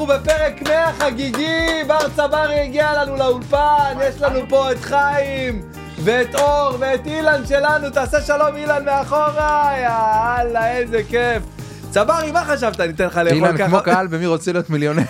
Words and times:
אנחנו 0.00 0.14
בפרק 0.14 0.62
100 0.62 0.92
חגיגי, 0.92 1.84
בר 1.86 2.08
צברי 2.16 2.60
הגיע 2.60 2.92
לנו 3.04 3.16
לאולפן, 3.16 3.94
יש 4.02 4.20
לנו 4.20 4.40
פה 4.48 4.72
את 4.72 4.78
חיים, 4.80 5.62
ואת 6.04 6.34
אור, 6.34 6.76
ואת 6.78 7.06
אילן 7.06 7.46
שלנו, 7.46 7.90
תעשה 7.90 8.20
שלום 8.20 8.56
אילן 8.56 8.84
מאחורה, 8.84 9.72
יאללה, 9.78 10.72
איזה 10.76 11.02
כיף. 11.08 11.42
צברי, 11.90 12.32
מה 12.32 12.44
חשבת? 12.44 12.80
אני 12.80 12.92
אתן 12.92 13.04
לך 13.06 13.16
לאכול 13.16 13.32
אילן 13.36 13.56
ככה? 13.58 13.68
כמו 13.68 13.80
קהל 13.84 14.06
במי 14.06 14.26
רוצה 14.26 14.52
להיות 14.52 14.70
מיליונר. 14.70 15.02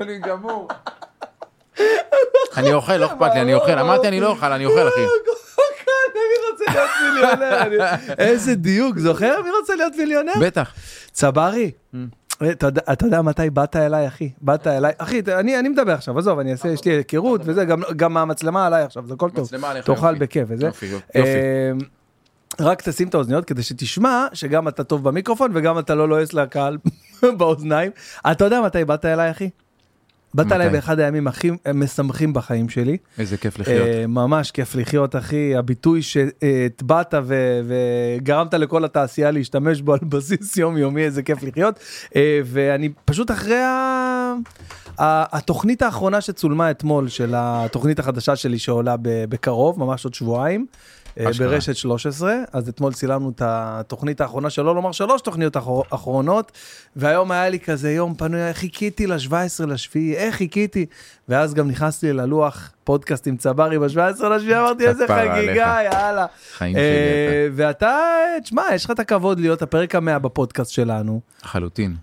אני 0.00 0.18
גמור. 0.18 0.68
אני 2.56 2.72
אוכל, 2.72 2.96
לא 2.96 3.06
אכפת 3.06 3.30
לי, 3.34 3.40
אני 3.40 3.54
אוכל. 3.54 3.78
אמרתי 3.78 4.08
אני 4.08 4.20
לא 4.20 4.28
אוכל, 4.30 4.52
אני 4.52 4.64
אוכל 4.66 4.88
אחי. 4.88 5.00
מי 6.14 6.50
רוצה 6.52 6.72
להיות 6.72 6.90
מיליונר? 7.14 7.62
אני- 7.62 8.14
איזה 8.18 8.54
דיוק, 8.54 8.98
זוכר 8.98 9.42
מי 9.44 9.50
רוצה 9.60 9.74
להיות 9.76 9.92
מיליונר? 9.96 10.32
בטח. 10.40 10.74
צברי, 11.12 11.70
אתה 12.50 12.66
יודע- 13.06 13.22
מתי 13.22 13.50
באת 13.50 13.76
אליי, 13.76 14.06
אחי? 14.08 14.30
באת 14.40 14.66
אליי, 14.66 14.92
אחי, 14.98 15.20
אני 15.38 15.58
אני 15.58 15.68
מדבר 15.68 15.92
עכשיו, 15.92 16.18
עזוב, 16.18 16.38
אני 16.38 16.52
אעשה, 16.52 16.68
יש 16.68 16.84
לי 16.84 16.92
היכרות 16.92 17.40
וזה, 17.44 17.64
גם- 17.64 17.82
גם 17.96 18.16
המצלמה 18.16 18.66
עליי 18.66 18.82
עכשיו, 18.82 19.06
זה 19.06 19.14
הכל 19.14 19.30
טוב. 19.30 19.44
מצלמה 19.44 19.70
עליך, 19.70 19.84
תאכל. 19.86 20.14
בכיף 20.14 20.44
וזה. 20.48 20.66
יופי, 20.66 20.86
יופי. 20.86 21.18
אמ, 21.18 21.78
רק 22.60 22.82
תשים 22.82 23.08
את 23.08 23.14
האוזניות 23.14 23.44
כדי 23.44 23.62
שתשמע 23.62 24.26
שגם 24.32 24.68
אתה 24.68 24.84
טוב 24.84 25.04
במיקרופון 25.04 25.50
וגם 25.54 25.78
אתה 25.78 25.94
לא 25.94 26.08
לועס 26.08 26.32
לקהל 26.32 26.78
באוזניים. 27.38 27.90
אתה 28.32 28.44
יודע 28.44 28.60
מתי 28.60 28.84
באת 28.84 29.04
אליי, 29.04 29.30
אחי? 29.30 29.50
באת? 30.34 30.52
אליי 30.52 30.70
באחד 30.70 31.00
הימים 31.00 31.26
הכי 31.26 31.50
משמחים 31.74 32.32
בחיים 32.32 32.68
שלי. 32.68 32.96
איזה 33.18 33.36
כיף 33.36 33.58
לחיות. 33.58 33.88
אה, 33.88 34.06
ממש 34.06 34.50
כיף 34.50 34.74
לחיות 34.74 35.16
אחי 35.16 35.56
הביטוי 35.56 36.02
שהטבעת 36.02 37.14
ו- 37.22 37.60
וגרמת 37.66 38.54
לכל 38.54 38.84
התעשייה 38.84 39.30
להשתמש 39.30 39.80
בו 39.80 39.92
על 39.92 39.98
בסיס 40.02 40.56
יומיומי 40.56 41.02
איזה 41.02 41.22
כיף 41.22 41.42
לחיות 41.42 41.78
אה, 42.16 42.40
ואני 42.44 42.88
פשוט 43.04 43.30
אחרי 43.30 43.62
ה... 43.62 44.34
התוכנית 44.98 45.82
האחרונה 45.82 46.20
שצולמה 46.20 46.70
אתמול 46.70 47.08
של 47.08 47.34
התוכנית 47.36 47.98
החדשה 47.98 48.36
שלי 48.36 48.58
שעולה 48.58 48.96
בקרוב 49.02 49.78
ממש 49.78 50.04
עוד 50.04 50.14
שבועיים. 50.14 50.66
אה, 51.20 51.30
אשכרה. 51.30 51.48
ברשת 51.48 51.76
13 51.76 52.34
אז 52.52 52.68
אתמול 52.68 52.92
צילמנו 52.92 53.30
את 53.30 53.42
התוכנית 53.44 54.20
האחרונה 54.20 54.50
שלא 54.50 54.74
לומר 54.74 54.92
שלוש 54.92 55.20
תוכניות 55.22 55.56
אחר- 55.56 55.80
אחרונות 55.90 56.52
והיום 56.96 57.30
היה 57.30 57.48
לי 57.48 57.60
כזה 57.60 57.92
יום 57.92 58.14
פנוי 58.14 58.54
חיכיתי 58.54 59.06
ל-17 59.06 59.34
לשביעי 59.66 60.16
איך 60.16 60.34
חיכיתי 60.34 60.86
ואז 61.28 61.54
גם 61.54 61.68
נכנסתי 61.68 62.12
ללוח 62.12 62.70
פודקאסט 62.84 63.26
עם 63.26 63.36
צברי 63.36 63.78
ב-17 63.78 63.96
לשביעי 64.28 64.58
אמרתי 64.58 64.88
איזה 64.88 65.04
חגיגה 65.08 65.32
עליך. 65.78 65.92
יאללה. 65.94 66.26
חיים 66.56 66.76
אה, 66.76 66.80
שלי 66.82 67.50
ואתה 67.56 67.96
תשמע 68.42 68.62
יש 68.74 68.84
לך 68.84 68.90
את 68.90 69.00
הכבוד 69.00 69.40
להיות 69.40 69.62
הפרק 69.62 69.94
המאה 69.94 70.18
בפודקאסט 70.18 70.70
שלנו. 70.70 71.20
לחלוטין. 71.44 71.96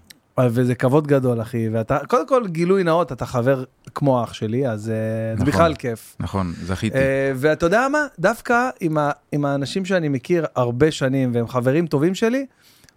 וזה 0.48 0.76
כבוד 0.76 1.08
גדול 1.08 1.42
אחי 1.42 1.70
ואתה 1.70 1.98
קודם 2.08 2.28
כל 2.28 2.48
גילוי 2.48 2.84
נאות 2.84 3.12
אתה 3.12 3.26
חבר 3.26 3.64
כמו 3.96 4.24
אח 4.24 4.34
שלי 4.34 4.68
אז 4.68 4.90
אה, 4.90 4.96
זה 5.38 5.44
נכון. 5.44 5.46
בכלל 5.46 5.76
כיף. 5.76 6.16
נכון, 6.20 6.54
זכיתי. 6.64 6.98
אה, 6.98 7.32
ואתה 7.36 7.66
יודע 7.66 7.88
מה? 7.92 8.06
דווקא 8.20 8.70
עם, 8.80 8.98
ה, 8.98 9.12
עם 9.32 9.46
האנשים 9.46 9.86
שאני 9.86 10.10
מכיר 10.10 10.46
הרבה 10.56 10.92
שנים 10.92 11.32
והם 11.34 11.48
חברים 11.48 11.88
טובים 11.88 12.16
שלי, 12.16 12.46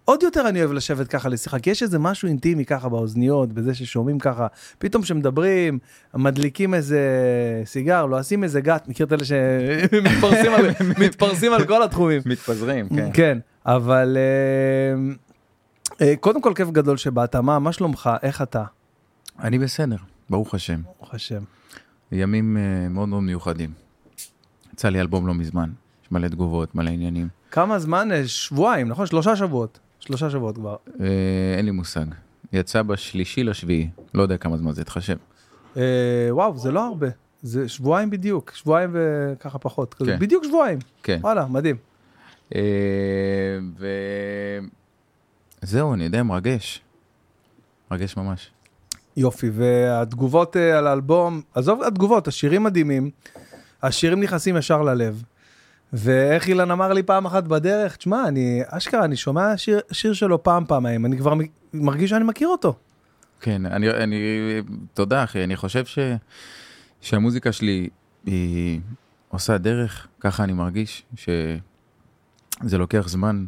עוד 0.05 0.23
יותר 0.23 0.49
אני 0.49 0.59
אוהב 0.59 0.71
לשבת 0.71 1.07
ככה 1.07 1.29
לשיחה, 1.29 1.59
כי 1.59 1.69
יש 1.69 1.83
איזה 1.83 1.99
משהו 1.99 2.27
אינטימי 2.27 2.65
ככה 2.65 2.89
באוזניות, 2.89 3.53
בזה 3.53 3.73
ששומעים 3.73 4.19
ככה, 4.19 4.47
פתאום 4.77 5.03
שמדברים, 5.03 5.79
מדליקים 6.13 6.73
איזה 6.73 6.99
סיגר, 7.65 8.05
לועסים 8.05 8.43
איזה 8.43 8.61
גת, 8.61 8.87
מכיר 8.87 9.05
את 9.05 9.13
אלה 9.13 9.25
שמתפרסים 9.25 10.53
על, 11.53 11.59
על 11.61 11.67
כל 11.67 11.83
התחומים. 11.83 12.21
מתפזרים, 12.25 12.87
כן, 13.13 13.37
אבל 13.65 14.17
אה, 14.17 14.21
אה, 14.21 14.95
קודם 16.19 16.41
כל 16.41 16.53
כיף 16.55 16.69
גדול 16.69 16.97
שבאת, 16.97 17.35
מה, 17.35 17.59
מה 17.59 17.73
שלומך, 17.73 18.09
איך 18.23 18.41
אתה? 18.41 18.63
אני 19.39 19.59
בסדר, 19.59 19.95
ברוך 20.29 20.53
השם. 20.53 20.81
ברוך 20.99 21.13
השם. 21.13 21.43
ימים 22.11 22.57
אה, 22.57 22.89
מאוד 22.89 23.09
מאוד 23.09 23.23
מיוחדים. 23.23 23.71
יצא 24.73 24.89
לי 24.89 24.99
אלבום 25.01 25.27
לא 25.27 25.33
מזמן, 25.33 25.69
יש 26.03 26.11
מלא 26.11 26.27
תגובות, 26.27 26.75
מלא 26.75 26.89
עניינים. 26.89 27.27
כמה 27.51 27.79
זמן? 27.79 28.11
אה, 28.11 28.27
שבועיים, 28.27 28.87
נכון? 28.87 29.05
שלושה 29.05 29.35
שבועות. 29.35 29.79
שלושה 29.99 30.29
שבועות 30.29 30.55
כבר. 30.55 30.75
אה, 30.99 31.05
אין 31.57 31.65
לי 31.65 31.71
מושג. 31.71 32.05
יצא 32.53 32.81
בשלישי 32.81 33.43
לשביעי, 33.43 33.89
לא 34.13 34.21
יודע 34.21 34.37
כמה 34.37 34.57
זמן 34.57 34.71
זה 34.71 34.83
תחשב. 34.83 35.17
אה, 35.77 36.27
וואו, 36.29 36.57
זה 36.57 36.71
לא 36.71 36.87
הרבה. 36.87 37.07
זה 37.41 37.69
שבועיים 37.69 38.09
בדיוק, 38.09 38.51
שבועיים 38.55 38.89
וככה 38.93 39.59
פחות. 39.59 39.93
כן. 39.93 40.19
בדיוק 40.19 40.43
שבועיים. 40.43 40.79
כן. 41.03 41.19
וואלה, 41.21 41.45
מדהים. 41.45 41.75
אה, 42.55 42.61
וזהו, 45.63 45.93
אני 45.93 46.03
יודע, 46.03 46.23
מרגש. 46.23 46.81
מרגש 47.91 48.17
ממש. 48.17 48.51
יופי, 49.17 49.49
והתגובות 49.49 50.57
אה, 50.57 50.77
על 50.77 50.87
האלבום, 50.87 51.41
עזוב 51.53 51.83
התגובות, 51.83 52.27
השירים 52.27 52.63
מדהימים, 52.63 53.11
השירים 53.83 54.19
נכנסים 54.19 54.57
ישר 54.57 54.81
ללב. 54.81 55.23
ואיך 55.93 56.47
אילן 56.47 56.71
אמר 56.71 56.93
לי 56.93 57.03
פעם 57.03 57.25
אחת 57.25 57.43
בדרך, 57.43 57.95
תשמע, 57.95 58.27
אני, 58.27 58.61
אשכרה, 58.67 59.05
אני 59.05 59.15
שומע 59.15 59.57
שיר, 59.57 59.79
שיר 59.91 60.13
שלו 60.13 60.43
פעם, 60.43 60.65
פעמיים, 60.65 61.05
אני 61.05 61.17
כבר 61.17 61.33
מרגיש 61.73 62.09
שאני 62.09 62.23
מכיר 62.23 62.47
אותו. 62.47 62.75
כן, 63.41 63.65
אני, 63.65 63.89
אני, 63.89 64.17
תודה 64.93 65.23
אחי, 65.23 65.43
אני 65.43 65.55
חושב 65.55 65.85
ש, 65.85 65.99
שהמוזיקה 67.01 67.51
שלי 67.51 67.89
היא 68.25 68.79
עושה 69.29 69.57
דרך, 69.57 70.07
ככה 70.19 70.43
אני 70.43 70.53
מרגיש, 70.53 71.03
שזה 71.15 72.77
לוקח 72.77 73.07
זמן, 73.07 73.45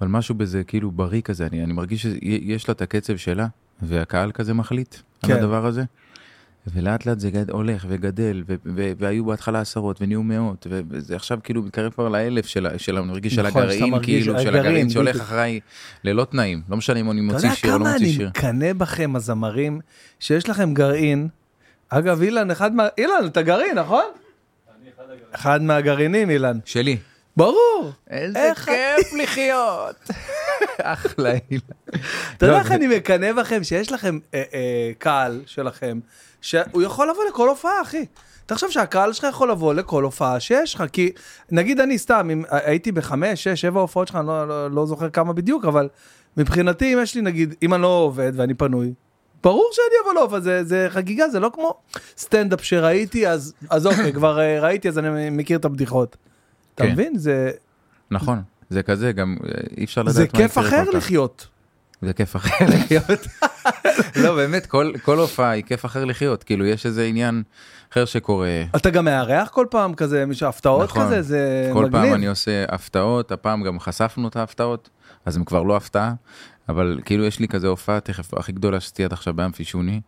אבל 0.00 0.08
משהו 0.08 0.34
בזה 0.34 0.64
כאילו 0.64 0.90
בריא 0.90 1.22
כזה, 1.22 1.46
אני, 1.46 1.64
אני 1.64 1.72
מרגיש 1.72 2.02
שיש 2.02 2.68
לה 2.68 2.72
את 2.72 2.82
הקצב 2.82 3.16
שלה, 3.16 3.46
והקהל 3.82 4.32
כזה 4.32 4.54
מחליט 4.54 4.96
כן. 5.22 5.32
על 5.32 5.38
הדבר 5.38 5.66
הזה. 5.66 5.82
ולאט 6.74 7.06
לאט 7.06 7.18
זה 7.20 7.30
גד, 7.30 7.50
הולך 7.50 7.86
וגדל, 7.88 8.42
ו, 8.48 8.54
ו, 8.76 8.92
והיו 8.98 9.24
בהתחלה 9.24 9.60
עשרות 9.60 10.02
ונהיו 10.02 10.22
מאות, 10.22 10.66
ו- 10.70 10.80
וזה 10.88 11.16
עכשיו 11.16 11.38
כאילו 11.44 11.62
מתקרב 11.62 11.92
כבר 11.92 12.08
לאלף 12.08 12.46
של, 12.46 12.66
של, 12.76 12.96
אני 12.98 13.06
מרגיש 13.06 13.34
של 13.34 13.42
נכון, 13.42 13.62
שאתה 13.62 13.74
הגרעין, 13.74 14.02
כאילו, 14.02 14.32
של 14.32 14.48
הגרעין, 14.48 14.66
הגרעין 14.66 14.90
שהולך 14.90 15.08
בדיוק. 15.14 15.24
אחריי 15.24 15.60
ללא 16.04 16.24
תנאים, 16.24 16.62
לא 16.68 16.76
משנה 16.76 17.00
אם 17.00 17.10
אני 17.10 17.20
אתה 17.20 17.32
מוציא 17.32 17.48
יודע 17.48 17.56
שיר 17.56 17.72
או 17.72 17.78
לא 17.78 17.84
כמה 17.84 17.92
מוציא 17.92 18.06
אני 18.06 18.14
שיר. 18.14 18.28
מקנא 18.28 18.72
בכם, 18.72 19.16
הזמרים, 19.16 19.80
שיש 20.20 20.48
לכם 20.48 20.74
גרעין. 20.74 21.28
אגב, 21.88 22.22
אילן, 22.22 22.50
אחד 22.50 22.74
מה... 22.74 22.86
אילן, 22.98 23.26
אתה 23.26 23.42
גרעין, 23.42 23.78
נכון? 23.78 24.04
אחד 25.32 25.62
מהגרעינים, 25.62 26.30
אילן. 26.30 26.58
שלי. 26.64 26.96
ברור. 27.36 27.90
איזה 28.10 28.52
כיף 28.64 29.12
לחיות. 29.22 29.96
אחלה 30.82 31.32
אילן. 31.50 31.60
אתה 32.36 32.46
יודע 32.46 32.56
לא, 32.56 32.58
איך 32.58 32.72
אני 32.72 32.96
מקנא 32.96 33.32
בכם 33.32 33.64
שיש 33.64 33.92
לכם 33.92 34.18
אה, 34.34 34.42
אה, 34.54 34.92
קהל 34.98 35.42
שלכם, 35.46 36.00
שהוא 36.40 36.82
יכול 36.82 37.10
לבוא 37.10 37.24
לכל 37.28 37.48
הופעה, 37.48 37.82
אחי. 37.82 38.06
תחשוב 38.46 38.70
שהקהל 38.70 39.12
שלך 39.12 39.26
יכול 39.30 39.50
לבוא 39.50 39.74
לכל 39.74 40.02
הופעה 40.02 40.40
שיש 40.40 40.74
לך, 40.74 40.84
כי 40.92 41.12
נגיד 41.50 41.80
אני 41.80 41.98
סתם, 41.98 42.28
אם 42.32 42.44
הייתי 42.50 42.92
בחמש, 42.92 43.44
שש, 43.44 43.60
שבע 43.60 43.80
הופעות 43.80 44.08
שלך, 44.08 44.16
אני 44.16 44.26
לא, 44.26 44.48
לא, 44.48 44.70
לא 44.70 44.86
זוכר 44.86 45.10
כמה 45.10 45.32
בדיוק, 45.32 45.64
אבל 45.64 45.88
מבחינתי, 46.36 46.94
אם 46.94 46.98
יש 47.02 47.14
לי 47.14 47.20
נגיד, 47.20 47.54
אם 47.62 47.74
אני 47.74 47.82
לא 47.82 47.88
עובד 47.88 48.32
ואני 48.36 48.54
פנוי, 48.54 48.92
ברור 49.42 49.70
שאני 49.72 49.94
אבוא 50.02 50.14
להופעה, 50.14 50.40
זה, 50.40 50.64
זה 50.64 50.86
חגיגה, 50.90 51.28
זה 51.28 51.40
לא 51.40 51.50
כמו 51.54 51.74
סטנדאפ 52.18 52.64
שראיתי, 52.64 53.28
אז, 53.28 53.54
אז 53.70 53.86
אוקיי, 53.86 54.12
כבר 54.12 54.40
אה, 54.40 54.60
ראיתי, 54.60 54.88
אז 54.88 54.98
אני 54.98 55.30
מכיר 55.30 55.58
את 55.58 55.64
הבדיחות. 55.64 56.16
אתה 56.74 56.84
כן. 56.84 56.92
מבין? 56.92 57.18
זה, 57.18 57.50
נכון, 58.10 58.42
זה 58.70 58.82
כזה, 58.82 59.12
גם 59.12 59.36
אה, 59.44 59.50
אי 59.76 59.84
אפשר 59.84 60.02
לדעת 60.02 60.14
זה 60.14 60.22
מה 60.22 60.28
כיף 60.28 60.50
יקרה 60.50 60.64
אחר 60.68 60.84
כל 60.84 60.90
כך. 60.90 60.96
לחיות. 60.96 61.46
זה 62.02 62.12
כיף 62.12 62.36
אחר 62.36 62.64
לחיות. 62.74 63.26
לא, 64.16 64.34
באמת, 64.34 64.66
כל- 64.66 64.92
כל 65.02 65.18
הופעה 65.18 65.50
היא 65.50 65.64
כיף 65.64 65.84
אחר 65.84 66.04
לחיות. 66.04 66.44
כאילו, 66.44 66.66
יש 66.66 66.86
איזה 66.86 67.04
עניין 67.04 67.42
אחר 67.92 68.04
שקורה. 68.04 68.62
אתה 68.76 68.90
גם 68.90 69.04
מארח 69.04 69.48
כל 69.48 69.66
פעם 69.70 69.94
כזה, 69.94 70.26
מישהו 70.26 70.48
הפתעות 70.48 70.88
נכון. 70.90 71.06
כזה, 71.06 71.22
זה 71.22 71.70
כל 71.72 71.84
מגניב. 71.84 72.02
פעם 72.04 72.14
אני 72.14 72.26
עושה 72.26 72.64
הפתעות, 72.68 73.32
הפעם 73.32 73.62
גם 73.62 73.80
חשפנו 73.80 74.28
את 74.28 74.36
ההפתעות, 74.36 74.88
אז 75.26 75.36
הם 75.36 75.44
כבר 75.44 75.62
לא 75.62 75.76
הפתעה. 75.76 76.14
אבל 76.68 77.00
כאילו 77.04 77.24
יש 77.24 77.38
לי 77.40 77.48
כזה 77.48 77.66
הופעה 77.66 78.00
תכף 78.00 78.34
הכי 78.34 78.52
גדולה 78.52 78.80
שעשיתי 78.80 79.04
עד 79.04 79.12
עכשיו 79.12 79.34
באמפי 79.34 79.64
שוני. 79.64 80.00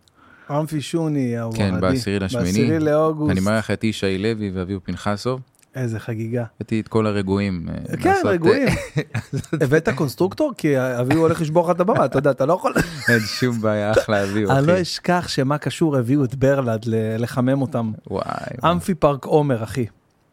אמפי 0.50 0.80
שוני, 0.80 1.38
הוואדי. 1.38 1.58
כן, 1.58 1.80
בעשירי 1.80 2.18
לשמיני. 2.18 2.46
בעשירי 2.46 2.78
לאוגוסט. 2.78 3.30
אני 3.32 3.40
מארח 3.40 3.70
את 3.70 3.84
ישי 3.84 4.18
לוי 4.18 4.50
ואביהו 4.54 4.80
פנחסוב. 4.84 5.40
איזה 5.76 6.00
חגיגה. 6.00 6.44
הבאתי 6.56 6.80
את 6.80 6.88
כל 6.88 7.06
הרגועים. 7.06 7.66
אה, 7.68 7.96
כן, 7.96 8.14
אה, 8.24 8.30
רגועים. 8.30 8.68
הבאת 9.62 9.88
קונסטרוקטור? 9.88 10.52
כי 10.58 10.74
אביהו 10.78 11.20
הולך 11.20 11.40
לשבור 11.40 11.64
לך 11.64 11.76
את 11.76 11.80
הבמה, 11.80 12.04
אתה 12.04 12.18
יודע, 12.18 12.30
אתה 12.30 12.46
לא 12.46 12.52
יכול... 12.52 12.74
אין 13.08 13.20
שום 13.20 13.60
בעיה, 13.60 13.92
אחלה 13.92 14.24
אביהו, 14.24 14.50
אני 14.50 14.66
לא. 14.66 14.82
אשכח 14.82 15.28
שמה 15.28 15.58
קשור, 15.58 15.96
הביאו 15.96 16.24
את 16.24 16.34
ברלד 16.34 16.84
לחמם 17.18 17.62
אותם. 17.62 17.92
וואי. 18.10 18.24
אמפי 18.64 18.94
פארק 18.94 19.24
עומר, 19.24 19.64
אחי. 19.64 19.86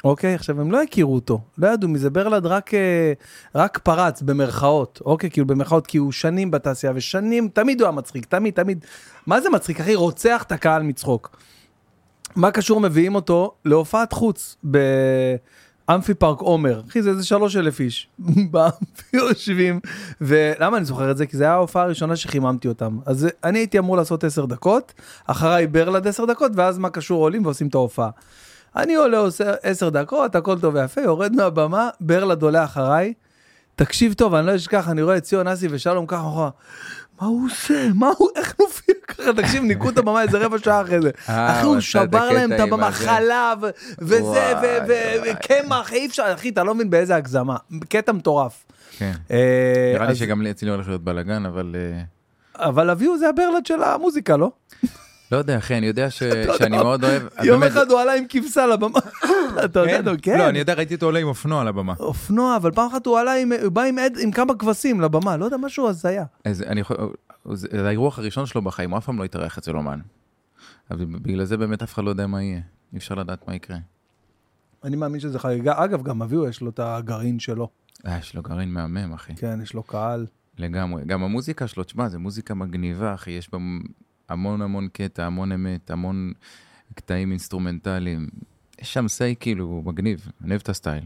אוקיי, 0.04 0.36
עכשיו 0.36 0.62
הם 0.62 0.72
לא 0.72 0.82
הכירו 0.82 1.16
אותו, 1.16 1.42
לא 1.58 1.68
ידעו 1.68 1.90
מזה, 1.90 2.10
ברלד 2.10 2.46
רק, 2.46 2.74
אה, 2.74 3.14
רק 3.56 3.78
פרץ 3.78 4.22
במרכאות, 4.22 5.02
אוקיי, 5.06 5.30
כאילו 5.30 5.48
במרכאות, 5.48 5.88
כי 5.88 5.98
הוא 5.98 6.12
שנים 6.12 6.52
בתעשייה 6.52 6.94
ושנים, 6.96 7.50
תמיד 7.54 7.82
הוא 7.82 7.88
היה 7.88 7.96
מצחיק, 7.96 8.26
תמיד, 8.26 8.54
תמיד. 8.54 8.86
מה 9.28 9.42
זה 9.42 9.50
מצחיק, 9.50 9.80
אחי? 9.80 9.96
רוצח 9.96 10.44
את 10.44 10.52
הקהל 10.52 10.84
מצחוק. 10.84 11.38
מה 12.36 12.52
קשור 12.52 12.80
מביאים 12.80 13.16
אותו 13.16 13.54
להופעת 13.66 14.14
חוץ 14.14 14.56
ב... 14.72 14.78
אמפי 15.90 16.14
פארק 16.14 16.40
עומר, 16.40 16.82
אחי 16.90 17.02
זה 17.02 17.10
איזה 17.10 17.26
שלוש 17.26 17.56
אלף 17.56 17.80
איש, 17.80 18.08
באמפי 18.52 19.18
יושבים, 19.18 19.80
ולמה 20.22 20.78
אני 20.78 20.86
זוכר 20.86 21.12
את 21.12 21.18
זה? 21.18 21.26
כי 21.26 21.38
זה 21.38 21.44
היה 21.44 21.54
ההופעה 21.54 21.84
הראשונה 21.84 22.16
שחיממתי 22.16 22.68
אותם, 22.68 22.98
אז 23.06 23.28
אני 23.44 23.60
הייתי 23.60 23.80
אמור 23.80 23.98
לעשות 23.98 24.24
עשר 24.24 24.46
דקות, 24.46 24.94
אחריי 25.28 25.68
ברלד 25.68 26.08
עשר 26.08 26.26
דקות, 26.26 26.52
ואז 26.56 26.78
מה 26.78 26.90
קשור 26.90 27.22
עולים 27.22 27.46
ועושים 27.46 27.68
את 27.68 27.76
ההופעה. 27.76 28.10
אני 28.76 28.96
עולה 28.96 29.18
עושה 29.18 29.54
עשר 29.64 29.90
דקות, 29.90 30.36
הכל 30.36 30.60
טוב 30.60 30.76
ויפה, 30.76 31.02
יורד 31.02 31.36
מהבמה, 31.36 31.90
ברלד 32.02 32.42
עולה 32.42 32.64
אחריי, 32.64 33.14
תקשיב 33.76 34.14
טוב, 34.14 34.34
אני 34.34 34.48
לא 34.48 34.56
אשכח, 34.56 34.90
אני 34.90 35.02
רואה 35.02 35.18
את 35.18 35.24
ציון 35.24 35.48
אסי 35.48 35.68
ושלום 35.72 36.06
ככה 36.06 36.50
מה 37.22 37.28
הוא 37.28 37.46
עושה? 37.46 37.88
מה 37.96 38.12
הוא, 38.18 38.30
איך 38.36 38.56
נופיע 38.60 38.96
ככה? 39.08 39.34
תקשיב, 39.34 39.64
ניקו 39.64 39.90
את 39.90 39.98
הבמה 39.98 40.22
איזה 40.22 40.38
רבע 40.38 40.58
שעה 40.60 40.82
אחרי 40.82 41.02
זה. 41.02 41.12
אה, 41.30 41.60
אחי, 41.60 41.66
הוא 41.66 41.80
שבר 41.80 42.30
להם 42.32 42.54
את 42.54 42.60
הבמה. 42.60 42.92
חלב, 42.92 43.60
וזה. 44.02 44.54
וקמח, 45.24 45.94
אי 45.94 46.06
אפשר, 46.06 46.34
אחי, 46.34 46.50
אתה 46.50 46.64
לא 46.64 46.76
מבין 46.76 46.90
באיזה 46.90 47.16
הגזמה. 47.16 47.58
קטע 47.90 48.12
מטורף. 48.12 48.66
כן. 48.98 49.12
אה, 49.32 49.92
נראה 49.94 50.08
לי 50.08 50.16
שגם 50.16 50.42
לי 50.42 50.52
אצלי 50.52 50.70
הולך 50.70 50.88
להיות 50.88 51.04
בלאגן, 51.04 51.46
אבל 51.46 51.76
אה, 51.76 52.02
אבל 52.66 52.90
הביאו 52.90 53.18
זה 53.18 53.30
הברלד 53.30 53.66
של 53.66 53.84
המוזיקה, 53.84 54.38
לא? 54.38 54.52
לא 55.34 55.38
יודע, 55.38 55.58
אחי, 55.58 55.78
אני 55.78 55.86
יודע 55.86 56.10
ש- 56.10 56.24
שאני 56.58 56.78
מאוד 56.78 57.04
אוהב... 57.04 57.24
יום 57.44 57.64
אחד 57.64 57.92
הוא 57.92 58.00
עלה 58.00 58.14
עם 58.14 58.24
כבשה 58.30 58.68
לבמה. 58.68 59.00
אתה 59.66 59.80
יודע, 59.80 59.98
כן? 60.02 60.06
נו, 60.06 60.12
כן. 60.22 60.38
לא, 60.38 60.50
אני 60.50 60.60
יודע, 60.60 60.74
ראיתי 60.74 60.96
אותו 60.96 61.06
עולה 61.06 61.20
עם 61.20 61.28
אופנוע 61.28 61.62
על 61.62 61.68
הבמה. 61.68 61.94
אופנוע, 62.00 62.56
אבל 62.56 62.72
פעם 62.72 62.88
אחת 62.92 63.06
הוא 63.06 63.20
עלה 63.20 63.34
עם, 63.34 63.52
הוא 63.64 63.72
בא 63.72 63.82
עם 64.22 64.32
כמה 64.32 64.56
כבשים 64.56 65.02
לבמה, 65.02 65.38
לא 65.38 65.46
יודע, 65.46 65.58
משהו 65.58 65.90
הזיה. 65.90 66.26
זה 66.52 66.66
זה 67.54 67.88
האירוח 67.88 68.20
הראשון 68.20 68.46
שלו 68.46 68.62
בחיים, 68.62 68.92
הוא 68.92 68.98
אף 68.98 69.06
פעם 69.06 69.20
לא 69.20 69.24
התארח 69.24 69.58
אצל 69.58 69.76
אומן. 69.76 70.00
אבל 70.92 71.06
בגלל 71.06 71.46
זה 71.46 71.58
באמת 71.58 71.82
אף 71.84 71.94
אחד 71.94 72.04
לא 72.04 72.10
יודע 72.10 72.28
מה 72.28 72.44
יהיה. 72.44 72.60
אי 72.94 72.98
אפשר 72.98 73.16
לדעת 73.16 73.48
מה 73.48 73.56
יקרה. 73.56 73.78
אני 74.84 74.96
מאמין 74.96 75.20
שזה 75.20 75.40
חגיגה. 75.40 75.74
אגב, 75.84 76.04
גם 76.04 76.22
אביהו 76.22 76.48
יש 76.48 76.62
לו 76.62 76.70
את 76.70 76.80
הגרעין 76.84 77.40
שלו. 77.40 77.70
אה, 78.08 78.18
יש 78.18 78.36
לו 78.36 78.42
גרעין 78.42 78.74
מהמם, 78.74 79.14
אחי. 79.14 79.36
כן, 79.36 79.60
יש 79.64 79.74
לו 79.74 79.84
קהל. 79.84 80.26
לגמרי. 80.58 81.04
גם 81.06 81.24
המוזיקה 81.24 81.68
שלו, 81.68 81.84
תשמע, 81.84 82.10
זו 82.10 82.20
מוזיקה 82.20 82.54
מגניבה, 82.54 83.14
אחי. 83.14 83.32
יש 83.32 83.50
בה 83.52 83.58
המון 84.34 84.62
המון 84.62 84.88
קטע, 84.94 85.26
המון 85.26 85.52
אמת, 85.52 85.92
המון 85.92 86.34
קטעים 86.96 87.32
אינסטרומנטליים. 87.32 88.30
יש 88.82 88.94
שם 88.94 89.08
סיי 89.08 89.36
כאילו 89.40 89.82
מגניב, 89.86 90.28
אני 90.42 90.50
אוהב 90.50 90.62
את 90.62 90.70
הסטייל. 90.70 91.04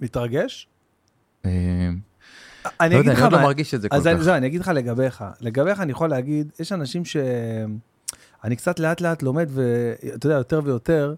מתרגש? 0.00 0.68
אה, 1.44 1.50
אני 2.80 2.94
לא 2.94 3.00
אגיד 3.00 3.12
לך 3.12 3.18
אני 3.18 3.24
עוד 3.24 3.32
לא 3.32 3.42
מרגיש 3.42 3.74
את 3.74 3.80
זה 3.80 3.88
כל 3.88 3.96
אז 3.96 4.02
כך. 4.06 4.22
זהו, 4.22 4.34
אני 4.34 4.46
אגיד 4.46 4.60
לך 4.60 4.68
לגביך. 4.68 5.24
לגביך 5.40 5.80
אני 5.80 5.92
יכול 5.92 6.10
להגיד, 6.10 6.52
יש 6.60 6.72
אנשים 6.72 7.04
ש... 7.04 7.16
אני 8.44 8.56
קצת 8.56 8.78
לאט 8.78 9.00
לאט 9.00 9.22
לומד, 9.22 9.48
ואתה 9.50 10.26
יודע, 10.26 10.36
יותר 10.36 10.60
ויותר, 10.64 11.14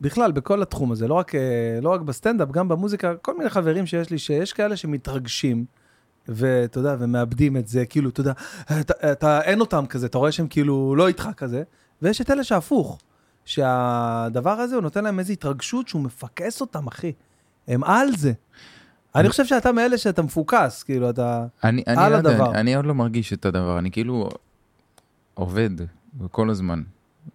בכלל, 0.00 0.32
בכל 0.32 0.62
התחום 0.62 0.92
הזה, 0.92 1.08
לא 1.08 1.14
רק, 1.14 1.34
אה, 1.34 1.78
לא 1.82 1.88
רק 1.88 2.00
בסטנדאפ, 2.00 2.50
גם 2.50 2.68
במוזיקה, 2.68 3.16
כל 3.16 3.38
מיני 3.38 3.50
חברים 3.50 3.86
שיש 3.86 4.10
לי, 4.10 4.18
שיש 4.18 4.52
כאלה 4.52 4.76
שמתרגשים, 4.76 5.64
ואתה 6.28 6.78
יודע, 6.78 6.96
ומאבדים 6.98 7.56
את 7.56 7.68
זה, 7.68 7.86
כאילו, 7.86 8.10
אתה 8.10 8.20
יודע, 8.20 8.32
אתה, 8.80 9.12
אתה, 9.12 9.42
אין 9.42 9.60
אותם 9.60 9.86
כזה, 9.86 10.06
אתה 10.06 10.18
רואה 10.18 10.32
שהם 10.32 10.46
כאילו 10.48 10.94
לא 10.96 11.08
איתך 11.08 11.28
כזה, 11.36 11.62
ויש 12.02 12.20
את 12.20 12.30
אלה 12.30 12.44
שהפוך, 12.44 12.98
שהדבר 13.44 14.50
הזה, 14.50 14.74
הוא 14.74 14.82
נותן 14.82 15.04
להם 15.04 15.18
איזו 15.18 15.32
התרגשות 15.32 15.88
שהוא 15.88 16.02
מפקס 16.02 16.60
אותם, 16.60 16.86
אחי. 16.86 17.12
הם 17.68 17.84
על 17.84 18.08
זה. 18.16 18.32
אני 19.14 19.28
חושב 19.28 19.46
שאתה 19.46 19.72
מאלה 19.72 19.98
שאתה 19.98 20.22
מפוקס, 20.22 20.82
כאילו, 20.82 21.10
אתה... 21.10 21.46
אני, 21.64 21.82
אני, 21.86 22.02
על 22.02 22.12
לא 22.12 22.16
הדבר. 22.16 22.50
אני, 22.50 22.60
אני 22.60 22.74
עוד 22.74 22.86
לא 22.86 22.94
מרגיש 22.94 23.32
את 23.32 23.46
הדבר, 23.46 23.78
אני 23.78 23.90
כאילו 23.90 24.28
עובד 25.34 25.70
כל 26.30 26.50
הזמן 26.50 26.82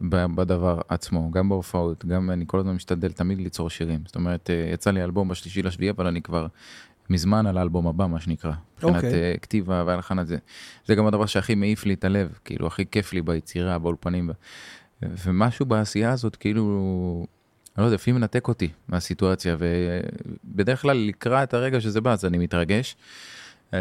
בדבר 0.01 0.79
עצמו, 0.89 1.31
גם 1.31 1.49
בהופעות, 1.49 2.05
גם 2.05 2.31
אני 2.31 2.45
כל 2.47 2.59
הזמן 2.59 2.73
משתדל 2.73 3.11
תמיד 3.11 3.37
ליצור 3.37 3.69
שירים. 3.69 3.99
זאת 4.05 4.15
אומרת, 4.15 4.49
אה, 4.49 4.69
יצא 4.73 4.91
לי 4.91 5.03
אלבום 5.03 5.27
בשלישי 5.27 5.61
לשביעי, 5.61 5.91
אבל 5.91 6.07
אני 6.07 6.21
כבר 6.21 6.47
מזמן 7.09 7.45
על 7.45 7.57
האלבום 7.57 7.87
הבא, 7.87 8.07
מה 8.07 8.19
שנקרא. 8.19 8.51
מבחינת 8.75 8.95
אוקיי. 8.95 9.13
אה, 9.13 9.33
כתיבה 9.41 9.83
והלחן 9.87 10.19
הזה. 10.19 10.37
זה 10.85 10.95
גם 10.95 11.05
הדבר 11.07 11.25
שהכי 11.25 11.55
מעיף 11.55 11.85
לי 11.85 11.93
את 11.93 12.05
הלב, 12.05 12.37
כאילו, 12.45 12.67
הכי 12.67 12.85
כיף 12.91 13.13
לי 13.13 13.21
ביצירה, 13.21 13.79
באולפנים. 13.79 14.29
ומשהו 15.01 15.65
בעשייה 15.65 16.11
הזאת, 16.11 16.35
כאילו, 16.35 17.25
אני 17.77 17.81
לא 17.81 17.87
יודע, 17.87 17.95
לפעמים 17.95 18.19
מנתק 18.21 18.47
אותי 18.47 18.69
מהסיטואציה, 18.87 19.55
ובדרך 19.59 20.81
כלל 20.81 20.97
לקראת 20.97 21.53
הרגע 21.53 21.81
שזה 21.81 22.01
בא, 22.01 22.11
אז 22.13 22.25
אני 22.25 22.37
מתרגש. 22.37 22.95
אה, 23.73 23.79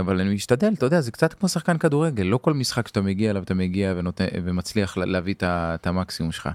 אבל 0.00 0.20
אני 0.20 0.34
משתדל, 0.34 0.72
אתה 0.72 0.86
יודע, 0.86 1.00
זה 1.00 1.10
קצת 1.10 1.32
כמו 1.34 1.48
שחקן 1.48 1.78
כדורגל, 1.78 2.22
לא 2.24 2.36
כל 2.36 2.54
משחק 2.54 2.88
שאתה 2.88 3.00
מגיע 3.00 3.30
אליו, 3.30 3.42
אתה 3.42 3.54
מגיע 3.54 3.94
ונותן, 3.96 4.24
ומצליח 4.44 4.96
לה- 4.96 5.04
להביא 5.04 5.34
את 5.42 5.86
המקסימום 5.86 6.32
שלך. 6.32 6.48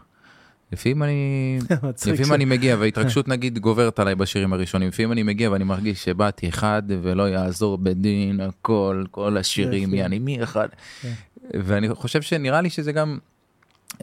לפעמים 0.73 1.03
אני, 1.03 1.59
מצחיק 1.89 2.13
לפעמים 2.13 2.33
אני 2.33 2.45
מגיע 2.45 2.75
וההתרגשות 2.79 3.27
נגיד 3.27 3.59
גוברת 3.59 3.99
עליי 3.99 4.15
בשירים 4.15 4.53
הראשונים, 4.53 4.87
לפעמים 4.87 5.11
אני 5.11 5.23
מגיע 5.23 5.51
ואני 5.51 5.63
מרגיש 5.63 6.03
שבאתי 6.03 6.49
אחד 6.49 6.83
ולא 6.87 7.29
יעזור 7.29 7.77
בדין 7.77 8.39
הכל, 8.39 9.03
כל 9.11 9.37
השירים. 9.37 9.93
יעני 9.93 10.19
מי 10.19 10.43
אחד. 10.43 10.67
כן. 11.01 11.13
ואני 11.53 11.95
חושב 11.95 12.21
שנראה 12.21 12.61
לי 12.61 12.69
שזה 12.69 12.91
גם 12.91 13.17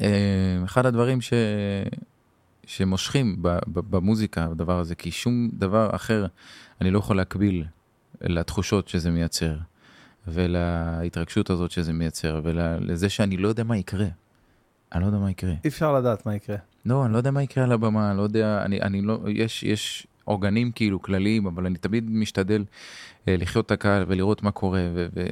אה, 0.01 0.07
אחד 0.65 0.87
הדברים 0.87 1.21
ש... 1.21 1.33
שמושכים 2.67 3.37
במוזיקה, 3.67 4.45
הדבר 4.45 4.79
הזה, 4.79 4.95
כי 4.95 5.11
שום 5.11 5.51
דבר 5.53 5.91
אחר 5.93 6.27
אני 6.81 6.91
לא 6.91 6.99
יכול 6.99 7.17
להקביל 7.17 7.65
לתחושות 8.21 8.89
שזה 8.89 9.11
מייצר, 9.11 9.57
ולהתרגשות 10.29 11.51
הזאת 11.51 11.71
שזה 11.71 11.93
מייצר, 11.93 12.41
ולזה 12.45 13.09
שאני 13.09 13.37
לא 13.37 13.49
יודע 13.49 13.65
מה 13.65 13.77
יקרה. 13.77 14.07
אני 14.93 15.03
לא 15.03 15.07
יודע 15.07 15.19
מה 15.19 15.31
יקרה. 15.31 15.53
אי 15.65 15.69
אפשר 15.69 15.93
לדעת 15.93 16.27
מה 16.27 16.35
יקרה. 16.35 16.57
לא, 16.87 17.05
אני 17.05 17.13
לא 17.13 17.19
יודע 17.19 17.31
מה 17.31 17.43
יקרה 17.43 17.65
על 17.65 17.73
הבמה, 17.73 18.11
אני 18.11 18.19
לא 18.19 18.23
יודע, 18.23 18.63
אני, 18.65 18.81
אני 18.81 19.03
לא, 19.03 19.19
יש, 19.29 19.63
יש 19.63 20.07
עוגנים 20.25 20.73
כאילו 20.73 21.03
כלליים, 21.03 21.47
אבל 21.47 21.67
אני 21.67 21.79
תמיד 21.79 22.11
משתדל 22.11 22.65
אה, 23.29 23.37
לחיות 23.39 23.67
את 23.67 23.71
הקהל 23.71 24.05
ולראות 24.09 24.43
מה 24.43 24.51
קורה, 24.51 24.89
ו, 24.95 25.07
ו, 25.15 25.27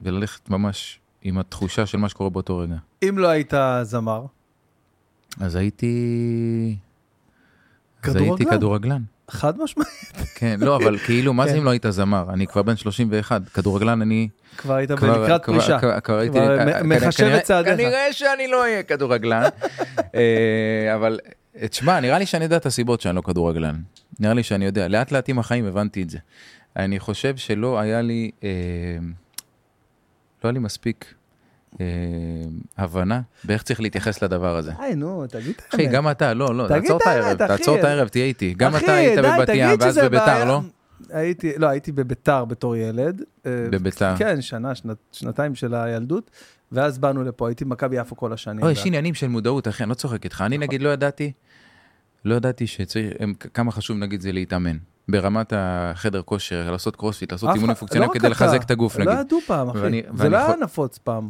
וללכת 0.00 0.50
ממש 0.50 1.00
עם 1.22 1.38
התחושה 1.38 1.86
של 1.86 1.98
מה 1.98 2.08
שקורה 2.08 2.30
באותו 2.30 2.58
רגע. 2.58 2.76
אם 3.08 3.18
לא 3.18 3.28
היית 3.28 3.52
זמר, 3.82 4.26
אז 5.40 5.56
הייתי... 5.56 6.76
אז 8.02 8.16
הייתי 8.16 8.44
כדורגלן. 8.46 9.02
חד 9.32 9.58
משמעית, 9.58 9.88
כן, 10.34 10.56
לא, 10.60 10.76
אבל 10.76 10.98
כאילו, 11.06 11.32
מה 11.32 11.46
זה 11.46 11.52
כן. 11.52 11.58
אם 11.58 11.64
לא 11.64 11.70
היית 11.70 11.84
זמר? 11.88 12.24
אני 12.32 12.46
כבר 12.46 12.62
בן 12.62 12.76
31, 12.76 13.48
כדורגלן 13.48 14.02
אני... 14.02 14.28
כבר 14.56 14.74
היית 14.74 14.90
לקראת 14.90 15.44
פרישה. 15.44 15.78
כבר- 16.04 16.18
הייתי... 16.18 16.38
כנראה- 16.38 16.82
מ- 16.82 16.88
מחשב 16.88 17.24
את 17.24 17.42
צעדיך. 17.42 17.72
כנראה 17.74 18.12
שאני 18.12 18.48
לא 18.48 18.62
אהיה 18.62 18.82
כדורגלן. 18.82 19.42
אה, 20.14 20.94
אבל, 20.94 21.18
תשמע, 21.66 22.00
נראה 22.00 22.18
לי 22.18 22.26
שאני 22.26 22.44
יודע 22.44 22.56
את 22.56 22.66
הסיבות 22.66 23.00
שאני 23.00 23.16
לא 23.16 23.20
כדורגלן. 23.20 23.74
נראה 24.20 24.34
לי 24.34 24.42
שאני 24.42 24.64
יודע. 24.64 24.88
לאט 24.88 25.12
לאט 25.12 25.28
עם 25.28 25.38
החיים 25.38 25.64
הבנתי 25.66 26.02
את 26.02 26.10
זה. 26.10 26.18
אני 26.76 27.00
חושב 27.00 27.36
שלא 27.36 27.80
היה 27.80 28.02
לי... 28.02 28.30
אה, 28.44 28.48
לא 30.44 30.48
היה 30.48 30.52
לי 30.52 30.58
מספיק 30.58 31.04
אה, 31.08 31.14
הבנה 32.78 33.20
באיך 33.44 33.62
צריך 33.62 33.80
להתייחס 33.80 34.22
לדבר 34.22 34.56
הזה. 34.56 34.72
די, 34.88 34.94
נו, 34.94 35.24
תגיד 35.26 35.54
את 35.56 35.62
אחי, 35.74 35.82
האמת. 35.82 35.92
גם 35.94 36.10
אתה, 36.10 36.34
לא, 36.34 36.54
לא, 36.54 36.68
תעצור 36.68 36.96
את 37.02 37.06
הערב, 37.06 37.26
אחי. 37.42 37.48
תעצור 37.58 37.78
את 37.78 37.84
הערב, 37.84 38.08
תהיה 38.08 38.24
איתי. 38.24 38.54
גם 38.56 38.74
אחי, 38.74 38.84
אתה 38.84 38.94
היית 38.94 39.18
בבת 39.18 39.48
ים, 39.54 39.76
ואז 39.80 39.98
בביתר. 39.98 40.44
לא? 40.44 40.60
הייתי, 41.10 41.52
לא, 41.58 41.66
הייתי 41.66 41.92
בביתר 41.92 42.44
בתור 42.44 42.76
ילד. 42.76 43.22
אה, 43.46 43.50
בביתר. 43.70 44.16
כן, 44.18 44.40
שנה, 44.40 44.74
שנת, 44.74 44.96
שנתיים 45.12 45.54
של 45.54 45.74
הילדות, 45.74 46.30
ואז 46.72 46.98
באנו 46.98 47.22
לפה, 47.24 47.48
הייתי 47.48 47.64
במכבי 47.64 47.96
יפו 47.96 48.16
כל 48.16 48.32
השנים. 48.32 48.64
לא, 48.64 48.70
יש 48.70 48.86
עניינים 48.86 49.14
של 49.14 49.28
מודעות, 49.28 49.68
אחי, 49.68 49.82
אני 49.82 49.90
לא 49.90 49.94
צוחק 49.94 50.24
איתך. 50.24 50.42
אני 50.46 50.58
נגיד 50.58 50.82
לא 50.82 50.88
ידעתי, 50.88 51.32
לא 52.24 52.34
ידעתי 52.34 52.66
שצריך, 52.66 53.06
כמה 53.54 53.72
חשוב 53.72 53.96
נגיד 53.96 54.20
זה 54.20 54.32
להתאמן. 54.32 54.76
ברמת 55.08 55.52
החדר 55.56 56.22
כושר, 56.22 56.70
לעשות 56.70 56.96
קרוספיט, 56.96 57.32
לעשות 57.32 57.48
אימונים 57.48 57.70
אחד- 57.70 57.78
פונקציונליים 57.78 58.10
לא 58.14 58.18
כדי. 58.18 58.28
לחזק 58.28 58.62
את 58.62 58.70
הגוף 58.70 58.98
לא 58.98 59.04
נגיד. 59.04 59.18
ידעו 59.26 59.38
פעם, 59.46 59.68
אחי. 59.68 60.02
זה 60.16 60.28
לא 60.28 60.36
היה 60.36 60.56
נפוץ 60.62 60.98
פעם. 60.98 61.28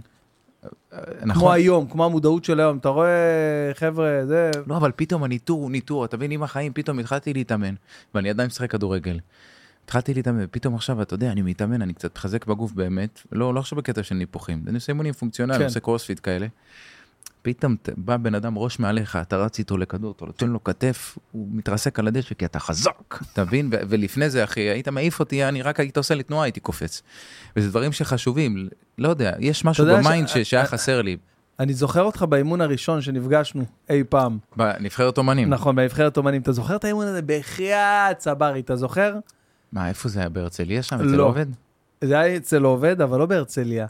כמו 0.91 1.27
נכון. 1.27 1.55
היום, 1.55 1.87
כמו 1.89 2.05
המודעות 2.05 2.45
של 2.45 2.61
היום. 2.61 2.79
אתה 2.79 2.89
רואה, 2.89 3.71
חבר'ה, 3.75 4.27
זה... 4.27 4.51
לא, 4.67 4.77
אבל 4.77 4.93
פתאום 4.97 5.25
הניטור 5.25 5.63
הוא 5.63 5.71
ניטור, 5.71 6.05
אתה 6.05 6.17
מבין, 6.17 6.31
עם 6.31 6.43
החיים 6.43 6.73
פתאום 6.73 6.99
התחלתי 6.99 7.33
להתאמן, 7.33 7.75
ואני 8.15 8.31
עדיין 8.31 8.47
משחק 8.47 8.71
כדורגל. 8.71 9.19
התחלתי 9.85 10.15
להתאמן, 10.15 10.45
ופתאום 10.45 10.75
עכשיו, 10.75 11.03
אתה 11.03 11.15
יודע, 11.15 11.33
אני 11.33 11.43
מתאמן, 11.43 11.83
אני 11.83 11.93
קצת 11.93 12.17
מחזק 12.17 12.47
בגוף 12.47 12.73
באמת, 12.73 13.23
לא, 13.33 13.55
לא 13.55 13.61
עכשיו 13.61 13.79
בקטע 13.79 14.03
של 14.03 14.15
ניפוחים, 14.15 14.65
אני 14.67 14.75
עושה 14.75 14.93
אימונים 14.93 15.13
פונקציונליים, 15.13 15.61
כן. 15.61 15.67
עושה 15.67 15.81
קרוספיט 15.81 16.21
כאלה. 16.23 16.47
פתאום 17.43 17.77
בא 17.97 18.17
בן 18.17 18.35
אדם 18.35 18.59
ראש 18.59 18.79
מעליך, 18.79 19.17
אתה 19.17 19.37
רץ 19.37 19.59
איתו 19.59 19.77
לכדור, 19.77 20.15
אתה 20.17 20.27
נותן 20.27 20.49
לו 20.49 20.65
כתף, 20.65 21.19
הוא 21.33 21.49
מתרסק 21.53 21.99
על 21.99 22.07
הדשא 22.09 22.35
כי 22.35 22.45
אתה 22.45 22.59
חזק, 22.59 23.19
אתה 23.33 23.45
מבין? 23.45 23.69
ולפני 23.71 24.31
זה, 24.31 24.45
אחי, 24.45 24.61
היית 24.61 24.89
מעיף 24.89 25.21
אותי, 25.21 25.45
אני 25.45 25.63
רק 25.63 25.81
היית 25.81 25.97
עושה 25.97 26.15
לי 26.15 26.23
תנועה, 26.23 26.45
הייתי 26.45 26.61
קופץ. 26.61 27.03
וזה 27.57 27.71
דברים 27.71 27.93
שחשובים, 27.93 28.69
לא 28.99 29.09
יודע, 29.09 29.33
יש 29.39 29.65
משהו 29.65 29.87
ב 29.87 29.95
mind 29.95 30.29
ש- 30.29 30.39
שהיה 30.39 30.67
חסר 30.67 31.03
לי, 31.03 31.17
אני 31.61 31.75
זוכר 31.75 32.03
אותך 32.03 32.23
באימון 32.23 32.61
הראשון 32.61 33.01
שנפגשנו 33.01 33.65
אי 33.91 34.03
פעם. 34.09 34.39
בנבחרת 34.57 35.19
אומנים. 35.19 35.51
נכון, 35.51 35.77
בנבחרת 35.77 36.17
אומנים. 36.17 36.43
אתה 36.43 36.53
זוכר 36.53 36.77
את 36.77 36.85
האימון 36.85 37.07
הזה? 37.07 37.21
בחייאת 37.27 38.19
צברי, 38.19 38.61
אתה 38.61 38.77
זוכר? 38.77 39.15
מה, 39.73 39.89
איפה 39.89 40.09
זה 40.09 40.21
היה? 40.21 40.29
בהרצליה 40.29 40.83
שם? 40.83 40.97
אצל 40.97 41.05
לא. 41.05 41.23
עובד? 41.27 41.47
זה 42.05 42.19
היה 42.21 42.37
אצל 42.37 42.63
עובד, 42.63 43.01
אבל 43.01 43.19
לא 43.19 43.27
בהרצליה. 43.27 43.87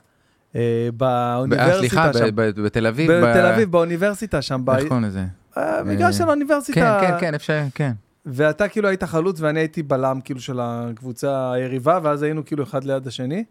אה, 0.56 0.60
אה, 0.60 0.88
סליחה, 0.90 1.36
באוניברסיטה 1.36 2.12
שם. 2.12 2.30
ב- 2.34 2.42
בתל 2.60 2.86
אביב. 2.86 3.12
בתל 3.12 3.46
אביב, 3.46 3.70
באוניברסיטה 3.70 4.42
שם. 4.42 4.64
איך 4.76 4.88
קוראים 4.88 5.04
לזה? 5.04 5.24
אה, 5.56 5.82
מגרש 5.84 6.18
של 6.18 6.24
האוניברסיטה. 6.24 6.98
כן, 7.00 7.08
כן, 7.10 7.20
כן, 7.20 7.34
אפשר, 7.34 7.62
כן. 7.74 7.92
ואתה 8.26 8.68
כאילו 8.68 8.88
היית 8.88 9.04
חלוץ 9.04 9.40
ואני 9.40 9.60
הייתי 9.60 9.82
בלם 9.82 10.20
כאילו 10.24 10.40
של 10.40 10.58
הקבוצה 10.62 11.52
היריבה, 11.52 11.98
ואז 12.02 12.22
היינו 12.22 12.44
כאילו 12.44 12.62
אחד 12.64 12.84
ליד 12.84 13.06
השני. 13.06 13.44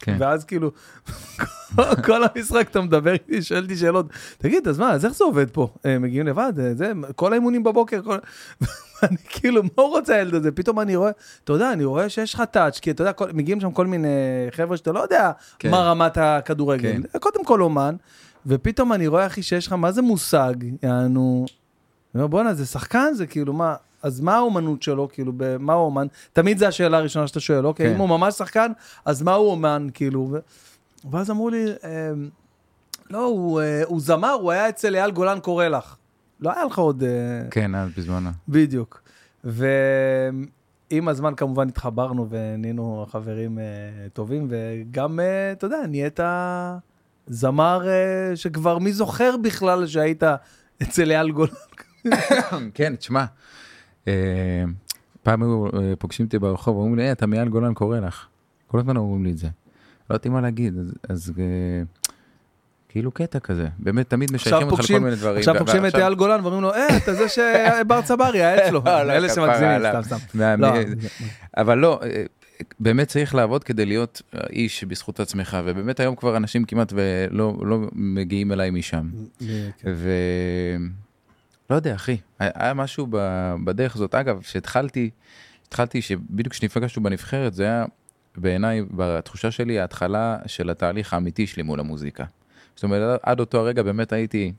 כן. 0.00 0.16
ואז 0.18 0.44
כאילו, 0.44 0.70
כל 2.06 2.22
המשחק 2.24 2.68
אתה 2.70 2.80
מדבר 2.80 3.12
איתי, 3.12 3.42
שואל 3.42 3.62
אותי 3.62 3.76
שאלות, 3.76 4.06
תגיד, 4.38 4.68
אז 4.68 4.78
מה, 4.78 4.92
אז 4.92 5.04
איך 5.04 5.14
זה 5.14 5.24
עובד 5.24 5.50
פה? 5.50 5.68
מגיעים 6.00 6.26
לבד, 6.26 6.52
זה, 6.72 6.92
כל 7.16 7.32
האימונים 7.32 7.62
בבוקר, 7.64 8.02
כל... 8.02 8.18
ואני 9.02 9.16
כאילו, 9.28 9.62
מה 9.62 9.82
הוא 9.82 9.90
רוצה 9.90 10.14
הילד 10.14 10.34
הזה? 10.34 10.52
פתאום 10.52 10.80
אני 10.80 10.96
רואה, 10.96 11.10
אתה 11.44 11.52
יודע, 11.52 11.72
אני 11.72 11.84
רואה 11.84 12.08
שיש 12.08 12.34
לך 12.34 12.42
טאץ', 12.50 12.78
כי 12.78 12.90
אתה 12.90 13.02
יודע, 13.02 13.12
כל, 13.12 13.32
מגיעים 13.32 13.60
שם 13.60 13.70
כל 13.70 13.86
מיני 13.86 14.08
חבר'ה 14.50 14.76
שאתה 14.76 14.92
לא 14.92 15.00
יודע 15.00 15.30
כן. 15.58 15.70
מה 15.70 15.78
רמת 15.78 16.16
הכדורגל. 16.16 17.02
כן. 17.12 17.18
קודם 17.18 17.44
כל 17.44 17.62
אומן, 17.62 17.96
ופתאום 18.46 18.92
אני 18.92 19.06
רואה, 19.06 19.26
אחי, 19.26 19.42
שיש 19.42 19.66
לך, 19.66 19.72
מה 19.72 19.92
זה 19.92 20.02
מושג? 20.02 20.54
יענו, 20.82 21.46
אני 22.14 22.22
אומר, 22.22 22.26
בואנה, 22.26 22.54
זה 22.54 22.66
שחקן? 22.66 23.14
זה 23.14 23.26
כאילו, 23.26 23.52
מה, 23.52 23.74
אז 24.02 24.20
מה 24.20 24.36
האומנות 24.36 24.82
שלו, 24.82 25.08
כאילו, 25.12 25.32
מה 25.58 25.72
הוא 25.72 25.84
אומן? 25.86 26.06
תמיד 26.32 26.58
זו 26.58 26.66
השאלה 26.66 26.98
הראשונה 26.98 27.26
שאתה 27.26 27.40
שואל, 27.40 27.66
אוקיי, 27.66 27.86
כן. 27.86 27.94
אם 27.94 27.98
הוא 27.98 28.08
ממש 28.08 28.34
שחקן, 28.34 28.72
אז 29.04 29.22
מה 29.22 29.34
הוא 29.34 29.50
אומן, 29.50 29.86
כאילו? 29.94 30.28
ו... 30.32 30.38
ואז 31.10 31.30
אמרו 31.30 31.50
לי, 31.50 31.64
אמ, 31.64 32.28
לא, 33.10 33.24
הוא, 33.24 33.60
אה, 33.60 33.82
הוא 33.86 34.00
זמר, 34.00 34.32
הוא 34.32 34.50
היה 34.50 34.68
אצל 34.68 34.94
אייל 34.94 35.10
גולן 35.10 35.40
קורא 35.40 35.68
לך. 35.68 35.96
לא 36.40 36.52
היה 36.56 36.64
לך 36.64 36.78
עוד... 36.78 37.02
אה, 37.02 37.08
כן, 37.50 37.74
אז 37.74 37.90
בזמנו. 37.96 38.30
בדיוק. 38.48 39.02
ועם 39.44 40.48
הזמן 41.08 41.34
כמובן 41.34 41.68
התחברנו 41.68 42.26
ונהיינו 42.30 43.06
חברים 43.10 43.58
אה, 43.58 43.64
טובים, 44.12 44.46
וגם, 44.50 45.20
אה, 45.20 45.52
אתה 45.52 45.66
יודע, 45.66 45.86
נהיית 45.88 46.20
זמר 47.26 47.80
שכבר 48.34 48.78
מי 48.78 48.92
זוכר 48.92 49.36
בכלל 49.42 49.86
שהיית 49.86 50.22
אצל 50.82 51.10
אייל 51.10 51.30
גולן. 51.30 51.52
כן, 52.74 52.96
תשמע, 52.96 53.24
פעם 55.22 55.42
היו 55.42 55.64
פוגשים 55.98 56.26
אותי 56.26 56.38
ברחוב, 56.38 56.76
אומרים 56.76 56.96
לי, 56.96 57.06
"אה, 57.06 57.12
אתה 57.12 57.26
מאייל 57.26 57.48
גולן 57.48 57.74
קורא 57.74 57.98
לך. 58.00 58.26
כל 58.66 58.78
הזמן 58.78 58.96
אומרים 58.96 59.24
לי 59.24 59.30
את 59.30 59.38
זה. 59.38 59.48
לא 60.10 60.14
יודעת 60.14 60.26
מה 60.26 60.40
להגיד, 60.40 60.78
אז- 60.78 60.94
אז 61.08 61.32
כאילו 62.88 63.12
קטע 63.12 63.38
כזה, 63.38 63.68
באמת 63.78 64.10
תמיד 64.10 64.32
משייכים 64.32 64.70
אותך 64.70 64.84
לכל 64.84 64.98
מיני 64.98 65.16
דברים. 65.16 65.38
עכשיו 65.38 65.54
פוגשים 65.58 65.86
את 65.86 65.94
אייל 65.94 66.14
גולן 66.14 66.40
ואומרים 66.40 66.62
לו, 66.62 66.74
אה, 66.74 66.96
אתה 66.96 67.14
זה 67.14 67.28
שבר 67.28 68.02
צברי. 68.02 68.40
לא, 68.72 68.82
לא, 68.84 69.12
אלה 69.12 69.28
שמגזימים, 69.28 69.70
עליו. 69.70 70.02
סתם, 70.04 70.16
סתם. 70.18 70.60
לא, 70.60 70.68
אבל 71.56 71.78
לא, 71.78 72.00
אה, 72.02 72.22
באמת 72.80 73.08
צריך 73.08 73.34
לעבוד 73.34 73.64
כדי 73.64 73.86
להיות 73.86 74.22
איש 74.50 74.84
בזכות 74.84 75.20
עצמך, 75.20 75.56
ובאמת 75.64 76.00
היום 76.00 76.16
כבר 76.16 76.36
אנשים 76.36 76.64
כמעט 76.64 76.92
ולא 76.96 77.54
לא 77.62 77.78
מגיעים 77.92 78.52
אליי 78.52 78.70
משם. 78.70 79.10
כן. 79.38 79.70
ו... 79.94 80.10
לא 81.70 81.76
יודע, 81.76 81.94
אחי, 81.94 82.16
היה 82.38 82.50
היה 82.54 82.74
משהו 82.74 83.06
בדרך 83.64 83.96
הזאת. 83.96 84.14
אגב, 84.14 84.40
כשהתחלתי, 84.42 85.10
התחלתי 85.68 86.02
שבדיוק 86.02 86.52
כשנפגשנו 86.52 87.02
בנבחרת, 87.02 87.54
זה 87.54 87.64
היה 87.64 87.84
בעיניי, 88.36 88.82
בתחושה 88.90 89.50
שלי, 89.50 89.80
ההתחלה 89.80 90.36
של 90.46 90.70
התהליך 90.70 91.12
האמיתי 91.14 91.46
שלי 91.46 91.62
מול 91.62 91.80
המוזיקה. 91.80 92.24
זאת 92.78 92.84
אומרת, 92.84 93.20
עד 93.22 93.40
אותו 93.40 93.58
הרגע 93.58 93.82
באמת 93.82 94.12
הייתי, 94.12 94.52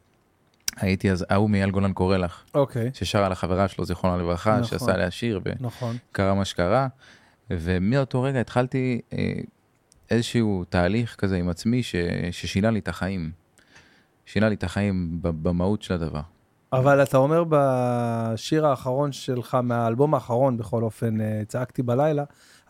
הייתי 0.77 1.11
אז 1.11 1.25
ההוא 1.29 1.49
מאייל 1.49 1.71
גולן 1.71 1.93
קורא 1.93 2.17
לך, 2.17 2.43
אוקיי, 2.53 2.91
ששר 2.93 3.23
על 3.23 3.31
החברה 3.31 3.67
שלו, 3.67 3.85
זיכרונה 3.85 4.17
לברכה, 4.17 4.51
נכון. 4.51 4.63
שעשה 4.63 4.93
עליה 4.93 5.11
שיר, 5.11 5.39
ו... 5.45 5.49
נכון. 5.59 5.97
מה 6.17 6.45
שקרה, 6.45 6.87
ומאותו 7.49 8.21
רגע 8.21 8.39
התחלתי 8.39 9.01
אה, 9.13 9.33
איזשהו 10.11 10.63
תהליך 10.69 11.15
כזה 11.15 11.37
עם 11.37 11.49
עצמי 11.49 11.83
ש, 11.83 11.95
ששינה 12.31 12.71
לי 12.71 12.79
את 12.79 12.87
החיים. 12.87 13.31
שינה 14.25 14.49
לי 14.49 14.55
את 14.55 14.63
החיים 14.63 15.17
במהות 15.21 15.81
של 15.81 15.93
הדבר. 15.93 16.21
אבל 16.73 17.03
אתה 17.03 17.17
אומר 17.17 17.43
בשיר 17.49 18.65
האחרון 18.65 19.11
שלך, 19.11 19.57
מהאלבום 19.63 20.13
האחרון, 20.13 20.57
בכל 20.57 20.83
אופן, 20.83 21.21
אה, 21.21 21.41
צעקתי 21.47 21.83
בלילה, 21.83 22.23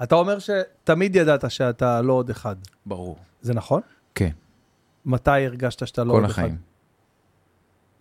אתה 0.03 0.15
אומר 0.15 0.37
שתמיד 0.39 1.15
ידעת 1.15 1.51
שאתה 1.51 2.01
לא 2.01 2.13
עוד 2.13 2.29
אחד. 2.29 2.55
ברור. 2.85 3.17
זה 3.41 3.53
נכון? 3.53 3.81
כן, 4.15 4.31
מתי 5.09 5.45
הרגשת 5.45 5.87
שאתה 5.87 6.03
לא 6.03 6.11
כל 6.13 6.21
עוד 6.21 6.29
החיים. 6.29 6.47
אחד? 6.47 6.55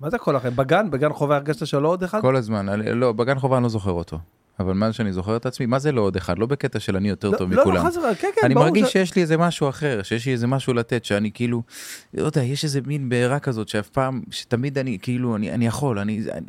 מה 0.01 0.11
זה 0.11 0.19
כל 0.19 0.37
החיים? 0.37 0.57
בגן? 0.57 0.91
בגן 0.91 1.13
חובה 1.13 1.37
הרגשת 1.37 1.67
שלא 1.67 1.89
עוד 1.89 2.03
אחד? 2.03 2.21
כל 2.21 2.37
הזמן. 2.37 2.69
אני- 2.69 2.93
לא, 2.93 3.13
בגן 3.13 3.39
חובה 3.39 3.57
אני 3.57 3.63
לא 3.63 3.69
זוכר 3.69 3.91
אותו. 3.91 4.19
אבל 4.61 4.73
מאז 4.75 4.95
שאני 4.95 5.13
זוכר 5.13 5.37
את 5.37 5.47
עצמי, 5.47 5.67
מה 5.67 5.79
זה 5.79 5.93
לא 5.93 6.01
עוד 6.01 6.17
אחד? 6.17 6.39
לא 6.39 6.47
בקטע 6.47 6.81
של 6.81 6.97
אני 6.97 7.09
יותר 7.09 7.31
לא, 7.31 7.39
טוב 7.39 7.53
לא, 7.53 7.61
מכולם. 7.61 7.77
לא, 7.85 7.91
חס 7.91 7.97
וחלילה, 7.97 8.15
כן, 8.15 8.29
כן, 8.35 8.41
אני 8.47 8.55
ברור 8.55 8.67
מרגיש 8.67 8.89
ש- 8.89 8.93
שיש 8.93 9.17
לי 9.17 9.23
איזה 9.23 9.37
משהו 9.37 9.69
אחר, 9.69 10.01
שיש 10.03 10.27
לי 10.27 10.33
איזה 10.33 10.47
משהו 10.47 10.75
לתת, 10.75 11.05
שאני 11.05 11.31
כאילו, 11.35 11.63
לא 12.15 12.27
יודע, 12.27 12.43
יש 12.43 12.65
איזה 12.65 12.81
מין 12.87 13.09
בעירה 13.09 13.39
כזאת 13.39 13.69
שאף 13.69 13.89
פעם, 13.89 14.23
שתמיד 14.31 14.79
אני, 14.79 14.99
כאילו, 15.03 15.37
אני, 15.37 15.53
אני 15.55 15.67
יכול, 15.67 15.99
אני, 15.99 16.23
אני, 16.33 16.47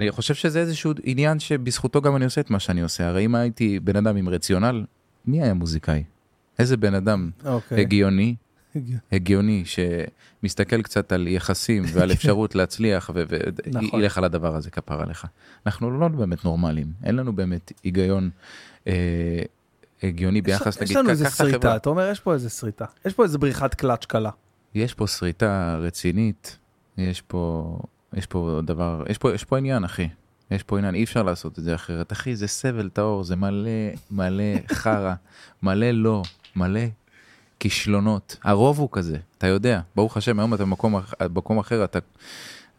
אני 0.00 0.10
חושב 0.10 0.34
שזה 0.34 0.60
איזשהו 0.60 0.92
עניין 1.04 1.38
שבזכותו 1.38 2.00
גם 2.02 2.16
אני 2.16 2.24
עושה 2.24 2.40
את 2.40 2.50
מה 2.50 2.58
שאני 2.60 2.80
עושה. 2.80 3.08
הרי 3.08 3.24
אם 3.24 3.34
הייתי 3.34 3.80
בן 3.80 3.96
אדם 3.96 4.16
עם 4.16 4.28
רציונל, 4.28 4.84
מי 5.26 5.42
היה 5.42 5.54
מוזיקאי? 5.54 6.04
איזה 6.58 6.76
בן 6.76 6.94
אדם 6.94 7.30
אוקיי. 7.44 7.80
הגיוני, 7.80 8.34
הגיוני. 9.12 9.64
שמסתכל 9.64 10.82
קצת 10.82 11.12
על 11.12 11.28
יחסים 11.28 11.82
ועל 11.92 12.12
אפשרות 12.16 12.54
להצליח, 12.54 13.10
נכון. 13.72 14.00
וילך 14.00 14.18
על 14.18 14.24
הדבר 14.24 14.56
הזה 14.56 14.70
כפרה 14.70 15.04
לך. 15.06 15.26
אנחנו 15.66 15.98
לא 16.00 16.08
באמת 16.08 16.44
נורמלים, 16.44 16.86
אין 17.04 17.16
לנו 17.16 17.32
באמת 17.36 17.72
היגיון 17.84 18.30
אה, 18.86 18.92
הגיוני 20.02 20.42
ביחס, 20.42 20.76
יש 20.76 20.82
נגיד, 20.82 20.96
לנו 20.96 21.04
קח- 21.06 21.10
איזה. 21.10 21.30
שריטה, 21.30 21.76
אתה 21.76 21.88
אומר, 21.90 22.08
יש 22.10 22.20
פה 22.20 22.34
איזה 22.34 22.48
שריטה. 22.50 22.84
יש 23.04 23.14
פה 23.14 23.24
איזה 23.24 23.38
בריחת 23.38 23.74
קלאץ' 23.74 24.04
קלה. 24.04 24.30
יש 24.74 24.94
פה 24.94 25.06
שריטה 25.06 25.76
רצינית, 25.80 26.58
יש 26.98 27.20
פה, 27.20 27.78
יש 28.14 28.26
פה 28.26 28.60
דבר, 28.64 29.04
יש 29.08 29.18
פה, 29.18 29.34
יש 29.34 29.44
פה 29.44 29.58
עניין, 29.58 29.84
אחי. 29.84 30.08
יש 30.50 30.62
פה 30.62 30.78
עניין, 30.78 30.94
אי 30.94 31.04
אפשר 31.04 31.22
לעשות 31.22 31.58
את 31.58 31.64
זה 31.64 31.74
אחרת. 31.74 32.12
אחי, 32.12 32.36
זה 32.36 32.46
סבל 32.46 32.88
טהור, 32.88 33.24
זה 33.24 33.36
מלא, 33.36 33.70
מלא 34.10 34.42
חרא, 34.72 35.14
מלא 35.62 35.90
לא, 35.90 36.22
מלא 36.56 36.80
כישלונות. 37.60 38.36
הרוב 38.42 38.78
הוא 38.78 38.88
כזה, 38.92 39.18
אתה 39.38 39.46
יודע. 39.46 39.80
ברוך 39.96 40.16
השם, 40.16 40.38
היום 40.38 40.54
אתה 40.54 40.64
במקום, 40.64 40.94
במקום 41.20 41.58
אחר, 41.58 41.84
אתה, 41.84 41.98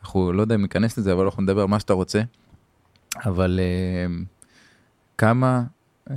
אנחנו 0.01 0.33
לא 0.33 0.41
יודע 0.41 0.55
אם 0.55 0.61
ניכנס 0.61 0.97
לזה, 0.97 1.13
אבל 1.13 1.25
אנחנו 1.25 1.43
נדבר 1.43 1.61
על 1.61 1.67
מה 1.67 1.79
שאתה 1.79 1.93
רוצה. 1.93 2.21
אבל 3.25 3.59
אה, 3.59 4.13
כמה 5.17 5.63
אה, 6.09 6.15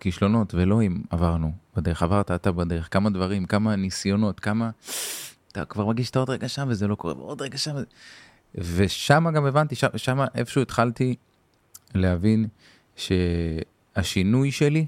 כישלונות 0.00 0.54
ואלוהים 0.54 1.02
עברנו 1.10 1.52
בדרך, 1.76 2.02
עברת 2.02 2.30
אתה 2.30 2.52
בדרך, 2.52 2.88
כמה 2.90 3.10
דברים, 3.10 3.44
כמה 3.44 3.76
ניסיונות, 3.76 4.40
כמה... 4.40 4.70
אתה 5.52 5.64
כבר 5.64 5.86
מרגיש 5.86 6.06
שאתה 6.06 6.18
עוד 6.18 6.30
רגע 6.30 6.48
שם 6.48 6.66
וזה 6.68 6.88
לא 6.88 6.94
קורה, 6.94 7.18
ועוד 7.18 7.42
רגע 7.42 7.58
שם. 7.58 7.74
ושם 8.54 9.24
גם 9.34 9.46
הבנתי, 9.46 9.74
שם, 9.74 9.88
שם 9.96 10.18
איפשהו 10.34 10.62
התחלתי 10.62 11.14
להבין 11.94 12.48
שהשינוי 12.96 14.52
שלי, 14.52 14.86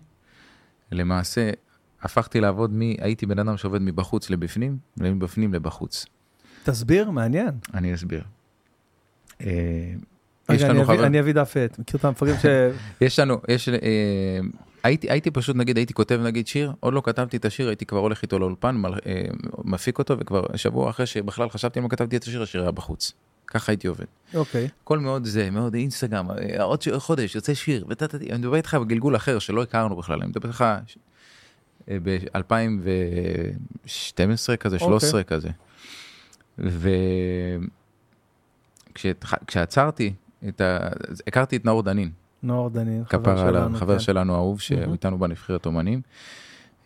למעשה, 0.93 1.51
הפכתי 2.03 2.41
לעבוד 2.41 2.71
מ... 2.75 2.81
הייתי 2.81 3.27
בן 3.27 3.39
אדם 3.39 3.57
שעובד 3.57 3.83
מבחוץ 3.83 4.31
לבפנים, 4.31 4.77
ומבפנים 4.97 5.55
לבחוץ. 5.55 6.07
תסביר, 6.65 7.11
מעניין. 7.11 7.51
אני 7.75 7.95
אסביר. 7.95 8.23
אה, 9.41 9.47
יש 9.47 10.63
רגע, 10.63 10.71
אני 10.71 10.75
לנו 10.79 10.85
חבר... 10.87 11.07
אני 11.07 11.21
אביא 11.21 11.33
דף 11.35 11.57
עט. 11.57 11.79
מכיר 11.79 12.01
את 12.01 12.05
המפגרים 12.05 12.37
ש... 12.43 12.47
יש 13.01 13.19
לנו, 13.19 13.41
יש, 13.49 13.69
אה, 13.69 13.79
הייתי, 14.85 15.11
הייתי 15.11 15.31
פשוט, 15.31 15.57
נגיד, 15.57 15.77
הייתי 15.77 15.95
כותב 15.95 16.21
נגיד 16.25 16.47
שיר, 16.47 16.73
עוד 16.81 16.95
לא 16.95 17.03
כתבתי 17.05 17.37
את 17.37 17.45
השיר, 17.45 17.69
הייתי 17.69 17.87
כבר 17.87 17.99
הולך 17.99 18.23
איתו 18.23 18.39
לאולפן, 18.39 18.77
מל- 18.77 18.99
אה, 19.07 19.23
מפיק 19.65 19.99
אותו, 19.99 20.19
וכבר 20.19 20.43
שבוע 20.57 20.91
אחרי 20.91 21.07
שבכלל 21.07 21.49
חשבתי 21.51 21.79
על 21.79 21.83
מה 21.83 21.89
כתבתי 21.89 22.17
את 22.17 22.23
השיר, 22.23 22.43
השיר 22.43 22.63
היה 22.63 22.71
בחוץ. 22.71 23.13
ככה 23.47 23.73
הייתי 23.73 23.87
עובד. 23.89 24.05
אוקיי. 24.35 24.69
הכל 24.85 24.99
מאוד 24.99 25.25
זה, 25.25 25.51
מאוד 25.51 25.75
אינסטגרם, 25.75 26.31
אה, 26.31 26.63
עוד 26.63 26.83
ש- 26.83 26.89
חודש 26.89 27.35
יוצא 27.35 27.55
שיר, 27.55 27.85
וטטטי, 27.89 28.31
אני 28.31 28.39
מדבר 28.39 28.57
איתך 28.57 28.75
בגלגול 28.75 29.17
אחר 29.17 29.39
שלא 29.39 29.63
הכרנו 29.63 29.97
בכלל, 29.97 30.19
אני 30.21 30.29
מדבר 30.29 30.49
איתך 30.49 30.65
ב-2012 31.89 32.37
כזה, 34.61 34.79
13 34.79 35.23
כזה. 35.23 35.49
וכשעצרתי, 38.99 40.13
ה... 40.61 40.63
הכרתי 41.27 41.57
את 41.57 41.65
נאור 41.65 41.83
דנין, 41.83 42.11
נאור 42.43 42.71
דנין, 42.71 43.03
חבר 43.11 43.37
שלנו. 43.37 43.77
חבר 43.79 43.93
כן. 43.95 44.01
שלנו 44.01 44.35
אהוב, 44.35 44.61
שהוא. 44.61 44.93
איתנו 44.93 45.19
בנבחרת 45.19 45.67
אומנים. 45.67 46.01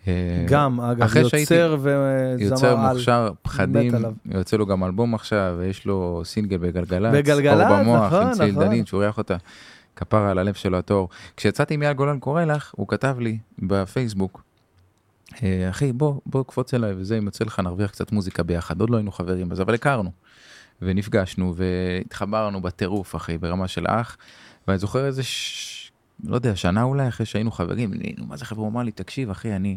אה, 0.08 0.44
גם, 0.48 0.80
אגב, 0.80 1.02
אחרי 1.02 1.28
שהייתי- 1.28 1.54
יוצר 1.54 1.76
וזמר 1.80 2.36
יוצר 2.38 2.78
על. 2.80 2.94
מוכשר, 2.94 3.30
פחדים. 3.42 3.92
יוצא 4.26 4.56
לו 4.56 4.66
גם 4.66 4.84
אלבום 4.84 5.14
עכשיו, 5.14 5.54
ויש 5.58 5.86
לו 5.86 6.22
סינגל 6.24 6.56
בגלגלצ, 6.56 7.14
בגלגלצ, 7.14 7.66
אור 7.70 7.76
במוח, 7.80 8.06
נכון, 8.06 8.26
עם 8.26 8.32
ציל 8.32 8.50
נכון. 8.50 8.64
דנין, 8.64 8.86
שאורח 8.86 9.18
אותה, 9.18 9.36
כפרה 9.96 10.30
על 10.30 10.38
הלב 10.38 10.54
שלו 10.54 10.78
הטהור. 10.78 11.08
כשיצאתי 11.36 11.76
מאייל 11.76 11.92
גולן 11.92 12.18
קורא 12.18 12.44
לך, 12.44 12.72
הוא 12.76 12.88
כתב 12.88 13.16
לי 13.20 13.38
בפייסבוק, 13.58 14.36
"אה, 14.36 14.45
אחי, 15.70 15.92
בוא, 15.92 16.20
בוא 16.26 16.44
קפוץ 16.44 16.74
אליי 16.74 16.94
וזה, 16.96 17.18
אם 17.18 17.24
יוצא 17.24 17.44
לך 17.44 17.60
נרוויח 17.60 17.90
קצת 17.90 18.12
מוזיקה 18.12 18.42
ביחד, 18.42 18.80
עוד 18.80 18.90
לא 18.90 18.96
היינו 18.96 19.12
חברים 19.12 19.52
אז, 19.52 19.60
אבל 19.60 19.74
הכרנו. 19.74 20.10
ונפגשנו 20.82 21.54
והתחברנו 21.56 22.62
בטירוף, 22.62 23.16
אחי, 23.16 23.38
ברמה 23.38 23.68
של 23.68 23.84
אח, 23.88 24.16
ואני 24.68 24.78
זוכר 24.78 25.06
איזה, 25.06 25.22
ש... 25.22 25.92
לא 26.24 26.34
יודע, 26.34 26.56
שנה 26.56 26.82
אולי 26.82 27.08
אחרי 27.08 27.26
שהיינו 27.26 27.50
חברים, 27.50 27.94
נהיינו, 27.94 28.26
מה 28.26 28.36
זה 28.36 28.44
חבר'ה, 28.44 28.62
הוא 28.62 28.72
אמר 28.72 28.82
לי, 28.82 28.92
תקשיב, 28.92 29.30
אחי, 29.30 29.56
אני, 29.56 29.76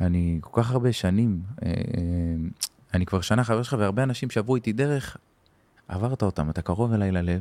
אני 0.00 0.38
כל 0.40 0.62
כך 0.62 0.70
הרבה 0.70 0.92
שנים, 0.92 1.40
אה, 1.62 1.68
אה, 1.68 1.72
אני 2.94 3.06
כבר 3.06 3.20
שנה 3.20 3.44
חבר 3.44 3.62
שלך, 3.62 3.76
והרבה 3.78 4.02
אנשים 4.02 4.30
שעברו 4.30 4.56
איתי 4.56 4.72
דרך, 4.72 5.16
עברת 5.88 6.22
אותם, 6.22 6.50
אתה 6.50 6.62
קרוב 6.62 6.92
אליי 6.92 7.12
ללב, 7.12 7.40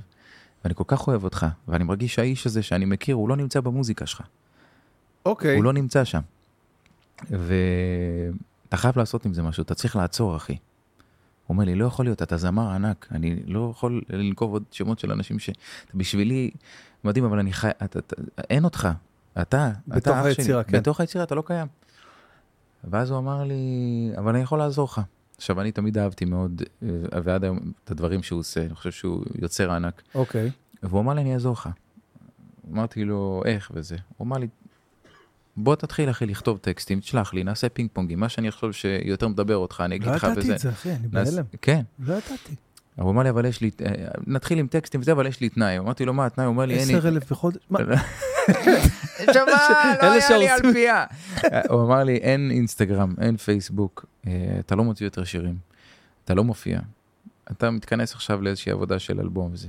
ואני 0.64 0.76
כל 0.76 0.84
כך 0.88 1.08
אוהב 1.08 1.24
אותך, 1.24 1.46
ואני 1.68 1.84
מרגיש 1.84 2.16
שהאיש 2.16 2.46
הזה 2.46 2.64
שאני 2.64 2.86
מכיר, 2.86 3.16
הוא 3.16 3.30
לא 3.30 3.36
נמצא 3.36 3.60
במוזיקה 3.60 4.06
שלך. 4.06 4.22
אוקיי. 5.26 5.56
הוא 5.56 5.64
לא 5.64 5.74
נמצא 5.74 6.04
שם. 6.04 6.22
ואתה 7.30 8.78
חייב 8.78 8.98
לעשות 8.98 9.26
עם 9.26 9.34
זה 9.34 9.44
משהו, 9.44 9.64
אתה 9.64 9.76
צריך 9.76 9.96
לעצור, 9.96 10.36
אחי. 10.36 10.54
הוא 10.54 11.56
אומר 11.56 11.66
לי, 11.66 11.76
לא 11.76 11.86
יכול 11.86 12.06
להיות, 12.06 12.22
אתה 12.22 12.38
זמר 12.38 12.70
ענק, 12.70 13.08
אני 13.12 13.36
לא 13.46 13.72
יכול 13.72 14.02
לנקוב 14.10 14.52
עוד 14.52 14.64
שמות 14.72 15.00
של 15.00 15.12
אנשים 15.12 15.40
ש... 15.40 15.50
בשבילי, 15.96 16.52
מדהים, 17.04 17.26
אבל 17.26 17.40
אני 17.40 17.54
חי... 17.54 17.70
אתה, 17.84 18.00
אתה, 18.00 18.16
אין 18.50 18.64
אותך. 18.64 18.90
אתה, 19.42 19.72
בתוך 19.88 19.98
אתה 19.98 20.22
אח 20.22 20.26
היצירה, 20.26 20.64
שלי. 20.64 20.72
כן. 20.72 20.80
בתוך 20.80 21.00
היצירה 21.00 21.24
אתה 21.24 21.36
לא 21.36 21.44
קיים. 21.46 21.68
ואז 22.84 23.12
הוא 23.12 23.20
אמר 23.20 23.44
לי, 23.44 24.12
אבל 24.18 24.30
אני 24.34 24.44
יכול 24.44 24.60
לעזור 24.60 24.86
לך. 24.92 25.02
עכשיו, 25.38 25.62
אני 25.62 25.72
תמיד 25.72 25.98
אהבתי 25.98 26.26
מאוד, 26.26 26.62
אה, 26.84 26.90
ועד 27.24 27.44
היום, 27.44 27.60
את 27.84 27.92
הדברים 27.92 28.24
שהוא 28.24 28.40
עושה, 28.40 28.62
אני 28.66 28.76
חושב 28.76 28.92
שהוא 28.92 29.24
יוצר 29.42 29.72
ענק. 29.72 30.02
אוקיי. 30.16 30.52
והוא 30.84 31.02
אמר 31.02 31.14
לי, 31.14 31.22
אני 31.22 31.34
אעזור 31.34 31.54
לך. 31.54 31.70
אמרתי 32.72 33.06
לו, 33.06 33.42
איך 33.46 33.72
וזה. 33.76 33.98
הוא 34.18 34.26
אמר 34.26 34.38
לי, 34.38 34.48
בוא 35.58 35.76
תתחיל 35.76 36.10
אחי 36.10 36.26
לכתוב 36.26 36.58
טקסטים, 36.58 37.00
תשלח 37.00 37.34
לי, 37.34 37.44
נעשה 37.44 37.70
פינג 37.70 37.90
פונגים, 37.94 38.20
מה 38.20 38.30
שאני 38.30 38.52
חושב 38.52 38.72
שיותר 38.72 39.28
מדבר 39.28 39.56
אותך, 39.56 39.82
אני 39.86 39.96
אגיד 39.96 40.08
לא 40.08 40.16
לך 40.16 40.24
ידעתי 40.24 40.40
וזה. 40.40 40.56
את 40.56 40.60
זה, 40.60 40.70
אחי, 40.70 40.92
אני 40.92 41.08
בהלם. 41.08 41.44
כן. 41.62 41.82
לא 42.00 42.14
ידעתי. 42.14 42.56
הוא 42.96 43.12
אמר 43.12 43.24
לי, 43.24 43.30
אבל 43.30 43.46
יש 43.46 43.62
לי, 43.62 43.72
אה, 43.86 43.92
נתחיל 44.28 44.60
עם 44.60 44.68
טקסטים 44.68 45.02
וזה, 45.02 45.12
אבל 45.12 45.28
יש 45.28 45.42
לי 45.42 45.50
תנאי. 45.50 45.78
אמרתי 45.78 46.06
לו, 46.06 46.14
מה 46.14 46.26
התנאי? 46.26 46.46
הוא 46.46 46.54
אומר 46.54 46.66
לי, 46.66 46.78
אין 46.78 46.88
לי... 46.88 46.96
עשר 46.96 47.08
אלף 47.08 47.32
בחודש? 47.32 47.58
מה? 47.70 47.80
שמע, 49.34 49.46
לא 50.02 50.12
היה 50.12 50.38
לי. 50.38 50.50
על 50.50 50.74
פיה. 50.74 51.06
הוא 51.70 51.84
אמר 51.84 52.04
לי, 52.04 52.16
אין 52.16 52.52
אינסטגרם, 52.52 53.14
אין 53.22 53.38
פייסבוק, 53.38 54.06
אה, 54.28 54.32
אתה 54.60 54.76
לא 54.76 54.84
מוציא 54.84 55.06
יותר 55.06 55.24
שירים, 55.24 55.58
אתה 56.26 56.34
לא 56.34 56.44
מופיע. 56.44 56.80
אתה 57.52 57.72
מתכנס 57.72 58.14
עכשיו 58.14 58.42
לאיזושהי 58.42 58.72
עבודה 58.72 59.00
של 59.00 59.20
אלבום 59.20 59.54
וזה. 59.54 59.68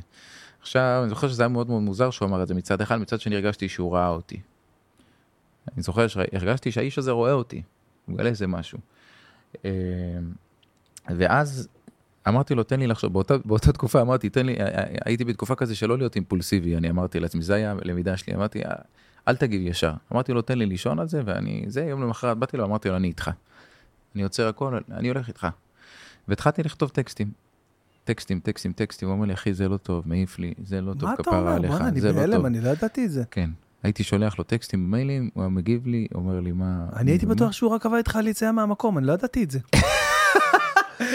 עכשיו, 0.60 1.00
אני 1.02 1.08
זוכר 1.08 1.28
שזה 1.28 1.42
היה 1.42 1.48
מאוד 1.48 1.68
מאוד 1.68 1.82
מוזר 1.82 2.10
שהוא 2.10 2.28
אמר 2.28 2.42
את 2.42 2.48
זה 2.48 2.54
מצד 2.54 2.80
אחד, 2.80 2.96
מצד 2.96 3.20
שני 3.20 3.34
הרגשתי 3.36 3.68
שהוא 3.68 3.94
ראה 3.94 4.08
אותי. 4.08 4.40
אני 5.74 5.82
זוכר 5.82 6.06
שהרגשתי 6.08 6.72
שהאיש 6.72 6.98
הזה 6.98 7.10
רואה 7.10 7.32
אותי, 7.32 7.62
הוא 8.06 8.14
מגלה 8.14 8.28
איזה 8.28 8.46
משהו. 8.46 8.78
אה, 9.64 9.70
ואז 11.16 11.68
אמרתי 12.28 12.54
לו, 12.54 12.62
תן 12.62 12.80
לי 12.80 12.86
לחשוב, 12.86 13.12
באותה, 13.12 13.34
באותה 13.44 13.72
תקופה 13.72 14.00
אמרתי, 14.00 14.28
תן 14.30 14.46
לי, 14.46 14.56
הייתי 15.04 15.24
בתקופה 15.24 15.54
כזה 15.54 15.74
שלא 15.74 15.98
להיות 15.98 16.16
אימפולסיבי, 16.16 16.76
אני 16.76 16.90
אמרתי 16.90 17.20
לעצמי, 17.20 17.42
זה 17.42 17.54
היה 17.54 17.74
הלמידה 17.82 18.16
שלי, 18.16 18.34
אמרתי, 18.34 18.64
"אה, 18.64 18.74
אל 19.28 19.36
תגיב 19.36 19.62
ישר. 19.66 19.92
אמרתי 20.12 20.32
לו, 20.32 20.42
תן 20.42 20.58
לי 20.58 20.66
לישון 20.66 20.98
על 20.98 21.08
זה, 21.08 21.22
ואני, 21.24 21.64
זה, 21.68 21.84
יום 21.84 22.02
למחרת 22.02 22.38
באתי 22.38 22.56
לו, 22.56 22.64
אמרתי 22.64 22.88
לו, 22.88 22.96
אני 22.96 23.08
איתך. 23.08 23.30
אני 24.14 24.22
עוצר 24.22 24.48
הכל, 24.48 24.78
אני 24.90 25.08
הולך 25.08 25.28
איתך. 25.28 25.46
והתחלתי 26.28 26.62
לכתוב 26.62 26.88
טקסטים. 26.88 27.30
טקסטים, 28.04 28.40
טקסטים, 28.40 28.72
טקסטים, 28.72 29.08
הוא 29.08 29.16
אומר 29.16 29.26
לי, 29.26 29.34
אחי, 29.34 29.54
זה 29.54 29.68
לא 29.68 29.76
טוב, 29.76 30.08
מעיף 30.08 30.38
לי, 30.38 30.54
זה 30.64 30.80
לא 30.80 30.92
טוב, 30.92 31.04
מה 31.04 31.14
אתה 31.14 31.22
כפרה 31.22 31.38
אומר? 31.38 31.52
עליך, 31.52 31.70
בוא'נה, 31.70 31.88
אני 31.88 32.00
זה 32.00 32.08
לא 32.08 32.12
טוב. 32.12 32.20
בהלם, 32.30 32.46
אני 32.46 32.60
לא 32.60 32.68
ידעתי 32.68 33.04
את 33.04 33.10
זה. 33.10 33.24
כן. 33.30 33.50
הייתי 33.86 34.02
שולח 34.02 34.38
לו 34.38 34.44
טקסטים 34.44 34.86
במיילים, 34.86 35.30
הוא 35.34 35.42
היה 35.42 35.48
מגיב 35.48 35.86
לי, 35.86 36.06
אומר 36.14 36.40
לי, 36.40 36.52
מה... 36.52 36.86
אני 36.96 37.10
הייתי 37.10 37.26
מה?" 37.26 37.34
בטוח 37.34 37.52
שהוא 37.52 37.70
רק 37.70 37.86
עבר 37.86 37.96
איתך 37.96 38.16
על 38.16 38.28
יציאה 38.28 38.52
מהמקום, 38.52 38.98
אני 38.98 39.06
לא 39.06 39.12
ידעתי 39.12 39.44
את 39.44 39.50
זה. 39.50 39.58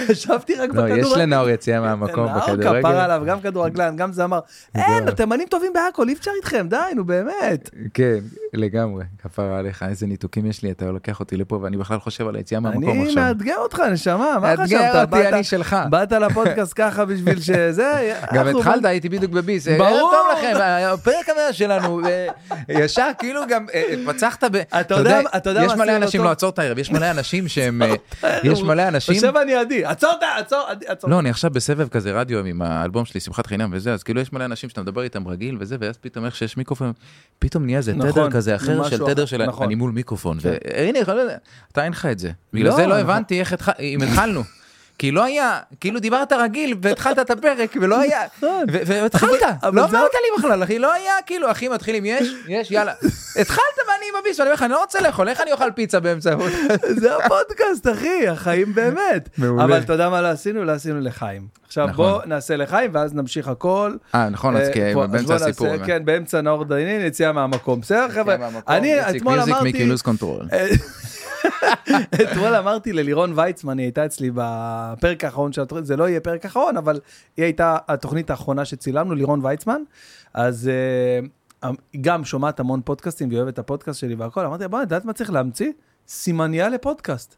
ישבתי 0.10 0.56
רק 0.56 0.70
לא, 0.74 0.84
בכדורגל. 0.84 0.98
יש 0.98 1.14
לנאור 1.18 1.50
יציאה 1.50 1.82
מהמקום 1.82 2.26
נאור 2.26 2.40
בכדורגל. 2.40 2.80
כפרה 2.80 3.04
עליו, 3.04 3.22
גם 3.26 3.42
כדורגלן, 3.42 3.96
גם 3.96 4.14
זמר. 4.14 4.40
אין. 4.76 5.08
התימנים 5.08 5.48
טובים 5.48 5.74
בהכל, 5.74 6.08
אי 6.08 6.14
אפשר 6.14 6.32
איתכם, 6.38 6.68
די, 6.70 6.78
נו 6.96 7.06
באמת. 7.06 7.70
כן, 7.94 8.18
לגמרי, 8.53 9.03
כפרה 9.24 9.60
עליך, 9.60 9.84
איזה 9.90 10.08
ניתוקים 10.08 10.46
יש 10.46 10.64
לי, 10.64 10.72
אתה 10.72 10.86
לוקח 10.86 11.20
אותי 11.20 11.38
לפה 11.38 11.60
ואני 11.62 11.77
בכלל 11.77 12.00
חושב 12.00 12.27
על 12.27 12.36
היציאה 12.36 12.60
מהמקום 12.60 12.92
אני 12.92 13.08
עכשיו. 13.08 13.24
מאתגר 13.24 13.58
אותך, 13.58 13.79
נשמה, 13.79 14.38
מה 14.42 14.53
חשבת? 14.53 14.82
מאתגר 14.82 15.01
אותי, 15.01 15.27
אני 15.29 15.44
שלך. 15.44 15.75
באת 15.90 16.12
לפודקאסט 16.12 16.74
ככה 16.75 17.05
בשביל 17.05 17.40
שזה... 17.48 18.14
גם 18.34 18.46
אנחנו 18.48 18.60
התחלת, 18.60 18.86
הייתי 18.86 19.10
בדיוק 19.10 19.32
בביס, 19.32 19.68
ברור. 19.68 20.12
טוב 20.12 20.38
לכם, 20.38 20.58
הפרק 20.94 21.29
הבא 21.29 21.51
שלנו, 21.51 22.01
אה, 22.08 22.27
ישר 22.70 23.10
כאילו 23.20 23.42
גם 23.50 23.66
אה, 23.74 23.94
פצחת 24.05 24.44
ב... 24.44 24.55
אתה 24.79 24.96
יודע- 24.96 25.22
מה 25.22 25.66
יש 25.66 25.74
מלא 25.74 25.84
עשינו 25.84 25.96
אנשים? 25.98 26.24
לא, 26.24 26.32
עצור 26.32 26.50
את 26.50 26.60
הערב, 26.60 26.77
יש 26.77 26.92
מלא 26.92 27.12
אנשים 27.12 27.48
שהם, 27.48 27.82
אה, 27.82 27.96
יש 28.44 28.62
מלא 28.62 28.88
אנשים, 28.88 29.16
יושב 29.16 29.38
אני 29.38 29.55
עדי, 29.75 29.86
עצור, 29.86 30.12
את 30.18 30.24
ה- 30.24 30.40
עצור, 30.40 30.66
עדי, 30.68 30.86
עצור. 30.88 31.10
לא, 31.10 31.20
אני 31.20 31.29
עכשיו 31.29 31.51
בסבב 31.51 31.88
כזה 31.88 32.12
רדיו 32.20 32.46
עם 32.46 32.62
האלבום 32.62 33.05
שלי, 33.05 33.20
שמחת 33.20 33.48
חינם 33.48 33.70
וזה, 33.74 33.94
אז 33.94 34.03
כאילו 34.03 34.22
יש 34.22 34.34
מלא 34.34 34.46
אנשים 34.46 34.70
שאתה 34.70 34.81
מדבר 34.81 35.01
איתם 35.03 35.27
רגיל 35.27 35.57
וזה, 35.60 35.75
ואז 35.79 35.98
פתאום 35.98 36.25
איך 36.25 36.36
שיש 36.36 36.57
מיקרופון, 36.57 36.92
פתאום 37.40 37.66
נהיה 37.66 37.77
איזה 37.77 37.94
נכון, 37.94 38.12
תדר 38.12 38.31
כזה 38.31 38.55
אחר 38.55 38.90
של 38.90 38.98
תדר 38.98 39.25
של 39.25 39.46
נכון. 39.46 39.66
אני 39.66 39.75
מול 39.75 39.92
מיקרופון, 39.92 40.40
כן. 40.40 40.50
והנה, 40.75 41.00
אתה 41.72 41.84
אין 41.84 41.92
לך 41.92 42.05
את 42.05 42.20
זה. 42.20 42.31
בגלל 42.53 42.70
לא, 42.70 42.75
זה 42.75 42.81
לא 42.81 42.88
נכון. 42.88 43.00
הבנתי 43.00 43.40
איך 43.40 43.53
התחלנו. 43.53 44.44
כי 45.01 45.11
לא 45.11 45.24
היה, 45.24 45.59
כאילו 45.79 46.00
דיברת 46.00 46.33
רגיל 46.33 46.77
והתחלת 46.81 47.20
את 47.20 47.29
הפרק 47.29 47.75
ולא 47.81 48.00
היה, 48.00 48.20
נכון. 48.37 48.66
ו- 48.72 48.79
והתחלת, 48.85 49.42
לא 49.64 49.70
אמרת 49.70 50.11
לי 50.14 50.37
בכלל, 50.37 50.64
אחי, 50.64 50.79
לא 50.79 50.94
היה, 50.94 51.14
כאילו, 51.25 51.51
אחי 51.51 51.68
מתחילים, 51.68 52.05
יש, 52.05 52.33
יש, 52.48 52.72
יאללה. 52.72 52.94
התחלת 53.42 53.77
ואני 53.77 54.05
עם 54.09 54.16
הביס, 54.20 54.40
ואני 54.40 54.48
אומר 54.50 54.53
לך, 54.53 54.64
אני 54.64 54.72
לא 54.72 54.81
רוצה 54.81 55.01
לאכול, 55.01 55.29
איך 55.29 55.42
אני 55.42 55.51
אוכל 55.51 55.72
פיצה 55.75 56.00
באמצע? 56.00 56.35
זה 57.01 57.16
הפודקאסט, 57.18 57.87
אחי, 57.92 58.27
החיים 58.27 58.74
באמת. 58.74 59.29
מעולה. 59.37 59.64
אבל 59.64 59.77
אתה 59.77 59.94
יודע 59.94 60.09
מה 60.09 60.22
לא 60.22 60.27
עשינו? 60.27 60.64
לא 60.64 60.72
עשינו 60.72 61.01
לחיים. 61.01 61.48
עכשיו 61.68 61.87
נכון. 61.87 62.11
בוא 62.11 62.22
נעשה 62.25 62.55
לחיים 62.55 62.92
ואז 62.94 63.14
נמשיך 63.14 63.48
הכל. 63.48 63.96
אה, 64.16 64.29
נכון, 64.29 64.55
אז 64.55 64.68
אז 64.70 65.11
באמצע 65.11 65.35
הסיפור. 65.35 65.77
כן, 65.77 65.85
כן, 65.85 66.05
באמצע 66.05 66.42
נאור 66.42 66.66
דיינין, 66.66 67.01
יציאה 67.01 67.31
מהמקום. 67.31 67.81
בסדר, 67.81 68.09
חבר'ה? 68.09 68.35
אני 68.68 69.01
אתמול 69.09 69.40
אמרתי... 69.40 69.87
אתמול 72.22 72.56
אמרתי 72.56 72.94
ללירון 72.94 73.34
ויצמן, 73.36 73.77
היא 73.77 73.86
הייתה 73.86 74.06
אצלי 74.06 74.32
בפרק 74.34 75.24
האחרון 75.24 75.54
של 75.54 75.62
התוכנית, 75.62 75.86
זה 75.86 75.98
לא 75.98 76.10
יהיה 76.10 76.20
פרק 76.20 76.46
אחרון, 76.46 76.77
אבל 76.77 77.00
היא 77.38 77.44
הייתה 77.46 77.77
התוכנית 77.88 78.30
האחרונה 78.30 78.66
שצילמנו, 78.66 79.16
לירון 79.16 79.46
ויצמן. 79.46 79.82
אז 80.34 80.70
אה, 81.64 81.70
היא 81.94 82.01
גם 82.01 82.25
שומעת 82.25 82.60
המון 82.60 82.82
פודקאסטים 82.86 83.30
והיא 83.30 83.38
אוהבת 83.40 83.54
את 83.54 83.60
הפודקאסט 83.60 84.00
שלי 84.00 84.16
והכל, 84.16 84.46
אמרתי 84.46 84.64
לה, 84.64 84.68
בוא, 84.68 84.80
את 84.80 84.84
יודעת 84.84 85.06
מה 85.06 85.14
צריך 85.14 85.30
להמציא? 85.30 85.72
סימניה 86.08 86.70
לפודקאסט. 86.70 87.36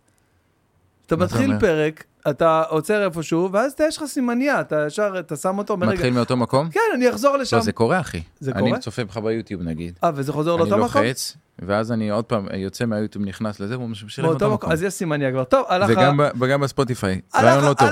אתה 1.06 1.16
מתחיל? 1.16 1.60
פרק, 1.60 2.04
אתה 2.30 2.64
עוצר 2.70 3.06
איפשהו, 3.06 3.50
ואז 3.52 3.76
יש 3.80 3.98
לך 3.98 4.04
סימניה, 4.06 4.62
אתה 4.62 4.84
ישר, 4.88 5.20
אתה 5.20 5.36
שם 5.36 5.58
אותו, 5.58 5.74
אומר, 5.74 5.88
רגע, 5.88 5.96
מתחיל 5.96 6.14
מאותו 6.14 6.38
מקום? 6.38 6.70
כן, 6.70 6.80
אני 6.94 7.10
אחזור 7.10 7.38
לשם. 7.38 7.58
לא, 7.58 7.64
זה 7.64 7.72
קורה, 7.72 8.00
אחי. 8.00 8.22
זה 8.40 8.52
אני 8.52 8.62
קורה? 8.62 8.80
צופה 8.80 9.04
בך 9.04 9.18
ביוטיוב 9.18 9.62
נגיד. 9.62 10.00
אה, 10.04 10.12
וזה 10.16 10.34
חוזר 10.34 10.52
אני 10.52 10.60
לאותו 10.60 10.78
מקום? 10.78 11.02
לוחץ, 11.04 11.38
ואז 11.60 11.92
אני 11.92 12.10
עוד 12.12 12.26
פעם 12.26 12.48
יוצא 12.58 12.86
מהיוטיוב, 12.86 13.26
נכנס 13.26 13.60
לזה, 13.60 13.78
והוא 13.78 13.90
באותו 13.90 14.22
לאותו 14.22 14.54
מקום. 14.54 14.72
אז 14.72 14.84
יש 14.84 14.94
סימניה 14.94 15.32
כבר. 15.32 15.44
טוב, 15.44 15.66
הלך... 15.70 15.90
ה- 15.90 15.94
וגם 15.94 16.18
ב- 16.18 16.30
וגם 16.42 16.62
בספוטיפיי. 16.62 17.22
רעיון 17.36 17.64
לא 17.66 17.74
טוב. 17.74 17.90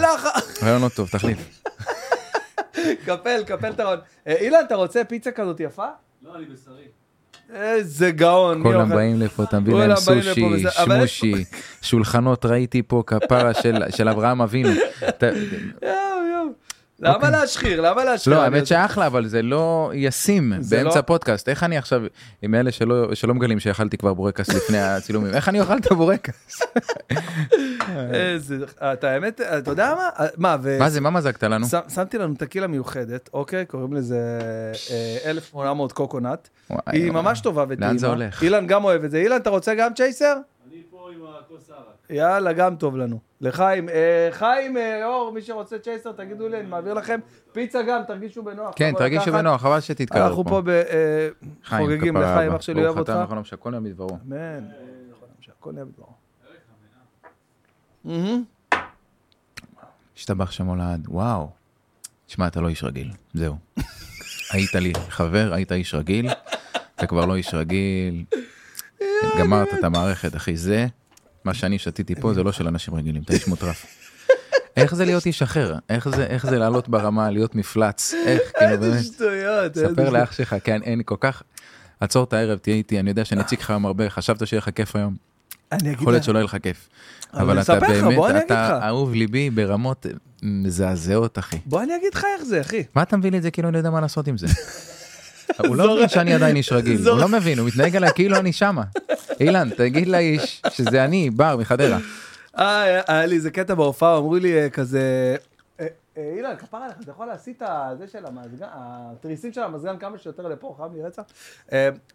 רעיון 0.63 0.82
לא 0.82 0.89
טוב, 0.95 1.10
תחליף. 1.10 1.38
קפל, 3.06 3.43
קפל 3.45 3.69
את 3.71 3.80
הרעיון. 3.80 4.00
אה, 4.28 4.36
אילן, 4.39 4.60
אתה 4.67 4.76
רוצה 4.76 5.04
פיצה 5.04 5.32
כזאת 5.32 5.60
יפה? 5.60 5.86
לא, 6.24 6.36
אני 6.36 6.45
בשרי. 6.45 6.84
איזה 7.56 8.12
גאון. 8.12 8.63
כולם? 8.63 8.89
באים 8.89 9.19
לפה, 9.19 9.43
אתה 9.43 9.60
מביא 9.60 9.74
להם 9.74 9.95
סושי, 9.95 10.63
שמושי, 10.71 11.43
שולחנות 11.82 12.45
ראיתי 12.45 12.82
פה 12.84 13.04
כפרה 13.08 13.54
של- 13.54 13.84
של 13.89 14.10
אברהם 14.10 14.41
אבינו. 14.41 14.69
למה 17.01 17.15
אוקיי. 17.15 17.31
להשחיר? 17.31 17.81
למה 17.81 18.03
להשחיר? 18.03 18.33
לא, 18.33 18.41
האמת 18.41 18.67
שאחלה, 18.67 19.07
אבל 19.07 19.27
זה 19.27 19.41
לא 19.41 19.91
ישים 19.93 20.53
באמצע 20.69 20.95
לא- 20.95 21.01
פודקאסט. 21.01 21.49
איך 21.49 21.63
אני 21.63 21.77
עכשיו, 21.77 22.01
עם 22.41 22.55
אלה 22.55 22.71
שלא 23.13 23.33
מגלים 23.33 23.59
שאכלתי 23.59 23.97
כבר 23.97 24.13
בורקס 24.13 24.49
לפני 24.49 24.81
הצילומים, 24.81 25.33
איך 25.33 25.49
אני 25.49 25.61
אוכל 25.61 25.77
את 25.77 25.91
הבורקס? 25.91 26.61
איזה... 28.13 28.57
אתה 28.79 29.09
האמת, 29.09 29.41
אתה 29.41 29.71
יודע 29.71 29.93
מה? 29.95 30.09
אה, 30.19 30.27
מה, 30.37 30.57
ו... 30.61 30.77
מה 30.79 30.89
זה, 30.89 31.01
מה 31.01 31.09
מזגת 31.09 31.43
לנו? 31.43 31.67
שמתי 31.95 32.17
לנו 32.17 32.35
טקילה 32.35 32.67
מיוחדת, 32.67 33.29
אוקיי? 33.33 33.65
קוראים 33.65 33.93
לזה 33.93 34.39
אה, 34.91 35.29
1800 35.31 35.91
קוקונט. 35.91 36.47
וואי, 36.69 36.81
היא. 36.87 37.11
ממש 37.11 37.41
טובה 37.41 37.63
וטעימה. 37.63 37.87
לאן 37.87 37.97
זה 37.97 38.07
הולך? 38.07 38.43
אילן 38.43 38.67
גם 38.67 38.83
אוהב 38.83 39.03
את 39.03 39.11
זה. 39.11 39.17
אילן, 39.17 39.37
אתה 39.37 39.49
רוצה 39.49 39.75
גם 39.75 39.93
צ'ייסר? 39.93 40.35
אני 40.71 40.81
פה 40.91 41.09
עם 41.15 41.21
הכוס. 41.39 41.69
יאללה, 42.12 42.54
גם 42.54 42.76
טוב 42.76 42.97
לנו. 42.97 43.19
לחיים, 43.41 43.89
אה, 43.89 44.28
חיים, 44.32 44.78
אה, 44.78 45.06
אור, 45.06 45.32
מי 45.32 45.41
שרוצה 45.41 45.80
צ'ייסר, 45.80 46.12
תגידו 46.12 46.47
לי, 46.47 46.60
אני 46.60 46.67
מעביר 46.67 46.93
לכם. 46.93 47.19
פיצה 47.52 47.84
גם, 47.84 48.02
תרגישו 48.08 48.43
בנוח. 48.43 48.74
כן, 48.76 48.93
תרגישו 48.97 49.21
לקחת. 49.21 49.34
בנוח, 49.34 49.62
חבל 49.62 49.80
שתתקרב 49.80 50.28
אנחנו 50.28 50.43
פה 50.45 50.62
ב- 50.62 50.69
אה, 50.69 51.30
חיים, 51.63 51.86
חוגגים 51.86 52.13
כפרה 52.13 52.34
לחיים, 52.34 52.50
אבא. 52.50 52.58
אח 52.58 52.62
שלי 52.62 52.82
אוהב 52.82 52.88
ברוך 52.88 53.00
אותך. 53.00 53.12
אתה 53.12 53.24
וחלום 53.24 53.43
שהכל 53.43 53.71
יעמיד 53.74 53.93
דברו. 53.93 54.17
אמן. 54.28 54.63
הכל 55.62 55.71
נהיה 55.71 55.86
בדברו. 55.86 56.08
מהמם. 58.06 58.43
השתבח 60.17 60.52
שמולד, 60.52 61.08
וואו. 61.08 61.50
שמע, 62.28 62.47
אתה 62.47 62.62
לא 62.62 62.69
איש 62.69 62.84
רגיל, 62.84 63.12
זהו. 63.34 63.56
היית 64.54 64.76
לי 64.76 64.93
חבר, 65.10 65.54
היית 65.54 65.71
איש 65.71 65.93
רגיל, 65.93 66.30
אתה 66.95 67.08
כבר 67.08 67.26
לא 67.26 67.36
איש 67.36 67.54
רגיל. 67.54 68.24
גמרת 69.39 69.67
את 69.80 69.84
המערכת, 69.84 70.36
אחי, 70.36 70.58
זה, 70.58 70.88
מה 71.43 71.54
שאני 71.54 71.80
שתיתי 71.80 72.15
פה, 72.15 72.34
זה 72.34 72.43
לא 72.43 72.51
של 72.51 72.67
אנשים 72.67 72.95
רגילים, 72.95 73.21
אתה 73.21 73.34
איש 73.34 73.47
מוטרף. 73.47 73.86
איך 74.77 74.95
זה 74.95 75.06
להיות 75.06 75.25
איש 75.25 75.41
אחר? 75.41 75.75
איך 75.89 76.10
זה, 76.10 76.25
איך 76.25 76.45
זה 76.45 76.60
לעלות 76.60 76.89
ברמה, 76.89 77.32
להיות 77.32 77.56
מפלץ? 77.56 78.13
איך, 78.25 78.41
כאילו, 78.58 78.71
איזה 78.71 78.91
באמת. 78.91 79.04
שטויות. 79.04 79.77
איזה 79.77 79.82
ספר 79.82 79.93
שטויות. 79.93 80.13
לאח 80.13 80.32
שלך, 80.32 80.56
כן, 80.63 80.82
אין 80.84 81.01
כל 81.06 81.15
כך... 81.19 81.43
עצור 81.99 82.23
את 82.23 82.34
הערב, 82.34 82.58
תהיה 82.58 82.75
איתי, 82.75 82.99
אני 82.99 83.10
יודע 83.10 83.25
שאני 83.25 83.41
אציג 83.41 83.60
לך 83.60 83.69
היום 83.69 83.86
הרבה, 83.86 84.10
חשבת 84.10 84.47
שיהיה 84.47 84.58
לך 84.58 84.69
כיף 84.75 84.95
היום. 84.95 85.15
אני 85.71 85.89
אגיד 85.89 85.93
יכול 86.01 86.13
להיות 86.13 86.21
לך, 86.21 86.25
שלא 86.25 86.38
יהיה 86.38 86.45
לך 86.45 86.58
כיף. 86.63 86.89
אבל 87.34 87.62
אתה 87.62 87.75
לך, 87.75 87.82
באמת, 87.82 88.45
אתה 88.45 88.77
לך. 88.77 88.84
אהוב 88.84 89.13
ליבי 89.13 89.49
ברמות 89.49 90.06
מזעזעות, 90.43 91.39
אחי. 91.39 91.58
בוא 91.65 91.84
אני 91.84 91.95
אגיד 91.95 92.13
לך 92.13 92.25
איך 92.38 92.43
זה, 92.43 92.62
אחי. 92.62 92.84
מה 92.95 93.01
אתה 93.01 93.17
מביא 93.17 93.32
לי 93.32 93.38
את 93.38 93.43
זה 93.43 93.51
כאילו 93.51 93.69
אני 93.69 93.77
יודע 93.77 93.89
מה 93.89 94.01
לעשות 94.01 94.27
עם 94.27 94.38
זה? 94.38 94.47
הוא 95.58 95.75
לא 95.75 95.95
מבין 95.95 96.10
שאני 96.10 96.34
עדיין 96.34 96.56
איש 96.56 96.71
רגיל. 96.71 97.08
הוא 97.08 97.19
לא 97.19 97.27
מבין, 97.27 97.60
הוא 97.60 97.67
מתנהג 97.67 97.95
עליי 97.95 98.10
כאילו 98.15 98.38
אני 98.38 98.54
שמה. 98.54 98.84
אילן, 99.39 99.69
תגיד 99.69 100.08
לאיש 100.08 100.62
שזה 100.69 101.06
אני, 101.06 101.30
בר 101.30 101.56
מחדרה. 101.58 101.97
אה, 102.60 102.82
היה- 103.08 103.25
לי 103.25 103.36
איזה 103.36 103.51
קטע 103.51 103.73
בהופעה, 103.75 104.17
אמרו 104.17 104.36
לי 104.36 104.60
אה, 104.62 104.69
כזה, 104.69 105.36
אה, 105.80 105.86
אילן, 106.38 106.56
כפרה 106.58 106.86
עליך, 106.86 106.97
אתה 107.04 107.12
יכול 107.12 107.25
להסיט 107.27 107.58
את 107.63 107.67
הזה 107.69 108.06
של 108.12 108.25
המזגן, 108.25 108.65
התריסים 108.73 109.54
של 109.54 109.62
המזגן 109.62 109.97
כמה 109.97 110.17
שיותר 110.17 110.43
לפה, 110.47 110.75
חייב 110.77 110.93
לי 110.95 111.01
רצח. 111.04 111.21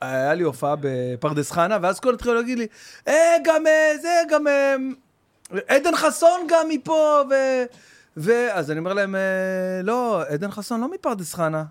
היה 0.00 0.34
לי 0.34 0.42
הופעה 0.42 0.74
בפרדס 0.80 1.50
חנה, 1.52 1.78
ואז 1.82 2.00
כל 2.00 2.14
התחילו 2.14 2.34
להגיד 2.34 2.58
לי, 2.58 2.66
אה, 3.08 3.14
גם 3.44 3.62
זה, 4.02 4.08
גם 4.30 4.44
עדן 5.68 5.96
חסון 5.96 6.40
גם 6.48 6.66
מפה, 6.68 7.22
ו... 7.30 7.34
ואז 8.16 8.70
אני 8.70 8.78
אומר 8.78 8.92
להם, 8.92 9.14
לא, 9.82 10.22
עדן 10.28 10.50
חסון 10.50 10.80
לא 10.80 10.90
מפרדס 10.94 11.34
חנה. 11.34 11.64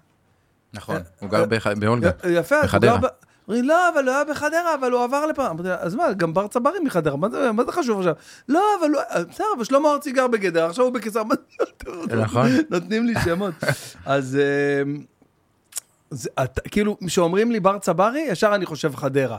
נכון, 0.76 0.96
הוא 1.20 1.30
גר. 1.30 1.46
י- 2.04 2.30
יפה, 2.30 2.56
הוא. 2.92 3.00
גר 3.02 3.08
אומרים, 3.48 3.66
לא, 3.66 3.90
אבל 3.90 4.04
הוא 4.08 4.14
היה 4.16 4.24
בחדרה, 4.24 4.76
אבל 4.80 4.92
הוא 4.92 5.04
עבר 5.04 5.26
לפה. 5.26 5.48
אמרתי 5.50 5.68
לה, 5.68 5.76
אז 5.80 5.96
מה, 5.96 6.14
גם 6.14 6.34
בר 6.34 6.48
צברי 6.48 6.80
מחדרה, 6.80 7.16
מה 7.18 7.30
זה- 7.30 7.50
חשוב 7.72 7.98
עכשיו? 8.00 8.14
לא, 8.50 8.64
אבל 8.80 8.90
הוא, 8.92 9.02
בסדר, 9.32 9.46
אבל 9.56 9.64
שלמה 9.64 9.90
ארצי 9.92 10.12
גר 10.12 10.28
בגדרה, 10.28 10.70
עכשיו 10.70 10.86
הוא 10.86 10.94
בקיסר, 10.94 11.22
זה- 12.10 12.16
נכון. 12.16 12.48
נותנים 12.70 13.06
לי 13.06 13.14
שמות. 13.24 13.54
אז 14.06 14.38
אמ, 14.84 15.04
כאילו, 16.72 16.98
כשאומרים 17.08 17.52
לי 17.52 17.60
בר 17.60 17.78
צברי, 17.80 18.20
ישר 18.20 18.56
אני 18.56 18.66
חושב 18.66 18.96
חדרה. 18.96 19.38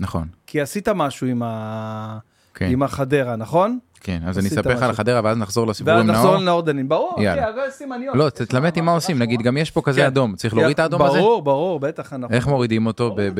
נכון, 0.00 0.28
כי 0.46 0.60
עשית 0.60 0.88
משהו 0.88 1.26
עם 1.26 1.42
ה- 1.42 2.18
כן, 2.58 2.64
עם 2.70 2.82
החדרה, 2.82 3.36
נכון? 3.36 3.78
כן, 4.00 4.18
אז 4.26 4.38
אני 4.38 4.48
אספר 4.48 4.70
לך 4.70 4.82
על 4.82 4.90
משהו. 4.90 4.94
חדרה 4.96 5.20
ואז 5.24 5.36
נחזור 5.38 5.66
ואז 5.66 5.70
לסיפורים 5.70 6.06
נחזור 6.06 6.30
נאור. 6.30 6.36
לנאור 6.42 6.62
דנין. 6.62 6.88
ברור, 6.88 7.22
יאללה. 7.22 7.46
הרי 7.46 7.70
סימניות. 7.70 8.16
לא, 8.16 8.30
תתלמד 8.30 8.76
עם 8.76 8.84
מה 8.84 8.92
עושים. 8.92 9.18
נגיד 9.18 9.42
גם 9.42 9.56
יש 9.56 9.70
פה 9.70 9.82
כזה. 9.84 10.06
אדום, 10.06 10.36
צריך 10.36 10.54
להוריד 10.54 10.74
את 10.74 10.78
האדום 10.78 11.02
הזה? 11.02 11.18
ברור, 11.18 11.42
ברור, 11.42 11.80
בטח, 11.80 12.12
אנחנו. 12.12 12.36
איך 12.36 12.46
מורידים 12.46 12.86
אותו? 12.86 13.16
עם 13.18 13.34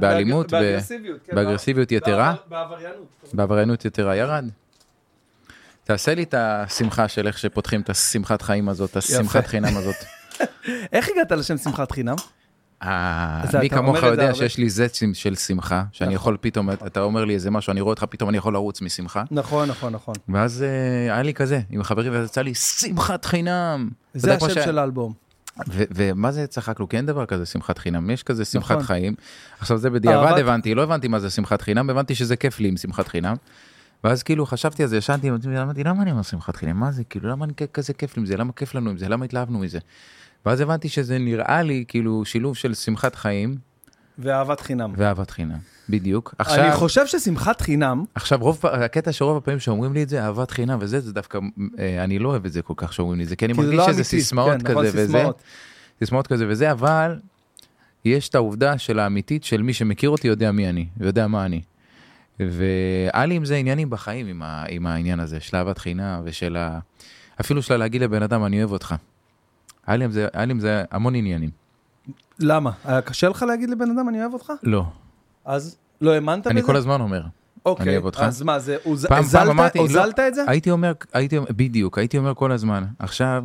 באלימות? 0.00 0.52
באגרסיביות, 1.32 1.92
יתרה? 1.92 2.34
בעבר- 2.48 2.64
בעבריינות. 2.68 3.06
בעבריינות 3.32 3.84
יתרה 3.84 4.16
ירד? 4.16 4.44
תעשה 5.84 6.14
לי 6.14 6.22
את 6.22 6.34
השמחה 6.38 7.08
של 7.08 7.26
איך 7.26 7.38
שפותחים 7.38 7.80
את 7.80 7.90
השמחת 7.90 8.42
חיים 8.42 8.68
הזאת, 8.68 8.96
השמחת 8.96 9.46
חינם 9.46 9.76
הזאת. 9.76 9.94
איך 10.92 11.08
הגעת 11.08 11.32
לשם 11.32 11.56
שמחת 11.56 11.92
חינם? 11.92 12.14
מי 13.60 13.70
כמוך 13.70 14.02
יודע. 14.02 14.34
שיש 14.34 14.58
לי 14.58 14.70
זצים 14.70 15.14
של 15.14 15.34
שמחה, 15.34 15.84
שאני 15.92 16.08
נכון. 16.08 16.14
יכול 16.14 16.36
פתאום, 16.40 16.70
אתה 16.70 17.00
אומר 17.00 17.24
לי 17.24 17.34
איזה 17.34 17.50
משהו, 17.50 17.70
אני 17.70 17.80
רואה 17.80 17.92
אותך 17.92 18.04
פתאום, 18.10 18.30
אני 18.30 18.38
יכול 18.38 18.52
לרוץ 18.52 18.82
משמחה. 18.82 19.22
נכון, 19.30 19.68
נכון, 19.68 19.92
נכון. 19.92 20.14
ואז 20.28 20.62
אה, 20.62 21.12
היה 21.14 21.22
לי 21.22 21.34
כזה, 21.34 21.60
עם 21.70 21.82
חברים, 21.82 22.12
ואז 22.12 22.26
יצא 22.26 22.42
לי 22.42 22.54
שמחת 22.54 23.24
חינם. 23.24 23.88
זה 24.14 24.34
השם 24.34 24.62
של 24.64 24.78
האלבום. 24.78 25.12
ומה 25.68 26.32
זה 26.32 26.46
צחקנו? 26.46 26.88
כי 26.88 26.96
אין 26.96 27.06
דבר 27.06 27.26
כזה 27.26 27.46
שמחת 27.46 27.78
חינם, 27.78 28.10
יש 28.10 28.22
כזה 28.22 28.44
שמחת 28.44 28.70
נכון. 28.70 28.82
חיים. 28.82 29.14
עכשיו 29.60 29.78
זה 29.78 29.90
בדיעבד 29.90 30.38
הבנתי, 30.38 30.74
לא 30.74 30.82
הבנתי 30.82 31.08
מה 31.08 31.18
זה 31.18 31.30
שמחת 31.30 31.62
חינם, 31.62 31.90
הבנתי 31.90 32.14
שזה 32.14 32.36
כיף 32.36 32.60
לי 32.60 32.68
עם 32.68 32.76
שמחת 32.76 33.08
חינם. 33.08 33.36
ואז 34.04 34.22
כאילו 34.22 34.46
חשבתי 34.46 34.82
על 34.82 34.88
זה, 34.88 34.96
ישנתי, 34.96 35.30
אמרתי, 35.30 35.84
למה 35.84 36.02
אני 36.02 36.10
אומר 36.10 36.22
שמחת 36.22 36.56
חינם? 36.56 36.80
מה 36.80 36.92
זה, 36.92 37.04
כאילו, 37.04 37.28
למה 37.28 37.44
אני 37.44 37.52
כזה 37.72 37.92
כיף 37.92 38.16
לי 38.16 38.20
עם 38.20 38.26
זה? 38.26 38.36
למה 38.36 38.52
כיף 38.52 38.74
לנו 38.74 38.90
עם 38.90 38.98
זה? 38.98 39.08
למה 39.08 39.24
התלהבנו 39.24 39.58
מזה? 39.58 39.78
ואז 40.46 40.60
הבנתי 40.60 40.88
שזה 40.88 41.18
נראה 41.18 41.62
לי 41.62 41.84
כאילו 41.88 42.24
שילוב 42.24 42.56
של 42.56 42.74
שמחת 42.74 43.14
חיים 43.14 43.56
ואהבת 44.18 44.60
חינם. 44.60 44.92
ואהבת 44.96 45.30
חינם. 45.30 45.58
בדיוק. 45.88 46.34
אני 46.40 46.48
עכשיו, 46.48 46.70
חושב 46.74 47.06
ששמחת 47.06 47.60
חינם, 47.60 48.04
עכשיו 48.14 48.38
רוב, 48.40 48.66
הקטע 48.66 49.12
שרוב 49.12 49.36
הפעמים 49.36 49.60
שאומרים 49.60 49.92
לי 49.92 50.02
את 50.02 50.08
זה, 50.08 50.24
אהבת 50.24 50.50
חינם 50.50 50.78
וזה, 50.80 51.00
זה 51.00 51.12
דווקא, 51.12 51.38
אה, 51.78 52.04
אני 52.04 52.18
לא 52.18 52.28
אוהב 52.28 52.46
את 52.46 52.52
זה 52.52 52.62
כל 52.62 52.74
כך 52.76 52.92
שאומרים 52.92 53.18
לי 53.18 53.24
את 53.24 53.28
זה, 53.28 53.36
כי 53.36 53.44
אני 53.44 53.52
מרגיש 53.52 53.74
לא 53.74 53.82
שזה 53.82 53.92
אמיתי. 53.92 54.04
סיסמאות 54.04 54.62
כן, 54.62 54.70
נכון, 54.70 54.86
כזה 54.86 55.02
וזה. 55.02 55.06
סיסמאות. 55.06 55.42
סיסמאות 55.98 56.26
כזה 56.26 56.44
וזה, 56.48 56.72
אבל 56.72 57.18
יש 58.04 58.28
את 58.28 58.34
העובדה 58.34 58.78
של 58.78 58.98
האמיתית 58.98 59.44
של 59.44 59.62
מי 59.62 59.72
שמכיר 59.72 60.10
אותי 60.10 60.28
יודע 60.28 60.52
מי 60.52 60.68
אני, 60.68 60.86
יודע 61.00 61.26
מה 61.26 61.44
אני. 61.44 61.60
והיה 62.40 63.26
לי 63.26 63.34
עם 63.34 63.44
זה 63.44 63.56
עניינים 63.56 63.90
בחיים, 63.90 64.26
עם, 64.26 64.42
ה, 64.42 64.64
עם 64.68 64.86
העניין 64.86 65.20
הזה, 65.20 65.40
של 65.40 65.56
אהבת 65.56 65.78
חינם 65.78 66.20
ושל 66.24 66.56
ה... 66.56 66.78
אפילו 67.40 67.62
של 67.62 67.76
להגיד 67.76 68.02
לבן 68.02 68.22
אדם, 68.22 68.44
אני 68.44 68.58
אוהב 68.58 68.72
אותך. 68.72 68.94
היה 69.86 69.96
לי 69.96 70.04
עם 70.04 70.10
זה, 70.12 70.26
היה 70.32 70.44
לי 70.44 70.50
עם 70.52 70.60
זה 70.60 70.84
המון 70.90 71.14
עניינים. 71.14 71.50
למה? 72.38 72.70
היה 72.84 73.00
קשה 73.00 73.28
לך 73.28 73.42
להגיד 73.42 73.70
לבן 73.70 73.90
אדם, 73.98 74.08
אני 74.08 74.20
אוהב 74.20 74.32
אותך? 74.32 74.52
לא, 74.62 74.84
אז 75.44 75.76
לא 76.00 76.10
האמנת 76.14 76.40
בזה? 76.40 76.50
אני 76.50 76.62
כל 76.62 76.76
הזמן 76.76 77.00
אומר. 77.00 77.22
אוקיי, 77.66 77.84
אני 77.86 77.92
אוהב 77.92 78.04
אותך. 78.04 78.20
אז 78.20 78.42
מה 78.42 78.58
זה, 78.58 78.76
הוז- 78.84 79.06
פעם- 79.06 79.16
פעם 79.16 79.24
הזלת- 79.24 79.48
אמרתי, 79.50 79.78
לא, 79.78 79.82
הוזלת 79.84 80.18
את 80.18 80.34
זה? 80.34 80.44
הייתי 80.46 80.70
אומר, 80.70 80.92
הייתי 81.12 81.38
בדיוק, 81.56 81.98
הייתי 81.98 82.18
אומר 82.18 82.34
כל 82.34 82.52
הזמן. 82.52 82.84
עכשיו, 82.98 83.44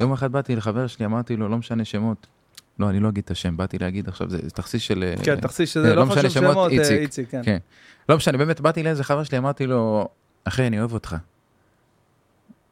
יום 0.00 0.12
אחד 0.12 0.32
באתי 0.32 0.56
לחבר 0.56 0.86
שלי, 0.86 1.06
אמרתי 1.06 1.36
לו, 1.36 1.48
לא 1.48 1.56
משנה 1.58 1.84
שמות. 1.84 2.26
לא, 2.78 2.90
אני 2.90 3.00
לא 3.00 3.08
אגיד 3.08 3.24
את 3.24 3.30
השם, 3.30 3.56
באתי 3.56 3.78
להגיד 3.78 4.08
עכשיו, 4.08 4.30
זה 4.30 4.50
תכסיס 4.50 4.82
של... 4.82 5.02
אה, 5.18 5.24
כן, 5.24 5.40
תכסיס 5.40 5.60
אה, 5.76 5.82
שזה 5.82 5.88
לא 5.94 5.94
לא 5.96 6.06
משנה 6.06 6.22
חשוב 6.28 6.42
שמות, 6.42 6.56
אה, 6.72 6.78
איציק. 6.78 6.98
איציק, 7.00 7.30
כן. 7.30 7.40
כן. 7.44 7.58
לא 8.08 8.16
משנה, 8.16 8.38
באמת, 8.38 8.60
באתי 8.60 8.82
לאיזה 8.82 9.04
חבר 9.04 9.24
שלי, 9.24 9.38
אמרתי 9.38 9.66
לו, 9.66 10.08
אחי, 10.44 10.66
אני 10.66 10.78
אוהב 10.80 10.92
אותך. 10.92 11.16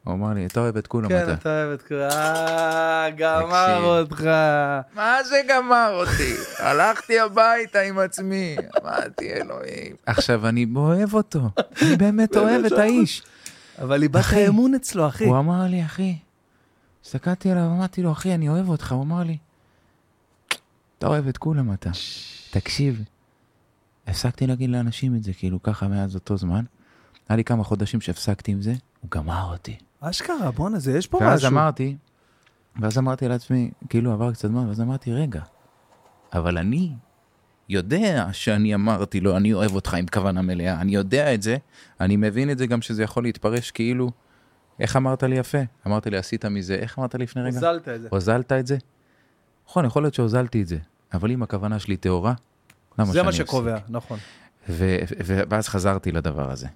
הוא 0.05 0.15
אמר 0.15 0.33
לי, 0.33 0.47
אתה 0.47 0.61
אוהב 0.61 0.77
את 0.77 0.87
כולם 0.87 1.09
כן, 1.09 1.23
אתה. 1.23 1.33
אתה 1.33 1.49
אוהב 1.49 1.71
את 1.81 1.83
כולם, 1.89 2.09
אה, 2.11 3.11
גמר. 3.17 3.85
אותך. 3.85 4.25
מה 4.95 5.25
זה 5.25 5.37
גמר 5.49 5.91
אותי? 5.93 6.35
הלכתי 6.59 7.21
הביתה 7.21 7.81
עם 7.81 7.99
עצמי, 7.99 8.57
אמרתי, 8.83 9.33
אלוהים. 9.33 9.97
עכשיו, 10.07 10.49
אני 10.49 10.67
אוהב 10.77 11.15
אותו, 11.15 11.41
אני 11.83 11.97
באמת 11.97 12.37
אוהב 12.37 12.65
את 12.65 12.73
האיש. 12.73 13.23
אבל 13.79 14.03
איבדת. 14.03 14.25
אמון 14.49 14.75
אצלו, 14.75 15.09
אחי. 15.09 15.25
הוא 15.25 15.39
אמר 15.39 15.63
לי, 15.63 15.85
אחי, 15.85 16.17
הסתכלתי 17.05 17.51
עליו, 17.51 17.65
אמרתי 17.65 18.03
לו, 18.03 18.13
אחי, 18.13 18.35
אני 18.35 18.49
אוהב 18.49 18.69
אותך. 18.69 18.93
הוא 18.93 19.03
אמר 19.03 19.23
לי, 19.23 19.37
אתה 20.99 21.07
אוהב 21.07 21.29
את 21.29 21.39
כולם 21.39 21.73
אתה. 21.73 21.91
תקשיב, 22.51 23.05
הפסקתי 24.07 24.47
להגיד 24.47 24.71
לאנשים 24.71 25.17
את 25.17 25.23
זה, 25.23 25.33
כאילו 25.33 25.63
ככה 25.63 25.89
מאז 25.89 26.15
אותו 26.15 26.37
זמן. 26.37 26.65
היה 27.29 27.37
לי 27.37 27.45
כמה 27.45 27.65
חודשים 27.65 28.01
שהפסקתי 28.01 28.53
עם 28.53 28.63
זה, 28.63 28.75
הוא 29.03 29.11
גמר 29.11 29.53
אותי. 29.53 29.77
אשכרה, 30.01 30.51
בואנה, 30.51 30.79
זה 30.79 30.99
יש 30.99 31.07
פה 31.07 31.19
ואז 31.21 31.39
משהו. 31.39 31.49
אמרתי, 31.49 31.97
ואז 32.81 32.99
אמרתי 32.99 33.29
לעצמי, 33.29 33.71
כאילו 33.89 34.13
עבר 34.13 34.33
קצת 34.33 34.49
זמן, 34.49 34.67
ואז 34.69 34.81
אמרתי, 34.81 35.13
רגע, 35.13 35.41
אבל 36.33 36.59
אני 36.59 36.93
יודע 37.69 38.29
שאני 38.33 38.75
אמרתי 38.75 39.21
לו, 39.21 39.37
אני 39.37 39.53
אוהב 39.53 39.75
אותך 39.75 39.95
עם 39.95 40.07
כוונה 40.07 40.43
מלאה, 40.43 40.81
אני 40.81 40.95
יודע 40.95 41.35
את 41.35 41.43
זה, 41.43 41.57
אני 42.01 42.17
מבין 42.17 42.51
את 42.51 42.59
זה 42.59 42.67
גם 42.67 42.83
שזה 42.83 43.03
יכול 43.03 43.23
להתפרש 43.23 43.71
כאילו, 43.71 44.11
איך 44.81 44.97
אמרת 44.97 45.23
לי 45.23 45.37
יפה? 45.39 45.59
אמרת 45.87 46.07
לי, 46.07 46.17
עשית 46.17 46.45
מזה, 46.45 46.75
איך 46.75 46.99
אמרת 46.99 47.15
לי 47.15 47.25
לפני 47.25 47.43
רגע? 47.43 47.55
הוזלת 47.55 47.89
את 47.89 48.01
זה. 48.03 48.09
הוזלת 48.11 48.53
את 48.53 48.67
זה? 48.67 48.77
נכון, 49.69 49.85
יכול 49.85 50.03
להיות 50.03 50.15
שהוזלתי 50.15 50.63
את 50.63 50.67
זה, 50.67 50.79
אבל 51.15 51.31
אם 51.31 51.43
הכוונה 51.43 51.79
שלי 51.79 51.97
טהורה, 51.97 52.35
למה 52.99 53.07
זה 53.07 53.13
שאני 53.13 53.23
מה 53.23 53.31
אפסיק? 53.31 53.47
שקובע, 53.47 53.79
נכון. 53.89 54.19
ו- 54.69 54.97
ו- 55.25 55.41
ואז 55.49 55.69
חזרתי 55.69 56.13
לדבר 56.13 56.51
הזה. 56.51 56.67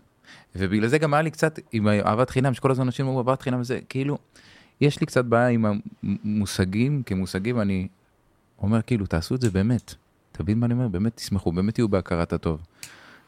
ובגלל 0.56 0.88
זה 0.88 0.98
גם 0.98 1.14
היה 1.14 1.22
לי 1.22 1.30
קצת 1.30 1.58
עם 1.72 1.88
אהבת 1.88 2.30
חינם, 2.30 2.54
שכל 2.54 2.70
הזמן 2.70 2.84
אנשים 2.84 3.06
אומרים 3.06 3.28
אהבת 3.28 3.42
חינם, 3.42 3.64
זה 3.64 3.80
כאילו, 3.88 4.18
יש 4.80 5.00
לי 5.00 5.06
קצת 5.06 5.24
בעיה 5.24 5.48
עם 5.48 5.80
המושגים, 6.02 7.02
כמושגים, 7.06 7.60
אני 7.60 7.88
אומר 8.62 8.82
כאילו, 8.82 9.06
תעשו 9.06 9.34
את 9.34 9.40
זה 9.40 9.50
באמת. 9.50 9.94
אתה 10.32 10.42
מבין 10.42 10.60
מה 10.60 10.66
אני 10.66 10.74
אומר? 10.74 10.88
באמת 10.88 11.16
תשמחו, 11.16 11.52
באמת 11.52 11.74
תהיו 11.74 11.88
בהכרת 11.88 12.32
הטוב. 12.32 12.62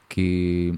כי 0.08 0.70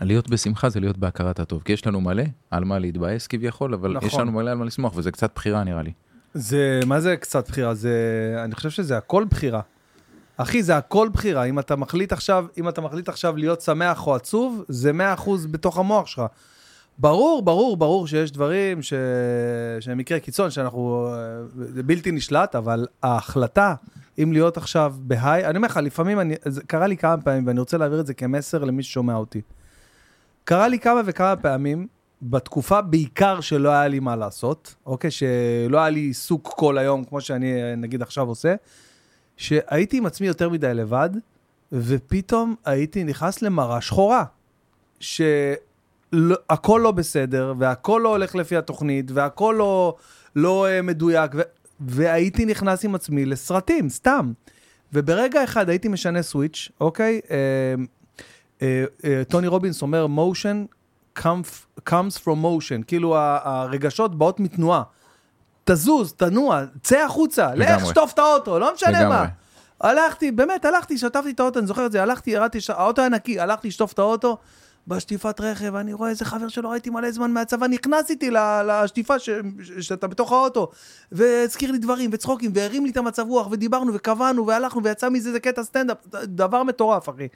להיות 0.00 0.30
בשמחה 0.30 0.68
זה 0.68 0.80
להיות 0.80 0.98
בהכרת 0.98 1.40
הטוב. 1.40 1.62
כי 1.62 1.72
יש 1.72 1.86
לנו 1.86 2.00
מלא 2.00 2.22
על 2.50 2.64
מה 2.64 2.78
להתבאס 2.78 3.26
כביכול, 3.26 3.74
אבל 3.74 3.92
נכון. 3.92 4.08
יש 4.08 4.14
לנו 4.14 4.32
מלא 4.32 4.50
על 4.50 4.56
מה 4.56 4.64
לשמוח, 4.64 4.92
וזה 4.96 5.10
קצת 5.10 5.30
בחירה 5.34 5.64
נראה 5.64 5.82
לי. 5.82 5.92
זה, 6.34 6.80
מה 6.86 7.00
זה 7.00 7.16
קצת 7.16 7.48
בחירה? 7.48 7.74
זה, 7.74 7.96
אני 8.44 8.54
חושב 8.54 8.70
שזה 8.70 8.96
הכל 8.96 9.24
בחירה. 9.30 9.60
אחי, 10.36 10.62
זה 10.62 10.76
הכל 10.76 11.08
בחירה. 11.12 11.44
אם 11.44 11.58
אתה 11.58 11.76
מחליט 11.76 12.12
עכשיו, 12.12 12.46
אם 12.58 12.68
אתה 12.68 12.80
מחליט 12.80 13.08
עכשיו 13.08 13.36
להיות 13.36 13.60
שמח 13.60 14.06
או 14.06 14.14
עצוב, 14.14 14.64
זה 14.68 14.92
100% 15.16 15.30
בתוך 15.50 15.78
המוח 15.78 16.06
שלך. 16.06 16.22
ברור, 16.98 17.42
ברור, 17.42 17.76
ברור 17.76 18.06
שיש 18.06 18.32
דברים 18.32 18.82
ש... 18.82 18.92
שהם 19.80 19.98
מקרה 19.98 20.20
קיצון, 20.20 20.50
שאנחנו... 20.50 21.14
זה 21.54 21.82
בלתי 21.82 22.10
נשלט, 22.10 22.54
אבל 22.54 22.86
ההחלטה, 23.02 23.74
אם 24.22 24.32
להיות 24.32 24.56
עכשיו 24.56 24.94
בהיי, 24.98 25.46
אני 25.46 25.56
אומר 25.56 25.68
לך, 25.68 25.76
לפעמים, 25.76 26.20
אני, 26.20 26.34
זה 26.44 26.62
קרה 26.62 26.86
לי 26.86 26.96
כמה 26.96 27.22
פעמים, 27.22 27.46
ואני 27.46 27.60
רוצה 27.60 27.78
להעביר 27.78 28.00
את 28.00 28.06
זה 28.06 28.14
כמסר 28.14 28.64
למי 28.64 28.82
ששומע 28.82 29.14
אותי. 29.14 29.40
קרה 30.44 30.68
לי 30.68 30.78
כמה 30.78 31.00
וכמה 31.04 31.36
פעמים, 31.36 31.86
בתקופה 32.22 32.80
בעיקר 32.80 33.40
שלא 33.40 33.68
היה 33.68 33.88
לי 33.88 34.00
מה 34.00 34.16
לעשות, 34.16 34.74
אוקיי? 34.86 35.10
שלא 35.10 35.78
היה 35.78 35.90
לי 35.90 36.00
עיסוק 36.00 36.52
כל 36.56 36.78
היום, 36.78 37.04
כמו 37.04 37.20
שאני 37.20 37.62
אה, 37.62 37.74
נגיד 37.76 38.02
עכשיו 38.02 38.28
עושה, 38.28 38.54
שהייתי 39.36 39.96
עם 39.96 40.06
עצמי 40.06 40.26
יותר 40.26 40.48
מדי 40.48 40.74
לבד, 40.74 41.10
ופתאום 41.72 42.54
הייתי 42.64 43.04
נכנס 43.04 43.42
למראה 43.42 43.80
שחורה. 43.80 44.24
שהכל 45.00 46.80
לא 46.82 46.90
בסדר, 46.90 47.54
והכל 47.58 48.00
לא 48.04 48.08
הולך 48.08 48.34
לפי 48.34 48.56
התוכנית, 48.56 49.10
והכל 49.10 49.54
לא, 49.58 49.96
לא 50.36 50.68
אה, 50.68 50.82
מדויק, 50.82 51.30
ו... 51.34 51.40
והייתי 51.80 52.44
נכנס 52.44 52.84
עם 52.84 52.94
עצמי 52.94 53.24
לסרטים, 53.24 53.88
סתם. 53.88 54.32
וברגע 54.92 55.44
אחד 55.44 55.68
הייתי 55.68 55.88
משנה 55.88 56.22
סוויץ', 56.22 56.68
אוקיי? 56.80 57.20
אה, 57.30 57.74
אה, 58.62 59.22
טוני 59.28 59.46
רובינס 59.46 59.82
אומר, 59.82 60.06
motion 60.06 60.74
comes, 61.18 62.18
from 62.24 62.36
motion, 62.42 62.84
כאילו 62.86 63.16
הרגשות 63.18 64.18
באות 64.18 64.40
מתנועה. 64.40 64.82
תזוז, 65.64 66.12
תנוע, 66.12 66.60
צא 66.82 66.98
החוצה, 66.98 67.54
לך. 67.54 67.86
שטוף 67.86 68.12
את 68.12 68.18
האוטו, 68.18 68.58
לא 68.58 68.74
משנה. 68.74 69.08
מה. 69.08 69.26
הלכתי, 69.80 70.30
באמת, 70.32 70.64
הלכתי, 70.64 70.98
שטפתי 70.98 71.30
את 71.30 71.40
האוטו, 71.40 71.58
אני 71.58 71.66
זוכר 71.66 71.86
את 71.86 71.92
זה, 71.92 72.02
הלכתי, 72.02 72.30
ירדתי, 72.30 72.60
ש- 72.60 72.70
האוטו 72.70 73.00
היה 73.02 73.08
נקי, 73.08 73.40
הלכתי 73.40 73.68
לשטוף 73.68 73.92
את 73.92 73.98
האוטו, 73.98 74.38
בשטיפת 74.88 75.40
רכב, 75.40 75.74
אני 75.74 75.92
רואה 75.92 76.10
איזה 76.10 76.24
חבר 76.24 76.48
שלא 76.48 76.68
ראיתי 76.68 76.90
מלא 76.90 77.10
זמן 77.10 77.30
מהצבא, 77.30 77.66
נכנס 77.66 78.10
איתי 78.10 78.30
לשטיפה 78.66 79.18
ש- 79.18 79.30
שאתה 79.80 80.06
בתוך 80.06 80.32
האוטו, 80.32 80.68
והזכיר 81.12 81.72
לי 81.72 81.78
דברים, 81.78 82.10
וצחוקים, 82.12 82.50
והרים 82.54 82.84
לי 82.84 82.90
את 82.90 82.96
המצב 82.96 83.22
רוח, 83.28 83.48
ודיברנו, 83.50 83.94
וקבענו, 83.94 84.46
והלכנו, 84.46 84.84
ויצא 84.84 85.08
מזה 85.08 85.28
איזה 85.28 85.40
קטע 85.40 85.62
סטנדאפ, 85.64 85.96
דבר 86.24 86.62
מטורף, 86.62 87.08
אחי. 87.08 87.28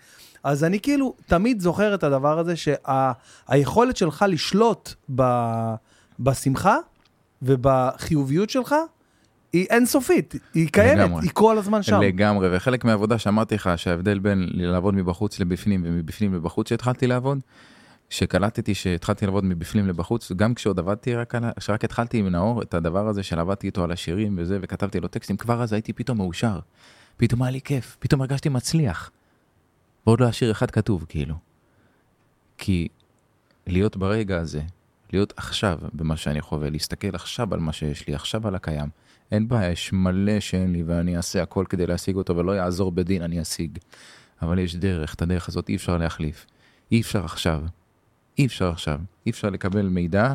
אז 0.45 0.65
אני 0.65 0.81
כאילו 0.81 1.15
תמיד 1.27 1.61
זוכר 1.61 1.95
את 1.95 2.03
הדבר 2.05 2.39
הזה, 2.39 2.55
שהיכולת 2.57 3.97
שלך 3.97 4.25
לשלוט 4.29 4.91
ב- 5.15 5.75
בשמחה 6.21 6.77
ובחיוביות 7.43 8.51
שלך, 8.51 8.75
היא 9.53 9.67
אינסופית, 9.71 10.35
היא 10.55 10.69
קיימת, 10.73 10.99
לגמרי. 10.99 11.23
היא 11.23 11.31
כל 11.35 11.59
הזמן 11.59 11.83
שם. 11.83 12.01
לגמרי, 12.01 12.57
וחלק 12.57 12.85
מהעבודה 12.85 13.19
שאמרתי 13.19 13.55
לך, 13.55 13.71
שההבדל 13.77 14.19
בין 14.19 14.49
לעבוד 14.53 14.95
מבחוץ 14.95 15.41
לבפנים 15.41 15.83
ומבפנים 15.87 16.35
לבחוץ 16.35 16.69
שהתחלתי 16.69 17.07
לעבוד, 17.07 17.39
שקלטתי 18.11 18.75
שהתחלתי 18.75 19.27
לעבוד 19.27 19.45
מבפנים 19.45 19.89
לבחוץ, 19.89 20.33
גם 20.33 20.55
כשעוד 20.55 20.79
עבדתי 20.79 21.15
רק 21.15 21.35
על, 21.35 21.45
כשרק 21.59 21.85
התחלתי 21.85 22.19
עם 22.19 22.29
נאור 22.29 22.63
את 22.63 22.75
הדבר 22.75 23.09
הזה 23.09 23.23
של 23.23 23.39
עבדתי 23.39 23.67
איתו 23.67 23.85
על 23.85 23.93
השירים 23.93 24.35
וזה, 24.39 24.59
וכתבתי 24.63 25.01
לו 25.01 25.09
טקסטים, 25.09 25.37
כבר 25.37 25.63
אז 25.63 25.73
הייתי 25.73 25.93
פתאום 25.93 26.19
מאושר. 26.19 26.59
פתאום 27.17 27.43
היה 27.43 27.51
לי 27.51 27.61
כיף, 27.61 27.97
פתאום 27.99 28.21
הרגשתי 28.21 28.49
מצליח. 28.49 29.11
ועוד 30.07 30.21
לא 30.21 30.25
היה 30.25 30.33
שיר 30.33 30.51
אחד 30.51 30.71
כתוב, 30.71 31.07
כאילו. 31.09 31.35
כי 32.59 32.89
להיות 33.67 33.97
ברגע 33.97 34.41
הזה, 34.41 34.63
להיות 35.13 35.33
עכשיו 35.37 35.79
במה 35.93 36.17
שאני 36.17 36.41
חווה, 36.41 36.71
להסתכל 36.71 37.15
עכשיו 37.15 37.55
על 37.55 37.61
מה 37.61 37.73
שיש 37.73 38.07
לי, 38.09 38.15
עכשיו 38.15 38.49
על 38.49 38.55
הקיים. 38.55 38.89
אין 39.33 39.49
בעיה, 39.49 39.71
יש 39.71 39.93
מלא 39.93 40.41
שאין 40.41 40.73
לי 40.73 40.83
ואני 40.87 41.17
אעשה 41.17 41.43
הכל 41.43 41.65
כדי 41.69 41.87
להשיג 41.87 42.17
אותו 42.17 42.37
ולא 42.37 42.53
יעזור 42.57 42.93
בדין, 42.93 43.23
אני 43.23 43.43
אשיג. 43.43 43.79
אבל 44.43 44.59
יש 44.59 44.77
דרך, 44.77 45.15
את 45.15 45.23
הדרך 45.23 45.49
הזאת 45.49 45.69
אי 45.69 45.77
אפשר 45.77 45.97
להחליף. 45.97 46.47
אי 46.93 47.01
אפשר 47.01 47.25
עכשיו. 47.25 47.63
אי 48.39 48.47
אפשר 48.47 48.71
עכשיו. 48.71 49.01
אי 49.27 49.31
אפשר 49.31 49.51
לקבל 49.51 49.89
מידע 49.89 50.35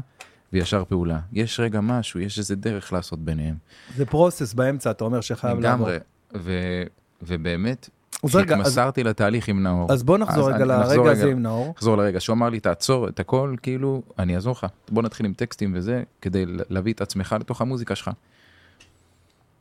וישר 0.53 0.83
פעולה. 0.85 1.19
יש 1.33 1.59
רגע 1.59 1.81
משהו, 1.81 2.19
יש 2.19 2.39
איזה 2.39 2.55
דרך 2.55 2.93
לעשות 2.93 3.19
ביניהם. 3.19 3.55
זה 3.95 4.05
פרוסס 4.05 4.53
באמצע, 4.53 4.91
אתה 4.91 5.03
אומר 5.03 5.21
שחייב 5.21 5.59
לעבור. 5.59 5.87
לגמרי. 5.87 5.99
ו- 6.35 6.83
ובאמת, 7.21 7.89
אז 8.23 8.35
רגע, 8.35 8.55
אז- 8.55 8.61
כשהתמסרתי 8.61 9.03
לתהליך 9.03 9.47
עם 9.47 9.63
נאור. 9.63 9.91
אז 9.93 10.03
בוא 10.03 10.17
נחזור 10.17 10.49
אז 10.49 10.55
רגע 10.55 10.65
לרגע 10.65 11.01
רגע. 11.01 11.11
הזה 11.11 11.31
עם 11.31 11.43
נאור. 11.43 11.73
נחזור 11.77 11.97
לרגע 11.97 12.19
שהוא 12.19 12.33
אמר 12.33 12.49
לי 12.49 12.59
תעצור 12.59 13.07
את 13.07 13.19
הכל 13.19 13.55
כאילו 13.61 14.01
אני 14.19 14.35
אעזור 14.35 14.51
לך 14.51 14.65
בוא 14.91 15.03
נתחיל 15.03 15.25
עם 15.25 15.33
טקסטים 15.33 15.71
וזה 15.75 16.03
כדי 16.21 16.45
להביא 16.47 16.93
את 16.93 17.01
עצמך 17.01 17.35
לתוך 17.39 17.61
המוזיקה 17.61 17.95
שלך. 17.95 18.09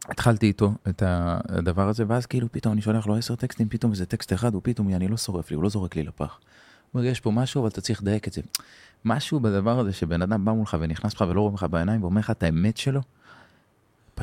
התחלתי 0.09 0.47
איתו 0.47 0.73
את 0.89 1.03
הדבר 1.07 1.89
הזה 1.89 2.05
ואז 2.07 2.27
כאילו 2.27 2.49
פתאום 2.53 2.73
אני 2.73 2.83
שולח 2.83 3.07
לו 3.07 3.17
עשר 3.17 3.35
טקסטים 3.35 3.69
פתאום 3.69 3.93
איזה 3.93 4.07
טקסט 4.07 4.33
אחד 4.33 4.55
הוא 4.55 4.61
פתאום 4.65 4.95
אני 4.95 5.09
לא 5.09 5.17
שורף 5.17 5.51
לי 5.51 5.57
הוא 5.57 5.63
לא 5.63 5.69
זורק 5.69 5.97
לי 5.97 6.03
לפח. 6.03 6.39
הוא 6.93 7.01
אומר 7.01 7.11
יש 7.11 7.21
פה 7.21 7.31
משהו 7.31 7.61
אבל 7.61 7.69
אתה 7.69 7.81
צריך 7.81 8.03
לדייק 8.03 8.29
את 8.29 8.33
זה. 8.33 8.43
משהו 9.05 9.41
בדבר 9.41 9.79
הזה 9.79 9.93
שבן 9.93 10.23
אדם 10.23 10.45
בא 10.45 10.53
מולך 10.53 10.77
ונכנס 10.81 11.15
לך 11.15 11.25
ולא 11.29 11.41
רואה 11.41 11.55
לך 11.55 11.67
בעיניים 11.71 12.03
ואומר 12.03 12.21
לך 12.21 12.31
את 12.31 12.43
האמת 12.43 12.77
שלו. 12.77 13.01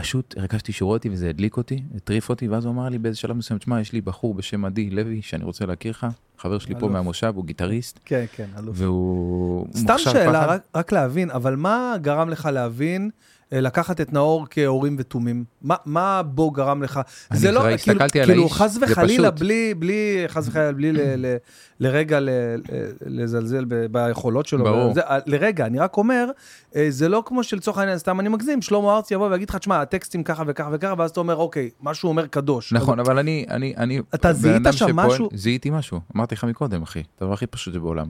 פשוט 0.01 0.35
הרגשתי 0.38 0.71
שהוא 0.71 0.88
רואה 0.88 0.97
אותי 0.97 1.09
וזה 1.09 1.29
הדליק 1.29 1.57
אותי, 1.57 1.83
הטריף 1.95 2.29
אותי, 2.29 2.47
ואז 2.47 2.65
הוא 2.65 2.73
אמר 2.73 2.89
לי 2.89 2.97
באיזה 2.97 3.17
שלב 3.17 3.35
מסוים, 3.38 3.59
תשמע, 3.59 3.81
יש 3.81 3.93
לי 3.93 4.01
בחור 4.01 4.33
בשם 4.33 4.65
עדי 4.65 4.89
לוי 4.89 5.21
שאני 5.21 5.43
רוצה 5.43 5.65
להכיר 5.65 5.91
לך, 5.91 6.07
חבר 6.38 6.59
שלי 6.59 6.73
פה 6.73 6.79
אלוף. 6.79 6.91
מהמושב, 6.91 7.33
הוא 7.35 7.45
גיטריסט, 7.45 7.99
כן, 8.05 8.25
כן, 8.35 8.47
אלוף. 8.57 8.75
והוא 8.79 9.67
סתם 9.75 9.95
שאלה. 9.97 10.45
רק, 10.45 10.62
רק 10.75 10.91
להבין, 10.91 11.31
אבל 11.31 11.55
מה 11.55 11.95
גרם 12.01 12.29
לך 12.29 12.49
להבין, 12.53 13.09
לקחת 13.51 14.01
את 14.01 14.13
נאור 14.13 14.47
כהורים 14.49 14.95
ותומים? 14.99 15.43
מה, 15.62 15.75
מה 15.85 16.21
בו 16.23 16.51
גרם 16.51 16.83
לך? 16.83 16.99
אני 17.31 17.39
זה 17.39 17.51
לא, 17.51 17.59
כאילו, 17.59 17.75
הסתכלתי 17.75 18.19
על 18.19 18.25
כאילו 18.25 18.43
האיש, 18.43 18.53
חס 18.53 18.77
וחלילה. 18.81 19.31
בלי, 19.31 19.73
בלי, 19.73 20.23
חס 20.27 20.47
וחלילה, 20.47 20.71
בלי 20.71 20.91
ל, 20.91 20.97
ל, 21.15 21.35
לרגע 21.79 22.19
ל, 22.19 22.29
ל, 22.29 22.62
לזלזל 23.05 23.65
ב, 23.67 23.75
ביכולות 23.85 24.45
שלו. 24.45 24.63
ברור. 24.63 24.93
זה, 24.93 25.01
לרגע, 25.25 25.65
אני 25.65 25.79
רק 25.79 25.97
אומר, 25.97 26.29
אה, 26.75 26.85
זה 26.89 27.09
לא 27.09 27.23
כמו 27.25 27.43
שלצורך 27.43 27.77
העניין, 27.77 27.97
סתם 27.97 28.19
אני 28.19 28.29
מגזים, 28.29 28.62
שלמה 28.62 28.95
ארצי 28.95 29.13
יבוא 29.13 29.29
ויגיד 29.29 29.49
לך, 29.49 29.55
תשמע, 29.55 29.81
הטקסטים 29.81 30.23
ככה 30.23 30.43
וככה 30.47 30.69
וככה, 30.73 30.93
ואז 30.97 31.09
אתה 31.09 31.19
אומר, 31.19 31.35
אוקיי, 31.35 31.69
מה 31.81 31.93
שהוא 31.93 32.09
אומר 32.09 32.27
קדוש. 32.27 32.73
נכון, 32.73 32.99
אבל 32.99 33.17
אני, 33.19 33.45
אני, 33.49 33.73
אני... 33.77 33.99
אתה 34.15 34.33
זיהית 34.33 34.63
שם 34.71 34.88
שפועל- 34.88 34.91
משהו? 34.93 35.29
זיהיתי 35.33 35.69
משהו, 35.69 35.99
אמרתי 36.15 36.35
לך 36.35 36.43
מקודם, 36.43 36.81
אחי, 36.81 37.03
הדבר 37.21 37.33
הכי 37.33 37.47
פשוט 37.47 37.73
שבעולם. 37.73 38.09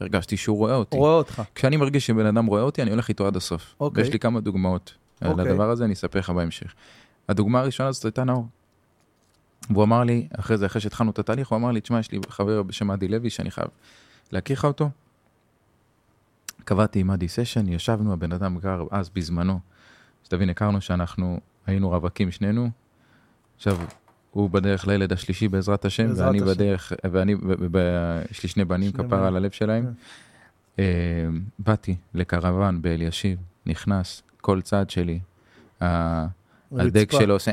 הרגשתי 0.00 0.36
שהוא 0.36 0.56
רואה 0.56 0.74
אותי. 0.74 0.96
רואה 0.96 1.12
אותך. 1.12 1.42
כשאני 1.54 1.76
מרגיש 1.76 2.06
שבן 2.06 2.26
אדם 2.26 2.46
רואה 2.46 2.62
אותי, 2.62 2.82
אני 2.82 2.90
הולך 2.90 3.08
איתו 3.08 3.26
עד 3.26 3.36
הסוף. 3.36 3.74
אוקיי. 3.80 4.02
ויש 4.02 4.12
לי 4.12 4.18
כמה 4.18 4.40
דוגמאות 4.40 4.94
אוקיי. 5.24 5.44
לדבר 5.44 5.70
הזה, 5.70 5.84
אני 5.84 5.92
אספר 5.92 6.18
לך 6.18 6.30
בהמשך. 6.30 6.74
הדוגמה 7.28 7.60
הראשונה 7.60 7.92
זאת 7.92 8.04
הייתה 8.04 8.24
נאור. 8.24 8.46
והוא 9.70 9.84
אמר 9.84 10.04
לי, 10.04 10.28
אחרי 10.38 10.58
זה, 10.58 10.66
אחרי 10.66 10.80
שהתחלנו 10.80 11.10
את 11.10 11.18
התהליך, 11.18 11.48
הוא 11.48 11.56
אמר 11.56 11.70
לי, 11.70 11.80
תשמע, 11.80 11.98
יש 11.98 12.12
לי 12.12 12.20
חבר 12.28 12.62
בשם 12.62 12.90
עדי 12.90 13.08
לוי 13.08 13.30
שאני 13.30 13.50
חייב 13.50 13.68
להכיר 14.32 14.56
לך 14.56 14.64
אותו. 14.64 14.90
קבעתי 16.64 17.00
עם 17.00 17.10
עדי 17.10 17.28
סשן, 17.28 17.68
ישבנו, 17.68 18.12
הבן 18.12 18.32
אדם 18.32 18.58
גר 18.58 18.82
אז 18.90 19.08
בזמנו. 19.08 19.60
שתבין, 20.24 20.50
הכרנו 20.50 20.80
שאנחנו 20.80 21.40
היינו 21.66 21.88
רווקים 21.88 22.30
שנינו. 22.30 22.70
עכשיו, 23.56 23.78
הוא 24.38 24.50
בדרך 24.50 24.86
לילד 24.86 25.12
השלישי 25.12 25.48
בעזרת 25.48 25.84
השם, 25.84 26.08
בעזרת 26.08 26.26
ואני 26.26 26.38
השם. 26.38 26.46
בדרך, 26.46 26.92
ואני, 27.12 27.34
יש 28.30 28.42
לי 28.42 28.48
שני 28.48 28.64
בנים, 28.64 28.92
בנים. 28.92 29.12
על 29.12 29.36
הלב 29.36 29.50
שלהם. 29.50 29.84
כן. 29.84 30.82
אה, 30.82 31.28
באתי 31.58 31.96
לקרוון 32.14 32.82
באלישיב, 32.82 33.38
נכנס, 33.66 34.22
כל 34.40 34.60
צעד 34.60 34.90
שלי, 34.90 35.18
ה- 35.82 36.26
הדק. 36.72 37.12
שלו 37.12 37.34
עושה... 37.34 37.52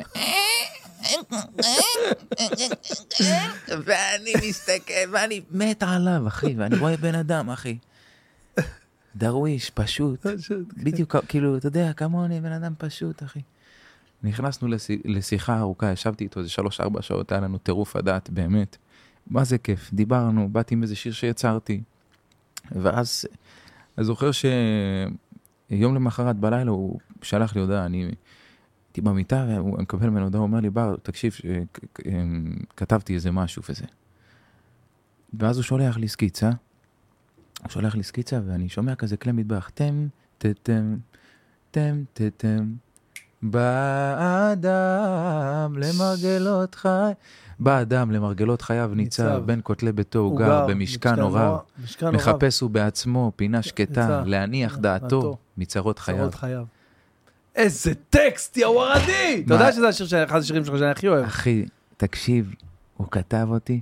ואני 3.85 4.31
מסתכל, 4.49 4.93
ואני 5.11 5.41
מת 5.51 5.83
עליו, 5.83 6.27
אחי, 6.27 6.55
ואני 6.57 6.77
רואה 6.77 6.97
בן 6.97 7.15
אדם, 7.15 7.49
אחי. 7.49 7.77
דרוויש, 9.15 9.69
פשוט, 9.69 10.25
בדיוק, 10.77 11.15
כאילו, 11.27 11.57
אתה 11.57 11.67
יודע, 11.67 11.93
כמוני, 11.93 12.41
בן 12.41 12.51
אדם 12.51 12.73
פשוט, 12.77 13.23
אחי. 13.23 13.39
נכנסנו 14.25 14.67
לש- 14.67 14.91
לשיחה 15.05 15.59
ארוכה, 15.59 15.91
ישבתי 15.91 16.23
איתו 16.23 16.39
איזה 16.39 16.49
שלוש-ארבע 16.49 17.01
שעות, 17.01 17.31
היה 17.31 17.41
לנו 17.41 17.57
טירוף 17.57 17.95
הדעת, 17.95 18.29
באמת. 18.29 18.77
מה 19.27 19.43
זה 19.43 19.57
כיף, 19.57 19.93
דיברנו, 19.93 20.49
באתי 20.51 20.73
עם 20.73 20.83
איזה 20.83 20.95
שיר 20.95 21.13
שיצרתי. 21.13 21.81
ואז, 22.71 23.25
אני 23.97 24.05
זוכר 24.05 24.29
שיום 24.31 25.95
למחרת 25.95 26.35
בלילה 26.35 26.71
הוא 26.71 26.99
שלח 27.21 27.55
לי 27.55 27.61
הודעה, 27.61 27.85
אני 27.85 27.97
הייתי 28.87 29.01
במיטה, 29.01 29.45
והוא 29.49 29.81
מקבל 29.81 30.09
ממנו 30.09 30.23
הודעה, 30.23 30.39
הוא 30.39 30.47
אומר 30.47 30.59
לי, 30.59 30.69
בר, 30.69 30.95
תקשיב, 31.03 31.35
אמ, 32.05 32.55
כתבתי 32.77 33.13
איזה 33.13 33.31
משהו 33.31 33.61
וזה. 33.69 33.85
ואז 35.39 35.57
הוא 35.57 35.63
שולח 35.63 35.97
לי 35.97 36.07
סקיצה, 36.07 36.49
הוא 37.61 37.69
שולח 37.69 37.95
לי 37.95 38.03
סקיצה, 38.03 38.39
ואני 38.45 38.69
שומע 38.69 38.95
כזה 38.95 39.17
כלי 39.17 39.31
מטבח, 39.31 39.69
תם, 39.73 40.07
טם, 40.37 40.97
טם, 41.71 42.03
טם, 42.37 42.73
באדם 43.51 44.97
למרגלות 45.77 46.75
חי, 46.75 47.11
באדם 47.59 48.11
למרגלות 48.11 48.61
חייו 48.61 48.91
ניצב, 48.95 49.23
ניצב. 49.23 49.41
בין 49.45 49.59
כותלי 49.63 49.91
ביתו 49.91 50.19
הוא 50.19 50.39
גר, 50.39 50.67
במשכן 50.67 51.19
הוריו. 51.19 51.57
מחפש 52.13 52.61
הוא 52.61 52.69
בעצמו 52.69 53.31
פינה 53.35 53.61
שקטה, 53.61 54.01
ניצב. 54.01 54.23
להניח 54.25 54.77
דעתו. 54.77 55.05
דעתו 55.05 55.37
מצרות 55.57 55.99
חייו. 55.99 56.29
חייו. 56.31 56.63
איזה 57.55 57.93
טקסט, 58.09 58.57
יא 58.57 58.67
וורדי! 58.67 59.43
אתה? 59.45 59.53
יודע 59.53 59.91
שזה 59.91 60.23
אחד 60.23 60.39
השירים 60.39 60.65
שלך 60.65 60.77
שאני 60.77 60.91
הכי 60.91 61.07
אוהב. 61.07 61.25
אחי, 61.25 61.65
תקשיב, 61.97 62.53
הוא 62.97 63.07
כתב 63.11 63.47
אותי, 63.49 63.81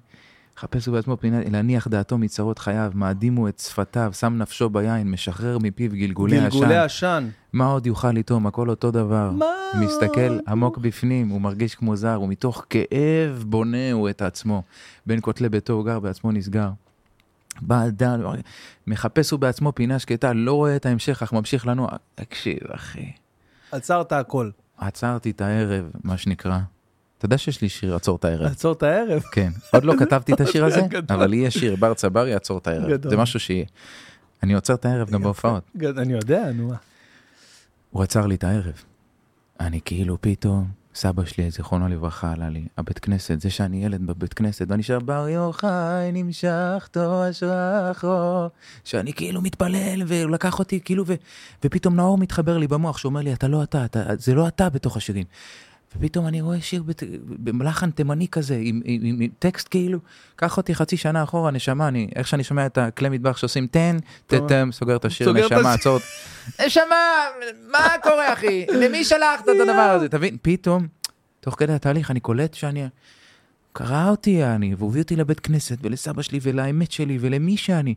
מחפש 0.58 0.86
הוא 0.86 0.96
בעצמו 0.96 1.18
פינה, 1.18 1.40
להניח 1.52 1.88
דעתו 1.88 2.18
מצרות 2.18 2.60
חייו, 2.60 2.92
מאדים 2.96 3.36
הוא 3.36 3.50
את 3.50 3.60
שפתיו, 3.60 4.14
שם 4.14 4.34
נפשו 4.38 4.70
ביין, 4.70 5.12
משחרר 5.12 5.58
מפיו 5.58 5.92
גלגולי 5.92 6.40
גלגולי 6.40 6.78
עשן. 6.78 6.86
עשן. 6.86 7.30
מה 7.54 7.66
עוד 7.66 7.88
יוכל 7.88 8.12
לטעום, 8.12 8.48
הכל 8.48 8.70
אותו 8.70 8.92
דבר. 8.92 9.32
מה 9.32 9.46
מסתכל 9.80 10.40
עמוק 10.48 10.78
בפנים, 10.78 11.30
הוא 11.30 11.42
מרגיש 11.42 11.76
כמו 11.76 11.96
זר, 11.96 12.22
ומתוך 12.22 12.66
כאב 12.70 13.44
בונה 13.48 13.92
הוא 13.92 14.10
את 14.10 14.22
עצמו. 14.22 14.64
בין 15.06 15.20
כותלי 15.22 15.50
ביתו 15.50 15.74
הוא 15.74 15.86
גר, 15.86 16.00
בעצמו 16.00 16.32
נסגר. 16.32 16.70
בא 17.62 17.88
אדם, 17.88 18.22
מחפש 18.88 19.32
הוא 19.32 19.40
בעצמו 19.40 19.72
פינה 19.76 20.00
שקטה, 20.00 20.34
לא 20.34 20.54
רואה 20.54 20.76
את 20.76 20.86
ההמשך, 20.86 21.24
אך 21.24 21.34
ממשיך 21.34 21.68
לנוע. 21.68 21.90
תקשיב, 22.16 22.60
אחי. 22.72 23.12
עצרת 23.72 24.12
הכל. 24.12 24.50
עצרתי 24.78 25.30
את 25.30 25.42
הערב, 25.42 25.92
מה 26.04 26.18
שנקרא. 26.18 26.60
אתה 27.24 27.28
יודע 27.28 27.38
שיש 27.38 27.62
לי 27.62 27.70
שיר 27.70 27.96
עצור 27.96 28.16
את 28.16 28.26
הערב. 28.26 28.46
עצור 28.52 28.72
את 28.74 28.84
הערב. 28.84 29.22
כן. 29.32 29.52
עוד 29.74 29.84
לא 29.84 29.94
כתבתי 30.00 30.34
את 30.34 30.42
השיר 30.42 30.66
הזה, 30.66 30.82
גדול. 30.82 31.18
אבל 31.18 31.34
יהיה 31.34 31.52
שיר, 31.52 31.76
בר 31.76 31.94
צברי 31.94 32.34
עצור 32.34 32.58
את 32.58 32.68
הערב. 32.68 33.10
זה 33.10 33.18
משהו 33.18 33.40
שיהיה. 33.40 33.66
אני 34.44 34.54
עוצר 34.54 34.74
את 34.74 34.86
הערב 34.86 35.10
גם 35.10 35.24
בהופעות. 35.24 35.72
אני 35.98 36.14
יודע, 36.14 36.52
נו 36.54 36.68
מה. 36.68 36.76
הוא 37.90 38.04
עצר 38.04 38.26
לי 38.26 38.36
את 38.36 38.44
הערב. 38.44 38.84
אני 39.60 39.80
כאילו 39.86 40.18
פתאום 40.22 40.68
סבא 40.96 41.26
שלי, 41.26 41.52
זיכרונו 41.52 41.88
לברכה, 41.88 42.32
עלה 42.32 42.50
לי, 42.50 42.68
הבית 42.78 43.00
כנסת, 43.00 43.42
זה 43.42 43.50
שאני 43.50 43.86
ילד 43.86 44.06
בבית 44.06 44.34
כנסת, 44.34 44.66
ואני 44.70 44.84
שר 44.84 45.00
בר 45.00 45.28
יוחאי 45.30 46.12
נמשכתו 46.14 47.30
אשרך 47.30 48.04
אור, 48.04 48.48
שאני 48.84 49.14
כאילו 49.14 49.42
מתפלל, 49.42 50.04
והוא 50.08 50.32
לקח 50.32 50.60
אותי, 50.60 50.80
כאילו, 50.86 51.04
ו, 51.08 51.14
ופתאום 51.64 51.96
נאור 51.96 52.18
מתחבר 52.18 52.58
לי 52.58 52.68
במוח, 52.68 52.98
שאומר 52.98 53.22
לי, 53.22 53.34
אתה 53.34 53.48
לא 53.48 53.64
אתה, 53.64 53.86
אתה, 53.86 54.04
זה 54.20 54.34
לא 54.34 54.48
אתה 54.48 54.70
בתוך 54.70 54.98
השירים. 54.98 55.26
ופתאום 55.98 56.28
אני 56.28 56.42
רואה 56.42 56.62
שיר 56.62 56.84
בת, 56.84 57.04
במלחן 57.26 57.92
תימני 57.92 58.28
כזה, 58.28 58.60
עם, 58.62 58.82
עם, 58.86 59.02
עם, 59.04 59.22
עם 59.22 59.30
טקסט 59.40 59.68
כאילו, 59.72 60.00
קח 60.36 60.58
אותי 60.58 60.76
חצי 60.76 60.98
שנה 60.98 61.24
אחורה, 61.24 61.52
נשמה, 61.52 61.88
אני, 61.88 62.08
איך 62.16 62.28
שאני 62.28 62.44
שומע 62.44 62.66
את 62.66 62.78
הכלי 62.78 63.10
מטבח 63.10 63.38
שעושים 63.38 63.68
תן, 63.68 63.98
תתם, 64.28 64.70
סוגר 64.72 64.96
את 64.96 65.06
השיר, 65.06 65.34
נשמה. 65.34 65.74
עצור. 65.74 66.00
נשמה, 66.66 66.96
מה 67.72 67.88
קורה 68.04 68.34
אחי? 68.34 68.66
למי 68.70 69.04
שלחת 69.04 69.44
את 69.44 69.62
הדבר 69.62 69.92
הזה? 69.96 70.10
תבין, 70.10 70.38
פתאום, 70.42 70.88
תוך 71.40 71.56
כדי 71.58 71.74
התהליך 71.74 72.12
אני 72.12 72.20
קולט 72.20 72.54
שאני, 72.54 72.88
קרא 73.74 74.10
אותי 74.10 74.46
אני, 74.46 74.76
והוא 74.76 74.90
הביא 74.90 75.02
אותי 75.02 75.16
לבית 75.16 75.40
כנסת, 75.40 75.78
ולסבא 75.82 76.22
שלי, 76.22 76.40
ולאמת 76.42 76.92
שלי, 76.92 77.18
ולמי 77.22 77.58
שאני. 77.58 77.96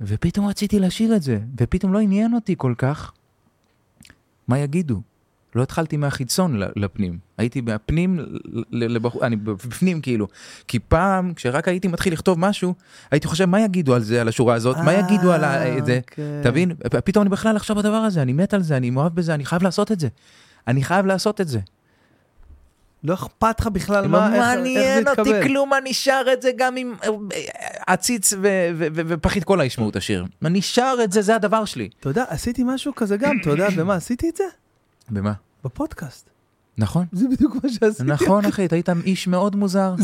ופתאום 0.00 0.46
רציתי 0.46 0.78
לשיר 0.78 1.16
את 1.16 1.22
זה, 1.22 1.38
ופתאום 1.60 1.92
לא 1.92 1.98
עניין 1.98 2.34
אותי 2.34 2.54
כל 2.58 2.74
כך 2.78 3.12
מה 4.48 4.58
יגידו. 4.58 5.02
לא 5.54 5.62
התחלתי 5.62 5.96
מהחיצון 5.96 6.60
לפנים, 6.76 7.18
הייתי 7.38 7.60
מהפנים, 7.60 8.18
לבחור, 8.72 9.26
אני 9.26 9.36
בפנים 9.36 10.00
כאילו. 10.00 10.26
כי 10.68 10.78
פעם, 10.78 11.34
כשרק 11.34 11.68
הייתי 11.68 11.88
מתחיל 11.88 12.12
לכתוב 12.12 12.38
משהו, 12.38 12.74
הייתי 13.10 13.26
חושב 13.26 13.44
מה 13.44 13.60
יגידו 13.60 13.94
על 13.94 14.02
זה, 14.02 14.20
על 14.20 14.28
השורה 14.28 14.54
הזאת, 14.54 14.76
מה 14.76 14.92
יגידו 14.92 15.32
על 15.32 15.40
זה, 15.84 16.00
אוקיי. 16.10 16.24
תבין? 16.42 16.72
פתאום 17.04 17.22
אני 17.22 17.30
בכלל 17.30 17.56
עכשיו 17.56 17.76
בדבר 17.76 17.96
הזה, 17.96 18.22
אני 18.22 18.32
מת 18.32 18.54
על 18.54 18.62
זה, 18.62 18.76
אני 18.76 18.90
מאוהב 18.90 19.14
בזה, 19.14 19.34
אני 19.34 19.44
חייב 19.44 19.62
לעשות 19.62 19.92
את 19.92 20.00
זה. 20.00 20.08
אני 20.68 20.82
חייב 20.82 21.06
לעשות 21.06 21.40
את 21.40 21.48
זה. 21.48 21.60
לא 23.04 23.14
אכפת 23.14 23.60
לך 23.60 23.66
בכלל 23.66 24.02
לא 24.02 24.08
מה, 24.08 24.26
איך, 24.26 24.34
איך 24.34 24.42
זה 24.42 24.56
מעניין 24.56 25.08
אותי 25.08 25.20
יתקבל. 25.20 25.42
כלום, 25.42 25.74
אני 25.74 25.94
שר 25.94 26.22
את 26.32 26.42
זה 26.42 26.50
גם 26.56 26.76
עם 26.76 26.94
אה, 27.04 27.10
עציץ 27.86 28.32
ופחית 28.94 29.44
קולה 29.44 29.64
ישמעו 29.64 29.90
את 29.90 29.96
השיר. 29.96 30.24
אני 30.44 30.62
שר 30.62 30.94
את 31.04 31.12
זה, 31.12 31.22
זה 31.22 31.34
הדבר 31.34 31.64
שלי. 31.64 31.88
אתה 32.00 32.08
יודע, 32.08 32.24
עשיתי 32.28 32.62
משהו 32.66 32.94
כזה 32.94 33.16
גם, 33.16 33.36
אתה 33.40 33.50
יודע 33.50 33.70
במה 33.70 33.94
עשיתי 33.94 34.28
את 34.28 34.36
זה? 34.36 34.44
במה? 35.10 35.32
בפודקאסט. 35.64 36.30
נכון. 36.78 37.06
זה 37.12 37.26
בדיוק 37.32 37.54
מה 37.54 37.70
שעשיתי. 37.70 38.02
נכון 38.04 38.44
אחי, 38.44 38.64
אתה 38.66 38.76
היית 38.76 38.88
איש 39.04 39.28
מאוד 39.28 39.56
מוזר, 39.56 39.94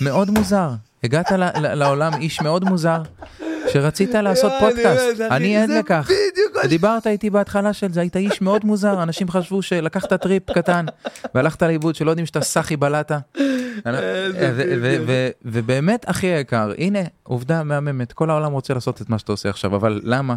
מאוד 0.00 0.30
מוזר. 0.30 0.70
הגעת 1.04 1.32
לעולם 1.58 2.14
איש 2.14 2.40
מאוד 2.40 2.64
מוזר, 2.64 3.02
שרצית 3.68 4.14
לעשות 4.14 4.52
פודקאסט. 4.60 5.20
אני 5.20 5.56
עד 5.56 5.70
לכך. 5.70 6.10
דיברת 6.68 7.06
איתי 7.06 7.30
בהתחלה 7.30 7.72
של 7.72 7.92
זה, 7.92 8.00
היית 8.00 8.16
איש 8.16 8.40
מאוד 8.40 8.64
מוזר, 8.64 9.02
אנשים 9.02 9.30
חשבו 9.30 9.62
שלקחת 9.62 10.12
טריפ 10.12 10.50
קטן 10.50 10.86
והלכת 11.34 11.62
לאיבוד 11.62 11.94
שלא 11.94 12.10
יודעים 12.10 12.26
שאתה 12.26 12.40
סאחי 12.40 12.76
בלטה. 12.76 13.18
ו- 15.06 15.28
ובאמת 15.44 16.04
אחי 16.08 16.26
היקר, 16.26 16.72
הנה 16.78 16.98
עובדה 17.22 17.62
מהממת, 17.62 18.12
כל 18.12 18.30
העולם 18.30 18.52
רוצה 18.52 18.74
לעשות 18.74 19.02
את 19.02 19.08
מה 19.08 19.18
שאתה 19.18 19.32
עושה 19.32 19.48
עכשיו, 19.48 19.76
אבל 19.76 20.00
למה? 20.04 20.34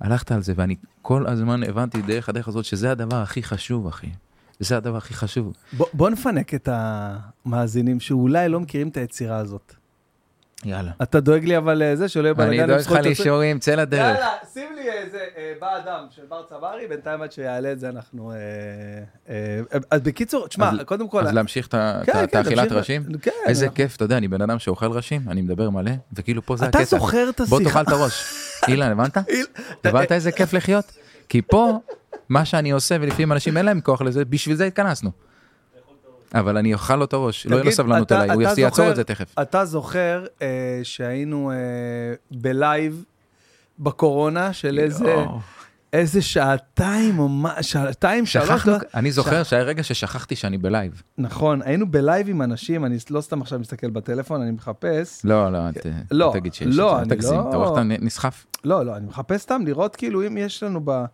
הלכת 0.00 0.32
על 0.32 0.42
זה 0.42 0.52
ואני 0.56 0.74
כל 1.02 1.26
הזמן 1.26 1.62
הבנתי 1.62 2.02
דרך 2.02 2.28
הדרך 2.28 2.48
הזאת 2.48 2.64
שזה 2.64 2.90
הדבר 2.92 3.16
הכי 3.16 3.42
חשוב 3.42 3.86
אחי. 3.86 4.10
זה 4.60 4.76
הדבר 4.76 4.96
הכי 4.96 5.14
חשוב. 5.14 5.52
בוא- 5.72 5.86
בוא 5.92 6.10
נפנק 6.10 6.54
את 6.54 6.68
המאזינים 6.72 8.00
שאולי 8.00 8.48
לא 8.48 8.60
מכירים 8.60 8.88
את 8.88 8.96
היצירה 8.96 9.36
הזאת. 9.36 9.74
יאללה. 10.64 10.90
אתה 11.02 11.20
דואג 11.20 11.44
לי 11.44 11.56
אבל 11.56 11.82
לזה, 11.84 12.08
שלא 12.08 12.22
יהיה 12.28 12.34
אני 12.38 12.46
בלאגן. 12.46 12.66
דואג 12.66 12.80
עם 12.88 12.94
לך? 12.96 13.04
לאישורים, 13.04 13.58
צא 13.58 13.74
לדרך. 13.74 14.00
יאללה, 14.00 14.30
שים 14.54 14.68
לי 14.76 14.90
איזה 14.92 15.18
אה, 15.36 15.52
בא 15.60 15.76
אדם 15.76 16.04
של 16.10 16.22
בר 16.28 16.42
צברי, 16.50 16.86
בינתיים 16.88 17.22
עד 17.22 17.32
שיעלה 17.32 17.72
את 17.72 17.80
זה 17.80 17.88
אנחנו... 17.88 18.32
אה, 18.32 18.36
אה, 19.28 19.60
אז 19.90 20.00
בקיצור, 20.00 20.48
תשמע, 20.48 20.70
קודם 20.84 21.08
כל... 21.08 21.26
אז 21.26 21.34
להמשיך 21.34 21.66
את 21.66 21.74
ה- 21.74 22.00
כן, 22.06 22.12
כן, 22.30 22.38
האכילת. 22.38 22.72
ראשים? 22.72 23.02
כן, 23.22 23.30
איזה 23.46 23.64
אנחנו- 23.64 23.76
כיף, 23.76 23.96
אתה 23.96 24.04
יודע, 24.04 24.16
אני 24.16 24.28
בן 24.28 24.42
אדם 24.42 24.58
שאוכל 24.58 24.86
ראשים, 24.86 25.20
אני 25.28 25.42
מדבר 25.42 25.70
מלא, 25.70 25.90
וכאילו 26.12 26.42
פה 26.46 26.56
זה 26.56 26.66
אתה 26.68 26.78
הקטע. 26.78 26.96
זוכר 26.98 27.28
את 27.30 27.40
בוא 27.40 27.58
השיחה? 27.60 27.70
תאכל 27.84 27.92
את 27.94 27.98
הראש. 28.00 28.24
אילן, 28.68 28.90
הבנת? 28.90 29.16
הבנת 29.84 30.12
איזה 30.12 30.32
כיף 30.32 30.52
לחיות? 30.52 30.84
כי 31.28 31.42
פה, 31.42 31.78
מה 32.28 32.44
שאני 32.44 32.70
עושה, 32.70 32.96
ולפעמים 33.00 33.32
אנשים 33.32 33.56
אין 33.56 33.66
להם 33.66 33.80
כוח 33.80 34.02
לזה, 34.02 34.24
בשביל 34.24 34.56
זה 34.56 34.64
התכנסנו. 34.64 35.10
אבל 36.34 36.56
אני 36.56 36.74
אוכל 36.74 36.96
לו 36.96 37.04
את 37.04 37.12
הראש, 37.12 37.46
לא 37.46 37.54
יהיה 37.56 37.64
לו 37.64 37.72
סבלנות 37.72 38.12
אליי, 38.12 38.30
הוא 38.30 38.42
יעצור 38.42 38.90
את 38.90 38.96
זה 38.96 39.04
תכף. 39.04 39.34
אתה 39.42 39.64
זוכר 39.64 40.24
אה, 40.42 40.46
שהיינו 40.82 41.50
אה, 41.50 41.56
בלייב 42.30 43.04
בקורונה 43.78 44.52
של 44.52 44.78
איזה... 44.78 45.16
איזה 45.92 46.22
שעתיים 46.22 47.18
או 47.18 47.28
מה, 47.28 47.62
שעתיים, 47.62 48.26
שלוש, 48.26 48.66
לא- 48.66 48.76
אני 48.94 49.12
זוכר 49.12 49.42
שהיה 49.42 49.62
רגע 49.62 49.82
ששכחתי 49.82 50.36
שאני 50.36 50.58
בלייב. 50.58 51.02
נכון, 51.18 51.62
היינו 51.62 51.90
בלייב 51.90 52.28
עם 52.28 52.42
אנשים, 52.42 52.84
אני 52.84 52.96
לא 53.10 53.20
סתם 53.20 53.42
עכשיו 53.42 53.58
מסתכל 53.58 53.90
בטלפון, 53.90 54.42
אני 54.42 54.50
מחפש. 54.50 55.20
לא, 55.24 55.52
לא, 55.52 55.58
אל 55.58 55.72
ת- 55.72 55.86
לא, 56.10 56.32
אל 56.34 56.38
תגיד 56.40 56.54
שיש, 56.54 56.76
לא, 56.76 56.94
אל 56.96 57.00
אני 57.00 57.08
תגזים, 57.08 57.34
לא- 57.38 57.48
אתה 57.48 57.56
רואה 57.56 57.68
איך 57.68 57.72
אתה 57.72 58.04
נסחף? 58.04 58.46
לא, 58.64 58.84
לא, 58.86 58.96
אני 58.96 59.06
מחפש 59.06 59.40
סתם 59.40 59.62
לראות 59.66 59.96
כאילו 59.96 60.26
אם 60.26 60.36
יש 60.36 60.62
לנו 60.62 60.80
ב... 60.84 61.04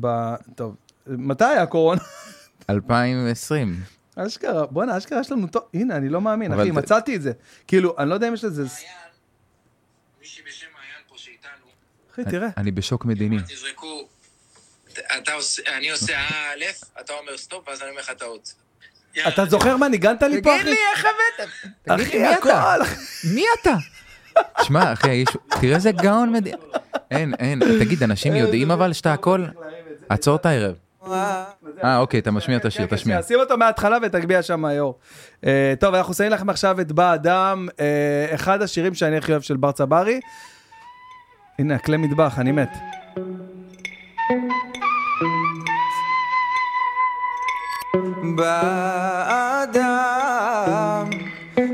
ב... 0.00 0.34
טוב, 0.54 0.74
מתי 1.06 1.44
היה 1.44 1.62
הקורונה? 1.62 2.00
2020. 2.70 3.76
אשכרה, 4.26 4.66
בואנה, 4.66 4.98
אשכרה 4.98 5.20
יש 5.20 5.32
לנו 5.32 5.46
טוב, 5.46 5.62
הנה, 5.74 5.96
אני 5.96 6.08
לא 6.08 6.20
מאמין, 6.20 6.52
אחי, 6.52 6.70
מצאתי 6.70 7.16
את 7.16 7.22
זה. 7.22 7.32
כאילו, 7.66 7.94
אני 7.98 8.08
לא 8.08 8.14
יודע 8.14 8.28
אם 8.28 8.34
יש 8.34 8.44
לזה... 8.44 8.62
מישהי 8.62 10.42
בשם 10.48 10.66
מעיין 10.74 11.02
פה 11.08 11.14
שאיתנו, 11.18 11.50
אחי, 12.12 12.24
תראה. 12.24 12.48
אני 12.56 12.70
בשוק 12.70 13.04
מדיני. 13.04 13.36
תזרקו, 13.42 14.08
אני 15.76 15.90
עושה 15.90 16.18
א', 16.18 16.64
אתה 17.00 17.12
אומר 17.12 17.36
סטופ, 17.38 17.68
ואז 17.68 17.82
אני 17.82 17.90
אומר 17.90 18.00
לך 18.00 18.12
האות. 18.20 18.54
אתה 19.28 19.44
זוכר 19.46 19.76
מה 19.76 19.88
ניגנת 19.88 20.22
לי 20.22 20.42
פה, 20.42 20.56
אחי? 20.56 20.74
איך 20.94 21.04
הבאת? 21.04 21.48
תגיד 21.82 22.14
לי, 22.14 22.34
אחי, 22.34 22.48
מי 22.48 22.50
אתה? 22.50 22.84
מי 23.34 23.44
אתה? 23.60 23.74
תשמע, 24.60 24.92
אחי, 24.92 25.10
יש- 25.14 25.36
תראה 25.60 25.74
איזה 25.76 25.92
גאון 25.92 26.32
מד... 26.32 26.46
אין, 27.10 27.34
אין, 27.38 27.60
תגיד, 27.78 28.02
אנשים 28.02 28.36
יודעים 28.36 28.70
אבל 28.70 28.92
שאתה 28.92 29.12
הכל? 29.12 29.44
עצור 30.08 30.36
את 30.36 30.46
הערב. 30.46 30.74
אה, 31.08 31.98
אוקיי, 31.98 32.20
אתה 32.20 32.30
משמיע 32.30 32.56
את 32.56 32.64
השיר, 32.64 32.82
כן, 32.82 32.90
כן, 32.90 32.96
תשמיע. 32.96 33.22
שים 33.22 33.40
אותו 33.40 33.56
מההתחלה 33.56 33.98
ותגביה 34.02 34.42
שם 34.42 34.64
היו"ר. 34.64 34.94
אה, 35.46 35.74
טוב, 35.80 35.94
אנחנו 35.94 36.14
שמים 36.14 36.30
לכם 36.30 36.50
עכשיו 36.50 36.80
את 36.80 36.92
בא 36.92 37.14
אדם, 37.14 37.68
אה, 37.80 38.34
אחד 38.34 38.62
השירים 38.62 38.94
שאני 38.94 39.16
הכי 39.16 39.32
אוהב 39.32 39.42
של 39.42 39.56
בר 39.56 39.72
צברי. 39.72 40.20
הנה, 41.58 41.74
הכלי 41.74 41.96
מטבח, 41.96 42.38
אני 42.38 42.52
מת. 42.52 42.70
באדם 48.36 49.70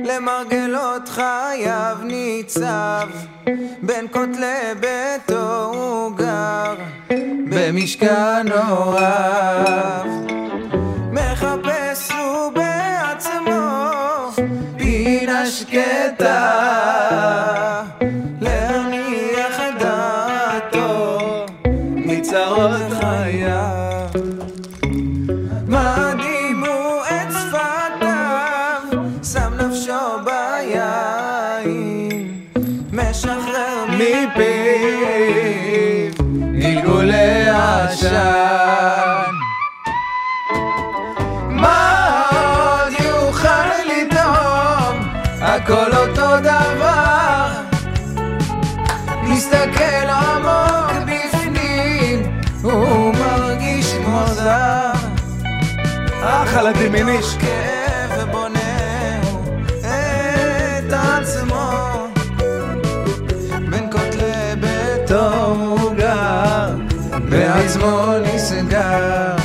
למרגלות 0.05 1.09
חייו 1.09 1.97
ניצב 2.05 3.09
בין 3.83 4.07
כותלי 4.13 4.75
ביתו 4.81 5.65
הוא 5.75 6.17
גר 6.17 6.75
במשכן 7.51 8.47
הוריו 8.69 10.07
מחפש 11.13 12.11
הוא 12.11 12.53
בעצמו 12.53 13.61
פינה 14.79 15.47
שקטה 15.47 16.37
הוא 65.11 65.95
גר 65.97 66.75
בעצמו 67.29 68.13
נסגר 68.23 69.37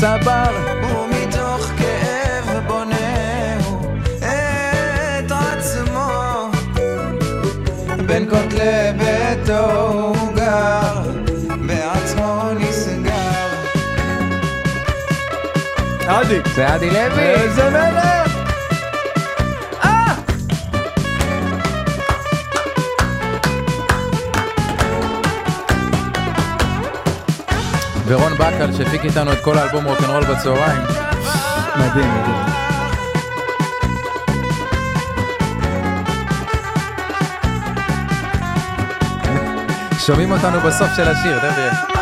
צבר. 0.00 0.50
ומתוך 0.82 1.70
כאב 1.78 2.64
בונהו 2.66 3.96
את 4.18 5.32
עצמו 5.32 6.50
בין 8.06 8.30
כותלי 8.30 8.92
ביתו 8.98 9.80
הוא 9.80 10.34
גר 10.34 11.02
בעצמו 11.66 12.50
נסגר 12.58 13.12
עדי. 16.08 16.40
זה 16.54 16.74
עדי 16.74 16.90
לוי. 16.90 17.22
איזה 17.22 17.70
מלך! 17.70 18.27
ורון 28.08 28.34
בקל 28.34 28.72
שהפיק 28.72 29.04
איתנו 29.04 29.32
את 29.32 29.40
כל 29.40 29.58
האלבום 29.58 29.84
רוקנרול 29.84 30.24
בצהריים. 30.24 30.82
מדהים, 31.76 32.10
מדהים. 32.14 32.48
שומעים 39.98 40.32
אותנו 40.32 40.60
בסוף 40.60 40.88
של 40.96 41.08
השיר, 41.08 41.38
תראה. 41.38 41.97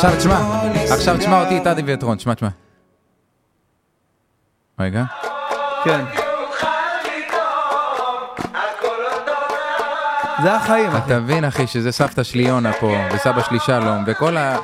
עכשיו 0.00 0.16
תשמע, 0.18 0.40
עכשיו 0.90 1.18
תשמע. 1.18 1.42
אותי 1.42 1.58
את 1.58 1.66
עדי 1.66 1.82
ואת 1.86 2.02
רון, 2.02 2.16
תשמע, 2.16 2.34
תשמע. 2.34 2.48
רגע. 4.78 5.04
כן. 5.84 6.04
זה 10.42 10.54
החיים, 10.54 10.90
אחי. 10.90 10.98
אתה 10.98 11.20
מבין 11.20 11.44
אחי 11.44 11.66
שזה 11.66 11.92
סבתא 11.92 12.22
שלי 12.22 12.42
יונה 12.42 12.72
פה 12.72 12.94
וסבא 13.12 13.42
שלי 13.42 13.60
שלום 13.60 14.04
וכל 14.06 14.36
ה... 14.36 14.58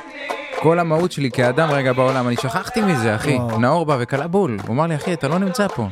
כל 0.59 0.79
המהות 0.79 1.11
שלי 1.11 1.31
כאדם 1.31 1.71
רגע 1.71 1.93
בעולם 1.93 2.27
אני 2.27 2.35
שכחתי 2.37 2.81
מזה 2.81 3.15
אחי 3.15 3.35
וואו. 3.35 3.59
נאור 3.59 3.85
בא 3.85 3.97
וכלה 3.99 4.27
בול 4.27 4.57
הוא 4.67 4.73
אמר 4.73 4.87
לי 4.87 4.95
אחי 4.95 5.13
אתה 5.13 5.27
לא 5.27 5.39
נמצא 5.39 5.67
פה 5.67 5.87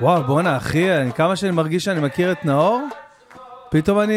וואו, 0.00 0.24
בואנה, 0.24 0.56
אחי, 0.56 0.92
אני, 0.92 1.12
כמה 1.12 1.36
שאני 1.36 1.52
מרגיש 1.52 1.84
שאני 1.84 2.00
מכיר 2.00 2.32
את 2.32 2.44
נאור, 2.44 2.88
פתאום 3.70 4.00
אני, 4.00 4.14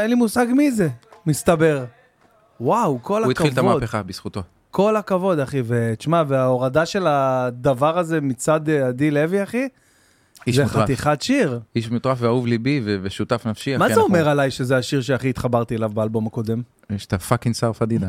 אין 0.00 0.10
לי 0.10 0.14
מושג 0.14 0.46
מי 0.50 0.70
זה, 0.70 0.88
מסתבר. 1.26 1.84
וואו, 2.60 2.98
כל 3.02 3.24
הוא 3.24 3.32
הכבוד. 3.32 3.46
התחיל 3.48 3.52
את 3.52 3.78
המהפכה 3.78 4.02
בזכותו 4.02 4.42
כל 4.70 4.96
הכבוד, 4.96 5.38
אחי, 5.38 5.62
ותשמע, 5.66 6.22
וההורדה 6.28 6.86
של 6.86 7.06
הדבר 7.06 7.98
הזה 7.98 8.20
מצד 8.20 8.68
אה, 8.68 8.86
עדי 8.88 9.10
לוי, 9.10 9.42
אחי, 9.42 9.68
זה 10.50 10.62
מוטרף 10.64 10.82
חתיכת 10.82 11.22
שיר. 11.22 11.60
איש 11.76 11.90
מטורף 11.90 12.18
ואהוב 12.20 12.46
ליבי 12.46 12.80
ו- 12.84 12.96
ושותף 13.02 13.46
נפשי 13.46 13.76
מה 13.76 13.86
זה 13.88 13.92
אנחנו- 13.94 14.04
אומר 14.06 14.28
עליי 14.28 14.50
שזה 14.50 14.76
השיר 14.76 15.00
שהכי 15.02 15.30
התחברתי 15.30 15.76
אליו 15.76 15.90
באלבום 15.94 16.26
הקודם? 16.26 16.62
יש 16.90 17.06
את 17.06 17.12
הפאקינג 17.12 17.54
שר 17.54 17.72
פדידה 17.72 18.08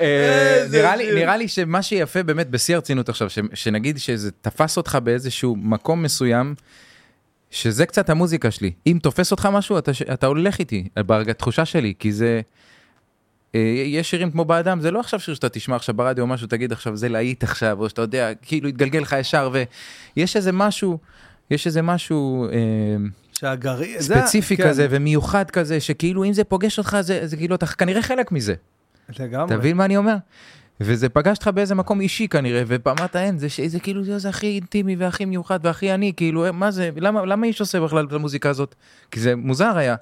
אה, 0.00 0.66
נראה 1.14 1.36
לי- 1.36 1.48
שמה 1.48 1.82
שיפה 1.82 2.22
באמת 2.22 2.50
בשיא 2.50 2.74
הרצינות 2.74 3.08
עכשיו 3.08 3.28
שנגיד 3.54 3.98
שזה 3.98 4.30
תפס 4.30 4.76
אותך 4.76 4.98
באיזשהו 5.02 5.56
מקום 5.56 6.02
מסוים. 6.02 6.54
שזה 7.56 7.86
קצת 7.86 8.10
המוזיקה 8.10 8.50
שלי 8.50 8.72
אם 8.86 8.98
תופס 9.02 9.30
אותך 9.30 9.48
משהו 9.52 9.78
אתה, 9.78 9.90
אתה 10.12 10.26
הולך 10.26 10.58
איתי 10.58 10.88
בתחושה 10.96 11.64
שלי 11.64 11.94
כי 11.98 12.12
זה. 12.12 12.40
אה, 13.54 13.60
יש 13.86 14.10
שירים 14.10 14.30
כמו 14.30 14.44
באדם 14.44 14.80
זה 14.80 14.90
לא 14.90 15.00
עכשיו 15.00 15.20
שיר 15.20 15.34
שאתה 15.34 15.48
תשמע 15.48 15.76
עכשיו 15.76 15.94
ברדיו 15.94 16.22
או 16.22 16.26
משהו 16.28 16.46
תגיד 16.46 16.72
עכשיו 16.72 16.96
זה 16.96 17.08
להיט 17.08 17.44
עכשיו 17.44 17.80
או 17.80 17.88
שאתה 17.88 18.02
יודע 18.02 18.34
כאילו 18.42 18.68
יתגלגל 18.68 18.98
לך 18.98 19.16
ישר 19.20 19.50
ויש 20.16 20.36
איזה 20.36 20.52
משהו 20.52 20.98
יש 21.50 21.66
איזה 21.66 21.82
משהו 21.82 22.46
אה, 22.52 22.56
שהגרעין... 23.32 24.00
זה- 24.00 24.14
ספציפי 24.14 24.56
כן, 24.56 24.68
כזה 24.68 24.86
ומיוחד 24.90 25.50
כזה 25.50 25.80
שכאילו 25.80 26.24
אם 26.24 26.32
זה 26.32 26.44
פוגש 26.44 26.78
אותך 26.78 26.96
זה, 27.00 27.26
זה 27.26 27.36
כאילו 27.36 27.54
אתה 27.54 27.66
כנראה 27.66 28.02
חלק 28.02 28.32
מזה 28.32 28.54
לגמרי. 29.18 29.46
אתה 29.46 29.56
מבין 29.56 29.76
מה 29.76 29.84
אני 29.84 29.96
אומר? 29.96 30.16
וזה 30.80 31.08
פגש 31.08 31.36
אותך 31.36 31.48
באיזה 31.48 31.74
מקום 31.74 32.00
אישי 32.00 32.28
כנראה 32.28 32.62
ופעמת 32.66 33.16
האין 33.16 33.38
זה 33.38 33.48
שזה 33.48 33.80
כאילו 33.80 34.04
זה, 34.04 34.18
זה 34.18 34.28
הכי 34.28 34.46
אינטימי 34.46 34.96
והכי 34.96 35.24
מיוחד 35.24 35.60
והכי 35.62 35.90
עני 35.90 36.12
כאילו 36.16 36.44
מה 36.52 36.70
זה 36.70 36.90
למה 36.96 37.24
למה 37.24 37.46
איש 37.46 37.60
עושה 37.60 37.80
בכלל 37.80 38.06
את 38.06 38.12
המוזיקה 38.12 38.50
הזאת 38.50 38.74
כי 39.10 39.20
זה 39.20 39.36
מוזר 39.36 39.76
היה. 39.76 39.96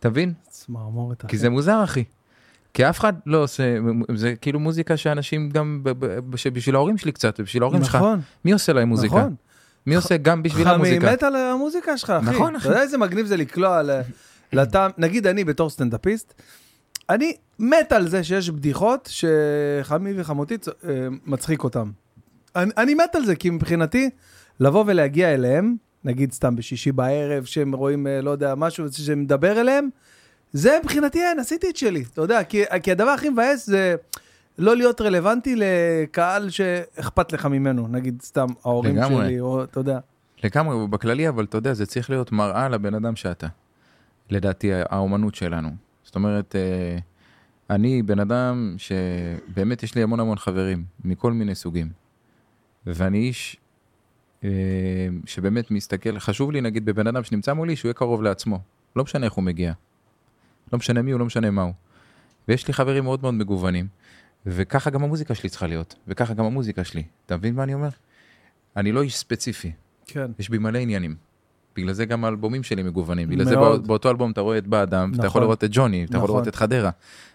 אתה 0.00 0.10
מבין? 0.10 0.32
צמרמורת. 0.48 1.26
כי 1.28 1.38
זה 1.38 1.50
מוזר 1.50 1.84
אחי. 1.84 2.04
כי 2.74 2.88
אף 2.88 3.00
אחד 3.00 3.12
לא 3.26 3.42
עושה 3.42 3.76
זה 4.14 4.34
כאילו 4.40 4.60
מוזיקה 4.60 4.96
שאנשים 4.96 5.50
גם 5.50 5.80
בשביל 6.28 6.74
ההורים 6.74 6.98
שלי 6.98 7.12
קצת 7.12 7.40
ובשביל 7.40 7.62
ההורים 7.62 7.84
שלך 7.84 7.94
נכון, 7.94 8.20
מי 8.44 8.52
עושה 8.52 8.72
להם 8.72 8.88
מוזיקה 8.88 9.16
נכון. 9.16 9.34
מי 9.86 9.94
עושה 9.94 10.16
גם 10.16 10.42
בשביל 10.42 10.64
חמי 10.64 10.74
המוזיקה 10.74 11.12
מת 11.12 11.22
על 11.22 11.36
המוזיקה 11.36 11.96
שלך, 11.98 12.10
אחי. 12.10 12.30
נכון, 12.30 12.56
אחי. 12.56 12.68
אתה 12.68 12.74
יודע 12.74 12.82
איזה 12.82 12.98
מגניב 12.98 13.26
זה 13.26 13.36
לקלוע 13.36 13.82
לטעם, 14.52 14.90
נגיד 14.98 15.26
אני 15.26 15.44
בתור 15.44 15.70
סטנדאפיסט, 15.70 16.34
אני 17.10 17.32
מת 17.58 17.92
על 17.92 18.08
זה 18.08 18.24
שיש 18.24 18.50
בדיחות 18.50 19.08
שחמי 19.12 20.12
וחמותי 20.16 20.54
אה, 20.88 21.08
מצחיק 21.26 21.64
אותם. 21.64 21.90
אני, 22.56 22.72
אני 22.76 22.94
מת 22.94 23.14
על 23.14 23.24
זה, 23.24 23.36
כי 23.36 23.50
מבחינתי, 23.50 24.10
לבוא 24.60 24.84
ולהגיע 24.86 25.34
אליהם, 25.34 25.76
נגיד 26.04 26.32
סתם 26.32 26.56
בשישי 26.56 26.92
בערב, 26.92 27.44
שהם 27.44 27.74
רואים, 27.74 28.06
אה, 28.06 28.20
לא 28.20 28.30
יודע, 28.30 28.54
משהו 28.54 28.92
שמדבר 28.92 29.60
אליהם, 29.60 29.88
זה 30.52 30.78
מבחינתי, 30.82 31.22
אין, 31.22 31.38
עשיתי 31.38 31.70
את 31.70 31.76
שלי, 31.76 32.04
אתה 32.12 32.20
יודע, 32.20 32.44
כי, 32.44 32.62
כי 32.82 32.92
הדבר 32.92 33.10
הכי 33.10 33.28
מבאס 33.28 33.66
זה 33.66 33.94
לא 34.58 34.76
להיות 34.76 35.00
רלוונטי 35.00 35.54
לקהל 35.56 36.50
שאכפת 36.50 37.32
לך 37.32 37.46
ממנו, 37.46 37.88
נגיד 37.88 38.22
סתם 38.22 38.46
ההורים 38.64 38.96
לגמרי. 38.96 39.24
שלי, 39.24 39.40
או 39.40 39.64
אתה 39.64 39.80
יודע. 39.80 39.98
לגמרי, 40.44 40.86
בכללי, 40.86 41.28
אבל 41.28 41.44
אתה 41.44 41.58
יודע, 41.58 41.74
זה 41.74 41.86
צריך 41.86 42.10
להיות 42.10 42.32
מראה 42.32 42.68
לבן 42.68 42.94
אדם 42.94 43.16
שאתה. 43.16 43.46
לדעתי, 44.30 44.70
האומנות 44.72 45.34
שלנו. 45.34 45.70
זאת 46.12 46.16
אומרת, 46.16 46.56
אה, 46.56 46.98
אני 47.70 48.02
בן 48.02 48.18
אדם 48.18 48.74
שבאמת 48.78 49.82
יש 49.82 49.94
לי 49.94 50.02
המון 50.02 50.20
המון 50.20 50.38
חברים, 50.38 50.84
מכל 51.04 51.32
מיני 51.32 51.54
סוגים. 51.54 51.88
ואני 52.86 53.18
איש 53.18 53.56
אה, 54.44 54.48
שבאמת 55.26 55.70
מסתכל, 55.70 56.18
חשוב 56.18 56.52
לי 56.52 56.60
נגיד 56.60 56.84
בבן 56.84 57.06
אדם 57.06 57.24
שנמצא 57.24 57.52
מולי 57.52 57.76
שהוא 57.76 57.88
יהיה 57.88 57.94
קרוב 57.94 58.22
לעצמו. 58.22 58.60
לא 58.96 59.04
משנה 59.04 59.24
איך 59.24 59.32
הוא 59.32 59.44
מגיע. 59.44 59.72
לא 60.72 60.78
משנה 60.78 61.02
מי 61.02 61.10
הוא, 61.10 61.20
לא 61.20 61.26
משנה 61.26 61.50
מה 61.50 61.62
הוא. 61.62 61.74
ויש 62.48 62.66
לי 62.68 62.72
חברים 62.72 63.04
מאוד 63.04 63.22
מאוד 63.22 63.34
מגוונים. 63.34 63.86
וככה 64.46 64.90
גם 64.90 65.04
המוזיקה 65.04 65.34
שלי 65.34 65.48
צריכה 65.48 65.66
להיות, 65.66 65.94
וככה 66.08 66.34
גם 66.34 66.44
המוזיקה 66.44 66.84
שלי. 66.84 67.02
אתה 67.26 67.36
מבין 67.36 67.54
מה 67.54 67.62
אני 67.62 67.74
אומר? 67.74 67.88
אני 68.76 68.92
לא 68.92 69.02
איש 69.02 69.16
ספציפי. 69.16 69.72
כן. 70.06 70.30
יש 70.38 70.50
בי 70.50 70.58
מלא 70.58 70.78
עניינים. 70.78 71.16
בגלל 71.76 71.92
זה 71.92 72.04
גם 72.04 72.24
האלבומים 72.24 72.62
שלי 72.62 72.82
מגוונים. 72.82 73.28
בגלל 73.28 73.44
זה 73.44 73.56
מאוד. 73.56 73.80
בא- 73.82 73.86
באותו 73.88 74.10
אלבום 74.10 74.30
אתה 74.30 74.40
רואה 74.40 74.58
את 74.58 74.66
באדם, 74.66 75.10
נכון. 75.14 75.26
יכול 75.26 75.42
לראות 75.42 75.64
את 75.64 75.68
ג'וני, 75.72 76.04
אתה 76.04 76.16
יכול 76.16 76.24
נכון. 76.24 76.36
לראות 76.36 76.48
את 76.48 76.54
חדרה. 76.54 76.90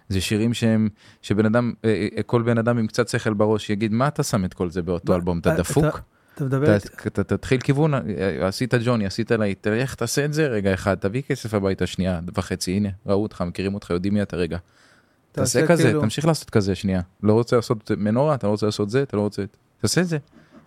זה 0.10 0.22
שירים 0.22 0.54
שהם, 0.54 0.90
שבן 1.22 1.46
אדם, 1.46 1.74
אה, 1.86 2.08
אה, 2.18 2.24
כל 2.24 2.42
בן 2.42 2.58
אדם 2.58 2.78
עם 2.78 2.88
קצת 2.88 3.08
שכל 3.08 3.34
בראש 3.34 3.70
יגיד, 3.70 3.94
מה 3.94 4.08
אתה 4.08 4.24
שם 4.24 4.46
את 4.46 4.54
כל 4.54 4.70
זה 4.70 4.82
באותו 4.82 5.16
אלבום? 5.16 5.40
אתה 5.40 5.54
אתה- 5.54 5.58
דפוק? 5.62 5.86
אתה 6.36 6.46
מדבר, 6.46 6.78
תתחיל 7.12 7.62
כיוון, 7.62 7.94
אה, 7.94 8.00
עשית 8.48 8.74
ג'וני, 8.86 9.06
עשית 9.06 9.32
להיט, 9.32 9.64
תלך 9.68 9.96
תעשה 9.96 10.26
את 10.26 10.34
זה 10.34 10.48
רגע 10.48 10.74
אחד, 10.74 10.96
תביא 10.96 11.22
כסף 11.22 11.54
הביתה 11.54 11.88
שנייה 11.88 12.20
וחצי, 12.36 12.72
הנה, 12.72 12.90
ראו 13.06 13.24
אותך, 13.24 13.42
מכירים 13.42 13.74
אותך, 13.74 13.90
יודעים 13.90 14.14
מי 14.14 14.22
אתה 14.22 14.38
רגע. 14.38 14.58
תעשה 15.32 15.60
תעשה 15.62 15.74
כזה, 15.74 15.84
כאילו- 15.84 16.02
תמשיך 16.02 16.26
לעשות 16.26 16.50
כזה 16.50 16.76
שנייה. 16.76 17.02
לא 17.24 17.34
רוצה 17.34 17.56
לעשות 17.56 17.92
מנורה, 17.98 18.36
אתה 18.36 18.48
לא 18.48 18.52
רוצה 18.52 18.66
לעשות 18.66 18.90
זה, 18.90 19.04
אתה 19.04 19.18
לא 19.18 19.22
רוצה... 19.22 19.44
תעשה 19.82 20.02
את 20.02 20.08
זה. 20.08 20.18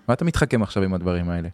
מה 0.08 0.14
אתה 0.14 0.24
מתחכם 0.24 0.62
עכשיו 0.62 0.82
עם 0.82 0.94
הדברים 0.94 1.30
האלה? 1.30 1.48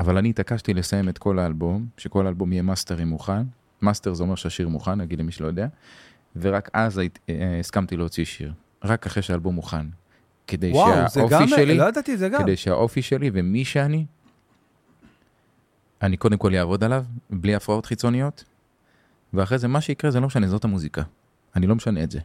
אבל 0.00 0.18
אני 0.18 0.30
התעקשתי 0.30 0.74
לסיים 0.74 1.08
את 1.08 1.18
כל 1.18 1.38
האלבום, 1.38 1.86
שכל 1.96 2.26
האלבום 2.26 2.52
יהיה 2.52 2.62
מאסטרים 2.62 3.08
מוכן. 3.08 3.42
מאסטר 3.82 4.14
זה 4.14 4.22
אומר 4.22 4.34
שהשיר 4.34 4.68
מוכן, 4.68 4.94
נגיד 4.94 5.18
למי 5.18 5.32
שלא 5.32 5.46
יודע. 5.46 5.66
ורק 6.36 6.70
אז 6.72 6.98
היית- 6.98 7.18
אה, 7.28 7.56
הסכמתי 7.60 7.96
להוציא 7.96 8.24
שיר. 8.24 8.52
רק 8.84 9.06
אחרי 9.06 9.22
שהאלבום 9.22 9.54
מוכן. 9.54 9.86
כדי 10.46 10.70
וואו, 10.72 11.08
זה 11.08 11.20
גם, 11.20 11.28
שהאופי 11.28 11.48
שלי... 11.48 11.76
לא 11.78 11.84
ידעתי 11.88 12.16
זה 12.16 12.28
גם. 12.28 12.42
כדי 12.42 12.56
שהאופי 12.56 13.02
שלי 13.02 13.30
ומי 13.32 13.64
שאני, 13.64 14.06
אני 16.02 16.16
קודם 16.16 16.38
כל 16.38 16.54
אעבוד 16.54 16.84
עליו, 16.84 17.04
בלי 17.30 17.54
הפרעות 17.54 17.86
חיצוניות, 17.86 18.44
ואחרי 19.34 19.58
זה 19.58 19.68
מה 19.68 19.80
שיקרה 19.80 20.10
זה 20.10 20.20
לא 20.20 20.26
משנה, 20.26 20.48
זאת 20.48 20.64
המוזיקה. 20.64 21.02
אני 21.56 21.66
לא 21.66 21.74
משנה 21.74 22.02
את 22.02 22.10
זה. 22.10 22.20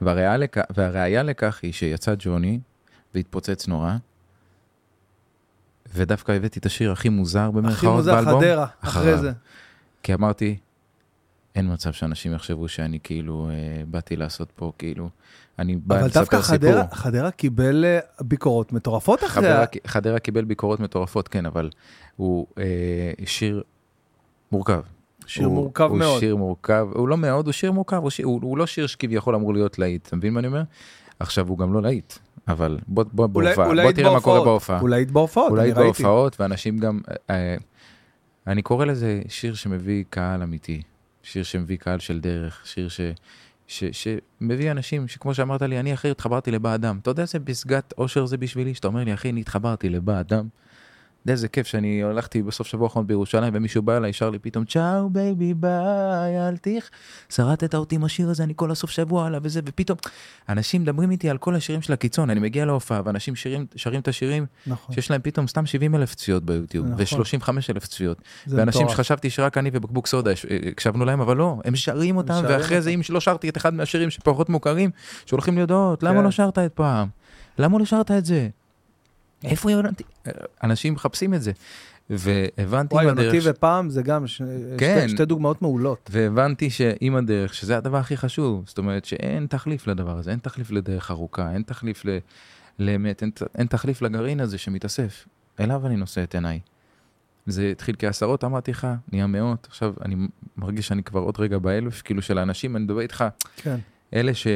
והראיה, 0.00 0.36
לכ... 0.36 0.58
והראיה 0.76 1.22
לכך 1.22 1.60
היא 1.62 1.72
שיצא 1.72 2.14
ג'וני 2.18 2.60
והתפוצץ 3.14 3.68
נורא, 3.68 3.96
ודווקא 5.94 6.32
הבאתי 6.32 6.58
את 6.58 6.66
השיר 6.66 6.92
הכי 6.92 7.08
מוזר 7.08 7.40
הכי 7.40 7.56
במרכאות 7.56 7.96
מוזר 7.96 8.14
באלבום, 8.14 8.40
חדרה, 8.40 8.66
אחרי. 8.80 9.18
זה. 9.18 9.32
כי 10.02 10.14
אמרתי, 10.14 10.56
אין 11.54 11.72
מצב 11.72 11.92
שאנשים 11.92 12.34
יחשבו 12.34 12.68
שאני 12.68 12.98
כאילו 13.02 13.50
אה, 13.50 13.82
באתי 13.86 14.16
לעשות 14.16 14.52
פה 14.56 14.72
כאילו, 14.78 15.08
אני 15.58 15.76
בא 15.76 16.00
אבל 16.00 16.08
דווקא 16.08 16.36
לספר 16.36 16.54
סיפור. 16.54 16.70
חדרה, 16.70 16.84
חדרה 16.92 17.30
קיבל 17.30 17.84
אה, 17.84 17.98
ביקורות 18.20 18.72
מטורפות 18.72 19.24
אחרי... 19.24 19.42
חדרה, 19.42 19.64
חדרה 19.86 20.18
קיבל 20.18 20.44
ביקורות 20.44 20.80
מטורפות, 20.80 21.28
כן, 21.28 21.46
אבל 21.46 21.70
הוא 22.16 22.46
אה, 22.58 22.64
שיר 23.26 23.62
מורכב. 24.52 24.80
שיר 25.26 25.46
הוא, 25.46 25.54
מורכב 25.54 25.88
הוא 25.90 25.98
מאוד. 25.98 26.20
שיר 26.20 26.36
מורכב, 26.36 26.88
הוא 26.94 27.08
לא 27.08 27.16
מאוד, 27.16 27.46
הוא 27.46 27.52
שיר 27.52 27.72
מורכב, 27.72 27.96
הוא, 27.96 28.10
שיר, 28.10 28.26
הוא, 28.26 28.40
הוא 28.42 28.58
לא 28.58 28.66
שיר 28.66 28.86
שכביכול 28.86 29.34
אמור 29.34 29.54
להיות 29.54 29.78
להיט, 29.78 30.06
אתה 30.06 30.16
מבין 30.16 30.32
מה 30.32 30.40
אני 30.40 30.46
אומר? 30.46 30.62
עכשיו 31.20 31.48
הוא 31.48 31.58
גם 31.58 31.72
לא 31.72 31.82
להיט, 31.82 32.14
אבל 32.48 32.78
בוא, 32.88 33.04
בוא, 33.12 33.28
אולי- 33.34 33.46
בהופעה, 33.48 33.66
אולי 33.66 33.82
בוא 33.82 33.88
היית 33.88 33.96
תראה 33.96 34.12
מה 34.12 34.20
קורה. 34.20 34.44
בהופעה. 34.44 34.80
אולי 34.80 34.96
היית 34.96 35.10
בהופעות, 35.10 35.50
אולי 35.50 35.62
ראיתי. 35.62 35.80
בהופעות, 35.80 36.40
ואנשים 36.40 36.78
גם, 36.78 37.00
אה, 37.30 37.56
אני 38.46 38.62
קורא 38.62 38.84
לזה 38.84 39.22
שיר 39.28 39.54
שמביא 39.54 40.04
קהל 40.10 40.42
אמיתי, 40.42 40.82
שיר 41.22 41.42
שמביא 41.42 41.76
קהל 41.76 41.98
של 41.98 42.20
דרך, 42.20 42.62
שיר 42.64 42.88
ש... 42.88 43.00
ש, 43.66 43.84
שמביא 43.92 44.70
אנשים 44.70 45.08
שכמו 45.08 45.34
שאמרת 45.34 45.62
לי, 45.62 45.80
אני 45.80 45.94
אחי 45.94 46.10
התחברתי 46.10 46.50
לבא 46.50 46.74
אדם. 46.74 46.98
אתה 47.02 47.10
יודע 47.10 47.22
איזה 47.22 47.40
פסגת 47.40 47.94
אושר 47.98 48.26
זה 48.26 48.36
בשבילי? 48.36 48.74
שאתה 48.74 48.88
אומר 48.88 49.04
לי, 49.04 49.14
אחי, 49.14 49.30
אני 49.30 49.40
התחברתי 49.40 49.88
לבא 49.88 50.20
אדם. 50.20 50.48
יודע 51.24 51.32
איזה 51.32 51.48
כיף 51.48 51.66
שאני 51.66 52.02
הלכתי 52.04 52.42
בסוף 52.42 52.66
שבוע 52.66 52.86
האחרון 52.86 53.06
בירושלים 53.06 53.52
ומישהו 53.56 53.82
בא 53.82 53.96
אליי, 53.96 54.12
שר 54.12 54.30
לי 54.30 54.38
פתאום, 54.38 54.64
צ'או 54.64 55.10
baby 55.10 55.54
bye, 55.54 56.48
אל 56.48 56.56
תיך. 56.56 56.90
שרטת 57.28 57.74
אותי 57.74 57.94
עם 57.94 58.04
השיר 58.04 58.30
הזה, 58.30 58.42
אני 58.44 58.52
כל 58.56 58.70
הסוף 58.70 58.90
שבוע 58.90 59.26
עליו 59.26 59.40
וזה, 59.44 59.60
ופתאום 59.66 59.98
אנשים 60.48 60.82
מדברים 60.82 61.10
איתי 61.10 61.30
על 61.30 61.38
כל 61.38 61.54
השירים 61.54 61.82
של 61.82 61.92
הקיצון, 61.92 62.30
אני 62.30 62.40
מגיע 62.40 62.64
להופעה 62.64 63.00
ואנשים 63.04 63.36
שירים, 63.36 63.66
שרים 63.76 64.00
את 64.00 64.08
השירים 64.08 64.46
נכון. 64.66 64.94
שיש 64.94 65.10
להם 65.10 65.20
פתאום 65.24 65.46
סתם 65.46 65.66
70 65.66 65.94
אלף 65.94 66.14
צפיות 66.14 66.44
ביוטיוב, 66.44 66.86
נכון. 66.86 67.20
ו-35 67.20 67.48
אלף 67.70 67.86
צפיות. 67.86 68.18
זה 68.46 68.56
ואנשים 68.56 68.80
מטורף. 68.80 68.96
שחשבתי 68.96 69.30
שרק 69.30 69.58
אני 69.58 69.70
ובקבוק 69.72 70.06
סודה 70.06 70.30
הש- 70.30 70.46
הקשבנו 70.68 71.04
להם, 71.04 71.20
אבל 71.20 71.36
לא, 71.36 71.56
הם 71.64 71.76
שרים 71.76 72.16
אותם, 72.16 72.34
שרים 72.42 72.58
ואחרי 72.58 72.80
זה 72.82 72.90
אם 72.90 73.00
לא 73.10 73.20
שרתי 73.20 73.48
את 73.48 73.56
אחד 73.56 73.74
מהשירים 73.74 74.10
שפחות 74.10 74.48
מוכרים, 74.48 74.90
שולחים 75.26 75.54
לי 75.54 75.60
הודעות, 75.60 76.02
למה 76.02 76.18
כן. 76.18 76.24
לא 76.24 76.30
שרת 76.30 76.58
את 76.58 76.72
פעם? 76.72 77.08
למה 77.58 77.78
לא 77.78 77.84
שרת 77.84 78.10
את 78.10 78.24
זה? 78.24 78.48
איפה 79.44 79.70
יונתי? 79.72 80.04
אנשים 80.64 80.94
מחפשים 80.94 81.34
את 81.34 81.42
זה. 81.42 81.52
והבנתי 82.10 82.94
וואי, 82.94 83.04
עם 83.04 83.10
הדרך, 83.10 83.34
יונתי 83.34 83.50
ופעם 83.50 83.90
זה 83.90 84.02
גם 84.02 84.26
ש- 84.26 84.42
כן. 84.78 84.98
שתי- 85.00 85.08
שתי 85.08 85.24
דוגמאות 85.24 85.62
מעולות. 85.62 86.10
והבנתי 86.12 86.70
שעם 86.70 87.16
הדרך, 87.16 87.54
שזה 87.54 87.76
הדבר 87.76 87.96
הכי 87.96 88.16
חשוב, 88.16 88.64
זאת 88.66 88.78
אומרת 88.78 89.04
שאין 89.04 89.46
תחליף 89.46 89.86
לדבר 89.86 90.18
הזה, 90.18 90.30
אין 90.30 90.38
תחליף 90.38 90.70
לדרך 90.70 91.10
ארוכה, 91.10 91.52
אין 91.52 91.62
תחליף 91.62 92.04
ל... 92.04 92.18
לאמת, 92.78 93.22
אין, 93.22 93.30
אין 93.58 93.66
תחליף 93.66 94.02
לגרעין 94.02 94.40
הזה 94.40 94.58
שמתאסף. 94.58 95.26
אליו 95.60 95.86
אני 95.86 95.96
נושא 95.96 96.22
את 96.22 96.34
עיניי. 96.34 96.60
זה 97.46 97.68
התחיל 97.70 97.94
כעשרות, 97.98 98.44
אמרתי 98.44 98.70
לך, 98.70 98.86
נהיה 99.12 99.26
מאות, 99.26 99.66
עכשיו 99.70 99.94
אני 100.04 100.16
מרגיש 100.56 100.88
שאני 100.88 101.02
כבר 101.02 101.20
עוד 101.20 101.40
רגע 101.40 101.58
באלף, 101.58 102.02
כאילו 102.02 102.22
של 102.22 102.38
האנשים, 102.38 102.76
אני 102.76 102.84
מדבר 102.84 103.00
איתך, 103.00 103.24
כן. 103.56 103.76
אלה 104.14 104.34
ש... 104.34 104.46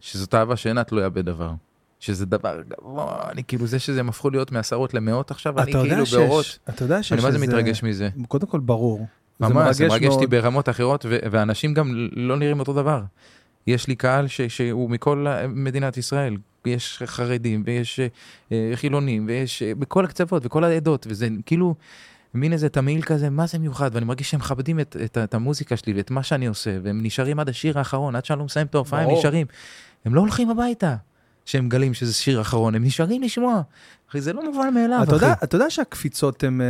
שזאת 0.00 0.34
אהבה 0.34 0.56
שאינה 0.56 0.84
תלויה 0.84 1.08
בדבר. 1.08 1.52
שזה 2.00 2.26
דבר 2.26 2.60
גבוה, 2.68 3.28
אני 3.32 3.44
כאילו 3.44 3.66
זה 3.66 3.78
שזה 3.78 4.00
הם 4.00 4.08
הפכו 4.08 4.30
להיות 4.30 4.52
מעשרות 4.52 4.94
למאות 4.94 5.30
עכשיו, 5.30 5.58
אני 5.60 5.72
כאילו 5.72 6.06
שיש- 6.06 6.14
באורות, 6.14 6.58
אתה 6.68 6.84
יודע 6.84 7.02
שיש 7.02 7.12
אני 7.12 7.22
מה 7.22 7.30
זה 7.30 7.38
מתרגש 7.38 7.82
מזה. 7.82 8.08
קודם 8.28 8.46
כל 8.46 8.60
ברור. 8.60 9.06
ממש, 9.40 9.76
זה 9.76 9.88
מרגש 9.88 10.06
אותי. 10.06 10.26
ברמות 10.26 10.68
אחרות, 10.68 11.06
ואנשים 11.30 11.74
גם 11.74 12.08
לא 12.12 12.36
נראים 12.36 12.60
אותו 12.60 12.72
דבר. 12.72 13.02
יש 13.66 13.86
לי 13.88 13.94
קהל 13.94 14.26
ש- 14.28 14.40
שהוא 14.40 14.90
מכל 14.90 15.26
מדינת 15.48 15.96
ישראל, 15.96 16.36
יש 16.66 17.02
חרדים 17.06 17.62
ויש 17.66 18.00
אה, 18.52 18.70
חילונים 18.74 19.24
ויש 19.28 19.62
אה, 19.62 19.72
בכל 19.74 20.04
הקצוות 20.04 20.46
וכל 20.46 20.64
העדות, 20.64 21.06
וזה 21.10 21.28
כאילו 21.46 21.74
מין 22.34 22.52
איזה 22.52 22.68
תמהיל 22.68 23.02
כזה, 23.02 23.30
מה 23.30 23.46
זה 23.46 23.58
מיוחד, 23.58 23.90
ואני 23.92 24.04
מרגיש 24.06 24.30
שהם 24.30 24.40
מכבדים 24.40 24.80
את, 24.80 24.96
את, 25.04 25.18
את 25.18 25.34
המוזיקה 25.34 25.76
שלי 25.76 25.92
ואת 25.92 26.10
מה 26.10 26.22
שאני 26.22 26.46
עושה, 26.46 26.78
והם 26.82 27.00
נשארים 27.02 27.40
עד 27.40 27.48
השיר 27.48 27.78
האחרון, 27.78 28.16
עד 28.16 28.24
שאני 28.24 28.38
לא 28.38 28.44
מסיים 28.44 28.66
את 28.66 28.74
ההופעה, 28.74 29.02
הם. 29.02 29.10
נשארים. 29.10 29.46
הם 30.04 30.14
לא 30.14 30.20
הולכים 30.20 30.50
הביתה. 30.50 30.96
שהם 31.46 31.66
מגלים 31.66 31.94
שזה 31.94 32.14
שיר 32.14 32.40
אחרון, 32.40 32.74
הם 32.74 32.84
נשארים 32.84 33.22
לשמוע. 33.22 33.62
אחי, 34.10 34.20
זה 34.20 34.32
לא 34.32 34.44
מובן 34.44 34.74
מאליו, 34.74 35.02
אתה 35.02 35.16
אחי. 35.16 35.24
יודע, 35.24 35.34
אתה 35.44 35.56
יודע 35.56 35.70
שהקפיצות 35.70 36.44
הן 36.44 36.60
אה, 36.60 36.66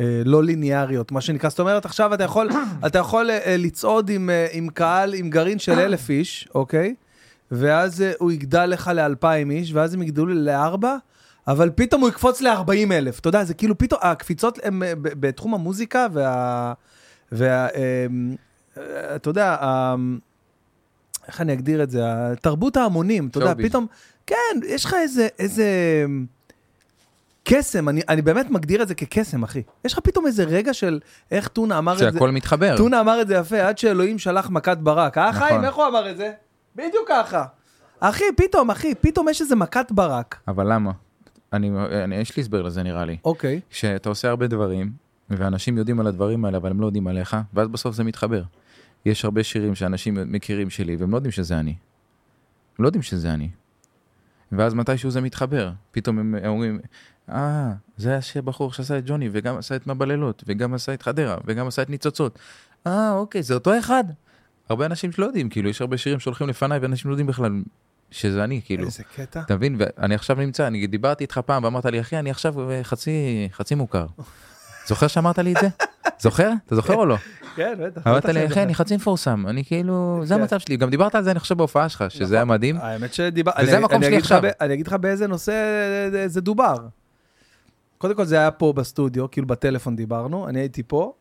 אה, 0.00 0.22
לא 0.24 0.44
ליניאריות, 0.44 1.12
מה 1.12 1.20
שנקרא, 1.20 1.50
זאת 1.50 1.60
אומרת, 1.60 1.84
עכשיו 1.84 2.14
אתה 2.14 2.24
יכול, 2.24 2.48
אתה 2.86 2.98
יכול 2.98 3.30
אה, 3.30 3.56
לצעוד 3.58 4.10
עם, 4.10 4.30
עם 4.52 4.68
קהל, 4.68 5.14
עם 5.14 5.30
גרעין 5.30 5.58
של 5.58 5.78
אלף 5.84 6.10
איש, 6.10 6.48
אוקיי? 6.54 6.94
ואז 7.50 8.04
הוא 8.18 8.32
יגדל 8.32 8.66
לך 8.66 8.90
לאלפיים 8.94 9.50
איש, 9.50 9.72
ואז 9.72 9.94
הם 9.94 10.02
יגדלו 10.02 10.26
לארבע, 10.26 10.96
אבל 11.48 11.70
פתאום 11.74 12.00
הוא 12.00 12.08
יקפוץ 12.08 12.40
לארבעים 12.40 12.92
אלף. 12.92 13.20
אתה 13.20 13.28
יודע, 13.28 13.44
זה 13.44 13.54
כאילו 13.54 13.78
פתאום, 13.78 14.00
הקפיצות 14.02 14.58
הן 14.62 14.82
בתחום 15.02 15.54
המוזיקה 15.54 16.06
וה... 16.12 16.72
וה 17.32 17.68
אתה 19.16 19.30
יודע, 19.30 19.56
איך 21.28 21.40
אני 21.40 21.52
אגדיר 21.52 21.82
את 21.82 21.90
זה? 21.90 22.02
תרבות 22.40 22.76
ההמונים, 22.76 23.26
אתה 23.26 23.38
יודע. 23.38 23.54
פתאום, 23.68 23.86
כן, 24.26 24.34
יש 24.66 24.84
לך 24.84 24.94
איזה, 24.94 25.28
איזה 25.38 25.66
קסם, 27.44 27.88
אני, 27.88 28.00
אני 28.08 28.22
באמת 28.22 28.50
מגדיר 28.50 28.82
את 28.82 28.88
זה 28.88 28.94
כקסם, 28.94 29.42
אחי. 29.42 29.62
יש 29.84 29.92
לך 29.92 29.98
פתאום 29.98 30.26
איזה 30.26 30.44
רגע 30.44 30.74
של 30.74 31.00
איך 31.30 31.48
טונה 31.48 31.78
אמר 31.78 31.92
את 31.92 31.98
זה, 31.98 32.10
שהכל 32.12 32.30
מתחבר. 32.30 32.76
טונה 32.76 33.00
אמר 33.00 33.20
את 33.20 33.28
זה 33.28 33.34
יפה, 33.34 33.68
עד 33.68 33.78
שאלוהים 33.78 34.18
שלח 34.18 34.50
מכת 34.50 34.78
ברק. 34.78 35.18
אה, 35.18 35.30
נכון. 35.30 35.42
חיים, 35.48 35.64
איך 35.64 35.74
הוא 35.74 35.86
אמר 35.86 36.10
את 36.10 36.16
זה? 36.16 36.32
בדיוק 36.76 37.08
ככה. 37.08 37.44
אחי, 38.00 38.24
פתאום, 38.36 38.70
אחי, 38.70 38.94
פתאום 38.94 39.28
יש 39.28 39.40
איזה 39.40 39.56
מכת 39.56 39.92
ברק. 39.92 40.36
אבל 40.48 40.72
למה? 40.72 40.90
אני, 41.52 41.70
אני, 42.04 42.16
יש 42.16 42.36
לי 42.36 42.40
הסבר 42.40 42.62
לזה 42.62 42.82
נראה 42.82 43.04
לי. 43.04 43.16
אוקיי. 43.24 43.60
כשאתה 43.70 44.08
עושה 44.08 44.28
הרבה 44.28 44.46
דברים, 44.46 44.92
ואנשים 45.30 45.78
יודעים 45.78 46.00
על 46.00 46.06
הדברים 46.06 46.44
האלה, 46.44 46.56
אבל 46.56 46.70
הם 46.70 46.80
לא 46.80 46.86
יודעים 46.86 47.06
עליך, 47.06 47.36
ואז 47.54 47.68
בסוף 47.68 47.94
זה 47.94 48.04
מתחבר. 48.04 48.42
יש 49.04 49.24
הרבה 49.24 49.42
שירים 49.42 49.74
שאנשים 49.74 50.18
מכירים 50.26 50.70
שלי, 50.70 50.96
והם 50.96 51.10
לא 51.10 51.16
יודעים 51.16 51.32
שזה 51.32 51.58
אני. 51.58 51.74
הם 52.78 52.82
לא 52.82 52.88
יודעים 52.88 53.02
שזה 53.02 53.34
אני. 53.34 53.48
ואז 54.52 54.74
מתישהו 54.74 55.10
זה 55.10 55.20
מתחבר. 55.20 55.72
פתאום 55.90 56.18
הם 56.18 56.34
אומרים, 56.46 56.80
אה, 57.28 57.72
זה 57.96 58.18
הבחור 58.36 58.72
שעשה 58.72 58.98
את 58.98 59.02
ג'וני, 59.06 59.28
וגם 59.32 59.56
עשה 59.56 59.76
את 59.76 59.86
מה 59.86 59.94
בלילות, 59.94 60.44
וגם 60.46 60.74
עשה 60.74 60.94
את 60.94 61.02
חדרה, 61.02 61.36
וגם 61.44 61.66
עשה 61.66 61.82
את 61.82 61.90
ניצוצות. 61.90 62.38
אה, 62.86 63.12
אוקיי, 63.12 63.42
זה 63.42 63.54
אותו 63.54 63.78
אחד. 63.78 64.04
הרבה 64.68 64.86
אנשים 64.86 65.12
שלא 65.12 65.26
יודעים, 65.26 65.48
כאילו, 65.48 65.68
יש 65.70 65.80
הרבה 65.80 65.96
שירים 65.96 66.20
שהולכים 66.20 66.48
לפניי, 66.48 66.78
ואנשים 66.78 67.08
לא 67.08 67.12
יודעים 67.12 67.26
בכלל 67.26 67.62
שזה 68.10 68.44
אני, 68.44 68.60
כאילו. 68.64 68.84
איזה 68.84 69.02
קטע. 69.16 69.40
אתה 69.40 69.56
מבין? 69.56 69.76
ואני 69.78 70.14
עכשיו 70.14 70.36
נמצא, 70.36 70.66
אני 70.66 70.86
דיברתי 70.86 71.24
איתך 71.24 71.38
פעם 71.38 71.64
ואמרת 71.64 71.84
לי, 71.84 72.00
אחי, 72.00 72.18
אני 72.18 72.30
עכשיו 72.30 72.54
חצי, 72.82 73.48
חצי 73.52 73.74
מוכר. 73.74 74.06
זוכר 74.86 75.06
שאמרת 75.06 75.38
לי 75.38 75.52
את 75.52 75.56
זה? 75.60 75.68
זוכר? 76.18 76.50
אתה 76.66 76.74
זוכר 76.74 76.94
או 76.94 77.06
לא? 77.06 77.16
כן, 77.56 77.74
בטח. 77.80 78.06
אמרת 78.06 78.24
לי, 78.24 78.46
אחי. 78.46 78.62
אני 78.62 78.74
חצי 78.74 78.96
מפורסם, 78.96 79.44
אני 79.48 79.64
כאילו, 79.64 80.20
זה 80.24 80.34
כן. 80.34 80.40
המצב 80.40 80.58
שלי. 80.58 80.76
גם 80.76 80.90
דיברת 80.90 81.14
על 81.14 81.24
זה, 81.24 81.30
אני 81.30 81.40
חושב, 81.40 81.56
בהופעה 81.56 81.88
שלך, 81.88 82.04
שזה 82.08 82.34
היה 82.34 82.44
מדהים. 82.44 82.76
האמת 82.76 83.14
שדיבר... 83.14 83.52
וזה 83.62 83.76
המקום 83.76 84.02
שלי 84.02 84.16
עכשיו. 84.16 84.42
אני 84.60 84.74
אגיד 84.74 84.86
לך 84.86 84.92
באיזה 84.92 85.26
נושא 85.26 85.52
זה 86.26 86.40
דובר. 86.40 86.76
קודם 87.98 88.14
כל 88.14 88.24
זה 88.24 88.38
היה 88.38 88.50
פה 88.50 88.72
בסטודיו, 88.72 89.30
כאילו 89.30 89.46
בטלפון 89.46 89.96
דיברנו, 89.96 90.48
אני 90.48 90.60
הייתי 90.60 90.82
פה. 90.82 91.12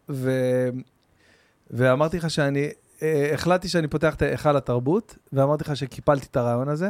ואמרתי 1.72 2.18
לך 2.18 2.30
שאני, 2.30 2.70
אה, 3.02 3.32
החלטתי 3.34 3.68
שאני 3.68 3.88
פותח 3.88 4.16
את 4.16 4.22
היכל 4.22 4.58
התרבות, 4.58 5.18
ואמרתי 5.34 5.64
לך 5.64 5.76
שקיפלתי 5.76 6.28
את 6.32 6.38
הרעיון 6.38 6.70
הזה, 6.70 6.90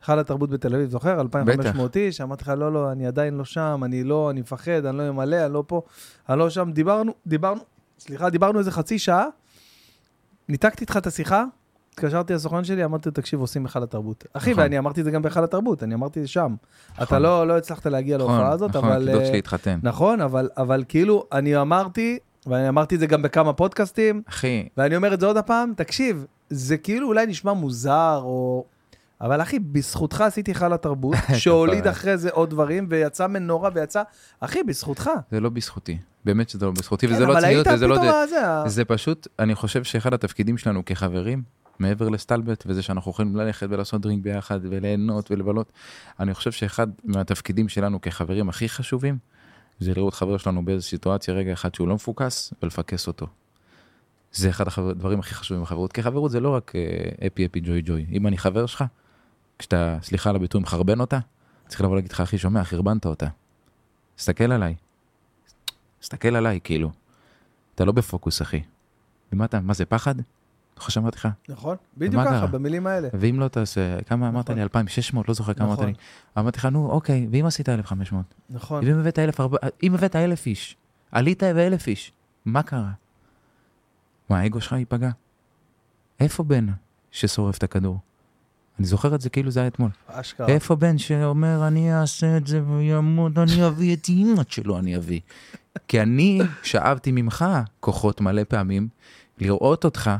היכל 0.00 0.18
התרבות 0.18 0.50
בתל 0.50 0.74
אביב, 0.74 0.90
זוכר? 0.90 1.20
2,500 1.20 1.96
איש, 1.96 2.20
אמרתי 2.20 2.42
לך, 2.42 2.52
לא, 2.56 2.72
לא, 2.72 2.92
אני 2.92 3.06
עדיין 3.06 3.34
לא 3.34 3.44
שם, 3.44 3.80
אני 3.84 4.04
לא, 4.04 4.30
אני 4.30 4.40
מפחד, 4.40 4.86
אני 4.86 4.98
לא 4.98 5.08
אמלא, 5.08 5.46
אני 5.46 5.52
לא 5.52 5.64
פה, 5.66 5.82
אני 6.28 6.38
לא 6.38 6.50
שם. 6.50 6.70
דיברנו, 6.72 7.12
דיברנו, 7.26 7.60
סליחה, 7.98 8.30
דיברנו 8.30 8.58
איזה 8.58 8.70
חצי 8.70 8.98
שעה, 8.98 9.26
ניתקתי 10.48 10.80
איתך 10.80 10.96
את 10.96 11.06
השיחה, 11.06 11.44
התקשרתי 11.94 12.34
לסוכן 12.34 12.64
שלי, 12.64 12.84
אמרתי 12.84 13.08
לו, 13.08 13.12
תקשיב, 13.12 13.40
עושים 13.40 13.66
היכל 13.66 13.82
התרבות. 13.82 14.24
אחי, 14.32 14.50
נכון. 14.50 14.62
ואני 14.62 14.78
אמרתי 14.78 15.00
את 15.00 15.04
זה 15.04 15.10
גם 15.10 15.22
בהיכל 15.22 15.44
התרבות, 15.44 15.82
אני 15.82 15.94
אמרתי 15.94 16.26
שם. 16.26 16.54
אתה 16.94 17.02
נכון. 17.02 17.22
לא, 17.22 17.46
לא 17.46 17.56
הצלחת 17.56 17.86
להגיע 17.86 18.18
להופעה 18.18 18.52
הזאת, 18.52 18.76
נכון, 18.76 18.88
אבל... 18.88 19.12
דוד 19.12 19.20
אה, 19.20 19.26
שלי 19.26 19.38
התחתן. 19.38 19.78
נכון, 19.82 20.20
אבל, 20.20 20.48
אבל 20.56 20.84
כאילו, 20.88 21.26
אני 21.32 21.60
אמרתי, 21.60 22.18
ואני 22.46 22.68
אמרתי 22.68 22.94
את 22.94 23.00
זה 23.00 23.06
גם 23.06 23.22
בכמה 23.22 23.52
פודקאסטים, 23.52 24.22
אחי, 24.28 24.68
ואני 24.76 24.96
אומר 24.96 25.14
את 25.14 25.20
זה 25.20 25.26
עוד 25.26 25.36
הפעם, 25.36 25.72
תקשיב, 25.76 26.26
זה 26.50 26.76
כאילו 26.76 27.08
אולי 27.08 27.26
נשמע 27.26 27.52
מוזר, 27.52 28.20
או... 28.24 28.64
אבל 29.20 29.42
אחי, 29.42 29.58
בזכותך 29.58 30.20
עשיתי 30.20 30.50
היכל 30.50 30.72
התרבות, 30.72 31.16
שהוליד. 31.38 31.86
אחרי 31.86 32.18
זה 32.18 32.30
עוד 32.30 32.50
דברים, 32.50 32.86
ויצא 32.90 33.26
מנורה 33.26 33.70
ויצא... 33.74 34.02
אחי, 34.40 34.62
בזכותך. 34.62 35.10
זה 35.30 35.40
לא 35.40 35.48
בזכותי. 35.50 35.98
באמת 36.24 36.48
שזה 36.48 36.66
לא 36.66 36.72
בזכותי, 36.72 37.08
כן, 37.08 37.14
וזה 37.14 37.26
לא 37.26 37.32
אבל 37.32 37.40
צניעות, 37.40 37.66
היית 37.66 37.76
וזה 37.76 37.86
לא... 37.86 37.94
פתאום 37.94 38.08
זה- 38.08 38.18
הזה, 38.22 38.48
ה- 38.48 38.68
זה 38.68 38.84
פשוט, 38.84 39.28
אני 39.38 39.54
חושב 39.54 39.84
שאחד 39.84 40.14
התפקידים 40.14 40.58
שלנו 40.58 40.84
כחברים, 40.84 41.42
מעבר 41.78 42.08
לסטלבט, 42.08 42.64
וזה 42.66 42.82
שאנחנו 42.82 43.10
יכולים 43.10 43.36
ללכת 43.36 43.66
ולעשות 43.70 44.00
דרינק 44.00 44.22
ביחד, 44.24 44.60
וליהנות 44.70 45.30
ולבלות, 45.30 45.72
אני 46.20 46.34
חושב 46.34 46.52
שאחד 46.52 46.86
מהתפקידים 47.04 47.68
שלנו 47.68 48.00
כחברים 48.00 48.48
הכי 48.48 48.68
חשובים, 48.68 49.18
זה 49.80 49.92
לראות 49.94 50.14
חבר 50.14 50.36
שלנו 50.36 50.64
באיזו 50.64 50.82
סיטואציה 50.82 51.34
רגע 51.34 51.52
אחד 51.52 51.74
שהוא 51.74 51.88
לא 51.88 51.94
מפוקס, 51.94 52.54
ולפקס 52.62 53.06
אותו. 53.06 53.26
זה 54.32 54.50
אחד 54.50 54.64
הדברים 54.76 55.18
הכי 55.20 55.34
חשובים 55.34 55.62
בחברות, 55.62 55.92
כי 55.92 56.02
חברות 56.02 56.30
זה 56.30 56.40
לא 56.40 56.48
רק 56.48 56.72
אפי 57.26 57.46
אפי 57.46 57.60
ג'וי 57.60 57.82
ג'וי. 57.84 58.06
אם 58.12 58.26
אני 58.26 58.38
חבר 58.38 58.66
שלך, 58.66 58.84
כשאתה, 59.60 59.98
סליחה 60.02 60.30
על 60.30 60.36
הביטוי, 60.36 60.60
מחרבן 60.60 61.00
אותה, 61.00 61.18
צריך 61.68 61.80
לבוא 61.80 61.94
להגיד 61.94 62.12
לך, 62.12 62.20
אחי, 62.20 62.38
שומע, 62.38 62.64
חרבנת 62.64 63.06
אותה. 63.06 63.26
תסתכל 64.16 64.52
עליי. 64.52 64.74
תסתכל 66.00 66.36
עליי, 66.36 66.60
כאילו. 66.64 66.90
אתה 67.74 67.84
לא 67.84 67.92
בפוקוס, 67.92 68.42
אחי. 68.42 68.62
ומה 69.32 69.44
אתה, 69.44 69.60
מה 69.60 69.74
זה, 69.74 69.84
פחד? 69.84 70.14
זוכר 70.76 70.88
שאמרתי 70.88 71.16
לך? 71.16 71.28
נכון, 71.48 71.76
בדיוק 71.96 72.22
ככה? 72.24 72.46
במילים 72.46 72.86
האלה. 72.86 73.08
ואם 73.12 73.40
לא 73.40 73.48
תעשה, 73.48 74.02
כמה 74.02 74.28
אמרת 74.28 74.44
נכון. 74.44 74.56
לי? 74.56 74.62
2,600? 74.62 75.28
לא 75.28 75.34
זוכר 75.34 75.54
כמה 75.54 75.66
אמרת 75.66 75.78
נכון. 75.78 75.88
לי. 75.88 75.94
אמרתי 76.38 76.58
לך, 76.58 76.66
נו, 76.66 76.90
אוקיי, 76.90 77.28
ואם 77.30 77.46
עשית 77.46 77.68
1,500? 77.68 78.34
נכון. 78.50 78.84
ואם 78.86 78.98
הבאת 78.98 79.18
1,400? 79.18 79.60
אם 79.82 79.94
הבאת 79.94 80.16
1,000 80.16 80.46
איש, 80.46 80.76
עלית 81.12 81.42
ב-1,000 81.42 81.86
איש, 81.86 82.12
מה 82.44 82.62
קרה? 82.62 82.90
מה, 84.30 84.40
האגו 84.40 84.60
שלך 84.60 84.72
ייפגע? 84.72 85.10
איפה 86.20 86.42
בן 86.42 86.66
ששורף 87.10 87.58
את 87.58 87.62
הכדור? 87.62 87.98
אני 88.78 88.86
זוכר 88.86 89.14
את 89.14 89.20
זה 89.20 89.30
כאילו 89.30 89.50
זה 89.50 89.60
היה 89.60 89.66
אתמול. 89.66 89.90
אשכרה. 90.06 90.48
איפה 90.48 90.76
בן 90.76 90.98
שאומר, 90.98 91.66
אני 91.66 91.94
אעשה 91.94 92.36
את 92.36 92.46
זה 92.46 92.62
וימות, 92.64 93.38
אני 93.38 93.66
אביא 93.66 93.96
את 93.96 94.08
אימא 94.08 94.42
שלו, 94.48 94.78
אני 94.78 94.96
אביא. 94.96 95.20
כי 95.88 96.00
אני 96.00 96.40
שאבתי 96.62 97.12
ממך 97.12 97.44
כוחות 97.80 98.20
מלא 98.20 98.42
פעמים 98.48 98.88
לראות 99.38 99.84
אותך 99.84 100.10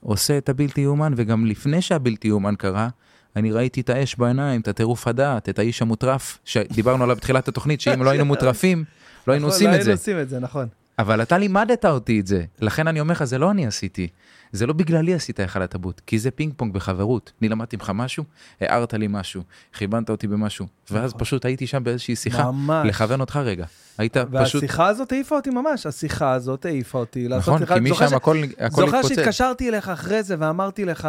עושה 0.00 0.38
את 0.38 0.48
הבלתי 0.48 0.80
יאומן, 0.80 1.12
וגם 1.16 1.46
לפני 1.46 1.82
שהבלתי 1.82 2.28
יאומן 2.28 2.54
קרה, 2.58 2.88
אני 3.36 3.52
ראיתי 3.52 3.80
את 3.80 3.90
האש 3.90 4.14
בעיניים, 4.14 4.60
את 4.60 4.68
הטירוף 4.68 5.08
הדעת, 5.08 5.48
את 5.48 5.58
האיש 5.58 5.82
המוטרף, 5.82 6.38
שדיברנו 6.44 7.04
עליו 7.04 7.16
בתחילת 7.16 7.48
התוכנית, 7.48 7.80
שאם 7.80 8.02
לא 8.02 8.10
היינו 8.10 8.24
מוטרפים, 8.24 8.84
לא 9.26 9.32
היינו 9.32 9.46
נכון, 9.46 9.54
עושים 9.54 9.70
לא 9.70 9.76
את 9.76 9.82
זה. 9.82 9.90
היינו 9.90 10.00
עושים 10.00 10.20
את 10.20 10.28
זה, 10.28 10.38
נכון. 10.38 10.68
אבל 10.98 11.22
אתה 11.22 11.38
לימדת 11.38 11.84
אותי 11.84 12.20
את 12.20 12.26
זה, 12.26 12.44
לכן 12.60 12.88
אני 12.88 13.00
אומר 13.00 13.12
לך, 13.12 13.24
זה 13.24 13.38
לא 13.38 13.50
אני 13.50 13.66
עשיתי. 13.66 14.08
זה 14.52 14.66
לא 14.66 14.72
בגללי 14.72 15.14
עשית 15.14 15.40
היכל 15.40 15.62
התרבות, 15.62 16.00
כי 16.06 16.18
זה 16.18 16.30
פינג 16.30 16.52
פונג 16.56 16.72
בחברות. 16.74 17.32
אני 17.40 17.48
למדתי 17.48 17.76
ממך 17.76 17.92
משהו, 17.94 18.24
הערת 18.60 18.94
לי 18.94 19.06
משהו, 19.10 19.42
כיוונת 19.72 20.10
אותי 20.10 20.26
במשהו, 20.26 20.66
ואז 20.90 21.14
פשוט 21.14 21.44
הייתי 21.44 21.66
שם 21.66 21.84
באיזושהי 21.84 22.16
שיחה, 22.16 22.38
נכון. 22.42 22.54
ממש. 22.56 22.86
לכוון 22.88 23.20
אותך 23.20 23.36
רגע. 23.36 23.66
היית 23.98 24.16
פשוט, 24.16 24.62
והשיחה 24.62 24.86
הזאת 24.86 25.12
העיפה 25.12 25.36
אותי 25.36 25.50
ממש, 25.50 25.86
השיחה 25.86 26.32
הזאת 26.32 26.64
העיפה 26.66 26.98
אותי. 26.98 27.28
נכון, 27.28 27.58
כי 27.58 27.64
זוכר 27.64 27.80
משם 27.80 28.08
ש- 28.08 28.12
הכל 28.12 28.36
הכל 28.58 28.86
זוכר 28.86 28.96
התפוצץ. 28.96 29.16
שהתקשרתי 29.16 29.68
אליך 29.68 29.88
אחרי 29.88 30.22
זה 30.22 30.36
ואמרתי 30.38 30.84
לך, 30.84 31.08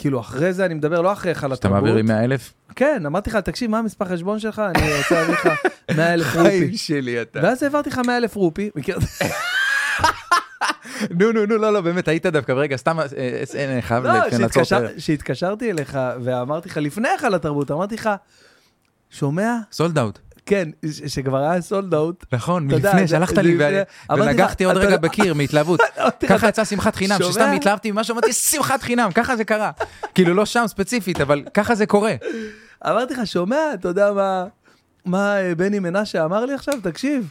כאילו 0.00 0.20
אחרי 0.20 0.52
זה 0.52 0.66
אני 0.66 0.74
מדבר, 0.74 1.00
לא 1.00 1.12
אחרי 1.12 1.34
שאתה 1.34 1.46
התרבות. 1.46 1.72
מעביר 1.78 1.96
עם 1.96 2.06
100 2.06 2.24
אלף? 2.24 2.52
כן, 2.76 3.02
אמרתי 3.06 3.30
לך, 3.30 3.36
תקשיב, 3.36 3.70
מה 3.70 3.78
המספר 3.78 4.04
חשבון 4.04 4.38
שלך? 4.38 4.58
אני 4.74 4.94
רוצה 4.98 5.14
להביא 5.20 5.34
לך 5.34 5.48
100 5.96 6.14
אלף 6.14 6.34
רופי. 6.36 6.76
שלי 6.76 7.22
אתה. 7.22 7.40
ואז 7.42 7.62
העברתי 7.62 7.90
לך 7.90 8.00
100 8.06 8.16
אלף 8.16 8.34
רופי? 8.36 8.70
נו, 11.18 11.32
נו, 11.32 11.46
נו, 11.46 11.56
לא, 11.58 11.72
לא, 11.72 11.80
באמת, 11.80 12.08
היית 12.08 12.26
דווקא, 12.26 12.52
רגע, 12.52 12.76
סתם, 12.76 13.00
אה, 13.00 13.06
אה, 13.16 13.42
אה, 13.76 13.82
חייב 13.82 14.04
לא, 14.04 14.12
לעצור 14.12 14.44
את 14.46 14.52
שהתקשר- 14.54 14.84
ה- 14.96 15.00
שהתקשרתי 15.00 15.70
אליך 15.70 15.98
ואמרתי 16.24 16.68
לך, 16.68 16.76
לפני 16.76 17.08
היכל 17.08 17.34
התרבות, 17.34 17.70
אמרתי 17.70 17.94
לך, 17.94 18.10
שומע? 19.10 19.54
סולד 19.72 19.98
אאוט. 19.98 20.18
כן, 20.50 20.68
שכבר 21.06 21.38
היה 21.38 21.60
סולד 21.60 21.94
אאוט. 21.94 22.24
נכון, 22.32 22.66
מלפני, 22.66 23.08
שלחת 23.08 23.38
לי, 23.38 23.58
ונגחתי 24.10 24.64
עוד 24.64 24.76
אתה- 24.76 24.86
רגע 24.86 24.96
בקיר 24.96 25.34
מהתלהבות. 25.34 25.80
ככה 26.28 26.48
יצאה 26.48 26.64
שמחת 26.64 26.96
חינם? 26.96 27.16
שסתם 27.18 27.52
התלהבתי 27.56 27.90
ממשהו, 27.92 28.12
אמרתי, 28.12 28.32
שמחת 28.32 28.82
חינם, 28.82 29.10
ככה 29.14 29.36
זה 29.36 29.44
קרה. 29.44 29.70
כאילו, 30.14 30.34
לא 30.34 30.46
שם 30.46 30.64
ספציפית, 30.66 31.20
אבל 31.20 31.42
ככה 31.54 31.74
זה 31.74 31.86
קורה. 31.86 32.14
אמרתי 32.86 33.14
לך, 33.14 33.26
שומע, 33.26 33.56
אתה 33.74 33.88
יודע 33.88 34.12
מה, 34.12 34.44
מה 35.04 35.40
אה, 35.40 35.54
בני 35.54 35.78
מנשה 35.78 36.24
אמר 36.24 36.44
לי 36.44 36.54
עכשיו? 36.54 36.74
תקשיב, 36.82 37.28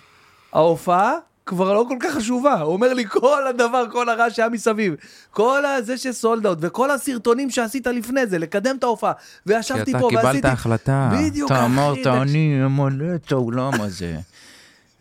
ההופעה 0.53 1.13
כבר 1.49 1.73
לא 1.73 1.85
כל 1.87 1.95
כך 1.99 2.15
חשובה. 2.15 2.53
הוא 2.53 2.73
אומר 2.73 2.93
לי, 2.93 3.05
כל 3.07 3.47
הדבר, 3.47 3.85
כל 3.91 4.09
הרעש 4.09 4.35
שהיה 4.35 4.49
מסביב, 4.49 4.95
כל 5.31 5.65
הזה 5.65 5.97
שסולד 5.97 6.45
אאוט, 6.45 6.57
וכל 6.61 6.91
הסרטונים 6.91 7.49
שעשית 7.49 7.87
לפני 7.87 8.27
זה, 8.27 8.37
לקדם 8.37 8.75
את 8.75 8.83
ההופעה, 8.83 9.13
כי 9.13 9.53
וישבתי 9.53 9.91
אתה 9.91 9.99
פה 9.99 10.07
קיבלת 10.09 10.25
ועשיתי... 10.25 10.47
החלטה. 10.47 11.11
בדיוק, 11.13 11.51
אתה 11.51 11.65
אמרת. 11.65 12.07
אני 12.07 12.65
אמלא 12.65 13.15
את 13.15 13.31
האולם 13.31 13.81
הזה. 13.81 14.17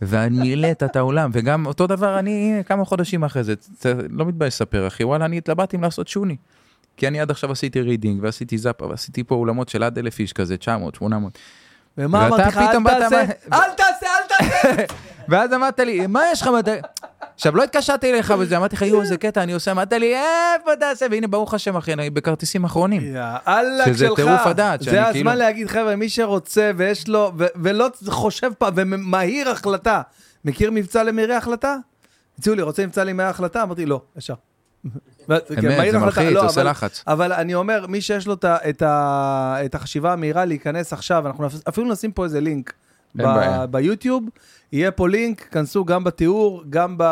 ומילאת 0.03 0.82
את 0.82 0.96
האולם, 0.96 1.30
וגם 1.32 1.66
אותו 1.66 1.86
דבר 1.86 2.18
אני 2.18 2.62
כמה 2.66 2.84
חודשים 2.84 3.24
אחרי 3.24 3.44
זה, 3.44 3.55
אתה 3.78 3.92
לא 4.11 4.26
מתבייש 4.26 4.55
לספר 4.55 4.86
אחי, 4.86 5.05
וואלה 5.05 5.24
אני 5.24 5.38
התלבטתי 5.38 5.76
אם 5.76 5.82
לעשות 5.82 6.09
שוני. 6.09 6.36
כי 6.96 7.09
אני 7.09 7.20
עד 7.20 7.30
עכשיו 7.30 7.53
עשיתי 7.53 7.80
רידינג 7.80 8.22
ועשיתי 8.22 8.59
זאפה 8.59 8.86
ועשיתי 8.86 9.24
פה 9.24 9.34
אולמות 9.34 9.68
של 9.68 9.82
עד 9.82 9.99
אלף 9.99 10.18
איש 10.18 10.32
כזה, 10.32 10.57
900, 10.57 10.94
800. 10.94 11.38
ומה 11.99 12.26
אמרתי 12.26 12.42
לך, 12.42 12.57
אל 12.57 12.82
תעשה, 12.82 13.20
אל 13.53 13.70
תעשה, 13.76 14.07
אל 14.07 14.28
תעשה. 14.28 14.94
ואז 15.28 15.52
אמרת 15.52 15.80
לי, 15.80 16.06
מה 16.06 16.22
יש 16.32 16.42
לך? 16.42 16.50
אתה-" 16.58 16.72
עכשיו 17.34 17.56
לא 17.56 17.62
התקשרתי 17.64 18.12
אליך 18.12 18.30
בזה, 18.30 18.56
אמרתי 18.56 18.76
לך, 18.76 18.82
יואו, 18.82 19.02
איזה 19.02 19.16
קטע 19.16 19.42
אני 19.42 19.52
עושה, 19.52 19.70
אמרת 19.70 19.92
לי, 19.92 20.14
איפה 20.16 20.70
תעשה? 20.80 21.06
והנה, 21.10 21.26
ברוך 21.26 21.54
השם, 21.54 21.76
אחי, 21.76 21.92
אני 21.92 22.10
בכרטיסים 22.10 22.64
אחרונים. 22.64 23.02
יאללה 23.14 23.84
שזה 23.86 24.06
שלך. 24.06 24.16
טירוף 24.16 24.40
הדעת, 24.46 24.80
זה 24.82 24.90
כאילו- 24.90 25.06
הזמן 25.06 25.36
להגיד, 25.38 25.68
חבר'ה, 25.68 25.96
מי 25.96 26.08
שרוצה 26.08 26.70
ויש 26.76 27.08
לו, 27.08 27.32
ולא 27.36 27.88
חושב 28.08 28.50
פעם, 28.58 28.72
ומהיר 28.76 29.50
החלטה. 29.50 30.02
מכיר 30.44 30.70
מבצע 30.70 31.02
למהירי 31.02 31.34
החלטה? 31.34 31.76
הציעו 32.38 32.54
לי, 32.56 32.62
רוצה 32.62 32.86
מבצע 32.86 33.04
למהירי 33.04 33.30
החלטה? 33.30 33.62
אמרתי, 33.62 33.86
לא, 33.86 34.00
ישר. 34.16 34.34
ו- 34.84 34.90
כן, 35.60 35.70
אמת, 35.70 35.90
זה 35.92 35.98
מלחיץ, 35.98 36.24
לא, 36.32 36.40
זה 36.40 36.46
עושה 36.46 36.60
אבל- 36.60 36.70
לחץ. 36.70 37.04
אבל 37.06 37.32
אני 37.32 37.54
אומר, 37.54 37.86
מי 37.88 38.00
שיש 38.00 38.26
לו 38.26 38.36
את 39.64 39.74
החשיבה 39.74 40.12
המהירה 40.12 40.44
להיכנס 40.44 40.92
עכשיו, 40.92 41.26
אנחנו 41.26 41.46
אפילו 41.68 41.92
נשים 41.92 42.12
פה 42.12 42.24
איזה 42.24 42.40
לינק. 42.40 42.72
ביוטיוב, 43.70 44.24
יהיה 44.72 44.90
פה 44.90 45.08
לינק, 45.08 45.48
כנסו 45.50 45.84
גם 45.84 46.04
בתיאור, 46.04 46.62
גם 46.70 46.94
ב... 46.98 47.02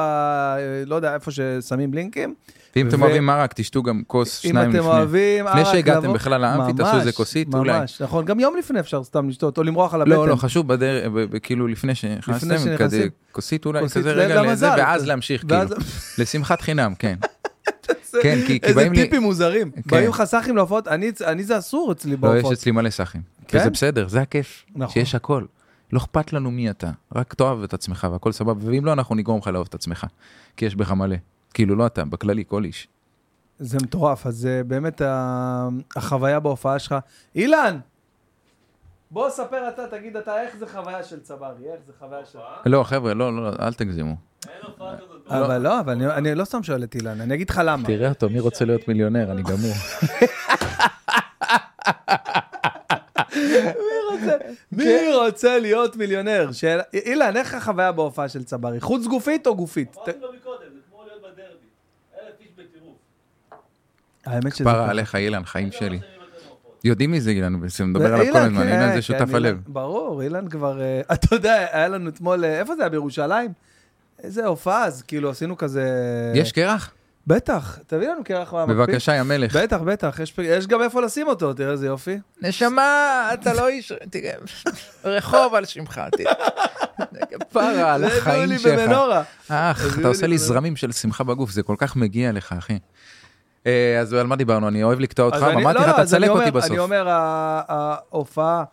לא 0.87 0.95
יודע, 0.97 1.15
איפה 1.15 1.31
ששמים 1.31 1.95
לינקים. 1.95 2.35
ואם 2.77 2.89
אתם 2.89 3.01
ו- 3.01 3.05
אוהבים 3.05 3.27
מרק, 3.27 3.53
תשתו 3.53 3.83
גם 3.83 4.03
כוס, 4.07 4.45
אם 4.45 4.51
שניים 4.51 4.71
אתם 4.71 4.79
לפני. 4.79 4.91
אוהבים... 4.91 5.47
לפני 5.47 5.61
ערק, 5.61 5.73
שהגעתם 5.73 6.05
לבוא- 6.05 6.15
בכלל 6.15 6.41
לאמפי, 6.41 6.73
תעשו 6.77 6.93
ממש, 6.93 7.01
איזה 7.01 7.13
כוסית, 7.13 7.55
אולי. 7.55 7.79
ממש, 7.79 8.03
נכון, 8.03 8.25
גם 8.25 8.41
יום 8.41 8.57
לפני 8.57 8.81
אפשר 8.81 9.05
סתם 9.05 9.29
לשתות, 9.29 9.59
או 9.59 9.63
למרוח 9.63 9.95
על 9.95 10.01
הבטן. 10.03 10.15
לא, 10.15 10.29
לא, 10.29 10.37
חשוב 10.37 10.69
בדרך, 10.69 11.13
כאילו 11.43 11.67
לפני 11.67 11.95
שנכנסתם. 11.95 12.77
כזה 12.79 13.07
כוסית 13.33 13.67
אולי, 13.67 13.85
כזה 13.89 14.13
רגע 14.13 14.43
לזה. 14.43 14.69
ואז 14.71 15.07
להמשיך, 15.07 15.45
כאילו. 15.49 15.61
לשמחת 16.19 16.61
חינם, 16.61 16.95
כן. 16.99 17.17
כן, 18.23 18.39
כי 18.47 18.61
כי 18.61 18.67
איזה 18.67 18.81
באים 18.81 18.93
לי... 18.93 19.03
טיפים 19.05 19.23
מוזרים. 19.23 19.71
כן. 19.71 19.81
באים 19.87 20.11
לך 20.11 20.25
סאחים 20.25 20.57
להופעות, 20.57 20.89
אני 20.89 21.11
אני 21.27 21.45
זה 21.45 21.59
אסור 21.59 21.93
אצלי 21.93 22.11
לא, 22.11 22.17
יש 22.17 22.21
בהופעות. 22.21 22.53
אצלי 22.53 22.73
מלא 22.73 22.91
סאחים. 22.91 23.21
כן? 23.49 23.59
וזה 23.59 23.71
בסדר, 23.71 24.09
זה 24.09 24.21
הכיף. 24.21 24.65
נכון. 24.77 24.93
שיש 24.93 25.15
הכל. 25.15 25.43
לא 25.93 25.99
אכפת 25.99 26.33
לנו 26.33 26.51
מי 26.51 26.71
אתה, 26.71 26.91
רק 27.15 27.35
תאהב 27.35 27.63
את 27.63 27.75
עצמך 27.75 28.07
והכל 28.13 28.33
סבבה, 28.33 28.71
ואם 28.71 28.85
לא, 28.85 28.93
אנחנו 28.93 29.15
נגרום 29.15 29.39
לך 29.39 29.47
לאהוב 29.47 29.67
את 29.69 29.75
עצמך. 29.75 30.07
כי 30.57 30.65
יש 30.65 30.77
בך 30.77 30.91
מלא. 30.93 31.17
כאילו, 31.55 31.77
לא 31.77 31.87
אתה, 31.87 32.05
בכללי, 32.05 32.45
כל 32.49 32.65
איש. 32.65 32.89
זה 33.59 33.79
מטורף, 33.83 34.27
אז 34.27 34.37
זה 34.37 34.63
באמת 34.67 35.01
ה- 35.01 35.69
החוויה 35.97 36.41
בהופעה 36.41 36.79
שלך. 36.79 36.95
אילן! 37.35 37.79
בוא 39.11 39.31
ספר 39.31 39.69
אתה, 39.69 39.83
תגיד 39.91 40.17
אתה, 40.17 40.43
איך 40.43 40.57
זה 40.57 40.67
חוויה 40.67 41.03
של 41.03 41.21
צברי, 41.21 41.49
איך 41.73 41.81
זה 41.87 41.93
חוויה 41.99 42.25
של... 42.25 42.39
לא, 42.67 42.83
חבר'ה, 42.83 43.15
לא, 43.15 43.37
לא, 43.37 43.51
אל 43.61 43.73
תגזימו. 43.75 44.17
אבל 45.29 45.59
לא, 45.59 45.81
אבל 45.81 45.93
אני- 45.93 46.07
אני 46.15 46.35
לא 46.35 46.45
סתם 46.45 46.63
שואל 46.63 46.85
את 46.85 46.95
אילן, 46.95 47.21
אני 47.21 47.35
אגיד 47.35 47.51
לך 47.51 47.61
למה. 47.65 47.87
תראה 47.87 48.09
אותו, 48.09 48.31
מי 48.31 48.41
רוצה 48.41 48.65
להיות 48.65 48.89
מיליונר, 48.89 49.33
אני 49.33 49.43
גמור. 49.43 49.73
מי 54.73 54.85
רוצה 55.15 55.59
להיות 55.59 55.97
מיליונר? 55.97 56.51
אילן, 57.07 57.37
איך 57.37 57.55
החוויה 57.55 57.93
בהופעה 57.93 58.29
של 58.29 58.45
צברי? 58.45 58.81
חוץ 58.81 59.07
גופית 59.07 59.47
או 59.47 59.57
גופית? 59.57 59.97
אמרתי 59.97 60.13
לו 60.21 60.29
מקודם, 60.41 60.59
זה 60.75 60.81
כמו 60.91 61.03
להיות 61.07 61.21
בדרבי. 61.23 61.67
אלף 62.15 62.35
איש 62.41 62.49
בטירוף. 62.57 62.97
האמת 64.27 64.55
שזה... 64.57 64.65
פרה 64.65 64.83
ככה. 64.83 64.91
עליך, 64.91 65.15
אילן, 65.15 65.45
חיים 65.45 65.71
זה 65.71 65.77
שלי. 65.77 65.99
יודעים 66.85 67.11
מי 67.11 67.21
זה 67.21 67.31
אילן, 67.31 67.61
בעצם 67.61 67.91
מדבר 67.91 68.15
עליו 68.15 68.33
כל 68.33 68.39
הזמן, 68.39 68.63
כן, 68.63 68.69
אילן 68.73 68.89
כן, 68.89 68.95
זה 68.95 69.03
שותף 69.03 69.21
אילן- 69.29 69.35
הלב. 69.35 69.61
ברור, 69.67 70.23
אילן 70.23 70.49
כבר... 70.49 70.81
אה, 70.81 71.01
אתה 71.15 71.35
יודע, 71.35 71.67
היה 71.73 71.89
לנו 71.89 72.11
אתמול, 72.11 72.45
אה, 72.45 72.59
איפה 72.61 72.77
זה 72.77 72.83
היה? 72.83 72.89
בירושלים? 72.89 73.53
איזה 74.23 74.47
הופעה, 74.47 74.85
אז 74.85 75.03
כאילו 75.03 75.31
עשינו 75.31 75.57
כזה... 75.57 75.85
יש 76.35 76.53
קרח? 76.53 76.93
בטח, 77.27 77.79
תביא 77.87 78.09
לנו 78.09 78.25
קרח 78.25 78.53
מהמקפיא. 78.55 78.75
בבקשה, 78.75 79.15
יא 79.15 79.23
מלך. 79.23 79.57
בטח, 79.57 79.77
בטח, 79.81 80.21
יש, 80.23 80.35
יש 80.43 80.67
גם 80.67 80.83
איפה 80.83 81.01
לשים 81.03 81.29
אותו, 81.29 81.53
תראה 81.55 81.71
איזה 81.73 81.87
יופי. 81.87 82.19
נשמה, 82.43 82.83
אתה 83.35 83.55
לא 83.55 83.69
איש... 83.69 83.93
תראה, 84.11 84.33
רחוב 85.05 85.55
על 85.55 85.65
שמך, 85.65 86.01
תראה. 86.17 86.33
כפרה 87.31 87.95
על 87.95 88.01
זה 88.01 88.07
הביאו 88.07 88.19
החיים 88.21 88.49
לי 88.49 88.59
שלך. 88.59 88.81
במנורה. 88.81 89.23
אך, 89.49 89.99
אתה 90.01 90.09
עושה 90.09 90.27
לי. 90.27 90.39
זרמים 90.39 90.77
של 90.77 90.93
שמחה 90.93 91.25
בגוף, 91.25 91.51
זה 91.51 91.63
כל 91.63 91.75
כך 91.79 91.97
מגיע 91.97 92.33
לך, 92.33 92.55
אחי. 92.59 92.79
אה, 93.67 93.99
אז 94.01 94.13
על 94.13 94.27
מה 94.27 94.37
דיברנו? 94.37 94.69
אני 94.69 94.83
אוהב 94.83 95.01
לקטוע 95.01 95.27
אותך, 95.27 95.37
אז 95.37 95.43
אני- 95.43 95.63
אמרתי 95.63 95.79
לא, 95.79 95.87
לך, 95.87 95.99
לא, 95.99 96.05
תצלק 96.05 96.31
אותי 96.31 96.51
בסוף. 96.51 96.71
אני 96.71 96.79
אומר, 96.79 97.07
ההופעה, 97.09 98.65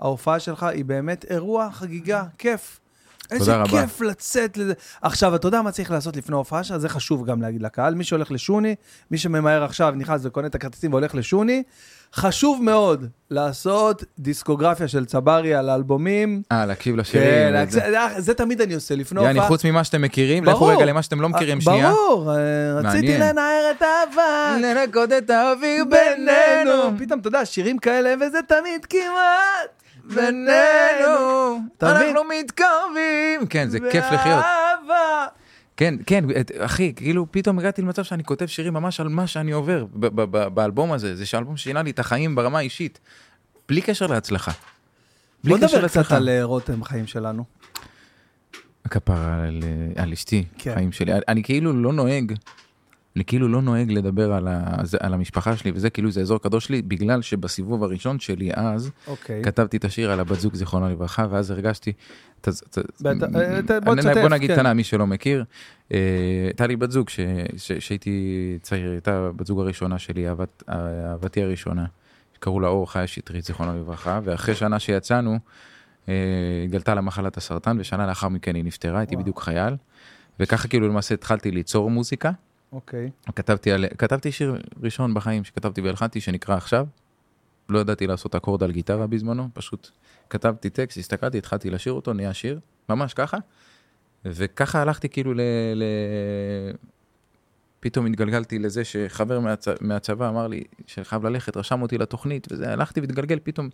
ההופעה 0.00 0.40
שלך 0.40 0.62
היא 0.62 0.84
באמת 0.84 1.24
אירוע, 1.30 1.68
חגיגה, 1.72 2.22
כיף. 2.38 2.80
איזה. 3.30 3.56
כיף 3.70 4.00
לצאת 4.00 4.56
לזה. 4.56 4.72
עכשיו, 5.02 5.34
אתה 5.34 5.48
יודע 5.48 5.62
מה 5.62 5.70
צריך 5.72 5.90
לעשות 5.90 6.16
לפני 6.16 6.34
ההופעה 6.34 6.64
שלך? 6.64 6.76
זה 6.76 6.88
חשוב 6.88 7.26
גם 7.26 7.42
להגיד 7.42 7.62
לקהל. 7.62 7.94
מי 7.94 8.04
שהולך 8.04 8.30
לשוני, 8.30 8.74
מי 9.10 9.18
שממהר 9.18 9.64
עכשיו, 9.64 9.92
נכנס 9.96 10.20
וקונה 10.24 10.46
את 10.46 10.54
הכרטיסים 10.54 10.92
והולך 10.92 11.14
לשוני, 11.14 11.62
חשוב 12.14 12.62
מאוד 12.62 13.06
לעשות 13.30 14.04
דיסקוגרפיה 14.18 14.88
של 14.88 15.04
צברי 15.04 15.54
על 15.54 15.68
האלבומים. 15.68 16.42
אה, 16.52 16.66
להקשיב 16.66 16.96
לשירים. 16.96 17.28
כן, 17.28 17.64
וזה. 17.68 17.80
זה- 17.80 18.20
זה 18.20 18.34
תמיד 18.34 18.60
אני 18.60 18.74
עושה 18.74 18.94
לפני 18.94 19.20
יעני, 19.22 19.32
הופעה. 19.38 19.48
חוץ 19.48 19.64
ממה 19.64 19.84
שאתם 19.84 20.02
מכירים, 20.02 20.44
לכו 20.44 20.58
ברור. 20.58 20.72
רגע 20.72 20.84
למה 20.84 21.02
שאתם 21.02 21.20
לא 21.20 21.28
מכירים, 21.28 21.56
אה, 21.58 21.62
שנייה. 21.62 21.90
ברור, 21.92 22.32
אה, 22.32 22.36
רציתי. 22.74 23.18
לנער 23.18 23.70
את 23.76 23.82
האהבה. 23.82 24.56
לנקות 24.62 25.12
את 25.12 25.30
האוויר 25.30 25.84
בינינו. 25.84 26.72
פתאום, 26.98 27.20
אתה 27.20 27.28
יודע, 27.28 27.44
שירים 27.44 27.78
כאלה, 27.78 28.14
וזה 28.20 28.38
תמיד 28.48 28.84
כמעט 28.84 29.82
בינינו? 30.14 31.58
אנחנו 31.82 32.24
מתקרבים. 32.24 33.46
כן, 33.50 33.68
זה 33.68 33.78
כיף 33.92 34.04
לחיות. 34.12 34.44
כן, 35.76 35.94
כן, 36.06 36.24
אחי, 36.58 36.92
כאילו 36.96 37.26
פתאום 37.30 37.58
הגעתי 37.58 37.82
למצב 37.82 38.02
שאני 38.02 38.24
כותב 38.24 38.46
שירים 38.46 38.74
ממש 38.74 39.00
על 39.00 39.08
מה 39.08 39.26
שאני 39.26 39.52
עובר 39.52 39.84
באלבום 40.54 40.92
הזה, 40.92 41.16
זה 41.16 41.26
שאלבום 41.26 41.56
שינה 41.56 41.82
לי 41.82 41.90
את 41.90 41.98
החיים 41.98 42.34
ברמה 42.34 42.58
האישית, 42.58 43.00
בלי 43.68 43.80
קשר 43.80 44.06
להצלחה. 44.06 44.52
בלי 45.44 45.52
בוא 45.52 45.58
קשר 45.58 45.76
נדבר 45.76 45.88
קצת 45.88 45.96
להצלחה. 45.96 46.16
על 46.16 46.28
אה, 46.28 46.44
רותם, 46.44 46.84
חיים 46.84 47.06
שלנו. 47.06 47.44
הכפרה 48.84 49.44
על, 49.44 49.60
אה, 49.96 50.02
על 50.02 50.12
אשתי, 50.12 50.44
כן. 50.58 50.74
חיים 50.74 50.92
שלי. 50.92 51.12
אני, 51.12 51.20
אני 51.28 51.42
כאילו 51.42 51.72
לא 51.72 51.92
נוהג, 51.92 52.32
אני 53.18 53.24
כאילו 53.24 53.48
לא 53.48 53.62
נוהג 53.62 53.90
לדבר 53.92 54.32
על, 54.32 54.48
ה, 54.48 54.60
על 55.00 55.14
המשפחה 55.14 55.56
שלי, 55.56 55.70
וזה 55.74 55.90
כאילו 55.90 56.10
זה 56.10 56.20
אזור 56.20 56.38
קדוש 56.38 56.70
לי, 56.70 56.82
בגלל 56.82 57.22
שבסיבוב 57.22 57.84
הראשון 57.84 58.18
שלי 58.18 58.50
אז, 58.54 58.90
אוקיי. 59.06 59.42
כתבתי 59.44 59.76
את 59.76 59.84
השיר 59.84 60.10
על 60.10 60.20
הבת 60.20 60.40
זוג 60.40 60.54
זיכרונה 60.54 60.88
לברכה, 60.88 61.26
ואז 61.30 61.50
הרגשתי, 61.50 61.92
ת, 62.40 62.48
ת, 62.48 62.78
בטח, 63.00 63.26
אה, 63.36 63.62
ת- 63.62 63.84
בוא 63.84 63.92
אני- 63.92 64.02
תשתף, 64.02 64.20
בוא 64.20 64.28
נגיד 64.28 64.50
כן. 64.50 64.56
קטנה, 64.56 64.74
מי 64.74 64.84
שלא 64.84 65.06
מכיר, 65.06 65.44
אה, 65.92 65.98
הייתה 66.46 66.66
לי 66.66 66.76
בת 66.76 66.90
זוג 66.90 67.08
ש- 67.08 67.20
ש- 67.56 67.72
שהייתי 67.72 68.12
צעיר, 68.62 68.90
הייתה 68.90 69.30
בת 69.36 69.46
זוג 69.46 69.60
הראשונה 69.60 69.98
שלי, 69.98 70.28
אהבת- 70.28 70.62
אהבתי 70.68 71.42
הראשונה, 71.42 71.84
קראו 72.40 72.60
לה 72.60 72.68
אור 72.68 72.92
חיה 72.92 73.06
שטרית, 73.06 73.44
זיכרונה 73.44 73.74
לברכה, 73.76 74.20
ואחרי 74.24 74.54
שנה 74.54 74.78
שיצאנו, 74.78 75.38
אה, 76.08 76.14
התגלתה 76.64 76.94
לה 76.94 77.00
מחלת 77.00 77.36
הסרטן, 77.36 77.76
ושנה 77.80 78.06
לאחר 78.06 78.28
מכן 78.28 78.54
היא 78.54 78.64
נפטרה, 78.64 78.98
הייתי 78.98 79.14
וואו. 79.14 79.22
בדיוק 79.22 79.40
חייל, 79.42 79.74
וככה 80.40 80.68
כאילו 80.68 80.88
למעשה 80.88 81.14
התחלתי 81.14 81.50
ליצור 81.50 81.90
מוזיקה. 81.90 82.30
אוקיי. 82.72 83.10
כתבתי, 83.36 83.72
על, 83.72 83.84
כתבתי 83.98 84.32
שיר 84.32 84.56
ראשון 84.82 85.14
בחיים 85.14 85.44
שכתבתי 85.44 85.80
והלחנתי 85.80 86.20
שנקרא 86.20 86.56
עכשיו. 86.56 86.86
לא 87.68 87.78
ידעתי 87.78 88.06
לעשות 88.06 88.34
אקורד 88.34 88.62
על 88.62 88.72
גיטרה 88.72 89.06
בזמנו, 89.06 89.48
פשוט 89.54 89.90
כתבתי 90.30 90.70
טקסט, 90.70 90.98
הסתכלתי, 90.98 91.38
התחלתי 91.38 91.70
לשיר 91.70 91.92
אותו, 91.92 92.12
נהיה 92.12 92.34
שיר, 92.34 92.60
ממש 92.88 93.14
ככה. 93.14 93.36
וככה 94.24 94.82
הלכתי 94.82 95.08
כאילו 95.08 95.34
ל... 95.34 95.40
ל... 95.74 95.82
פתאום 97.80 98.06
התגלגלתי 98.06 98.58
לזה 98.58 98.84
שחבר 98.84 99.40
מהצ... 99.40 99.68
מהצבא 99.80 100.28
אמר 100.28 100.46
לי 100.46 100.64
שחייב 100.86 101.26
ללכת, 101.26 101.56
רשם 101.56 101.82
אותי 101.82 101.98
לתוכנית, 101.98 102.48
וזה, 102.52 102.72
הלכתי 102.72 103.00
והתגלגל, 103.00 103.38
פתאום 103.42 103.68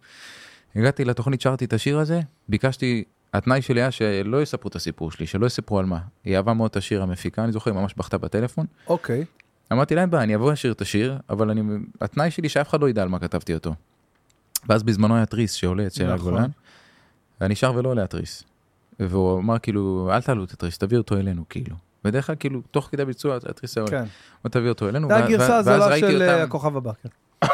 הגעתי 0.77 1.05
לתוכנית, 1.05 1.41
שרתי 1.41 1.65
את 1.65 1.73
השיר 1.73 1.99
הזה, 1.99 2.21
ביקשתי, 2.49 3.05
התנאי 3.35 3.63
שלי 3.63 3.81
היה 3.81 3.91
שלא 3.91 4.43
יספרו 4.43 4.69
את 4.69 4.77
הסיפור 4.77 5.11
שלי, 5.11 5.27
שלא 5.27 5.47
יספרו 5.47 5.79
על 5.79 5.87
מה. 5.87 5.99
היא 6.25 6.37
אהבה 6.37 6.55
מאוד 6.55 6.71
את 6.71 6.77
השיר 6.77 7.03
המפיקה, 7.03 7.45
אני 7.45 7.53
זוכר, 7.53 7.71
היא 7.71 7.81
ממש 7.81 7.95
בכתה 7.97 8.19
בטלפון. 8.19 8.67
אוקיי. 8.89 9.25
אמרתי 9.73 9.95
להם, 9.95 10.11
בעיה, 10.11 10.23
אני 10.23 10.35
אבוא 10.35 10.53
לשיר 10.53 10.73
את 10.73 10.81
השיר, 10.81 11.19
אבל 11.31 11.51
אני, 11.51 11.63
התנאי 12.01 12.31
שלי 12.31 12.49
שאף 12.49 12.69
אחד 12.69 12.81
לא 12.81 12.89
ידע 12.89 13.03
על 13.03 13.09
מה 13.09 13.19
כתבתי 13.19 13.55
אותו. 13.55 13.75
ואז 14.69 14.83
בזמנו 14.83 15.17
היה 15.17 15.27
תריס 15.27 15.53
שעולה 15.53 15.87
אצל 15.87 16.15
נכון. 16.15 16.15
הגולן, 16.15 16.51
ואני 17.41 17.55
שר 17.55 17.73
ולא 17.77 17.89
עולה 17.89 18.05
התריס. 18.05 18.45
והוא 19.01 19.39
אמר 19.39 19.59
כאילו, 19.59 20.11
אל 20.13 20.23
תעלו 20.23 20.45
את 20.45 20.53
התריס, 20.53 20.79
תביא 20.79 20.99
אותו 20.99 21.17
אלינו, 21.17 21.45
כאילו. 21.49 21.77
בדרך 22.05 22.27
כלל, 22.27 22.37
כאילו, 22.39 22.61
תוך 22.71 22.89
כדי 22.93 23.05
ביצוע, 23.05 23.37
התריס 23.37 23.79
היה 23.79 23.87
עולה. 23.87 24.05
כן. 24.43 24.49
תביא 24.49 24.69
אותו 24.69 24.89
אלינו, 24.89 25.09
זה 25.09 25.17
הגרסה 25.17 25.57
הזולה 25.57 25.99
של 25.99 26.23
אה, 26.23 26.43
הכוכב 26.43 26.77
הבא. 26.77 26.93
כן. 27.03 27.09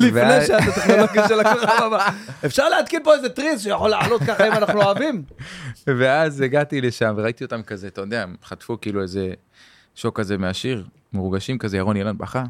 לפני 0.00 0.10
ואז- 0.10 0.46
שאת 0.46 0.60
הטכנולוגיה 0.68 1.28
של 1.28 1.40
הכוכב 1.40 1.82
הבא. 1.86 2.08
אפשר 2.46 2.68
להתקין 2.68 3.04
פה 3.04 3.14
איזה 3.14 3.28
תריס 3.28 3.62
שיכול 3.62 3.90
לעלות 3.90 4.22
ככה 4.22 4.48
אם 4.48 4.52
אנחנו 4.52 4.82
אוהבים? 4.82 5.22
ואז 5.98 6.40
הגעתי 6.40 6.80
לשם 6.80 7.14
וראיתי 7.16 7.44
אותם 7.44 7.62
כזה, 7.62 7.86
אתה 7.86 8.00
יודע, 8.00 8.22
הם 8.22 8.36
חטפו 8.44 8.80
כאילו 8.80 9.02
איזה 9.02 9.32
שוק 9.94 10.20
כזה 10.20 10.38
מהשיר, 10.38 10.86
מרוגשים 11.12 11.58
כזה, 11.58 11.76
ירון 11.76 11.96
אילן 11.96 12.18
בכה. 12.18 12.44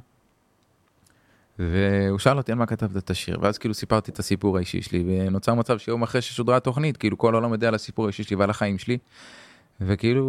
והוא 1.59 2.18
שאל 2.18 2.36
אותי 2.36 2.53
על 2.53 2.59
מה 2.59 2.66
כתבת 2.66 2.97
את 2.97 3.11
השיר, 3.11 3.38
ואז 3.40 3.59
כאילו 3.59 3.74
סיפרתי 3.74 4.11
את 4.11 4.18
הסיפור 4.18 4.57
האישי 4.57 4.82
שלי, 4.82 5.05
ונוצר 5.07 5.55
מצב 5.55 5.78
שיום 5.78 6.03
אחרי 6.03 6.22
ששודרה 6.22 6.57
התוכנית, 6.57 6.97
כאילו 6.97 7.18
כל 7.18 7.34
העולם 7.34 7.53
יודע 7.53 7.68
על 7.68 7.74
הסיפור 7.74 8.05
האישי 8.07 8.22
שלי 8.22 8.36
ועל 8.36 8.51
החיים 8.51 8.78
שלי, 8.78 8.99
וכאילו, 9.80 10.26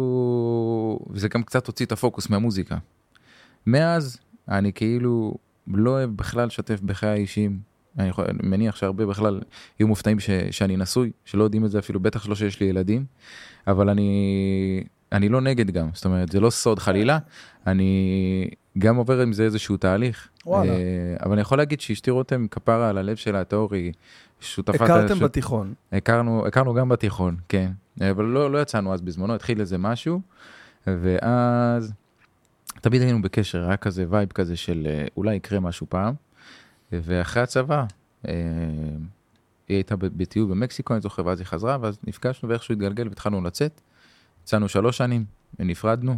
וזה 1.10 1.28
גם 1.28 1.42
קצת 1.42 1.66
הוציא 1.66 1.86
את 1.86 1.92
הפוקוס 1.92 2.30
מהמוזיקה. 2.30 2.76
מאז 3.66 4.18
אני 4.48 4.72
כאילו 4.72 5.34
לא 5.74 5.90
אוהב 5.90 6.10
בכלל 6.16 6.46
לשתף 6.46 6.80
בחיי 6.80 7.08
האישיים. 7.10 7.58
אני, 7.98 8.08
יכול, 8.08 8.24
אני 8.28 8.38
מניח 8.48 8.76
שהרבה 8.76 9.06
בכלל 9.06 9.40
יהיו 9.80 9.88
מופתעים 9.88 10.20
ש, 10.20 10.30
שאני 10.50 10.76
נשוי, 10.76 11.10
שלא 11.24 11.44
יודעים 11.44 11.64
את 11.64 11.70
זה 11.70 11.78
אפילו, 11.78 12.00
בטח 12.00 12.24
שלא 12.24 12.34
שיש 12.34 12.60
לי 12.60 12.66
ילדים, 12.66 13.04
אבל 13.66 13.88
אני, 13.88 14.84
אני 15.12 15.28
לא 15.28 15.40
נגד 15.40 15.70
גם, 15.70 15.88
זאת 15.92 16.04
אומרת, 16.04 16.32
זה 16.32 16.40
לא 16.40 16.50
סוד 16.50 16.78
חלילה, 16.78 17.18
אני 17.66 18.50
גם 18.78 18.96
עובר 18.96 19.20
עם 19.20 19.32
זה 19.32 19.44
איזשהו 19.44 19.76
תהליך. 19.76 20.28
וואלה. 20.46 20.72
אה, 20.72 20.76
אבל 21.24 21.32
אני 21.32 21.40
יכול 21.40 21.58
להגיד 21.58 21.80
שאשתי 21.80 22.10
רותם 22.10 22.46
כפרה 22.50 22.88
על 22.88 22.98
הלב 22.98 23.16
שלה 23.16 23.40
הטהור, 23.40 23.74
היא 23.74 23.92
שותפת... 24.40 24.74
הכרתם 24.80 25.14
שות- 25.14 25.22
בתיכון. 25.22 25.74
הכרנו, 25.92 26.46
הכרנו 26.46 26.74
גם 26.74 26.88
בתיכון, 26.88 27.36
כן. 27.48 27.70
אבל 28.10 28.24
לא, 28.24 28.52
לא 28.52 28.62
יצאנו 28.62 28.94
אז 28.94 29.00
בזמנו, 29.00 29.34
התחיל 29.34 29.60
איזה 29.60 29.78
משהו, 29.78 30.20
ואז 30.86 31.92
תמיד 32.80 33.02
היינו 33.02 33.22
בקשר, 33.22 33.64
היה 33.68 33.76
כזה 33.76 34.04
וייב 34.08 34.28
כזה 34.32 34.56
של 34.56 34.86
אה, 34.90 35.06
אולי 35.16 35.34
יקרה 35.34 35.60
משהו 35.60 35.86
פעם. 35.90 36.14
ואחרי 36.92 37.42
הצבא, 37.42 37.84
אה, 38.28 38.32
היא 39.68 39.76
הייתה 39.76 39.96
בטיול 39.96 40.50
במקסיקו, 40.50 40.94
אני 40.94 41.00
זוכר, 41.00 41.26
ואז 41.26 41.40
היא 41.40 41.46
חזרה, 41.46 41.76
ואז 41.80 41.98
נפגשנו 42.06 42.48
ואיכשהו 42.48 42.72
התגלגל 42.72 43.08
והתחלנו 43.08 43.42
לצאת. 43.42 43.80
יצאנו 44.42 44.68
שלוש 44.68 44.96
שנים, 44.98 45.24
נפרדנו, 45.58 46.16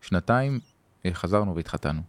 שנתיים, 0.00 0.58
אה, 1.06 1.10
חזרנו 1.14 1.56
והתחתנו. 1.56 2.00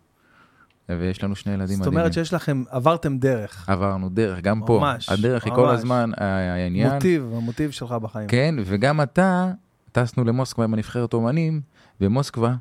ויש 0.89 1.23
לנו 1.23 1.35
שני 1.35 1.53
ילדים 1.53 1.67
זאת 1.67 1.79
מדהימים. 1.79 1.99
אומרת 1.99 2.13
שיש 2.13 2.33
לכם, 2.33 2.63
עברתם 2.69 3.17
דרך. 3.17 3.69
עברנו 3.69 4.09
דרך, 4.09 4.41
גם 4.41 4.61
פה. 4.65 4.79
ממש, 4.81 5.09
הדרך 5.09 5.45
היא 5.45 5.53
כל 5.53 5.65
ממש. 5.65 5.73
הזמן 5.79 6.11
ה- 6.17 6.23
העניין. 6.53 6.93
מוטיב, 6.93 7.33
המוטיב 7.35 7.71
שלך 7.71 7.91
בחיים. 7.91 8.27
כן, 8.27 8.55
וגם 8.65 9.01
אתה, 9.01 9.51
טסנו 9.91 10.23
למוסקבה 10.23 10.63
עם 10.63 10.73
הנבחרת 10.73 11.13
אומנים, 11.13 11.61
ומוסקבה, 12.01 12.55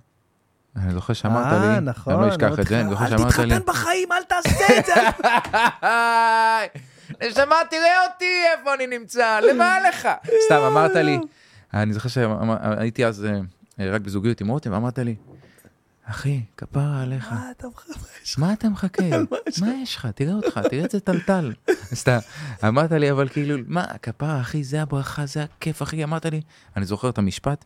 אני 0.77 0.93
זוכר 0.93 1.13
שאמרת 1.13 1.53
לי, 1.53 1.67
אה, 1.67 1.81
נכון. 1.81 2.15
אני 2.15 2.23
לא 2.23 2.29
אשכח 2.29 2.61
את 2.61 2.67
זה, 2.67 2.81
אני 2.81 2.91
זוכר 2.91 3.09
שאמרת 3.09 3.39
לי, 3.39 3.45
אל 3.45 3.59
תתחתן 3.59 3.73
בחיים, 3.73 4.13
אל 4.13 4.23
תעשה 4.23 4.79
את 4.79 4.87
זה. 4.87 4.95
נשמה, 7.23 7.57
תראה 7.71 8.07
אותי, 8.07 8.35
איפה 8.59 8.75
אני 8.75 8.87
נמצא, 8.99 9.41
למה 9.41 9.79
לך? 9.89 10.09
סתם, 10.47 10.61
אמרת 10.67 10.95
לי, 10.95 11.19
אני 11.75 11.93
זוכר 11.93 12.09
שהייתי 12.09 13.07
אז 13.07 13.27
אה, 13.81 13.91
רק 13.91 14.01
בזוגיות 14.01 14.41
עם 14.41 14.49
רותם, 14.49 14.73
ואמרת 14.73 14.99
לי, 14.99 15.15
אחי, 16.05 16.41
כפרה 16.57 17.03
עליך, 17.03 17.33
מה 17.33 17.51
אתה 17.51 17.67
מחפש? 17.69 18.39
מה 18.39 18.53
אתה 18.53 18.69
מחכה? 18.69 19.05
מה 19.61 19.75
יש 19.83 19.97
לך? 19.97 20.07
תראה 20.15 20.35
אותך, 20.35 20.61
תראה 20.71 20.85
איזה 20.85 21.01
טלטל. 21.01 21.53
סתם, 22.03 22.19
אמרת 22.69 22.93
לי, 22.93 23.11
אבל 23.11 23.29
כאילו, 23.29 23.59
מה, 23.67 23.87
כפרה, 24.03 24.41
אחי, 24.41 24.65
זה 24.65 24.83
הברכה, 24.83 25.27
זה 25.27 25.43
הכיף, 25.43 25.83
אחי, 25.83 26.05
אמרת 26.05 26.27
לי, 26.27 26.41
אני 26.77 26.85
זוכר 26.85 27.09
את 27.09 27.19
המשפט, 27.19 27.65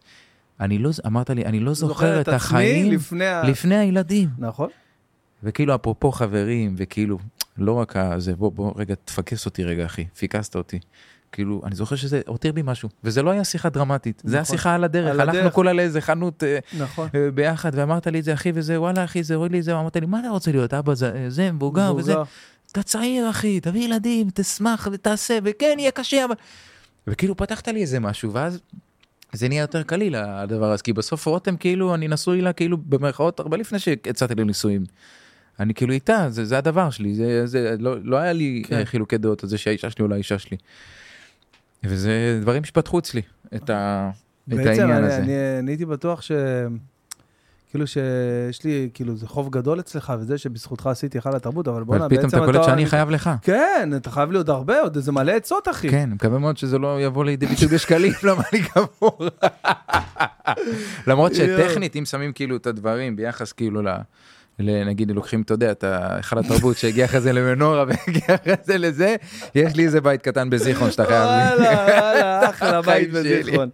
אני 0.60 0.78
לא, 0.78 0.90
אמרת 1.06 1.30
לי, 1.30 1.44
אני 1.44 1.60
לא 1.60 1.74
זוכר 1.74 2.20
את 2.20 2.28
החיים 2.28 2.92
לפני 2.92 3.26
ה... 3.26 3.42
לפני 3.42 3.76
הילדים. 3.76 4.28
נכון. 4.38 4.68
וכאילו, 5.42 5.74
אפרופו 5.74 6.12
חברים, 6.12 6.74
וכאילו, 6.78 7.18
לא 7.58 7.72
רק 7.72 7.94
זה, 8.18 8.36
בוא, 8.36 8.52
בוא, 8.52 8.72
רגע, 8.76 8.94
תפקס 9.04 9.46
אותי 9.46 9.64
רגע, 9.64 9.86
אחי, 9.86 10.04
פיקסת 10.18 10.56
אותי. 10.56 10.78
כאילו, 11.32 11.62
אני 11.64 11.74
זוכר 11.74 11.96
שזה 11.96 12.20
הותיר 12.26 12.52
לי 12.56 12.62
משהו, 12.64 12.88
וזה 13.04 13.22
לא 13.22 13.30
היה 13.30 13.44
שיחה 13.44 13.68
דרמטית, 13.68 14.22
זה 14.24 14.36
היה 14.36 14.42
נכון. 14.42 14.56
שיחה 14.56 14.74
על 14.74 14.84
הדרך, 14.84 15.10
על 15.10 15.20
הלכנו. 15.20 15.52
כולה 15.52 15.72
לאיזה 15.72 16.00
חנות 16.00 16.42
אה, 16.42 16.58
נכון. 16.78 17.08
אה, 17.14 17.30
ביחד, 17.30 17.70
ואמרת 17.74 18.06
לי 18.06 18.18
את 18.18 18.24
זה, 18.24 18.34
אחי, 18.34 18.52
וזה, 18.54 18.80
וואלה, 18.80 19.04
אחי, 19.04 19.22
זה 19.22 19.34
הוריד 19.34 19.52
לי 19.52 19.62
זה, 19.62 19.80
אמרת 19.80 19.96
לי, 19.96 20.06
מה 20.06 20.20
אתה 20.20 20.28
רוצה 20.28 20.50
להיות, 20.50 20.74
אבא, 20.74 20.94
זה, 20.94 21.24
זה 21.28 21.52
מבוגר, 21.52 21.94
וזה, 21.96 22.14
אתה 22.72 22.82
צעיר 22.82 23.30
אחי, 23.30 23.60
תביא 23.60 23.84
ילדים, 23.84 24.28
תשמח 24.34 24.88
ותעשה, 24.92 25.38
וכן, 25.44 25.76
יהיה 25.78 25.90
קשה, 25.90 26.24
אבל... 26.24 26.34
וכאילו 27.06 27.36
פתחת 27.36 27.68
לי 27.68 27.80
איזה 27.80 28.00
משהו, 28.00 28.32
ואז 28.32 28.60
זה 29.36 29.48
נהיה 29.48 29.60
יותר 29.60 29.82
קליל 29.82 30.16
הדבר 30.16 30.72
הזה, 30.72 30.82
כי 30.82 30.92
בסוף 30.92 31.26
רותם 31.26 31.56
כאילו, 31.56 31.94
אני 31.94 32.08
נשוי 32.08 32.40
לה 32.40 32.52
כאילו 32.52 32.76
במרכאות 32.76 33.40
הרבה 33.40 33.56
לפני 33.56 33.78
שהצעתי 33.78 34.34
לנישואים. 34.34 34.84
אני 35.60 35.74
כאילו 35.74 35.92
איתה, 35.92 36.26
זה, 36.30 36.44
זה 36.44 36.58
הדבר 36.58 36.90
שלי, 36.90 37.14
זה, 37.14 37.46
זה 37.46 37.76
לא, 37.78 37.96
לא 38.02 38.16
היה 38.16 38.32
לי 38.32 38.62
כן. 38.66 38.76
כן. 38.76 38.84
חילוקי 38.84 39.18
דעות 39.18 39.42
על 39.42 39.48
זה 39.48 39.58
שהאישה 39.58 39.90
שלי 39.90 40.02
או 40.02 40.08
לא 40.08 40.14
האישה 40.14 40.38
שלי. 40.38 40.56
וזה 41.84 42.38
דברים 42.42 42.64
שפתחו 42.64 42.98
אצלי 42.98 43.22
את, 43.54 43.70
ה, 43.70 44.10
את 44.48 44.54
בעצם 44.54 44.68
העניין 44.68 44.90
אני, 44.90 45.06
הזה. 45.06 45.18
אני, 45.18 45.32
אני 45.58 45.70
הייתי 45.70 45.84
בטוח 45.84 46.22
ש... 46.22 46.32
כאילו 47.76 47.86
שיש 47.86 48.64
לי, 48.64 48.88
כאילו, 48.94 49.16
זה 49.16 49.26
חוב 49.26 49.50
גדול 49.50 49.80
אצלך, 49.80 50.12
וזה 50.18 50.38
שבזכותך 50.38 50.86
עשיתי 50.86 51.18
היכל 51.18 51.36
התרבות, 51.36 51.68
אבל 51.68 51.82
בוא'נה, 51.82 52.08
בעצם 52.08 52.28
פתאום 52.28 52.44
אתה 52.44 52.52
קולט 52.52 52.64
שאני 52.64 52.86
חייב 52.86 53.10
לך. 53.10 53.30
כן, 53.42 53.90
אתה 53.96 54.10
חייב 54.10 54.30
לי 54.30 54.38
עוד 54.38 54.50
הרבה, 54.50 54.80
עוד 54.80 54.96
איזה 54.96 55.12
מלא 55.12 55.32
עצות, 55.32 55.68
אחי. 55.68 55.88
כן, 55.88 56.10
מקווה 56.12 56.38
מאוד 56.38 56.56
שזה 56.56 56.78
לא 56.78 57.02
יבוא 57.02 57.24
לידי 57.24 57.46
ביטוי 57.46 57.68
בשקלים, 57.68 58.12
בא 58.22 58.42
לי 58.52 58.62
גמור. 58.76 59.18
למרות 61.08 61.34
שטכנית, 61.34 61.96
אם 61.96 62.04
שמים 62.04 62.32
כאילו 62.32 62.56
את 62.56 62.66
הדברים 62.66 63.16
ביחס 63.16 63.52
כאילו 63.52 63.82
ל... 63.82 63.88
נגיד 64.58 65.10
לוקחים, 65.10 65.42
אתה 65.42 65.54
יודע, 65.54 65.70
את 65.70 65.84
היכל 65.88 66.38
התרבות 66.38 66.76
שהגיע 66.76 67.04
אחרי 67.04 67.20
זה 67.20 67.32
למנורה 67.32 67.84
והגיע 67.88 68.34
אחרי 68.34 68.54
זה 68.64 68.78
לזה, 68.78 69.16
יש 69.54 69.76
לי 69.76 69.84
איזה 69.84 70.00
בית 70.00 70.22
קטן 70.22 70.50
בזיכרון 70.50 70.90
שאתה 70.90 71.04
חייב 71.04 71.22
לי. 71.22 71.66
וואלה, 71.66 71.84
וואלה, 72.00 72.50
אחלה 72.50 72.82
בית. 72.86 73.12
בזיכרון. 73.12 73.68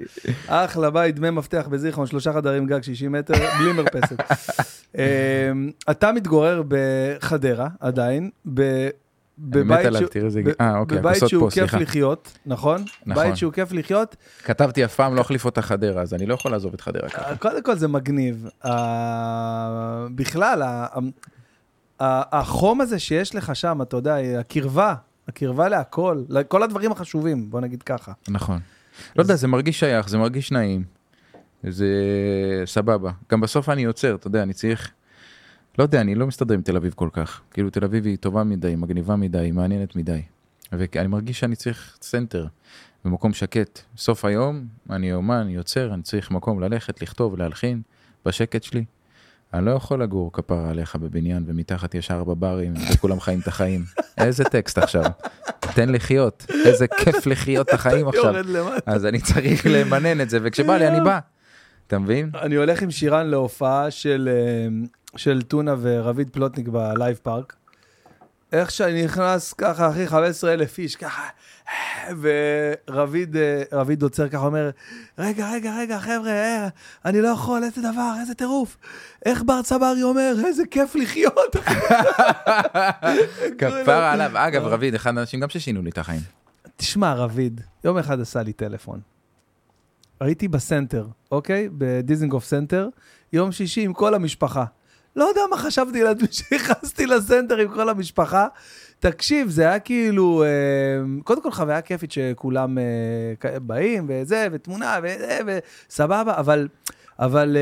אחלה 0.46 0.90
בית, 0.90 1.14
דמי 1.14 1.30
מפתח 1.30 1.66
בזיכרון, 1.70 2.06
שלושה 2.06 2.32
חדרים 2.32 2.66
גג 2.66 2.82
60 2.82 3.12
מטר, 3.12 3.34
בלי 3.58 3.72
מרפסת. 3.72 4.16
אמ, 4.98 5.00
אתה 5.90 6.12
מתגורר 6.12 6.62
בחדרה 6.68 7.68
עדיין, 7.80 8.30
בבית 9.38 9.86
עליו, 9.86 10.00
שהוא- 10.00 10.24
איזה... 10.24 10.42
ב- 10.44 10.48
אה, 10.60 10.78
אוקיי, 10.78 10.98
בבית 10.98 11.22
שהוא 11.26 11.40
פה, 11.40 11.50
כיף 11.50 11.60
סליחה. 11.70 11.78
לחיות, 11.78 12.38
נכון? 12.46 12.84
נכון. 13.06 13.24
בית 13.24 13.36
שהוא 13.36 13.52
כיף 13.52 13.72
לחיות. 13.72 14.16
כתבתי 14.44 14.84
אף 14.84 14.94
פעם 14.94 15.14
לא 15.14 15.20
אחליף 15.20 15.44
אותה 15.44 15.62
חדרה, 15.62 16.02
אז 16.02 16.14
אני 16.14 16.26
לא 16.26 16.34
יכול 16.34 16.50
לעזוב 16.52 16.74
את 16.74 16.80
חדרה 16.80 17.08
ככה. 17.08 17.36
קודם 17.36 17.62
כל 17.62 17.76
זה 17.76 17.88
מגניב. 17.88 18.46
אה, 18.64 20.06
בכלל, 20.14 20.62
ה- 20.62 20.86
ה- 22.00 22.38
החום 22.40 22.80
הזה 22.80 22.98
שיש 22.98 23.34
לך 23.34 23.56
שם, 23.56 23.82
אתה 23.82 23.96
יודע, 23.96 24.16
הקרבה, 24.40 24.94
הקרבה 25.28 25.68
להכל, 25.68 26.22
לכל 26.28 26.62
הדברים 26.62 26.92
החשובים, 26.92 27.50
בוא 27.50 27.60
נגיד 27.60 27.82
ככה. 27.82 28.12
נכון. 28.28 28.60
לא 29.16 29.22
יודע, 29.22 29.34
זה 29.34 29.48
מרגיש 29.48 29.80
שייך, 29.80 30.08
זה 30.08 30.18
מרגיש 30.18 30.52
נעים. 30.52 30.84
זה 31.68 31.86
סבבה. 32.64 33.10
גם 33.30 33.40
בסוף 33.40 33.68
אני 33.68 33.82
יוצר, 33.82 34.14
אתה 34.14 34.26
יודע, 34.26 34.42
אני 34.42 34.52
צריך... 34.52 34.90
לא 35.78 35.82
יודע, 35.82 36.00
אני 36.00 36.14
לא 36.14 36.26
מסתדר 36.26 36.54
עם 36.54 36.62
תל 36.62 36.76
אביב 36.76 36.92
כל 36.96 37.08
כך. 37.12 37.40
כאילו, 37.50 37.70
תל 37.70 37.84
אביב 37.84 38.06
היא 38.06 38.16
טובה 38.18 38.44
מדי, 38.44 38.74
מגניבה 38.76 39.16
מדי, 39.16 39.50
מעניינת 39.50 39.96
מדי. 39.96 40.22
ואני 40.72 41.08
מרגיש 41.08 41.40
שאני 41.40 41.56
צריך 41.56 41.98
center, 42.02 42.46
במקום 43.04 43.32
שקט. 43.32 43.80
סוף 43.96 44.24
היום, 44.24 44.66
אני 44.90 45.12
אומן, 45.12 45.48
יוצר, 45.48 45.94
אני 45.94 46.02
צריך 46.02 46.30
מקום 46.30 46.60
ללכת, 46.60 47.02
לכתוב, 47.02 47.38
להלחין, 47.38 47.82
בשקט 48.26 48.62
שלי. 48.62 48.84
אני 49.54 49.66
לא 49.66 49.70
יכול 49.70 50.02
לגור 50.02 50.32
כפרה 50.32 50.70
עליך 50.70 50.96
בבניין 50.96 51.44
ומתחת 51.46 51.94
יש 51.94 52.10
ארבע 52.10 52.34
ברים 52.38 52.74
וכולם 52.94 53.20
חיים 53.20 53.40
את 53.40 53.48
החיים. 53.48 53.84
איזה 54.18 54.44
טקסט 54.44 54.78
עכשיו? 54.78 55.04
תן 55.74 55.88
לחיות, 55.88 56.46
איזה 56.66 56.86
כיף 56.86 57.26
לחיות 57.26 57.68
את 57.68 57.74
החיים 57.74 58.08
עכשיו. 58.08 58.34
אז 58.86 59.06
אני 59.06 59.20
צריך 59.20 59.66
למנן 59.70 60.20
את 60.20 60.30
זה, 60.30 60.38
וכשבא 60.42 60.76
לי 60.76 60.88
אני 60.88 61.00
בא. 61.00 61.18
אתה 61.86 61.98
מבין? 61.98 62.30
אני 62.42 62.54
הולך 62.54 62.82
עם 62.82 62.90
שירן 62.90 63.26
להופעה 63.26 63.90
של, 63.90 64.28
אה, 64.32 64.86
של 65.16 65.42
טונה 65.42 65.74
ורביד 65.80 66.30
פלוטניק 66.30 66.68
בלייב 66.68 67.18
פארק. 67.22 67.56
איך 68.52 68.70
שאני 68.70 69.04
נכנס 69.04 69.52
ככה, 69.52 69.90
אחי, 69.90 70.06
15 70.06 70.52
אלף 70.52 70.78
איש, 70.78 70.96
ככה, 70.96 71.22
ורביד 72.20 73.36
אה, 73.36 73.62
עוצר 74.02 74.28
ככה, 74.28 74.46
אומר, 74.46 74.70
רגע, 75.18 75.50
רגע, 75.52 75.76
רגע, 75.78 75.98
חבר'ה, 75.98 76.30
אה, 76.30 76.68
אני 77.04 77.20
לא 77.20 77.28
יכול, 77.28 77.64
איזה 77.64 77.80
דבר, 77.80 78.14
איזה 78.20 78.34
טירוף. 78.34 78.76
איך 79.26 79.42
בר 79.42 79.62
צברי 79.62 80.02
אומר, 80.02 80.34
איזה 80.46 80.62
כיף 80.70 80.94
לחיות. 80.94 81.56
כפרה 83.58 84.12
עליו. 84.12 84.30
אגב, 84.34 84.62
רביד, 84.62 84.94
אחד 84.94 85.18
האנשים 85.18 85.40
גם 85.40 85.48
ששינו 85.48 85.82
לי 85.82 85.90
את 85.90 85.98
החיים. 85.98 86.20
תשמע, 86.76 87.14
רביד, 87.14 87.60
יום 87.84 87.98
אחד 87.98 88.20
עשה 88.20 88.42
לי 88.42 88.52
טלפון. 88.52 89.00
הייתי 90.20 90.48
בסנטר, 90.48 91.06
אוקיי? 91.30 91.68
בדיזנגוף 91.78 92.44
סנטר, 92.44 92.88
יום 93.32 93.52
שישי 93.52 93.84
עם 93.84 93.92
כל 93.92 94.14
המשפחה. 94.14 94.64
לא 95.16 95.24
יודע 95.24 95.40
מה 95.50 95.56
חשבתי 95.56 96.02
לעצמי 96.02 96.28
שנכנסתי 96.50 97.06
לסנטר 97.06 97.56
עם 97.56 97.68
כל 97.68 97.88
המשפחה. 97.88 98.46
תקשיב, 99.00 99.50
זה 99.50 99.62
היה 99.62 99.78
כאילו, 99.78 100.42
אה, 100.44 101.22
קודם 101.24 101.42
כל 101.42 101.50
חוויה 101.50 101.80
כיפית 101.80 102.12
שכולם 102.12 102.78
אה, 102.78 103.58
באים 103.60 104.06
וזה, 104.08 104.48
ותמונה 104.52 104.98
וזה, 105.02 105.38
וסבבה, 105.46 106.36
אבל, 106.36 106.68
אבל 107.18 107.56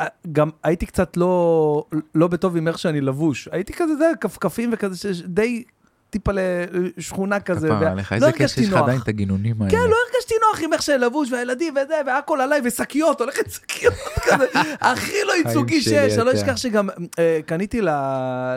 אה, 0.00 0.06
גם 0.32 0.50
הייתי 0.62 0.86
קצת 0.86 1.16
לא, 1.16 1.84
לא 2.14 2.28
בטוב 2.28 2.56
עם 2.56 2.68
איך 2.68 2.78
שאני 2.78 3.00
לבוש. 3.00 3.48
הייתי 3.52 3.72
כזה, 3.72 3.96
זה, 3.96 4.10
כפכפים 4.20 4.70
וכזה, 4.72 5.10
די 5.24 5.64
טיפה 6.12 6.32
לשכונה 6.34 7.40
כזה. 7.40 7.68
כפרה 7.68 7.90
עליך, 7.90 8.12
לא 8.12 8.16
איזה 8.16 8.32
כיף 8.32 8.50
שיש 8.50 8.68
לך. 8.68 8.74
עדיין 8.74 9.00
את 9.00 9.08
הגינונים 9.08 9.62
האלה. 9.62 9.70
כן, 9.70 9.78
לא 9.78 9.96
הרגשתי 10.06 10.34
נוח 10.48 10.62
עם 10.62 10.72
איך 10.72 10.82
שלבוש 10.82 11.32
והילדים 11.32 11.74
וזה, 11.76 11.94
והכל 12.06 12.40
עליי, 12.40 12.60
ושקיות, 12.64 13.20
הולכת 13.20 13.50
שקיות 13.50 13.94
כזה, 14.26 14.44
הכי 14.80 15.16
לא 15.26 15.32
ייצוגי 15.32 15.82
שיש. 15.82 16.18
אני 16.18 16.26
לא. 16.26 16.32
אשכח 16.32 16.56
שגם 16.56 16.88
אה, 17.18 17.40
קניתי 17.46 17.80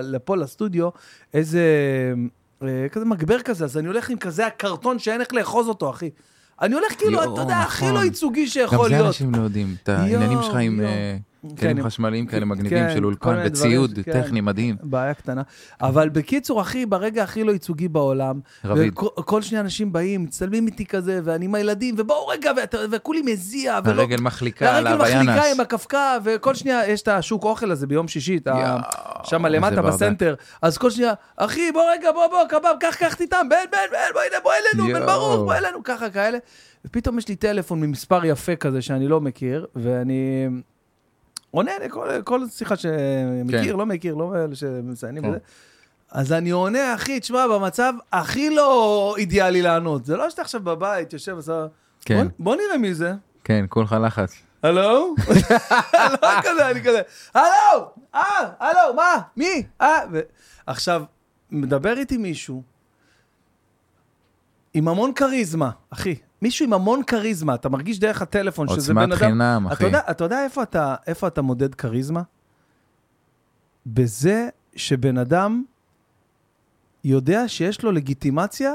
לפה 0.03 0.37
לסטודיו 0.37 0.89
איזה 1.33 1.61
אה, 2.63 2.87
כזה 2.91 3.05
מגבר 3.05 3.41
כזה, 3.41 3.65
אז 3.65 3.77
אני 3.77 3.87
הולך 3.87 4.09
עם 4.09 4.17
כזה 4.17 4.47
הקרטון 4.47 4.99
שאין 4.99 5.21
איך 5.21 5.33
לאחוז 5.33 5.67
אותו, 5.67 5.89
אחי. 5.89 6.09
אני 6.61 6.75
הולך 6.75 6.93
כאילו, 6.97 7.33
אתה 7.33 7.41
יודע, 7.41 7.57
הכי 7.57 7.85
נכון. 7.85 7.97
לא 7.97 8.03
ייצוגי 8.03 8.41
גם 8.41 8.47
שיכול 8.47 8.89
זה 8.89 8.93
להיות. 8.93 9.07
אנשים 9.07 9.35
לא 9.35 9.41
יודעים, 9.41 9.75
את 9.83 9.89
העניינים 9.89 10.41
שלך 10.41 10.55
עם. 10.55 10.79
אה, 10.79 10.85
כן, 10.85 11.17
כלים 11.59 11.77
עם- 11.77 11.83
חשמליים 11.83 12.25
כאלה 12.25 12.45
מגניבים 12.45 12.87
כן, 12.87 12.93
של 12.93 13.05
אולפן 13.05 13.41
וציוד 13.45 13.99
כן. 14.05 14.11
טכני 14.21 14.41
מדהים. 14.41 14.75
בעיה 14.83 15.13
קטנה. 15.13 15.41
אבל 15.81 16.09
בקיצור, 16.09 16.61
אחי, 16.61 16.85
ברגע 16.85 17.23
הכי 17.23 17.43
לא 17.43 17.51
ייצוגי 17.51 17.87
בעולם, 17.87 18.39
רביד. 18.65 18.93
כל 19.25 19.41
שנייה 19.41 19.61
אנשים 19.61 19.93
באים, 19.93 20.23
מצטלמים 20.23 20.67
איתי 20.67 20.85
כזה, 20.85 21.19
ואני 21.23 21.45
עם 21.45 21.55
הילדים, 21.55 21.95
ובואו 21.97 22.27
רגע, 22.27 22.51
וכולי 22.91 23.21
מזיע, 23.21 23.79
ולא... 23.85 24.01
הרגל 24.01 24.21
מחליקה 24.21 24.77
על 24.77 24.83
והרגל 24.85 25.01
מחליקה 25.01 25.19
הוויאנס. 25.21 25.53
עם 25.55 25.59
הכפכה, 25.59 26.17
וכל 26.23 26.55
שנייה 26.55 26.87
יש 26.87 27.01
את 27.01 27.07
השוק 27.07 27.43
אוכל 27.43 27.71
הזה 27.71 27.87
ביום 27.87 28.07
שישי, 28.07 28.39
שם 29.23 29.45
למטה. 29.45 29.81
בסנטר. 29.81 30.35
אז 30.61 30.77
כל 30.77 30.89
שנייה, 30.89 31.13
אחי, 31.37 31.71
בוא 31.71 31.83
רגע, 31.91 32.11
בוא, 32.11 32.27
בוא, 32.27 32.47
קבב, 32.49 32.75
קח, 32.79 32.95
קח 32.95 33.13
תיתם, 33.13 33.45
בן, 33.49 33.55
בן, 33.71 33.77
בן, 33.91 34.13
בוא, 34.13 34.21
הנה, 34.21 34.37
בוא 34.43 34.51
אלינו, 34.53 34.99
בן. 34.99 35.05
ברוך, 35.05 35.35
בוא 35.43 35.53
אלינו, 35.53 35.83
ככה, 35.83 36.09
כאלה. 36.09 36.37
ופתאום 36.85 37.17
יש 37.17 37.27
לי 37.27 37.35
טלפון 37.35 37.81
ממספר 37.81 38.25
יפה 38.25 38.55
כזה 38.55 38.81
שאני 38.81 39.07
לא 39.07 39.21
מכיר, 39.21 39.65
ואני 39.75 40.47
עונה 41.55 41.71
לכל 41.85 42.09
כל 42.23 42.47
שיחה 42.49 42.75
שמכיר, 42.75 43.63
כן. 43.73 43.77
לא 43.79 43.85
מכיר, 43.85 44.15
לא 44.15 44.35
אלה 44.35 44.55
שמציינים 44.55 45.23
כן. 45.23 45.29
וזה. 45.29 45.37
אז 46.11 46.33
אני 46.33 46.49
עונה, 46.49 46.95
אחי, 46.95 47.19
תשמע, 47.19 47.47
במצב 47.47 47.93
הכי 48.11 48.49
לא 48.49 49.15
אידיאלי 49.17 49.61
לענות. 49.61 50.05
זה 50.05 50.17
לא 50.17 50.29
שאתה 50.29 50.41
עכשיו 50.41 50.61
בבית, 50.61 51.13
יושב, 51.13 51.31
עושה... 51.31 51.65
כן, 52.01 52.15
בוא- 52.23 52.31
בוא 52.39 52.55
נראה 52.55 52.77
מי 52.77 52.93
זה. 52.93 53.13
כן, 53.43 53.65
כולך 53.69 53.95
לחץ. 54.05 54.33
הלו? 54.63 55.15
לא 56.21 56.29
כזה, 56.43 56.71
אני 56.71 56.81
כזה, 56.83 57.01
הלו! 57.33 57.91
אה, 58.15 58.21
הלו, 58.59 58.93
מה? 58.95 59.17
מי? 59.37 59.63
אה. 59.81 59.99
עכשיו, 60.65 61.03
מדבר 61.51 61.97
איתי 61.97 62.17
מישהו 62.17 62.63
עם 64.73 64.87
המון 64.87 65.13
כריזמה, 65.13 65.69
אחי. 65.89 66.15
מישהו 66.45 66.65
עם 66.65 66.73
המון 66.73 67.03
כריזמה, 67.03 67.55
אתה 67.55 67.69
מרגיש 67.69 67.99
דרך 67.99 68.21
הטלפון 68.21 68.67
שזה 68.67 68.93
בן 68.93 68.99
עוצמת 69.01 69.21
אדם... 69.21 69.29
חינם, 69.29 69.63
אתה 69.67 69.73
אחי. 69.73 69.85
יודע, 69.85 69.99
אתה 70.11 70.23
יודע 70.23 70.43
איפה 70.43 70.63
אתה, 70.63 70.95
איפה 71.07 71.27
אתה 71.27 71.41
מודד 71.41 71.75
כריזמה? 71.75 72.21
בזה 73.85 74.49
שבן 74.75 75.17
אדם 75.17 75.63
יודע 77.03 77.47
שיש 77.47 77.83
לו 77.83 77.91
לגיטימציה 77.91 78.73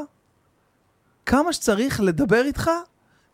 כמה 1.27 1.53
שצריך 1.53 2.01
לדבר 2.01 2.43
איתך 2.45 2.71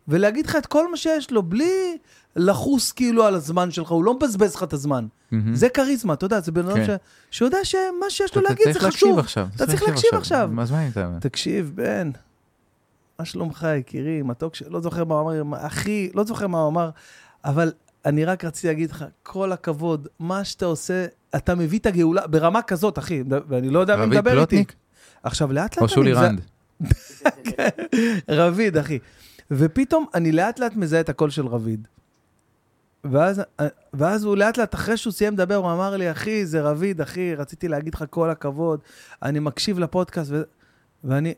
ולהגיד 0.07 0.45
לך 0.45 0.55
את 0.55 0.65
כל 0.65 0.91
מה 0.91 0.97
שיש 0.97 1.31
לו, 1.31 1.43
בלי 1.43 1.97
לחוס 2.35 2.91
כאילו 2.91 3.25
על 3.25 3.35
הזמן 3.35 3.71
שלך, 3.71 3.89
הוא 3.89 4.03
לא 4.03 4.13
מבזבז 4.13 4.55
לך 4.55 4.63
את 4.63 4.73
הזמן. 4.73 5.07
מהמם. 5.31 5.55
זה 5.55 5.69
כריזמה, 5.69 6.13
אתה 6.13 6.25
יודע, 6.25 6.39
זה 6.39 6.51
בן 6.51 6.65
אדם 6.65 6.75
כן. 6.75 6.85
ש... 6.85 6.89
שיודע 7.37 7.57
שמה 7.63 7.79
שיש 8.09 8.35
לו 8.35 8.41
אתה 8.41 8.49
להגיד 8.49 8.67
זה 8.67 8.79
צריך 8.79 8.93
חשוב. 8.93 9.17
להקשיב 9.17 9.19
עכשיו. 9.19 9.47
אתה 9.55 9.67
צריך 9.67 9.83
להקשיב 9.83 10.09
עכשיו. 10.13 10.49
אז 10.61 10.71
מה 10.71 10.85
איתה? 10.85 11.09
תקשיב, 11.19 11.71
בן, 11.75 12.11
מה 13.19 13.25
שלומך, 13.25 13.67
יקירי, 13.79 14.21
מתוק, 14.21 14.55
ש- 14.55 14.63
לא 14.69 14.79
זוכר 14.81 15.03
מה 15.03 15.15
הוא 15.15 15.41
אמר, 15.41 15.67
אחי, 15.67 16.09
לא 16.13 16.23
זוכר 16.23 16.47
מה 16.47 16.59
הוא 16.59 16.69
אמר, 16.69 16.89
אבל 17.45 17.71
אני 18.05 18.25
רק 18.25 18.45
רציתי 18.45 18.67
להגיד 18.67 18.91
לך, 18.91 19.05
כל 19.23 19.51
הכבוד, 19.51 20.07
מה 20.19 20.43
שאתה 20.43 20.65
עושה, 20.65 21.05
אתה 21.35 21.55
מביא 21.55 21.79
את 21.79 21.85
הגאולה 21.85 22.27
ברמה 22.27 22.61
כזאת, 22.61 22.97
אחי, 22.99 23.23
ואני 23.47 23.69
לא 23.69 23.79
יודע 23.79 23.95
מי 23.95 24.05
מדבר 24.05 24.41
איתי. 24.41 24.65
עכשיו, 25.23 25.53
לאט 25.53 25.75
לאט 25.77 25.83
או 25.83 25.87
שולי 25.89 26.13
רנד? 26.13 26.41
רביד, 28.29 28.77
אחי. 28.77 28.99
ופתאום 29.51 30.05
אני 30.13 30.31
לאט 30.31 30.59
לאט 30.59 30.75
מזהה 30.75 30.99
את 30.99 31.09
הקול 31.09 31.29
של 31.29 31.47
רביד. 31.47 31.87
ואז, 33.03 33.41
ואז 33.93 34.23
הוא 34.23 34.37
לאט 34.37 34.57
לאט, 34.57 34.75
אחרי 34.75 34.97
שהוא 34.97 35.13
סיים 35.13 35.33
לדבר, 35.33 35.55
הוא 35.55 35.71
אמר 35.71 35.97
לי, 35.97 36.11
אחי, 36.11 36.45
זה 36.45 36.61
רביד, 36.61 37.01
אחי, 37.01 37.35
רציתי 37.35 37.67
להגיד 37.67 37.93
לך 37.95 38.03
כל 38.09 38.29
הכבוד, 38.29 38.79
אני 39.23 39.39
מקשיב 39.39 39.79
לפודקאסט, 39.79 40.31
ו... 40.31 40.41
ואני, 41.03 41.33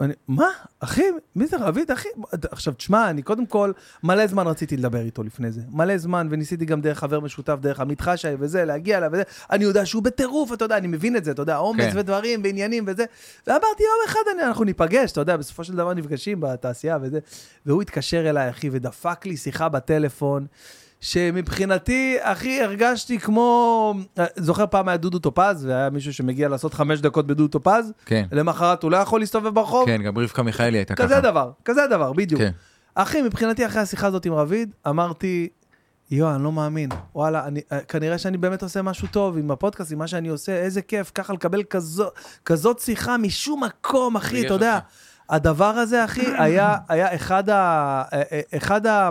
אני, 0.00 0.14
מה? 0.28 0.48
אחי, 0.80 1.02
מי 1.36 1.46
זה 1.46 1.56
רביד, 1.56 1.90
אחי? 1.90 2.08
עכשיו, 2.50 2.74
תשמע, 2.74 3.10
אני 3.10 3.22
קודם 3.22 3.46
כל, 3.46 3.72
מלא 4.02 4.26
זמן 4.26 4.46
רציתי 4.46 4.76
לדבר 4.76 5.00
איתו 5.00 5.22
לפני 5.22 5.52
זה. 5.52 5.60
מלא 5.70 5.98
זמן, 5.98 6.28
וניסיתי 6.30 6.64
גם 6.64 6.80
דרך 6.80 6.98
חבר 6.98 7.20
משותף, 7.20 7.56
דרך 7.60 7.80
עמית 7.80 8.00
חשאי 8.00 8.34
וזה, 8.38 8.64
להגיע 8.64 8.98
אליו 8.98 9.10
וזה. 9.12 9.22
אני 9.50 9.64
יודע 9.64 9.86
שהוא 9.86 10.02
בטירוף, 10.02 10.52
אתה 10.52 10.64
יודע, 10.64 10.76
אני 10.76 10.86
מבין 10.86 11.16
את 11.16 11.24
זה, 11.24 11.30
אתה 11.30 11.42
יודע, 11.42 11.56
עומס 11.56 11.92
כן. 11.92 11.98
ודברים 11.98 12.40
ועניינים 12.44 12.84
וזה. 12.86 13.04
ואמרתי, 13.46 13.82
יום 13.82 13.98
אחד 14.06 14.20
אני, 14.34 14.42
אנחנו 14.42 14.64
ניפגש, 14.64 15.12
אתה 15.12 15.20
יודע, 15.20 15.36
בסופו 15.36 15.64
של 15.64 15.76
דבר 15.76 15.94
נפגשים 15.94 16.40
בתעשייה 16.40 16.98
וזה. 17.02 17.18
והוא 17.66 17.82
התקשר 17.82 18.30
אליי, 18.30 18.50
אחי, 18.50 18.68
ודפק 18.72 19.26
לי 19.26 19.36
שיחה 19.36 19.68
בטלפון. 19.68 20.46
שמבחינתי, 21.00 22.16
אחי, 22.20 22.62
הרגשתי 22.62 23.18
כמו... 23.18 23.94
זוכר 24.36 24.66
פעם 24.66 24.88
היה 24.88 24.96
דודו 24.96 25.18
טופז, 25.18 25.64
והיה 25.64 25.90
מישהו 25.90 26.12
שמגיע 26.12 26.48
לעשות 26.48 26.74
חמש 26.74 27.00
דקות 27.00 27.26
בדודו 27.26 27.48
טופז, 27.48 27.92
כן, 28.06 28.26
למחרת 28.32 28.82
הוא 28.82 28.90
לא 28.90 28.96
יכול 28.96 29.20
להסתובב 29.20 29.54
ברחוב, 29.54 29.86
כן, 29.86 30.02
גם 30.02 30.18
רבקה 30.18 30.42
מיכאלי 30.42 30.78
הייתה 30.78 30.94
ככה. 30.94 31.04
כזה 31.04 31.20
דבר, 31.20 31.50
כזה 31.64 31.86
דבר, 31.90 32.12
בדיוק. 32.12 32.40
כן. 32.40 32.50
אחי, 32.94 33.22
מבחינתי, 33.22 33.66
אחרי 33.66 33.82
השיחה 33.82 34.06
הזאת 34.06 34.26
עם 34.26 34.32
רביד, 34.32 34.72
אמרתי, 34.88 35.48
יואו, 36.10 36.34
אני 36.34 36.44
לא 36.44 36.52
מאמין. 36.52 36.88
וואלה, 37.14 37.46
אני, 37.46 37.60
אה, 37.72 37.80
כנראה 37.80 38.18
שאני 38.18 38.36
באמת 38.36 38.62
עושה 38.62 38.82
משהו 38.82 39.08
טוב 39.08 39.38
עם 39.38 39.50
הפודקאסט, 39.50 39.92
עם 39.92 39.98
מה 39.98 40.06
שאני 40.06 40.28
עושה, 40.28 40.52
איזה 40.52 40.82
כיף, 40.82 41.12
ככה 41.14 41.32
לקבל 41.32 41.62
כזו, 41.62 42.08
כזאת 42.44 42.78
שיחה 42.78 43.16
משום 43.16 43.64
מקום, 43.64 44.16
אחי, 44.16 44.46
אתה 44.46 44.54
יודע. 44.54 44.78
הדבר 45.30 45.64
הזה, 45.64 46.04
אחי, 46.04 46.26
היה, 46.38 46.76
היה 46.88 47.14
אחד, 47.14 47.50
ה, 47.50 48.02
אה, 48.12 48.22
אה, 48.32 48.40
אחד 48.56 48.86
ה, 48.86 49.10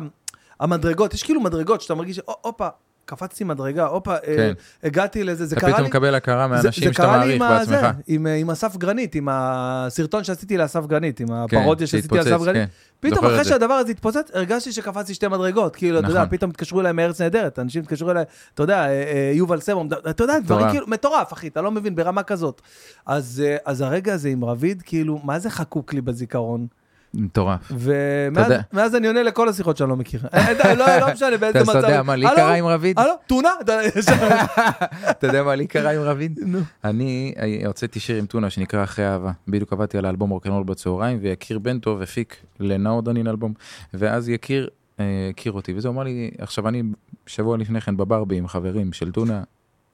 המדרגות, 0.59 1.13
יש 1.13 1.23
כאילו 1.23 1.41
מדרגות 1.41 1.81
שאתה 1.81 1.95
מרגיש, 1.95 2.19
"הופ- 2.19 2.35
הופה, 2.41 2.67
קפצתי 3.05 3.43
מדרגה, 3.43 3.85
הופה, 3.87 4.13
אה, 4.13 4.19
כן. 4.21 4.53
הגעתי 4.83 5.23
לזה, 5.23 5.45
זה 5.45 5.55
אתה 5.55 5.61
קרה 5.61 5.69
לי... 5.69 5.75
פתאום 5.75 5.87
מקבל 5.87 6.15
הכרה 6.15 6.47
מאנשים 6.47 6.83
שאתה 6.93 7.03
קרה 7.03 7.25
לי 7.25 7.37
מעריך 7.37 7.61
ה- 7.61 7.65
זה, 7.65 7.75
בעצמך. 7.81 7.95
עם, 8.07 8.27
אה, 8.27 8.33
עם 8.35 8.49
אסף 8.49 8.77
גרנית, 8.77 9.15
עם 9.15 9.27
הסרטון 9.31 10.23
שעשיתי 10.23 10.57
לאסף 10.57 10.85
גרנית, 10.85 11.19
עם 11.19 11.27
כן, 11.27 11.57
הפרודיה 11.57 11.87
שעשיתי 11.87 12.01
שהתפוצץ, 12.15 12.31
לאסף 12.31 12.45
גרנית. 12.45 12.69
כן. 13.01 13.09
פתאום 13.09 13.25
אחרי. 13.25 13.45
שהדבר 13.45 13.73
הזה 13.73 13.91
התפוצץ, 13.91 14.31
הרגשתי 14.33 14.71
שקפצתי 14.71 15.13
שתי 15.13 15.27
מדרגות. 15.27 15.75
כאילו, 15.75 15.99
אתה 15.99 16.07
יודע, 16.07 16.19
נכון. 16.19 16.37
פתאום 16.37 16.51
התקשרו 16.51 16.81
אליי 16.81 16.91
מארץ 16.91 17.21
נהדרת, 17.21 17.59
אנשים 17.59 17.81
התקשרו 17.83 18.11
אליי, 18.11 18.23
אתה 18.53 18.63
יודע, 18.63 18.79
אה, 18.79 18.87
אה, 18.89 19.31
יובל 19.33 19.59
סמום, 19.59 19.89
אתה 20.09 20.23
יודע, 20.23 20.39
דברים. 20.39 20.69
כאילו, 20.71 20.87
מטורף, 20.87 21.33
אחי, 21.33 21.47
אתה 21.47 21.61
לא 21.61 21.71
מבין, 21.71 21.95
ברמה 21.95 22.23
כזאת. 22.23 22.61
אז 23.05 23.43
אה, 23.45 23.57
אז 23.65 23.81
הרגע 23.81 24.13
הזה 24.13 24.29
עם 24.29 24.45
רביד, 24.45 24.81
כאילו, 24.85 25.19
מה 25.23 25.39
זה 25.39 25.49
חקוק 25.49 25.93
לי 25.93 26.01
בזיכרון? 26.01 26.67
מטורף. 27.13 27.71
ומאז 27.71 28.95
אני 28.95 29.07
עונה 29.07 29.23
לכל 29.23 29.49
השיחות 29.49 29.77
שאני 29.77 29.89
לא 29.89 29.95
מכיר. 29.95 30.21
אה, 30.33 30.53
די, 30.53 30.75
לא 30.75 30.85
לא 30.99 31.13
משנה 31.13 31.37
באיזה 31.37 31.61
אתה 31.61 31.71
מצב. 31.71 31.75
יודע 31.75 32.03
מה 32.03 32.15
לי? 32.15 32.25
קרה 32.35 32.53
עם 32.55 32.65
רביד? 32.65 32.99
הלו, 32.99 33.13
טונה? 33.27 33.49
אתה- 33.61 33.79
אתה 35.11 35.27
יודע 35.27 35.43
מה 35.43 35.55
לי 35.55 35.67
קרה 35.67 35.91
עם 35.91 36.01
רביד? 36.01 36.39
אני 36.83 37.33
אה, 37.37 37.67
הוצאתי 37.67 37.99
שיר 37.99 38.15
עם 38.17 38.25
טונה 38.25 38.49
שנקרא 38.49 38.83
אחרי 38.83 39.07
אהבה. 39.07 39.31
בדיוק 39.47 39.73
עבדתי 39.73 39.97
על 39.97 40.05
האלבום 40.05 40.29
רוקנרול 40.29 40.63
בצהריים, 40.63 41.19
ויקיר 41.21 41.59
בן 41.59 41.79
טוב 41.79 42.01
הפיק 42.01 42.35
לנאור 42.59 43.01
דנין 43.01 43.27
אלבום. 43.27 43.53
ואז 43.93 44.29
יקיר 44.29 44.67
אה, 44.99 45.05
הכיר 45.29 45.51
אותי, 45.51 45.73
וזה 45.75 45.87
אמר 45.87 46.03
לי, 46.03 46.31
עכשיו 46.37 46.67
אני 46.67 46.83
שבוע 47.27 47.57
לפני 47.57 47.81
כן 47.81 47.97
בברבי 47.97 48.37
עם 48.37 48.47
חברים 48.47 48.93
של 48.93 49.11
טונה, 49.11 49.43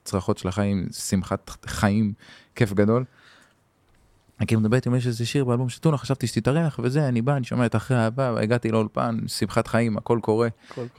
צרחות 0.04 0.38
של 0.38 0.48
החיים, 0.48 0.86
שמחת 0.92 1.50
חיים, 1.66 2.12
כיף 2.54 2.72
גדול. 2.72 3.04
יקיר 4.40 4.58
מדבר 4.58 4.76
איתי, 4.76 4.88
יש 4.96 5.06
איזה 5.06 5.26
שיר 5.26 5.44
באלבום 5.44 5.68
של 5.68 5.80
טונה, 5.80 5.96
חשבתי 5.96 6.26
שתתארח 6.26 6.80
וזה, 6.82 7.08
אני 7.08 7.22
בא, 7.22 7.36
אני 7.36 7.44
שומע 7.44 7.66
את 7.66 7.76
אחרי 7.76 7.96
אהבה, 7.96 8.40
הגעתי 8.42 8.70
לאולפן, 8.70 9.18
שמחת 9.26 9.66
חיים, 9.66 9.96
הכל 9.96 10.18
קורה. 10.22 10.48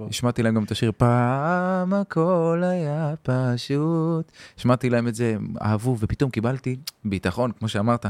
השמעתי 0.09 0.43
להם 0.43 0.55
גם 0.55 0.63
את 0.63 0.71
השיר 0.71 0.91
פעם 0.97 1.93
הכל 1.93 2.61
היה 2.65 3.13
פשוט. 3.23 4.31
השמעתי 4.57 4.89
להם 4.89 5.07
את 5.07 5.15
זה, 5.15 5.38
אהבו, 5.61 5.95
ופתאום 5.99 6.31
קיבלתי 6.31 6.75
ביטחון, 7.05 7.51
כמו 7.51 7.67
שאמרת. 7.67 8.05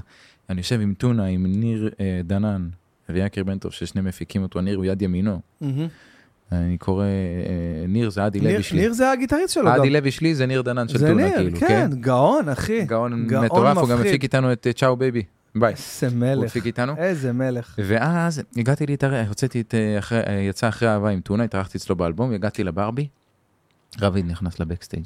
אני 0.50 0.58
יושב 0.58 0.82
עם 0.82 0.94
טונה, 0.98 1.26
עם 1.26 1.46
ניר 1.46 1.90
אה, 2.00 2.22
דנן 2.24 2.70
ויקיר 3.10 3.44
בן 3.44 3.58
טוב, 3.60 3.72
ששניהם 3.72 4.06
מפיקים 4.06 4.44
אותו, 4.44 4.62
ניר 4.62 4.78
הוא 4.78 4.86
יד 4.86 5.02
ימינו. 5.02 5.40
מהמם. 5.62 5.88
אני 6.52 6.78
קורא, 6.78 7.06
אה, 7.06 7.10
ניר 7.88 8.10
זה 8.10 8.28
אדי 8.28 8.40
ניר- 8.40 8.54
לוי 8.54 8.64
שלי. 8.64 8.80
ניר 8.80 8.94
זה 8.94 9.12
הגיטריסט 9.12 9.54
שלו. 9.54 9.76
אדי 9.76 9.90
לוי 9.90 10.12
שלי 10.12 10.36
זה 10.36 10.46
ניר 10.46 10.62
דנן 10.62 10.88
של 10.88 10.98
זה 10.98 11.08
טונה, 11.08 11.26
ניר, 11.26 11.36
כאילו, 11.38 11.60
כן, 11.60 11.90
גאון, 12.00 12.50
אחי. 12.50 12.86
גאון 12.86 13.28
מטורף, 13.46 13.78
הוא 13.78 13.90
גם. 13.90 13.98
הפיק 14.00 14.24
איתנו 14.24 14.52
את 14.52 14.68
אה, 14.68 14.74
צ'או 14.74 14.96
בייבי. 14.98 15.24
ביי. 15.56 15.74
איזה 15.74 16.08
הוא 16.08 16.16
מלך, 16.16 16.50
הפיק 16.52 16.66
איתנו. 16.66 16.94
איזה 16.98 17.34
מלך. 17.34 17.80
ואז 17.86 18.42
הגעתי 18.58 18.86
להתארח, 18.86 19.28
הוצאתי 19.28 19.62
את, 19.62 19.76
אה, 19.76 20.00
אחרי, 20.00 20.20
אה, 20.20 20.34
יצא 20.34 20.70
אחרי 20.70 20.90
אהבה 20.90 21.10
עם 21.10 21.20
טונה, 21.22 21.44
התארחתי 21.44 21.78
אצלו 21.78 21.96
באלבום, 21.96 22.34
הגעתי 22.34 22.64
לברבי, 22.64 23.08
רביד 24.02 24.26
נכנס 24.26 24.60
ל 24.60 24.64
backstage. 24.64 25.06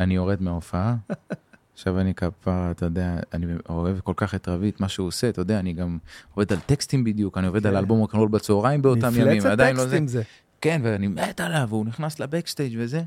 אני 0.00 0.14
יורד 0.14 0.42
מההופעה, 0.42 0.96
עכשיו 1.74 2.00
אני 2.00 2.14
כפרה, 2.14 2.70
אתה 2.70 2.86
יודע, 2.86 3.16
אני 3.34 3.46
אוהב 3.68 4.00
כל 4.00 4.12
כך 4.16 4.34
את 4.34 4.48
רביד, 4.48 4.74
מה 4.80 4.88
שהוא 4.88 5.06
עושה, 5.06 5.28
אתה 5.28 5.40
יודע, 5.40 5.58
אני 5.58 5.72
גם 5.72 5.98
עובד 6.34 6.52
על 6.52 6.58
טקסטים 6.66 7.04
בדיוק, 7.04 7.38
אני 7.38 7.46
עובד 7.46 7.66
על 7.66 7.72
כן. 7.72 7.78
אלבום 7.78 7.98
רוקנרול 7.98 8.28
בצהריים 8.28 8.82
באותם 8.82 9.10
ימים, 9.16 9.26
מפלצת 9.38 9.46
עדיין 9.50 9.76
לא 9.76 9.84
זה. 10.06 10.22
כן, 10.60 10.80
ואני 10.84 11.08
מת 11.08 11.40
עליו, 11.40 11.66
והוא 11.68 11.86
נכנס 11.86 12.20
לבקסטייג' 12.20 12.76
וזה. 12.78 13.02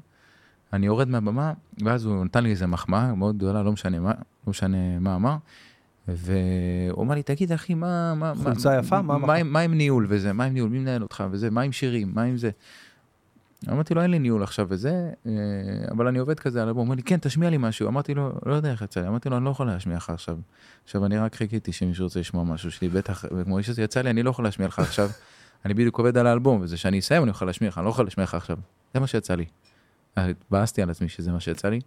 אני 0.73 0.85
יורד 0.85 1.07
מהבמה, 1.09 1.53
ואז 1.83 2.05
הוא 2.05 2.25
נתן 2.25 2.43
לי 2.43 2.49
איזה 2.51 2.67
מחמאה 2.67 3.13
מאוד 3.15 3.37
גדולה, 3.37 3.63
לא 3.63 3.71
משנה 3.71 3.99
מה, 3.99 4.11
לא 4.11 4.49
משנה 4.49 4.99
מה 4.99 5.15
אמר. 5.15 5.35
והוא 6.07 7.03
אמר 7.03 7.15
לי, 7.15 7.23
תגיד 7.23 7.51
אחי, 7.51 7.73
מה, 7.73 8.13
מה, 8.15 8.33
מה, 8.33 8.43
חולצה 8.43 8.77
יפה? 8.79 9.01
מה 9.01 9.17
מה? 9.17 9.33
עם- 9.35 9.53
מה 9.53 9.59
עם 9.59 9.73
ניהול 9.73 10.05
וזה, 10.09 10.33
מה 10.33 10.43
עם 10.43 10.53
ניהול, 10.53 10.69
מי 10.69 10.79
מנהל 10.79 11.01
אותך 11.03 11.23
וזה, 11.31 11.49
מה 11.49 11.61
עם 11.61 11.71
שירים, 11.71 12.11
מה 12.15 12.23
עם 12.23 12.37
זה. 12.37 12.49
אמרתי 13.71 13.93
לו, 13.93 14.01
אין 14.01 14.11
לי 14.11 14.19
ניהול 14.19 14.43
עכשיו 14.43 14.65
וזה, 14.69 15.09
אה, 15.27 15.31
אבל 15.91 16.07
אני 16.07 16.19
עובד 16.19 16.39
כזה 16.39 16.61
על 16.61 16.67
אלבום. 16.67 16.79
הוא 16.79 16.85
אומר 16.85 16.95
לי, 16.95 17.03
כן, 17.03 17.17
תשמיע 17.21 17.49
לי 17.49 17.57
משהו. 17.59 17.87
אמרתי 17.87 18.13
לו, 18.13 18.31
לא 18.45 18.53
יודע 18.53 18.71
איך 18.71 18.81
יצא 18.81 19.01
לי. 19.01 19.07
אמרתי 19.07 19.29
לו, 19.29 19.37
אני 19.37 19.45
לא 19.45 19.49
יכול 19.49 19.67
להשמיע 19.67 19.97
לך 19.97 20.09
עכשיו. 20.09 20.37
עכשיו, 20.83 21.05
אני 21.05 21.17
רק 21.17 21.35
חיכיתי 21.35 21.71
שמישהו 21.71 22.03
רוצה 22.03 22.19
לשמוע 22.19 22.43
משהו 22.43 22.71
שלי, 22.71 22.89
בטח, 22.89 23.25
וכמו 23.37 23.57
איש 23.57 23.69
הזה 23.69 23.81
יצא 23.83 24.01
לי, 24.01 24.09
אני 24.09 24.23
לא 24.23 24.29
יכול 24.29 24.45
להשמיע 24.45 24.67
לך 24.67 24.79
עכשיו. 24.79 25.09
אני 25.65 25.73
בדיוק 25.73 25.97
עובד 25.97 26.17
על 26.17 26.27
האלבום, 26.27 26.61
וזה 26.61 26.77
שאני 26.77 26.99
אסיים, 26.99 27.23
אני 27.23 27.31
יכול 27.31 27.47
להשמיע 27.47 27.69
לך, 27.69 27.77
אני 27.77 27.85
לא 27.85 27.89
יכול 27.89 28.05
להשמיע 28.05 28.23
לך 28.23 28.33
עכשיו. 28.33 28.57
זה 28.93 28.99
מה 28.99 29.07
שיצא 29.07 29.35
לי. 29.35 29.45
אה, 30.17 30.25
התבאסתי 30.25 30.81
על 30.81 30.89
עצמי 30.89 31.09
שזה 31.09 31.31
מה 31.31 31.39
שיצא 31.39 31.69
לי, 31.69 31.79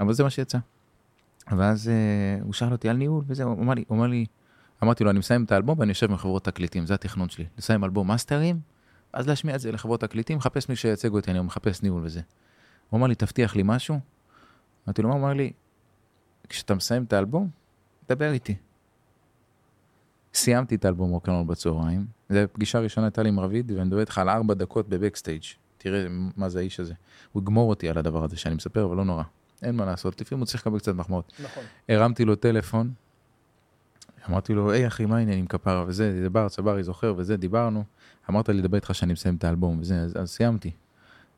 אבל 0.00 0.12
זה 0.12 0.22
מה 0.22 0.30
שיצא. 0.30 0.58
ואז 1.56 1.88
אה, 1.88 2.42
הוא 2.42 2.52
שאל 2.52 2.72
אותי 2.72 2.88
על 2.88 2.96
ניהול 2.96 3.24
וזה, 3.26 3.44
הוא 3.44 3.62
אמר 3.62 3.74
לי, 3.74 3.84
הוא 3.88 3.98
אמר 3.98 4.06
לי, 4.06 4.26
אמרתי 4.82 5.04
לו, 5.04 5.10
אני 5.10 5.18
מסיים 5.18 5.44
את 5.44 5.52
האלבום 5.52 5.78
ואני 5.78 5.90
יושב 5.90 6.10
עם 6.10 6.16
חברות 6.16 6.44
תקליטים, 6.44 6.86
זה 6.86 6.94
התכנון 6.94 7.28
שלי. 7.28 7.44
לסיים 7.58 7.84
אלבום 7.84 8.08
מאסטרים, 8.08 8.60
אז 9.12 9.28
להשמיע 9.28 9.54
את 9.54 9.60
זה 9.60 9.72
לחברות 9.72 10.00
תקליטים, 10.00 10.38
מחפש 10.38 10.68
מי 10.68 10.76
שייצג 10.76 11.12
אותי, 11.12 11.30
אני 11.30 11.40
מחפש 11.40 11.82
ניהול 11.82 12.04
וזה. 12.04 12.20
הוא 12.90 12.98
אמר 12.98 13.06
לי, 13.06 13.14
תבטיח 13.14 13.56
לי 13.56 13.62
משהו? 13.64 14.00
אמרתי 14.86 15.02
לו, 15.02 15.08
מה? 15.08 15.14
הוא 15.14 15.22
אמר 15.24 15.32
לי, 15.32 15.52
כשאתה 16.48 16.74
מסיים 16.74 17.04
את 17.04 17.12
האלבום, 17.12 17.48
דבר 18.08 18.32
איתי. 18.32 18.56
סיימתי 20.34 20.74
את 20.74 20.84
האלבום 20.84 21.10
רוקנרול 21.10 21.46
בצהריים, 21.46 22.06
זו 22.28 22.38
פגישה 22.52 22.78
ראשונה 22.78 23.06
הייתה 23.06 23.22
לי 23.22 23.28
עם 23.28 23.40
רביד, 23.40 23.70
ואני 23.70 23.84
מדבר 23.84 24.00
איתך 24.00 24.18
על 24.18 24.28
ארבע 24.28 24.54
דקות 24.54 24.88
בבקסטייג', 24.88 25.42
תראה 25.78 26.06
מה 26.36 26.48
זה 26.48 26.58
האיש 26.58 26.80
הזה. 26.80 26.94
הוא 27.32 27.42
יגמור 27.42 27.70
אותי 27.70 27.88
על 27.88 27.98
הדבר 27.98 28.24
הזה 28.24 28.36
שאני 28.36 28.54
מספר, 28.54 28.84
אבל 28.84 28.96
לא 28.96 29.04
נורא. 29.04 29.22
אין 29.62 29.76
מה 29.76 29.84
לעשות, 29.84 30.20
לפעמים 30.20 30.40
הוא 30.40 30.46
צריך 30.46 30.66
לקבל 30.66 30.78
קצת 30.78 30.94
מחמאות. 30.94 31.32
נכון. 31.44 31.62
הרמתי 31.88 32.24
לו 32.24 32.36
טלפון, 32.36 32.92
אמרתי 34.28 34.54
לו, 34.54 34.70
היי 34.70 34.86
אחי, 34.86 35.06
מה 35.06 35.16
העניין 35.16 35.38
עם 35.38 35.46
כפרה 35.46 35.84
וזה, 35.86 36.22
זה 36.22 36.30
בר 36.30 36.48
צברי 36.48 36.82
זוכר 36.82 37.14
וזה, 37.16 37.36
דיברנו. 37.36 37.84
אמרת 38.30 38.48
לי 38.48 38.54
לדבר 38.54 38.76
איתך 38.76 38.94
שאני 38.94 39.12
מסיים 39.12 39.34
את 39.34 39.44
האלבום 39.44 39.80
וזה, 39.80 40.00
אז, 40.00 40.16
אז 40.16 40.30
סיימתי. 40.30 40.70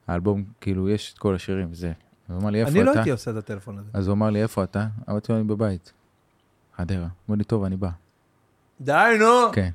האלבום, 0.06 0.44
כאילו, 0.60 0.88
יש 0.88 1.12
את 1.12 1.18
כל 1.18 1.34
השירים 1.34 1.68
וזה. 1.70 1.92
הוא 2.28 2.38
אמר 2.38 2.50
לי, 2.50 2.60
איפה 2.60 2.70
אני 2.70 2.84
לא 2.84 2.90
אתה? 2.90 3.00
הייתי 3.00 3.10
עושה 3.10 3.30
את 3.30 3.36
הטלפון 3.36 3.78
הזה. 3.78 3.90
אז 3.92 4.06
הוא 4.06 4.14
אמר 4.14 4.30
לי, 4.30 4.42
איפה 4.42 4.64
אתה? 4.64 4.86
אמרתי 5.08 5.32
לו, 5.32 5.38
אני 5.38 5.48
בבית. 5.48 5.92
חדרה. 6.76 7.08
אומר 7.28 7.38
לי, 7.38 7.44
טוב, 7.44 7.64
אני 7.64 7.76
בא. 7.76 7.90
די, 8.80 9.16
נו. 9.20 9.52
כן. 9.52 9.70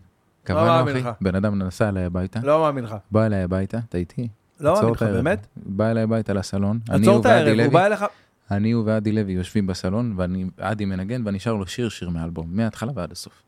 לא 0.49 0.55
מאמין 0.65 0.95
אחי, 0.97 1.03
לך. 1.03 1.15
בן 1.21 1.35
אדם 1.35 1.61
נסע 1.61 1.89
אליי 1.89 2.03
הביתה, 2.05 2.39
לא 2.43 2.61
מאמין 2.61 2.83
לך. 2.83 2.95
בא 3.11 3.25
אליי 3.25 3.43
הביתה, 3.43 3.79
אתה 3.89 3.97
איתי? 3.97 4.27
לא 4.59 4.73
מאמין 4.73 4.91
לך. 4.93 5.03
באמת? 5.03 5.47
בא 5.55 5.91
אליי 5.91 6.03
הביתה 6.03 6.33
לסלון, 6.33 6.79
עצור 6.89 7.19
את 7.19 7.25
ועדי 7.25 7.49
הערב, 7.49 7.59
הוא 7.59 7.73
בא 7.73 7.85
אליך... 7.85 8.05
אני 8.51 8.75
ועדי 8.75 9.11
לוי 9.11 9.33
יושבים 9.33 9.67
בסלון, 9.67 10.15
ואדי 10.57 10.85
מנגן, 10.85 11.21
ואני 11.25 11.39
שר 11.39 11.53
לו 11.53 11.67
שיר 11.67 11.89
שיר 11.89 12.09
מהאלבום, 12.09 12.47
מההתחלה 12.49 12.91
ועד 12.95 13.11
הסוף. 13.11 13.43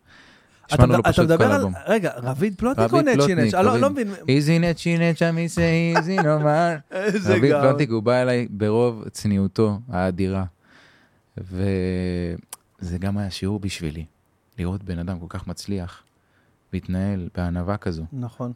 אתה 0.74 0.86
לו 0.86 1.04
פשוט 1.04 1.26
מדבר 1.26 1.48
כל 1.48 1.52
על... 1.52 1.62
רגע, 1.88 2.12
רביד 2.18 2.56
פלוטניק 2.58 2.94
או 2.94 2.98
רביד 2.98 3.10
נצ'י 3.10 3.18
פלוטניק, 3.18 3.48
נצ'? 3.48 3.54
אני 3.54 3.66
לא- 3.66 3.70
רביד. 3.70 3.82
לא 3.82 3.89
מבין. 3.89 4.08
איזי 4.28 4.60
נצ'י 4.60 4.98
נצ'ה 4.98 5.32
מיסי 5.32 5.94
איזי 5.98 6.16
נאמר. 6.18 6.76
איזה 6.91 7.36
רביד 7.36 7.52
גאון. 7.52 7.62
פלוטניק, 7.62 7.89
הוא 7.89 8.04
בא 8.04 8.22
אליי 8.22 8.48
ברוב 8.50 9.04
צניעותו 9.12 9.80
האדירה. 9.89 10.44
וזה 11.38 12.98
גם 13.00 13.18
היה 13.18 13.32
שיעור 13.32 13.60
בשבילי, 13.60 14.06
לראות 14.60 14.84
בן 14.84 15.00
אדם 15.00 15.20
כל 15.20 15.26
כך 15.30 15.48
מצליח, 15.48 16.03
להתנהל 16.74 17.30
בענווה 17.36 17.78
כזו, 17.78 18.04
נכון, 18.14 18.52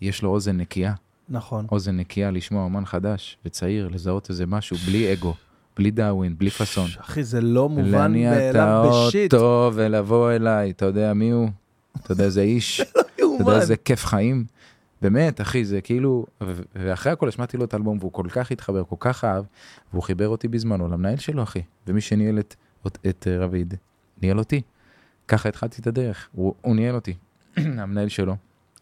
ויש 0.00 0.22
לו 0.22 0.30
אוזן 0.30 0.56
נקייה, 0.56 0.94
נכון. 1.28 1.66
אוזן 1.72 1.96
נקייה 1.96 2.30
לשמוע 2.30 2.64
אומן 2.64 2.84
חדש 2.84 3.38
וצעיר, 3.44 3.88
לזהות 3.88 4.30
איזה 4.30 4.46
משהו, 4.46 4.76
בלי 4.76 5.12
אגו, 5.12 5.34
בלי 5.76 5.90
דאווין, 5.90 6.34
בלי 6.38 6.50
פאסון. 6.50 6.88
אחי, 7.00 7.24
זה 7.24 7.40
לא 7.40 7.68
מובן 7.68 7.90
להניע 7.90 8.50
את 8.50 8.56
מאליו 8.56 9.06
בשיט. 9.08 9.32
האוטו 9.32 9.70
ולבוא 9.74 10.32
אליי, 10.32 10.70
אתה 10.70 10.84
יודע 10.84 11.12
מי 11.12 11.30
הוא? 11.30 11.48
אתה 12.02 12.12
יודע 12.12 12.24
איזה 12.24 12.42
איש? 12.42 12.80
אתה 12.80 13.00
יודע. 13.18 13.60
איזה 13.60 13.76
כיף 13.76 14.04
חיים? 14.04 14.44
באמת, 15.02 15.40
אחי, 15.40 15.64
זה 15.64 15.80
כאילו, 15.80 16.26
ואחרי 16.74 17.12
הכל 17.12 17.28
השמעתי 17.28 17.56
לו 17.56 17.64
את 17.64 17.74
האלבום, 17.74 17.98
והוא 18.00 18.12
כל 18.12 18.26
כך 18.30 18.52
התחבר, 18.52 18.84
כל 18.84 18.96
כך 18.98 19.24
אהב, 19.24 19.44
והוא 19.92 20.02
חיבר 20.02 20.28
אותי 20.28 20.48
בזמנו 20.48 20.88
למנהל 20.88 21.16
שלו, 21.16 21.42
אחי. 21.42 21.62
ומי 21.86 22.00
שניהל 22.00 22.38
את, 22.38 22.54
את, 22.86 22.98
את 23.08 23.26
רביד, 23.40 23.74
ניהל 24.22 24.38
אותי. 24.38 24.62
ככה 25.28 25.48
התחלתי 25.48 25.82
את 25.82 25.86
הדרך, 25.86 26.28
הוא, 26.32 26.54
הוא 26.60 26.76
ניהל 26.76 26.94
אותי, 26.94 27.14
המנהל 27.82 28.08
שלו. 28.08 28.36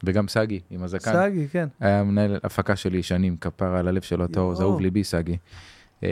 וגם 0.05 0.29
סגי, 0.29 0.61
עם 0.70 0.83
הזקן. 0.83 1.12
סגי, 1.12 1.49
כן. 1.49 1.68
היה 1.81 2.05
מנהל 2.05 2.39
הפקה 2.45 2.77
שלי 2.77 3.03
שנים, 3.03 3.37
כפרה 3.37 3.79
על 3.79 3.89
הלב 3.89 4.03
שלו, 4.03 4.27
יואו. 4.37 4.61
אהוב 4.61 4.81
ליבי, 4.81 5.05
סגי. 5.05 5.37
אה, 6.05 6.09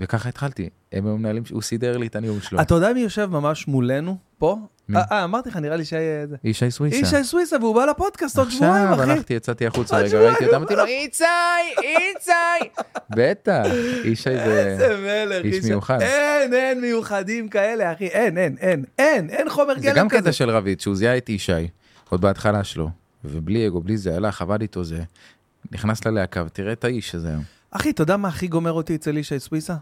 וככה 0.00 0.28
התחלתי, 0.28 0.68
הם 0.92 1.06
היו 1.06 1.18
מנהלים, 1.18 1.42
הוא 1.50 1.62
סידר 1.62 1.96
לי 1.96 2.06
את 2.06 2.16
הנאום 2.16 2.40
שלו. 2.40 2.60
אתה 2.60 2.74
יודע 2.74 2.92
מי 2.92 3.00
יושב 3.00 3.28
ממש 3.30 3.68
מולנו 3.68 4.16
פה? 4.38 4.58
אה, 4.94 5.02
אה, 5.12 5.24
אמרתי 5.24 5.48
לך, 5.48 5.56
נראה 5.56 5.76
לי 5.76 5.84
שי... 5.84 5.96
זה. 6.28 6.36
ישי 6.44 6.70
סוויסה. 6.70 6.96
ישי 6.96 7.24
סוויסה, 7.24 7.56
והוא 7.60 7.74
בא 7.74 7.84
לפודקאסט 7.84 8.38
עוד 8.38 8.50
שבועיים, 8.50 8.88
עכשיו 8.88 9.04
אחי. 9.04 9.12
הלכתי, 9.12 9.34
יצאתי 9.34 9.66
החוצה 9.66 9.96
רגע, 9.98 10.18
ראיתי 10.18 10.44
אותם, 10.44 10.56
אמרתי 10.56 10.74
לו, 10.74 10.80
הוא 10.80 10.88
איצי, 10.88 11.24
איצי. 11.82 12.68
בטח, 13.10 13.62
ישי 14.04 14.30
איזה 14.30 14.76
זה... 14.78 14.96
מלך, 14.96 15.44
איש. 15.44 15.64
מיוחד. 15.64 16.00
אין, 16.00 16.54
אין 16.54 16.80
מיוחדים 16.80 17.48
כאלה, 17.48 17.92
אחי. 17.92 18.06
אין, 18.06 18.38
אין, 18.38 18.56
אין, 18.60 18.84
אין, 18.98 19.30
אין 19.30 19.50
חומר 19.50 19.74
זה 19.74 19.80
גלם 19.80 19.96
גם 19.96 20.08
כזה. 20.08 20.20
קטע 20.20 20.32
של 20.32 20.50
רביד, 20.50 20.80
שהוא 20.80 20.96
זיהה 20.96 21.16
את 21.16 21.28
ישי, 21.28 21.52
עוד 22.08 22.20
בהתחלה 22.20 22.64
שלו, 22.64 22.90
ובלי 23.24 23.66
אגו, 23.66 23.80
בלי 23.80 23.96
זה, 23.96 24.16
הלך, 24.16 24.42
עבד 24.42 24.60
איתו 24.60 24.84
זה, 24.84 25.02
נכנס 25.72 26.04
ללהקה, 26.06 26.42
ותראה 26.46 26.72
את 26.72 26.84
האיש 26.84 27.14
הזה 27.14 27.28
היום. 27.28 27.55
אחי, 27.70 27.90
אתה 27.90 28.02
יודע 28.02 28.16
מה 28.16 28.28
הכי 28.28 28.46
גומר 28.46 28.72
אותי 28.72 28.94
אצל 28.94 29.16
ישי 29.16 29.38
סוויסה? 29.38 29.74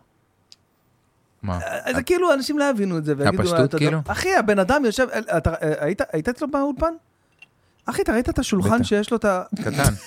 מה? 1.43 1.61
אה, 1.63 1.95
זה 1.95 2.03
כאילו, 2.03 2.35
אנשים 2.35 2.59
לא 2.59 2.65
יבינו 2.65 2.99
את 2.99 3.05
זה. 3.05 3.15
ויגידו, 3.17 3.43
הפשטות, 3.43 3.75
כאילו? 3.75 4.01
אחי, 4.07 4.35
הבן 4.37 4.59
אדם 4.59 4.85
יושב, 4.85 5.07
אה, 5.13 5.39
אה, 5.47 5.93
היית 6.13 6.29
אצלו 6.29 6.51
באולפן? 6.51 6.95
אחי, 7.87 8.03
אתה 8.03 8.13
ראית 8.13 8.29
את 8.29 8.39
השולחן. 8.39 8.85
שיש 8.85 9.11
לו 9.11 9.17
את 9.17 9.25
ה... 9.25 9.43
קטן. 9.65 9.95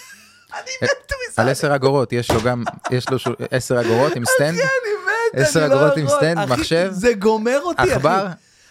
מזה. 1.29 1.41
על 1.41 1.49
עשר 1.49 1.75
אגורות, 1.75 2.13
יש 2.13 2.31
לו 2.31 2.41
גם, 2.41 2.63
יש 2.91 3.09
לו 3.09 3.17
עשר 3.51 3.81
אגורות 3.81 4.15
עם 4.15 4.25
stand, 4.35 4.49
אני 4.49 4.59
מת, 4.59 5.41
עשר 5.47 5.65
אני 5.65 5.69
לא 5.69 5.75
אגורות 5.75 5.97
עם. 5.97 6.07
stand, 6.07 6.37
אחי, 6.37 6.61
מחשב, 6.61 6.89
זה 6.91 7.13
גומר 7.13 7.59
אותי, 7.61 7.81
אחי. 7.81 7.91
עכבר. 7.93 8.27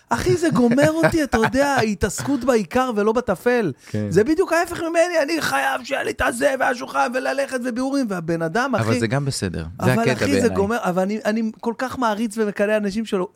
אחי, 0.09 0.36
זה 0.36 0.50
גומר 0.50 0.90
אותי, 0.90 1.22
אתה 1.24 1.36
יודע, 1.38 1.66
ההתעסקות 1.66 2.44
בעיקר 2.44 2.90
ולא 2.96 3.12
בטפל. 3.12 3.72
כן. 3.90 4.07
זה 4.11 4.24
בדיוק 4.24 4.52
ההפך 4.52 4.80
ממני, 4.80 5.22
אני 5.22 5.40
חייב 5.42 5.84
שיהיה 5.84 6.02
לי 6.02 6.11
את 6.11 6.20
הזה 6.24 6.54
והשולחן 6.61 7.09
וללכת 7.14 7.59
וביאורים, 7.64 8.07
והבן 8.09 8.42
אדם, 8.42 8.74
אחי... 8.74 8.84
אבל 8.84 8.98
זה 9.00 9.07
גם 9.07 9.24
בסדר, 9.24 9.64
זה 9.84 9.92
אבל 9.94 10.02
הקטע 10.02 10.12
אחי, 10.12 10.26
זה 10.26 10.40
בעיניי. 10.40 10.57
גומר, 10.57 10.76
אבל 10.82 11.02
אני, 11.02 11.20
אני 11.24 11.50
כל 11.61 11.74
כך 11.78 11.98
מעריץ 11.98 12.38
ומקנא 12.38 12.76
אנשים 12.76 13.04
שלו, 13.04 13.28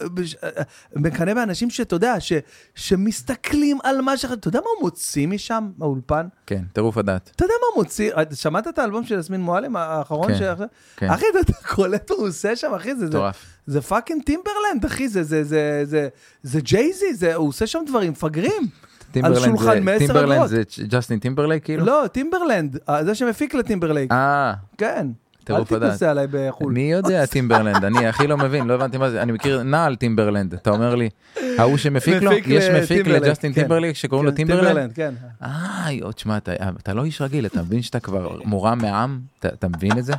מקנא 0.97 1.35
באנשים 1.35 1.71
שאתה 1.71 1.95
יודע, 1.97 2.21
ש, 2.21 2.33
שמסתכלים 2.75 3.79
על 3.85 4.01
מה 4.01 4.17
ש... 4.17 4.25
אתה 4.25 4.49
יודע 4.49 4.59
מה 4.61 4.67
הוא 4.77 4.83
מוציא 4.85 5.27
משם, 5.29 5.71
מהאולפן? 5.79 6.27
כן, 6.47 6.63
טירוף 6.73 6.97
הדעת. 6.97 7.31
אתה 7.37 7.45
יודע 7.45 7.55
מה 7.61 7.67
הוא 7.75 7.83
מוציא? 7.85 8.11
שמעת 8.35 8.69
את 8.69 8.79
האלבום 8.79 9.05
של 9.05 9.19
יסמין 9.19 9.41
מועלם 9.41 9.77
האחרון? 9.77 10.29
כן, 10.33 10.39
שעכשיו- 10.39 10.67
כן. 10.97 11.11
אחי, 11.11 11.25
אתה- 11.41 11.53
קולט 11.75 12.11
מה 12.11 12.17
הוא 12.17 12.29
עושה 12.29 12.57
שם, 12.57 12.75
אחי, 12.75 12.95
זה... 12.95 13.01
זה- 13.01 13.07
מטורף. 13.07 13.45
זה 13.67 13.81
fucking 13.81 14.23
טימברלנד, 14.23 14.85
אחי, 14.87 15.09
זה, 15.09 15.23
זה, 15.23 15.45
זה, 15.45 15.83
זה, 15.85 16.09
זה 16.43 16.61
ג'ייזי, 16.61 17.15
זה, 17.15 17.35
הוא 17.35 17.49
עושה 17.49 17.67
שם 17.67 17.79
דברים 17.87 18.13
מפגרים. 18.13 18.63
טימברלנד 19.13 19.45
שולחן 19.45 19.99
טימברלנד. 19.99 20.47
זה 20.47 20.63
ג'סטין 20.89 21.19
טימברלייק 21.19 21.65
כאילו? 21.65 21.85
לא, 21.87 22.05
טימברלנד, 22.13 22.79
אה, 22.89 23.05
זה 23.05 23.15
שמפיק 23.15 23.55
לטימברלייק, 23.55 24.13
אה, 24.13 24.53
כן. 24.79 25.07
אל. 25.51 25.65
תתנשא 25.65 26.11
עליי 26.11 26.27
בחו"ל. 26.31 26.73
מי 26.73 26.93
יודע 26.93 27.27
טימברלנד, 27.27 27.85
אני 27.85 28.07
הכי 28.07 28.27
לא 28.27 28.37
מבין, 28.37 28.67
לא 28.67 28.75
הבנתי 28.75 28.99
מה 28.99 29.11
זה, 29.11 29.23
אני 29.23 29.33
מכיר 29.33 29.63
נעל 29.63 29.97
טימברלנד, 29.97 30.55
אתה 30.55 30.71
אומר 30.71 30.95
לי, 30.95 31.09
ההוא 31.59 31.77
שמפיק 31.77 32.23
לו, 32.23 32.33
יש 32.33 32.65
מפיק 32.69 33.07
לג'סטין 33.07 33.53
כן. 33.53 33.61
טימברלייק 33.61 33.97
שקוראים 33.97 34.27
לו 34.27 34.33
כן, 34.33 34.37
טימברלנד? 34.37 34.93
כן. 34.93 35.15
אה, 35.43 35.87
יואו, 35.91 36.13
תשמע, 36.13 36.37
אתה- 36.37 36.93
לא 36.95 37.05
איש 37.05 37.23
רגיל, 37.23 37.47
אתה 37.47 37.63
מבין 37.63 37.83
שאתה 37.83 38.01
כבר 38.01 38.39
מורם 38.45 38.79
מעם? 38.79 39.21
אתה 39.47 39.69
מבין 39.69 39.99
את 39.99 40.05
זה? 40.05 40.13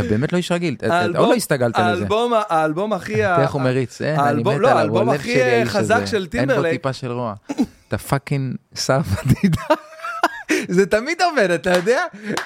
אתה 0.00 0.08
באמת 0.08 0.32
לא 0.32 0.36
איש 0.38 0.52
רגיל, 0.52 0.74
אתה- 0.74 1.04
עוד 1.04 1.28
לא 1.28 1.34
הסתגלת 1.34 1.78
לזה. 1.78 1.86
האלבום, 1.86 2.32
האלבום 2.48 2.92
הכי... 2.92 3.14
תראה 3.14 3.42
איך 3.42 3.52
הוא 3.52 3.62
מריץ, 3.62 4.02
אין, 4.02 4.14
אני 4.20 4.28
האלבום- 4.28 4.54
מת 4.54 4.60
לא, 4.60 4.68
עליו, 4.68 4.78
האלבום 4.78 4.98
הוא 5.02 5.10
הלב 5.10 5.20
הכי 5.20 5.32
שלי 5.32 5.42
האיש 5.42 5.68
חזק 5.68 5.94
הזה. 5.96 6.06
של 6.06 6.16
אין 6.16 6.24
פה 6.24 6.30
טימברלייק. 6.30 6.76
טיפה 6.76 6.92
של 6.92 7.10
רוע. 7.12 7.34
אתה 7.88 7.98
פאקינג 7.98 8.54
שר 8.74 9.02
פדידה. 9.02 9.62
זה 10.76 10.86
תמיד 10.86 11.22
עובד, 11.22 11.50
אתה 11.50 11.70
יודע? 11.76 12.00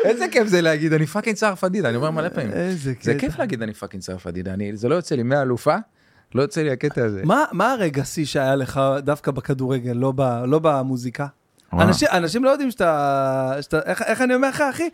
איזה 0.05 0.24
כיף 0.32 0.46
זה 0.48 0.61
להגיד, 0.61 0.92
אני 0.92 1.07
fucking 1.07 1.37
שר 1.36 1.55
פדידה, 1.55 1.88
אני 1.88 1.96
אומר 1.96 2.11
מלא 2.11 2.28
פעמים. 2.28 2.53
איזה 2.53 2.90
זה 2.90 2.94
קטע. 3.14 3.18
כיף 3.18 3.38
להגיד 3.38 3.62
אני 3.62 3.74
fucking 3.74 4.03
שר 4.03 4.18
פדידה, 4.18 4.53
אני- 4.55 4.76
זה 4.76 4.88
לא 4.88 4.94
יוצא 4.94 5.14
לי 5.14 5.22
מהאלופה, 5.22 5.76
לא 6.34 6.42
יוצא 6.42 6.62
לי 6.62 6.70
הקטע 6.70 7.05
הזה. 7.05 7.22
מה, 7.24 7.44
מה 7.53 7.72
הרגע 7.72 8.05
שיא 8.05 8.24
שהיה 8.24 8.55
לך 8.57 8.80
דווקא 8.98 9.30
בכדורגל, 9.30 9.92
לא, 9.92 10.12
לא 10.46 10.59
במוזיקה? 10.62 11.26
אנשים, 11.72 12.09
אנשים 12.12 12.44
לא 12.44 12.50
יודעים 12.50 12.70
שאתה, 12.70 13.53
איך 14.07 14.20
אני 14.22 14.34
אומר 14.34 14.48
לך, 14.48 14.61
אחי? 14.70 14.88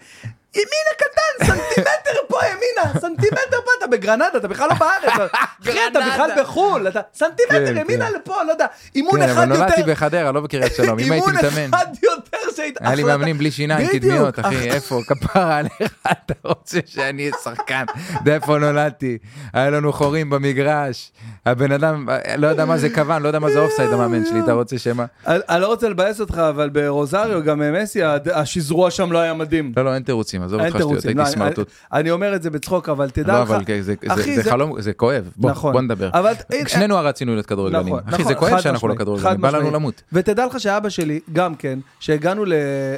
ימינה 0.59 0.95
קטן, 0.97 1.47
סנטימטר 1.47 2.21
פה 2.29 2.39
ימינה, 2.47 3.01
סנטימטר 3.01 3.37
פה, 3.65 3.71
אתה 3.79 3.87
בגרנדה, 3.87 4.27
אתה 4.37 4.49
בכלל 4.49 4.69
לא 4.69 4.75
בארץ. 4.75 5.31
אחי, 5.63 5.79
אתה 5.93 5.99
בכלל 6.13 6.31
בחו"ל, 6.41 6.89
אתה 6.89 7.01
סנטימטר 7.15 7.67
כן, 7.75 7.77
ימינה 7.77 8.07
כן. 8.07 8.13
לפה, 8.21 8.43
לא 8.47 8.53
יודע, 8.53 8.67
אימון 8.95 9.17
כן, 9.17 9.23
אבל 9.23 9.33
אחד 9.33 9.45
נולדתי 9.49 9.81
יותר, 9.81 9.93
בחדרה, 9.93 10.33
לא 10.33 10.41
בקריית 10.41 10.75
שלום, 10.75 10.99
אם 10.99 11.13
הייתי 11.13 11.31
מתאמן. 11.31 11.57
אימון 11.57 11.75
אחד 11.75 11.87
יותר 12.03 12.39
שהיית... 12.57 12.77
היה 12.81 12.95
לי 12.95 13.03
מאמנים 13.03 13.39
בלי 13.39 13.51
שיניים, 13.51 13.89
קדמיות, 13.89 14.39
אח- 14.39 14.47
אחי, 14.47 14.71
איפה, 14.71 15.01
כפרה 15.07 15.57
עליך, 15.59 15.73
אתה 16.13 16.35
רוצה 16.45 16.79
שאני 16.87 17.23
אהיה 17.23 17.33
שחקן, 17.45 17.85
איפה 18.27 18.59
נולדתי, 18.59 19.19
היה 19.53 19.71
לנו 19.71 19.93
חורים 19.93 20.31
במגרש, 20.31 21.13
הבן 21.47 21.73
אדם, 21.73 22.07
לא 22.37 22.47
יודע 22.47 22.65
מה 22.65 22.79
זה 22.79 22.91
כוון, 22.91 23.23
לא 23.23 23.29
יודע 23.29 23.39
מה 23.39 23.51
זה 23.51 23.61
אופסייד 23.61 23.91
המאמן 23.93 24.25
שלי, 24.27 24.41
אתה 24.45 24.53
רוצה 24.53 24.79
שמה? 24.79 25.05
אני 25.27 25.63
לא 25.63 25.67
רוצה 25.67 25.89
לבאס 25.89 26.21
אותך, 26.21 26.39
אבל 26.49 26.69
ברוזריו, 26.69 27.43
גם 27.45 27.63
מסי, 27.83 28.01
השזרוע 28.35 28.91
שם 28.91 29.13
לא 29.13 29.19
היה 29.19 29.35
מדהים. 29.35 29.73
לא, 29.77 29.85
לא, 29.85 29.95
אין 29.95 30.03
תירוצים, 30.03 30.43
עזוב 30.49 30.61
אותך 30.61 30.77
שטויות, 30.79 31.05
הייתי 31.05 31.15
לא, 31.19 31.23
אני- 31.23 31.31
סמרטוט. 31.31 31.71
אני 31.93 32.11
אומר 32.11 32.35
את 32.37 32.43
זה 32.43 32.51
בצחוק, 32.51 32.89
אבל 32.89 33.11
תדע 33.11 33.33
לא, 33.33 33.43
לך... 33.43 33.51
אבל 33.51 33.65
כן, 33.67 33.81
זה- 33.81 33.95
אחי, 34.09 34.43
חלום, 34.43 34.81
זה 34.81 34.93
כואב, 34.93 35.31
בוא 35.37 35.51
נכון. 35.51 35.73
בוא 35.73 35.81
נדבר. 35.81 36.11
אבל- 36.13 36.33
שנינו 36.67 36.97
רצינו 36.99 37.33
להיות 37.33 37.47
כדורגלנים, 37.47 37.87
נכון, 37.87 38.01
אחי, 38.09 38.23
נכון, 38.23 38.25
זה 38.35 38.39
כואב 38.39 38.51
חד 38.53 38.61
שאנחנו 38.61 38.89
לא 38.89 38.95
כדורגלנים, 38.95 39.41
בא 39.41 39.51
לנו. 39.51 39.71
למות. 39.71 40.03
ותדע 40.13 40.47
לך 40.47 40.61
שאבא 40.61 40.89
שלי, 40.89 41.21
גם 41.33 41.55
כן, 41.55 41.79
שהגענו 42.01 42.45
ל- 42.45 42.53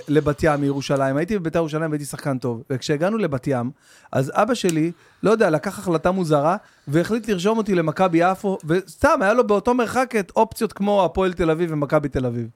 לבת 0.08 0.40
ים 0.42 0.60
מירושלים, 0.60 1.16
הייתי 1.16 1.38
בבית"ר 1.38 1.58
ירושלים 1.58 1.90
והייתי 1.90 2.04
שחקן 2.04 2.38
טוב, 2.38 2.62
וכשהגענו 2.70 3.18
לבת 3.18 3.46
ים, 3.46 3.70
אז 4.12 4.32
אבא 4.34 4.54
שלי, 4.54 4.92
לא 5.22 5.30
יודע, 5.30 5.50
לקח 5.50 5.78
החלטה 5.78 6.10
מוזרה, 6.10 6.56
והחליט 6.88 7.28
לרשום 7.28 7.58
אותי 7.58 7.74
למכבי 7.74 8.18
יפו, 8.30 8.58
וסתם, 8.64 9.18
היה 9.22 9.32
לו 9.34 9.46
באותו 9.46 9.74
מרחק 9.74 10.14
את 10.20 10.32
אופציות 10.36 10.72
כמו 10.72 11.04
הפועל 11.04 11.32
תל 11.32 11.50
אביב 11.50 11.72
ומכבי 11.72 12.08
תל 12.08 12.26
אביב. 12.26 12.46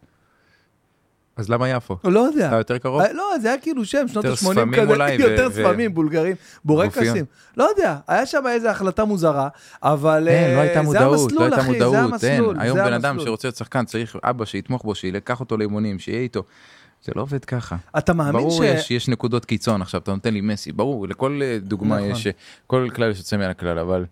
אז 1.37 1.51
למה 1.51 1.69
יפו? 1.69 1.97
לא 2.05 2.21
יודע. 2.21 2.49
אתה 2.49 2.57
יותר 2.57 2.79
קרוב? 2.79 3.01
אה, 3.01 3.13
לא, 3.13 3.25
זה 3.43 3.49
היה 3.49 3.59
כאילו 3.59 3.85
שם, 3.85 4.09
שנות 4.09 4.25
יותר 4.25 4.47
ה-80 4.47 4.53
שפמים 4.55 4.81
כזה, 4.81 4.93
אולי, 4.93 5.17
ו- 5.17 5.21
יותר 5.31 5.49
ו- 5.53 5.63
שפמים, 5.63 5.95
בולגרים, 5.95 6.37
בורקסים. 6.65 7.25
לא 7.57 7.69
יודע, 7.77 7.97
היה 8.09 8.27
שם 8.27 8.45
איזו 8.47 8.69
החלטה 8.69 9.05
מוזרה, 9.05 9.49
אבל 9.83 10.29
אין, 10.29 10.51
לא 10.51 10.57
אה, 10.57 10.61
הייתה 10.61 10.83
מודעות, 10.83 11.13
לא 11.13 11.23
המסלול, 11.23 11.43
הייתה 11.43 11.57
אחי, 11.57 11.67
זה 11.67 11.73
מודעות, 11.73 12.25
אין. 12.25 12.33
המסלול, 12.33 12.57
היום 12.61 12.79
בן 12.79 12.93
אדם 12.93 13.11
המסלול. 13.11 13.27
שרוצה 13.27 13.49
להיות 13.49 13.57
שחקן 13.57 13.85
צריך 13.85 14.17
אבא 14.25 14.45
שיתמוך 14.45 14.83
בו, 14.83 14.95
שילקח 14.95 15.41
אותו 15.41 15.57
לאימונים, 15.57 15.99
שיהיה 15.99 16.21
איתו. 16.21 16.43
זה 17.05 17.13
לא 17.17 17.23
עובד 17.23 17.45
ככה. 17.45 17.77
אתה 17.99 18.13
מאמין 18.15 18.33
ברור 18.33 18.63
ש... 18.63 18.67
יש, 18.67 18.91
יש 18.91 19.09
נקודות 19.09 19.45
קיצון, 19.45 19.83
עכשיו 19.83 20.01
אתה 20.01 20.13
נותן 20.13 20.35
לי 20.35 20.41
מסי, 20.41 20.73
ברור, 20.73 21.09
לכל 21.09 21.41
אה, 21.43 21.59
דוגמה 21.63 21.97
נכון. 21.97 22.11
יש, 22.11 22.27
כל 22.67 22.89
כלל 22.95 23.11
יש 23.11 23.19
יוצא 23.19 23.37
מן 23.37 23.43
הכלל, 23.43 23.79
אבל 23.79 24.05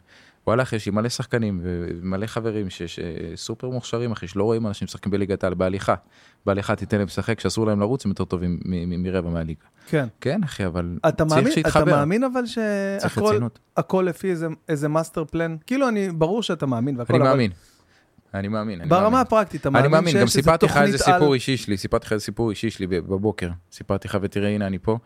וואלה 0.47 0.62
אחי, 0.62 0.77
יש 0.77 0.86
לי 0.86 0.93
מלא 0.93 1.09
שחקנים 1.09 1.60
ומלא 1.62 2.27
חברים 2.27 2.70
שיש 2.70 2.98
אה, 2.98 3.05
סופר 3.36 3.70
מוכשרים 3.70 4.12
אחי, 4.12 4.28
שלא 4.28 4.44
רואים 4.44 4.66
אנשים 4.66 4.86
משחקים 4.86 5.12
בליגת 5.12 5.44
העל, 5.44 5.55
בהליכה. 5.55 5.94
בהליכה 6.47 6.77
תיתן 6.77 6.98
להם 6.98 7.06
לשחק, 7.06 7.40
שאסור 7.40 7.66
להם 7.66 7.81
לרוץ, 7.81 8.05
הם 8.05 8.10
יותר 8.10 8.24
טובים 8.24 8.60
מרבע 8.64 9.31
מהליגה. 9.31 9.60
כן. 9.89 10.06
כן 10.20 10.43
אחי, 10.44 10.66
אבל 10.66 10.98
אתה 11.09 11.24
מאמין, 11.24 11.44
צריך 11.44 11.59
אתה 11.59 11.70
שיתחבר. 11.70 11.97
מאמין 11.97 12.24
אבל 12.24 12.43
שהכל 12.47 14.05
לפי 14.09 14.31
איזה, 14.31 14.47
איזה 14.69 14.89
master 14.89 15.24
plan? 15.24 15.57
כאילו 15.66 15.89
אני, 15.89 16.10
ברור 16.10 16.43
שאתה 16.43 16.66
מאמין 16.66 16.98
והכל, 16.98 17.14
אני 17.14 17.23
אבל 17.23 17.31
מאמין. 17.31 17.51
אני 18.35 18.48
מאמין. 18.48 18.81
אני 18.81 18.89
ברמה 18.89 19.02
מאמין. 19.02 19.20
הפרקטית, 19.20 19.60
אתה 19.60 19.69
אני 19.69 19.77
מאמין 19.77 19.90
מאמין, 19.90 20.06
גם 20.06 20.12
שיש 20.12 20.23
איזה 20.23 20.32
סיפרתי 20.32 20.66
לך 20.66 20.77
איזה 20.77 20.98
תוכנית 20.98 21.09
על... 21.09 21.20
סיפור 21.20 21.35
אישי 21.35 21.56
שלי, 21.56 21.77
סיפרתי 21.77 22.06
לך 22.06 22.12
איזה 22.12 22.24
סיפור 22.24 22.51
אישי 22.51 22.70
שלי 22.70 22.86
בבוקר. 22.86 23.48
סיפרתי 23.73 24.09
לך 24.09 24.19
ותראה 24.23 24.48
הנה 24.48 24.66
אני 24.66 24.78
פה, 24.78 24.98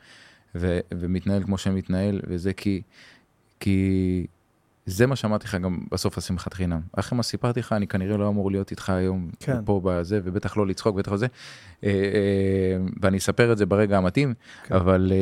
ו- 0.54 0.80
ומתנהל 0.94 1.42
כמו 1.42 1.58
שמתנהל, 1.58 2.20
וזה 2.28 2.52
כי, 2.52 2.82
כי 3.60 4.26
זה 4.86 5.06
מה 5.06 5.16
שאמרתי 5.16 5.44
לך 5.44 5.54
גם 5.54 5.80
בסוף 5.92 6.18
השמחת 6.18 6.54
חינם. 6.54 6.80
אחרי 6.92 7.16
מה 7.16 7.22
סיפרתי 7.22 7.60
לך, 7.60 7.72
אני 7.72 7.86
כנראה 7.86 8.16
לא 8.16 8.28
אמור 8.28 8.50
להיות 8.50 8.70
איתך 8.70 8.90
היום 8.90 9.30
כן. 9.40 9.64
פה 9.64 9.80
בזה, 9.84 10.20
ובטח 10.24 10.56
לא 10.56 10.66
לצחוק, 10.66 10.96
בטח 10.96 11.12
לא 11.12 11.16
זה. 11.16 11.26
אה, 11.84 11.90
אה, 11.90 12.76
ואני 13.00 13.16
אספר 13.18 13.52
את 13.52 13.58
זה 13.58 13.66
ברגע 13.66 13.98
המתאים, 13.98 14.34
כן. 14.64 14.74
אבל 14.74 15.12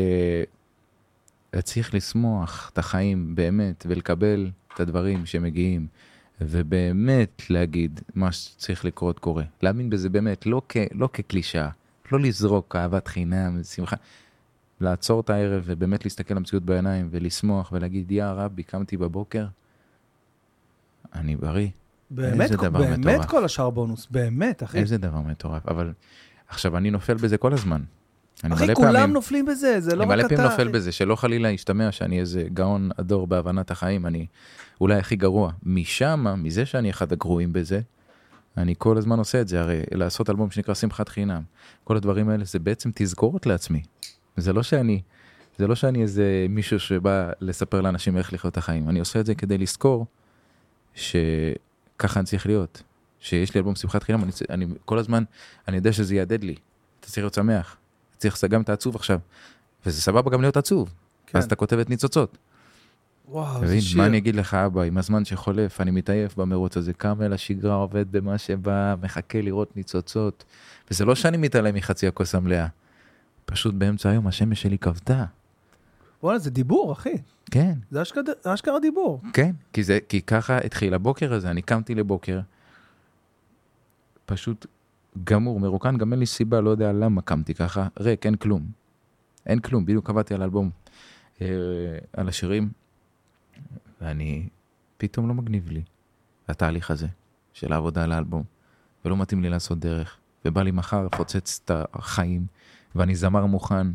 אה, 1.55 1.63
צריך 1.63 1.95
לשמוח 1.95 2.71
את 2.73 2.79
החיים 2.79 3.35
באמת, 3.35 3.87
ולקבל 3.89 4.51
את 4.75 4.81
הדברים 4.81 5.27
שמגיעים. 5.27 5.87
ובאמת 6.41 7.43
להגיד 7.51 8.01
מה 8.15 8.33
שצריך 8.33 8.85
לקרות 8.85 9.19
קורה. 9.19 9.45
להאמין 9.63 9.91
בזה 9.91 10.09
באמת, 10.09 10.47
לא, 10.47 10.63
כ, 10.69 10.77
לא 10.93 11.09
כקלישאה, 11.13 11.69
לא 12.13 12.21
לזרוק 12.21 12.77
אהבת 12.77 13.09
חינם, 13.09 13.63
שמחה. 13.63 13.97
לעצור 14.85 15.21
את 15.21 15.31
הערב 15.31 15.63
ובאמת 15.67 16.05
להסתכל 16.05 16.35
למציאות 16.35 16.63
בעיניים 16.65 17.09
ולשמוח 17.11 17.73
ולהגיד, 17.73 18.11
יא 18.13 18.25
רבי, 18.25 18.63
קמתי 18.63 18.97
בבוקר, 18.97 19.47
אני 21.15 21.37
בריא. 21.37 21.69
באמת, 22.11 22.41
איזה 22.41 22.57
דבר 22.57 22.79
באמת 22.81 22.99
מטורף. 22.99 23.27
כל 23.27 23.45
השאר 23.45 23.71
בונוס, 23.71 24.07
באמת, 24.11 24.63
אחי. 24.63 24.79
איזה 24.79 24.99
דבר 24.99 25.21
מטורף. 25.21 25.69
אבל 25.69 25.93
עכשיו, 26.49 26.77
אני 26.77 26.91
נופל 26.91 27.15
בזה 27.15 27.37
כל 27.39 27.53
הזמן. 27.53 27.83
אני 28.45 28.55
אחי, 28.55 28.65
מלא 28.65 28.75
כולם 28.75 28.93
פעמים- 28.93 29.13
נופלים 29.13 29.47
בזה, 29.47 29.81
זה 29.81 29.97
לא 29.97 30.03
אני 30.03 30.11
רק 30.13 30.19
מלא 30.19 30.27
אתה. 30.27 30.37
פעמים 30.37 30.51
נופל. 30.51 30.69
בזה, 30.69 30.93
שלא 30.93 31.17
חלילה 31.17 31.51
ישתמע 31.51 31.93
שאני 31.93 32.21
איזה 32.21 32.45
גאון 32.55 32.91
הדור 32.99 33.27
בהבנת 33.27 33.71
החיים, 33.71 34.07
אני 34.07 34.27
אולי 34.81 34.95
הכי 34.99 35.17
גרוע. 35.17 35.53
משם, 35.63 36.27
מזה 36.39 36.67
שאני 36.67 36.91
אחד 36.91 37.13
הגרועים 37.13 37.53
בזה, 37.53 37.81
אני 38.57 38.75
כל 38.79 38.99
הזמן 38.99 39.19
עושה 39.19 39.41
את 39.41 39.49
זה, 39.49 39.61
הרי 39.61 39.81
לעשות 39.93 40.31
אלבום 40.31 40.51
שנקרא 40.51 40.75
שמחת 40.75 41.09
חינם, 41.09 41.43
כל 41.85 41.97
הדברים 41.97 42.29
האלה 42.29 42.45
זה 42.45 42.59
בעצם 42.59 42.91
תזכורת 42.95 43.47
לעצמי. 43.47 43.83
זה 44.37 44.53
לא 44.53 44.63
שאני, 44.63 45.01
זה 45.59 45.67
לא 45.67 45.75
שאני 45.75 46.03
איזה 46.03 46.47
מישהו 46.49 46.81
שבא 46.81 47.31
לספר 47.41 47.81
לאנשים 47.81 48.17
איך 48.17 48.33
לחיות 48.33 48.53
את 48.53 48.59
החיים, 48.59 48.89
אני 48.89 48.99
עושה 48.99 49.21
את 49.21 49.27
זה 49.27 49.35
כדי 49.35 49.59
לזכור 49.59 50.07
שככה 50.95 52.21
אני 52.21 52.27
צריך 52.27 52.47
להיות. 52.47 52.83
שיש 53.21 53.55
לי 53.55 53.59
אלבום 53.59 53.75
שמחת 53.75 54.03
חינם, 54.03 54.23
אני, 54.23 54.33
אני 54.51 54.67
כל 54.85 54.99
הזמן, 54.99 55.25
אני 55.69 55.77
יודע 55.77 55.93
שזה 55.93 56.15
יהדהד 56.15 56.45
לי. 56.45 56.55
אתה 57.01 57.07
צריך 57.07 57.19
להיות 57.19 57.35
שמח, 57.35 57.77
אתה 58.11 58.19
צריך 58.19 58.45
גם 58.45 58.63
את 58.63 58.69
העצוב 58.69 58.97
עכשיו. 58.97 59.19
וזה 59.87 60.01
סבבה 60.01 60.31
גם 60.31 60.41
להיות 60.41 60.57
עצוב. 60.57 60.95
כן. 61.27 61.39
אז 61.39 61.45
אתה 61.45 61.57
כותב 61.57 61.79
את 61.79 61.91
ניצוצות. 61.91 62.39
וואו, 63.29 63.59
אתה 63.59 63.67
זה? 63.67 63.81
שיר. 63.81 63.99
מה 63.99 64.07
אני 64.07 64.19
אגיד 64.19 64.37
לך 64.37 64.55
אבא, 64.55 64.83
עם 64.83 64.99
הזמן 64.99 65.25
שחולף, 65.25 65.81
אני 65.81 65.91
מתעייף 65.91 66.37
במרוץ 66.37 66.77
הזה, 66.77 66.93
קם 66.93 67.23
אל 67.23 67.33
השגרה, 67.33 67.75
עובד 67.75 68.13
במה 68.13 68.39
שבא, 68.39 68.95
מחכה 69.03 69.41
לראות 69.41 69.77
ניצוצות. 69.77 70.45
וזה 70.91 71.05
לא 71.05 71.15
שאני 71.15 71.37
מתעלם 71.37 71.75
מחצי 71.75 72.07
הכוס 72.07 72.35
המלאה. 72.35 72.67
פשוט 73.55 73.75
באמצע 73.75 74.11
היום 74.11 74.27
השמש 74.27 74.63
שלי 74.63 74.79
כבתה. 74.79 75.25
וואלה, 76.23 76.39
זה 76.39 76.51
דיבור, 76.51 76.93
אחי. 76.93 77.15
כן, 77.51 77.79
זה 77.91 78.03
אשכרה- 78.03 78.23
אשכרה 78.55 78.81
דיבור. 78.81 79.23
כן, 79.33 79.53
כי, 79.73 79.83
זה, 79.83 79.99
כי 80.09 80.23
ככה 80.23 80.59
התחיל 80.59 80.95
הבוקר 80.95 81.33
הזה, 81.35 81.51
אני 81.51 81.63
קמתי 81.63 81.95
לבוקר, 81.95 82.41
פשוט 84.27 84.67
גמור, 85.25 85.61
מרוקן, 85.61 85.97
גם 85.97 86.13
אין 86.13 86.21
לי 86.21 86.27
סיבה, 86.27 86.61
לא 86.61 86.71
יודע 86.71 86.93
למה 86.93 87.23
קמתי 87.23 87.55
ככה, 87.55 87.89
ריק, 88.01 88.27
אין 88.27 88.37
כלום. 88.37 88.67
אין 89.47 89.59
כלום, 89.59 89.85
בדיוק 89.85 90.11
עבדתי 90.11 90.35
על 90.35 90.43
אלבום, 90.43 90.71
אה, 91.41 91.47
על 92.13 92.29
השירים, 92.29 92.69
ואני, 94.01 94.49
פתאום 94.97 95.29
לא 95.29 95.35
מגניב 95.35 95.71
לי 95.71 95.83
התהליך 96.49 96.91
הזה 96.91 97.07
של 97.53 97.73
העבודה 97.73 98.05
על 98.05 98.13
האלבום, 98.13 98.43
ולא 99.05 99.17
מתאים 99.17 99.43
לי 99.43 99.49
לעשות 99.51 99.79
דרך, 99.79 100.17
ובא 100.45 100.63
לי 100.63 100.71
מחר 100.71 101.05
לפוצץ 101.07 101.61
את 101.65 101.71
החיים, 101.95 102.47
ואני 102.95 103.15
זמר 103.15 103.47
מוכן, 103.47 103.87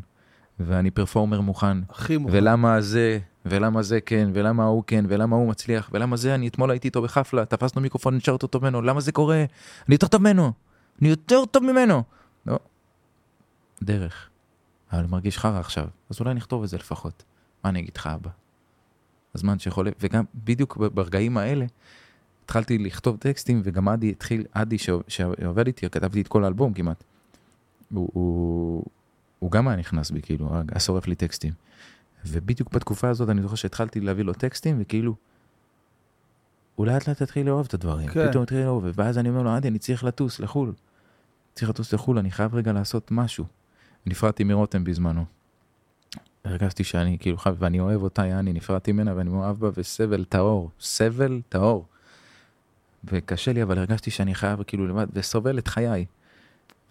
ואני 0.60 0.92
פרפורמר 0.92 1.42
מוכן, 1.42 1.78
הכי 1.90 2.18
מוכן. 2.18 2.38
ולמה 2.38 2.82
זה, 2.82 3.20
ולמה 3.46 3.84
זה 3.84 4.02
כן, 4.02 4.30
ולמה 4.34 4.64
ההוא 4.64 4.84
כן, 4.88 5.06
ולמה 5.08 5.36
הוא 5.36 5.50
מצליח, 5.50 5.90
ולמה 5.94 6.18
זה, 6.18 6.36
אני 6.36 6.48
אתמול 6.48 6.72
הייתי 6.72 6.88
איתו 6.88 7.02
בחפלה, 7.02 7.46
תפסנו 7.46 7.82
מיקרופון, 7.82 8.16
נשארת 8.16 8.44
אותו 8.44 8.60
ממנו, 8.60 8.82
למה 8.82 9.02
זה 9.02 9.12
קורה? 9.12 9.46
אני 9.88 9.96
יותר 9.96 10.08
טוב 10.08 10.22
ממנו, 10.22 10.52
אני 11.02 11.10
יותר 11.10 11.46
טוב 11.46 11.64
ממנו. 11.64 12.04
לא, 12.46 12.60
דרך. 13.84 14.30
אבל 14.92 15.00
אני 15.00 15.08
מרגיש 15.08 15.38
חרא 15.38 15.60
עכשיו, 15.60 15.88
אז 16.10 16.20
אולי 16.20 16.34
נכתוב 16.34 16.64
את 16.64 16.70
זה 16.70 16.78
לפחות. 16.78 17.24
מה 17.64 17.70
אני 17.70 17.80
אגיד 17.80 17.98
לך, 17.98 18.08
אבא? 18.08 18.30
הזמן 19.36 19.60
שחולף, 19.60 19.94
וגם 20.00 20.24
בדיוק 20.36 20.78
ברגעים 20.78 21.38
האלה, 21.38 21.66
התחלתי 22.46 22.78
לכתוב 22.78 23.18
טקסטים, 23.18 23.62
וגם 23.64 23.88
עדי 23.88 24.10
התחיל, 24.10 24.46
עדי 24.52 24.78
שעובד 25.08 25.68
איתי, 25.68 25.90
כתבתי 25.90 26.22
את 26.22 26.28
כל 26.28 26.44
האלבום 26.44 26.74
כמעט. 26.74 27.04
הוא, 27.94 28.10
הוא, 28.14 28.86
הוא 29.40 29.52
גם 29.52 29.68
היה 29.68 29.78
נכנס 29.78 30.12
בי, 30.12 30.22
כאילו, 30.22 30.50
היה 30.72 30.80
שורף 30.80 31.08
לי 31.08 31.16
טקסטים. 31.16 31.54
ובדיוק 32.26 32.74
בתקופה 32.74 33.10
הזאת 33.10 33.30
אני 33.30 33.42
זוכר 33.42 33.56
שהתחלתי 33.56 34.00
להביא 34.00 34.24
לו 34.24 34.34
טקסטים, 34.34 34.78
וכאילו, 34.82 35.16
הוא 36.76 36.86
לאט 36.86 37.08
לאט 37.08 37.22
התחיל 37.22 37.46
לאהוב 37.46 37.66
את 37.66 37.74
הדברים. 37.74 38.08
כן. 38.08 38.30
פתאום 38.30 38.44
התחיל 38.44 38.60
לאהוב, 38.60 38.86
ואז 38.94 39.18
אני 39.18 39.30
אומר 39.30 39.42
לו, 39.42 39.50
עדי, 39.50 39.68
אני 39.68 39.80
צריך 39.80 40.04
לטוס 40.04 40.40
לחו"ל. 40.40 40.74
צריך 41.54 41.70
לטוס 41.70 41.94
לחו"ל, 41.94 42.18
אני 42.18 42.32
חייב 42.32 42.56
רגע 42.56 42.74
לעשות 42.74 43.12
משהו. 43.12 43.46
נפרדתי 44.06 44.44
מרותם 44.44 44.84
בזמנו. 44.84 45.26
הרגשתי 46.46 46.84
שאני 46.84 47.18
כאילו 47.20 47.38
חייב, 47.38 47.56
ואני 47.60 47.80
אוהב 47.80 48.04
אותה, 48.04 48.26
יעני, 48.26 48.54
נפרדתי 48.54 48.92
ממנה 48.92 49.16
ואני 49.16 49.30
מאוהב 49.30 49.60
בה, 49.60 49.70
וסבל 49.78 50.26
טהור, 50.26 50.72
סבל 50.80 51.42
טהור. 51.50 51.86
וקשה 53.04 53.54
לי, 53.54 53.64
אבל 53.64 53.78
הרגשתי 53.78 54.12
שאני 54.12 54.36
חייב 54.36 54.64
כאילו 54.64 54.88
לבד, 54.88 55.08
וסובל 55.14 55.60
את 55.60 55.68
חיי. 55.68 56.06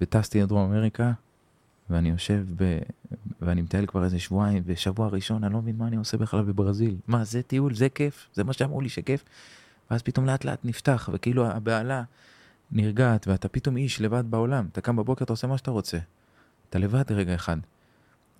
וטסתי 0.01 0.43
לדרום 0.43 0.73
אמריקה, 0.73 1.13
ואני 1.91 2.09
יושב 2.09 2.45
ב... 2.57 2.79
ואני 3.41 3.63
מטייל 3.63 3.87
כבר 3.87 4.05
איזה 4.05 4.19
שבועיים, 4.19 4.63
ושבוע 4.67 5.09
ראשון 5.09 5.45
אני 5.45 5.53
לא 5.53 5.59
מבין 5.59 5.77
מה 5.77 5.87
אני 5.87 5.97
עושה 5.97 6.17
בכלל 6.17 6.43
בברזיל. 6.43 6.97
מה, 7.07 7.25
זה 7.25 7.43
טיול? 7.43 7.75
זה 7.75 7.89
כיף? 7.89 8.29
זה 8.35 8.45
מה 8.45 8.53
שאמרו 8.53 8.81
לי 8.81 8.89
שכיף? 8.89 9.25
ואז 9.91 10.03
פתאום 10.03 10.27
לאט 10.27 10.45
לאט 10.45 10.59
נפתח, 10.65 11.11
וכאילו 11.13 11.47
הבהלה 11.47 12.03
נרגעת, 12.73 13.29
ואתה 13.29 13.49
פתאום 13.49 13.77
איש 13.77 14.01
לבד 14.01 14.25
בעולם. 14.31 14.67
אתה 14.73 14.81
קם 14.81 14.97
בבוקר, 14.97 15.25
אתה 15.25 15.33
עושה 15.33 15.47
מה 15.47 15.59
שאתה 15.59 15.71
רוצה. 15.71 15.99
אתה 16.71 16.79
לבד 16.79 17.13
רגע 17.13 17.35
אחד. 17.35 17.57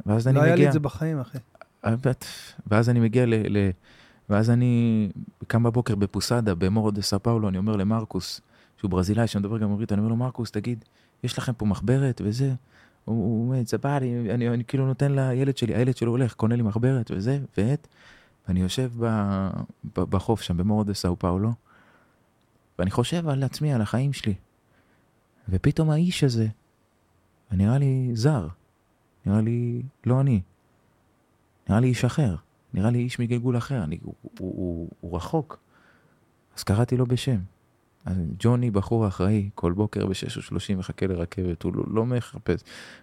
ואז 0.07 0.29
אני 0.29 0.35
לא 0.35 0.41
מגיע... 0.41 0.55
היה 0.55 0.57
לי 0.57 0.69
את 0.69 0.73
זה 0.73 0.81
בחיים, 0.81 1.21
אחי. 1.21 1.39
באמת. 1.85 2.25
ואז 2.67 2.89
אני 2.89 3.01
מגיע 3.01 3.27
ל... 3.27 3.35
ל... 3.35 3.71
ואז 4.29 4.51
אני 4.51 5.09
קם 5.47 5.63
בבוקר 5.63 5.95
בפוסדה, 5.95 6.55
במורו 6.55 6.91
דה 6.91 7.03
סאו 7.03 7.23
פאולו, 7.23 7.49
אני 7.49 7.59
אומר 7.59 7.77
למרקוס, 7.77 8.41
שהוא 8.79 8.91
ברזילאי, 8.91 9.27
שמדבר 9.27 9.59
גם 9.59 9.73
עברית, 9.73 9.93
אני 9.93 9.99
אומר 9.99 10.11
לו, 10.11 10.17
מרקוס, 10.17 10.51
תגיד, 10.51 10.85
יש 11.23 11.39
לכם 11.39 11.53
פה 11.53 11.67
מחברת 11.67 12.21
וזה? 12.25 12.55
הוא- 13.05 13.55
זה 13.65 13.79
בא 13.79 13.99
לי, 13.99 14.35
אני, 14.35 14.49
אני 14.49 14.65
כאילו 14.65 14.87
נותן 14.87 15.13
לילד 15.13 15.57
שלי, 15.57 15.75
הילד 15.75 15.97
שלו 15.97 16.11
הולך, 16.11 16.35
קונה 16.35 16.57
לי 16.57 16.63
מחברת 16.63 17.11
וזה, 17.11 17.39
ועט, 17.57 17.89
ואני 18.49 18.61
יושב 18.61 18.93
ב, 19.01 19.07
ב, 19.85 20.01
בחוף 20.01 20.43
שם, 20.43 20.57
במורו 20.57 20.95
סאו 20.95 21.19
פאולו, 21.19 21.53
ואני 22.79 22.91
חושב 22.91 23.29
על 23.29 23.43
עצמי, 23.43 23.73
על 23.73 23.81
החיים 23.81 24.13
שלי. 24.13 24.35
ופתאום 25.49 25.91
האיש 25.91 26.25
הזה, 26.25 26.47
נראה 27.53 27.79
לי 27.79 28.11
זר, 28.15 28.49
נראה 29.27 29.41
לי 29.41 29.83
לא 30.07 30.21
אני. 30.21 30.41
נראה 31.69 31.81
לי 31.81 31.89
איש 31.89 32.05
אחר, 32.05 32.37
נראה 32.75 32.91
לי 32.91 32.99
איש 32.99 33.19
מגלגול 33.19 33.57
אחר, 33.57 33.85
אני, 33.85 33.99
הוא, 34.03 34.15
הוא, 34.23 34.33
הוא, 34.39 34.89
הוא 35.01 35.17
רחוק. 35.17 35.59
אז 36.57 36.63
קראתי 36.63 36.97
לו 36.97 37.07
בשם. 37.07 37.39
אז 38.09 38.17
ג'וני 38.39 38.71
בחור 38.71 39.09
אחראי, 39.09 39.51
כל 39.55 39.73
בוקר 39.73 40.07
ב-6:30 40.07 40.77
מחכה 40.77 41.07
לרכבת, 41.07 41.63
הוא 41.63 41.73
לא, 41.77 41.85
לא 41.91 42.07
מחפש, 42.07 42.61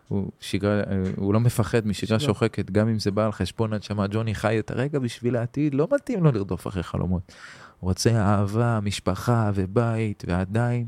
הוא, 0.07 0.31
שגרה, 0.39 0.81
הוא 1.15 1.33
לא 1.33 1.39
מפחד 1.39 1.87
משגרה 1.87 2.19
שגרה. 2.19 2.33
שוחקת, 2.33 2.71
גם 2.71 2.87
אם 2.87 2.99
זה 2.99 3.11
בא 3.11 3.25
על 3.25 3.31
חשבון 3.31 3.73
הנשמה, 3.73 4.07
ג'וני 4.07 4.35
חי 4.35 4.59
את 4.59 4.71
הרגע 4.71 4.99
בשביל 4.99 5.35
העתיד, 5.35 5.73
לא 5.75 5.87
מתאים 5.95 6.23
לו 6.23 6.31
לרדוף 6.31 6.67
אחרי 6.67 6.83
חלומות. 6.83 7.31
הוא 7.79 7.87
רוצה 7.89 8.11
אהבה, 8.15 8.79
משפחה 8.83 9.51
ובית, 9.55 10.23
ועדיין 10.27 10.87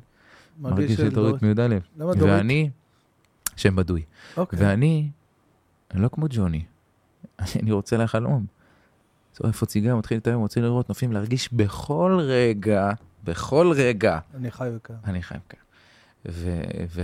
מרגיש 0.60 1.00
את 1.00 1.14
דורית 1.14 1.42
מי"א. 1.42 1.78
ואני, 1.98 2.70
שם 3.56 3.76
בדוי. 3.76 4.02
אוקיי. 4.38 4.60
ואני, 4.60 5.10
אני 5.92 6.02
לא 6.02 6.08
כמו 6.08 6.26
ג'וני, 6.30 6.64
אני 7.62 7.72
רוצה 7.72 7.98
לחלום. 7.98 8.46
שורף 9.38 9.62
עוד 9.62 9.70
סיגר, 9.70 9.96
מתחיל 9.96 10.18
את 10.18 10.28
היום, 10.28 10.42
רוצה 10.42 10.62
לראות 10.62 10.90
נופים, 10.90 11.12
להרגיש 11.12 11.54
בכל 11.54 12.20
רגע, 12.22 12.92
בכל 13.24 13.72
רגע, 13.76 14.20
אני 14.36 14.52
חי 14.52 14.70
וכאן. 14.76 14.96
אני 15.06 15.22
חייב 15.22 15.42
כאן. 15.50 15.60
ו... 16.30 16.62
ו... 16.90 17.02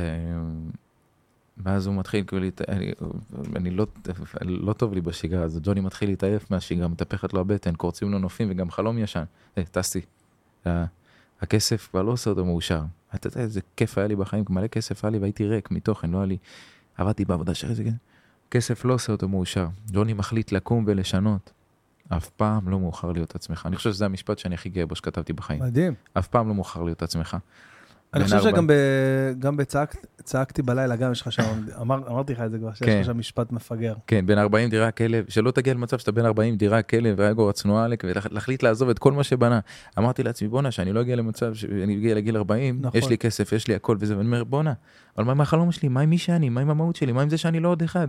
ואז 1.58 1.88
הוא 1.88 1.96
מתחיל 1.96 2.24
כאילו, 2.28 2.42
להת- 2.42 2.62
אני, 2.70 2.92
אני 3.56 3.72
לא, 3.72 3.88
לא 4.42 4.74
טוב 4.74 4.94
לי 4.94 5.02
בשגרה 5.02 5.44
הזאת, 5.44 5.64
ג'וני 5.64 5.80
מתחיל 5.82 6.10
להתעייף 6.10 6.52
מהשגרה, 6.52 6.88
מתהפכת 6.88 7.34
לו 7.34 7.40
הבטן, 7.42 7.76
קורצים 7.76 8.12
לו 8.12 8.20
נופים 8.20 8.48
וגם 8.52 8.72
חלום 8.72 8.98
ישן. 8.98 9.24
אה, 9.58 9.64
טסתי. 9.72 10.02
ה- 10.66 10.86
הכסף 11.42 11.88
כבר 11.92 12.02
לא 12.04 12.12
עושה 12.12 12.30
אותו 12.30 12.46
מאושר. 12.46 12.82
אתה 13.16 13.28
יודע 13.28 13.42
איזה 13.42 13.60
כיף 13.76 13.98
היה 13.98 14.08
לי 14.08 14.16
בחיים, 14.16 14.44
מלא 14.50 14.68
כסף 14.68 15.06
היה 15.06 15.12
לי 15.12 15.18
והייתי 15.18 15.46
ריק 15.48 15.72
מתוכן, 15.72 16.10
לא 16.12 16.18
היה 16.18 16.26
לי, 16.26 16.38
עבדתי 16.98 17.26
בעבודה 17.26 17.54
שלי, 17.54 17.76
זה 17.76 17.84
כן. 17.84 17.94
כסף 18.52 18.86
לא 18.86 18.94
עושה 18.94 19.12
אותו 19.12 19.28
מאושר. 19.28 19.68
ג'וני 19.92 20.14
מחליט 20.14 20.52
לקום 20.52 20.84
ולשנות. 20.88 21.52
אף 22.10 22.30
פעם 22.30 22.70
לא 22.70 22.80
מאוחר 22.80 23.12
להיות 23.12 23.36
עצמך. 23.36 23.64
אני 23.66 23.76
חושב 23.76 23.92
שזה 23.94 24.06
המשפט 24.06 24.40
שאני 24.40 24.56
הכי 24.56 24.70
גאה 24.70 24.86
בו 24.86 24.96
שכתבתי 24.96 25.34
בחיים. 25.34 25.60
מדהים. 25.64 25.94
אף 26.14 26.28
פעם 26.28 26.48
לא 26.48 26.54
מאוחר 26.56 26.84
להיות 26.84 27.02
עצמך. 27.04 27.38
אני 28.14 28.24
חושב. 28.24 28.40
שגם 28.42 28.68
ב- 28.68 28.74
גם 29.40 29.58
בצעקתי 29.58 30.62
בלילה, 30.62 30.96
גם 30.96 31.12
יש 31.12 31.22
לך 31.22 31.32
שם, 31.32 31.44
אמר- 31.82 32.08
אמרתי 32.08 32.34
לך 32.34 32.40
את 32.40 32.52
זה 32.52 32.58
כבר, 32.58 32.74
שיש 32.74 32.88
כן. 32.88 33.00
לך 33.00 33.06
שם 33.06 33.18
משפט 33.18 33.52
מפגר. 33.52 33.94
כן, 34.08 34.26
בין 34.26 34.38
40 34.38 34.70
דירה 34.70 34.92
כלב, 34.92 35.26
שלא 35.30 35.52
תגיע 35.52 35.74
למצב 35.74 35.98
שאתה 36.00 36.12
בין 36.12 36.26
40 36.26 36.56
דירה 36.56 36.82
כלב 36.82 37.16
והאגו 37.20 37.50
הצנועה 37.50 37.86
עלק, 37.86 38.04
ולהחליט 38.08 38.64
לעזוב 38.64 38.90
את 38.90 39.00
כל 39.00 39.12
מה 39.12 39.24
שבנה. 39.24 39.60
אמרתי 39.98 40.24
לעצמי, 40.24 40.48
בואנה, 40.48 40.72
שאני 40.72 40.94
לא 40.94 41.02
אגיע 41.02 41.16
למצב 41.16 41.54
שאני 41.54 41.94
אגיע 41.98 42.16
לגיל 42.16 42.38
40, 42.38 42.78
נכון. 42.82 43.00
יש 43.00 43.10
לי 43.10 43.18
כסף, 43.18 43.52
יש 43.52 43.68
לי 43.68 43.76
הכל 43.76 43.98
וזה, 44.00 44.18
ואני 44.18 44.28
אומר, 44.28 44.44
בואנה, 44.44 44.74
אבל 45.18 45.26
מה 45.26 45.32
עם 45.32 45.42
החלום 45.42 45.72
שלי? 45.72 45.90
מה 45.90 46.02
עם 46.02 46.10
מי 46.10 46.18
שאני? 46.18 46.50
מה 46.50 46.62
עם 46.62 46.70
המהות 46.70 46.96
שלי? 46.96 47.12
מה 47.12 47.22
עם 47.22 47.30
זה 47.30 47.38
שאני 47.38 47.60
לא 47.60 47.68
עוד 47.70 47.82
אחד? 47.84 48.08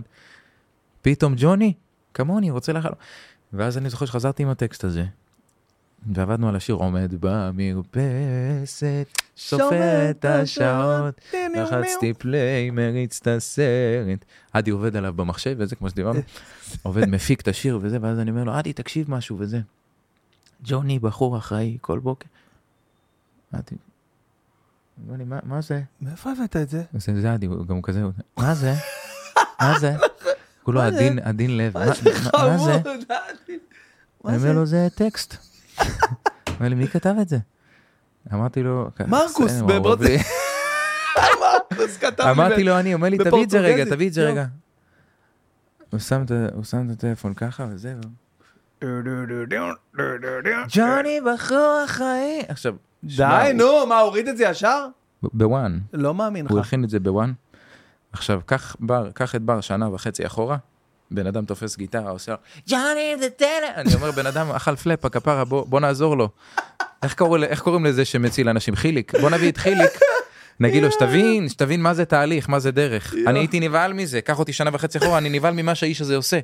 פתאום 1.01 1.33
ג'וני, 1.37 1.73
כמוני, 2.13 2.49
רוצה 2.51 2.73
לחלום. 2.73 2.95
ואז 3.53 3.77
אני 3.77 3.89
זוכר 3.89 4.05
שחזרתי 4.05 4.43
עם 4.43 4.49
הטקסט 4.49 4.83
הזה, 4.83 5.05
ועבדנו 6.13 6.49
על 6.49 6.55
השיר 6.55 6.75
עומד 6.75 7.11
במרפסת, 7.19 9.07
סופר 9.37 10.09
את 10.09 10.25
השעות, 10.25 11.21
לחצתי 11.55 12.13
פליי, 12.13 12.69
מריץ 12.69 13.19
את 13.21 13.27
הסרט. 13.27 14.25
עדי 14.53 14.71
עובד 14.71 14.95
עליו 14.95 15.13
במחשב 15.13 15.55
וזה, 15.59 15.75
כמו 15.75 15.89
שדיברנו. 15.89 16.19
עובד, 16.83 17.05
מפיק 17.05 17.41
את 17.41 17.47
השיר 17.47 17.79
וזה, 17.81 17.97
ואז 18.01 18.19
אני 18.19 18.31
אומר 18.31 18.43
לו, 18.43 18.53
עדי, 18.53 18.73
תקשיב 18.73 19.11
משהו 19.11 19.35
וזה. 19.39 19.59
ג'וני, 20.63 20.99
בחור 20.99 21.37
אחראי, 21.37 21.77
כל 21.81 21.99
בוקר. 21.99 22.27
עדי, 23.53 23.75
אומר 25.07 25.17
לי, 25.17 25.23
"מה- 25.23 25.61
זה? 25.61 25.81
מאיפה 26.01 26.31
הבאת 26.31 26.55
את 26.55 26.69
זה? 26.69 26.83
זה 26.93 27.21
זה 27.21 27.33
עדי, 27.33 27.45
הוא 27.45 27.65
גם 27.65 27.81
כזה, 27.81 28.03
מה 28.37 28.53
זה? 28.55 28.73
מה 29.61 29.79
זה? 29.79 29.95
כולו? 30.65 30.81
עדין, 30.81 31.19
עדין 31.23 31.57
לב. 31.57 31.77
מה- 31.77 31.85
זה 31.85 31.91
מה- 32.33 32.47
מה 32.47 32.57
זה? 32.57 32.71
חמוד, 32.83 33.03
אני-? 33.09 33.57
אומר 34.37 34.51
לו, 34.53 34.65
זה 34.65 34.87
טקסט. 34.95 35.35
אומר 36.59 36.69
לי, 36.69 36.75
מי 36.75 36.87
כתב 36.87 37.13
את 37.21 37.29
זה? 37.29 37.37
אמרתי 38.33 38.63
לו, 38.63 38.89
מרקוס 39.07 39.51
בברזיל. 39.67 40.07
לי- 40.17 40.17
מרקוס 41.71 41.97
כתב 41.97 42.23
לי 42.23 42.31
אמרתי 42.31 42.63
לו, 42.63 42.79
אני 42.79 42.93
אומר 42.93 43.09
לי, 43.09 43.17
תביא 43.17 43.43
את 43.43 43.49
זה 43.49 43.59
רגע, 43.59 43.85
תביא 43.85 44.07
את 44.07 44.13
זה 44.13 44.21
יואו. 44.21 44.31
רגע. 44.31 44.45
הוא 45.91 45.99
שם 46.63 46.85
את 46.87 46.91
הטלפון 46.91 47.33
ככה 47.33 47.65
וזהו. 47.71 47.99
ג'וני 50.69 51.19
בחור 51.33 51.81
אחראי. 51.85 52.41
עכשיו, 52.47 52.75
די, 53.03 53.51
נו, 53.55 53.85
מה, 53.89 53.99
הוריד 53.99 54.27
את 54.27 54.37
זה 54.37 54.43
ישר? 54.43 54.87
בוואן, 55.23 55.79
לא 55.93 56.13
מאמין 56.13 56.45
לך. 56.45 56.51
הוא 56.51 56.57
הלחין 56.59 56.83
את 56.83 56.89
זה 56.89 56.99
בוואן. 56.99 57.33
עכשיו, 58.15 58.39
קח 58.45 58.75
בר, 58.79 59.09
קח 59.13 59.35
את 59.35 59.41
בר 59.41 59.61
שנה 59.61 59.93
וחצי 59.93 60.25
אחורה, 60.25 60.57
בן 61.11 61.27
אדם 61.27 61.45
תופס 61.45 61.77
גיטרה, 61.77 62.09
עושה 62.11 62.31
לו, 62.31 62.37
ג'וני 62.69 63.15
זה 63.19 63.29
טלר. 63.29 63.47
אני 63.75 63.93
אומר, 63.95 64.11
בן 64.11 64.25
אדם 64.27 64.51
אכל 64.51 64.75
פלאפ, 64.75 65.05
הכפרה, 65.05 65.45
בוא 65.45 65.65
בוא 65.67 65.79
נעזור 65.79 66.17
לו. 66.17 66.29
איך 67.03 67.13
קוראים- 67.15 67.43
איך 67.43 67.61
קוראים 67.61 67.85
לזה 67.85 68.05
שמציל 68.05 68.49
אנשים? 68.49 68.75
חיליק. 68.75 69.15
בוא 69.21 69.29
נביא 69.29 69.51
את 69.51 69.57
חיליק. 69.57 69.91
נגיד 70.59 70.83
לו, 70.83 70.91
שתבין, 70.91 71.49
שתבין 71.49 71.81
מה 71.81 71.93
זה 71.93 72.05
תהליך, 72.05 72.49
מה 72.49 72.59
זה 72.59 72.71
דרך. 72.71 73.13
אני 73.27 73.39
הייתי 73.39 73.59
נבהל 73.59 73.93
מזה, 73.93 74.21
קח 74.21 74.39
אותי 74.39 74.53
שנה 74.53 74.69
וחצי 74.73 74.97
אחורה, 74.97 75.17
אני 75.17 75.29
נבהל 75.29 75.53
ממה 75.53 75.75
שהאיש 75.75 76.01
הזה 76.01 76.15
עושה. 76.15 76.39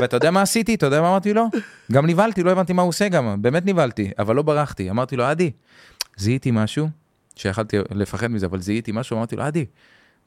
ואתה 0.00 0.16
יודע 0.16 0.30
מה 0.30 0.42
עשיתי? 0.42 0.74
אתה 0.74 0.86
יודע 0.86 1.00
מה 1.00 1.08
אמרתי 1.08 1.32
לו? 1.34 1.46
גם 1.92 2.06
נבהלתי, 2.06 2.42
לא 2.42 2.50
הבנתי 2.50 2.72
מה 2.72 2.82
הוא 2.82 2.88
עושה 2.88 3.08
גם, 3.08 3.42
באמת 3.42 3.66
נבהלתי, 3.66 4.10
אבל 4.18 4.36
לא 4.36 4.42
ברחתי. 4.42 4.90
אמרתי 4.90 5.16
לו, 5.16 5.30
אדי, 5.32 5.50
זיהיתי 6.16 6.50
משהו, 6.50 6.88
שיכלתי 7.36 7.76
לפחד 7.90 8.26
מזה, 8.26 8.46
אבל 8.46 8.60
זיהיתי 8.60 8.92
משהו, 8.94 9.16
אמרתי 9.16 9.36
לו, 9.36 9.48
אדי, 9.48 9.64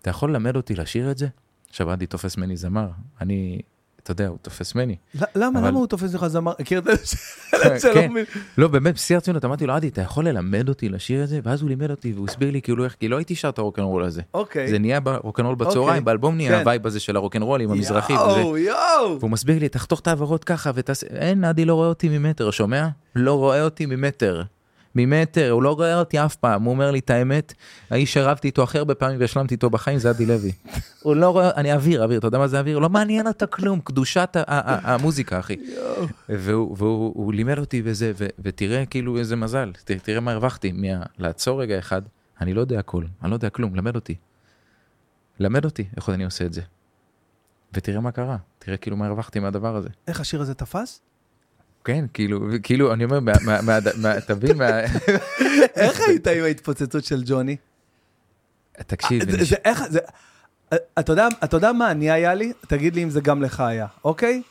אתה 0.08 0.16
יכול 0.16 0.30
ללמד 0.30 0.56
אותי 0.56 0.76
לשיר 0.76 1.12
את 1.12 1.18
זה? 1.18 1.28
עכשיו 1.70 1.94
אדי 1.94 2.06
תופס 2.06 2.38
ממני 2.38 2.58
זמר, 2.58 2.88
אני, 3.22 3.62
אתה 4.04 4.12
יודע, 4.12 4.28
הוא 4.28 4.38
תופס 4.42 4.76
ממני. 4.76 4.96
למה, 5.36 5.62
למה 5.62 5.80
הוא 5.80 5.88
תופס 5.88 6.14
לך 6.14 6.28
זמר? 6.28 6.54
מכיר 6.60 6.80
את? 6.80 6.86
שלא. 7.82 8.08
מבין. 8.10 8.26
לא, 8.58 8.68
באמת, 8.68 8.96
בשיא 8.96 9.16
הרצינות, 9.16 9.46
אמרתי 9.46 9.66
לו, 9.66 9.78
אדי, 9.78 9.88
אתה 9.88 10.02
יכול 10.02 10.28
ללמד 10.28 10.70
אותי 10.70 10.90
לשיר 10.90 11.24
את 11.24 11.30
זה? 11.30 11.40
ואז 11.44 11.62
הוא 11.62 11.70
לימד 11.70 11.92
אותי, 11.92 12.14
והוא 12.14 12.28
הסביר 12.28 12.52
לי 12.52 12.62
כאילו 12.62 12.84
איך, 12.84 12.96
כי 13.00 13.08
לא 13.08 13.18
הייתי 13.18 13.36
שר 13.36 13.50
את 13.50 13.58
הרוקנרול 13.58 14.04
הזה. 14.04 14.22
אוקיי. 14.34 14.68
זה 14.68 14.80
נהיה 14.80 15.00
ברוקנרול 15.00 15.56
אוקיי. 15.60 15.68
בצהריים, 15.68 16.06
באלבום 16.06 16.36
נהיה 16.36 16.52
כן. 16.52 16.60
ה 16.60 16.65
vibe 16.65 16.88
הזה 16.88 17.00
של 17.00 17.16
הרוקנרול 17.16 17.62
עם 17.62 17.72
המזרחי. 17.72 18.14
יואו, 18.14 18.58
יואו. 18.58 19.20
והוא 19.20 19.32
מסביר 19.32 19.60
לי, 19.60 19.70
תחתוך 19.70 20.00
את 20.00 20.08
העברות 20.08 20.44
ככה 20.44 20.72
ותעשה, 20.76 21.08
אין, 21.08 21.44
אדי 21.44 21.66
לא 21.66 21.74
רואה 21.76 21.88
אותי 21.88 22.10
ממטר, 22.10 22.52
שומע? 22.52 22.88
לא 23.16 23.34
רואה 23.34 23.64
אותי 23.64 23.86
ממטר. 23.86 24.44
ממטר, 24.98 25.52
הוא 25.52 25.64
לא 25.64 25.74
רואה 25.74 26.00
אותי 26.00 26.20
אף 26.26 26.36
פעם, 26.36 26.64
הוא 26.64 26.74
אומר 26.74 26.92
לי 26.92 27.00
את 27.00 27.10
האמת, 27.10 27.54
האיש 27.90 28.14
שרבתי 28.14 28.48
איתו 28.48 28.64
הכי 28.64 28.78
הרבה 28.78 28.96
פעמים 28.96 29.20
והשלמתי 29.20 29.54
איתו 29.54 29.70
בחיים 29.70 30.00
זה 30.00 30.10
אדי 30.10 30.26
לוי. 30.26 30.52
הוא 31.02 31.16
לא 31.16 31.30
רואה, 31.30 31.52
אני 31.56 31.74
אוויר, 31.74 32.04
אוויר, 32.04 32.20
אתה 32.20 32.28
יודע 32.28 32.38
מה 32.38 32.48
זה 32.48 32.60
אוויר? 32.60 32.80
לא 32.80 32.90
מעניין 32.90 33.28
אותו 33.28 33.46
כלום, 33.50 33.80
קדושת 33.80 34.38
המוזיקה, 34.48 35.40
אחי. 35.40 35.56
והוא, 36.30 36.76
והוא 36.78 37.14
הוא 37.16 37.34
לימד 37.34 37.60
אותי 37.60 37.82
וזה, 37.86 38.12
ותראה 38.40 38.86
כאילו 38.86 39.18
איזה 39.18 39.36
מזל, 39.36 39.72
תראה 40.04 40.20
מה 40.20 40.32
הרווחתי, 40.32 40.74
לעצור 41.18 41.62
רגע 41.62 41.80
אחד, 41.80 42.02
אני 42.42 42.54
לא 42.54 42.62
יודע 42.62 42.80
הכל, 42.80 43.04
אני 43.22 43.30
לא 43.30 43.36
יודע 43.36 43.50
כלום, 43.50 43.76
למד 43.76 43.96
אותי. 43.96 44.16
למד 45.40 45.66
אותי 45.66 45.86
איך 45.98 46.10
אני 46.10 46.26
עושה 46.26 46.46
את 46.46 46.54
זה. 46.54 46.62
ותראה 47.74 48.00
מה 48.00 48.12
קרה, 48.12 48.38
תראה 48.60 48.78
כאילו 48.78 48.98
מה 48.98 49.08
הרווחתי 49.08 49.40
מהדבר 49.40 49.76
הזה. 49.76 49.90
איך 50.08 50.20
השיר 50.20 50.42
הזה 50.42 50.54
תפס? 50.54 51.02
כן, 51.88 52.06
כאילו, 52.14 52.40
כאילו, 52.64 52.94
אני 52.94 53.04
אומר, 53.04 53.20
תבין, 54.28 54.62
איך 55.76 56.00
היית 56.08 56.28
עם 56.28 56.44
ההתפוצצות 56.44 57.04
של 57.06 57.24
ג'וני? 57.26 57.56
תקשיב, 58.88 59.32
זה- 59.32 59.44
זה 59.44 59.56
איך, 59.66 59.84
זה, 59.90 60.00
אתה 61.00 61.12
יודע, 61.12 61.28
אתה 61.44 61.58
יודע 61.58 61.72
מה 61.72 61.92
אני 61.92 62.12
היה 62.12 62.34
לי? 62.34 62.54
תגיד 62.68 62.96
לי 62.96 63.04
אם 63.04 63.10
זה 63.10 63.22
גם 63.22 63.42
לך 63.42 63.60
היה, 63.60 63.86
אוקיי? 64.04 64.42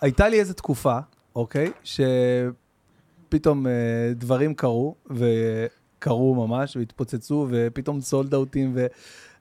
הייתה 0.00 0.28
לי 0.28 0.40
איזה 0.40 0.54
תקופה, 0.54 0.98
אוקיי? 1.36 1.72
שפתאום 1.84 3.66
אה, 3.66 3.72
דברים 4.14 4.54
קרו, 4.54 4.94
וקרו 5.10 6.46
ממש, 6.46 6.76
והתפוצצו, 6.76 7.46
ופתאום 7.50 8.00
סולד 8.00 8.34
אאוטים, 8.34 8.72
ו... 8.74 8.86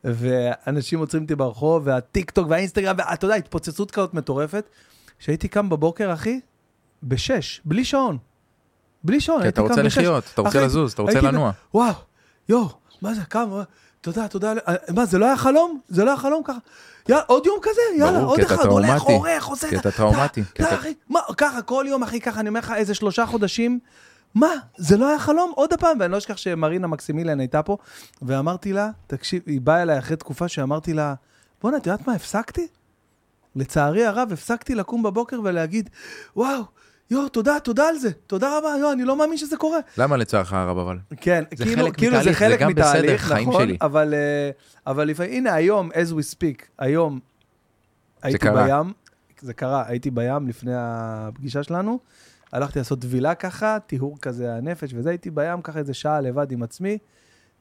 ואנשים 0.04 1.00
עוצרים 1.00 1.24
אותי 1.24 1.36
ברחוב, 1.36 1.82
והטיק 1.88 2.32
טוק 2.32 2.48
והאינסטגרם, 2.50 2.96
ואתה 2.98 3.26
יודע, 3.26 3.36
התפוצצות 3.36 3.92
כזאת 3.92 4.14
מטורפת, 4.14 4.70
שהייתי 5.20 5.48
קם 5.48 5.70
בבוקר, 5.70 6.14
אחי, 6.14 6.40
בשש, 7.04 7.62
בלי 7.66 7.86
שעון. 7.86 8.18
בלי 9.04 9.20
שעון, 9.22 9.40
כי 9.42 9.46
הייתי 9.48 9.60
אתה 9.60 9.68
קם 9.68 9.74
רוצה 9.74 9.84
בשש. 9.84 9.98
לחיות, 9.98 10.24
אתה 10.34 10.42
רוצה 10.42 10.58
אחי, 10.60 10.66
לזוז, 10.66 10.92
אתה 10.94 11.02
רוצה 11.02 11.22
לנוע. 11.22 11.52
וואו, 11.74 11.94
יואו, 12.50 12.70
מה 13.02 13.14
זה, 13.14 13.22
קם, 13.30 13.50
אה, 13.54 13.64
תודה, 14.02 14.28
תודה, 14.28 14.54
אה, 14.68 14.76
מה, 14.96 15.06
זה 15.06 15.18
לא 15.18 15.26
היה 15.26 15.38
חלום? 15.38 15.80
זה 15.90 16.04
לא 16.04 16.10
היה 16.10 16.18
חלום 16.18 16.44
ככה? 16.44 16.58
יאללה, 17.10 17.24
עוד 17.28 17.46
יום 17.46 17.60
כזה, 17.62 17.82
יאללה, 17.98 18.12
ברור, 18.20 18.30
עוד 18.30 18.40
כי 18.40 18.46
אתה 18.46 18.56
אחד, 18.56 18.66
הולך, 18.66 18.88
טראומטי. 18.88 19.14
עורך, 19.14 19.46
עושה... 19.46 19.70
כי 19.70 19.76
את 19.76 19.80
אתה 19.80 19.90
ה- 19.90 19.92
טראומטי, 19.92 20.42
די, 20.42 20.48
כי 20.56 20.64
אתה- 20.64 20.76
אחי, 20.76 20.94
מה, 21.10 21.20
ככה, 21.38 21.62
כל 21.62 21.86
יום, 21.88 22.04
אחי, 22.04 22.20
ככה, 22.22 22.40
אני 22.40 22.50
אומר 22.50 22.60
לך, 22.60 22.72
איזה 22.76 22.94
שלושה 22.94 23.26
חודשים, 23.26 23.80
מה, 24.36 24.48
זה 24.78 24.98
לא 24.98 25.08
היה 25.10 25.20
חלום? 25.20 25.52
עוד 25.56 25.74
פעם, 25.80 25.98
ואני 26.00 26.12
לא 26.12 26.18
אשכח 26.18 26.38
שמרינה 26.38 26.88
מקסימיליאן 26.88 27.40
הייתה 27.40 27.64
פה, 27.64 27.78
ואמרתי 28.22 28.74
לה, 28.74 28.90
תקשיב, 29.08 29.42
היא 29.46 29.62
באה 29.62 29.82
אליי 29.82 30.00
אחרי 30.00 30.18
תקופה 30.18 30.48
שאמרתי 30.48 30.94
לה, 30.94 31.14
בואנה, 31.62 31.78
את 31.78 31.86
יודעת 31.88 32.08
מה, 32.08 32.14
הפסקתי? 32.14 32.68
לצערי 33.56 34.06
הרב, 34.06 34.30
הפסקתי 34.34 34.76
לקום 34.76 35.04
בבוקר 35.04 35.40
ולהגיד, 35.44 35.90
וואו, 36.36 36.62
יואו, 37.12 37.30
תודה, 37.30 37.60
תודה 37.60 37.88
על 37.88 37.98
זה, 37.98 38.12
תודה 38.12 38.58
רבה, 38.58 38.70
יואו, 38.80 38.92
אני 38.92 39.04
לא 39.04 39.18
מאמין 39.18 39.38
שזה 39.38 39.58
קורה. 39.58 39.80
למה 39.98 40.18
לצערך 40.18 40.54
הרב 40.54 40.78
אבל? 40.78 40.98
כן, 41.18 41.44
זה 41.56 41.66
כאילו, 41.66 41.84
חלק 41.84 41.98
כאילו 41.98 42.12
זה 42.12 42.20
מתהליך, 42.20 42.40
זה 42.40 42.46
חלק 42.46 42.60
גם 42.60 42.74
בסדר, 42.76 42.90
מתהליך, 42.90 43.22
חיים 43.22 43.50
נכון, 43.50 43.64
שלי. 43.64 43.78
אבל, 43.82 44.14
אה, 44.14 44.50
אבל 44.88 45.08
לפעמים, 45.08 45.34
הנה 45.34 45.54
היום, 45.54 45.92
as 45.92 46.12
we 46.12 46.36
speak, 46.36 46.66
היום 46.80 47.20
הייתי 48.22 48.40
קרה. 48.40 48.64
בים, 48.64 48.94
זה 49.42 49.54
קרה, 49.54 49.84
הייתי 49.88 50.12
בים 50.12 50.48
לפני 50.48 50.72
הפגישה 50.76 51.64
שלנו, 51.64 52.00
הלכתי 52.52 52.80
לעשות 52.80 53.02
טבילה 53.02 53.36
ככה, 53.36 53.78
טיהור 53.88 54.18
כזה 54.22 54.54
הנפש 54.54 54.94
וזה, 54.94 55.10
הייתי 55.10 55.30
בים 55.30 55.62
ככה 55.62 55.80
איזה 55.80 55.94
שעה 55.94 56.22
לבד 56.22 56.52
עם 56.52 56.64
עצמי, 56.64 56.98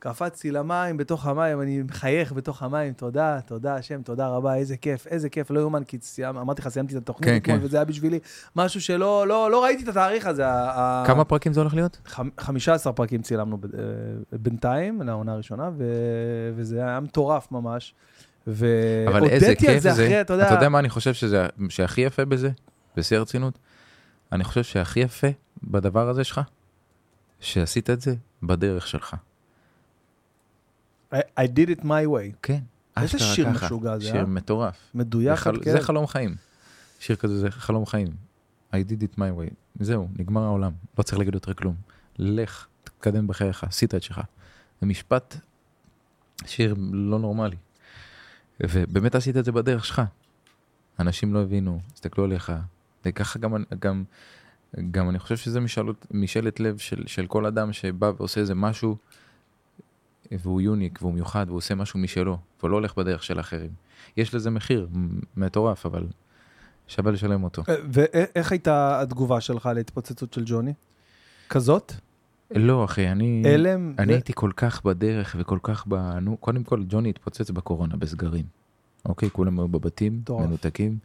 קפצתי 0.04 0.50
למים, 0.50 0.96
בתוך 0.96 1.26
המים, 1.26 1.60
אני 1.60 1.82
מחייך 1.82 2.32
בתוך 2.32 2.62
המים, 2.62 2.92
תודה, 2.92 3.40
תודה 3.46 3.74
השם, 3.74 4.02
תודה 4.02 4.28
רבה, 4.28 4.54
איזה 4.54 4.76
כיף, 4.76 5.06
איזה 5.06 5.28
כיף, 5.28 5.50
לא 5.50 5.60
יאומן, 5.60 5.84
כי 5.84 5.98
סיימ, 6.02 6.38
אמרתי 6.38 6.62
לך, 6.62 6.68
סיימתי 6.68 6.96
את 6.96 7.02
התוכנית 7.02 7.28
כן, 7.30 7.36
אתמול, 7.36 7.58
כן. 7.58 7.64
וזה 7.64 7.76
היה 7.76 7.84
בשבילי 7.84 8.18
משהו 8.56 8.80
שלא, 8.80 9.26
לא, 9.28 9.50
לא 9.50 9.64
ראיתי 9.64 9.82
את 9.82 9.88
התאריך 9.88 10.26
הזה. 10.26 10.46
ה- 10.46 10.70
ה- 10.70 11.04
כמה 11.06 11.24
פרקים 11.24 11.52
זה 11.52 11.60
הולך 11.60 11.74
להיות? 11.74 12.00
חמ- 12.06 12.40
15 12.40 12.92
פרקים 12.92 13.22
צילמנו 13.22 13.58
ב- 13.58 13.64
אה, 13.64 13.80
בינתיים, 14.32 15.02
לעונה 15.02 15.32
הראשונה, 15.32 15.70
ו- 15.78 15.84
וזה 16.56 16.84
היה 16.86 17.00
מטורף 17.00 17.52
ממש. 17.52 17.94
אבל 18.46 18.54
איזה 18.56 19.46
והודיתי 19.46 19.46
על 19.46 19.54
כיף 19.54 19.82
זה 19.82 19.92
זה. 19.92 20.04
אחרי, 20.04 20.20
אתה 20.20 20.32
יודע, 20.32 20.46
אתה 20.46 20.54
יודע 20.54 20.68
מה 20.68 20.78
אני 20.78 20.88
חושב 20.88 21.14
שזה- 21.14 21.46
שהכי 21.68 22.00
יפה 22.00 22.24
בזה? 22.24 22.50
בשיא 22.96 23.16
הרצינות? 23.16 23.58
אני 24.32 24.44
חושב 24.44 24.62
שהכי 24.62 25.00
יפה 25.00 25.26
בדבר 25.62 26.08
הזה 26.08 26.24
שלך, 26.24 26.40
שעשית 27.40 27.90
את 27.90 28.00
זה 28.00 28.14
בדרך 28.42 28.86
שלך. 28.86 29.14
I, 31.14 31.18
did 31.38 31.78
it 31.78 31.82
my 31.82 31.84
way. 32.06 32.36
כן. 32.42 32.60
איזה 32.96 33.18
שיר 33.18 33.52
ככה. 33.54 33.66
משוגע 33.66 33.98
זה, 33.98 34.04
שיר 34.04 34.20
אה? 34.20 34.26
מטורף. 34.26 34.76
מדויק, 34.94 35.30
זה 35.38 35.40
חל- 35.44 35.56
עד 35.56 35.64
כן. 35.64 35.72
זה 35.72 35.80
חלום 35.80 36.06
חיים. 36.06 36.34
שיר 37.00 37.16
כזה 37.16 37.38
זה 37.40 37.50
חלום 37.50 37.86
חיים. 37.86 38.08
I 38.72 38.76
did 38.76 39.02
it 39.02 39.16
my 39.18 39.38
way. 39.38 39.54
זהו, 39.80 40.08
נגמר 40.18 40.42
העולם. 40.42 40.72
לא 40.98 41.02
צריך 41.02 41.18
להגיד 41.18 41.34
יותר 41.34 41.54
כלום. 41.54 41.74
לך, 42.18 42.66
תתקדם 42.84 43.26
בחייך, 43.26 43.64
עשית 43.64 43.94
את 43.94 44.02
שלך. 44.02 44.20
זה 44.80 44.86
משפט, 44.86 45.36
שיר 46.46 46.74
לא 46.92 47.18
נורמלי. 47.18 47.56
ובאמת 48.60 49.14
עשית 49.14 49.36
את 49.36 49.44
זה 49.44 49.52
בדרך 49.52 49.84
שלך. 49.84 50.02
אנשים 50.98 51.34
לא 51.34 51.42
הבינו, 51.42 51.80
הסתכלו 51.94 52.24
עליך. 52.24 52.52
וככה 53.04 53.38
גם, 53.38 53.54
גם, 53.78 54.04
גם 54.90 55.10
אני 55.10 55.18
חושב 55.18 55.36
שזה 55.36 55.60
משאלות, 55.60 56.06
משאלת 56.10 56.60
לב 56.60 56.78
של, 56.78 57.02
של 57.06 57.26
כל 57.26 57.46
אדם 57.46 57.72
שבא 57.72 58.12
ועושה 58.16 58.40
איזה 58.40 58.54
משהו, 58.54 58.96
והוא 60.32 60.60
יוניק 60.60 60.98
והוא 61.02 61.14
מיוחד 61.14 61.44
והוא 61.48 61.58
עושה 61.58 61.74
משהו 61.74 61.98
משלו, 61.98 62.38
והוא 62.60 62.70
לא 62.70 62.76
הולך 62.76 62.94
בדרך 62.96 63.22
של 63.22 63.40
אחרים. 63.40 63.70
יש 64.16 64.34
לזה 64.34 64.50
מחיר 64.50 64.88
מטורף, 65.36 65.86
אבל 65.86 66.06
שווה 66.88 67.12
לשלם 67.12 67.44
אותו. 67.44 67.62
אה, 67.68 67.74
ואיך 67.92 68.52
הייתה 68.52 69.00
התגובה 69.00 69.40
שלך 69.40 69.70
להתפוצצות 69.74 70.32
של 70.32 70.42
ג'וני? 70.46 70.72
כזאת? 71.48 71.92
לא, 72.50 72.84
אחי, 72.84 73.08
אני... 73.08 73.42
הלם? 73.46 73.94
אני 73.98 74.12
ו- 74.12 74.14
הייתי 74.14 74.32
כל 74.34 74.50
כך 74.56 74.84
בדרך 74.84 75.36
וכל 75.38 75.58
כך 75.62 75.84
ב... 75.88 75.94
נו, 75.94 76.36
קודם 76.36 76.64
כל, 76.64 76.82
ג'וני 76.88 77.10
התפוצץ 77.10 77.50
בקורונה 77.50 77.96
בסגרים. 77.96 78.44
אוקיי, 79.04 79.30
כולם 79.30 79.60
היו 79.60 79.68
בבתים, 79.68 80.18
מטורף. 80.18 80.46
מנותקים. 80.46 80.98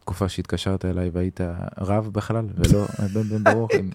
תקופה 0.00 0.28
שהתקשרת 0.28 0.84
אליי 0.84 1.10
והיית 1.12 1.40
רב 1.78 2.08
בכלל, 2.12 2.46
ולא 2.54 2.86
בן 3.14 3.22
בן 3.22 3.44
ברוך 3.44 3.70
עם 3.78 3.90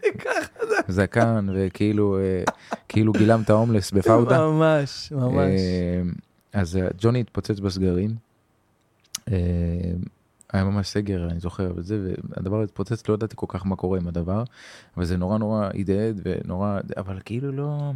זקן, 0.87 1.47
וכאילו 1.53 2.17
אה, 2.17 2.43
כאילו 2.87 3.13
גילמת 3.13 3.49
הומלס 3.49 3.91
בפאודה. 3.91 4.47
ממש, 4.47 5.11
ממש. 5.11 5.37
אה, 5.37 6.01
אז 6.53 6.77
אה, 6.77 6.87
ג'וני 6.97 7.19
התפוצץ 7.19 7.59
בסגרים. 7.59 8.15
היה 10.53 10.63
ממש 10.63 10.87
סגר, 10.87 11.27
אני 11.31 11.39
זוכר, 11.39 11.71
וזה, 11.75 12.13
והדבר 12.29 12.55
הזה 12.55 12.63
התפוצץ, 12.63 13.09
לא 13.09 13.13
ידעתי 13.13 13.35
כל 13.37 13.45
כך 13.49 13.65
מה 13.65 13.75
קורה 13.75 13.99
עם 13.99 14.07
הדבר, 14.07 14.43
אבל 14.97 15.05
זה 15.05 15.17
נורא 15.17 15.37
נורא 15.37 15.69
הדהד 15.79 16.21
ונורא, 16.23 16.79
אבל 16.97 17.19
כאילו 17.25 17.51
לא... 17.51 17.91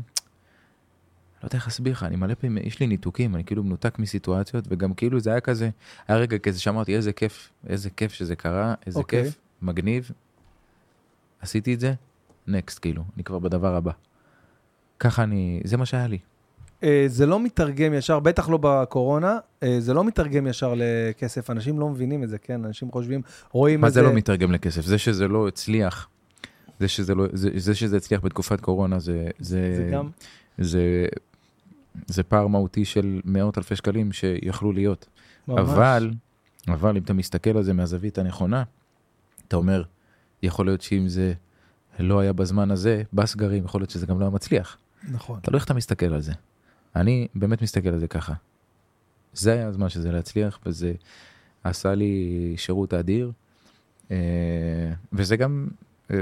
לא 1.43 1.47
יודע 1.47 1.57
איך 1.57 1.67
להסביר 1.67 1.93
לך, 1.93 2.03
אני 2.03 2.15
מלא 2.15 2.33
פעמים, 2.33 2.57
יש 2.67 2.79
לי 2.79 2.87
ניתוקים, 2.87 3.35
אני 3.35 3.43
כאילו 3.43 3.63
מנותק 3.63 3.99
מסיטואציות, 3.99 4.65
וגם 4.67 4.93
כאילו 4.93 5.19
זה 5.19 5.29
היה 5.29 5.39
כזה, 5.39 5.69
היה 6.07 6.17
רגע 6.17 6.37
כזה 6.37 6.59
שאמרתי, 6.59 6.95
איזה 6.95 7.13
כיף, 7.13 7.51
איזה 7.67 7.89
כיף 7.89 8.13
שזה 8.13 8.35
קרה, 8.35 8.73
איזה 8.85 8.99
אוקיי. 8.99 9.23
כיף, 9.23 9.39
מגניב. 9.61 10.11
עשיתי 11.41 11.73
את 11.73 11.79
זה, 11.79 11.93
נקסט, 12.47 12.80
כאילו, 12.81 13.03
אני 13.15 13.23
כבר 13.23 13.39
בדבר 13.39 13.76
הבא. 13.76 13.91
ככה 14.99 15.23
אני, 15.23 15.61
זה 15.63 15.77
מה 15.77 15.85
שהיה 15.85 16.07
לי. 16.07 16.17
אה, 16.84 17.05
זה 17.07 17.26
לא 17.26 17.39
מתרגם 17.39 17.93
ישר, 17.93 18.19
בטח 18.19 18.49
לא 18.49 18.57
בקורונה, 18.61 19.38
אה, 19.63 19.76
זה 19.80 19.93
לא 19.93 20.03
מתרגם 20.03 20.47
ישר 20.47 20.73
לכסף, 20.77 21.49
אנשים 21.49 21.80
לא 21.80 21.89
מבינים 21.89 22.23
את 22.23 22.30
זה, 22.30 22.38
כן? 22.38 22.65
אנשים 22.65 22.91
חושבים, 22.91 23.22
רואים 23.51 23.81
מה 23.81 23.88
את 23.88 23.93
זה 23.93 24.01
לא 24.01 24.13
מתרגם 24.13 24.51
לכסף? 24.51 24.81
זה 24.85 24.97
שזה 24.97 25.27
לא 25.27 25.47
הצליח, 25.47 26.09
זה 26.80 26.88
שזה, 26.88 27.15
לא, 27.15 27.26
זה, 27.34 27.49
זה 27.55 27.76
שזה 27.76 27.97
הצליח 27.97 28.22
בתקופת 28.23 28.61
קורונה, 28.61 28.99
זה, 28.99 29.27
זה, 29.39 29.73
זה 29.76 29.89
גם, 29.93 30.09
זה, 30.57 31.05
זה 32.07 32.23
פער 32.23 32.47
מהותי 32.47 32.85
של 32.85 33.22
מאות 33.26 33.57
אלפי 33.57 33.76
שקלים 33.76 34.11
שיכלו 34.11 34.72
להיות. 34.72 35.07
ממש. 35.47 35.59
אבל, 35.59 36.11
אבל 36.67 36.97
אם 36.97 37.03
אתה 37.03 37.13
מסתכל 37.13 37.57
על 37.57 37.63
זה 37.63 37.73
מהזווית 37.73 38.17
הנכונה, 38.17 38.63
אתה 39.47 39.55
אומר, 39.55 39.84
יכול 40.43 40.65
להיות 40.65 40.81
שאם 40.81 41.07
זה 41.07 41.34
לא 41.99 42.19
היה 42.19 42.34
בזמן 42.34 42.72
הזה, 42.72 43.03
בסגרים, 43.13 43.65
יכול 43.65 43.81
להיות 43.81 43.89
שזה 43.89 44.05
גם 44.05 44.19
לא 44.19 44.26
היה 44.26 44.31
מצליח. 44.31 44.77
נכון. 45.11 45.39
תלוי 45.39 45.57
איך 45.57 45.65
אתה 45.65 45.73
מסתכל 45.73 46.13
על 46.13 46.22
זה. 46.22 46.34
אני 46.95 47.27
באמת 47.35 47.61
מסתכל 47.61 47.89
על 47.89 47.99
זה 47.99 48.07
ככה. 48.07 48.34
זה 49.34 49.53
היה 49.53 49.67
הזמן 49.67 49.89
שזה 49.89 50.11
להצליח, 50.11 50.59
וזה 50.65 50.93
עשה 51.63 51.95
לי 51.95 52.53
שירות 52.57 52.93
אדיר. 52.93 53.31
אה, 54.11 54.91
וזה 55.13 55.38
גם, 55.38 55.67
אה, 56.11 56.17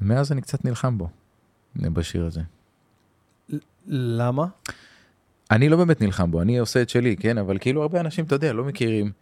ומאז 0.00 0.32
אני 0.32 0.40
קצת 0.40 0.64
נלחם 0.64 0.98
בו, 0.98 1.08
בשיר 1.76 2.26
הזה. 2.26 2.40
למה? 3.86 4.46
אני 5.50 5.68
לא 5.68 5.76
באמת 5.76 6.00
נלחם 6.00 6.30
בו, 6.30 6.42
אני 6.42 6.58
עושה 6.58 6.82
את 6.82 6.88
שלי, 6.88 7.16
כן? 7.16 7.38
אבל 7.38 7.58
כאילו 7.58 7.82
הרבה 7.82 8.00
אנשים, 8.00 8.24
אתה 8.24 8.34
יודע, 8.34 8.52
לא 8.52 8.64
מכירים, 8.64 9.12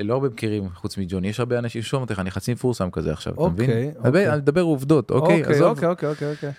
לא 0.00 0.14
הרבה 0.14 0.28
מכירים 0.28 0.68
חוץ 0.74 0.98
מג'וני, 0.98 1.28
יש 1.28 1.40
הרבה 1.40 1.58
אנשים, 1.58 1.82
שומעים 1.82 2.08
אותך, 2.10 2.20
אני 2.20 2.30
חצי 2.30 2.52
מפורסם 2.52 2.90
כזה 2.90 3.12
עכשיו, 3.12 3.34
אתה 3.34 3.48
מבין? 3.48 3.70
אוקיי, 3.70 3.88
אני 3.88 4.08
אוקיי. 4.08 4.28
אני 4.28 4.36
מדבר 4.36 4.62
עובדות, 4.62 5.10
אוקיי? 5.10 5.40
אוקיי. 5.42 5.60
אוקיי, 5.62 5.88
אוקיי, 6.08 6.30
אוקיי. 6.30 6.52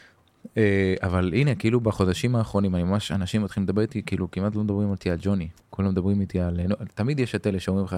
אה, 0.57 0.95
אבל 1.03 1.33
הנה, 1.33 1.55
כאילו 1.55 1.79
בחודשים 1.79 2.35
האחרונים, 2.35 2.75
אני 2.75 2.83
ממש, 2.83 3.11
אנשים 3.11 3.41
מתחילים 3.43 3.67
לדבר 3.67 3.81
איתי, 3.81 4.01
כאילו 4.05 4.31
כמעט 4.31 4.55
לא 4.55 4.63
מדברים 4.63 4.91
איתי 4.91 5.09
על 5.09 5.17
ג'וני, 5.21 5.47
כולם 5.69 5.89
מדברים 5.89 6.21
איתי 6.21 6.39
על... 6.39 6.59
תמיד 6.93 7.19
יש 7.19 7.35
את 7.35 7.47
אלה 7.47 7.59
שאומרים 7.59 7.85
לך, 7.85 7.95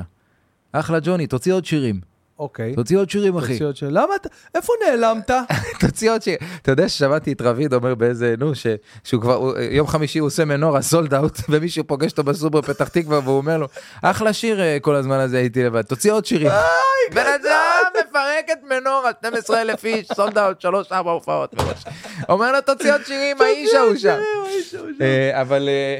אחלה 0.71 0.99
ג'וני, 1.03 1.27
תוציא 1.27 1.53
עוד 1.53 1.65
שירים, 1.65 2.01
אוקיי. 2.39 2.76
תוציא 2.76 2.97
עוד 2.97 3.09
שירים 3.09 3.38
אחי, 3.38 3.53
תוציא 3.53 3.65
עוד 3.65 3.76
שאלה. 3.76 3.91
למה 4.01 4.15
אתה, 4.15 4.30
איפה 4.55 4.73
נעלמת? 4.85 5.31
תוציא 5.81 6.11
עוד 6.11 6.22
שירים. 6.22 6.39
אתה 6.61 6.72
יודע 6.72 6.89
ששמעתי 6.89 7.31
את 7.31 7.41
רביד 7.41 7.73
אומר 7.73 7.95
באיזה, 7.95 8.35
נו, 8.38 8.55
ש- 8.55 8.68
שהוא 9.03 9.22
כבר, 9.22 9.53
יום 9.72 9.88
חמישי 9.88 10.19
הוא 10.19 10.27
עושה 10.27 10.45
מנורה 10.45 10.81
סולד 10.81 11.14
אאוט, 11.14 11.38
ומישהו 11.49 11.84
פוגש 11.88 12.11
אותו 12.11 12.23
בסופר 12.23 12.61
פתח 12.61 12.88
תקווה 12.88 13.19
והוא 13.23 13.38
אומר 13.38 13.57
לו, 13.57 13.68
אחלה 14.01 14.34
שיר 14.34 14.61
אה, 14.61 14.77
כל 14.81 14.95
הזמן 14.95 15.19
הזה 15.19 15.38
הייתי 15.38 15.64
לבד, 15.64 15.81
תוציא 15.81 16.11
עוד 16.11 16.26
שירים. 16.26 16.51
בן 17.14 17.26
אדם 17.41 17.84
מפרק 18.09 18.45
את 18.51 18.57
מנורה, 18.64 19.11
12 19.19 19.61
אלף 19.61 19.85
איש, 19.85 20.07
סולד 20.15 20.38
אאוט, 20.38 20.65
3-4 20.65 20.69
הופעות. 20.93 21.55
אומר 22.30 22.51
לו 22.51 22.61
תוציא 22.61 22.93
עוד 22.93 23.01
שירים, 23.05 23.41
האיש 23.41 23.73
ההוא 23.73 23.95
שם. 23.95 24.18
אה, 25.01 25.41
אבל 25.41 25.69
אה, 25.69 25.99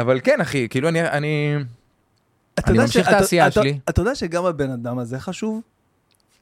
אבל 0.00 0.20
כן 0.24 0.40
אחי 0.40 0.66
כאילו 0.70 0.88
אני 0.88 1.54
אתה 2.58 2.70
אני 2.70 2.78
ממשיך 2.78 3.08
את 3.08 3.12
העשייה 3.12 3.50
שלי. 3.50 3.78
אתה 3.88 4.00
יודע 4.00 4.14
שגם 4.14 4.44
הבן 4.44 4.70
אדם 4.70 4.98
הזה 4.98 5.18
חשוב? 5.20 5.60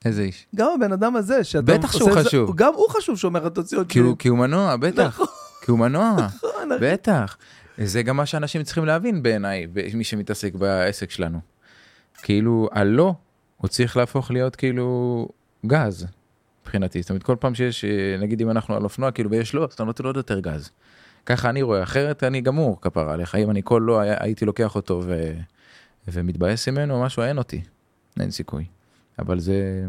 איזה 0.04 0.22
איש 0.22 0.46
גם 0.54 0.68
הבן 0.76 0.92
אדם 0.92 1.16
הזה, 1.16 1.44
שאתה 1.44 1.62
בטח 1.78 1.92
שהוא 1.92 2.10
חשוב. 2.12 2.56
גם 2.56 2.74
הוא 2.74 2.88
חשוב 2.90 3.18
שאומר 3.18 3.48
תוציא 3.48 3.78
עוד 3.78 3.88
כי 3.88 3.98
הוא- 3.98 4.04
שירים. 4.04 4.16
כי 4.16 4.28
הוא 4.28 4.38
מנוע 4.38 4.76
בטח 4.76 5.20
כי 5.64 5.70
הוא 5.70 5.78
מנוע 5.78 6.16
נכון. 6.26 6.68
בטח 6.80 7.36
זה 7.78 8.02
גם 8.02 8.16
מה 8.16 8.26
שאנשים 8.26 8.62
צריכים 8.62 8.84
להבין 8.84 9.22
בעיניי 9.22 9.66
מי 9.94 10.04
שמתעסק 10.04 10.54
בעסק 10.54 11.10
שלנו. 11.10 11.38
כאילו 12.22 12.68
הלא 12.72 13.14
הוא 13.56 13.68
צריך 13.68 13.96
להפוך 13.96 14.30
להיות 14.30 14.56
כאילו 14.56 15.28
גז 15.66 16.06
מבחינתי 16.62 17.02
זאת 17.02 17.10
אומרת 17.10 17.22
כל 17.22 17.36
פעם 17.40 17.54
שיש 17.54 17.84
אה, 17.84 17.90
נגיד 18.20 18.40
אם 18.40 18.50
אנחנו 18.50 18.74
על 18.76 18.84
אופנוע 18.84 19.10
כאילו 19.10 19.30
ויש 19.30 19.54
לא 19.54 19.64
אז 19.64 19.72
אתה 19.72 19.84
נותן 19.84 20.04
לו 20.04 20.08
עוד 20.08 20.16
יותר 20.16 20.40
גז. 20.40 20.70
ככה 21.26 21.50
אני 21.50 21.62
רואה 21.62 21.82
אחרת 21.82 22.22
אני 22.24 22.40
גמור 22.40 22.80
כפרה 22.80 23.12
עליך 23.12 23.34
אם 23.34 23.50
אני 23.50 23.60
כל 23.64 23.82
לא 23.86 24.00
הייתי 24.00 24.44
לוקח 24.44 24.74
אותו 24.74 25.02
ו... 25.04 25.32
ומתבאס 26.08 26.68
ממנו 26.68 27.02
משהו 27.02 27.22
אין 27.22 27.38
אותי 27.38 27.62
אין 28.20 28.30
סיכוי 28.30 28.64
אבל 29.18 29.40
זה 29.40 29.84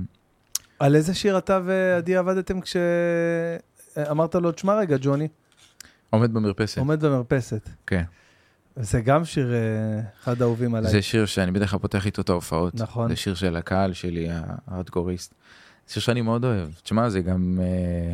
על 0.79 0.95
איזה 0.95 1.13
שיר 1.13 1.37
אתה 1.37 1.59
ועדי 1.65 2.15
עבדתם 2.15 2.59
כשאמרת 2.61 4.35
לו, 4.35 4.51
תשמע 4.51 4.75
רגע, 4.75 4.97
ג'וני, 5.01 5.27
עומד 6.09 6.33
במרפסת 6.33 6.77
עומד 6.77 7.05
במרפסת. 7.05 7.69
כן 7.87 8.03
זה 8.75 9.01
גם 9.01 9.25
שיר 9.25 9.53
אה, 9.53 10.01
אחד 10.23 10.41
האהובים 10.41 10.75
עליי. 10.75 10.91
זה 10.91 11.01
שיר 11.01 11.25
שאני 11.25 11.51
בדרך 11.51 11.71
כלל 11.71 11.79
פותח 11.79 12.05
איתו 12.05 12.21
את 12.21 12.29
ההופעות 12.29 12.75
נכון. 12.75 13.09
זה 13.09 13.15
שיר 13.15 13.35
של 13.35 13.55
הקהל 13.55 13.93
שלי 13.93 14.27
הארדקוריסט. 14.67 15.33
זה 15.87 15.93
שיר 15.93 16.03
שאני 16.03 16.21
מאוד 16.21 16.45
אוהב 16.45 16.69
תשמע 16.83 17.09
זה 17.09 17.21
גם 17.21 17.59
אה, 17.61 18.13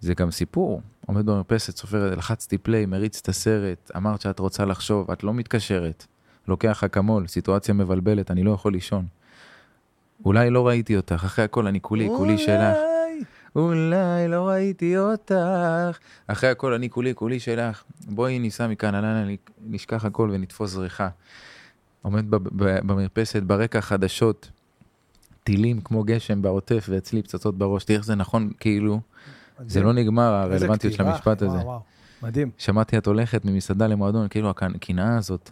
זה 0.00 0.14
גם 0.14 0.30
סיפור 0.30 0.80
עומד 1.06 1.26
במרפסת 1.26 1.76
סופר 1.76 2.14
לחצתי 2.16 2.58
פליי 2.58 2.86
מריץ 2.86 3.20
את 3.22 3.28
הסרט 3.28 3.90
אמרת 3.96 4.20
שאת 4.20 4.38
רוצה 4.38 4.64
לחשוב 4.64 5.10
את 5.10 5.24
לא 5.24 5.34
מתקשרת 5.34 6.06
לוקח 6.48 6.84
אקמול 6.84 7.26
סיטואציה 7.26 7.74
מבלבלת 7.74 8.30
אני 8.30 8.42
לא 8.42 8.50
יכול 8.50 8.72
לישון. 8.72 9.06
אולי 10.24 10.50
לא 10.50 10.66
ראיתי 10.66 10.96
אותך 10.96 11.24
אחרי 11.24 11.44
הכל 11.44 11.66
אני 11.66 11.80
כולי 11.80 12.08
כולי 12.16 12.38
שלך 12.38 12.76
אולי. 13.56 14.28
לא 14.28 14.48
ראיתי 14.48 14.98
אותך. 14.98 15.98
אחרי 16.26 16.50
הכל 16.50 16.72
אני 16.72 16.90
כולי 16.90 17.14
כולי 17.14 17.40
שלך. 17.40 17.82
בואי 18.06 18.38
ניסע 18.38 18.66
מכאן, 18.66 18.94
אננה, 18.94 19.34
נשכח 19.66 20.04
הכל 20.04 20.30
ונתפוס 20.32 20.70
זריחה. 20.70 21.08
עומד 22.02 22.24
במרפסת 22.58 23.42
ברקע 23.42 23.80
חדשות, 23.80 24.50
טילים 25.44 25.80
כמו 25.80 26.04
גשם 26.04 26.42
בעוטף 26.42 26.86
ואצלי 26.88 27.22
פצצות 27.22 27.58
בראש. 27.58 27.84
תראה 27.84 27.96
איך 27.96 28.06
זה 28.06 28.14
נכון, 28.14 28.50
כאילו, 28.60 29.00
זה 29.66 29.82
לא 29.82 29.92
נגמר 29.92 30.32
הרלוונטיות 30.34 30.92
של 30.92 31.02
המשפט 31.02 31.36
אחי, 31.38 31.44
הזה. 31.44 31.56
וואו, 31.56 31.66
וואו. 31.66 31.80
מדהים. 32.22 32.50
שמעתי 32.58 32.98
את 32.98 33.06
הולכת 33.06 33.44
ממסעדה 33.44 33.86
למועדון, 33.86 34.28
כאילו 34.28 34.50
הקנאה 34.50 35.16
הזאת. 35.16 35.50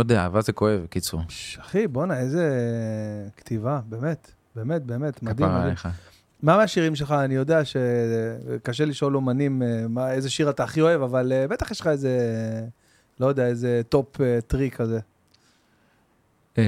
לא 0.00 0.02
יודע, 0.02 0.22
אהבה 0.22 0.40
זה 0.40 0.52
כואב, 0.52 0.86
קיצור. 0.90 1.20
אחי, 1.60 1.86
בואנה, 1.86 2.18
איזה 2.18 2.50
כתיבה, 3.36 3.80
באמת, 3.88 4.32
באמת, 4.56 4.82
באמת, 4.82 5.22
מדהים. 5.22 5.48
כפרה. 5.48 5.62
עליך. 5.64 5.88
מה 6.42 6.56
מהשירים 6.56 6.94
שלך, 6.94 7.12
אני 7.12 7.34
יודע 7.34 7.60
שקשה 7.64 8.84
לשאול 8.84 9.16
אומנים 9.16 9.62
אה, 9.62 9.84
מה- 9.88 10.12
איזה 10.12 10.30
שיר 10.30 10.50
אתה 10.50 10.64
הכי 10.64 10.80
אוהב, 10.80 11.02
אבל 11.02 11.32
אה, 11.32 11.48
בטח 11.48 11.70
יש 11.70 11.80
לך 11.80 11.86
איזה, 11.86 12.18
לא 13.20 13.26
יודע, 13.26 13.46
איזה 13.46 13.80
top 13.88 14.16
three 14.46 14.70
כזה. 14.70 14.98
אה, 16.58 16.64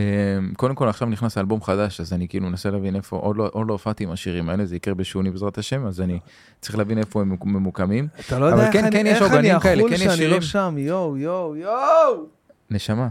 קודם 0.57 0.75
כל 0.75 0.89
עכשיו 0.89 1.09
נכנס 1.09 1.39
אלבום 1.39 1.63
חדש 1.63 2.01
אז 2.01 2.13
אני 2.13 2.29
כאילו 2.29 2.47
מנסה 2.47 2.71
להבין 2.71 2.97
איפה 2.97 3.17
עוד 3.17 3.37
לא 3.37 3.51
עוד 3.53 3.67
לא 3.69 3.73
הופעתי 3.73 4.05
עם 4.05 4.11
השירים 4.11 4.49
האלה 4.49 4.65
זה 4.67 4.77
יקרה 4.77 4.95
בשוני 4.95 5.31
בעזרת 5.31 5.59
השם 5.59 5.87
אז 5.87 6.01
אני 6.01 6.19
צריך 6.61 6.79
להבין 6.79 6.99
איפה 6.99 7.21
הם 7.21 7.37
ממוקמים 7.45 8.09
אתה 8.27 8.39
לא 8.39 8.45
יודע 8.47 8.65
איך 8.67 8.73
כן, 8.73 8.85
אני- 8.85 8.93
כן, 8.97 9.07
יש 9.07 9.13
איך 9.15 9.23
עוגנים 9.23 9.53
אני 9.55 9.61
כאלה, 9.61 9.83
כן, 9.89 9.93
יש 9.95 10.01
שאני 10.01 10.11
לא 10.11 10.17
שירים. 10.17 10.43
שם, 10.43 10.75
יואו, 10.79 11.17
יואו, 11.17 11.57
יואו. 11.57 12.27
נשמה 12.71 13.09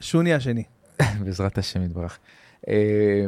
שוני 0.00 0.34
השני. 0.34 0.64
בעזרת 1.24 1.58
השם 1.58 1.82
יתברך. 1.82 2.18
אה, 2.68 3.26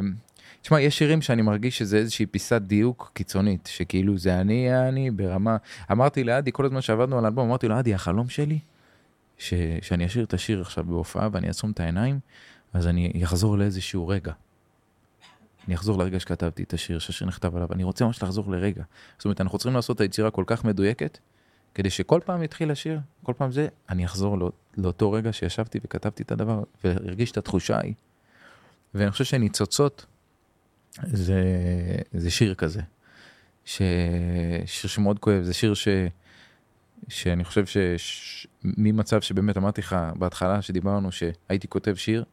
תשמע 0.61 0.81
יש 0.81 0.97
שירים 0.97 1.21
שאני 1.21 1.41
מרגיש 1.41 1.77
שזה 1.77 1.97
איזושהי 1.97 2.25
פיסת 2.25 2.61
דיוק 2.61 3.11
קיצונית 3.13 3.69
שכאילו 3.71 4.17
זה 4.17 4.41
אני 4.41 4.87
אני 4.87 5.11
ברמה 5.11 5.57
אמרתי 5.91 6.23
לאדי 6.23 6.51
כל 6.53 6.65
הזמן 6.65 6.81
שעבדנו 6.81 7.17
על 7.17 7.25
האלבום 7.25 7.47
אמרתי 7.47 7.67
לו 7.67 7.79
אדי 7.79 7.93
החלום 7.93 8.29
שלי 8.29 8.59
ש... 9.37 9.53
שאני 9.81 10.05
אשאיר 10.05 10.25
את 10.25 10.33
השיר 10.33 10.61
עכשיו 10.61 10.83
בהופעה 10.83 11.29
ואני 11.31 11.47
אעצום 11.47 11.71
את 11.71 11.79
העיניים 11.79 12.19
אז 12.73 12.87
אני 12.87 13.21
אחזור 13.23 13.57
לאיזשהו 13.57 14.07
רגע. 14.07 14.33
אני 15.67 15.75
אחזור 15.75 15.99
לרגע 15.99 16.19
שכתבתי 16.19 16.63
את 16.63 16.73
השיר 16.73 16.99
שהשיר 16.99 17.27
נכתב 17.27 17.55
עליו 17.55 17.67
אני 17.71 17.83
רוצה 17.83 18.05
ממש 18.05 18.23
לחזור 18.23 18.51
לרגע. 18.51 18.83
זאת 19.17 19.25
אומרת 19.25 19.41
אנחנו 19.41 19.57
צריכים 19.57 19.75
לעשות 19.75 19.95
את 19.95 20.01
היצירה 20.01 20.31
כל 20.31 20.43
כך 20.47 20.65
מדויקת 20.65 21.17
כדי 21.75 21.89
שכל 21.89 22.19
פעם 22.25 22.43
יתחיל 22.43 22.71
השיר 22.71 22.99
כל 23.23 23.33
פעם 23.37 23.51
זה 23.51 23.67
אני 23.89 24.05
אחזור 24.05 24.37
לא, 24.37 24.51
לאותו 24.77 25.11
רגע 25.11 25.33
שישבתי 25.33 25.79
וכתבתי 25.83 26.23
את 26.23 26.31
הדבר 26.31 26.63
והרגיש 26.83 27.31
את 27.31 27.37
התחושה 27.37 27.77
ההיא. 27.77 27.93
ואני 28.93 29.11
חושב 29.11 29.23
שניצוצות 29.23 30.05
זה, 31.03 31.43
זה 32.13 32.31
שיר 32.31 32.53
כזה. 32.53 32.81
ש... 33.65 33.81
שיר 34.65 34.89
שמאוד 34.89 35.19
כואב, 35.19 35.43
זה 35.43 35.53
שיר 35.53 35.73
ש... 35.73 35.87
שאני 37.07 37.43
חושב 37.43 37.63
שממצב 37.97 39.21
שבאמת 39.21 39.57
אמרתי 39.57 39.81
לך 39.81 39.95
בהתחלה 40.15 40.61
שדיברנו 40.61 41.11
שהייתי 41.11 41.67
כותב 41.67 41.95
שיר, 41.95 42.23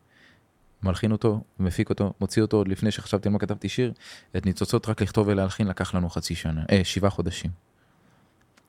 מלחין 0.83 1.13
אותו, 1.13 1.41
מפיק 1.59 1.91
אותו, 1.91 2.13
מוציא 2.21 2.43
אותו 2.43 2.57
עוד 2.57 2.69
לפני 2.69 2.91
שחשבתי 2.91 3.29
על 3.29 3.33
מה 3.33 3.39
כתבתי 3.39 3.69
שיר, 3.69 3.93
את 4.37 4.47
ניצוצות 4.47 4.89
רק 4.89 5.03
לכתוב 5.03 5.29
ולהלחין 5.29 5.67
לקח 5.67 5.95
לנו 5.95 6.11
חצי 6.11 6.35
שנה, 6.35 6.65
אה, 6.71 6.81
שבעה 6.85 7.11
חודשים. 7.11 7.72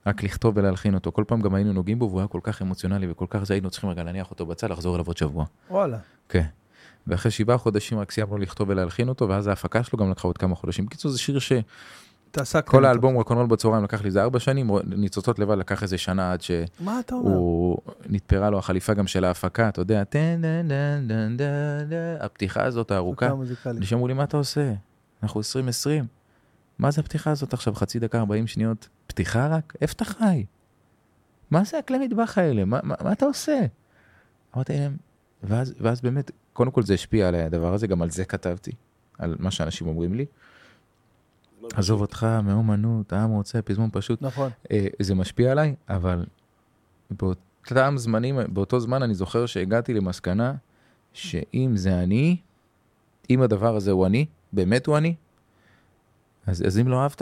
רק 0.05 0.23
לכתוב 0.23 0.57
ולהלחין 0.57 0.93
אותו, 0.93 1.11
כל 1.11 1.23
פעם 1.27 1.41
גם 1.41 1.55
היינו 1.55 1.73
נוגעים 1.73 1.99
בו 1.99 2.05
והוא 2.09 2.19
היה 2.19 2.27
כל 2.27 2.39
כך 2.43 2.61
אמוציונלי 2.61 3.11
וכל 3.11 3.25
כך 3.29 3.43
זה 3.43 3.53
היינו 3.53 3.69
צריכים 3.69 3.89
רגע 3.89 4.03
להניח 4.03 4.31
אותו 4.31 4.45
בצד, 4.45 4.69
לחזור 4.69 4.95
אליו 4.95 5.07
עוד 5.07 5.17
שבוע. 5.17 5.45
וואלה. 5.69 5.97
כן. 6.29 6.45
ואחרי 7.07 7.31
שבעה 7.31 7.57
חודשים 7.57 7.99
רק 7.99 8.11
סיימנו 8.11 8.37
לכתוב 8.37 8.69
ולהלחין 8.69 9.09
אותו, 9.09 9.29
ואז 9.29 9.47
ההפקה 9.47 9.83
שלו 9.83 9.99
גם 9.99 10.11
לקחה 10.11 10.27
עוד 10.27 10.37
כמה 10.37 10.55
חודשים. 10.55 10.85
בקיצור, 10.85 11.11
זה 11.11 11.19
שיר 11.19 11.39
ש... 11.39 11.51
כל. 12.65 12.85
האלבום 12.85 13.13
רוקנרול 13.13 13.47
בצהריים 13.47 13.83
לקח 13.83 14.01
לי 14.01 14.07
איזה 14.07 14.23
ארבע 14.23 14.39
שנים, 14.39 14.69
ניצוצות 14.83 15.39
לבד 15.39 15.57
לקח 15.57 15.83
איזה 15.83 15.97
שנה 15.97 16.31
עד 16.31 16.41
שהוא? 16.41 17.77
נתפרה 18.09 18.49
לו 18.49 18.59
החליפה 18.59 18.93
גם 18.93 19.07
של 19.07 19.23
ההפקה, 19.23 19.69
אתה 19.69 19.81
יודע, 19.81 20.03
הפתיחה 22.19 22.63
הזאת 22.63 22.91
הארוכה. 22.91 23.29
אנשים 23.65 23.97
אמרו 23.97 24.07
לי, 24.07 24.13
מה 24.13 24.23
אתה 24.23 24.37
עושה? 24.37 24.73
אנחנו 25.23 25.39
2020. 25.39 26.05
מה 26.79 26.91
זה 26.91 27.01
הפתיחה 27.01 27.31
הזאת 27.31 27.53
עכשיו? 27.53 27.75
חצי 27.75 27.99
דקה, 27.99 28.19
40 28.19 28.47
שניות? 28.47 28.87
פתיחה 29.13 29.47
רק? 29.47 29.73
איפה 29.81 29.93
אתה 29.95 30.05
חי? 30.05 30.45
מה 31.51 31.63
זה 31.63 31.77
הכלי 31.77 31.97
מטבח 31.97 32.37
האלה? 32.37 32.65
מה, 32.65 32.79
מה, 32.83 32.95
מה 33.03 33.11
אתה 33.11 33.25
עושה? 33.25 33.59
אמרתי 34.55 34.73
להם, 34.77 34.97
ואז, 35.43 35.73
ואז 35.79 36.01
באמת, 36.01 36.31
קודם 36.53 36.71
כל 36.71 36.83
זה 36.83 36.93
השפיע 36.93 37.27
עליי 37.27 37.41
הדבר 37.41 37.73
הזה, 37.73 37.87
גם 37.87 38.01
על 38.01 38.09
זה 38.09 38.25
כתבתי, 38.25 38.71
על 39.17 39.35
מה 39.39 39.51
שאנשים 39.51 39.87
אומרים 39.87 40.13
לי. 40.13 40.25
עזוב 41.73 42.01
אותך 42.01 42.27
מאומנות, 42.43 43.13
העם 43.13 43.29
רוצה 43.29 43.61
פזמון 43.61 43.89
פשוט. 43.93 44.21
נכון. 44.21 44.49
אה, 44.71 44.87
זה 45.01 45.15
משפיע 45.15 45.51
עליי, 45.51 45.75
אבל 45.89 46.25
באותם 47.11 47.93
זמנים, 47.97 48.39
באותו 48.49 48.79
זמן 48.79 49.03
אני 49.03 49.13
זוכר 49.13 49.45
שהגעתי 49.45 49.93
למסקנה 49.93 50.53
שאם 51.13 51.71
זה 51.75 51.99
אני, 51.99 52.37
אם 53.29 53.41
הדבר 53.41 53.75
הזה 53.75 53.91
הוא 53.91 54.05
אני, 54.05 54.25
באמת 54.53 54.87
הוא 54.87 54.97
אני, 54.97 55.15
אז, 56.45 56.63
אז 56.67 56.79
אם 56.79 56.87
לא 56.87 57.03
אהבת, 57.03 57.21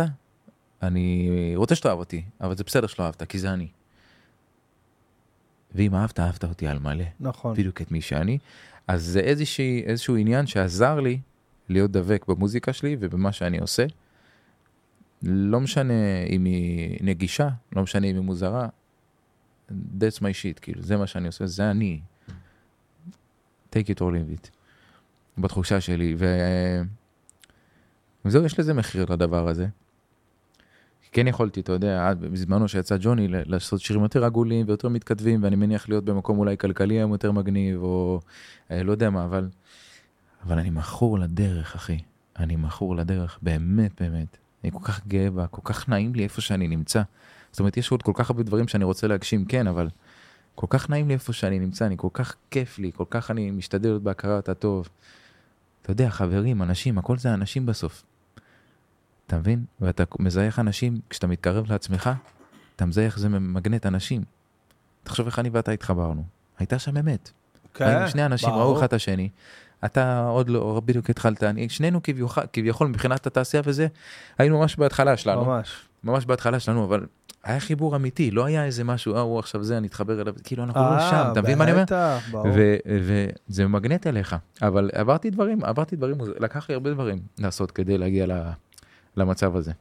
אני 0.83 1.29
רוצה 1.55 1.75
שתאהב 1.75 1.99
אותי, 1.99 2.23
אבל 2.41 2.55
זה 2.55 2.63
בסדר 2.63 2.87
שלא 2.87 3.05
אהבת, 3.05 3.23
כי 3.23 3.39
זה 3.39 3.53
אני. 3.53 3.67
ואם 5.75 5.95
אהבת, 5.95 6.19
אהבת 6.19 6.43
אותי 6.43 6.67
על 6.67 6.79
מלא, 6.79 7.05
נכון. 7.19 7.53
בדיוק 7.53 7.81
את 7.81 7.91
מי 7.91 8.01
שאני. 8.01 8.37
אז 8.87 9.03
זה 9.03 9.19
איזושהי, 9.19 9.83
איזשהו 9.85 10.15
עניין 10.15 10.47
שעזר 10.47 10.99
לי 10.99 11.19
להיות 11.69 11.91
דבק 11.91 12.25
במוזיקה 12.27 12.73
שלי 12.73 12.97
ובמה 12.99 13.31
שאני 13.31 13.59
עושה. 13.59 13.85
לא 15.23 15.59
משנה 15.59 16.23
אם 16.29 16.45
היא 16.45 16.97
נגישה, 17.01 17.49
לא 17.75 17.83
משנה 17.83 18.07
אם 18.07 18.15
היא 18.15 18.23
מוזרה, 18.23 18.67
that's 19.69 20.19
my 20.19 20.33
shit, 20.41 20.59
כאילו, 20.61 20.81
זה 20.81 20.97
מה 20.97 21.07
שאני 21.07 21.27
עושה, 21.27 21.47
זה 21.47 21.71
אני. 21.71 21.99
take 23.75 23.87
it 23.87 23.99
or 23.99 24.11
leave 24.11 24.45
it, 24.45 24.49
בתחושה 25.37 25.81
שלי, 25.81 26.15
ו... 26.17 26.25
וזהו, 28.25 28.45
יש 28.45 28.59
לזה 28.59 28.73
מחיר 28.73 29.05
לדבר 29.09 29.47
הזה. 29.47 29.67
כן 31.11 31.27
יכולתי, 31.27 31.59
אתה 31.59 31.71
יודע, 31.71 32.13
בזמנו 32.13 32.67
שיצא 32.67 32.95
ג'וני, 32.99 33.27
לעשות 33.27 33.81
שירים 33.81 34.03
יותר 34.03 34.25
עגולים 34.25 34.67
ויותר 34.67 34.89
מתכתבים, 34.89 35.43
ואני 35.43 35.55
מניח 35.55 35.89
להיות 35.89 36.05
במקום 36.05 36.39
אולי 36.39 36.57
כלכלי 36.57 36.93
היום 36.93 37.11
יותר 37.11 37.31
מגניב, 37.31 37.81
או 37.81 38.19
אה, 38.71 38.83
לא 38.83 38.91
יודע 38.91 39.09
מה, 39.09 39.25
אבל, 39.25 39.49
אבל 40.45 40.59
אני 40.59 40.69
מכור 40.69 41.19
לדרך, 41.19 41.75
אחי. 41.75 41.97
אני 42.39 42.55
מכור 42.55 42.95
לדרך, 42.95 43.39
באמת, 43.41 44.01
באמת. 44.01 44.37
אני 44.63 44.71
כל 44.71 44.79
כך 44.83 45.07
גאה 45.07 45.31
בה, 45.31 45.47
כל 45.47 45.61
כך 45.63 45.89
נעים 45.89 46.15
לי 46.15 46.23
איפה 46.23 46.41
שאני 46.41 46.67
נמצא. 46.67 47.01
זאת 47.51 47.59
אומרת, 47.59 47.77
יש 47.77 47.91
עוד 47.91 48.03
כל 48.03 48.11
כך 48.15 48.29
הרבה 48.29 48.43
דברים 48.43 48.67
שאני 48.67 48.83
רוצה 48.83 49.07
להגשים, 49.07 49.45
כן, 49.45 49.67
אבל 49.67 49.87
כל 50.55 50.67
כך 50.69 50.89
נעים 50.89 51.07
לי 51.07 51.13
איפה 51.13 51.33
שאני 51.33 51.59
נמצא, 51.59 51.85
אני 51.85 51.95
כל 51.97 52.07
כך 52.13 52.35
כיף 52.51 52.79
לי, 52.79 52.91
כל 52.95 53.05
כך 53.09 53.31
אני 53.31 53.51
משתדל 53.51 53.89
להיות 53.89 54.03
בהכרת 54.03 54.49
הטוב. 54.49 54.89
אתה 55.81 55.91
יודע, 55.91 56.09
חברים, 56.09 56.61
אנשים, 56.61 56.97
הכל 56.97 57.17
זה 57.17 57.33
אנשים 57.33 57.65
בסוף. 57.65 58.03
אתה 59.31 59.39
מבין? 59.39 59.65
ואתה 59.81 60.03
מזהה 60.19 60.45
איך 60.45 60.59
אנשים, 60.59 60.99
כשאתה 61.09 61.27
מתקרב 61.27 61.71
לעצמך, 61.71 62.09
אתה 62.75 62.85
מזהה 62.85 63.05
איך 63.05 63.19
זה 63.19 63.29
מגנט 63.29 63.85
אנשים. 63.85 64.21
תחשוב 65.03 65.25
איך 65.25 65.39
אני 65.39 65.49
ואתה 65.49 65.71
התחברנו. 65.71 66.23
הייתה 66.59 66.79
שם 66.79 66.97
אמת. 66.97 67.31
כן, 67.73 67.85
היינו 67.85 68.07
שני 68.07 68.25
אנשים 68.25 68.49
ברור. 68.49 68.61
ראו 68.61 68.77
אחד 68.77 68.83
את 68.83 68.93
השני. 68.93 69.29
אתה 69.85 70.27
עוד 70.27 70.49
לא, 70.49 70.81
בדיוק 70.85 71.09
התחלת, 71.09 71.43
אני, 71.43 71.69
שנינו 71.69 72.03
כביכול, 72.03 72.43
כביכול 72.53 72.87
מבחינת 72.87 73.27
התעשייה 73.27 73.63
וזה, 73.65 73.87
היינו 74.37 74.59
ממש 74.59 74.75
בהתחלה 74.75 75.17
שלנו. 75.17 75.45
ממש. 75.45 75.75
ממש 76.03 76.25
בהתחלה 76.25 76.59
שלנו, 76.59 76.83
אבל 76.83 77.05
היה 77.43 77.59
חיבור 77.59 77.95
אמיתי, 77.95 78.31
לא 78.31 78.45
היה 78.45 78.65
איזה 78.65 78.83
משהו, 78.83 79.15
אה, 79.15 79.19
הוא 79.19 79.39
עכשיו 79.39 79.63
זה, 79.63 79.77
אני 79.77 79.87
אתחבר 79.87 80.21
אליו, 80.21 80.33
כאילו 80.43 80.63
אנחנו 80.63 80.81
לא 80.81 80.85
אה, 80.85 81.09
שם, 81.11 81.29
אתה 81.31 81.41
מבין 81.41 81.57
מה 81.57 81.63
אני 81.63 81.71
אומר? 81.71 81.83
ברור. 82.31 82.47
וזה 83.49 83.67
מגנט 83.67 84.07
אליך, 84.07 84.35
אבל 84.61 84.89
עברתי 84.93 85.29
דברים, 85.29 85.63
עברתי 85.63 85.95
דברים, 85.95 86.15
לקח 86.39 86.69
לי 86.69 86.75
הרבה 86.75 86.93
דברים 86.93 87.19
לעשות 87.39 87.71
כדי 87.71 87.97
להגיע 87.97 88.27
ל- 88.27 88.51
למצב 89.17 89.55
הזה. 89.55 89.71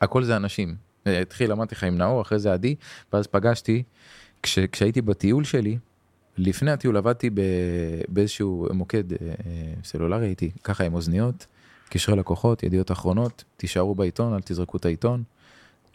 הכל 0.00 0.24
זה 0.24 0.36
אנשים. 0.36 0.76
אה, 1.06 1.20
התחיל, 1.20 1.52
אמרתי 1.52 1.74
לך 1.74 1.84
עם 1.84 1.98
נאור, 1.98 2.22
אחרי 2.22 2.38
זה 2.38 2.52
עדי, 2.52 2.74
ואז 3.12 3.26
פגשתי, 3.26 3.82
כש, 4.42 4.58
כשהייתי 4.58 5.02
בטיול 5.02 5.44
שלי, 5.44 5.78
לפני 6.38 6.70
הטיול 6.70 6.96
עבדתי 6.96 7.30
ב, 7.30 7.40
באיזשהו 8.08 8.68
מוקד 8.72 9.12
אה, 9.12 9.18
אה, 9.20 9.34
סלולרי, 9.84 10.26
הייתי 10.26 10.50
ככה 10.64 10.84
עם 10.84 10.94
אוזניות, 10.94 11.46
קשרי 11.88 12.16
לקוחות, 12.16 12.62
ידיעות 12.62 12.90
אחרונות, 12.90 13.44
תישארו 13.56 13.94
בעיתון, 13.94 14.34
אל 14.34 14.40
תזרקו 14.40 14.76
את 14.76 14.84
העיתון. 14.84 15.22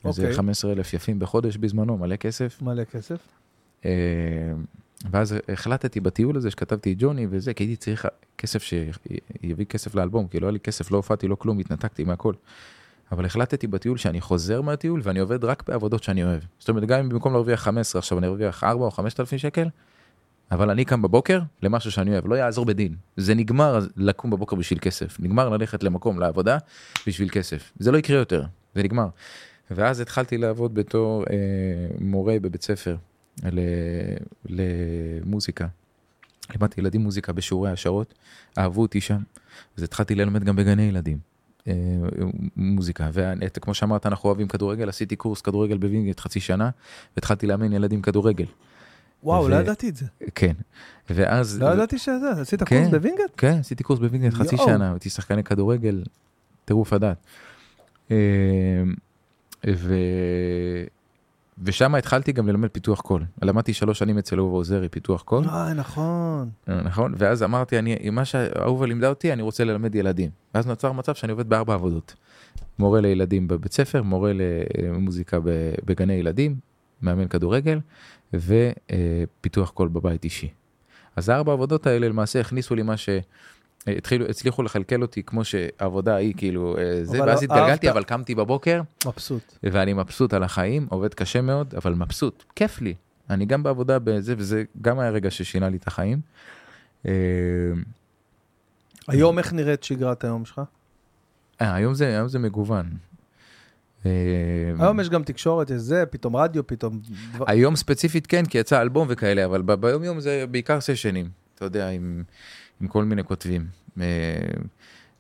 אוקיי. 0.05 0.33
15 0.33 0.71
אלף 0.71 0.93
יפים 0.93 1.19
בחודש 1.19 1.57
בזמנו, 1.57 1.97
מלא 1.97 2.15
כסף. 2.15 2.61
מלא 2.61 2.83
כסף. 2.83 3.17
אה, 3.85 3.91
ואז 5.11 5.35
החלטתי 5.49 5.99
בטיול 5.99 6.37
הזה 6.37 6.51
שכתבתי 6.51 6.93
את 6.93 6.97
ג'וני 6.99 7.27
וזה, 7.29 7.53
כי 7.53 7.63
הייתי 7.63 7.75
צריך 7.75 8.05
כסף 8.37 8.63
שיביא 8.63 9.65
כסף 9.65 9.95
לאלבום, 9.95 10.27
כי 10.27 10.39
לא 10.39 10.45
היה 10.45 10.51
לי 10.51 10.59
כסף, 10.59 10.91
לא 10.91 10.97
הופעתי, 10.97 11.27
לא 11.27 11.35
כלום, 11.35 11.59
התנתקתי 11.59 12.03
מהכל. 12.03 12.33
אבל 13.11 13.25
החלטתי 13.25 13.67
בטיול 13.67 13.97
שאני 13.97 14.21
חוזר 14.21 14.61
מהטיול 14.61 15.01
ואני 15.03 15.19
עובד 15.19 15.43
רק 15.43 15.63
בעבודות 15.67 16.03
שאני 16.03 16.23
אוהב. 16.23 16.41
זאת 16.59 16.69
אומרת, 16.69 16.85
גם 16.85 16.99
אם 16.99 17.09
במקום 17.09 17.33
להרוויח 17.33 17.59
15, 17.59 17.99
עכשיו 17.99 18.17
אני 18.17 18.27
ארוויח 18.27 18.63
4 18.63 18.85
או 18.85 18.91
5 18.91 19.19
אלפים 19.19 19.39
שקל, 19.39 19.67
אבל 20.51 20.69
אני 20.69 20.85
קם 20.85 21.01
בבוקר 21.01 21.41
למשהו 21.63 21.91
שאני 21.91 22.11
אוהב, 22.11 22.27
לא 22.27 22.35
יעזור 22.35 22.65
בדין. 22.65 22.95
זה 23.17 23.35
נגמר 23.35 23.79
לקום 23.97 24.31
בבוקר 24.31 24.55
בשביל 24.55 24.79
כסף, 24.79 25.19
נגמר 25.19 25.49
ללכת 25.49 25.83
למקום 25.83 26.19
לעבודה 26.19 26.57
בשביל 27.07 27.29
כסף. 27.29 27.71
זה 27.79 27.91
לא 27.91 27.97
יקרה 27.97 28.17
יותר, 28.17 28.43
זה 28.75 28.83
נגמר. 28.83 29.07
ואז 29.71 29.99
התחלתי 29.99 30.37
לעבוד 30.37 30.73
בתור 30.73 31.23
אה, 31.29 31.35
מורה 31.99 32.39
בבית 32.41 32.61
ספר 32.61 32.95
למוזיקה. 34.45 35.67
לימדתי 36.49 36.81
ילדים 36.81 37.01
מוזיקה 37.01 37.33
בשיעורי 37.33 37.69
העשרות, 37.69 38.13
אהבו 38.57 38.81
אותי 38.81 39.01
שם, 39.01 39.21
אז 39.77 39.83
התחלתי 39.83 40.15
ללמד 40.15 40.43
גם 40.43 40.55
בגני 40.55 40.83
ילדים. 40.83 41.17
אה, 41.67 41.73
מוזיקה, 42.55 43.09
וכמו 43.13 43.73
שאמרת 43.73 44.05
אנחנו 44.05 44.27
אוהבים 44.27 44.47
כדורגל, 44.47 44.89
עשיתי 44.89 45.15
קורס 45.15 45.41
כדורגל 45.41 45.77
בווינגייט 45.77 46.19
חצי 46.19 46.39
שנה, 46.39 46.69
והתחלתי 47.17 47.47
לאמן 47.47 47.73
ילדים 47.73 48.01
כדורגל. 48.01 48.45
וואו, 49.23 49.43
ו- 49.43 49.49
לא 49.49 49.55
ידעתי 49.55 49.89
את 49.89 49.95
זה. 49.95 50.05
כן, 50.35 50.53
ואז... 51.09 51.61
לא 51.61 51.73
ידעתי 51.73 51.97
שזה, 51.97 52.31
עשית 52.41 52.63
כן. 52.63 52.79
קורס 52.79 52.91
בווינגייט? 52.91 53.31
כן, 53.37 53.57
עשיתי 53.59 53.83
קורס 53.83 53.99
בווינגייט 53.99 54.33
חצי. 54.33 54.57
שנה, 54.57 54.91
הייתי 54.91 55.09
שחקני 55.09 55.43
כדורגל, 55.43 56.03
טירוף 56.65 56.93
הדעת. 56.93 57.17
אה, 58.11 58.15
ו... 59.67 59.95
ושם 61.63 61.95
התחלתי 61.95 62.31
גם 62.31 62.47
ללמד 62.47 62.69
פיתוח 62.69 63.01
קול. 63.01 63.25
למדתי 63.41 63.73
שלוש 63.73 63.99
שנים 63.99 64.17
אצל 64.17 64.39
אהובה 64.39 64.57
עוזרי 64.57 64.89
פיתוח 64.89 65.21
קול, 65.21 65.43
אה, 65.47 65.73
נכון. 65.73 66.49
נכון? 66.67 67.13
ואז 67.17 67.43
אמרתי, 67.43 67.79
אני, 67.79 68.09
מה 68.09 68.25
שאהובה 68.25 68.85
לימדה 68.85 69.09
אותי, 69.09 69.33
אני 69.33 69.41
רוצה 69.41 69.63
ללמד 69.63 69.95
ילדים. 69.95 70.29
ואז 70.55 70.67
נוצר 70.67 70.91
מצב 70.91 71.15
שאני 71.15 71.31
עובד 71.31 71.49
בארבע 71.49 71.73
עבודות. 71.73 72.15
מורה 72.79 73.01
לילדים 73.01 73.47
בבית 73.47 73.73
ספר, 73.73 74.03
מורה 74.03 74.31
למוזיקה 74.83 75.39
בגני 75.85 76.13
ילדים, 76.13 76.55
מאמן 77.01 77.27
כדורגל, 77.27 77.79
ופיתוח 78.33 79.69
קול 79.69 79.87
בבית 79.87 80.23
אישי. 80.23 80.49
אז 81.15 81.29
הארבע 81.29 81.51
העבודות 81.51 81.87
האלה 81.87 82.07
למעשה 82.07 82.39
הכניסו 82.39 82.75
לי 82.75 82.81
מה 82.81 82.97
ש... 82.97 83.09
התחילו, 83.87 84.25
הצליחו 84.25 84.63
לכלכל 84.63 85.01
אותי 85.01 85.23
כמו 85.23 85.43
שהעבודה 85.43 86.15
היא 86.15 86.33
כאילו 86.37 86.77
אה, 86.77 87.03
זה, 87.03 87.23
ואז 87.23 87.43
לא 87.43 87.53
התגלגלתי. 87.53 87.89
אבל 87.89 88.03
קמתי 88.03 88.35
בבוקר, 88.35 88.81
מבסוט. 89.05 89.57
ואני 89.63 89.93
מבסוט 89.93 90.33
על 90.33 90.43
החיים, 90.43 90.87
עובד 90.89 91.13
קשה 91.13 91.41
מאוד, 91.41 91.73
אבל 91.77 91.93
מבסוט, 91.93 92.43
כיף 92.55 92.81
לי. 92.81 92.93
אני 93.29 93.45
גם 93.45 93.63
בעבודה 93.63 93.99
בזה, 93.99 94.35
וזה 94.37 94.63
גם 94.81 94.99
היה 94.99 95.09
רגע 95.09 95.31
ששינה 95.31 95.69
לי 95.69 95.77
את 95.77 95.87
החיים. 95.87 96.19
אה, 97.07 97.11
היום 99.07 99.39
איך 99.39 99.53
נראית 99.53 99.83
שגרת 99.83 100.23
היום 100.23 100.45
שלך? 100.45 100.61
אה, 101.61 101.75
היום 101.75 101.93
זה, 101.93 102.07
היום 102.07 102.27
זה 102.27 102.39
מגוון. 102.39 102.85
אה, 104.05 104.11
היום 104.79 104.99
יש 104.99 105.09
גם 105.09 105.23
תקשורת, 105.23 105.69
יש 105.69 105.75
זה, 105.75 106.03
פתאום 106.09 106.35
רדיו, 106.35 106.67
פתאום... 106.67 107.01
היום 107.47 107.75
ספציפית 107.75 108.27
כן, 108.27 108.45
כי 108.45 108.57
יצא 108.57 108.81
אלבום 108.81 109.07
וכאלה, 109.09 109.45
אבל 109.45 109.61
ביום 109.61 110.03
יום 110.03 110.19
זה 110.19 110.45
בעיקר 110.51 110.81
סשנים, 110.81 111.29
אתה 111.55 111.65
יודע, 111.65 111.89
עם, 111.89 112.23
עם 112.81 112.87
כל 112.87 113.03
מיני 113.03 113.23
כותבים. 113.23 113.67
אה, 114.01 114.05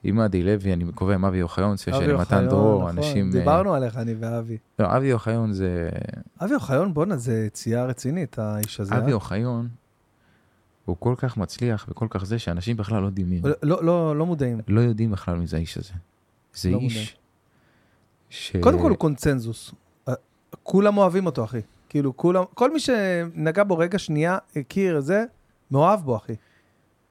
עם 0.03 0.19
עדי 0.19 0.43
לוי, 0.43 0.73
אני 0.73 0.85
קובע 0.95 1.13
עם 1.13 1.25
אבי 1.25 1.41
אוחיון, 1.41 1.75
אבי 1.95 2.11
עם 2.11 2.19
מתן 2.21 2.47
דרור, 2.49 2.81
נכון. 2.81 2.97
אנשים... 2.97 3.27
אה, 3.27 3.31
דיברנו 3.31 3.73
עליך, 3.73 3.97
אני 3.97 4.15
ואבי. 4.19 4.57
לא, 4.79 4.97
אבי 4.97 5.13
אוחיון 5.13 5.53
זה... 5.53 5.89
אבי 6.43 6.53
אוחיון, 6.53 6.93
בואנה, 6.93 7.17
זה 7.17 7.43
יציאה 7.47 7.85
רצינית, 7.85 8.39
האיש 8.39 8.79
הזה. 8.79 8.97
אבי 8.97 9.11
אה? 9.11 9.15
אוחיון, 9.15 9.67
הוא 10.85 10.95
כל 10.99 11.15
כך 11.17 11.37
מצליח 11.37 11.85
וכל 11.89 12.07
כך 12.09 12.25
זה, 12.25 12.39
שאנשים 12.39 12.77
בכלל 12.77 13.01
לא 13.01 13.05
יודעים 13.05 13.29
מי 13.29 13.39
הוא. 13.39 13.49
לא- 13.49 13.55
לא, 13.63 13.83
לא, 13.83 14.15
לא 14.15 14.25
מודעים. 14.25 14.59
לא 14.67 14.81
יודעים 14.81 15.11
בכלל 15.11 15.35
מי 15.35 15.47
זה 15.47 15.57
האיש 15.57 15.77
הזה. 15.77 15.93
זה 16.53 16.69
לא 16.69 16.77
איש 16.77 17.17
ש... 18.29 18.55
קודם 18.55 18.79
כל 18.79 18.89
הוא 18.89 18.97
קונצנזוס. 18.97 19.71
כולם 20.63 20.97
אוהבים 20.97 21.25
אותו, 21.25 21.43
אחי. 21.43 21.61
כאילו, 21.89 22.17
כולם, 22.17 22.43
כל 22.53 22.73
מי 22.73 22.79
שנגע 22.79 23.63
בו 23.63 23.77
רגע 23.77 23.99
שנייה, 23.99 24.37
הכיר 24.55 24.99
זה, 24.99 25.23
מאוהב 25.71 25.99
בו, 25.99 26.17
אחי. 26.17 26.33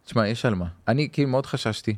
תשמע, 0.04 0.28
יש 0.28 0.44
על 0.44 0.54
מה. 0.54 0.66
אני 0.88 1.08
כאילו 1.12 1.28
מאוד 1.28 1.46
חששתי. 1.46 1.96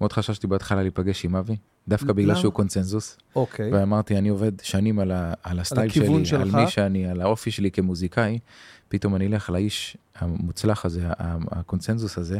מאוד 0.00 0.12
חששתי 0.12 0.46
בהתחלה 0.46 0.82
להיפגש 0.82 1.24
עם 1.24 1.36
אבי, 1.36 1.56
דווקא 1.88 2.12
בגלל 2.12 2.30
למה? 2.30 2.40
שהוא 2.40 2.52
קונצנזוס. 2.52 3.16
אוקיי. 3.36 3.72
ואמרתי, 3.72 4.18
אני 4.18 4.28
עובד 4.28 4.52
שנים 4.62 4.98
על, 4.98 5.12
ה, 5.12 5.34
על 5.42 5.60
הסטייל 5.60 5.90
הכיוון 5.90 6.24
שלי, 6.24 6.38
על 6.38 6.44
שלך. 6.44 6.54
מי 6.54 6.70
שאני, 6.70 7.06
על 7.06 7.20
האופי 7.20 7.50
שלי 7.50 7.70
כמוזיקאי, 7.70 8.38
פתאום 8.88 9.16
אני 9.16 9.26
אלך 9.26 9.50
לאיש 9.50 9.96
המוצלח 10.14 10.84
הזה, 10.84 11.02
הקונצנזוס 11.50 12.18
הזה, 12.18 12.38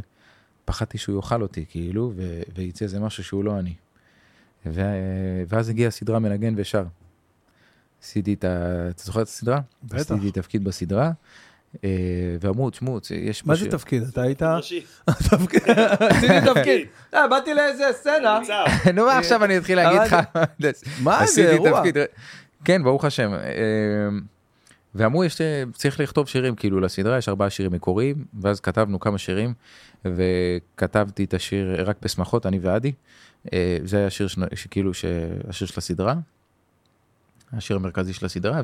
פחדתי 0.64 0.98
שהוא 0.98 1.16
יאכל 1.16 1.42
אותי, 1.42 1.64
כאילו, 1.68 2.12
ו- 2.16 2.42
ויצא 2.54 2.84
איזה 2.84 3.00
משהו 3.00 3.24
שהוא 3.24 3.44
לא 3.44 3.58
אני. 3.58 3.74
ו- 4.66 5.42
ואז 5.48 5.68
הגיעה 5.68 5.88
הסדרה 5.88 6.18
מנגן 6.18 6.54
ושר. 6.56 6.84
עשיתי 8.02 8.34
את 8.34 8.44
ה... 8.44 8.88
אתה 8.90 9.02
זוכר 9.04 9.22
את 9.22 9.26
הסדרה? 9.26 9.60
בטח. 9.82 9.96
עשיתי 9.96 10.30
תפקיד 10.30 10.64
בסדרה, 10.64 11.12
ואמרו, 12.40 12.70
תשמעו, 12.70 12.98
יש... 13.20 13.46
מה 13.46 13.54
זה 13.54 13.60
שיר." 13.60 13.70
תפקיד? 13.70 14.02
אתה 14.02 14.22
היית... 14.22 14.42
ראשי. 14.42 14.84
תפקיד- 15.30 15.62
עשיתי 16.00 16.40
תפקיד. 16.54 16.86
אה, 17.14 17.28
באתי 17.28 17.54
לאיזה 17.54 17.84
סצנה. 17.92 18.40
נו 18.94 19.06
מה 19.06 19.18
עכשיו 19.18 19.44
אני 19.44 19.58
אתחיל 19.58 19.76
להגיד 19.78 20.00
לך? 20.00 20.16
מה 21.02 21.26
זה, 21.26 21.50
אירוע? 21.50 21.82
כן, 22.64 22.82
ברוך 22.82 23.04
השם. 23.04 23.34
אה, 23.34 23.40
ואמרו, 24.94 25.24
יש, 25.24 25.40
צריך 25.74 26.00
לכתוב 26.00 26.28
שירים 26.28 26.54
כאילו 26.54 26.80
לסדרה, 26.80 27.18
יש 27.18 27.28
ארבעה 27.28 27.50
שירים 27.50 27.72
מקוריים, 27.72 28.24
ואז 28.40 28.60
כתבנו 28.60 29.00
כמה 29.00 29.18
שירים, 29.18 29.54
וכתבתי 30.04 31.24
את 31.24 31.34
השיר 31.34 31.88
רק 31.90 31.96
בשמחות, 32.02 32.46
אני 32.46 32.58
ועדי. 32.58 32.92
אה, 33.52 33.78
זה 33.84 33.96
היה 33.96 34.06
השיר 34.06 34.26
שכאילו, 34.54 34.90
השיר 35.48 35.68
של 35.68 35.74
הסדרה, 35.76 36.14
השיר 37.52 37.76
המרכזי 37.76 38.12
של 38.12 38.26
הסדרה, 38.26 38.60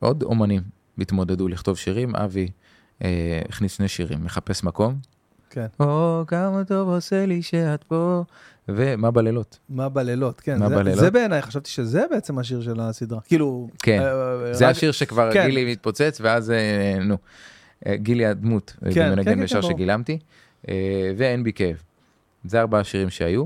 ועוד 0.00 0.22
אומנים 0.22 0.62
התמודדו 0.98 1.48
לכתוב 1.48 1.78
שירים, 1.78 2.16
אבי 2.16 2.48
אה, 3.04 3.42
הכניס 3.48 3.72
שני 3.76 3.88
שירים, 3.88 4.24
מחפש 4.24 4.64
מקום, 4.64 4.98
כן. 5.50 5.66
או 5.80 6.24
כמה 6.26 6.62
טוב 6.68 6.88
עושה 6.88 7.26
לי 7.26 7.42
שאת 7.42 7.84
פה, 7.84 8.24
ומה 8.68 9.10
בלילות. 9.10 9.58
מה 9.68 9.88
בלילות, 9.88 10.40
כן. 10.40 10.58
מה 10.58 10.68
זה- 10.68 10.74
בלילות? 10.74 11.00
זה 11.00 11.10
בעיניי, 11.10 11.42
חשבתי 11.42 11.70
שזה 11.70 12.04
בעצם 12.10 12.38
השיר 12.38 12.62
של 12.62 12.80
הסדרה. 12.80 13.20
כאילו... 13.20 13.68
כן, 13.78 14.00
אה, 14.00 14.06
אה, 14.46 14.54
זה 14.54 14.64
רק- 14.64 14.70
השיר 14.70 14.92
שכבר 14.92 15.32
כן. 15.32 15.46
גילי 15.46 15.72
מתפוצץ, 15.72 16.18
ואז 16.22 16.50
אה, 16.50 16.56
נו, 17.00 17.16
אה, 17.86 17.96
גילי 17.96 18.26
הדמות, 18.26 18.76
אה, 18.86 18.88
כן, 18.88 18.94
כן, 18.94 19.10
במנגן 19.12 19.34
כן, 19.34 19.42
בשיר 19.44 19.60
ברור. 19.60 19.72
שגילמתי, 19.72 20.18
אה, 20.68 20.74
ואין 21.16 21.42
בי 21.44 21.52
כאב. 21.52 21.82
זה 22.44 22.60
ארבעה 22.60 22.80
השירים 22.80 23.10
שהיו, 23.10 23.44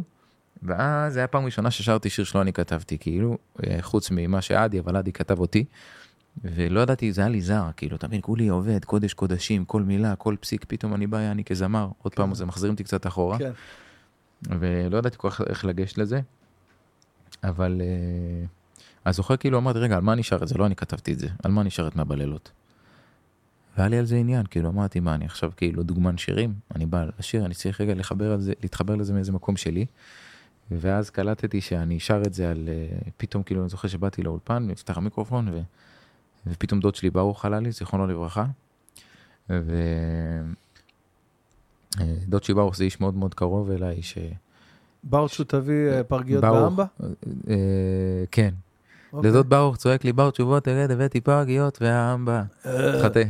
ואז 0.63 1.13
זה 1.13 1.21
היה 1.21 1.27
פעם 1.27 1.45
ראשונה 1.45 1.71
ששרתי 1.71 2.11
שיר 2.11 2.25
שלא 2.25 2.43
אני 2.43 2.53
כתבתי, 2.53 2.99
כאילו, 2.99 3.39
אה, 3.67 3.79
חוץ 3.81 4.09
ממה 4.11 4.41
שעדי, 4.43 4.79
אבל 4.81 4.97
עדי 4.97 5.13
כתב 5.13 5.39
אותי, 5.41 5.65
ולא 6.45 6.81
ידעתי, 6.81 7.13
זה 7.13 7.21
היה 7.21 7.31
לי 7.31 7.41
זר, 7.41 7.65
כאילו, 7.77 7.97
אתה 7.97 8.07
מבין, 8.07 8.21
כולי 8.23 8.49
עובד, 8.49 8.85
קודש 8.85 9.13
קודשים, 9.13 9.65
כל 9.65 9.83
מילה, 9.83 10.17
כל 10.17 10.37
פסיק, 10.41 10.65
פתאום 10.69 10.95
אני 10.95 11.07
בא, 11.07 11.19
אני 11.19 11.45
כזמר, 11.45 11.89
עוד 12.03 12.15
פעם, 12.15 12.35
זה 12.35 12.47
מחזירים 12.47 12.73
אותי 12.73 12.85
קצת 12.85 13.07
אחורה. 13.07 13.39
כן. 13.39 13.51
ולא 14.43 14.99
ידעתי 14.99 15.17
כל 15.19 15.31
כך 15.31 15.41
איך 15.49 15.65
לגשת 15.65 15.99
לזה, 15.99 16.21
אבל 17.45 17.81
אה, 17.81 18.47
אז 19.05 19.17
זוכר 19.17 19.37
כאילו 19.37 19.59
אמרתי 19.59 19.79
רגע 19.79 19.97
על 19.97 20.03
מה 20.03 20.23
שר 20.23 20.43
את 20.43 20.49
זה 20.49 20.59
לא 20.59 20.67
אני 20.67 20.77
כתבתי 20.77 21.13
את 21.13 21.19
זה 21.19 21.29
על 21.45 21.51
מה 21.53 21.63
את 21.89 21.97
מהבלילות. 21.97 22.51
והיה 23.77 23.89
לי 23.89 23.99
על 23.99 24.05
זה 24.05 24.17
עניין 24.17 24.47
כאילו 24.47 24.69
אמרתי 24.69 25.01
מה 25.01 25.15
אני 25.15 25.25
עכשיו 25.25 25.51
כאילו 25.57 25.83
דוגמן 25.83 26.19
שירים 26.19 26.55
אני 26.75 26.87
בא 26.87 27.05
לשיר 27.19 27.45
אני 27.45 27.55
צריך 27.55 27.81
רגע 27.81 27.95
לחבר 27.95 28.33
על 28.33 28.41
זה 28.41 28.53
להתחבר 28.63 28.95
לזה 28.95 29.13
מאיזה 29.13 29.33
מקום 29.33 29.57
שלי. 29.57 29.87
ואז 30.71 31.11
קלטתי 31.11 31.61
שאני 31.61 32.01
שר 32.01 32.23
את 32.27 32.35
זה 32.35 32.51
על 32.51 32.69
אה, 32.69 32.99
פתאום 33.17 33.43
כאילו 33.43 33.61
אני 33.61 33.69
זוכר 33.69 33.89
שבאתי 33.89 34.23
לאולפן 34.23 34.67
נפתח 34.67 34.97
המיקרופון 34.97 35.49
ו, 35.49 35.61
ופתאום 36.47 36.81
דוד 36.81 36.95
שלי 36.95 37.11
ברוך 37.11 37.45
עלה 37.45 37.61
לי 37.61 37.73
זיכרונו 37.73 38.07
לברכה. 38.07 38.45
ו... 39.51 39.83
אה, 42.01 42.15
שלי 42.45 42.55
ברוך 42.55 42.77
זה 42.77 42.85
איש 42.85 43.01
מאוד 43.01 43.15
מאוד 43.15 43.35
קרוב 43.35 43.71
אליי 43.71 44.03
ש... 44.03 44.19
ברצ'ו 45.05 45.45
תביא 45.45 45.91
אה, 45.91 46.05
פרגיות 46.05 46.45
ברוך, 46.45 46.63
באמבה? 46.63 46.85
אה, 47.51 48.25
כן. 48.31 48.55
אוקיי. 49.13 49.31
לדוד 49.31 49.51
ברוך 49.51 49.77
צועק 49.77 50.05
לי 50.05 50.13
בר 50.13 50.31
תשובות 50.31 50.65
תרד 50.65 50.91
הבאתי 50.91 51.21
פרגיות 51.21 51.79
והאמבה. 51.81 52.43
חטא. 53.03 53.23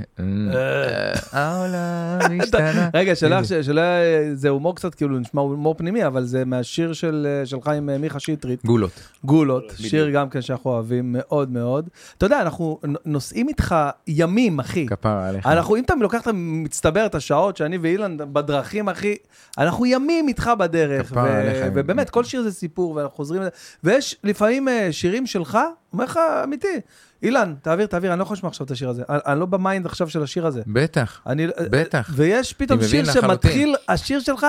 העולם 1.33 2.41
השתנה. 2.43 2.89
רגע, 2.95 3.15
שלא 3.15 3.35
הנה. 3.35 3.45
ש- 3.45 3.53
שלא 3.53 3.81
יהיה- 3.81 4.35
זה 4.35 4.49
הומור 4.49 4.77
קצת 4.77 4.95
כאילו 4.95 5.19
נשמע 5.19 5.41
הומור 5.43 5.75
פנימי, 5.75 6.07
אבל 6.07 6.25
זה 6.25 6.45
מהשיר 6.45 6.93
של 6.93 7.27
אה, 7.31 7.47
שלך 7.47 7.69
עם 7.69 7.91
אה, 7.91 7.99
מיכה 7.99 8.21
שטרית, 8.21 8.65
גולות. 8.65 8.91
גולות, 9.25 9.65
שיר 9.77 10.11
גם 10.11 10.29
כן 10.29 10.41
שאנחנו 10.43 10.71
אוהבים 10.71 11.13
מאוד 11.19 11.51
מאוד. 11.51 11.89
אתה 12.19 12.27
יודע, 12.27 12.41
אנחנו 12.41 12.81
נוסעים 13.05 13.49
איתך 13.49 13.75
ימים, 14.07 14.59
אחי. 14.61 14.87
כפרה 14.87 15.29
עליך. 15.29 15.47
אנחנו, 15.47 15.77
אם 15.77 15.83
אתה 15.85 15.95
לוקח 16.01 16.23
את 16.23 16.27
המצטבר 16.27 17.07
את 17.07 17.15
השעות 17.15 17.57
שאני 17.57 17.79
ואילן 17.79 18.17
בדרכים, 18.33 18.89
אחי, 18.89 19.15
אנחנו 19.59 19.87
ימים 19.87 20.29
איתך 20.29 20.51
בדרך. 20.59 21.07
כפרה 21.09 21.39
עליך. 21.41 21.67
ובאמת, 21.75 22.11
כל 22.11 22.25
שיר 22.25 22.43
זה 22.43 22.53
סיפור, 22.53 22.91
ואנחנו 22.97 23.17
חוזרים... 23.17 23.41
לזה. 23.41 23.51
ויש 23.85 24.17
לפעמים 24.25 24.69
אה, 24.69 24.89
שירים 24.91 25.27
שלך, 25.27 25.59
אומר 25.93 26.05
לך, 26.05 26.19
אמיתי, 26.45 26.81
אילן, 27.23 27.55
תעביר, 27.63 27.87
תעביר, 27.87 28.13
אני 28.13 28.19
לא 28.19 28.23
יכול 28.23 28.35
לשמוע 28.35 28.49
עכשיו 28.49 28.67
את 28.67 28.71
השיר 28.71 28.89
הזה. 28.89 29.03
אני, 29.09 29.19
אני 29.27 29.41
לא 29.41 29.47
ב 29.47 29.55
mind 29.55 29.87
עכשיו 29.87 30.09
של 30.11 30.23
השיר 30.23 30.47
הזה. 30.47 30.63
בטח. 30.67 31.23
אני, 31.27 31.47
בטח. 31.71 32.11
ויש 32.15 32.53
פתאום 32.53 32.83
שיר 32.83 33.03
לחלוטין. 33.03 33.31
שמתחיל, 33.31 33.75
השיר 33.89 34.21
שלך, 34.21 34.47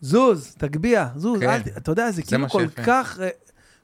זוז, 0.00 0.54
תגביה, 0.58 1.08
זוז, 1.16 1.40
כן. 1.40 1.48
אל, 1.48 1.60
אתה 1.76 1.90
יודע, 1.92 2.10
זה 2.10 2.16
זה 2.16 2.22
כאילו 2.22 2.48
כל. 2.48 2.66
כך, 2.84 3.18
אה, 3.20 3.28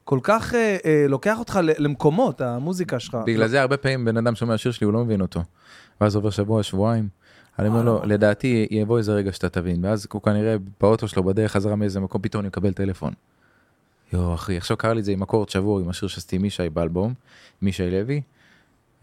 כל 0.05 0.19
כך 0.23 0.55
אה, 0.55 0.77
אה, 0.85 1.07
לוקח 1.09 1.39
אותך 1.39 1.61
למקומות, 1.79 2.41
המוזיקה 2.41 3.01
שלך. 3.01 3.19
בגלל 3.27 3.49
זה 3.49 3.61
הרבה 3.61 3.77
פעמים 3.77 4.05
בן 4.05 4.17
אדם 4.17 4.35
שומע 4.35 4.59
שיר 4.59 4.73
שלי 4.73 4.85
הוא 4.85 4.95
לא 4.95 5.05
מבין 5.05 5.21
אותו. 5.21 5.43
ואז 6.01 6.17
עובר 6.17 6.31
שבוע 6.31 6.63
שבועיים. 6.63 7.09
אני 7.59 7.69
אומר 7.69 7.83
לו 7.83 8.01
לדעתי 8.05 8.67
יבוא 8.71 8.99
איזה 8.99 9.13
רגע 9.13 9.33
שאתה 9.33 9.49
תבין 9.49 9.85
ואז 9.85 10.07
הוא 10.13 10.23
כנראה 10.23 10.57
באוטו 10.81 11.09
שלו 11.09 11.25
בדרך 11.25 11.53
חזרה 11.53 11.77
מאיזה 11.77 12.01
מקום 12.01 12.23
פתאום 12.23 12.41
אני 12.41 12.49
מקבל 12.49 12.73
טלפון. 12.73 13.13
יואו 14.13 14.35
אחי 14.35 14.57
עכשיו 14.57 14.77
קרה 14.77 14.95
לי 14.95 15.01
את 15.01 15.05
זה 15.05 15.13
עם 15.13 15.23
אקורד 15.23 15.49
שבור 15.49 15.81
עם 15.81 15.89
השיר 15.89 16.09
שעשיתי 16.09 16.37
עם 16.37 16.45
ישי 16.45 16.69
באלבום 16.69 17.15
מישי 17.63 17.91
לוי. 17.91 18.23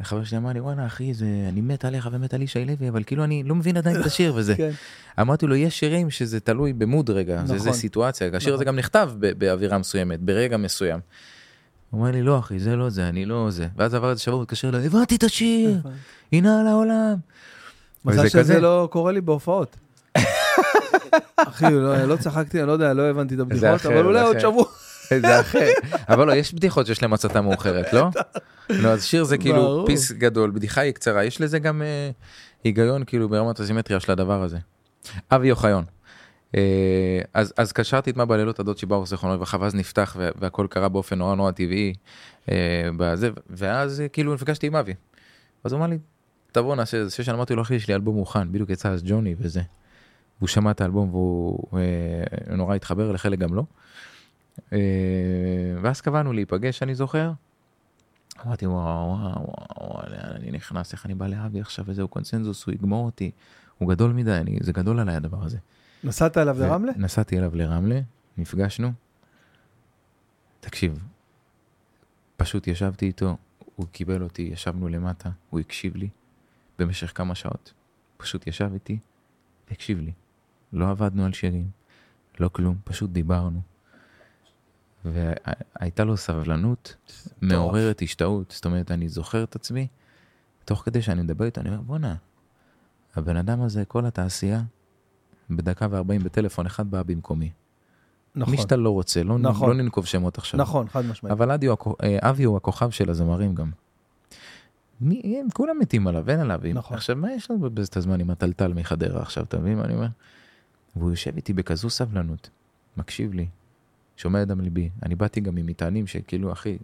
חבר 0.04 0.24
שלי 0.24 0.38
אמר 0.38 0.54
לי 0.54 0.60
וואלה 0.60 0.86
אחי 0.86 1.14
זה 1.14 1.26
אני 1.50 1.62
מת 1.62 1.86
עליך 1.86 2.10
ומת 2.12 2.34
על 2.34 2.42
ישי 2.42 2.66
לוי 2.66 2.90
אבל 2.90 3.04
כאילו 3.04 3.24
אני 3.24 3.44
לא 3.44 3.56
מבין 3.56 3.78
עדיין 3.78 4.02
את 4.02 4.06
השיר 4.06 4.34
וזה. 4.38 4.56
כן. 4.56 4.72
אמרתי 5.22 5.48
לו 5.48 5.56
יש 5.56 5.80
שירים 5.80 6.10
שזה 6.10 6.40
תלוי 6.40 6.74
במוד 6.74 7.10
רגע 7.10 7.38
זה 7.38 7.44
נכון. 7.44 7.58
זה 7.58 7.72
סיטואציה 7.72 8.28
השיר 8.28 8.38
נכון. 8.40 8.54
הזה 8.54 8.66
גם 8.66 8.76
נכתב 8.76 9.12
באווירה 9.20 9.78
מסוימת 9.78 10.20
ברגע 10.20 10.58
מסוים. 10.58 11.00
הוא 11.90 12.00
אומר 12.00 12.12
לי 12.12 12.22
לא 12.22 12.40
אחי 12.40 12.60
זה 12.60 12.76
לא 12.76 12.90
זה 12.90 13.10
אני 13.10 13.26
לא 13.26 13.48
זה 13.50 13.68
ואז 13.78 13.94
עבר 13.94 14.10
איזה 14.10 14.22
שבוע 14.22 14.36
הוא 14.36 14.44
התקשר 14.44 14.70
אליי 14.70 14.86
הבנתי 14.86 15.16
את 15.16 15.24
השיר 15.24 15.78
הנה 16.32 16.60
על 16.62 16.68
העולם. 16.68 17.16
מזל 18.06 18.28
שזה 18.30 18.40
כזה. 18.40 18.60
לא 18.60 18.88
קורה 18.92 19.12
לי 19.12 19.22
בהופעות. 19.22 19.76
אחי, 21.38 21.66
לא, 21.72 22.04
לא 22.06 22.16
צחקתי, 22.16 22.60
אני 22.60 22.68
לא 22.68 22.72
יודע, 22.72 22.94
לא 22.94 23.10
הבנתי 23.10 23.36
את 23.36 23.40
הבדיחות, 23.40 23.86
אבל 23.86 24.06
אולי 24.06 24.20
זה 24.20 24.26
עוד. 24.26 24.40
שבוע. 24.40 24.66
זה 25.22 25.40
אחר 25.40 25.68
אבל 26.10 26.28
לא 26.28 26.34
יש 26.34 26.54
בדיחות 26.54 26.86
שיש 26.86 27.02
להם 27.02 27.14
הצתה 27.14 27.42
מאוחרת 27.42 27.94
לא? 27.94 28.10
לא 28.70 28.90
אז 28.90 29.04
שיר 29.04 29.24
זה 29.24 29.38
כאילו. 29.38 29.84
פיס 29.88 30.12
גדול 30.12 30.52
בדיחה 30.52 30.82
היא 30.82 30.92
קצרה 30.92 31.24
יש 31.24 31.42
לזה 31.42 31.60
גם 31.60 31.82
אה, 31.82 32.12
היגיון 32.64 33.04
כאילו 33.06 33.30
ברמת 33.30 33.60
הסימטריה 33.60 34.00
של 34.00 34.12
הדבר 34.12 34.44
הזה. 34.44 34.58
אבי 35.32 35.52
אוחיון. 35.52 35.84
אה, 36.56 36.62
אז 37.34 37.54
אז 37.58 37.72
קשרתי 37.72 38.10
את 38.10 38.18
מה 38.18 38.26
בלילות 38.26 38.60
הדוד 38.60 38.78
שברוך 38.78 39.08
זיכרונו 39.08 39.36
לברכה 39.36 39.58
ואז 39.60 39.76
נפתח 39.76 40.16
וה- 40.20 40.30
והכל 40.40 40.68
קרה 40.70 40.90
באופן 40.90 41.18
נורא 41.18 41.36
נורא 41.36 41.52
טבעי. 41.52 41.94
אה, 42.52 42.56
בזה 42.98 43.30
ואז 43.50 44.04
כאילו 44.14 44.34
נפגשתי 44.34 44.68
עם 44.68 44.76
אבי. 44.76 44.94
אז 45.64 45.72
הוא 45.74 45.80
אמר 45.80 45.88
לי 45.88 45.98
תבוא 46.52 46.76
נעשה 46.76 46.98
איזה 46.98 47.10
סשן 47.12 47.34
אמרתי 47.34 47.56
לו 47.56 47.62
אחי 47.62 47.76
יש 47.76 47.88
לי 47.88 47.96
אלבום 47.96 48.16
מוכן 48.16 48.52
בדיוק 48.52 48.70
יצא 48.70 48.90
אז 48.90 49.04
ג'וני 49.06 49.36
וזה. 49.40 49.62
והוא 50.40 50.48
שמע 50.48 50.72
את 50.72 50.82
האלבום 50.82 51.10
והוא 51.10 51.60
אה, 51.74 51.84
נורא 52.56 52.76
התחבר 52.76 53.12
לחלק 53.12 53.40
גם 53.40 53.54
לא. 53.54 53.64
אה, 54.74 54.78
ואז 55.82 56.02
קבענו 56.02 56.34
להיפגש 56.34 56.84
אני 56.84 56.96
זוכר. 56.96 57.32
אמרתי 58.46 58.68
וואו 58.68 58.84
וואו 58.86 59.20
וואו 59.20 59.54
וואו, 59.80 60.02
לאן 60.10 60.36
אני 60.36 60.52
נכנס 60.52 60.94
איך 60.94 61.06
אני 61.06 61.16
בא 61.16 61.28
לאבי 61.28 61.62
עכשיו 61.62 61.86
וזהו 61.88 62.08
קונצנזוס 62.08 62.66
הוא 62.66 62.74
יגמור 62.74 63.06
אותי. 63.06 63.32
הוא 63.78 63.90
גדול 63.90 64.14
מדי 64.14 64.32
אני, 64.32 64.58
זה 64.62 64.72
גדול 64.72 65.00
עליי 65.00 65.16
הדבר 65.16 65.44
הזה. 65.44 65.58
נסעת 66.04 66.38
אליו 66.38 66.60
לרמלה? 66.60 66.92
נסעתי 66.98 67.38
אליו 67.38 67.56
לרמלה, 67.56 68.00
נפגשנו. 68.38 68.92
תקשיב, 70.60 71.04
פשוט 72.38 72.68
ישבתי 72.68 73.06
איתו, 73.06 73.38
הוא 73.76 73.86
קיבל 73.92 74.24
אותי, 74.24 74.42
ישבנו 74.42 74.88
למטה, 74.88 75.30
הוא 75.50 75.60
הקשיב 75.60 75.96
לי 75.96 76.10
במשך 76.80 77.12
כמה 77.18 77.36
שעות. 77.36 77.74
פשוט 78.18 78.48
ישב 78.48 78.70
איתי 78.74 78.98
והקשיב 79.70 80.00
לי. 80.00 80.12
לא 80.74 80.90
עבדנו 80.90 81.26
על 81.26 81.34
שירים, 81.34 81.70
לא 82.40 82.50
כלום, 82.50 82.78
פשוט 82.84 83.10
דיברנו. 83.10 83.62
והייתה 85.06 86.04
לו 86.04 86.18
סבלנות 86.18 86.96
מעוררת 87.42 88.02
השתאות, 88.02 88.52
זאת 88.56 88.66
אומרת, 88.66 88.92
אני 88.92 89.10
זוכר 89.10 89.44
את 89.44 89.56
עצמי, 89.56 89.88
תוך 90.66 90.82
כדי 90.86 91.02
שאני 91.02 91.22
מדבר 91.22 91.46
איתו, 91.46 91.62
אני 91.62 91.70
אומר, 91.70 91.82
בואנה, 91.82 92.16
הבן 93.16 93.38
אדם 93.38 93.62
הזה, 93.62 93.86
כל 93.86 94.06
התעשייה, 94.06 94.62
בדקה 95.50 95.88
וארבעים 95.90 96.24
בטלפון 96.24 96.66
אחד 96.66 96.92
בא 96.92 97.04
במקומי. 97.04 97.52
נכון, 98.36 98.52
מי 98.56 98.62
שאתה 98.62 98.76
לא 98.76 98.90
רוצה, 98.90 99.24
לא, 99.24 99.40
נכון. 99.40 99.70
לא 99.70 99.76
ננקוב 99.84 100.06
שמות 100.06 100.38
עכשיו. 100.38 100.60
נכון, 100.60 100.88
חד 100.90 101.06
משמעית. 101.06 101.32
אבל 101.32 101.52
אדי 101.52 101.66
הוא, 101.66 101.78
הכ- 101.80 102.04
אה, 102.04 102.30
אבי 102.30 102.44
הוא 102.44 102.58
הכוכב 102.58 102.90
של 102.90 103.10
הזמרים 103.10 103.56
גם. 103.56 103.72
מי, 105.02 105.40
הם 105.42 105.48
כולם 105.54 105.80
מתים 105.80 106.08
עליו, 106.08 106.30
אין 106.30 106.40
עליו. 106.40 106.60
נכון. 106.74 106.98
עכשיו, 106.98 107.16
מה 107.16 107.32
יש 107.34 107.52
לנו 107.52 107.66
לבזבז 107.66 107.88
את 107.88 107.98
הזמן 107.98 108.20
עם 108.20 108.30
הטלטל 108.30 108.74
מחדרה 108.74 109.22
עכשיו, 109.22 109.44
אתה 109.44 109.60
מבין 109.60 109.78
מה 109.78 109.86
אני 109.86 109.94
אומר? 109.94 110.08
והוא 110.96 111.10
יושב 111.10 111.36
איתי 111.36 111.54
בכזו 111.54 111.90
סבלנות, 111.90 112.50
מקשיב 112.98 113.34
לי, 113.34 113.48
שומע 114.18 114.42
את 114.42 114.48
דם 114.48 114.62
ליבי. 114.62 114.90
אני 115.04 115.16
באתי 115.16 115.42
גם 115.42 115.58
עם 115.58 115.66
מטענים 115.66 116.08
שכאילו, 116.08 116.52
אחי, 116.54 116.78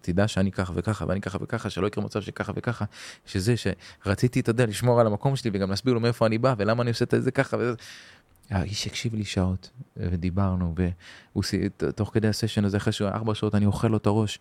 תדע 0.00 0.28
שאני 0.28 0.52
ככה 0.52 0.72
וככה 0.76 1.04
ואני 1.08 1.20
ככה 1.20 1.38
וככה, 1.40 1.70
שלא 1.70 1.86
יקרה 1.86 2.04
מצב 2.04 2.20
שככה 2.20 2.52
וככה, 2.56 2.84
שזה 3.26 3.54
שרציתי, 3.56 4.40
אתה 4.40 4.50
יודע, 4.50 4.66
לשמור 4.66 5.00
על 5.00 5.06
המקום 5.06 5.36
שלי 5.36 5.50
וגם 5.54 5.70
להסביר 5.70 5.94
לו 5.94 6.00
מאיפה 6.00 6.26
אני 6.26 6.38
בא 6.38 6.54
ולמה 6.58 6.82
אני 6.82 6.90
עושה 6.90 7.04
את 7.04 7.22
זה 7.22 7.30
ככה. 7.30 7.56
וזה. 7.60 7.74
האיש 8.50 8.86
הקשיב 8.86 9.14
לי 9.14 9.24
שעות 9.24 9.70
ודיברנו 9.96 10.74
והוא 11.32 11.42
סי- 11.44 11.68
ת- 11.68 11.84
תוך 11.84 12.10
כדי 12.14 12.28
הסשן 12.28 12.64
הזה 12.64 12.76
אחרי 12.76 12.92
שהוא 12.92 13.08
ארבע 13.08 13.34
שעות 13.34 13.54
אני 13.54 13.66
אוכל 13.66 13.88
לו 13.88 13.96
את 13.96 14.06
הראש. 14.06 14.38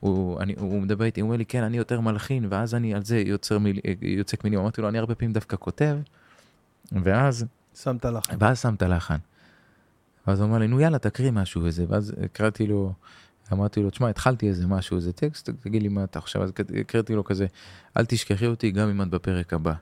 הוא, 0.00 0.40
אני, 0.40 0.54
הוא 0.58 0.82
מדבר 0.82 1.04
איתי, 1.04 1.20
הוא 1.20 1.26
אומר 1.26 1.36
לי 1.36 1.46
כן 1.46 1.62
אני 1.62 1.76
יותר 1.76 2.00
מלחין 2.00 2.46
ואז 2.50 2.74
אני 2.74 2.94
על 2.94 3.04
זה 3.04 3.18
יוצר 3.18 3.58
מיל, 3.58 3.78
יוצק 4.02 4.44
מילים, 4.44 4.58
אמרתי 4.60 4.80
לו 4.80 4.88
אני 4.88 4.98
הרבה 4.98 5.14
פעמים 5.14 5.32
דווקא 5.32 5.56
כותב 5.60 5.96
ואז 6.92 7.46
שמת 7.82 8.04
לך. 8.04 8.24
ואז 8.38 8.60
שם 8.60 8.74
את 8.74 8.82
הלחן. 8.82 9.16
ואז 10.26 10.40
הוא 10.40 10.48
אמר 10.48 10.58
לי, 10.58 10.68
נו 10.68 10.80
יאללה, 10.80 10.98
תקריא 10.98 11.30
משהו 11.30 11.62
וזה, 11.64 11.84
ואז 11.88 12.14
הקראתי 12.24 12.66
לו, 12.66 12.92
אמרתי 13.52 13.82
לו, 13.82 13.90
תשמע, 13.90 14.08
התחלתי 14.08 14.48
איזה 14.48 14.66
משהו, 14.66 14.96
איזה 14.96 15.12
טקסט, 15.12 15.50
תגיד 15.60 15.82
לי 15.82 15.88
מה 15.88 16.04
אתה 16.04 16.20
חושב, 16.20 16.40
אז 16.40 16.52
הקראתי 16.80 17.14
לו 17.14 17.24
כזה, 17.24 17.46
אל 17.96 18.04
תשכחי 18.04 18.46
אותי 18.46 18.70
גם 18.70 18.88
אם 18.88 19.02
את 19.02 19.08
בפרק 19.08 19.52
הבא. 19.52 19.74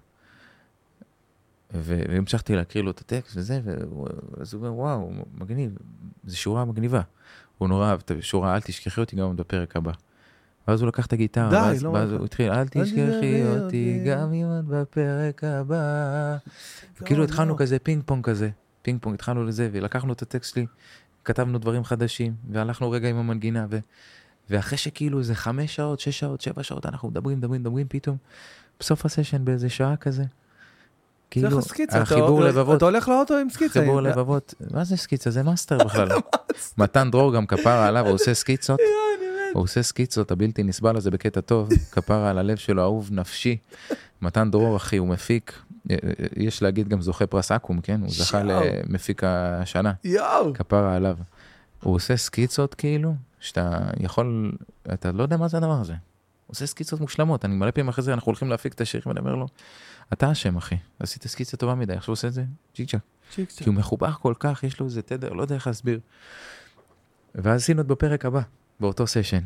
והמשכתי 1.74 2.56
להקריא 2.56 2.84
לו 2.84 2.90
את 2.90 3.00
הטקסט 3.00 3.36
וזה, 3.36 3.60
ואז 3.64 4.54
הוא 4.54 4.66
אומר, 4.66 4.74
וואו, 4.74 5.12
מגניב, 5.34 5.76
זו 6.24 6.38
שורה 6.38 6.64
מגניבה. 6.64 7.00
הוא 7.58 7.68
נורא 7.68 7.90
אהב 7.90 8.00
את 8.04 8.10
השורה, 8.18 8.54
אל 8.54 8.60
תשכחי 8.60 9.00
אותי 9.00 9.16
גם 9.16 9.36
בפרק 9.36 9.76
הבא. 9.76 9.92
ואז 10.68 10.80
הוא 10.80 10.88
לקח 10.88 11.06
את 11.06 11.12
הגיטרה, 11.12 11.50
די, 11.50 11.56
ואז, 11.56 11.84
לא 11.84 11.88
ואז 11.88 12.12
הוא 12.12 12.24
התחיל, 12.24 12.52
אל 12.52 12.68
תשכחי 12.68 13.44
אותי 13.44 13.58
אותי." 13.58 14.02
גם 14.06 14.32
אם 14.32 14.46
את 14.58 14.64
בפרק 14.64 15.44
הבא. 15.44 16.36
כאילו 17.04 17.24
התחלנו 17.24 17.52
לא. 17.52 17.58
כזה 17.58 17.78
פינג 17.78 18.02
פונג 18.06 18.24
כזה, 18.24 18.50
פינג 18.82 19.00
פונג 19.02 19.14
התחלנו 19.14 19.44
לזה 19.44 19.68
ולקחנו 19.72 20.12
את 20.12 20.22
הטקסט 20.22 20.54
שלי, 20.54 20.66
כתבנו 21.24 21.58
דברים 21.58 21.84
חדשים 21.84 22.34
והלכנו 22.50 22.90
רגע 22.90 23.08
עם 23.08 23.16
המנגינה 23.16 23.66
ו... 23.70 23.78
ואחרי 24.50 24.78
שכאילו 24.78 25.18
איזה 25.18 25.34
חמש 25.34 25.76
שעות, 25.76 26.00
שש 26.00 26.18
שעות, 26.20 26.40
שבע 26.40 26.62
שעות 26.62 26.86
אנחנו 26.86 27.08
מדברים, 27.08 27.38
מדברים, 27.38 27.60
מדברים 27.60 27.86
פתאום, 27.88 28.16
בסוף 28.80 29.04
ה 29.04 29.09
session 29.09 29.44
באיזה 29.44 29.68
שעה 29.68 29.96
כזה. 29.96 30.22
צריך 30.22 31.44
כאילו, 31.46 31.62
סקיצה. 31.62 31.92
אתה- 31.92 32.02
החיבור 32.02 32.40
לבבות, 32.44 32.76
אתה 32.76 32.84
הולך 32.84 33.08
לאוטו 33.08 33.36
עם 33.36 33.50
סקיצה. 33.50 33.80
חיבור 33.80 33.98
עם- 33.98 34.06
לבבות, 34.06 34.54
מה 34.70 34.84
זה 34.84 34.96
סקיצה? 34.96 35.30
זה 35.30 35.42
מאסטר 35.42 35.78
בכלל. 35.86 36.08
מתן 36.78 37.10
דרור 37.10 37.34
גם 37.34 37.46
כפרה 37.46 37.86
עליו, 37.86 38.06
הוא 38.06 38.14
עושה 38.14 38.34
סקיצות, 38.34 38.80
הוא 39.54 39.62
עושה 39.62 39.82
סקיצות, 39.82 40.30
הבלתי 40.30 40.62
נסבל 40.62 40.96
הזה 40.96 41.10
בקטע 41.10 41.40
טוב, 41.40 41.68
כפרה 41.92 42.30
על 42.30 42.38
הלב 42.38 42.56
שלו, 42.56 42.82
אהוב 42.82 43.08
נפשי. 43.12 43.56
מתן 44.22 44.50
דרור, 44.50 44.76
אחי, 44.76 44.96
הוא 44.96 45.08
מפיק, 45.08 45.52
יש 46.36 46.62
להגיד 46.62 46.88
גם 46.88 47.00
זוכה 47.00 47.26
פרס 47.26 47.52
אקו"ם, 47.52 47.80
כן? 47.80 48.00
הוא 48.00 48.10
זכה. 48.10 48.42
למפיק 48.42 49.24
השנה, 49.24 49.92
יואו. 50.04 50.54
כפרה 50.54 50.96
עליו. 50.96 51.16
הוא 51.82 51.94
עושה 51.94 52.16
סקיצות 52.16 52.74
כאילו, 52.74 53.14
שאתה 53.40 53.78
יכול, 54.00 54.52
אתה 54.92 55.12
לא 55.12 55.22
יודע 55.22 55.36
מה 55.36 55.48
זה 55.48 55.56
הדבר 55.56 55.80
הזה. 55.80 55.92
הוא 55.92 56.54
עושה 56.54 56.66
סקיצות 56.66 57.00
מושלמות, 57.00 57.44
אני 57.44 57.54
מלא 57.54 57.70
פעמים 57.70 57.88
אחרי 57.88 58.04
זה, 58.04 58.12
אנחנו 58.12 58.30
הולכים 58.30 58.48
להפיק 58.48 58.72
את 58.72 58.80
השיר 58.80 59.02
ואני 59.06 59.20
אומר 59.20 59.34
לו, 59.34 59.46
אתה 60.12 60.32
אשם 60.32 60.56
אחי, 60.56 60.76
עשית 60.98 61.26
סקיצה 61.26 61.56
טובה 61.56 61.74
מדי, 61.74 61.92
עכשיו 61.92 62.06
הוא 62.08 62.12
עושה 62.12 62.28
את 62.28 62.32
זה. 62.32 62.44
צ'יק 62.74 62.90
צ'אק. 62.90 63.00
כי 63.48 63.68
הוא 63.68 63.74
מחובר 63.74 64.12
כל 64.12 64.34
כך, 64.38 64.64
יש 64.64 64.80
לו 64.80 64.86
איזה 64.86 65.02
תדר, 65.02 65.32
לא 65.32 65.42
יודע 65.42 65.54
איך 65.54 65.66
להסביר. 65.66 66.00
ואז 67.34 67.62
עשינו 67.62 67.80
את 67.80 67.86
בפרק 67.86 68.24
הבא, 68.24 68.40
באותו 68.80 69.06
סשן. 69.06 69.40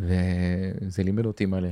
וזה 0.00 1.02
לימד 1.02 1.26
אותי 1.26 1.46
מלא. 1.46 1.68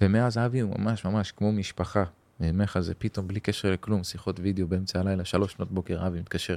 ומאז 0.00 0.38
אבי 0.38 0.60
הוא 0.60 0.74
ממש 0.78 1.04
ממש 1.04 1.32
כמו 1.32 1.52
משפחה. 1.52 2.04
אני 2.40 2.50
אומר 2.50 2.64
לך, 2.64 2.78
זה 2.78 2.94
פתאום 2.94 3.28
בלי 3.28 3.40
קשר 3.40 3.70
לכלום, 3.72 4.04
שיחות 4.04 4.40
וידאו 4.42 4.66
באמצע 4.66 5.00
הלילה, 5.00 5.24
שלוש 5.24 5.52
שנות 5.52 5.72
בוקר, 5.72 6.06
אבי 6.06 6.20
מתקשר. 6.20 6.56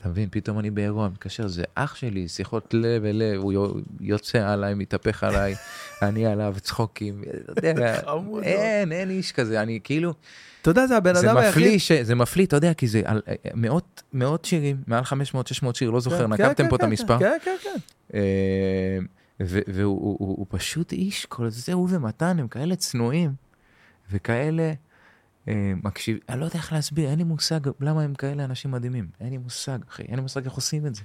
אתה 0.00 0.08
מבין, 0.08 0.28
פתאום 0.30 0.58
אני 0.58 0.70
באירוע, 0.70 1.08
מתקשר, 1.08 1.46
זה 1.48 1.62
אח 1.74 1.94
שלי, 1.94 2.28
שיחות 2.28 2.74
לב 2.74 3.04
אל 3.04 3.16
לב, 3.16 3.40
הוא 3.42 3.52
יו- 3.52 3.74
יוצא 4.00 4.48
עליי, 4.52 4.74
מתהפך 4.74 5.22
עליי, 5.24 5.54
אני 6.02 6.26
עליו, 6.26 6.54
צחוקים, 6.60 7.22
אתה 7.52 7.68
יודע, 7.68 8.00
חמוד. 8.06 8.42
אין, 8.42 8.92
אין 8.92 9.10
איש 9.10 9.32
כזה, 9.32 9.62
אני 9.62 9.80
כאילו, 9.84 10.14
אתה 10.62 10.70
יודע, 10.70 10.86
זה 10.86 10.96
הבן 10.96 11.16
אדם 11.16 11.36
היחיד. 11.36 11.80
ש... 11.80 11.92
זה 11.92 12.14
מפליא, 12.14 12.46
אתה 12.46 12.56
יודע, 12.56 12.74
כי 12.74 12.86
זה 12.88 13.02
על 13.04 13.22
אה, 13.28 13.34
מאות, 13.54 14.02
מאות 14.12 14.44
שירים, 14.44 14.76
מעל 14.86 15.02
500-600 15.04 15.14
שיר, 15.74 15.90
לא 15.90 16.00
זוכר, 16.00 16.18
כן, 16.26 16.32
נקבתם 16.32 16.64
כן, 16.64 16.68
פה 16.70 16.76
את 16.76 16.80
כן, 16.80 16.86
המספר. 16.86 17.18
כן, 17.18 17.36
כן, 17.44 17.56
כן. 17.62 18.18
והוא 19.40 19.64
הוא, 19.84 20.16
הוא, 20.18 20.36
הוא 20.36 20.46
פשוט 20.48 20.92
איש, 20.92 21.26
כל 21.26 21.50
זה, 21.50 21.72
הוא 21.72 21.88
ומתן, 21.90 22.38
הם 22.38 22.48
כאלה 22.48 22.76
צנועים, 22.76 23.34
וכאלה 24.10 24.72
אה, 25.48 25.72
מקשיב, 25.82 26.18
אני 26.28 26.40
לא 26.40 26.44
יודע 26.44 26.56
איך 26.56 26.72
להסביר, 26.72 27.10
אין 27.10 27.18
לי 27.18 27.24
מושג 27.24 27.60
למה 27.80 28.02
הם 28.02 28.14
כאלה 28.14 28.44
אנשים 28.44 28.70
מדהימים, 28.70 29.08
אין 29.20 29.30
לי 29.30 29.38
מושג, 29.38 29.78
אחי, 29.88 30.02
אין 30.02 30.14
לי 30.14 30.20
מושג 30.20 30.44
איך 30.44 30.52
עושים 30.52 30.86
את 30.86 30.94
זה. 30.94 31.02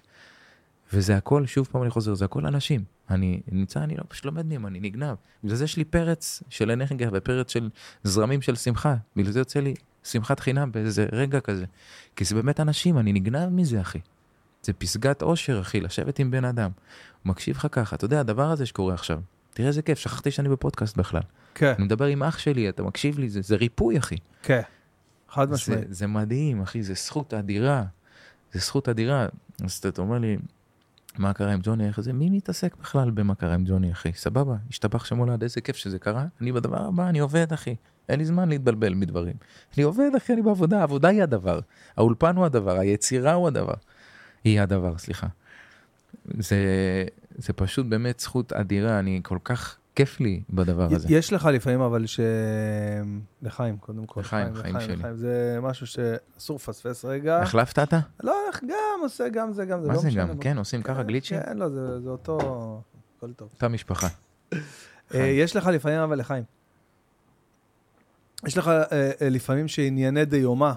וזה 0.93 1.18
הכל, 1.18 1.45
שוב 1.45 1.68
פעם 1.72 1.81
אני 1.81 1.89
חוזר, 1.89 2.14
זה 2.14 2.26
הכל 2.26 2.45
אנשים. 2.45 2.84
אני 3.10 3.41
נמצא, 3.51 3.84
אני 3.84 3.95
לא, 3.95 4.03
פשוט 4.07 4.26
לומד 4.26 4.45
מהם, 4.45 4.65
אני 4.65 4.80
נגנב. 4.80 5.15
בגלל 5.43 5.55
זה 5.55 5.64
יש 5.64 5.77
לי 5.77 5.84
פרץ 5.85 6.43
של 6.49 6.72
אנרגיה 6.72 7.10
ופרץ 7.14 7.51
של 7.51 7.69
זרמים 8.03 8.41
של 8.41 8.55
שמחה. 8.55 8.95
בגלל 9.15 9.31
זה 9.31 9.39
יוצא 9.39 9.60
לי 9.60 9.73
שמחת 10.03 10.39
חינם 10.39 10.72
באיזה 10.72 11.07
רגע 11.11 11.39
כזה. 11.39 11.65
כי 12.15 12.26
זה 12.26 12.35
באמת 12.35 12.60
אנשים, 12.60 12.97
אני 12.97 13.14
נגנב 13.14 13.49
מזה, 13.49 13.81
אחי. 13.81 13.99
זה 14.64 14.73
פסגת 14.73 15.22
אושר, 15.22 15.61
אחי, 15.61 15.81
לשבת 15.81 16.19
עם 16.19 16.31
בן 16.31 16.45
אדם. 16.45 16.72
הוא 17.23 17.30
מקשיב 17.30 17.56
לך 17.57 17.68
ככה, 17.72 17.95
אתה 17.95 18.06
יודע, 18.06 18.19
הדבר 18.19 18.52
הזה 18.52 18.65
שקורה 18.65 18.94
עכשיו, 18.94 19.22
תראה 19.53 19.68
איזה 19.68 19.81
כיף, 19.81 19.99
שכחתי 19.99 20.31
שאני 20.31 20.49
בפודקאסט 20.49 20.98
בכלל. 20.98 21.22
כן, 21.56 21.73
אני 21.77 21.85
מדבר 21.85 22.06
עם 22.06 22.23
אח 22.23 22.38
שלי, 22.38 22.69
אתה 22.69 22.84
מקשיב 22.84 23.19
לי, 23.19 23.30
זה, 23.30 23.41
זה 23.41 23.56
ריפוי, 23.56 23.98
אחי. 23.98 24.15
כן. 24.44 24.61
חד 25.30 25.48
זה, 25.48 25.53
משמעית. 25.53 25.81
זה 25.90 26.07
מדהים, 26.07 26.61
אחי, 26.61 26.84
זה 26.84 26.94
זכות 26.94 27.34
אדירה. 27.34 27.84
זה 28.53 28.60
זכות 28.60 28.90
אדירה. 28.90 29.27
אז 29.64 29.77
אתה 29.77 30.02
אומר 30.02 30.18
לי, 30.18 30.38
מה 31.18 31.34
קרה 31.34 31.53
עם 31.53 31.60
ג'וני, 31.64 31.88
איך 31.88 32.02
זה, 32.02 32.14
מי 32.14 32.30
מתעסק 32.30 32.76
בכלל 32.81 33.11
במה 33.11 33.35
קרה 33.35 33.53
עם 33.53 33.64
ג'וני, 33.68 33.91
אחי? 33.91 34.14
סבבה, 34.14 34.56
השתבח 34.69 35.06
שמולד, 35.06 35.44
איזה 35.44 35.61
כיף 35.61 35.76
שזה 35.76 35.99
קרה. 35.99 36.26
אני 36.41 36.52
בדבר 36.52 36.85
הבא, 36.85 37.10
אני 37.10 37.19
עובד, 37.19 37.53
אחי. 37.53 37.76
אין 38.10 38.19
לי 38.19 38.26
זמן 38.26 38.49
להתבלבל 38.49 38.94
מדברים. 38.94 39.34
אני 39.77 39.84
עובד, 39.84 40.10
אחי, 40.18 40.34
אני 40.34 40.41
בעבודה, 40.41 40.80
העבודה 40.80 41.07
היא 41.07 41.23
הדבר. 41.23 41.60
האולפן 41.98 42.35
הוא 42.35 42.45
הדבר, 42.45 42.80
היצירה 42.80 43.34
הוא 43.34 43.48
הדבר. 43.48 43.73
היא 44.43 44.61
הדבר, 44.61 44.97
סליחה. 44.97 45.27
זה, 46.39 46.57
זה 47.37 47.53
פשוט 47.53 47.85
באמת 47.85 48.19
זכות 48.19 48.53
אדירה, 48.53 48.99
אני 48.99 49.19
כל 49.23 49.37
כך 49.43 49.77
כיף 49.95 50.19
לי 50.19 50.41
בדבר 50.49 50.93
הזה. 50.95 51.07
יש 51.09 51.33
לך 51.33 51.45
לפעמים 51.45 51.81
אבל 51.81 52.05
ש... 52.05 52.19
לחיים, 53.41 53.77
קודם 53.77 54.05
כל. 54.05 54.19
לחיים, 54.19 54.55
חיים 54.55 54.79
שלי. 54.79 54.95
לחיים. 54.95 55.15
זה 55.15 55.59
משהו 55.61 55.87
שאסור 55.87 56.55
לפספס 56.55 57.05
רגע. 57.05 57.41
החלפת 57.41 57.79
אתה? 57.79 57.99
לא, 58.23 58.35
גם 58.67 58.99
עושה 59.01 59.29
גם 59.29 59.53
זה, 59.53 59.65
גם 59.65 59.81
זה. 59.81 59.87
מה 59.87 59.93
לא 59.93 59.99
זה 59.99 60.09
גם? 60.09 60.37
כן, 60.37 60.57
עושים 60.57 60.81
ככה 60.81 61.03
גליצ'ים? 61.03 61.39
כן, 61.45 61.57
לא, 61.57 61.69
זה 61.69 61.99
זה 61.99 62.09
אותו... 62.09 62.37
הכל 63.17 63.33
טוב. 63.33 63.49
אותה 63.53 63.67
משפחה. 63.67 64.07
אה, 65.13 65.19
יש 65.19 65.55
לך 65.55 65.67
לפעמים 65.67 65.99
אבל 65.99 66.19
לחיים. 66.19 66.43
יש 68.47 68.57
לך 68.57 68.67
אה, 68.67 68.83
אה, 68.91 69.29
לפעמים 69.29 69.67
שענייני 69.67 70.25
דיומא 70.25 70.65
אה, 70.65 70.73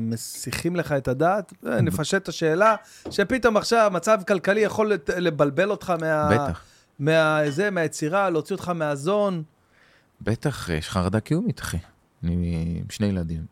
מסיחים 0.00 0.76
לך 0.76 0.92
את 0.92 1.08
הדעת, 1.08 1.52
אה, 1.66 1.80
נפשט 1.80 2.22
את 2.22 2.28
השאלה, 2.28 2.74
שפתאום 3.10 3.56
עכשיו 3.56 3.90
מצב 3.94 4.18
כלכלי 4.28 4.60
יכול 4.60 4.92
לבלבל 5.16 5.70
אותך 5.70 5.90
מה... 6.00 6.28
בטח. 6.32 6.62
מה... 6.98 7.40
זה, 7.48 7.70
מהיצירה, 7.70 8.30
להוציא 8.30 8.56
אותך 8.56 8.68
מהזון. 8.68 9.42
בטח, 10.20 10.68
יש 10.68 10.88
חרדה 10.90 11.20
קיומית, 11.20 11.60
אחי. 11.60 11.78
אני 12.24 12.32
עם 12.80 12.90
שני 12.90 13.06
ילדים. 13.06 13.46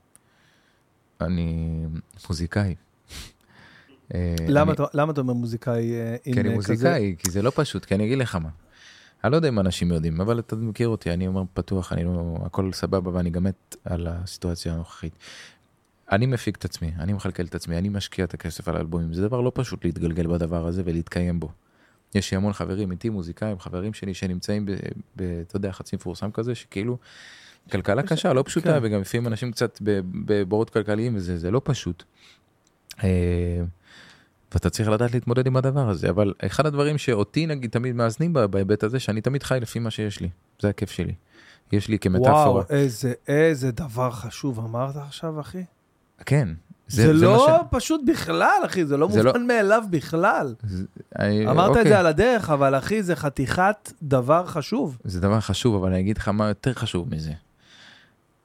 אני 1.20 1.76
מוזיקאי. 2.28 2.74
אה, 4.14 4.34
למה 4.48 4.62
אני- 4.62 4.72
אתה- 4.72 4.84
למה 4.94 5.12
אתה 5.12 5.20
אומר 5.20 5.32
מוזיקאי 5.32 5.92
אה, 5.94 6.16
כי 6.24 6.40
אני 6.40 6.48
אה? 6.48 6.54
מוזיקאי, 6.54 7.14
כי 7.18 7.30
זה 7.30 7.42
לא 7.42 7.52
פשוט, 7.54 7.84
כי 7.84 7.94
אני 7.94 8.04
אגיד 8.04 8.18
לך 8.18 8.34
מה. 8.34 8.48
אני 9.24 9.32
לא 9.32 9.36
יודע 9.36 9.48
אם 9.48 9.60
אנשים 9.60 9.92
יודעים, 9.92 10.20
אבל 10.20 10.38
אתה 10.38 10.56
מכיר 10.56 10.88
אותי, 10.88 11.10
אני 11.12 11.26
אומר 11.26 11.42
פתוח, 11.54 11.92
אני 11.92 12.04
לא, 12.04 12.36
הכל 12.44 12.72
סבבה 12.72 13.10
ואני 13.14 13.30
גם 13.30 13.44
מת 13.44 13.76
על 13.84 14.06
הסיטואציה 14.10 14.72
הנוכחית. 14.74 15.12
אני 16.12 16.26
מפיק 16.26 16.56
את 16.56 16.64
עצמי, 16.64 16.92
אני 16.98 17.12
מכלכל 17.12 17.42
את 17.44 17.54
עצמי, 17.54 17.78
אני 17.78 17.88
משקיע 17.88 18.24
את 18.24 18.34
הכסף 18.34 18.68
על 18.68 18.76
האלבומים, 18.76 19.12
זה 19.14 19.22
דבר 19.22 19.40
לא 19.40 19.52
פשוט 19.54 19.84
להתגלגל 19.84 20.26
בדבר 20.26 20.66
הזה 20.66 20.82
ולהתקיים 20.84 21.40
בו. 21.40 21.48
יש 22.14 22.30
לי 22.30 22.36
המון 22.36 22.52
חברים 22.52 22.90
איתי, 22.90 23.08
מוזיקאים, 23.08 23.58
חברים 23.58 23.94
שלי 23.94 24.14
שנמצאים 24.14 24.66
אתה 25.16 25.56
יודע, 25.56 25.72
חצי 25.72 25.96
מפורסם 25.96 26.30
כזה, 26.30 26.54
שכאילו, 26.54 26.98
כלכלה 27.72 28.02
קשה, 28.02 28.32
לא 28.32 28.42
פשוטה, 28.42 28.72
כן. 28.72 28.78
וגם 28.82 29.00
לפעמים 29.00 29.26
אנשים 29.26 29.52
קצת 29.52 29.78
בבורות 29.82 30.70
כלכליים 30.70 31.16
וזה, 31.16 31.38
זה 31.38 31.50
לא 31.50 31.60
פשוט. 31.64 32.02
אה, 33.04 33.62
ואתה 34.54 34.70
צריך 34.70 34.88
לדעת 34.88 35.14
להתמודד 35.14 35.46
עם 35.46 35.56
הדבר 35.56 35.88
הזה, 35.88 36.10
אבל 36.10 36.34
אחד 36.46 36.66
הדברים 36.66 36.98
שאותי 36.98 37.46
נגיד 37.46 37.70
תמיד 37.70 37.94
מאזנים 37.94 38.32
בה- 38.32 38.46
בהיבט 38.46 38.82
הזה, 38.82 39.00
שאני 39.00 39.20
תמיד 39.20 39.42
חי 39.42 39.58
לפי 39.60 39.78
מה 39.78 39.90
שיש 39.90 40.20
לי, 40.20 40.28
זה 40.60 40.68
הכיף 40.68 40.90
שלי. 40.90 41.14
יש 41.72 41.88
לי 41.88 41.98
כמטאפורה. 41.98 42.50
וואו, 42.50 42.62
איזה, 42.70 43.12
איזה 43.28 43.70
דבר 43.70 44.10
חשוב 44.10 44.58
אמרת 44.58 44.96
עכשיו, 44.96 45.40
אחי. 45.40 45.64
כן. 46.26 46.48
זה, 46.88 47.06
מה 47.06 47.12
לא 47.12 47.64
פשוט 47.70 48.00
בכלל, 48.06 48.60
אחי, 48.66 48.86
זה 48.86 48.96
לא 48.96 49.08
זה 49.10 49.22
לא- 49.22 49.32
מובן 49.32 49.46
מאליו 49.46 49.82
בכלל. 49.90 50.54
זה- 50.62 50.84
אני- 51.18 51.48
אמרת 51.50 51.70
את 51.70 51.76
אוקיי. 51.76 51.88
זה 51.88 51.98
על 51.98 52.06
הדרך, 52.06 52.50
אבל 52.50 52.78
אחי, 52.78 53.02
זה 53.02 53.16
חתיכת 53.16 53.92
דבר 54.02 54.46
חשוב. 54.46 54.98
זה 55.04 55.20
דבר 55.20 55.40
חשוב, 55.40 55.74
אבל 55.74 55.88
אני 55.92 56.00
אגיד 56.00 56.18
לך 56.18 56.28
מה 56.28 56.48
יותר 56.48 56.74
חשוב 56.74 57.14
מזה. 57.14 57.32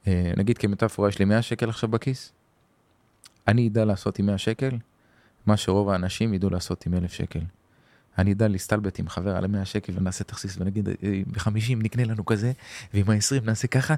אה, 0.06 0.32
נגיד 0.36 0.58
כמטאפורה, 0.58 1.08
יש 1.08 1.18
לי 1.18 1.24
100 1.24 1.42
שקל 1.42 1.68
עכשיו 1.68 1.88
בכיס, 1.88 2.32
אני 3.48 3.68
אדע 3.68 3.84
לעשות 3.84 4.18
עם 4.18 4.26
100 4.26 4.38
שקל 4.38 4.70
מה 5.46 5.56
שרוב 5.56 5.88
האנשים 5.88 6.34
ידעו 6.34 6.50
לעשות 6.50 6.86
עם 6.86 6.94
אלף 6.94 7.12
שקל. 7.12 7.40
אני 8.18 8.32
אדע 8.32 8.48
להסתלבט 8.48 8.98
עם 8.98 9.08
חבר 9.08 9.36
על 9.36 9.46
100 9.46 9.64
שקל 9.64 9.92
ונעשה 9.96 10.24
תכסיס 10.24 10.56
ונגיד 10.60 10.88
"אה, 10.88 10.94
ב-50 11.26 11.48
נקנה 11.76 12.04
לנו 12.04 12.24
כזה 12.26 12.52
ועם 12.94 13.10
ה-20 13.10 13.44
נעשה 13.44 13.68
ככה 13.68 13.94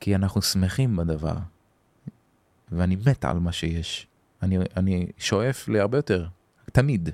כי 0.00 0.14
אנחנו 0.14 0.42
שמחים 0.42 0.96
בדבר. 0.96 1.34
ואני 2.72 2.96
מת 3.06 3.24
על 3.24 3.38
מה 3.38 3.52
שיש. 3.52 4.06
אני, 4.42 4.58
אני 4.76 5.06
שואף 5.18 5.68
להרבה 5.68 5.98
יותר, 5.98 6.26
תמיד. 6.72 7.08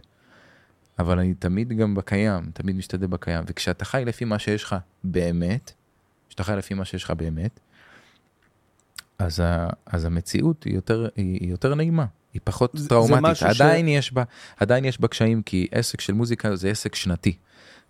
אבל 0.99 1.19
אני 1.19 1.35
תמיד 1.35 1.73
גם 1.73 1.95
בקיים, 1.95 2.51
תמיד 2.55 2.77
משתדל 2.77 3.07
בקיים. 3.07 3.45
וכשאתה 3.47 3.85
חי 3.85 4.03
לפי 4.07 4.25
מה 4.25 4.39
שיש 4.39 4.65
לך 4.65 4.77
באמת, 5.05 5.73
כשאתה 6.29 6.45
חי 6.45 6.53
לפי 6.57 6.75
מה 6.75 6.85
שיש 6.85 7.05
לך 7.05 7.11
באמת, 7.11 7.61
אז, 9.19 9.41
ה, 9.41 9.69
אז 9.87 10.05
המציאות 10.05 10.65
היא 10.65 10.75
יותר, 10.75 11.09
היא, 11.17 11.51
יותר 11.51 11.75
נעימה, 11.75 12.07
היא 12.35 12.41
פחות 12.45 12.71
זה- 12.75 12.83
זה 12.83 12.89
טראומטית. 12.89 13.37
ש- 13.37 13.43
עדיין, 13.43 13.89
יש 13.89 14.13
בה, 14.13 14.23
עדיין 14.57 14.85
יש 14.85 15.01
בה 15.01 15.09
קשיים, 15.09 15.43
כי 15.43 15.69
עסק 15.71 16.01
של 16.01 16.13
מוזיקה 16.13 16.57
זה 16.57 16.71
עסק 16.71 16.95
שנתי. 16.95 17.37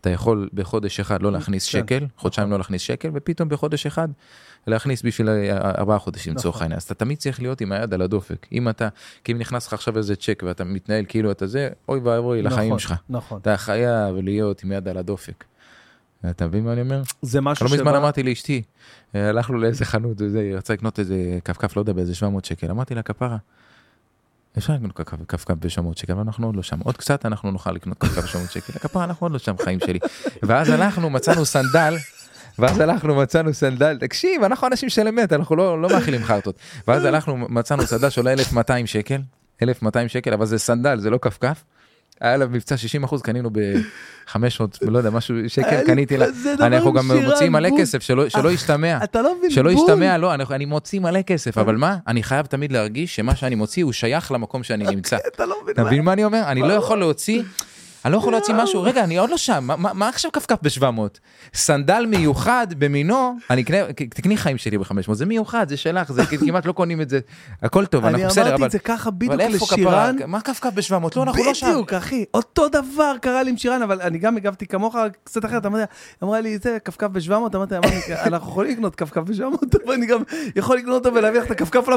אתה 0.00 0.10
יכול 0.10 0.48
בחודש 0.54 1.00
אחד 1.00 1.22
לא 1.22 1.32
להכניס 1.32 1.64
כן, 1.64 1.80
שקל, 1.80 2.06
חודשיים 2.16 2.50
לא 2.50 2.58
להכניס 2.58 2.82
שקל, 2.82 3.10
ופתאום 3.14 3.48
בחודש 3.48 3.86
אחד 3.86 4.08
להכניס 4.66 5.02
בשביל 5.02 5.28
ארבעה 5.78 5.98
חודשים 5.98 6.34
לצורך 6.34 6.54
נכון. 6.54 6.62
העניין. 6.62 6.76
אז 6.76 6.82
אתה 6.82 6.94
תמיד 6.94 7.18
צריך 7.18 7.40
להיות 7.40 7.60
עם 7.60 7.72
היד 7.72 7.94
על 7.94 8.02
הדופק. 8.02 8.46
אם 8.52 8.68
אתה, 8.68 8.88
כי 9.24 9.32
אם 9.32 9.38
נכנס 9.38 9.66
לך 9.66 9.72
עכשיו 9.72 9.98
איזה 9.98 10.16
צ'ק 10.16 10.42
ואתה 10.46 10.64
מתנהל 10.64 11.04
כאילו 11.08 11.30
אתה 11.30 11.46
זה, 11.46 11.68
אוי 11.88 12.00
ואבוי 12.00 12.42
לחיים 12.42 12.68
נכון, 12.68 12.78
שלך. 12.78 12.94
נכון. 13.08 13.38
אתה 13.42 13.56
חייב 13.56 14.16
להיות 14.16 14.64
עם 14.64 14.72
יד 14.72 14.88
על 14.88 14.96
הדופק. 14.96 15.44
אתה 16.30 16.46
מבין 16.46 16.64
מה 16.64 16.72
אני 16.72 16.80
אומר? 16.80 17.02
זה 17.22 17.40
משהו 17.40 17.66
לא 17.66 17.72
מזמן 17.72 17.94
אמרתי 17.94 18.22
לאשתי, 18.22 18.62
אה, 19.14 19.28
הלכנו 19.28 19.58
לאיזה 19.58 19.84
חנות 19.84 20.20
היא 20.20 20.54
רצה 20.56 20.72
לקנות 20.72 20.98
איזה 20.98 21.38
כפכף, 21.44 21.76
לא 21.76 21.82
יודע, 21.82 21.92
באיזה 21.92 22.14
700 22.14 22.44
שקל. 22.44 22.70
אמרתי 22.70 22.94
לה, 22.94 23.02
כפרה, 23.02 23.36
אפשר 24.58 24.72
לקנות 24.72 25.00
כפכף 25.28 25.50
ב-700 25.50 25.98
שקל, 26.00 26.12
אנחנו 26.12 26.46
עוד 26.46 26.56
לא 26.56 26.62
שם. 26.62 26.80
עוד 26.80 26.96
קצת 26.96 27.26
אנחנו 27.26 27.50
נוכל 27.50 27.72
לקנות 27.72 27.98
כפכף 27.98 28.36
ב-700 28.36 28.50
שקל. 28.50 28.72
כפרה, 28.82 29.04
אנחנו 29.04 29.24
עוד 29.24 29.32
לא 29.32 29.38
שם, 29.38 29.54
חיים 29.64 29.80
שלי. 29.80 29.98
ואז 30.42 30.70
הלכנו, 30.70 31.10
מצאנו 31.10 31.44
סנדל. 31.44 31.96
ואז 32.58 32.80
הלכנו 32.80 33.14
מצאנו 33.14 33.54
סנדל 33.54 33.98
תקשיב 33.98 34.42
אנחנו 34.42 34.66
אנשים 34.66 34.88
של 34.88 35.08
אמת 35.08 35.32
אנחנו 35.32 35.56
לא 35.56 35.82
לא 35.82 35.88
מאכילים 35.88 36.24
חרטות 36.24 36.58
ואז 36.88 37.04
הלכנו 37.04 37.36
מצאנו 37.36 37.86
סנדל 37.86 38.10
שעולה 38.10 38.32
1200 38.32 38.86
שקל 38.86 39.20
1200 39.62 40.08
שקל 40.08 40.32
אבל 40.32 40.46
זה 40.46 40.58
סנדל 40.58 40.98
זה 40.98 41.10
לא 41.10 41.18
כפכף. 41.22 41.64
היה 42.20 42.34
עליו 42.34 42.48
מבצע 42.50 42.76
60 42.76 43.04
אחוז 43.04 43.22
קנינו 43.22 43.50
ב-500 43.52 44.36
לא 44.82 44.98
יודע 44.98 45.10
משהו 45.10 45.36
שקל 45.48 45.82
קניתי 45.86 46.16
לה 46.16 46.26
אנחנו 46.60 46.92
גם 46.92 47.10
מוציאים 47.24 47.52
מלא. 47.52 47.68
כסף 47.78 48.02
שלא 48.02 48.28
שלא 48.28 48.52
ישתמע 48.52 48.98
אתה 49.04 49.22
לא 49.22 49.38
מבין, 49.38 49.50
שלא 49.50 49.72
בול. 49.72 49.82
ישתמע 49.82 50.18
לא 50.18 50.34
אני, 50.34 50.64
מוציא 50.64 51.00
מלא 51.00 51.22
כסף 51.22 51.58
אבל 51.58 51.76
מה 51.76 51.96
אני 52.06 52.22
חייב 52.22 52.46
תמיד 52.46 52.72
להרגיש 52.72 53.16
שמה 53.16 53.36
שאני 53.36 53.54
מוציא 53.54 53.84
הוא 53.84 53.92
שייך 53.92 54.32
למקום 54.32 54.62
שאני 54.62 54.84
נמצא. 54.84 55.16
אתה 55.34 55.46
לא 55.46 55.56
מבין 55.86 56.04
מה 56.04 56.12
אני 56.12 56.24
אומר? 56.24 56.42
אני 56.46 56.60
לא 56.60 56.72
יכול 56.72 56.98
להוציא, 56.98 57.42
אני 58.06 58.12
לא 58.12 58.18
יכול 58.18 58.32
להוציא 58.32 58.54
משהו, 58.54 58.82
רגע, 58.82 59.04
אני 59.04 59.18
עוד 59.18 59.30
לא 59.30 59.36
שם, 59.36 59.64
מה- 59.66 59.76
מה 59.76 59.92
מה 59.92 60.08
עכשיו 60.08 60.32
כפכף 60.32 60.56
ב-700? 60.62 61.18
סנדל 61.54 62.06
מיוחד 62.08 62.66
במינו, 62.78 63.36
אני 63.50 63.62
אקנה, 63.62 63.92
תקני 63.92 64.36
חיים 64.36 64.58
שלי 64.58 64.78
ב-500, 64.78 64.84
זה 65.14 65.26
מיוחד, 65.26 65.68
זה 65.68 65.76
שלך, 65.76 66.12
זה 66.12 66.22
כמעט 66.46 66.66
לא 66.66 66.72
קונים 66.72 67.00
את 67.00 67.08
זה, 67.08 67.20
הכל 67.62 67.86
טוב, 67.86 68.04
אני 68.04 68.14
אנחנו 68.14 68.28
בסדר, 68.28 68.42
אמרתי 68.44 68.56
אבל 68.56 68.66
את 68.66 68.70
זה 68.70 68.78
ככה 68.78 69.10
בדיוק? 69.10 69.34
לשירן. 69.40 70.16
מה 70.26 70.40
כפכף 70.40 70.70
ב-700? 70.74 70.92
לא, 71.16 71.22
אנחנו 71.22 71.44
לא 71.44 71.54
שם. 71.54 71.66
בדיוק, 71.66 71.92
אחי. 71.92 72.24
אותו 72.34 72.68
דבר 72.68 73.12
קרה 73.20 73.42
לי 73.42 73.50
עם 73.50 73.56
שירן, 73.56 73.82
אבל 73.82 74.00
אני 74.02 74.18
גם 74.18 74.36
הגבתי 74.36 74.66
כמוך 74.66 74.96
קצת 75.24 75.44
אחרת. 75.44 75.66
אמרתי, 75.66 75.92
אמרה 76.24 76.40
לי, 76.40 76.58
זה 76.58 76.78
כפכף 76.84 77.06
ב-700, 77.12 77.32
אמרתי, 77.32 77.56
אמרתי, 77.76 77.86
אנחנו 78.24 78.50
יכולים 78.50 78.72
לקנות 78.72 78.94
כפכף 78.96 79.22
ב-700, 79.22 79.42
אבל 79.84 79.94
אני 79.94 80.06
גם 80.06 80.20
יכול 80.56 80.76
לקנות 80.76 81.06
אותו 81.06 81.16
ולהביא 81.16 81.40
לך 81.40 81.46
את 81.46 81.60
הכפכף 81.60 81.86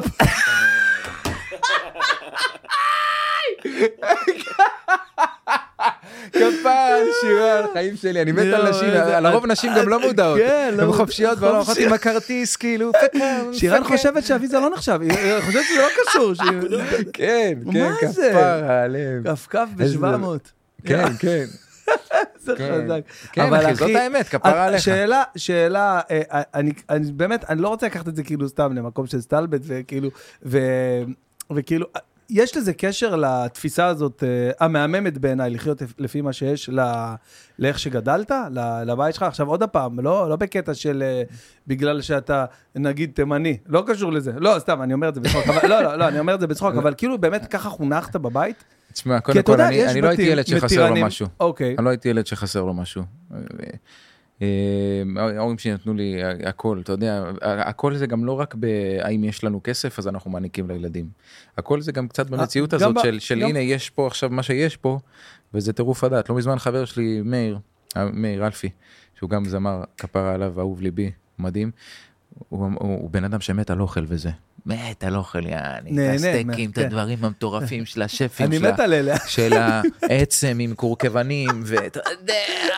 לפ... 6.36 6.60
כפרה, 6.60 6.90
שירן, 7.22 7.66
חיים 7.74 7.96
שלי, 7.96 8.22
אני 8.22 8.32
מת 8.32 8.54
על 8.54 8.70
נשים, 8.70 8.88
לרוב 9.22 9.46
נשים 9.46 9.72
גם 9.78 9.90
לא 9.90 10.00
מודעות, 10.00 10.38
כן, 10.40 10.46
לא 10.78 10.82
הן 10.82 10.88
מודעות. 10.88 10.96
חופשיות 10.96 11.38
והולכות 11.40 11.66
חופשיות. 11.66 11.88
עם 11.88 11.94
הכרטיס, 11.94 12.56
כאילו, 12.56 12.92
שירן 13.54 13.84
חושבת 13.84 14.24
שאביזה 14.26 14.60
לא 14.60 14.70
נחשב, 14.70 15.00
היא 15.02 15.12
חושבת 15.42 15.64
שזה 15.64 15.82
לא 15.82 15.88
קשור. 16.10 16.34
כן, 17.14 17.54
כן, 17.74 17.90
מה 18.02 18.12
זה? 18.12 18.30
כפרה, 18.32 18.82
הלב, 18.84 19.32
כפכף 19.32 19.68
איזה- 19.80 19.98
ב-700. 19.98 20.50
כן, 20.86 21.06
כן. 21.20 21.46
זה 22.40 22.54
כן. 22.58 22.82
חזק. 22.86 23.02
כן, 23.32 23.42
אבל 23.42 23.66
אחי, 23.66 23.76
זאת 23.76 23.90
האמת, 23.96 24.28
כפרה 24.30 24.66
עליך. 24.66 24.82
שאלה, 24.82 25.24
שאלה, 25.36 26.02
אה, 26.12 26.22
אני, 26.54 26.72
אני 26.90 27.12
באמת, 27.12 27.46
אני 27.50 27.62
לא 27.62 27.68
רוצה 27.68 27.86
לקחת 27.86 28.08
את 28.08 28.16
זה 28.16 28.24
כאילו 28.24 28.50
סתם 28.50 28.76
למקום 28.76 29.08
של 29.08 29.22
סטלבט, 29.22 29.62
וכאילו, 29.64 30.10
וכאילו, 31.52 31.86
יש 32.30 32.58
לזה 32.58 32.74
קשר 32.74 33.16
לתפיסה 33.16 33.86
הזאת, 33.86 34.24
אה, 34.24 34.66
המהממת 34.66 35.18
בעיניי, 35.18 35.50
לחיות 35.50 35.82
לפי 35.98 36.22
מה 36.22 36.34
שיש, 36.34 36.70
ל- 36.70 37.14
לאיך 37.60 37.80
שגדלת, 37.80 38.32
לבית 38.86 39.16
שלך. 39.16 39.24
עכשיו, 39.24 39.48
עוד 39.48 39.64
פעם, 39.64 40.00
לא, 40.00 40.30
לא 40.30 40.36
בקטע 40.36 40.74
של 40.74 41.04
אה, 41.06 41.24
בגלל 41.68 42.02
שאתה, 42.02 42.46
נגיד, 42.76 43.12
תימני, 43.16 43.58
לא 43.68 43.84
קשור 43.88 44.12
לזה. 44.12 44.32
לא, 44.38 44.56
סתם, 44.60 44.82
אני 44.82 44.94
אומר 44.94 45.10
את 45.10 45.16
זה 45.16 45.22
בצחוק, 45.22 45.48
אבל, 45.48 45.70
לא, 45.70 45.82
לא, 45.82 45.96
לא, 45.96 46.08
אני 46.08 46.20
אומר 46.20 46.36
את 46.36 46.40
זה 46.40 46.48
בצחוק, 46.48 46.76
אבל 46.76 46.94
כאילו, 46.98 47.18
באמת 47.18 47.46
ככה 47.46 47.70
חונחת 47.70 48.16
בבית? 48.16 48.64
תשמע, 48.94 49.20
קודם 49.20 49.44
כל, 49.44 49.62
אני 49.62 49.88
אני 49.88 50.02
לא 50.02 50.08
הייתי 50.08 50.22
ילד 50.24 50.48
שחסר 50.48 50.90
לו 50.90 50.96
משהו. 50.96 51.28
אוקיי. 51.40 51.76
אני 51.78 51.86
לא 51.86 51.90
הייתי 51.90 52.10
ילד 52.10 52.28
שחסר 52.28 52.64
לו 52.64 52.74
משהו. 52.74 53.04
אה, 54.42 55.04
ההורים 55.18 55.58
שלי 55.58 55.74
נתנו 55.74 55.94
לי 55.94 56.24
הכל, 56.24 56.80
אתה 56.84 56.92
יודע, 56.92 57.24
הכל 57.42 57.96
זה 57.96 58.08
גם 58.08 58.26
לא 58.26 58.40
רק 58.40 58.56
בהאם 58.56 59.24
יש 59.24 59.44
לנו 59.44 59.62
כסף 59.64 60.00
אז 60.00 60.08
אנחנו 60.08 60.32
מעניקים 60.32 60.68
לילדים. 60.68 61.10
הכל 61.58 61.82
זה 61.82 61.92
גם 61.92 62.08
קצת 62.08 62.30
במציאות 62.30 62.74
אה, 62.74 62.80
גם 62.80 62.92
הזאת 62.92 63.04
של, 63.04 63.20
של 63.20 63.44
הנה 63.44 63.60
יש 63.60 63.90
פה 63.90 64.08
עכשיו 64.08 64.30
מה 64.30 64.44
שיש 64.44 64.78
פה, 64.78 65.00
וזה 65.54 65.74
טירוף 65.74 66.04
הדעת. 66.04 66.30
לא 66.30 66.36
מזמן 66.36 66.60
חבר 66.60 66.86
שלי, 66.86 67.22
מאיר, 67.26 67.60
אה, 67.98 68.06
מאיר 68.14 68.46
אלפי, 68.46 68.70
שהוא 69.16 69.30
גם 69.30 69.46
זמר 69.46 69.84
כפרה 69.98 70.34
עליו, 70.34 70.60
אהוב 70.60 70.82
ליבי, 70.82 71.12
מדהים. 71.40 71.72
הוא, 72.50 72.66
הוא, 72.66 72.74
הוא 72.80 73.10
בן 73.10 73.24
אדם 73.24 73.40
שמת 73.40 73.70
על 73.70 73.82
אוכל 73.82 74.04
וזה. 74.08 74.30
מת 74.66 75.04
על 75.04 75.16
אוכל, 75.16 75.46
יעני, 75.46 76.10
את 76.10 76.16
הסטייקים, 76.16 76.70
את 76.70 76.76
כן. 76.76 76.86
הדברים 76.86 77.26
המטורפים 77.26 77.86
של 77.86 78.02
השפים 78.02 78.46
אני 78.46 78.60
שלה. 78.60 78.72
מת 78.72 78.80
על 78.80 78.94
אלה. 78.94 79.16
של 79.28 79.54
העצם 80.02 80.58
עם 80.60 80.74
קורקבנים, 80.76 81.50
ואתה 81.66 82.00
יודע, 82.12 82.34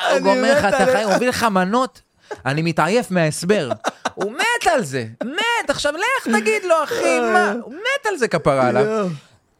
הוא 0.10 0.18
אני 0.18 0.20
גומר 0.20 0.58
לך 0.58 0.66
את 0.66 0.74
החיים, 0.74 1.08
הוא 1.08 1.16
מביא 1.16 1.30
לך 1.30 1.44
מנות, 1.44 2.02
אני 2.46 2.62
מתעייף 2.62 3.12
מההסבר. 3.12 3.72
הוא 4.14 4.32
מת 4.32 4.68
על 4.72 4.84
זה, 4.84 5.06
מת, 5.24 5.70
עכשיו 5.70 5.94
לך 5.94 6.36
תגיד 6.36 6.64
לו, 6.64 6.76
אחי, 6.84 7.20
מה, 7.34 7.54
הוא 7.64 7.74
מת 7.74 8.06
על 8.10 8.18
זה 8.18 8.28
כפרה 8.28 8.68
עליו. 8.68 8.84
יואו. 8.84 9.08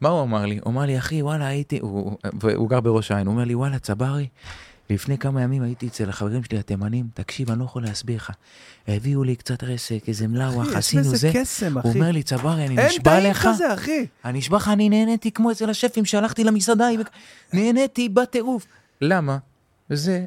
מה 0.00 0.08
הוא 0.08 0.22
אמר 0.22 0.46
לי? 0.46 0.58
הוא 0.62 0.72
אמר 0.72 0.82
לי, 0.82 0.98
אחי, 0.98 1.22
וואלה, 1.22 1.46
הייתי, 1.46 1.78
הוא 2.54 2.68
גר 2.70 2.80
בראש 2.80 3.10
העין, 3.10 3.26
הוא 3.26 3.32
אומר 3.34 3.44
לי, 3.44 3.54
וואלה, 3.54 3.78
צברי, 3.78 4.26
לפני 4.90 5.18
כמה 5.18 5.42
ימים 5.42 5.62
הייתי 5.62 5.86
אצל 5.86 6.08
החברים 6.08 6.44
שלי 6.44 6.58
התימנים, 6.58 7.06
תקשיב, 7.14 7.50
אני 7.50 7.58
לא 7.58 7.64
יכול 7.64 7.82
להסביר 7.82 8.16
לך. 8.16 8.30
הביאו 8.88 9.24
לי 9.24 9.36
קצת 9.36 9.64
רסק, 9.64 10.08
איזה 10.08 10.28
מלאווח, 10.28 10.68
יש 10.68 10.74
עשינו 10.74 11.16
זה. 11.16 11.30
קסם, 11.34 11.78
הוא 11.78 11.90
אחי. 11.90 11.98
אומר 11.98 12.10
לי, 12.10 12.22
צברי, 12.22 12.66
אני 12.66 12.78
אין 12.78 12.86
נשבע 12.86 13.02
טעים 13.02 13.30
לך. 13.30 13.48
כזה, 13.48 13.74
אחי. 13.74 14.06
אני 14.24 14.38
נשבע 14.38 14.56
לך, 14.56 14.68
אני 14.68 14.88
נהניתי 14.88 15.30
כמו 15.30 15.50
אצל 15.50 15.70
השפים 15.70 16.04
שהלכתי 16.04 16.44
למסעדה, 16.44 16.88
נהניתי 17.52 18.08
בטירוף. 18.08 18.66
למה? 19.00 19.38
זה 19.88 20.26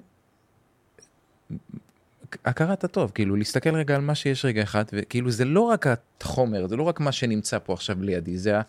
הכרת 2.46 2.84
הטוב, 2.84 3.12
כאילו 3.16 3.36
להסתכל 3.36 3.76
רגע 3.76 3.96
על 3.96 4.02
מה 4.02 4.16
שיש 4.16 4.46
רגע 4.46 4.64
אחד, 4.64 4.84
וכאילו 4.94 5.32
זה 5.32 5.46
לא 5.46 5.62
רק 5.62 5.86
החומר, 6.22 6.68
זה 6.68 6.76
לא 6.76 6.84
רק 6.84 7.00
מה 7.00 7.12
שנמצא 7.12 7.58
פה 7.60 7.74
עכשיו 7.74 8.04
לידי, 8.04 8.38
זה 8.38 8.58
ה... 8.58 8.62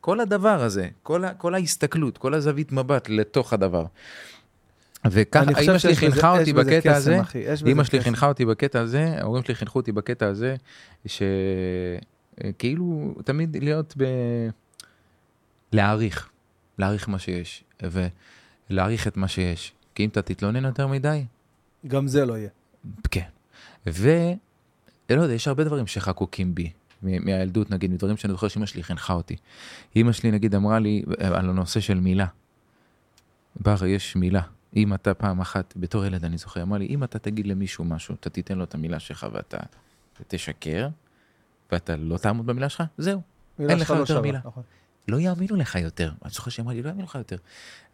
כל 0.00 0.20
הדבר 0.20 0.62
הזה, 0.62 0.88
כל, 1.02 1.24
ה... 1.24 1.34
כל 1.34 1.54
ההסתכלות, 1.54 2.18
כל 2.18 2.34
הזווית 2.34 2.72
מבט 2.72 3.08
לתוך 3.08 3.52
הדבר. 3.52 3.84
וככה 5.10 5.60
אימא 5.60 5.78
שלי 5.78 5.96
חינכה 5.96 6.38
אותי 6.38 6.52
בקטע 6.52 6.96
הזה, 6.96 7.18
אימא 7.66 7.84
שלי. 7.84 8.00
חינכה 8.00 8.26
אותי 8.26 8.44
בקטע 8.44 8.80
הזה, 8.80 9.14
ההורים 9.20 9.44
שלי 9.44 9.54
חינכו 9.54 9.78
אותי 9.78 9.92
בקטע 9.92 10.26
הזה, 10.26 10.56
שכאילו 11.06 13.14
תמיד 13.24 13.56
להיות 13.62 13.94
ב... 13.96 14.04
להעריך, 15.72 16.28
להעריך 16.78 17.08
מה 17.08 17.18
שיש, 17.18 17.64
ולהעריך 17.82 19.08
את 19.08 19.16
מה 19.16 19.28
שיש. 19.28 19.72
כי 19.94 20.04
אם 20.04 20.08
אתה 20.08 20.22
תתלונן 20.22 20.64
יותר 20.64 20.86
מדי, 20.86 21.24
גם 21.86 22.08
זה 22.08 22.26
לא 22.26 22.38
יהיה. 22.38 22.48
כן. 23.10 23.26
ו... 23.86 24.10
לא 25.10 25.22
יודע, 25.22 25.34
יש 25.34 25.48
הרבה 25.48 25.64
דברים 25.64 25.86
שחקוקים 25.86 26.54
בי. 26.54 26.70
מהילדות 27.02 27.70
נגיד, 27.70 27.90
מדברים 27.90 28.16
שאני 28.16 28.32
זוכר 28.32 28.48
שאמא 28.48 28.66
שלי 28.66 28.82
חינכה 28.82 29.12
אותי. 29.12 29.36
אמא 29.96 30.12
שלי 30.12 30.30
נגיד 30.30 30.54
אמרה 30.54 30.78
לי 30.78 31.02
אה, 31.20 31.28
על 31.28 31.50
הנושא 31.50 31.80
של 31.80 32.00
מילה. 32.00 32.26
בר, 33.60 33.86
יש 33.86 34.16
מילה. 34.16 34.40
אם 34.76 34.94
אתה 34.94 35.14
פעם 35.14 35.40
אחת, 35.40 35.74
בתור 35.76 36.04
ילד 36.04 36.24
אני 36.24 36.38
זוכר, 36.38 36.62
אמר 36.62 36.78
לי, 36.78 36.86
אם 36.86 37.04
אתה 37.04 37.18
תגיד 37.18 37.46
למישהו 37.46 37.84
משהו, 37.84 38.14
אתה 38.14 38.30
תיתן 38.30 38.58
לו 38.58 38.64
את 38.64 38.74
המילה 38.74 39.00
שלך 39.00 39.26
ואתה 39.32 39.58
תשקר, 40.28 40.88
ואתה 41.72 41.96
לא 41.96 42.18
תעמוד 42.18 42.46
במילה 42.46 42.68
שלך, 42.68 42.82
זהו. 42.98 43.20
אין 43.58 43.78
לך 43.78 43.90
לא 43.90 43.96
יותר 43.96 44.06
שווה, 44.06 44.22
מילה. 44.22 44.40
נכון. 44.44 44.62
לא 45.08 45.20
יאמינו 45.20 45.56
לך 45.56 45.74
יותר. 45.74 46.12
אני 46.24 46.30
זוכר 46.30 46.50
שהיא 46.50 46.62
אמרה 46.62 46.74
לי, 46.74 46.82
לא 46.82 46.88
יאמינו 46.88 47.04
לך 47.04 47.14
יותר. 47.14 47.36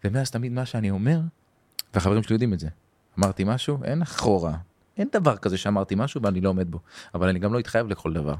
ומאז 0.05 0.31
תמיד 0.31 0.52
מה 0.52 0.66
שאני 0.66 0.90
אומר, 0.90 1.20
והחברים 1.94 2.23
שלי 2.23 2.35
יודעים 2.35 2.52
את 2.52 2.61
זה, 2.61 2.69
אמרתי 3.19 3.44
משהו, 3.44 3.85
אין 3.85 4.02
אחורה. 4.02 4.57
אין 4.97 5.09
דבר 5.12 5.36
כזה 5.36 5.59
שאמרתי 5.59 5.94
משהו 5.94 6.23
ואני 6.23 6.40
לא 6.40 6.48
עומד 6.48 6.70
בו. 6.70 6.81
אבל 7.15 7.28
אני 7.28 7.39
גם 7.39 7.52
לא 7.52 7.61
אתחייב 7.61 7.89
לכל 7.89 8.12
דבר. 8.12 8.35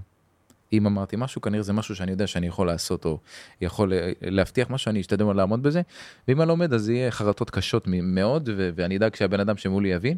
אם 0.73 0.87
אמרתי 0.87 1.17
משהו, 1.19 1.41
כנראה 1.41 1.63
זה 1.63 1.73
משהו 1.73 1.97
שאני 1.97 2.11
יודע 2.11 2.27
שאני 2.27 2.47
יכול 2.47 2.67
לעשות, 2.67 3.05
או 3.05 3.19
יכול 3.61 3.93
אה, 3.93 4.13
להבטיח 4.23 4.71
משהו, 4.71 4.91
אני 4.91 5.01
אשתדל 5.01 5.25
מאוד 5.25 5.37
לעמוד 5.37 5.63
בזה, 5.63 5.83
ואם 6.29 6.41
אני 6.41 6.49
לא 6.49 6.53
עומד, 6.53 6.73
אז 6.73 6.89
יהיה 6.89 7.11
חרטות 7.11 7.51
קשות 7.51 7.85
מאוד, 7.87 8.49
ו- 8.57 8.71
ואני 8.75 8.97
אדאג 8.97 9.15
שהבן 9.15 9.41
אדם 9.41 9.57
שמולי 9.57 9.89
יבין. 9.89 10.17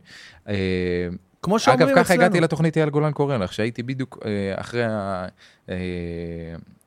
אה, 0.48 0.54
כמו 1.42 1.54
אגב, 1.54 1.64
שאומרים 1.64 1.96
ככה 1.96 2.14
הגעתי 2.14 2.28
אצלנו. 2.28 2.44
לתוכנית 2.44 2.76
אייל 2.76 2.90
גולן 2.90 3.12
קורא 3.12 3.36
לך, 3.36 3.52
שהייתי 3.52 3.82
בדיוק 3.82 4.18
אה, 4.24 4.60
אחרי 4.60 4.82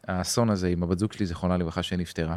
האסון 0.07 0.49
הזה 0.49 0.67
עם 0.67 0.83
הבת 0.83 0.99
זוג 0.99 1.13
שלי, 1.13 1.25
זיכרונה 1.25 1.57
לברכה, 1.57 1.83
שנפטרה. 1.83 2.35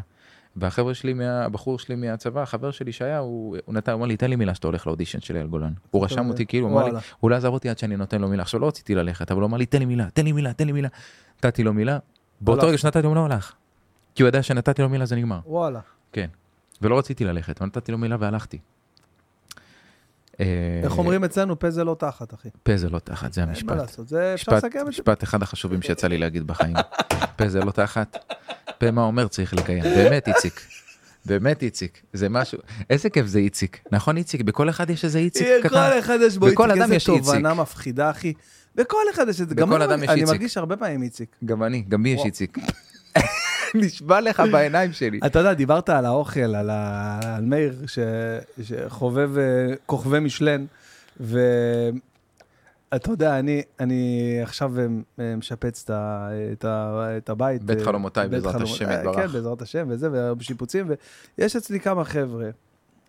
והחבר'ה 0.60 0.94
שלי, 0.94 1.12
מה- 1.12 1.44
הבחור 1.44 1.78
שלי 1.78 1.94
מהצבא, 1.96 2.42
החבר 2.42 2.70
שלי 2.70 2.92
שהיה, 2.92 3.18
הוא 3.18 3.56
הוא 3.64 3.74
נתן, 3.74 3.92
הוא 3.92 3.98
אמר 3.98 4.06
לי, 4.06 4.16
תן 4.16 4.30
לי 4.30 4.36
מילה 4.36 4.54
שאתה 4.54 4.66
הולך 4.68 4.86
לאודישן 4.86 5.20
של 5.20 5.36
אייל 5.36 5.46
גולן. 5.46 5.72
הוא 5.90 6.04
רשם 6.04 6.28
אותי, 6.28 6.46
כאילו, 6.46 6.66
הוא 6.68 6.74
אמר 6.80 6.88
לי. 6.88 6.98
הוא 7.20 7.30
לא 7.30 7.36
עזב 7.36 7.48
אותי 7.48 7.68
עד 7.68 7.78
שאני 7.78 7.96
נותן 7.96 8.20
לו 8.20 8.28
מילה. 8.28 8.42
עכשיו, 8.42 8.60
לא 8.60 8.68
רציתי 8.68 8.94
ללכת, 8.94 9.30
אבל 9.30 9.40
הוא 9.40 9.48
אמר 9.48 9.56
לי, 9.58 9.66
תן 9.66 9.78
לי 9.78 9.84
מילה, 9.84 10.10
תן 10.14 10.24
לי 10.24 10.32
מילה, 10.32 10.52
תן 10.52 10.66
לי 10.66 10.72
מילה. 10.72 10.88
נתתי 11.38 11.62
לו 11.62 11.72
מילה, 11.72 11.98
באותו. 12.40 12.66
רגע 12.66 12.78
שנתתי 12.78 13.02
לו 13.02 13.08
מילה, 13.08 13.20
הוא 13.20 13.32
הלך. 13.32 13.52
כי 14.14 14.22
הוא 14.22 14.28
ידע 14.28 14.42
שנתתי 14.42 14.82
לו 14.82 14.88
מילה, 14.88 15.06
זה 15.06 15.16
נגמר. 15.16 15.40
וואלה. 15.46 15.80
כן. 16.12 16.26
ולא 16.82 16.98
רציתי 16.98 17.24
ללכת, 17.24 17.62
נתתי 17.62 17.92
לו 17.92 17.98
מילה 17.98 18.16
והלכתי. 18.20 18.58
אה, 20.40 20.80
איך 20.82 20.98
אומרים 20.98 21.24
אצלנו, 21.24 21.58
פה 21.58 21.70
זה 21.70 21.84
לא 21.84 21.96
תחת, 21.98 22.34
אחי. 22.34 22.48
פה 22.62 22.76
זה 22.76 22.90
לא 22.90 22.98
תחת, 22.98 23.32
זה 23.32 23.40
אין 23.40 23.48
מה 23.48 23.54
המשפט. 23.54 23.76
לעשות, 23.76 24.08
זה 24.08 24.34
אפשר 24.34 24.52
לסכם 24.56 24.68
את 24.78 24.84
זה. 24.84 24.88
משפט 24.90 25.22
אחד 25.24 25.42
החשובים 25.42 25.82
שיצא 25.82 26.06
לי 26.08 26.18
להגיד 26.18 26.46
בחיים. 26.46 26.76
פה 27.36 27.48
זה 27.48 27.60
לא 27.60 27.70
תחת, 27.70 28.16
פה 28.78 28.90
מה 28.90 29.02
אומר 29.02 29.28
צריך 29.28 29.54
לקיים. 29.54 29.82
באמת 29.82 30.28
איציק. 30.28 30.60
באמת 31.26 31.62
איציק. 31.62 32.02
זה 32.12 32.28
משהו, 32.28 32.58
איזה 32.90 33.10
כיף 33.10 33.26
זה 33.26 33.38
איציק. 33.38 33.80
נכון 33.92 34.16
איציק? 34.16 34.40
בכל 34.42 34.70
אחד 34.70 34.90
יש 34.90 35.04
איזה 35.04 35.18
איציק 35.18 35.46
קטן. 35.62 35.68
כל 35.68 35.98
אחד 35.98 36.18
יש 36.22 36.38
בו 36.38 36.46
בכל 36.46 36.70
איציק, 36.70 36.82
אדם 36.82 36.92
יש 36.92 37.08
איזה 37.08 37.12
איציק. 37.18 37.34
תובנה 37.34 37.54
מפחידה, 37.54 38.10
אחי. 38.10 38.32
בכל 38.74 39.02
אחד 39.14 39.28
יש 39.28 39.40
את 39.40 39.48
זה. 39.48 39.54
בכל 39.54 39.82
אני 39.82 39.84
אדם 39.84 40.02
יש 40.02 40.08
אני 40.08 40.20
איציק. 40.20 40.34
מרגיש 40.34 40.56
הרבה 40.56 40.76
פעמים 40.76 41.02
איציק. 41.02 41.36
גם 41.44 41.62
אני, 41.62 41.84
גם 41.88 42.02
לי 42.02 42.08
יש. 42.08 42.24
איציק. 42.24 42.58
נשבע 43.74 44.20
לך 44.20 44.42
בעיניים 44.52 44.92
שלי. 44.92 45.20
אתה 45.26 45.38
יודע, 45.38 45.54
דיברת 45.54 45.88
על 45.88 46.06
האוכל, 46.06 46.40
על, 46.40 46.70
ה... 46.70 47.20
על 47.36 47.44
מאיר, 47.44 47.84
ש... 47.86 47.98
שחובב 48.62 49.38
אה, 49.38 49.74
כוכבי 49.86 50.20
משלן, 50.20 50.64
ואתה 52.92 53.10
יודע, 53.10 53.38
אני, 53.38 53.62
אני 53.80 54.22
עכשיו 54.42 54.72
אה, 55.18 55.36
משפץ 55.36 55.82
את, 55.84 55.90
ה... 55.90 56.28
את, 56.52 56.64
ה... 56.64 57.06
את 57.16 57.28
הבית. 57.28 57.62
בית 57.62 57.78
אה, 57.78 57.84
חלומותיי, 57.84 58.28
בעזרת 58.28 58.52
חלומות- 58.52 58.70
השם 58.70 58.88
אה, 58.88 58.94
יתברך. 58.94 59.16
כן, 59.16 59.26
בעזרת 59.26 59.62
השם, 59.62 59.86
וזה, 59.88 60.08
ובשיפוצים, 60.12 60.90
ויש 61.38 61.56
אצלי 61.56 61.80
כמה 61.80 62.04
חבר'ה. 62.04 62.50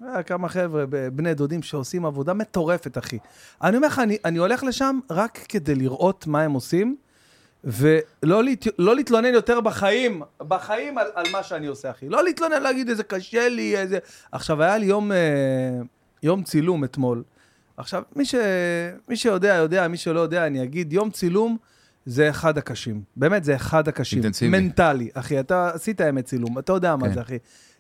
אה, 0.03 0.23
כמה 0.23 0.49
חבר'ה, 0.49 0.85
בני 1.13 1.33
דודים 1.33 1.61
שעושים 1.63 2.05
עבודה 2.05 2.33
מטורפת, 2.33 2.97
אחי. 2.97 3.17
אני 3.63 3.77
אומר 3.77 3.87
לך, 3.87 3.99
אני, 3.99 4.17
אני 4.25 4.37
הולך 4.37 4.63
לשם 4.63 4.99
רק 5.09 5.39
כדי 5.49 5.75
לראות 5.75 6.27
מה 6.27 6.41
הם 6.41 6.51
עושים, 6.51 6.95
ולא 7.63 8.43
להת... 8.43 8.67
לא 8.79 8.95
להתלונן 8.95 9.33
יותר 9.33 9.61
בחיים, 9.61 10.21
בחיים 10.47 10.97
על, 10.97 11.07
על 11.15 11.25
מה 11.31 11.43
שאני 11.43 11.67
עושה, 11.67 11.91
אחי. 11.91 12.09
לא 12.09 12.23
להתלונן, 12.23 12.61
להגיד 12.61 12.89
איזה 12.89 13.03
קשה 13.03 13.49
לי, 13.49 13.77
איזה... 13.77 13.99
עכשיו, 14.31 14.63
היה 14.63 14.77
לי 14.77 14.85
יום, 14.85 15.11
אה, 15.11 15.17
יום 16.23 16.43
צילום 16.43 16.83
אתמול. 16.83 17.23
עכשיו, 17.79 18.03
מי, 18.15 18.25
ש... 18.25 18.35
מי 19.09 19.17
שיודע, 19.17 19.55
יודע, 19.55 19.87
מי 19.87 19.97
שלא 19.97 20.19
יודע, 20.19 20.47
אני 20.47 20.63
אגיד, 20.63 20.93
יום 20.93 21.09
צילום 21.09 21.57
זה 22.05 22.29
אחד 22.29 22.57
הקשים. 22.57 23.01
באמת, 23.15 23.43
זה 23.43 23.55
אחד 23.55 23.87
הקשים. 23.87 24.19
אינטנסיבי. 24.19 24.59
מנטלי, 24.59 25.09
אחי. 25.13 25.39
אתה 25.39 25.69
עשית 25.69 25.99
ימי 25.99 26.21
צילום, 26.21 26.59
אתה 26.59 26.73
יודע 26.73 26.95
מה 26.95 27.07
כן. 27.07 27.13
זה, 27.13 27.21
אחי. 27.21 27.37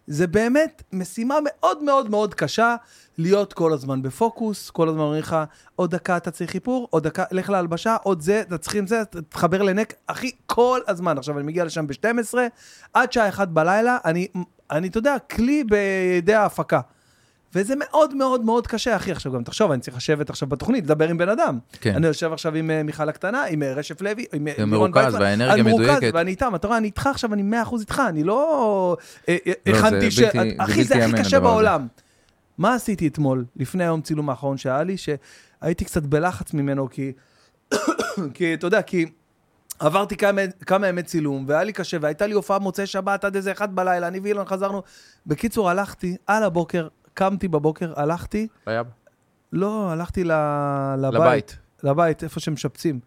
זה 0.07 0.27
באמת 0.27 0.83
משימה 0.93 1.35
מאוד 1.45 1.83
מאוד 1.83 2.09
מאוד 2.09 2.33
קשה 2.33 2.75
להיות 3.17 3.53
כל 3.53 3.73
הזמן 3.73 4.01
בפוקוס, 4.01 4.69
כל 4.69 4.89
הזמן 4.89 5.01
אומרים 5.01 5.21
לך, 5.21 5.35
עוד 5.75 5.91
דקה 5.91 6.17
אתה 6.17 6.31
צריך 6.31 6.55
איפור, 6.55 6.87
עוד 6.89 7.03
דקה, 7.03 7.23
לך 7.31 7.49
להלבשה, 7.49 7.95
עוד 8.03 8.21
זה, 8.21 8.41
אתה 8.41 8.57
צריך 8.57 8.75
עם 8.75 8.87
זה, 8.87 9.05
תתחבר 9.05 9.61
לנק, 9.61 9.93
אחי, 10.07 10.31
כל 10.45 10.79
הזמן. 10.87 11.17
עכשיו, 11.17 11.37
אני 11.37 11.47
מגיע 11.47 11.65
לשם 11.65 11.87
ב-12, 11.87 12.37
עד 12.93 13.11
שעה 13.11 13.29
1 13.29 13.47
בלילה, 13.47 13.97
אני, 14.05 14.27
אני, 14.71 14.87
אתה 14.87 14.97
יודע, 14.97 15.19
כלי 15.19 15.63
בידי 15.63 16.33
ההפקה. 16.33 16.81
וזה 17.55 17.73
מאוד 17.79 18.15
מאוד 18.15 18.41
מאוד 18.45 18.67
קשה, 18.67 18.95
אחי. 18.95 19.11
עכשיו 19.11 19.31
גם 19.31 19.43
תחשוב, 19.43 19.71
אני 19.71 19.81
צריך 19.81 19.97
לשבת 19.97 20.29
עכשיו 20.29 20.47
בתוכנית, 20.47 20.83
לדבר 20.83 21.09
עם 21.09 21.17
בן 21.17 21.29
אדם. 21.29 21.59
כן. 21.71 21.95
אני 21.95 22.07
יושב 22.07 22.33
עכשיו 22.33 22.55
עם 22.55 22.71
אה, 22.71 22.83
מיכל 22.83 23.09
הקטנה, 23.09 23.43
עם 23.43 23.63
אה, 23.63 23.73
רשף 23.73 24.01
לוי, 24.01 24.25
עם 24.33 24.47
אה, 24.47 24.53
לירון 24.57 24.91
מרוכז. 24.91 25.13
והאנרגיה 25.15 25.53
אני 25.53 25.61
מרוכז, 25.61 25.85
מדויקת. 25.89 26.11
ואני 26.13 26.31
איתם, 26.31 26.55
אתה 26.55 26.67
רואה, 26.67 26.77
אני 26.77 26.87
איתך 26.87 27.07
עכשיו, 27.07 27.33
אני 27.33 27.61
100% 27.63 27.79
איתך, 27.79 28.01
אני 28.09 28.23
לא 28.23 28.35
לא, 28.35 28.97
זה 29.27 29.77
הכנתי 29.77 30.11
ש... 30.11 30.19
בלתי- 30.19 30.37
אחי, 30.57 30.71
בלתי 30.71 30.83
זה 30.83 31.05
הכי 31.05 31.13
קשה. 31.23 31.39
בעולם. 31.39 31.87
מה 32.57 32.73
עשיתי 32.75 33.07
אתמול, 33.07 33.45
לפני 33.55 33.83
היום 33.83 34.01
צילום 34.01 34.29
האחרון 34.29 34.57
שהיה 34.57 34.83
לי, 34.83 34.95
שהייתי 34.97 35.85
קצת 35.85 36.03
בלחץ 36.03 36.53
ממנו, 36.53 36.89
כי... 36.89 37.11
כי, 38.33 38.53
אתה 38.53 38.67
יודע, 38.67 38.81
כי... 38.81 39.05
עברתי 39.79 40.17
כמה, 40.17 40.41
כמה 40.65 40.87
ימי 40.87 41.03
צילום, 41.03 41.45
והיה 41.47 41.63
לי 41.63 41.73
קשה, 41.73 41.97
והייתה 42.01 42.27
לי 42.27 42.33
הופעה 42.33 42.59
מוצאי 42.59 42.85
שבת 42.85 43.23
עד 43.23 43.35
איזה 43.35 43.51
אחד 43.51 43.75
בלילה, 43.75 44.07
אני 44.07 44.19
ואילן 44.19 44.45
חזרנו. 44.45 44.81
בקיצור, 45.25 45.69
הלכתי, 45.69 46.15
על 46.27 46.43
הבוקר, 46.43 46.87
קמתי 47.19 47.47
בבוקר, 47.47 47.93
הלכתי, 47.95 48.47
היה- 48.65 48.83
לא, 49.53 49.91
הלכתי 49.91 50.23
ל... 50.23 50.31
לבית. 50.97 51.13
לבית. 51.19 51.57
לבית, 51.83 52.23
איפה 52.23 52.39
שמשפצים. 52.39 52.99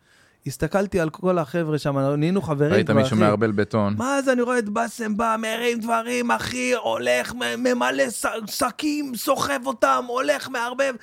הסתכלתי 0.46 1.00
על 1.00 1.10
כל 1.10 1.38
החבר'ה 1.38 1.78
שם, 1.78 1.98
נהיינו 1.98 2.42
חברים 2.42 2.72
ראית 2.72 2.86
כבר, 2.90 2.94
מישהו. 3.00 3.16
מערבל 3.16 3.52
בטון. 3.52 3.94
מה 3.98 4.22
זה, 4.22 4.32
אני 4.32 4.42
רואה 4.42 4.58
את 4.58 4.68
באסם 4.68 5.16
בא, 5.16 5.36
מרים 5.38 5.80
דברים, 5.80 6.30
אחי, 6.30 6.72
הולך, 6.74 7.32
ממלא 7.58 8.04
שקים, 8.46 9.12
סוחב 9.16 9.66
אותם, 9.66 10.04
הולך, 10.08 10.48
מערבב, 10.48 10.94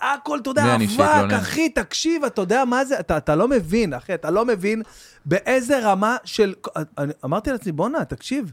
הכל, 0.00 0.38
אתה 0.38 0.50
יודע, 0.50 0.76
אבק? 1.24 1.32
אחי, 1.32 1.68
תקשיב, 1.68 2.24
אתה 2.24 2.40
יודע 2.42 2.64
מה 2.64 2.84
זה, 2.84 3.00
אתה, 3.00 3.16
אתה 3.16 3.34
לא 3.36 3.48
מבין, 3.48 3.94
אחי, 3.94 4.14
אתה 4.14 4.30
לא 4.30 4.44
מבין 4.44 4.82
באיזה 5.26 5.78
רמה 5.82 6.16
של... 6.24 6.54
אני, 6.98 7.12
אמרתי 7.24 7.50
לעצמי, 7.52 7.72
בואנה, 7.72 8.04
תקשיב, 8.04 8.52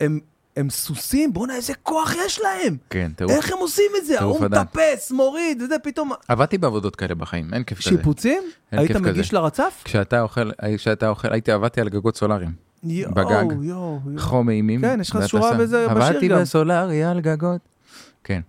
הם, 0.00 0.20
הם 0.56 0.70
סוסים, 0.70 1.32
בואנה, 1.32 1.56
איזה 1.56 1.74
כוח 1.82 2.14
יש 2.26 2.40
להם. 2.40 2.76
כן, 2.90 3.12
טירוף. 3.16 3.32
איך 3.32 3.52
הם 3.52 3.58
עושים 3.58 3.90
את 3.98 4.06
זה? 4.06 4.20
ההוא 4.20 4.46
אדם. 4.46 4.60
מטפס, 4.60 5.10
מוריד, 5.10 5.62
וזה 5.62 5.78
פתאום... 5.78 6.10
עבדתי 6.28 6.58
בעבודות 6.58 6.96
כאלה 6.96 7.14
בחיים, 7.14 7.54
אין 7.54 7.62
כיף 7.64 7.78
כזה. 7.78 7.90
שיפוצים? 7.90 8.42
היית 8.72 8.96
מגיש. 8.96 9.32
לרצף? 9.32 9.82
כשאתה 9.84 10.20
אוכל, 10.20 10.50
כשאתה 10.76 11.08
אוכל, 11.08 11.32
הייתי, 11.32 11.52
עבדתי 11.52 11.80
על 11.80 11.88
גגות 11.88 12.16
סולאריים. 12.16 12.52
יואו, 12.84 13.14
בגג. 13.14 13.26
יואו, 13.30 13.60
יואו. 13.62 14.00
חום 14.18 14.50
אימים. 14.50 14.80
כן, 14.80 15.00
יש 15.00 15.10
לך 15.10 15.28
שורה 15.28 15.54
בזה 15.54 15.86
בשיר 15.88 16.04
עבדתי 16.04 16.28
גם. 16.28 16.40
בסולארי 16.40 17.04
על 17.04 17.20
גגות. 17.20 17.60
כן. 18.24 18.40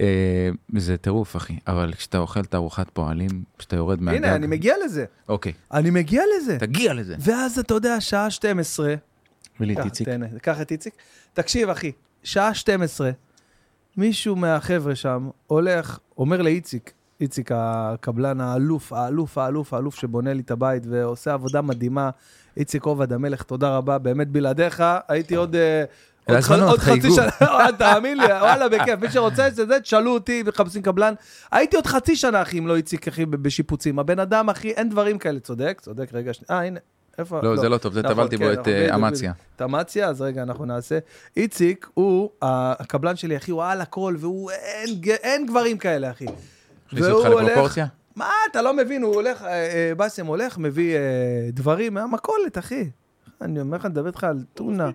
אה, 0.00 0.50
זה 0.76 0.96
טירוף, 0.96 1.36
אחי. 1.36 1.58
אבל 1.66 1.92
כשאתה 1.96 2.18
אוכל 2.18 2.40
את 2.40 2.54
ארוחת 2.54 2.90
פועלים, 2.92 3.42
כשאתה 3.58 3.76
יורד 3.76 4.02
מהגג... 4.02 4.16
הנה, 4.16 4.34
אני 4.34 4.46
מגיע 4.46 4.74
לזה. 4.84 5.04
אוקיי, 5.28 5.52
אני 5.72 5.90
מגיע 5.90 6.22
לזה. 6.36 6.58
תגיע 6.58 6.94
לזה. 6.94 7.14
ואז 7.18 7.58
אתה 7.58 7.74
יודע, 7.74 8.00
שעה 8.00 8.30
12, 8.30 8.94
ולי 9.60 9.74
קח, 9.74 9.84
איציק. 9.84 10.08
קח 10.42 10.60
את 10.60 10.70
איציק. 10.70 10.94
תקשיב, 11.32 11.68
אחי, 11.68 11.92
שעה 12.22 12.54
12, 12.54 13.10
מישהו 13.96 14.36
מהחבר'ה 14.36 14.94
שם 14.94 15.28
הולך, 15.46 15.98
אומר 16.18 16.42
לאיציק, 16.42 16.92
איציק 17.20 17.50
הקבלן 17.54 18.40
האלוף, 18.40 18.92
האלוף, 18.92 19.38
האלוף, 19.38 19.74
האלוף 19.74 19.94
שבונה 19.94 20.32
לי 20.32 20.42
את 20.42 20.50
הבית 20.50 20.82
ועושה 20.86 21.32
עבודה 21.32 21.62
מדהימה, 21.62 22.10
איציק 22.56 22.84
עובד 22.84 23.12
המלך, 23.12 23.42
תודה 23.42 23.76
רבה, 23.76 23.98
באמת 23.98 24.28
בלעדיך, 24.28 24.82
הייתי 25.08 25.34
עוד... 25.34 25.56
אה, 25.56 25.84
עוד 26.62 26.78
חצי. 26.78 27.10
שנה, 27.10 27.66
תאמין 27.78 28.18
לי, 28.18 28.24
וואלה, 28.24 28.68
בכיף, 28.68 29.00
מי 29.00 29.10
שרוצה 29.10 29.50
שזה, 29.50 29.80
תשאלו 29.80 30.14
אותי, 30.14 30.42
מחפשים 30.42 30.82
קבלן. 30.82 31.14
הייתי 31.52 31.76
עוד 31.76 31.86
חצי 31.86 32.16
שנה, 32.16 32.42
אחי, 32.42 32.58
אם 32.58 32.66
לא 32.66 32.76
איציק, 32.76 33.08
אחי, 33.08 33.26
בשיפוצים. 33.26 33.98
הבן 33.98 34.18
אדם, 34.18 34.50
אחי, 34.50 34.70
אין 34.70 34.88
דברים 34.88 35.18
כאלה, 35.18 35.40
צודק, 35.40 35.78
צודק, 35.82 36.10
רגע, 36.12 36.32
שנייה, 36.32 36.60
אה, 36.60 36.66
הנה, 36.66 36.80
איפה? 37.18 37.40
לא, 37.42 37.56
זה 37.56 37.68
לא 37.68 37.78
טוב, 37.78 37.92
זה 37.92 38.02
נכון, 38.02 38.14
טבלתי 38.14 38.36
בו 38.36 38.44
כן, 38.44 38.52
את 38.60 38.68
אה, 38.68 38.94
אמציה. 38.94 39.32
את 39.56 39.62
אמציה, 39.62 40.08
אז 40.08 40.22
רגע, 40.22 40.42
אנחנו 40.42 40.64
נעשה. 40.64 40.98
איציק 41.36 41.88
הוא 41.94 42.30
הקבלן 42.42 43.16
שלי, 43.16 43.36
אחי, 43.36 43.50
הוא 43.50 43.64
על 43.64 43.80
הכל, 43.80 44.16
והוא, 44.18 44.50
אין, 45.22 45.46
גברים 45.46 45.78
כאלה, 45.78 46.10
אחי. 46.10 46.26
הכניס 46.86 47.04
והוא 47.04 47.12
אותך 47.18 47.28
הולך- 47.30 47.44
לפרופורציה? 47.46 47.86
מה, 48.16 48.30
אתה 48.50 48.62
לא 48.62 48.76
מבין, 48.76 49.02
הוא 49.02 49.14
הולך, 49.14 49.42
אה, 49.42 49.48
אה, 49.48 49.92
באסם 49.96 50.26
הולך, 50.26 50.58
מביא 50.58 50.96
אה, 50.96 51.00
דברים 51.52 51.94
מהמכולת, 51.94 52.58
אחי. 52.58 52.90
אני 53.40 53.60
אומר 53.60 53.76
לך, 53.76 53.84
אני 53.84 53.90
מדבר 53.92 54.06
איתך 54.06 54.24
על 54.24 54.44
טונה, 54.54 54.90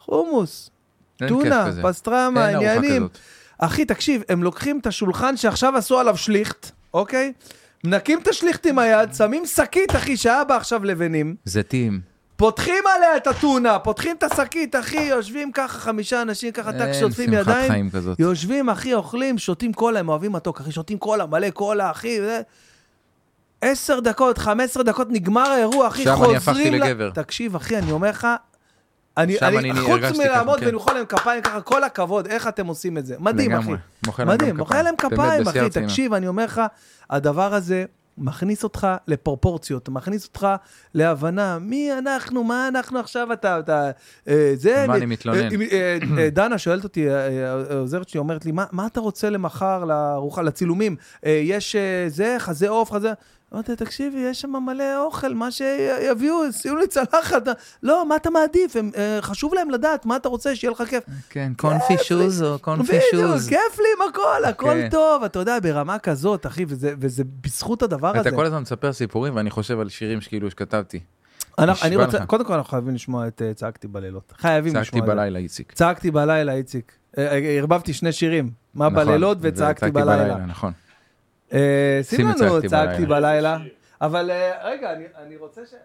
חומוס, 0.00 0.70
טונה. 1.28 1.68
פסטרמה, 1.82 2.46
עניינים. 2.48 3.08
אחי, 3.58 3.84
תקשיב, 3.84 4.22
הם 4.28 4.42
לוקחים 4.42 4.78
את 4.78 4.86
השולחן 4.86 5.36
שעכשיו 5.36 5.76
עשו 5.76 5.98
עליו 5.98 6.16
שליכט, 6.16 6.70
אוקיי? 6.94 7.32
מנקים 7.84 8.18
את 8.22 8.28
השליכט 8.28 8.66
עם 8.66 8.78
היד, 8.78 9.12
שמים 9.14 9.46
שקית, 9.46 9.96
אחי, 9.96 10.16
שהיה 10.16 10.44
בה 10.44 10.56
עכשיו 10.56 10.84
לבנים, 10.84 11.36
זיתים. 11.44 12.00
פותחים 12.36 12.84
עליה 12.96 13.16
את 13.16 13.26
הטונה, 13.26 13.78
פותחים 13.78 14.16
את 14.16 14.22
השקית, 14.22 14.76
אחי, 14.76 15.00
יושבים 15.00 15.52
ככה 15.52 15.78
חמישה 15.78 16.22
אנשים, 16.22 16.52
ככה 16.52 16.72
טק 16.72 16.92
שוטפים 17.00 17.32
ידיים. 17.32 17.90
יושבים, 18.18 18.70
אחי, 18.70 18.94
אוכלים, 18.94 19.38
שותים 19.38 19.72
קולה, 19.72 20.00
הם 20.00 20.08
אוהבים 20.08 20.32
מתוק, 20.32 20.60
אחי, 20.60 20.72
שותים 20.72 20.98
קולה, 20.98 21.26
מלא 21.26 21.50
קולה, 21.50 21.90
אחי, 21.90 22.20
זה... 22.20 22.40
עשר 23.60 24.00
דקות, 24.00 24.38
חמש 24.38 24.64
עשרה 24.64 24.82
דקות, 24.82 25.08
נגמר 25.10 25.50
האירוע, 25.50 25.88
אחי, 25.88 26.04
שם 26.04 26.10
אני 26.10 26.16
חוזרים... 26.16 26.36
הפכתי 26.36 26.70
ל- 26.70 26.84
לגבר. 26.84 27.10
תקשיב, 27.10 27.56
אחי, 27.56 27.78
אני 27.78 27.92
אומר 27.92 28.08
לך, 28.10 28.26
אני, 29.16 29.36
שם 29.36 29.46
אני, 29.46 29.70
אני 29.70 29.80
חוץ 29.80 30.18
מלעמוד 30.18 30.60
כן. 30.60 30.66
ולמחוא 30.66 30.92
להם 30.92 31.06
כפיים 31.06 31.42
ככה, 31.42 31.60
כל 31.60 31.84
הכבוד, 31.84 32.26
איך 32.26 32.48
אתם 32.48 32.66
עושים 32.66 32.98
את 32.98 33.06
זה? 33.06 33.16
מדהים, 33.18 33.50
לגמרי. 33.50 33.76
אחי. 34.08 34.24
מדהים, 34.24 34.56
מוחא. 34.56 34.74
להם 34.74 34.96
כפיים, 34.96 35.48
אחי. 35.48 35.70
תקשיב, 35.70 36.14
אני 36.14 36.28
אומר 36.28 36.44
לך, 36.44 36.62
הדבר 37.10 37.54
הזה, 37.54 37.84
מכניס 38.18 38.64
אותך 38.64 38.86
לפרופורציות, 39.08 39.88
מכניס 39.88 40.26
אותך 40.26 40.46
להבנה, 40.94 41.58
מי 41.58 41.92
אנחנו, 41.98 42.44
מה 42.44 42.68
אנחנו 42.68 42.98
עכשיו, 42.98 43.32
אתה, 43.32 43.58
אתה, 43.58 43.90
אה, 44.28 44.52
זה... 44.54 44.84
מה 44.88 44.92
מ- 44.92 44.96
אני 44.96 45.06
מתלונן? 45.06 45.38
אה, 45.38 45.48
אה, 45.72 45.98
אה, 46.18 46.30
דנה 46.30 46.58
שואלת 46.58 46.84
אותי, 46.84 47.10
אה, 47.10 47.28
אה, 47.28 47.50
העוזרת 47.70 48.08
שלי 48.08 48.18
אומרת 48.18 48.44
לי, 48.44 48.52
מה, 48.52 48.64
מה 48.72 48.86
אתה 48.86 49.00
רוצה 49.00 49.30
למחר 49.30 49.84
לארוחה, 49.84 50.42
לצילומים? 50.42 50.96
אה, 51.26 51.40
יש 51.44 51.76
אה, 51.76 52.04
זה, 52.08 52.36
חזה 52.38 52.68
עוף, 52.68 52.90
חזה... 52.92 53.12
אמרתי, 53.54 53.76
תקשיבי, 53.76 54.18
יש 54.18 54.40
שם 54.40 54.52
מלא 54.66 55.04
אוכל, 55.04 55.34
מה 55.34 55.50
שיביאו, 55.50 56.52
שימו 56.52 56.76
לי 56.76 56.86
צלחת. 56.86 57.48
לא, 57.82 58.08
מה 58.08 58.16
אתה 58.16 58.30
מעדיף? 58.30 58.76
הם, 58.76 58.90
אה, 58.96 59.18
חשוב 59.22 59.54
להם 59.54 59.70
לדעת 59.70 60.06
מה 60.06 60.16
אתה 60.16 60.28
רוצה, 60.28 60.56
שיהיה 60.56 60.70
לך 60.70 60.82
כיף. 60.88 61.04
כן, 61.30 61.52
קונפי 61.56 61.94
שוז 62.02 62.42
או 62.42 62.58
קונפי 62.58 62.92
בדיוק, 62.92 63.02
שוז. 63.10 63.48
כיף 63.48 63.78
לי 63.78 63.84
עם 63.96 64.08
הכל, 64.08 64.44
הכל 64.44 64.74
כן. 64.74 64.88
טוב, 64.90 65.24
אתה 65.24 65.38
יודע, 65.38 65.58
ברמה 65.62 65.98
כזאת, 65.98 66.46
אחי, 66.46 66.64
וזה, 66.68 66.94
וזה 66.98 67.24
בזכות 67.40 67.82
הדבר 67.82 68.08
הזה. 68.08 68.28
אתה 68.28 68.36
כל 68.36 68.46
הזמן 68.46 68.62
מספר 68.62 68.92
סיפורים 68.92 69.36
ואני 69.36 69.50
חושב 69.50 69.80
על 69.80 69.88
שירים 69.88 70.20
שכאילו 70.20 70.50
שכתבתי. 70.50 71.00
אני, 71.58 71.96
רוצה, 71.96 72.18
לך. 72.18 72.24
קודם 72.24 72.44
כל 72.44 72.52
אנחנו 72.52 72.70
חייבים 72.70 72.94
לשמוע 72.94 73.26
את 73.26 73.42
אה, 73.42 73.54
צעקתי 73.54 73.88
בלילות. 73.88 74.32
חייבים 74.38 74.72
צעקתי 74.72 74.88
לשמוע 74.88 75.06
זה. 75.06 75.12
בלילה, 75.14 75.38
איציק. 75.38 75.72
צעקתי 75.72 76.10
בלילה, 76.10 76.52
איציק. 76.52 76.92
אה, 77.18 77.38
ערבבתי 77.58 77.92
שני 77.92 78.12
שירים, 78.12 78.50
מה 78.74 78.88
נכון, 78.88 79.04
בלילות 79.06 79.38
וצעקתי 79.40 79.90
בלילה. 79.90 80.36
נכון. 80.36 80.72
אה, 81.54 81.60
שים 82.02 82.28
לנו 82.28 82.60
צעקתי 82.68 83.06
בלילה. 83.06 83.58
אבל 84.00 84.30
אה, 84.30 84.68
רגע, 84.68 84.92
אני- 84.92 85.04
אני 85.26 85.36
רוצה 85.36 85.60
ש... 85.66 85.74
אה, 85.74 85.78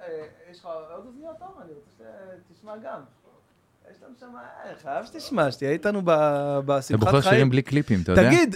יש 0.52 0.60
לך 0.60 0.66
עוד 0.66 1.06
אוזניות 1.06 1.36
טוב? 1.40 1.48
אני 1.64 1.72
רוצה 1.74 2.04
שתשמע 2.54 2.72
גם. 2.84 3.00
יש 3.92 3.98
לנו 4.04 4.14
שם... 4.20 4.26
חייב 4.84 5.06
שתשמע, 5.06 5.52
שתהיה 5.52 5.72
איתנו 5.72 6.02
ב- 6.06 6.10
אתה 6.10 6.60
בשמחת 6.66 7.00
בוחר 7.00 7.22
שירים 7.22 7.36
חיים. 7.36 7.50
בלי 7.50 7.62
קליפים, 7.62 8.00
אתה 8.04 8.12
יודע? 8.12 8.28
תגיד, 8.30 8.56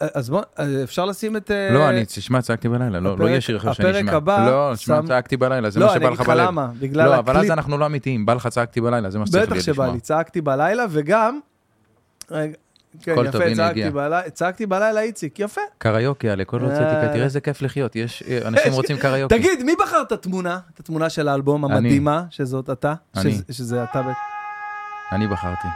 אז 0.00 0.30
בוא, 0.30 0.42
אפשר 0.84 1.04
לשים 1.04 1.36
את... 1.36 1.50
לא, 1.72 1.88
אני, 1.88 2.04
תשמע, 2.06 2.42
צעקתי 2.42 2.68
בלילה, 2.68 3.00
לא, 3.00 3.10
לא 3.10 3.14
הפרק- 3.14 3.28
יהיה 3.28 3.40
שיר 3.40 3.56
אחר 3.56 3.72
שאני 3.72 3.88
הפרק 3.88 4.02
אשמע. 4.04 4.12
הבא 4.16 4.46
לא, 4.50 4.74
תשמע, 4.74 5.00
צעקתי 5.08 5.36
בלילה, 5.36 5.70
זה 5.70 5.80
לא, 5.80 5.86
מה 5.86 5.92
אני 5.92 5.98
שבא 6.00 6.08
אגיד 6.08 6.18
לך 6.18 6.22
לך 6.22 6.28
בלב. 6.28 6.46
למה, 6.46 6.70
בגלל 6.80 7.08
לא, 7.08 7.18
אבל 7.18 7.32
אז 7.32 7.36
הקליפ. 7.36 7.52
אנחנו 7.52 7.78
לא 7.78 7.86
אמיתיים, 7.86 8.26
בא 8.26 8.34
לך 8.34 8.46
צעקתי 8.46 8.80
בלילה, 8.80 9.10
זה 9.10 9.18
מה 9.18 9.26
שצריך 9.26 9.44
בטח 9.44 9.52
לי 9.54 9.60
שבא 9.60 9.72
לשמוע. 9.72 9.94
לי, 9.94 10.00
צעקתי 10.00 10.40
בלילה, 10.40 10.84
וגם... 10.90 11.40
כן, 13.02 13.14
יפה, 13.28 13.38
צעקתי. 13.56 13.90
בלילה, 13.90 14.30
צעקתי 14.30 14.66
בלילה, 14.66 15.00
איציק, 15.00 15.38
יפה. 15.40 15.60
קריוקי, 15.78 16.28
על 16.30 16.44
כל 16.44 16.60
הוצאתי, 16.60 16.82
אה. 17.06 17.08
תראה 17.12 17.24
איזה 17.24 17.40
כיף 17.40 17.62
לחיות, 17.62 17.96
יש, 17.96 18.22
אנשים 18.44 18.72
רוצים 18.78 18.96
קריוקי. 18.96 19.38
תגיד, 19.38 19.62
מי 19.62 19.72
בחר 19.80 20.02
את 20.02 20.12
התמונה, 20.12 20.58
את 20.74 20.80
התמונה 20.80 21.10
של 21.10 21.28
האלבום. 21.28 21.64
המדהימה, 21.64 22.22
שזאת 22.30 22.70
אתה? 22.70 22.94
אני. 23.16 23.32
שזה- 23.32 23.42
שזה 23.50 23.84
אתה 23.84 24.02
ב... 24.02 24.06
אני 25.12 25.26
בחרתי. 25.26 25.68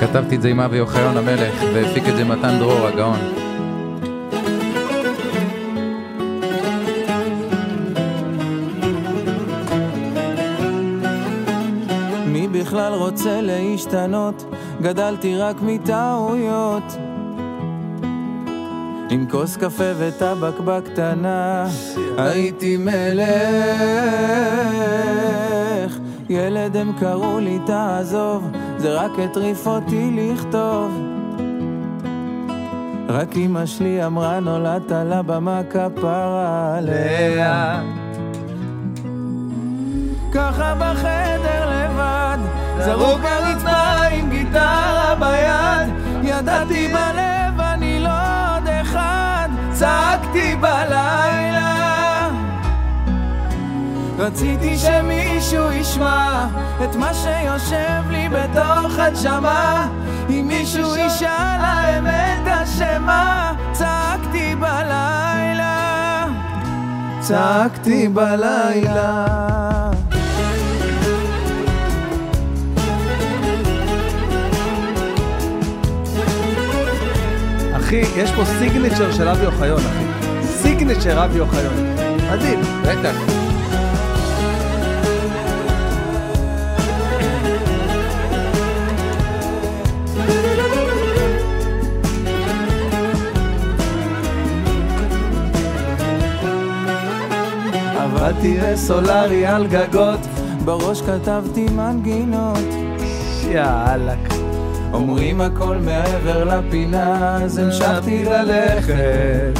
כתבתי 0.00 0.36
את 0.36 0.42
זה 0.42 0.48
עם 0.48 0.60
אבי 0.60 0.80
אוחיון 0.80 1.16
המלך, 1.16 1.54
והפיק 1.74 2.04
את 2.08 2.16
זה 2.16 2.24
מתן 2.24 2.58
דרור 2.58 2.86
הגאון. 2.86 3.18
בכלל 12.68 12.92
רוצה 12.92 13.40
להשתנות? 13.40 14.44
גדלתי 14.82 15.36
רק 15.36 15.56
מטעויות. 15.62 16.82
עם 19.10 19.26
כוס 19.30 19.56
קפה 19.56 19.84
וטבק 19.98 20.60
בקטנה, 20.64 21.66
הייתי 22.18 22.76
מלך. 22.76 23.18
ילד 26.28 26.76
הם 26.76 26.92
קראו 27.00 27.38
לי 27.38 27.58
תעזוב, 27.66 28.50
זה 28.78 28.92
רק 28.92 29.10
הטריף 29.18 29.66
אותי 29.66 30.10
לכתוב. 30.16 31.02
רק 33.08 33.36
אמא 33.36 33.66
שלי 33.66 34.06
אמרה 34.06 34.40
נולדת 34.40 34.92
לבמה 34.92 35.60
כפרה 35.70 36.76
עליה. 36.76 37.82
ככה 40.32 40.74
בחדר 40.74 41.68
לבד, 41.70 41.77
זרוק 42.84 43.20
ברצפה 43.20 44.06
עם 44.10 44.30
גיטרה 44.30 45.14
ביד, 45.18 45.94
ידעתי 46.22 46.88
בלב 46.88 47.60
אני 47.60 48.00
לא 48.00 48.08
עוד 48.54 48.68
אחד, 48.80 49.48
צעקתי 49.72 50.56
בלילה. 50.56 52.28
רציתי 54.18 54.78
שמישהו 54.78 55.72
ישמע 55.72 56.46
את 56.84 56.96
מה 56.96 57.14
שיושב 57.14 58.10
לי 58.10 58.28
בתוך 58.28 58.98
הנשמה, 58.98 59.88
אם 60.30 60.44
מישהו 60.48 60.96
ישאל 60.96 61.60
האמת 61.60 62.46
אשמה, 62.46 63.52
צעקתי 63.72 64.54
בלילה. 64.54 66.26
צעקתי 67.20 68.08
בלילה. 68.08 69.26
אחי, 77.88 78.02
יש 78.16 78.32
פה 78.32 78.44
סיגנצ'ר 78.44 79.12
של 79.12 79.28
אבי 79.28 79.46
אוחיון, 79.46 79.80
אחי. 79.80 80.04
סיגנצ'ר 80.42 81.24
אבי 81.24 81.40
אוחיון. 81.40 81.94
מדהים. 82.32 82.60
בטח. 82.82 83.14
עבדתי 97.96 98.58
בסולארי 98.62 99.46
על 99.46 99.66
גגות. 99.66 100.20
בראש 100.64 101.02
כתבתי 101.02 101.66
מנגינות, 101.76 102.68
יאללה. 103.50 104.27
אומרים 104.92 105.40
הכל 105.40 105.76
מעבר 105.76 106.44
לפינה, 106.44 107.36
אז 107.44 107.58
המשכתי 107.58 108.24
ללכת. 108.24 109.58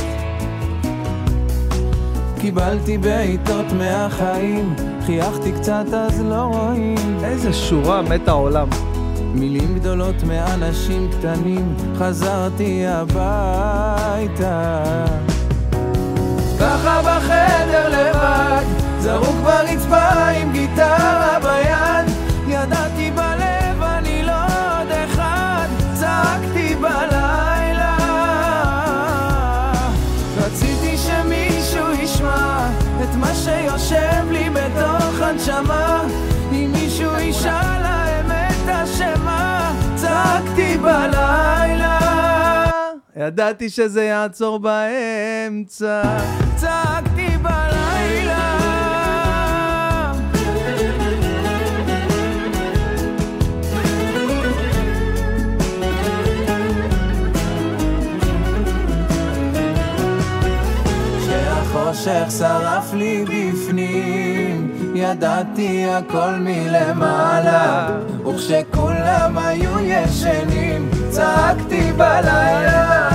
קיבלתי 2.41 2.99
בעיטות 2.99 3.67
מהחיים, 3.73 4.75
חייכתי 5.07 5.53
קצת 5.53 5.85
אז 5.93 6.23
לא 6.23 6.43
רואים. 6.43 6.97
איזה 7.25 7.53
שורה 7.53 8.03
מת 8.03 8.29
העולם. 8.29 8.69
מילים 9.35 9.79
גדולות 9.79 10.23
מאנשים 10.23 11.11
קטנים, 11.13 11.75
חזרתי 11.99 12.85
הביתה. 12.87 14.85
ככה 16.61 17.01
בחדר 17.03 17.89
לבד, 17.89 18.65
זרוק 18.99 19.37
ברצפה 19.45 20.29
עם 20.29 20.53
גיטרה 20.53 21.39
ביד, 21.43 21.88
ידעתי 43.21 43.71
שזה 43.71 44.05
יעצור 44.05 44.59
באמצע. 44.59 46.03
צעקתי 46.57 47.29
בלילה 47.43 48.59
כשהחושך 61.21 62.27
שרף 62.39 62.95
לי 62.95 63.25
בפנים 63.25 64.48
ידעתי 64.99 65.85
הכל 65.91 66.31
מלמעלה. 66.41 67.99
וכשכולם 68.27 69.39
היו 69.39 69.81
ישנים 69.81 70.91
צעקתי 71.11 71.93
בלילה. 71.93 73.09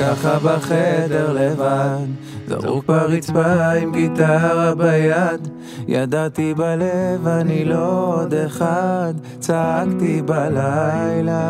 ככה 0.00 0.38
בחדר 0.38 1.32
לבד, 1.32 2.06
זרוק 2.48 2.86
ברצפה 2.86 3.70
עם 3.70 3.92
גיטרה 3.92 4.74
ביד, 4.74 5.48
ידעתי 5.88 6.54
בלב 6.54 7.28
אני 7.28 7.64
לא 7.64 8.14
עוד 8.16 8.34
אחד, 8.34 9.14
צעקתי 9.38 10.22
בלילה. 10.22 11.44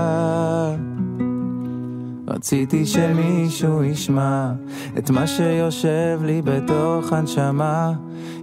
רציתי 2.26 2.86
שמישהו 2.86 3.84
ישמע 3.84 4.52
את 4.98 5.10
מה 5.10 5.26
שיושב 5.26 6.20
לי 6.24 6.42
בתוך 6.42 7.12
הנשמה, 7.12 7.92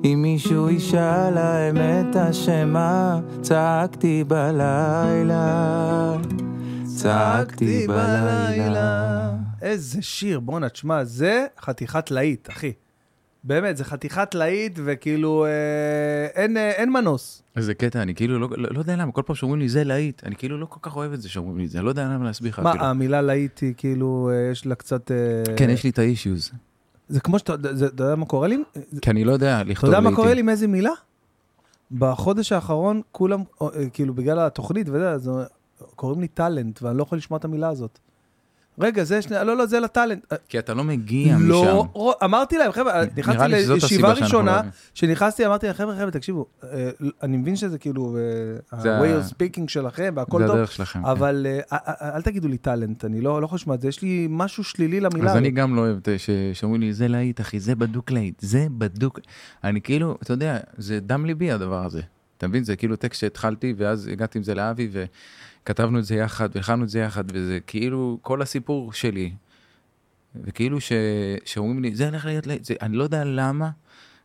אם 0.04 0.20
מישהו 0.22 0.70
ישאל 0.70 1.38
האמת 1.38 2.16
אשמה, 2.16 3.20
צעקתי 3.42 4.24
בלילה. 4.28 6.18
צעקתי 6.96 7.88
בלילה. 7.88 9.32
איזה 9.62 10.02
שיר, 10.02 10.40
בואנה, 10.40 10.70
תשמע, 10.70 11.04
זה 11.04 11.46
חתיכת 11.62 12.12
להיט, 12.12 12.50
אחי. 12.50 12.72
באמת, 13.44 13.78
זה 13.78 13.84
חתיכת 13.86 14.36
להיט, 14.36 14.80
וכאילו, 14.84 15.46
אה, 15.46 15.50
אין, 16.44 16.58
אה, 16.58 16.72
אין 16.72 16.92
מנוס. 16.92 17.44
איזה 17.56 17.74
קטע, 17.74 18.02
אני 18.02 18.16
כאילו 18.16 18.40
לא, 18.40 18.48
לא, 18.58 18.70
לא 18.72 18.80
יודע 18.80 18.96
למה, 18.96 19.12
כל 19.12 19.22
פעם 19.26 19.36
שאומרים 19.36 19.62
לי 19.62 19.70
זה 19.70 19.84
להיט, 19.84 20.24
אני 20.26 20.36
כאילו 20.36 20.58
לא 20.58 20.66
כל 20.66 20.80
כך 20.82 20.96
אוהב 20.96 21.14
את 21.14 21.22
זה 21.22 21.30
שאומרים 21.30 21.58
לי 21.58 21.66
את 21.66 21.70
זה, 21.70 21.78
אני 21.78 21.86
לא 21.86 21.90
יודע 21.90 22.06
למה 22.06 22.26
להסביר 22.26 22.52
לך. 22.52 22.60
מה, 22.60 22.72
כאילו. 22.72 22.86
המילה 22.86 23.22
להיט 23.22 23.60
היא 23.60 23.74
כאילו, 23.78 24.30
אה, 24.34 24.52
יש 24.52 24.66
לה 24.66 24.76
קצת... 24.76 25.12
אה, 25.12 25.56
כן, 25.58 25.70
יש 25.70 25.84
לי 25.84 25.90
את 25.90 26.00
האישיוז, 26.00 26.52
זה 27.10 27.20
כמו 27.20 27.40
שאתה, 27.40 27.54
אתה 27.56 28.04
יודע 28.04 28.16
מה 28.16 28.26
קורה 28.26 28.48
לי? 28.48 28.58
כי 29.02 29.10
אני 29.10 29.24
לא 29.24 29.32
יודע 29.32 29.62
אתה 29.62 29.70
לכתוב 29.70 29.90
יודע 29.90 30.00
מה 30.00 30.10
להיטים. 30.10 30.16
קורה 30.24 30.34
לי 30.34 30.40
עם 30.40 30.50
איזה 30.50 30.68
מילה? 30.68 30.92
בחודש 31.92 32.52
האחרון, 32.52 33.02
כולם, 33.12 33.44
אה, 33.62 33.68
כאילו, 33.94 34.14
בגלל 34.14 34.40
התוכנית 34.40 34.90
וזה, 34.90 35.12
אז 35.12 35.30
אה, 35.30 35.44
קוראים 35.96 36.22
לי 36.22 36.28
טאלנט, 36.28 36.82
ואני 36.82 36.98
לא 36.98 37.04
יכול 37.04 37.18
לשמוע 37.18 37.38
את 37.38 37.46
המילה 37.46 37.70
הזאת. 37.70 38.00
רגע, 38.82 39.04
זה 39.04 39.22
שנייה, 39.22 39.44
לא, 39.44 39.58
לא, 39.58 39.66
זה 39.66 39.80
לטאלנט. 39.80 40.26
אה, 40.32 40.38
כי 40.50 40.60
אתה 40.60 40.74
לא 40.74 40.84
מגיע 40.84 41.36
לא, 41.40 41.62
משם. 41.64 41.90
רו- 41.94 42.14
אמרתי 42.24 42.58
להם, 42.58 42.72
חבר'ה, 42.72 43.02
נכנסתי 43.18 43.48
לישיבה 43.48 44.14
לא 44.14 44.20
ראשונה, 44.20 44.54
אוהבים. 44.54 44.72
כשנכנסתי 44.94 45.46
אמרתי 45.46 45.66
להם, 45.66 45.76
חבר'ה, 45.76 45.96
חבר'ה, 45.96 46.12
תקשיבו, 46.12 46.46
אה, 46.64 46.90
אני 47.24 47.38
מבין 47.38 47.56
שזה 47.56 47.78
כאילו, 47.78 48.18
אה, 48.18 48.80
ה-way 48.80 49.06
ה- 49.08 49.22
of 49.22 49.32
speaking 49.32 49.64
שלכם 49.68 50.14
והכל 50.18 50.48
טוב, 50.48 50.66
שלכם. 50.66 51.00
כן. 51.04 51.06
אבל 51.10 51.48
אה, 51.50 51.60
אה, 51.72 51.78
אה, 52.02 52.16
אל 52.16 52.22
תגידו 52.22 52.48
לי 52.48 52.58
טאלנט, 52.58 53.06
אני 53.06 53.22
לא 53.22 53.42
לא 53.42 53.48
לשמוע 53.54 53.76
את 53.76 53.82
זה, 53.82 53.88
יש 53.88 54.02
לי 54.02 54.28
משהו 54.30 54.64
שלילי 54.64 55.00
למילה 55.00 55.32
אז. 55.32 55.38
אני 55.38 55.52
גם 55.52 55.76
לא 55.76 55.82
אוהב 55.82 55.98
שאומרים 56.54 56.82
לי 56.82 56.94
זה 56.94 57.08
להיט 57.08 57.42
אחי 57.42 57.60
זה 57.60 57.76
בדוק 57.76 58.12
להיט 58.12 58.40
זה 58.40 58.68
בדוק 58.78 59.20
אני 59.64 59.82
כאילו 59.82 60.18
אתה 60.24 60.34
יודע 60.34 60.58
זה 60.78 61.00
דם 61.00 61.26
ליבי 61.26 61.52
הדבר 61.52 61.86
הזה 61.86 62.02
אתה 62.38 62.48
מבין 62.48 62.64
זה 62.64 62.76
כאילו 62.76 62.96
טקסט 62.96 63.20
שהתחלתי 63.20 63.74
ואז 63.78 64.08
הגעתי 64.08 64.38
עם 64.38 64.44
זה 64.44 64.56
לאבי 64.56 64.90
וכתבנו 65.64 66.00
את 66.00 66.06
זה 66.06 66.16
יחד 66.16 66.50
והכנו 66.56 66.84
את 66.84 66.90
זה 66.90 67.00
יחד 67.00 67.24
וזה 67.34 67.60
כאילו 67.68 68.18
כל 68.22 68.42
הסיפור 68.42 68.94
שלי. 68.94 69.32
וכאילו 70.44 70.82
ש... 70.82 70.92
שאומרים 71.46 71.82
לי 71.82 71.96
זה 71.96 72.08
הולך 72.10 72.26
להיות 72.26 72.44
זה 72.62 72.74
אני 72.82 72.98
לא 72.98 73.04
יודע 73.04 73.24
למה 73.26 73.70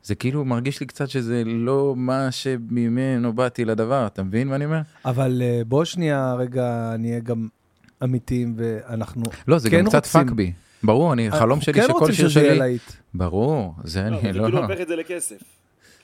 זה 0.03 0.15
כאילו 0.15 0.45
מרגיש 0.45 0.81
לי 0.81 0.87
קצת 0.87 1.09
שזה 1.09 1.43
לא 1.47 1.95
מה 1.97 2.31
שממנו 2.31 3.33
באתי 3.33 3.65
לדבר 3.65 4.07
אתה 4.07 4.23
מבין 4.23 4.49
מה 4.49 4.57
אני 4.57 4.65
אומר? 4.65 4.81
אבל 5.05 5.43
אה, 5.45 5.63
בוא 5.67 5.85
שנייה 5.85 6.35
רגע 6.35 6.95
נהיה 6.99 7.21
גם 7.21 7.49
אמיתיים, 8.05 8.55
ואנחנו 8.57 9.23
לא 9.49 9.59
זה 9.59 9.71
כן 9.71 9.79
גם 9.79 9.87
קצת 9.87 9.95
רוצים- 10.07 10.27
פאק 10.27 10.31
בי 10.31 10.53
ברור 10.83 11.13
אני 11.13 11.31
חלום 11.31 11.43
אנחנו 11.51 11.63
שלי 11.63 11.75
כן 11.75 11.83
שכל 11.83 11.93
רוצים 11.93 12.15
שיר 12.15 12.29
שזה 12.29 12.41
יהיה 12.41 12.51
שלי 12.51 12.59
להיט. 12.59 12.83
ברור 13.15 13.75
זה 13.85 14.03
לא, 14.03 14.07
אני 14.07 14.17
אבל 14.17 14.33
זה 14.33 14.39
לא. 14.39 14.45
כאילו 14.45 14.63
הופך 14.63 14.81
את 14.81 14.89
זה 14.89 14.97
לכסף. 14.97 15.37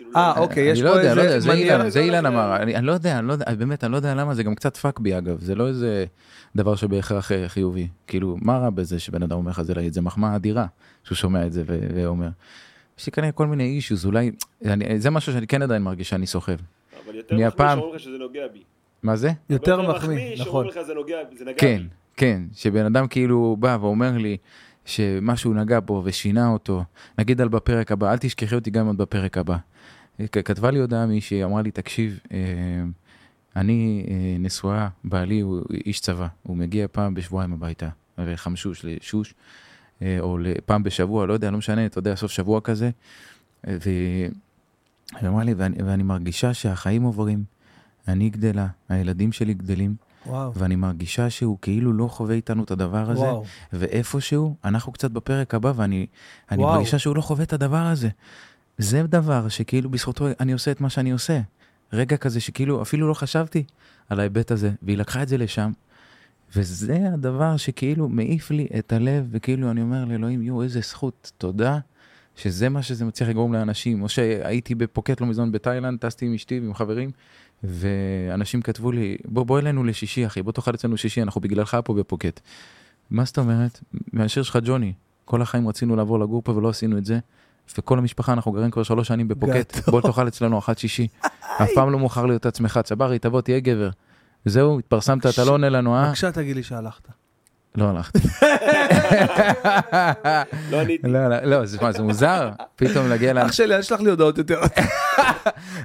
כאילו, 0.04 0.16
אה, 0.16 0.32
לא- 0.36 0.40
אוקיי, 0.42 0.64
יש 0.64 0.78
אני 0.78 0.84
לא 0.86 0.90
פה 0.92 0.96
יודע, 0.98 1.14
לא 1.14 1.20
יודע, 1.20 1.34
איזה 1.34 1.46
זה. 1.50 1.52
אילן, 1.56 1.88
זה 1.90 2.00
אילן 2.00 2.26
אמר, 2.26 2.56
אני 2.56 2.76
אני 2.76 2.86
לא 2.86 2.92
יודע, 2.92 3.18
אני 3.18 3.26
לא 3.28 3.32
יודע, 3.32 3.54
באמת, 3.54 3.84
אני 3.84 3.92
לא 3.92 3.96
יודע 3.96 4.14
למה, 4.14 4.34
זה 4.34 4.42
גם 4.42 4.54
קצת 4.54 4.76
פאק 4.76 4.98
בי 4.98 5.18
אגב, 5.18 5.40
זה 5.40 5.54
לא 5.54 5.68
איזה 5.68 6.04
דבר 6.56 6.74
שבהכרח 6.76 7.32
אה, 7.32 7.48
חיובי. 7.48 7.88
כאילו, 8.06 8.36
מה 8.42 8.58
רע 8.58 8.70
בזה 8.70 8.98
שבן 8.98 9.22
אדם 9.22 9.36
אומר 9.36 9.50
לך 9.50 9.62
זה 9.62 9.74
להיט, 9.74 9.92
זה 9.92 10.00
מחמאה 10.00 10.36
אדירה 10.36 10.66
שהוא 11.04 11.16
שומע 11.16 11.46
את 11.46 11.52
זה 11.52 11.62
ואומר. 11.66 12.28
יש 12.98 13.06
לי 13.06 13.12
כנראה 13.12 13.32
כל 13.32 13.46
מיני 13.46 13.64
אישיוז, 13.64 14.06
אולי, 14.06 14.30
אני- 14.64 15.00
זה 15.00 15.10
משהו 15.10 15.32
שאני 15.32 15.46
כן 15.46 15.62
עדיין 15.62 15.82
מרגיש 15.82 16.08
שאני 16.08 16.26
סוחב. 16.26 16.52
אבל 17.06 17.14
יותר 17.14 17.34
מחמיא 17.34 17.48
שאומרים 17.74 17.94
לך 17.94 18.00
שזה 18.00 18.18
נוגע 18.18 18.40
בי. 18.52 18.62
מה 19.02 19.16
זה? 19.16 19.30
יותר 19.50 19.82
מחמיא, 19.82 20.34
נכון. 20.40 20.66
כן. 21.56 21.82
כן, 22.16 22.42
שבן 22.54 22.84
אדם 22.86 23.06
כאילו 23.08 23.56
בא 23.60 23.78
ואומר 23.80 24.18
לי 24.18 24.36
שמשהו 24.84 25.54
נגע 25.54 25.80
בו 25.80 26.02
ושינה 26.04 26.48
אותו, 26.48 26.84
נגיד 27.18 27.40
על 27.40 27.48
בפרק 27.48 27.92
הבא, 27.92 28.12
אל 28.12 28.18
תשכחי 28.18 28.54
אותי 28.54 28.70
גם 28.70 28.86
עוד 28.86 28.96
בפרק 28.98 29.38
הבא. 29.38 29.56
כתבה 30.32 30.70
לי 30.70 30.78
הודעה 30.78 31.06
מישהי, 31.06 31.44
אמרה 31.44 31.62
לי, 31.62 31.70
תקשיב, 31.70 32.20
אה, 32.32 32.38
אני 33.56 34.06
אה, 34.08 34.36
נשואה, 34.38 34.88
בעלי 35.04 35.40
הוא 35.40 35.62
איש 35.86 36.00
צבא, 36.00 36.26
הוא 36.42 36.56
מגיע 36.56 36.86
פעם 36.92 37.14
בשבועיים 37.14 37.52
הביתה, 37.52 37.88
לחמשוש, 38.18 38.84
לשוש, 38.84 39.34
אה, 40.02 40.16
או 40.20 40.38
פעם 40.66 40.82
בשבוע, 40.82 41.26
לא 41.26 41.32
יודע, 41.32 41.50
לא 41.50 41.58
משנה, 41.58 41.86
אתה 41.86 41.98
יודע, 41.98 42.14
סוף 42.16 42.30
שבוע 42.30 42.60
כזה. 42.60 42.90
והיא 43.64 44.30
אמרה 45.26 45.44
לי, 45.44 45.54
ואני, 45.54 45.82
ואני 45.82 46.02
מרגישה 46.02 46.54
שהחיים 46.54 47.02
עוברים, 47.02 47.44
אני 48.08 48.30
גדלה, 48.30 48.66
הילדים 48.88 49.32
שלי 49.32 49.54
גדלים, 49.54 49.94
וואו, 50.26 50.54
ואני 50.54 50.76
מרגישה 50.76 51.30
שהוא 51.30 51.58
כאילו 51.62 51.92
לא 51.92 52.08
חווה 52.08 52.34
איתנו 52.34 52.64
את 52.64 52.70
הדבר 52.70 53.10
הזה, 53.10 53.20
וואו. 53.20 53.44
ואיפשהו, 53.72 54.56
אנחנו 54.64 54.92
קצת 54.92 55.10
בפרק 55.10 55.54
הבא, 55.54 55.72
ואני. 55.76 56.06
מרגישה 56.52 56.98
שהוא 56.98 57.16
לא 57.16 57.20
חווה 57.20 57.44
את 57.44 57.52
הדבר 57.52 57.76
הזה. 57.86 58.08
זה 58.82 59.02
דבר 59.02 59.48
שכאילו 59.48 59.90
בזכותו 59.90 60.26
אני 60.40 60.52
עושה 60.52 60.70
את 60.70 60.80
מה 60.80 60.90
שאני 60.90 61.10
עושה. 61.10 61.40
רגע 61.92 62.16
כזה 62.16 62.40
שכאילו 62.40 62.82
אפילו 62.82 63.08
לא 63.08 63.14
חשבתי 63.14 63.64
על 64.08 64.20
ההיבט 64.20 64.50
הזה, 64.50 64.70
והיא 64.82 64.98
לקחה 64.98 65.22
את 65.22 65.28
זה 65.28 65.38
לשם. 65.38 65.72
וזה 66.56 66.98
הדבר 67.14 67.56
שכאילו 67.56 68.08
מעיף 68.08 68.50
לי 68.50 68.66
את 68.78 68.92
הלב, 68.92 69.28
וכאילו 69.30 69.70
אני 69.70 69.82
אומר 69.82 70.04
לאלוהים, 70.04 70.42
יואו, 70.42 70.62
איזה 70.62 70.80
זכות, 70.80 71.32
תודה, 71.38 71.78
שזה 72.36 72.68
מה 72.68 72.82
שזה 72.82 73.04
מצליח 73.04 73.28
לגרום 73.28 73.52
לאנשים. 73.52 74.02
או 74.02 74.08
שהייתי 74.08 74.74
בפוקט 74.74 75.20
לא 75.20 75.26
מזמן 75.26 75.52
בתאילנד, 75.52 75.98
טסתי 75.98 76.26
עם 76.26 76.34
אשתי 76.34 76.60
ועם 76.60 76.74
חברים, 76.74 77.10
ואנשים 77.64 78.62
כתבו 78.62 78.92
לי, 78.92 79.16
בוא, 79.24 79.46
בוא 79.46 79.58
אלינו 79.58 79.84
לשישי, 79.84 80.26
אחי, 80.26 80.42
בוא 80.42 80.52
תאכל 80.52 80.74
אצלנו 80.74 80.96
שישי, 80.96 81.22
אנחנו 81.22 81.40
בגללך 81.40 81.76
פה 81.84 81.94
בפוקט. 81.94 82.40
מה 83.10 83.24
זאת 83.24 83.38
אומרת? 83.38 83.80
מהשיר 84.12 84.42
שלך 84.42 84.58
ג'וני, 84.64 84.92
כל 85.24 85.42
החיים 85.42 85.68
רצינו 85.68 85.96
לעבור 85.96 86.18
לגור 86.18 86.42
פה 86.42 86.52
ולא 86.52 86.68
עשינו 86.68 86.98
את 86.98 87.04
זה, 87.04 87.18
וכל 87.78 87.98
המשפחה, 87.98 88.32
אנחנו 88.32 88.52
גרים 88.52 88.70
כבר 88.70 88.82
שלוש 88.82 89.08
שנים 89.08 89.28
בפוקט. 89.28 89.88
בוא 89.88 90.00
תאכל 90.00 90.28
אצלנו 90.28 90.58
אחת 90.58 90.78
שישי. 90.78 91.08
אף 91.42 91.70
פעם 91.74 91.92
לא 91.92 91.98
מאוחר 91.98 92.26
להיות 92.26 92.46
עצמך, 92.46 92.80
צברי, 92.84 93.18
תבוא, 93.18 93.40
תהיה 93.40 93.60
גבר. 93.60 93.90
זהו, 94.44 94.78
התפרסמת, 94.78 95.26
אתה 95.26 95.44
לא 95.44 95.50
עונה 95.50 95.68
לנו, 95.68 95.96
אה? 95.96 96.06
בבקשה 96.06 96.32
תגיד 96.32 96.56
לי 96.56 96.62
שהלכת. 96.62 97.08
לא 97.74 97.84
הלכתי. 97.84 98.18
לא 100.70 100.80
עניתי. 100.80 101.08
לא, 101.08 101.28
לא, 101.28 101.40
לא, 101.42 101.66
זה 101.66 101.78
מה, 101.82 101.92
זה 101.92 102.02
מוזר, 102.02 102.50
פתאום 102.76 103.08
להגיע 103.08 103.32
ל... 103.32 103.38
אח 103.38 103.52
שלי, 103.52 103.74
אל 103.74 103.80
תשלח 103.80 104.00
לי 104.00 104.10
הודעות 104.10 104.38
יותר. 104.38 104.60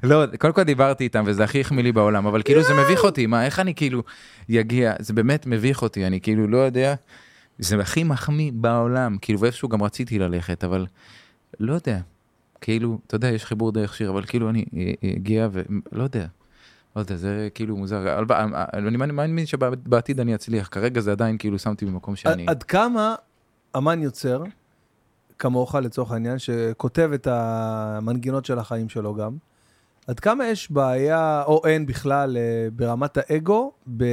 לא, 0.04 0.24
קודם 0.40 0.54
כל 0.54 0.64
דיברתי 0.64 1.04
איתם 1.04 1.24
וזה 1.28 1.44
הכי 1.44 1.62
החמיא 1.62 1.84
לי 1.84 1.92
בעולם, 1.92 2.28
אבל 2.28 2.42
כאילו 2.42 2.64
זה 2.64 2.74
מביך 2.74 3.04
אותי, 3.04 3.26
מה, 3.26 3.46
איך 3.46 3.60
אני 3.60 3.76
כאילו 3.76 4.04
יגיע, 4.50 4.94
זה 5.00 5.14
באמת 5.14 5.46
מביך 5.48 5.82
אותי, 5.82 6.08
אני 6.08 6.22
כאילו 6.22 6.48
לא 6.48 6.58
יודע, 6.58 6.96
זה 7.60 7.82
הכי 7.82 8.04
מחמיא 8.04 8.52
בעולם, 8.54 9.18
כאילו 9.22 9.40
ואיפשהו 9.40 9.70
גם 9.70 9.84
רציתי 9.84 10.20
ללכת, 10.20 10.64
אבל 10.64 10.86
לא 11.60 11.74
יודע, 11.74 12.00
כאילו, 12.62 13.00
אתה 13.08 13.16
יודע, 13.16 13.28
יש 13.28 13.46
חיבור 13.46 13.72
דרך 13.72 13.96
שיר, 13.96 14.10
אבל 14.10 14.26
כאילו 14.26 14.50
אני 14.50 14.66
אה, 14.76 14.92
אה, 15.04 15.10
הגיע 15.16 15.48
ולא 15.52 16.04
יודע, 16.04 16.26
לא 16.96 17.02
יודע, 17.02 17.16
זה 17.16 17.50
כאילו 17.54 17.78
מוזר, 17.78 18.08
אה, 18.32 18.66
אני 18.74 18.98
מאמין 18.98 19.46
שבעתיד 19.46 20.20
אני 20.20 20.36
אצליח, 20.36 20.68
כרגע 20.72 21.02
זה 21.02 21.12
עדיין 21.12 21.38
כאילו 21.38 21.60
שמתי 21.60 21.86
במקום 21.86 22.16
שאני, 22.16 22.46
עד 22.48 22.64
כמה 22.64 23.16
אמן 23.78 24.02
יוצר, 24.02 24.44
כמוך 25.40 25.76
לצורך 25.76 26.12
העניין, 26.12 26.40
שכותב 26.40 27.10
את 27.14 27.28
המנגינות 27.28 28.46
של 28.46 28.60
החיים 28.60 28.90
שלו 28.90 29.16
גם, 29.16 29.38
עד 30.08 30.20
כמה 30.20 30.46
יש 30.46 30.72
בעיה, 30.72 31.44
או 31.44 31.62
אין 31.66 31.86
בכלל, 31.86 32.38
ברמת 32.76 33.18
האגו, 33.18 33.72
ב... 33.98 34.04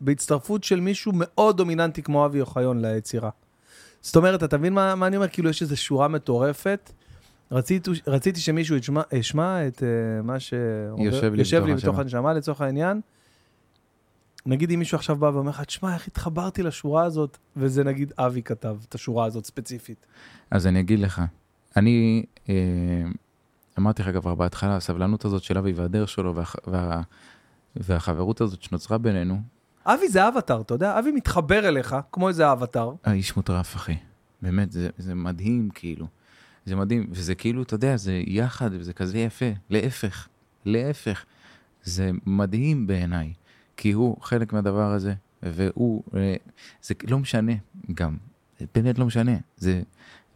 בהצטרפות 0.00 0.64
של 0.64 0.80
מישהו 0.80 1.12
מאוד 1.14 1.56
דומיננטי 1.56 2.02
כמו 2.02 2.26
אבי 2.26 2.40
אוחיון 2.40 2.84
ליצירה. 2.84 3.30
זאת 4.00 4.16
אומרת, 4.16 4.42
אתה 4.42 4.58
מבין 4.58 4.72
מה, 4.72 4.94
מה 4.94 5.06
אני 5.06 5.16
אומר? 5.16 5.28
כאילו 5.28 5.50
יש 5.50 5.62
איזו 5.62 5.76
שורה 5.76 6.08
מטורפת. 6.08 6.92
רציתי, 7.50 7.90
רציתי 8.06 8.40
שמישהו 8.40 8.76
ישמע, 8.76 9.02
ישמע 9.12 9.66
את 9.66 9.78
uh, 9.78 9.82
מה 10.22 10.40
שעובר, 10.40 11.02
יושב 11.02 11.64
לי 11.64 11.72
לי 11.72 11.74
בתוך. 11.74 11.98
הנשמה 11.98 12.32
לצורך 12.32 12.60
העניין. 12.60 13.00
נגיד 14.46 14.70
אם 14.70 14.78
מישהו 14.78 14.96
עכשיו 14.96 15.16
בא 15.16 15.26
ואומר 15.26 15.50
לך, 15.50 15.60
תשמע, 15.60 15.94
איך 15.94 16.06
התחברתי 16.06 16.62
לשורה 16.62 17.04
הזאת, 17.04 17.38
וזה 17.56 17.84
נגיד 17.84 18.12
אבי 18.18 18.42
כתב 18.42 18.76
את 18.88 18.94
השורה 18.94 19.24
הזאת 19.24 19.44
ספציפית. 19.44 20.06
אז 20.50 20.66
אני 20.66 20.80
אגיד 20.80 20.98
לך, 20.98 21.22
אני 21.76 22.24
אה, 22.48 22.54
אמרתי 23.78 24.02
לך 24.02 24.08
כבר 24.08 24.34
בהתחלה, 24.34 24.76
הסבלנות 24.76 25.24
הזאת 25.24 25.42
של 25.42 25.58
אבי 25.58 25.72
והדרך 25.72 26.08
שלו 26.08 26.34
וה, 26.34 26.44
וה, 26.66 27.02
והחברות 27.76 28.40
הזאת 28.40 28.62
שנוצרה 28.62 28.98
בינינו, 28.98 29.40
אבי 29.86 30.08
זה 30.08 30.28
אבטאר, 30.28 30.60
אתה 30.60 30.74
יודע? 30.74 30.98
אבי 30.98 31.12
מתחבר 31.12 31.68
אליך, 31.68 31.96
כמו 32.12 32.28
איזה 32.28 32.52
אבטאר. 32.52 32.92
האיש 33.04 33.36
מוטרף 33.36 33.76
אחי, 33.76 33.96
באמת 34.42 34.72
זה, 34.72 34.88
זה 34.98 35.14
מדהים 35.14 35.68
כאילו, 35.74 36.06
זה 36.66 36.76
מדהים, 36.76 37.06
וזה 37.10 37.34
כאילו, 37.34 37.62
אתה 37.62 37.74
יודע, 37.74 37.96
זה 37.96 38.22
יחד 38.26 38.70
וזה 38.72 38.92
כזה 38.92 39.18
יפה, 39.18 39.50
להפך, 39.70 40.28
להפך, 40.64 41.24
זה 41.82 42.10
מדהים 42.26 42.86
בעיניי, 42.86 43.32
כי 43.76 43.92
הוא 43.92 44.16
חלק 44.20 44.52
מהדבר 44.52 44.92
הזה, 44.92 45.14
והוא, 45.42 46.02
אה, 46.16 46.34
זה 46.82 46.94
לא 47.08 47.18
משנה 47.18 47.52
גם, 47.94 48.16
באמת 48.74 48.98
לא 48.98 49.06
משנה, 49.06 49.36
זה 49.56 49.82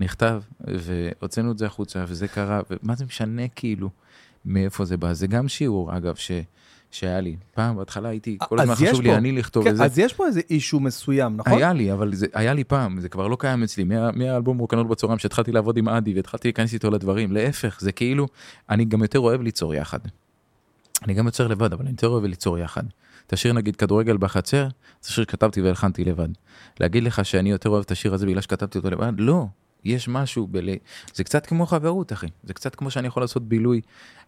נכתב 0.00 0.42
והוצאנו 0.60 1.52
את 1.52 1.58
זה 1.58 1.66
החוצה 1.66 2.04
וזה 2.08 2.28
קרה, 2.28 2.60
ומה 2.70 2.94
זה 2.94 3.04
משנה 3.04 3.48
כאילו 3.48 3.90
מאיפה 4.44 4.84
זה 4.84 4.96
בא, 4.96 5.12
זה 5.12 5.26
גם 5.26 5.48
שיעור 5.48 5.96
אגב, 5.96 6.14
ש... 6.14 6.30
שהיה 6.94 7.20
לי. 7.20 7.36
פעם 7.54 7.76
בהתחלה 7.76 8.08
הייתי, 8.08 8.38
כל 8.48 8.60
הזמן 8.60 8.74
חשוב 8.74 9.00
לי 9.02 9.10
פה- 9.10 9.16
אני 9.16 9.32
לכתוב 9.32 9.64
כן, 9.64 9.70
את 9.70 9.76
זה. 9.76 9.84
אז 9.84 9.98
יש 9.98 10.12
פה 10.12 10.26
איזה 10.26 10.40
אישו 10.50 10.80
מסוים, 10.80 11.36
נכון? 11.36 11.52
היה 11.52 11.72
לי, 11.72 11.92
אבל 11.92 12.14
זה 12.14 12.26
היה 12.34 12.54
לי 12.54 12.64
פעם, 12.64 13.00
זה 13.00 13.08
כבר 13.08 13.28
לא 13.28 13.36
קיים 13.40 13.62
אצלי. 13.62 13.84
מה- 13.84 14.10
מהאלבום 14.12 14.58
רוקנול 14.58 14.86
בצהריים, 14.86 15.18
שהתחלתי 15.18 15.52
לעבוד 15.52 15.76
עם 15.76 15.88
אדי 15.88 16.14
והתחלתי 16.14 16.48
להיכנס 16.48 16.74
איתו 16.74 16.90
לדברים, 16.90 17.32
להפך, 17.32 17.78
זה 17.80 17.92
כאילו, 17.92 18.28
אני 18.70 18.84
גם 18.84 19.02
יותר 19.02 19.18
אוהב 19.20 19.40
ליצור 19.42 19.74
יחד. 19.74 19.98
אני 21.04 21.14
גם 21.14 21.26
יוצר 21.26 21.46
לבד, 21.46 21.72
אבל 21.72 21.82
אני 21.82 21.90
יותר 21.90 22.08
אוהב 22.08 22.24
ליצור 22.24 22.58
יחד. 22.58 22.82
את 23.26 23.32
השיר 23.32 23.52
נגיד 23.52 23.76
כדורגל 23.76 24.16
בחצר, 24.16 24.68
זה 25.02 25.12
שיר 25.12 25.24
שכתבתי 25.24 25.62
והלחנתי 25.62 26.04
לבד. 26.04 26.28
להגיד 26.80 27.02
לך 27.02 27.24
שאני 27.24 27.50
יותר 27.50 27.68
אוהב 27.70 27.82
את 27.84 27.90
השיר 27.90 28.14
הזה 28.14 28.26
בגלל 28.26 28.40
שכתבתי 28.40 28.78
אותו 28.78 28.90
לבד? 28.90 29.12
לא. 29.18 29.46
יש 29.84 30.08
משהו, 30.08 30.46
בל... 30.46 30.68
זה 31.14 31.24
קצת 31.24 31.46
כמו 31.46 31.66
חברות 31.66 32.12
אחי, 32.12 32.26
זה 32.44 32.54
קצת 32.54 32.74
כמו 32.74 32.90
שאני 32.90 33.06
יכול 33.06 33.22
לעשות 33.22 33.48
בילוי, 33.48 33.80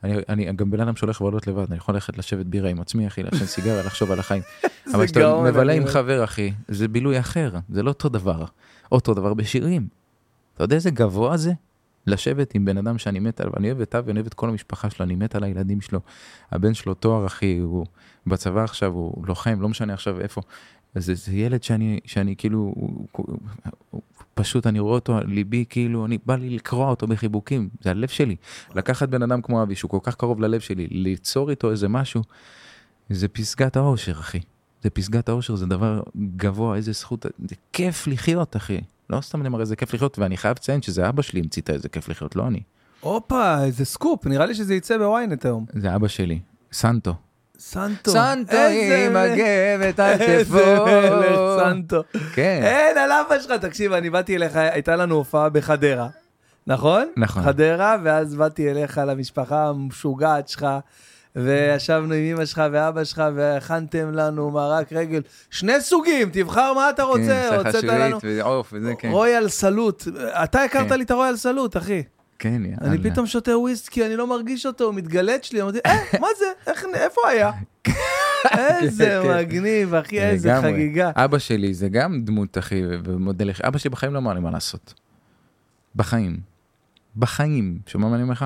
אני, 0.04 0.14
אני 0.28 0.52
גם 0.52 0.70
בן 0.70 0.80
אדם 0.80 0.96
שהולך 0.96 1.22
בעלות 1.22 1.46
לבד, 1.46 1.66
אני 1.68 1.76
יכול 1.76 1.94
ללכת 1.94 2.18
לשבת 2.18 2.46
בירה 2.46 2.70
עם 2.70 2.80
עצמי 2.80 3.06
אחי, 3.06 3.22
לעשן 3.22 3.46
סיגריה, 3.46 3.82
לחשוב 3.82 4.10
על 4.10 4.18
החיים. 4.18 4.42
אבל 4.94 5.06
כשאתה 5.06 5.42
מבלה 5.44 5.72
עם. 5.72 5.86
חבר 5.86 6.24
אחי, 6.24 6.52
זה 6.68 6.88
בילוי 6.88 7.20
אחר, 7.20 7.50
זה 7.68 7.82
לא 7.82 7.88
אותו 7.90 8.08
דבר. 8.08 8.44
אותו 8.92 9.14
דבר 9.14 9.34
בשירים. 9.34 9.88
אתה 10.54 10.64
יודע 10.64 10.76
איזה 10.76 10.90
גבוה 10.90 11.36
זה? 11.36 11.52
לשבת 12.06 12.54
עם 12.54 12.64
בן 12.64 12.78
אדם 12.78 12.98
שאני 12.98 13.18
מת 13.18 13.40
עליו, 13.40 13.52
אני 13.56 13.70
אוהב 13.70 13.80
את 13.80 13.94
אבי, 13.94 14.10
אני 14.10 14.18
אוהב 14.18 14.26
את 14.26 14.34
כל 14.34 14.48
המשפחה 14.48 14.90
שלו, 14.90 15.06
אני 15.06 15.14
מת 15.14 15.34
על 15.34 15.44
הילדים 15.44 15.80
שלו. 15.80 16.00
הבן 16.52 16.74
שלו 16.74 16.94
תואר 16.94 17.26
אחי, 17.26 17.58
הוא 17.58 17.86
בצבא 18.26 18.64
עכשיו, 18.64 18.92
הוא 18.92 19.26
לוחם, 19.26 19.60
לא 19.60 19.68
משנה 19.68 19.94
עכשיו 19.94 20.20
איפה. 20.20 20.40
זה, 20.94 21.14
זה 21.14 21.32
ילד 21.32 21.62
שאני, 21.62 22.00
שאני 22.04 22.34
כאילו, 22.38 22.58
הוא, 22.58 23.06
הוא, 23.12 23.26
הוא, 23.90 24.02
פשוט 24.38 24.66
אני 24.66 24.80
רואה 24.80 24.94
אותו, 24.94 25.18
ליבי 25.26 25.64
כאילו, 25.68 26.06
אני 26.06 26.18
בא 26.26 26.36
לי 26.36 26.50
לקרוע 26.50 26.90
אותו 26.90 27.06
בחיבוקים, 27.06 27.68
זה 27.80 27.90
הלב 27.90 28.08
שלי. 28.08 28.36
לקחת 28.74 29.08
בן 29.08 29.22
אדם 29.22 29.42
כמו 29.42 29.62
אבי, 29.62 29.74
שהוא 29.74 29.90
כל 29.90 29.98
כך 30.02 30.14
קרוב 30.14 30.40
ללב 30.40 30.60
שלי, 30.60 30.86
ליצור 30.90 31.50
איתו 31.50 31.70
איזה 31.70 31.88
משהו, 31.88 32.22
זה 33.10 33.28
פסגת 33.28 33.76
האושר, 33.76 34.12
אחי. 34.12 34.40
זה 34.82 34.90
פסגת 34.90 35.28
האושר, 35.28 35.54
זה 35.54 35.66
דבר 35.66 36.02
גבוה, 36.36 36.76
איזה 36.76 36.92
זכות, 36.92 37.26
זה 37.48 37.54
כיף 37.72 38.06
לחיות, 38.06 38.56
אחי. 38.56 38.80
לא 39.10 39.20
סתם 39.20 39.40
אני 39.40 39.48
מראה 39.48 39.60
איזה 39.60 39.76
כיף 39.76 39.94
לחיות, 39.94 40.18
ואני 40.18 40.36
חייב 40.36 40.56
לציין 40.56 40.82
שזה 40.82 41.08
אבא 41.08 41.22
שלי 41.22 41.40
המציא 41.40 41.62
את 41.62 41.70
איזה 41.70 41.88
כיף 41.88 42.08
לחיות, 42.08 42.36
לא 42.36 42.46
אני. 42.46 42.60
הופה, 43.00 43.64
איזה 43.64 43.84
סקופ, 43.84 44.26
נראה 44.26 44.46
לי 44.46 44.54
שזה 44.54 44.74
יצא 44.74 44.98
בויינט 44.98 45.44
היום. 45.44 45.66
זה 45.72 45.96
אבא 45.96 46.08
שלי, 46.08 46.40
סנטו. 46.72 47.14
סנטו. 47.58 48.10
סנטו 48.10 48.56
איזה 48.56 49.06
עם 49.06 49.12
מלך. 49.12 49.32
מגבת 49.32 50.00
על 50.00 50.12
איזה 50.20 50.44
כתפו. 50.44 50.84
מלך, 50.86 51.40
סנטו. 51.64 52.02
כן. 52.34 52.60
אין, 52.62 52.98
על 52.98 53.12
אבא 53.12 53.38
שלך, 53.38 53.52
תקשיב, 53.52 53.92
אני 53.92 54.10
באתי 54.10 54.36
אליך, 54.36 54.56
הייתה 54.56 54.96
לנו 54.96 55.14
הופעה 55.14 55.48
בחדרה, 55.48 56.08
נכון? 56.66 57.08
נכון. 57.16 57.42
חדרה, 57.42 57.96
ואז 58.02 58.34
באתי 58.34 58.70
אליך 58.70 59.00
למשפחה 59.06 59.68
המשוגעת 59.68 60.48
שלך, 60.48 60.66
וישבנו 61.36 62.14
עם 62.14 62.34
אמא 62.34 62.44
שלך 62.44 62.62
ואבא 62.72 63.04
שלך, 63.04 63.22
והכנתם 63.34 64.12
לנו 64.12 64.50
מרק 64.50 64.92
רגל, 64.92 65.20
שני 65.50 65.80
סוגים, 65.80 66.28
תבחר 66.32 66.72
מה 66.72 66.90
אתה 66.90 67.02
רוצה, 67.02 67.48
כן, 67.50 67.50
לנו. 67.52 68.20
שחשואית 68.20 68.38
ועוף 68.38 68.72
וזה, 68.72 68.92
כן. 68.98 69.10
רויאל 69.10 69.48
סלוט, 69.48 70.04
אתה 70.44 70.62
הכרת 70.62 70.88
כן. 70.88 70.98
לי 70.98 71.04
את 71.04 71.10
הרויאל 71.10 71.36
סלוט, 71.36 71.76
אחי. 71.76 72.02
כן, 72.38 72.54
אני 72.54 72.74
יאללה. 72.92 73.10
פתאום 73.10 73.26
שותה 73.26 73.58
וויסקי, 73.58 74.06
אני 74.06 74.16
לא 74.16 74.26
מרגיש 74.26 74.66
אותו, 74.66 74.84
הוא 74.84 74.94
מתגלת 74.94 75.44
שלי, 75.44 75.62
אמרתי, 75.62 75.78
אה, 75.86 76.20
מה 76.20 76.28
זה? 76.38 76.74
איפה 76.94 77.20
היה? 77.28 77.50
איזה 78.58 79.20
כן. 79.22 79.38
מגניב, 79.38 79.94
אחי, 79.94 80.20
איזה. 80.20 80.60
חגיגה. 80.62 81.10
אבא 81.14 81.38
שלי 81.38 81.74
זה 81.74 81.88
גם 81.88 82.24
דמות, 82.24 82.58
אחי, 82.58 82.82
ומודל, 83.04 83.50
אבא 83.68 83.78
שלי 83.78 83.90
בחיים 83.90 84.12
לא 84.12 84.18
אמר 84.18 84.34
לי 84.34 84.40
מה 84.40 84.50
לעשות. 84.50 84.94
בחיים. 85.96 86.40
בחיים. 87.16 87.78
שומע 87.86 88.08
מה 88.08 88.14
אני 88.14 88.22
אומר 88.22 88.32
לך? 88.32 88.44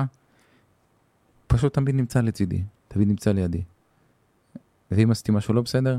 פשוט 1.47 1.73
תמיד 1.73 1.95
נמצא 1.95 2.21
לצידי, 2.21 2.63
תמיד 2.87 3.07
נמצא 3.07 3.31
לידי. 3.31 3.61
ואם 4.91 5.11
עשיתי 5.11 5.31
משהו 5.31 5.53
לא 5.53 5.61
בסדר, 5.61 5.97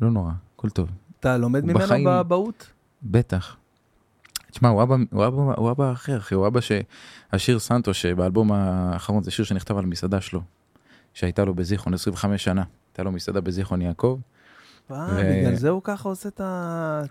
לא 0.00 0.10
נורא, 0.10 0.32
הכל 0.56 0.70
טוב. 0.70 0.88
אתה 1.20 1.36
לומד 1.36 1.64
ממנו 1.64 2.04
באבהות? 2.04 2.72
בטח. 3.02 3.56
תשמע, 4.54 4.68
הוא 4.68 4.82
אבא, 4.82 4.96
הוא 5.10 5.26
אבא, 5.26 5.42
הוא 5.56 5.70
אבא 5.70 5.92
אחר, 5.92 6.16
אחי, 6.18 6.34
הוא 6.34 6.46
אבא 6.46 6.60
שהשיר 6.60 7.58
סנטו, 7.58 7.94
שבאלבום 7.94 8.52
האחרון 8.52 9.22
זה 9.22 9.30
שיר 9.30 9.44
שנכתב 9.44 9.76
על 9.76 9.86
מסעדה 9.86 10.20
שלו, 10.20 10.40
שהייתה 11.14 11.44
לו 11.44 11.54
בזיכרון 11.54 11.94
25 11.94 12.44
שנה. 12.44 12.62
הייתה 12.92 13.02
לו 13.02 13.12
מסעדה 13.12 13.40
בזיכרון 13.40 13.82
יעקב, 13.82 14.18
בגלל 14.90 15.54
זה 15.54 15.68
הוא 15.68 15.80
ככה 15.84 16.08
עושה 16.08 16.28
את 16.28 16.40
ה... 16.40 16.44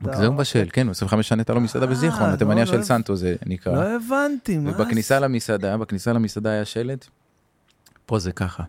ה- 0.09 0.17
זה 0.17 0.25
הוא 0.25 0.33
מבשל, 0.35 0.67
כן, 0.73 0.85
הוא 0.87 0.91
25 0.91 1.27
שנה 1.29 1.41
הייתה 1.41 1.53
לו 1.53 1.61
מסעדה 1.61 1.85
אה, 1.85 1.91
בזיכרון, 1.91 2.29
לא, 2.29 2.33
התימניה 2.33 2.65
של 2.65 2.83
סנטו 2.83 3.15
זה 3.15 3.35
נקרא. 3.45 3.73
לא 3.75 3.95
הבנתי, 3.95 4.57
מה 4.57 4.71
ובכניסה 4.71 5.19
למסעדה, 5.19 5.77
בכניסה 5.77 6.13
למסעדה 6.13 6.49
היה 6.49 6.65
שלט, 6.65 7.05
פה 8.05 8.19
זה 8.19 8.31
ככה. 8.31 8.63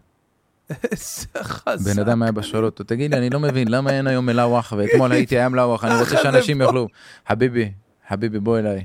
איזה 0.70 1.26
חזק. 1.42 1.94
בן 1.94 2.00
אדם 2.00 2.22
היה 2.22 2.32
בשואל 2.32 2.64
אותו, 2.64 2.84
תגיד 2.84 3.14
לי, 3.14 3.20
אני 3.20 3.30
לא 3.30 3.40
מבין, 3.40 3.68
למה 3.68 3.90
אין 3.90 4.06
היום 4.06 4.26
מלאווח, 4.26 4.72
ואתמול 4.76 5.12
הייתי 5.12 5.38
היה 5.38 5.48
מלאווח, 5.48 5.84
אני 5.84 6.00
רוצה 6.00 6.16
שאנשים 6.22 6.60
יאכלו. 6.60 6.88
חביבי, 7.28 7.72
חביבי, 8.08 8.38
בוא 8.40 8.58
אליי. 8.58 8.84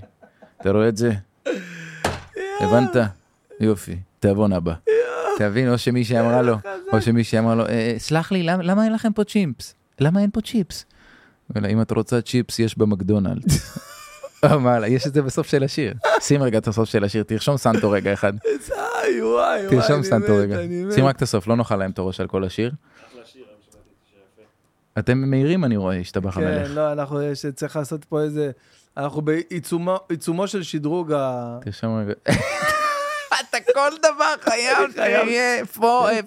אתה 0.61 0.71
רואה 0.71 0.87
את 0.89 0.97
זה? 0.97 1.11
הבנת? 2.59 2.95
יופי, 3.59 3.95
תיאבון 4.19 4.53
הבא. 4.53 4.73
תבין, 5.37 5.69
או 5.69 5.77
שמישהי 5.77 6.19
אמרה 6.19 6.41
לו, 6.41 6.55
או 6.93 7.01
שמישהי 7.01 7.39
אמרה 7.39 7.55
לו, 7.55 7.65
"אה, 7.65 7.69
אה, 7.71 7.95
סלח 7.97 8.31
לי, 8.31 8.43
למ- 8.43 8.61
למה 8.61 8.83
אין 8.83 8.93
לכם 8.93 9.13
פה 9.13 9.23
צ'יפס? 9.23 9.75
למה 9.99 10.21
אין 10.21 10.29
פה 10.33 10.41
צ'יפס? 10.41 10.85
אלא 11.57 11.67
אם 11.67 11.81
את 11.81 11.91
רוצה 11.91 12.21
צ'יפס, 12.21 12.59
יש 12.59 12.77
במקדונלדס. 12.77 13.77
יש 14.87 15.07
את 15.07 15.13
זה 15.13 15.21
בסוף 15.21 15.47
של 15.47 15.63
השיר. 15.63 15.93
שים 16.19 16.43
רגע 16.43 16.57
את 16.57 16.67
הסוף 16.67 16.89
של 16.89 17.03
השיר, 17.03 17.23
תרשום 17.23 17.57
סנטו 17.57 17.91
רגע 17.91 18.13
אחד. 18.13 18.33
תרשום 19.69 20.03
סנטו 20.03 20.35
רגע. 20.35 20.57
שים 20.95 21.05
רק 21.05 21.15
את 21.15 21.21
הסוף, 21.21 21.47
לא 21.47 21.55
נאכל 21.55 21.75
להם 21.75 21.91
את 21.91 21.99
הראש 21.99 22.19
על 22.19 22.27
כל 22.27 22.43
השיר. 22.43 22.71
אתם 24.99 25.17
מהירים 25.17 25.65
אני 25.65 25.77
רואה, 25.77 25.97
השתבח 25.97 26.35
כן, 26.35 26.43
המלך. 26.43 26.71
לא, 26.75 26.91
אנחנו, 26.91 27.19
צריך 27.55 27.75
לעשות 27.75 28.05
פה 28.05 28.21
איזה... 28.21 28.51
אנחנו 28.97 29.21
בעיצומו 29.21 30.47
של 30.47 30.63
שדרוג 30.63 31.11
ה... 31.11 31.57
תרשום 31.61 31.99
רגע. 31.99 32.13
אתה 33.33 33.57
כל 33.73 33.89
דבר 33.99 34.33
חייב. 34.41 34.91
שיהיה 34.91 35.63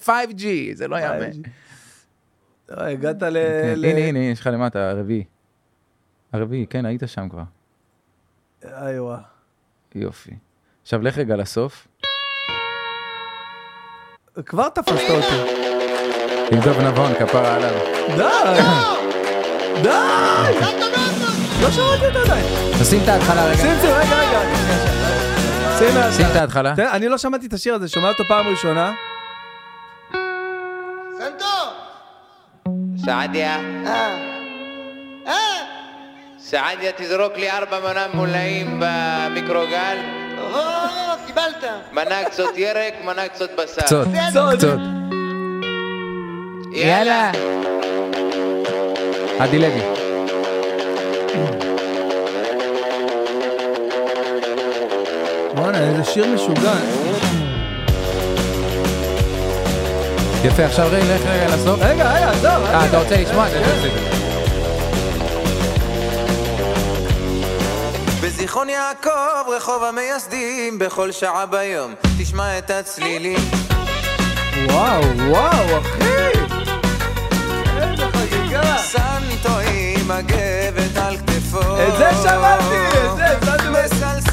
5G, 0.07 0.45
זה 0.75 0.89
לא 0.89 0.97
יאמן. 0.97 1.31
לא, 2.69 2.83
הגעת 2.83 3.23
ל... 3.23 3.37
כן, 3.37 3.85
הנה, 3.85 4.01
הנה, 4.01 4.19
יש 4.19 4.41
לך 4.41 4.47
למטה, 4.47 4.91
הרביעי. 4.91 5.25
הרביעי, 6.33 6.67
כן, 6.67 6.87
היית 6.87 7.03
שם 7.07 7.29
כבר. 7.29 7.43
איי, 8.65 9.01
וואי. 9.01 9.21
יופי. 9.95 10.31
עכשיו 10.83 11.03
לך 11.03 11.19
רגע 11.19 11.37
לסוף. 11.37 11.89
כבר 14.47 14.69
תפסת 14.69 15.11
אותי. 15.11 15.63
עם 16.53 16.61
דב 16.61 16.81
נבון, 16.81 17.15
כפרה 17.15 17.55
עליו. 17.57 17.75
די! 18.17 18.63
די! 19.83 20.92
לא 21.63 21.71
שמעתי 21.71 22.07
אותו 22.07 22.19
עדיין. 22.19 22.45
תשים 22.81 23.01
את 23.05 23.09
ההתחלה 23.09 23.45
רגע. 23.45 23.57
שים, 23.57 23.91
רגע, 23.91 24.17
רגע. 24.17 24.41
שים 26.13 26.27
את. 26.31 26.37
ההתחלה. 26.37 26.75
אני 26.93 27.09
לא 27.09 27.19
שמעתי 27.19 27.47
את 27.47 27.53
השיר 27.53 27.75
הזה, 27.75 27.89
שומע 27.89 28.09
אותו 28.09 28.25
פעם 28.29 28.49
ראשונה. 28.49 28.93
סעדיה. 33.05 33.57
סעדיה, 36.39 36.93
תזרוק 36.97 37.33
לי 37.37 37.51
ארבע 37.51 37.81
מנה 37.81 38.07
מולאים 38.15 38.81
במיקרוגל. 38.81 39.99
קיבלת. 41.27 41.65
מנה 41.93 42.25
קצות 42.25 42.59
ירק, 42.59 42.95
מנה 43.05 43.29
קצות 43.29 43.51
בשר. 43.59 43.83
קצות, 43.83 44.09
קצות. 44.31 44.59
קצות. 44.59 44.81
יאללה. 46.73 47.31
עדי 49.39 49.59
לוי. 49.59 50.02
בואנה, 55.63 55.79
איזה 55.79 56.05
שיר 56.05 56.27
משוגע. 56.35 56.73
יפה, 60.45 60.65
עכשיו 60.65 60.89
רגע, 60.93 61.15
לך 61.15 61.21
רגע 61.27 61.57
לסוף. 61.57 61.81
רגע, 61.83 62.13
רגע, 62.13 62.31
עזוב. 62.31 62.45
אה, 62.45 62.87
אתה 62.87 62.99
רוצה 62.99 63.17
לשמוע? 63.17 63.47
בזיכרון 68.23 68.69
יעקב, 68.69 69.51
רחוב 69.57 69.83
המייסדים, 69.85 70.79
בכל 70.79 71.13
שעה 71.13 71.47
ביום, 71.47 71.95
תשמע 72.19 72.59
את 72.59 72.71
הצלילים. 72.71 73.39
וואו, 74.69 75.03
וואו, 75.29 75.79
אחי! 75.81 76.39
איזה 77.77 78.05
חגיגה. 78.13 78.79
סנטו 78.79 79.59
עם 79.59 80.09
מגבת 80.09 80.97
על 80.97 81.17
כתפו. 81.17 81.61
את 81.61 81.99
זה 81.99 82.11
שמעתי, 82.23 82.99
את 83.05 83.17
זה, 83.17 83.27
שמעתי. 83.47 84.32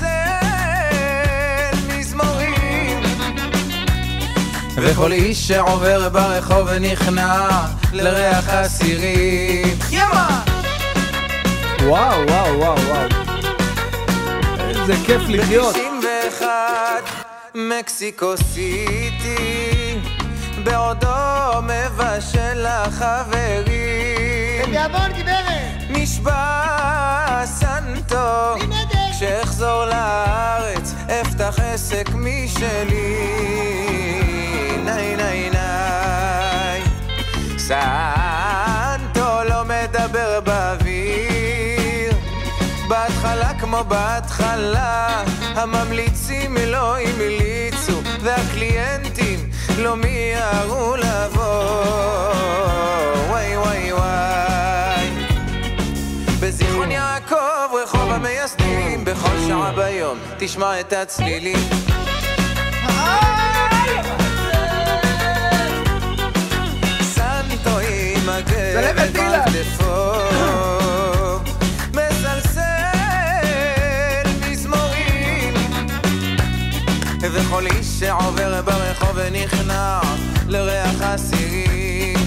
וכל 4.82 5.12
איש 5.12 5.48
שעובר 5.48 6.10
ברחוב 6.10 6.68
ונכנע 6.72 7.50
לריח 7.94 8.50
הסירים. 8.50 9.78
ימה! 9.92 10.42
וואו, 11.84 12.28
וואו, 12.28 12.60
וואו, 12.60 12.80
וואו. 12.80 13.08
איזה 14.70 14.94
כיף 15.06 15.22
לחיות. 15.28 15.76
ב-91 15.76 16.44
מקסיקו 17.56 18.38
סיטי 18.38 20.00
בעודו 20.64 21.08
מבשל 21.64 22.68
לחברים 22.68 24.72
תיאבון 24.72 25.12
גברת. 25.20 25.90
נשבע 25.90 27.42
סנטו 27.46 28.56
כשאחזור 29.20 29.86
לארץ 29.86 30.94
אפתח 31.22 31.56
עסק 31.60 32.10
משלי. 32.16 33.16
ניי 34.86 35.16
ניי 35.16 35.50
ניי. 35.50 36.82
סנטו 37.58 39.44
לא 39.50 39.64
מדבר 39.66 40.40
באוויר. 40.42 42.14
בהתחלה 42.88 43.54
כמו 43.60 43.84
בהתחלה 43.88 45.24
הממליצים 45.56 46.58
לא 46.68 46.98
המליצו 46.98 48.02
והקליינטים 48.22 49.50
לא 49.78 49.96
מיהרו 49.96 50.96
לבוא. 50.96 51.84
וואי 53.30 53.58
וואי 53.58 53.94
וואי. 53.94 54.89
בזיכרון 56.42 56.92
יעקב, 56.92 57.76
רחוב 57.84 58.12
המייסדים, 58.12 59.06
בכל 59.06 59.36
שעה 59.48 59.72
ביום 59.72 60.18
תשמע 60.38 60.80
את 60.80 60.94
הצלילים. 60.94 61.70
סנטו 67.02 67.80
עם 67.80 68.30
מסלסל 71.94 72.62
מזמורים, 74.50 75.54
וכל 77.22 77.66
איש 77.66 77.88
שעובר 78.00 78.62
ברחוב 78.62 79.12
ונכנע 79.16 80.00
לריח 80.48 81.02
הסירים. 81.02 82.19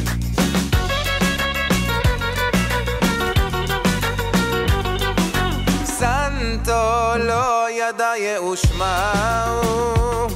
מהו 8.79 10.27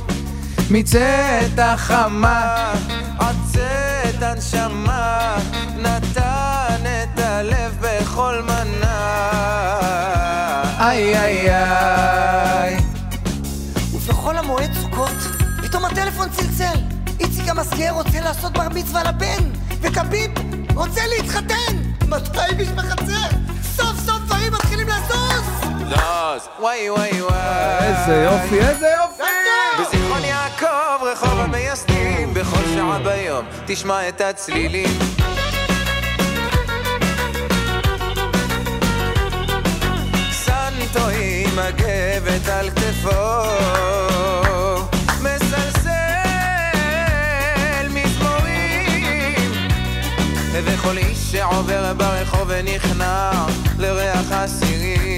מצאת 0.71 1.59
החמה 1.59 2.73
עוצה 3.19 4.03
את 4.09 4.23
הנשמה 4.23 5.37
נתן 5.77 6.83
את 6.85 7.19
הלב 7.19 7.79
בכל 7.81 8.43
מנה. 8.43 8.97
איי 10.81 11.19
איי 11.19 11.55
איי. 11.55 12.77
ובחול 13.93 14.39
המועד 14.39 14.71
סוכות, 14.83 15.17
פתאום 15.63 15.85
הטלפון 15.85 16.29
צלצל. 16.31 16.79
איציק 17.21 17.49
המסגר 17.49 17.91
רוצה 17.91 18.21
לעשות 18.21 18.53
בר 18.53 18.69
מצווה 18.75 19.05
לבן, 19.05 19.51
וכביב 19.81 20.31
רוצה 20.75 21.01
להתחתן. 21.07 21.77
200 22.09 22.61
איש 22.61 22.69
בחצר, 22.69 23.29
סוף 23.77 23.97
סוף 24.07 24.19
דברים 24.27 24.53
מתחילים 24.53 24.87
לזוז! 24.89 25.71
לוז 25.81 26.49
וואי 26.61 26.91
וואי 26.91 27.23
וואי 27.23 27.37
איזה 27.81 28.15
יופי, 28.25 28.61
איזה 28.69 28.89
יופי! 29.03 29.23
בזיכרון 29.81 30.25
יעקב 30.25 31.03
רחוב 31.03 31.41
המייסדים 31.41 32.35
בכל 32.35 32.63
שעה 32.75 32.99
ביום 32.99 33.45
תשמע 33.67 34.09
את 34.09 34.21
הצלילים 34.21 34.99
סנטו 40.33 41.09
עם 41.09 41.59
הגבת 41.59 42.49
על 42.49 42.71
כתפו 42.71 43.76
וכל 50.87 50.99
איש 50.99 51.19
שעובר 51.33 51.93
ברחוב 51.95 52.43
ונכנע 52.49 53.31
לריח 53.79 54.33
באוטו! 54.33 55.17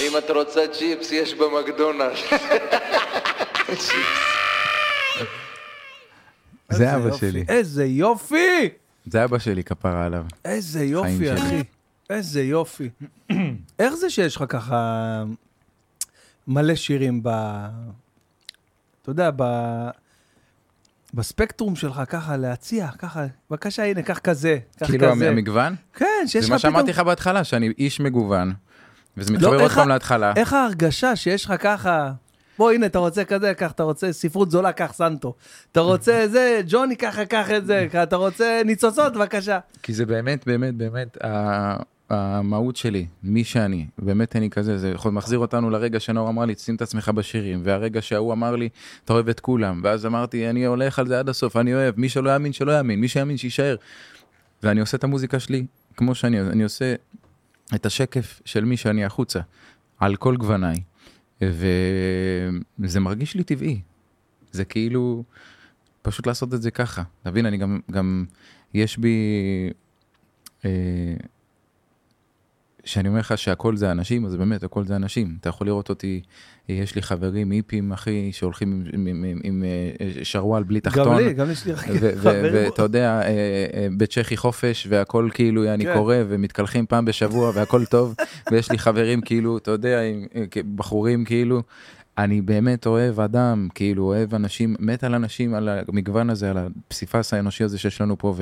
אם 0.00 0.16
את 0.18 0.30
רוצה 0.30 0.68
צ'יפס, 0.68 1.12
יש 1.12 1.34
במקדונלד. 1.34 2.12
זה 6.70 6.96
אבא 6.96 7.16
שלי. 7.16 7.44
איזה 7.48 7.84
יופי! 7.84 8.68
זה 9.06 9.24
אבא 9.24 9.38
שלי, 9.38 9.64
כפרה 9.64 10.06
עליו. 10.06 10.24
איזה 10.44 10.84
יופי. 10.84 11.34
אחי. 11.34 11.62
איזה 12.10 12.42
יופי. 12.42 12.88
איך 13.78 13.94
זה 13.94 14.10
שיש 14.10 14.36
לך 14.36 14.44
ככה 14.48 15.22
מלא 16.46 16.74
שירים 16.74 17.22
ב... 17.22 17.28
אתה 19.02 19.10
יודע, 19.10 19.30
ב... 19.36 19.42
בספקטרום 21.14 21.76
שלך, 21.76 22.02
ככה 22.08 22.36
להציע, 22.36 22.88
ככה, 22.98 23.26
בבקשה, 23.50 23.84
הנה, 23.84 24.02
קח 24.02 24.18
כזה, 24.18 24.58
קח 24.80 24.86
כאילו 24.86 25.12
כזה. 25.12 25.28
המגוון? 25.28 25.74
כן, 25.94 26.06
שיש 26.26 26.32
זה 26.32 26.46
לך 26.46 26.52
מה 26.52 26.58
פתאום... 26.58 26.72
שאמרתי 26.72 26.90
לך 26.90 26.98
בהתחלה, 26.98 27.44
שאני 27.44 27.72
איש 27.78 28.00
מגוון. 28.00 28.52
וזה 29.16 29.32
לא, 29.32 29.38
מתחבר 29.38 29.52
עוד 29.52 29.60
איך 29.62 29.74
פעם 29.74 29.88
להתחלה. 29.88 30.32
איך 30.36 30.52
ההרגשה 30.52 31.16
שיש 31.16 31.44
לך 31.44 31.54
ככה... 31.58 32.12
בוא, 32.58 32.70
הנה, 32.70 32.86
אתה 32.86 32.98
רוצה 32.98 33.24
כזה, 33.24 33.54
קח, 33.54 33.70
אתה 33.70 33.82
רוצה 33.82 34.12
ספרות 34.12 34.50
זולה, 34.50 34.72
קח 34.72 34.92
סנטו. 34.92 35.34
אתה 35.72 35.80
רוצה 35.80 36.24
זה, 36.32 36.60
ג'וני, 36.66 36.96
ככה, 36.96 37.24
קח 37.24 37.50
את 37.50 37.66
זה. 37.66 37.88
אתה 38.02 38.16
רוצה 38.16 38.62
ניצוצות, 38.64 39.12
בבקשה. 39.12 39.58
כי 39.82 39.92
זה 39.92 40.06
באמת, 40.06 40.46
באמת, 40.46 40.74
באמת, 40.74 41.18
המהות 42.10 42.76
שלי, 42.76 43.06
מי 43.22 43.44
שאני, 43.44 43.86
באמת 43.98 44.36
אני 44.36 44.50
כזה, 44.50 44.78
זה 44.78 44.90
יכול 44.90 45.12
מחזיר 45.12 45.38
אותנו 45.38 45.70
לרגע 45.70 46.00
שנאור 46.00 46.28
אמר 46.28 46.44
לי, 46.44 46.54
שים 46.58 46.74
את 46.74 46.82
עצמך 46.82 47.08
בשירים, 47.08 47.60
והרגע 47.64 48.02
שההוא 48.02 48.32
אמר 48.32 48.56
לי, 48.56 48.68
אתה 49.04 49.12
אוהב 49.12 49.28
את 49.28 49.40
כולם, 49.40 49.80
ואז 49.84 50.06
אמרתי, 50.06 50.50
אני 50.50 50.64
הולך 50.64 50.98
על 50.98 51.06
זה 51.06 51.18
עד 51.18 51.28
הסוף, 51.28 51.56
אני 51.56 51.74
אוהב, 51.74 52.00
מי 52.00 52.08
שלא 52.08 52.30
יאמין, 52.30 52.52
שלא 52.52 52.72
יאמין, 52.72 53.00
מי 53.00 53.08
שיאמין, 53.08 53.36
שיישאר. 53.36 53.76
ואני 54.62 54.80
עושה 54.80 54.96
את 54.96 55.04
המוזיקה 55.04 55.40
שלי, 55.40 55.66
כמו 55.96 56.14
שאני, 56.14 56.40
אני 56.40 56.62
עושה 56.62 56.94
את 57.74 57.86
השקף 57.86 58.40
של 58.44 58.64
מי 58.64 58.76
שאני 58.76 59.04
החוצה, 59.04 59.40
על 60.00 60.16
כל 60.16 60.36
גווניי, 60.36 60.76
וזה 61.48 63.00
מרגיש 63.00 63.34
לי 63.34 63.44
טבעי. 63.44 63.80
זה 64.52 64.64
כאילו, 64.64 65.24
פשוט 66.02 66.26
לעשות 66.26 66.54
את 66.54 66.62
זה 66.62 66.70
ככה. 66.70 67.02
אתה 67.22 67.30
אני 67.46 67.56
גם, 67.56 67.80
גם, 67.90 68.24
יש 68.74 68.98
בי, 68.98 69.16
אה, 70.64 71.16
שאני 72.84 73.08
אומר 73.08 73.20
לך 73.20 73.38
שהכל 73.38 73.76
זה 73.76 73.90
אנשים, 73.90 74.26
אז 74.26 74.36
באמת 74.36 74.62
הכל 74.62 74.84
זה 74.84 74.96
אנשים. 74.96 75.36
אתה 75.40 75.48
יכול 75.48 75.66
לראות 75.66 75.88
אותי, 75.88 76.22
יש 76.68 76.94
לי 76.94 77.02
חברים 77.02 77.50
היפים, 77.50 77.92
אחי, 77.92 78.30
שהולכים 78.32 78.84
עם, 78.92 79.06
עם, 79.06 79.24
עם, 79.24 79.40
עם 79.44 79.64
אה, 80.00 80.24
שרוואל 80.24 80.62
בלי 80.62 80.80
תחתון. 80.80 81.06
גם 81.06 81.16
לי, 81.16 81.34
גם 81.34 81.50
יש 81.50 81.66
לי 81.66 81.76
חברים. 81.76 82.10
ואתה 82.52 82.82
יודע, 82.82 83.20
אה, 83.20 83.26
אה, 83.74 83.88
בצ'כי 83.96 84.36
חופש 84.36 84.86
והכל 84.90 85.28
כאילו 85.34 85.74
אני 85.74 85.84
כן. 85.84 85.94
קורא 85.94 86.16
ומתקלחים 86.28 86.86
פעם 86.86 87.04
בשבוע 87.04 87.52
והכל 87.54 87.84
טוב 87.84 88.14
ויש 88.50 88.70
לי 88.70 88.78
חברים 88.78 89.20
כאילו, 89.20 89.58
אתה 89.58 89.70
יודע, 89.70 90.00
עם- 90.02 90.26
בחורים 90.76 91.24
כאילו. 91.24 91.62
אני 92.18 92.40
באמת 92.40 92.86
אוהב 92.86 93.20
אדם, 93.20 93.68
כאילו 93.74 94.04
אוהב 94.04 94.34
אנשים, 94.34 94.76
מת 94.78 95.04
על 95.04 95.14
אנשים, 95.14 95.54
על 95.54 95.68
המגוון 95.88 96.30
הזה, 96.30 96.50
על 96.50 96.58
הפסיפס 96.58 97.34
האנושי 97.34 97.64
הזה 97.64 97.78
שיש 97.78 98.00
לנו 98.00 98.18
פה 98.18 98.34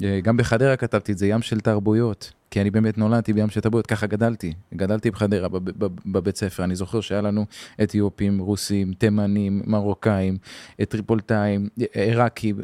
וגם 0.00 0.36
בחדרה 0.36 0.76
כתבתי 0.76 1.12
את 1.12 1.18
זה, 1.18 1.26
ים 1.26 1.42
של 1.42 1.60
תרבויות. 1.60 2.32
כי 2.50 2.60
אני 2.60 2.70
באמת 2.70 2.98
נולדתי 2.98 3.32
בים 3.32 3.50
של 3.50 3.60
תרבויות, 3.60 3.86
ככה 3.86 4.06
גדלתי. 4.06 4.52
גדלתי 4.74 5.10
בחדרה 5.10 5.48
בב- 5.48 5.70
בב- 5.84 6.00
בבית 6.06 6.36
ספר, 6.36 6.64
אני 6.64 6.76
זוכר 6.76 7.00
שהיה 7.00 7.20
לנו 7.20 7.46
אתיופים, 7.82 8.38
רוסים, 8.38 8.92
תימנים, 8.92 9.62
מרוקאים, 9.66 10.38
טריפולטאים, 10.88 11.68
עיראקים, 11.92 12.56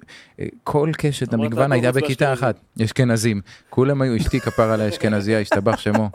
כל 0.65 0.91
קשת 0.99 1.33
המגוון 1.33 1.73
הייתה 1.73 1.93
בכיתה. 1.93 2.33
אחת, 2.33 2.61
אשכנזים. 2.85 3.41
כולם 3.71 4.03
היו, 4.03 4.17
אשתי 4.17 4.41
כפר 4.41 4.71
על 4.71 4.81
האשכנזייה, 4.81 5.41
השתבח 5.41 5.77
שמו. 5.79 6.11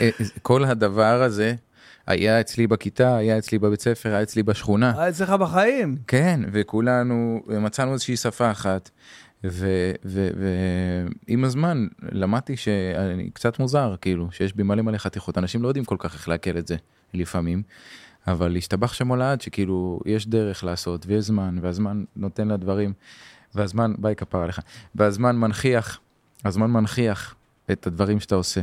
אה, 0.00 0.10
כל 0.42 0.64
הדבר 0.64 1.22
הזה 1.22 1.54
היה 2.06 2.40
אצלי 2.40 2.66
בכיתה, 2.66 3.16
היה 3.16 3.38
אצלי 3.38 3.58
בבית 3.58 3.80
ספר, 3.80 4.08
היה 4.08 4.22
אצלי 4.22 4.42
בשכונה. 4.42 4.92
היה 4.96 5.08
אצלך 5.08 5.30
בחיים. 5.30 5.96
כן, 6.06 6.40
וכולנו 6.52 7.40
מצאנו 7.46 7.92
איזושהי 7.92 8.16
שפה 8.16 8.50
אחת, 8.50 8.90
ועם 9.44 11.44
הזמן 11.44 11.86
למדתי 12.02 12.56
שאני 12.56 13.30
קצת 13.30 13.58
מוזר, 13.58 13.94
כאילו, 14.00 14.32
שיש 14.32 14.52
בי 14.52 14.62
מלא 14.62 14.82
מלא 14.82 14.98
חתיכות, 14.98 15.38
אנשים 15.38 15.62
לא 15.62 15.68
יודעים 15.68 15.84
כל 15.84 15.96
כך 15.98 16.14
איך 16.14 16.28
לעכל 16.28 16.58
את 16.58 16.66
זה 16.66 16.76
לפעמים, 17.14 17.62
אבל 18.26 18.56
השתבח 18.56 18.92
שמו 18.92 19.16
לעד 19.16 19.40
שכאילו 19.40 20.00
יש 20.06 20.26
דרך 20.26 20.64
לעשות 20.64 21.06
ויש 21.06 21.24
זמן, 21.24 21.58
והזמן 21.60 22.04
נותן 22.16 22.48
לדברים, 22.48 22.92
והזמן, 23.54 23.94
ביי 23.98 24.16
כפרה 24.16 24.42
עליך, 24.42 24.60
והזמן 24.94 25.36
מנכיח, 25.36 26.00
הזמן 26.44 26.70
מנכיח 26.70 27.34
את 27.70 27.86
הדברים 27.86 28.20
שאתה 28.20 28.34
עושה. 28.34 28.60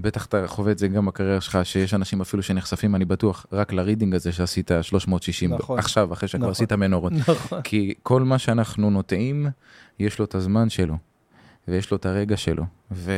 בטח 0.00 0.26
אתה 0.26 0.46
חווה 0.46 0.72
את 0.72 0.78
זה 0.78 0.88
גם 0.88 1.06
בקריירה 1.06 1.40
שלך, 1.40 1.58
שיש 1.62 1.94
אנשים 1.94 2.20
אפילו 2.20 2.42
שנחשפים, 2.42 2.94
אני 2.94 3.04
בטוח, 3.04 3.46
רק 3.52 3.72
לרידינג 3.72 4.14
הזה 4.14 4.32
שעשית 4.32 4.70
360 4.82 5.54
נכון. 5.54 5.78
עכשיו, 5.78 6.12
אחרי 6.12 6.28
שכבר 6.28 6.40
נכון. 6.40 6.50
עשית 6.50 6.72
מנורות. 6.72 7.12
נכון. 7.28 7.62
כי 7.62 7.94
כל 8.02 8.22
מה 8.22 8.38
שאנחנו 8.38 8.90
נוטעים, 8.90 9.46
יש 9.98 10.18
לו 10.18 10.24
את 10.24 10.34
הזמן 10.34 10.70
שלו, 10.70 10.96
ויש 11.68 11.90
לו 11.90 11.96
את 11.96 12.06
הרגע 12.06 12.36
שלו, 12.36 12.64
ו... 12.92 13.12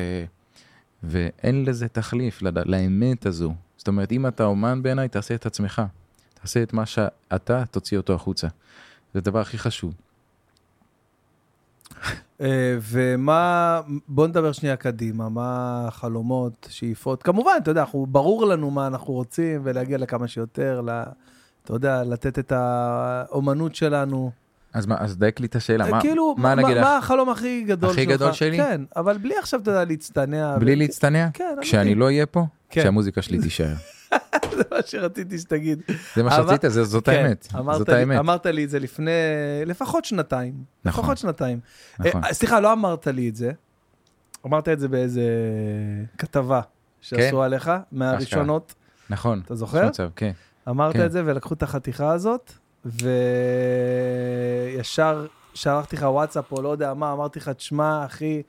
ואין 1.02 1.64
לזה 1.64 1.88
תחליף 1.88 2.42
לד... 2.42 2.58
לאמת 2.68 3.26
הזו. 3.26 3.54
זאת 3.76 3.88
אומרת, 3.88 4.12
אם 4.12 4.26
אתה 4.26 4.44
אומן 4.44 4.82
בעיניי, 4.82 5.08
תעשה 5.08 5.34
את 5.34 5.46
עצמך. 5.46 5.82
תעשה 6.34 6.62
את 6.62 6.72
מה 6.72 6.86
שאתה, 6.86 7.64
תוציא 7.70 7.96
אותו 7.96 8.14
החוצה. 8.14 8.48
זה 9.14 9.18
הדבר 9.18 9.40
הכי 9.40 9.58
חשוב. 9.58 9.94
אה, 12.40 12.76
ומה, 12.82 13.80
בוא 14.08 14.26
נדבר 14.26 14.52
שנייה 14.52 14.76
קדימה, 14.76 15.28
מה 15.28 15.84
החלומות, 15.88 16.66
שאיפות. 16.70 17.22
כמובן, 17.22 17.52
אתה 17.62 17.70
יודע, 17.70 17.80
אנחנו, 17.80 18.06
ברור 18.06 18.46
לנו 18.46 18.70
מה 18.70 18.86
אנחנו 18.86 19.12
רוצים, 19.14 19.60
ולהגיע 19.64 19.98
לכמה 19.98 20.28
שיותר, 20.28 20.80
ל, 20.80 20.90
אתה 21.64 21.72
יודע, 21.72 22.04
לתת 22.04 22.38
את 22.38 22.52
האומנות 22.52 23.74
שלנו. 23.74 24.30
אז 24.72 24.86
מה, 24.86 24.96
אז 24.98 25.16
דייק 25.18 25.40
לי 25.40 25.46
את 25.46 25.56
השאלה, 25.56 25.90
מה, 25.90 26.00
כאילו, 26.00 26.34
מה 26.38 26.54
נגיד 26.54 26.76
לך? 26.76 26.82
מה 26.82 26.96
החלום 26.96 27.28
הכי 27.30 27.64
גדול 27.64 27.90
הכי 27.90 28.04
שלך? 28.04 28.12
גדול 28.14 28.32
שלי? 28.32 28.56
כן, 28.56 28.80
אבל 28.96 29.18
בלי 29.18 29.38
עכשיו, 29.38 29.60
אתה 29.60 29.70
יודע, 29.70 29.84
להצטנע. 29.84 30.58
בלי 30.58 30.74
ו- 30.74 30.78
להצטנע? 30.78 31.28
כן, 31.34 31.54
כשאני. 31.60 31.94
לא 31.94 32.04
אהיה 32.04 32.26
פה, 32.26 32.44
כן. 32.70 32.82
שהמוזיקה 32.82 33.22
שלי 33.22 33.38
תישאר. 33.42 33.74
זה 34.56 34.62
מה 34.70 34.76
שרציתי 34.86 35.38
שתגיד. 35.38 35.82
זה 36.16 36.22
מה 36.22 36.30
שרצית, 36.30 36.70
זאת 36.70 37.04
כן, 37.04 37.12
האמת. 37.12 37.48
זאת 37.78 37.88
האמת. 37.88 38.18
אמרת 38.18 38.46
לי 38.46 38.64
את 38.64 38.70
זה 38.70 38.78
לפני 38.78 39.10
לפחות 39.66 40.04
שנתיים. 40.04 40.54
נכון. 40.84 41.04
לפחות 41.04 41.18
שנתיים. 41.18 41.60
נכון. 41.98 42.24
אה, 42.24 42.34
סליחה, 42.34 42.60
לא 42.60 42.72
אמרת 42.72 43.06
לי 43.06 43.28
את 43.28 43.36
זה. 43.36 43.52
אמרת 44.46 44.68
את 44.68 44.80
זה 44.80 44.88
באיזה 44.88 45.22
כתבה 46.18 46.60
שעשו 47.00 47.36
כן. 47.36 47.42
עליך, 47.42 47.70
מהראשונות. 47.92 48.74
נכון. 49.10 49.42
אתה 49.46 49.54
זוכר? 49.54 49.88
כן. 50.16 50.32
אמרת 50.68 50.92
כן. 50.92 51.06
את 51.06 51.12
זה 51.12 51.22
ולקחו 51.26 51.54
את 51.54 51.62
החתיכה 51.62 52.12
הזאת, 52.12 52.52
וישר 52.84 53.06
שלחתי 55.54 55.96
לך 55.96 56.02
וואטסאפ 56.02 56.52
או 56.52 56.62
לא 56.62 56.68
יודע 56.68 56.94
מה, 56.94 57.12
אמרתי 57.12 57.38
לך, 57.38 57.48
תשמע, 57.48 58.04
אחי, 58.04 58.42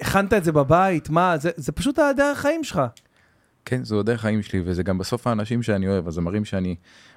הכנת 0.00 0.32
את 0.32 0.44
זה 0.44 0.52
בבית, 0.52 1.10
מה, 1.10 1.38
זה, 1.38 1.50
זה 1.56 1.72
פשוט 1.72 1.98
הדרך 1.98 2.38
חיים 2.38 2.64
שלך. 2.64 2.82
כן, 3.70 3.84
זו 3.84 4.00
הדרך 4.00 4.20
חיים 4.20 4.42
שלי, 4.42 4.62
וזה 4.64 4.82
גם 4.82 4.98
בסוף 4.98 5.26
האנשים 5.26 5.62
שאני 5.62 5.88
אוהב, 5.88 6.08
הזמרים 6.08 6.44
שאני 6.44 6.74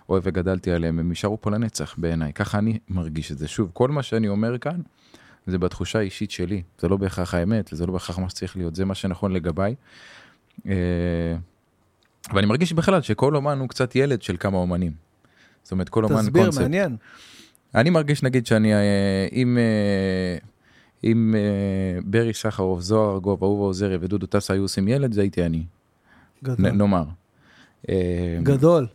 אוהב 0.09 0.23
וגדלתי 0.25 0.71
עליהם, 0.71 0.99
הם 0.99 1.09
יישארו 1.09 1.41
פה 1.41 1.51
לנצח 1.51 1.95
בעיניי. 1.97 2.33
ככה 2.33 2.57
אני 2.57 2.79
מרגיש 2.89 3.31
את 3.31 3.37
זה. 3.37 3.47
שוב, 3.47 3.71
כל 3.73 3.89
מה 3.89 4.03
שאני 4.03 4.27
אומר 4.27 4.57
כאן, 4.57 4.81
זה 5.47 5.57
בתחושה 5.57 5.99
האישית 5.99 6.31
שלי. 6.31 6.61
זה 6.79 6.87
לא 6.87 6.97
בהכרח 6.97 7.33
האמת, 7.33 7.73
וזה 7.73 7.85
לא 7.85 7.93
בהכרח 7.93 8.19
מה 8.19 8.29
שצריך 8.29 8.57
להיות, 8.57 8.75
זה 8.75 8.85
מה 8.85 8.95
שנכון 8.95 9.31
לגביי. 9.31 9.75
אה, 10.67 10.73
ואני 12.33 12.47
מרגיש 12.47 12.73
בכלל 12.73 13.01
שכל 13.01 13.35
אומן 13.35 13.59
הוא 13.59 13.69
קצת 13.69 13.95
ילד 13.95 14.21
של 14.21 14.37
כמה 14.39 14.57
אומנים. 14.57 14.91
זאת 15.63 15.71
אומרת, 15.71 15.89
כל 15.89 16.03
אומן 16.03 16.21
תסביר, 16.21 16.43
קונספט. 16.43 16.61
מעניין. 16.61 16.95
אני 17.75 17.89
מרגיש 17.89 18.23
נגיד 18.23 18.45
שאני 18.45 18.73
עם 19.31 19.57
אה, 19.57 20.37
אם 21.03 21.35
אה, 21.37 22.01
ברי 22.05 22.33
סחרוף, 22.33 22.81
זוהר 22.81 23.13
ארגוב, 23.13 23.43
אהובה 23.43 23.63
עוזרי 23.63 23.97
ודודו 23.99 24.27
טסה 24.27 24.53
היו 24.53 24.61
עושים 24.61 24.87
ילד, 24.87 25.13
זה 25.13 25.21
הייתי 25.21 25.45
אני, 25.45 25.63
גדול. 26.43 26.71
נאמר. 26.71 27.03
אה, 27.89 28.39
גדול. 28.43 28.87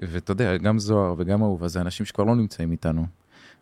ואתה 0.00 0.32
יודע, 0.32 0.56
גם 0.56 0.78
זוהר 0.78 1.14
וגם 1.18 1.42
אהובה 1.42 1.68
זה 1.68 1.80
אנשים 1.80 2.06
שכבר 2.06 2.24
לא 2.24 2.34
נמצאים 2.36 2.72
איתנו. 2.72 3.06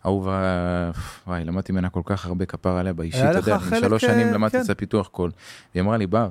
אהובה, 0.07 0.91
וואי, 1.27 1.45
למדתי 1.45 1.73
ממנה 1.73 1.89
כל 1.91 2.01
כך 2.05 2.27
הרבה 2.27 2.45
כפר 2.47 2.77
עליה 2.77 2.93
באישית, 2.93 3.21
אתה 3.31 3.39
יודע, 3.39 3.59
שלוש 3.81 4.03
שנים 4.03 4.27
אה, 4.27 4.33
למדתי 4.33 4.57
כן. 4.59 4.63
קצת 4.65 4.79
פיתוח 4.79 5.09
קול. 5.09 5.31
היא 5.75 5.83
אמרה 5.83 5.97
לי, 5.97 6.07
בר, 6.07 6.31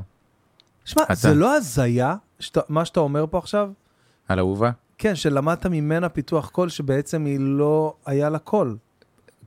שמע, 0.85 1.03
אתה- 1.03 1.13
זה 1.15 1.33
לא 1.35 1.55
הזיה, 1.55 2.15
שאתה- 2.39 2.61
מה 2.69 2.85
שאתה 2.85 2.99
אומר 2.99 3.25
פה 3.29 3.37
עכשיו? 3.37 3.71
על 4.27 4.39
אהובה, 4.39 4.71
כן, 4.97 5.15
שלמדת 5.15 5.65
ממנה 5.65 6.09
פיתוח 6.09 6.49
קול 6.49 6.69
שבעצם 6.69 7.25
היא 7.25 7.37
לא 7.39 7.93
היה 8.05 8.29
לה 8.29 8.39
קול. 8.39 8.77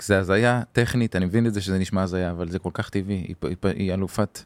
זה 0.02 0.18
הזיה 0.18 0.62
טכנית, 0.72 1.16
אני 1.16 1.24
מבין 1.24 1.46
את 1.46 1.54
זה 1.54 1.60
שזה 1.60 1.78
נשמע 1.78 2.02
הזיה, 2.02 2.30
אבל 2.30 2.48
זה 2.50 2.58
כל 2.58 2.70
כך 2.74 2.90
טבעי, 2.90 3.14
היא, 3.16 3.34
היא, 3.42 3.56
היא 3.76 3.94
אלופת 3.94 4.42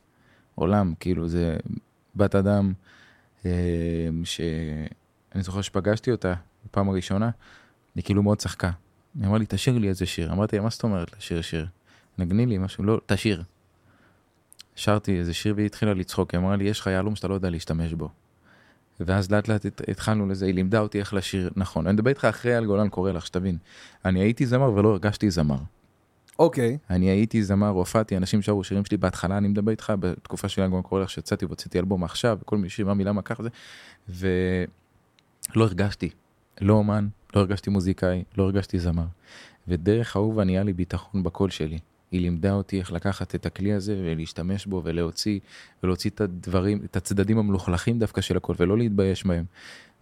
עולם, 0.55 0.93
כאילו 1.01 1.29
זה 1.29 1.57
בת 2.19 2.35
אדם, 2.35 2.73
אה, 3.47 3.51
שאני 4.25 5.43
זוכר 5.43 5.61
שפגשתי 5.63 6.11
אותה 6.13 6.35
בפעם 6.65 6.89
הראשונה, 6.89 7.31
היא 7.95 8.05
כאילו 8.05 8.23
מאוד 8.23 8.39
צחקה. 8.39 8.71
היא 9.19 9.27
אמרה 9.27 9.39
לי, 9.39 9.45
תשאיר 9.49 9.79
לי 9.79 9.89
איזה 9.89 10.07
שיר. 10.07 10.33
אמרתי 10.33 10.57
לה, 10.57 10.63
מה 10.63 10.71
זאת 10.71 10.83
אומרת 10.83 11.17
לשיר 11.17 11.41
שיר? 11.43 11.67
נגני 12.19 12.47
לי 12.47 12.59
משהו, 12.59 12.85
לא, 12.85 13.01
תשאיר. 13.07 13.43
שרתי 14.77 15.19
איזה 15.19 15.35
שיר 15.35 15.55
והיא 15.57 15.67
התחילה 15.67 15.95
לצחוק, 15.95 16.31
היא 16.35 16.41
אמרה 16.41 16.57
לי, 16.57 16.65
יש 16.65 16.81
לך 16.81 16.87
יהלום 16.87 17.17
שאתה 17.17 17.29
לא 17.29 17.35
יודע 17.35 17.51
להשתמש 17.51 17.93
בו. 17.93 18.09
ואז 19.01 19.31
לאט 19.31 19.49
לאט 19.49 19.67
הת- 19.67 19.89
התחלנו 19.89 20.27
לזה, 20.29 20.47
היא 20.47 20.55
לימדה 20.55 20.81
אותי 20.81 20.99
איך 21.01 21.15
לשיר 21.15 21.51
נכון. 21.57 21.87
אני 21.87 21.95
מדבר 21.95 22.11
איתך 22.11 22.25
אחרי 22.25 22.55
על 22.55 22.67
גולן 22.67 22.89
קורא 22.89 23.13
לך, 23.13 23.27
שתבין. 23.27 23.59
אני 24.05 24.21
הייתי 24.21 24.47
זמר 24.47 24.73
ולא 24.73 24.89
הרגשתי 24.89 25.31
זמר. 25.31 25.59
אוקיי. 26.39 26.79
אני 26.91 27.11
הייתי 27.11 27.43
זמר, 27.43 27.69
הופעתי, 27.69 28.17
אנשים 28.17 28.43
שרו 28.43 28.65
שירים 28.65 28.85
שלי 28.85 28.97
בהתחלה, 28.97 29.39
אני 29.39 29.49
מדבר 29.49 29.71
איתך, 29.71 29.93
בתקופה 30.01 30.49
של 30.49 30.67
גולן 30.69 30.83
קורא 30.83 31.01
לך, 31.01 31.11
שיצאתי 31.11 31.45
והוצאתי 31.45 31.79
אלבום 31.79 32.05
עכשיו, 32.05 32.39
וכל 32.43 32.59
מי 32.59 32.69
שמה 32.69 32.95
מילה 32.95 33.13
מה 33.13 33.23
ככה 33.23 33.43
זה, 33.43 33.49
ולא 34.09 35.65
הרגשתי, 35.65 36.11
לא 36.61 36.75
אומן, 36.75 37.09
לא 37.35 37.41
הרגשתי 37.41 37.71
מוזיקאי, 37.71 38.25
לא 38.39 38.43
הרגשתי 38.43 38.79
זמר. 38.79 39.07
ודרך 39.69 40.17
אהובה 40.17 40.45
נהיה 40.45 40.63
לי 40.63 40.73
ביטחון 40.73 41.23
בקול 41.23 41.51
שלי. 41.51 41.79
היא 42.11 42.21
לימדה 42.21 42.53
אותי 42.53 42.79
איך 42.79 42.93
לקחת 42.93 43.35
את 43.35 43.47
הכלי 43.47 43.73
הזה 43.73 43.97
ולהשתמש 44.05 44.67
בו 44.67 44.83
ולהוציא, 44.85 45.39
ולהוציא 45.83 46.11
את 46.11 46.21
הדברים, 46.21 46.81
את 46.85 46.97
הצדדים 46.97 47.39
המלוכלכים 47.39 47.99
דווקא 47.99 48.21
של 48.21 48.37
הקול, 48.37 48.57
ולא 48.59 48.79
להתבייש 48.79 49.27
בהם. 49.27 49.45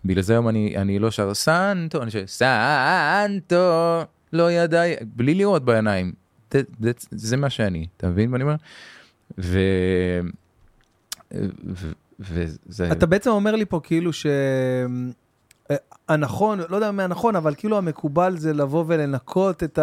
בגלל 0.04 0.22
זה 0.22 0.32
היום 0.32 0.48
אני, 0.48 0.76
אני 0.76 0.98
לא 0.98 1.10
שר 1.10 1.34
סנטו, 1.34 2.02
אני 2.02 2.10
שר 2.10 2.26
סנטו, 2.26 4.00
לא 4.32 4.52
ידעי, 4.52 4.94
בלי 5.16 5.34
לראות 5.34 5.64
בעיניים. 5.64 6.25
זה, 6.52 6.62
זה, 6.80 6.92
זה 7.10 7.36
מה 7.36 7.50
שאני, 7.50 7.86
אתה 7.96 8.08
מבין 8.08 8.30
מה 8.30 8.36
אני 8.36 8.44
אומר? 8.44 8.54
ו... 9.38 9.58
ו... 11.66 11.90
וזה... 12.20 12.92
אתה 12.92 13.06
בעצם 13.06 13.30
אומר 13.30 13.56
לי 13.56 13.64
פה 13.64 13.80
כאילו 13.82 14.12
ש... 14.12 14.26
אה, 15.70 15.76
הנכון, 16.08 16.60
לא 16.68 16.76
יודע 16.76 16.90
מה 16.90 17.04
הנכון, 17.04 17.36
אבל 17.36 17.54
כאילו 17.54 17.78
המקובל 17.78 18.36
זה 18.36 18.52
לבוא 18.52 18.84
ולנקות 18.86 19.62
את 19.62 19.78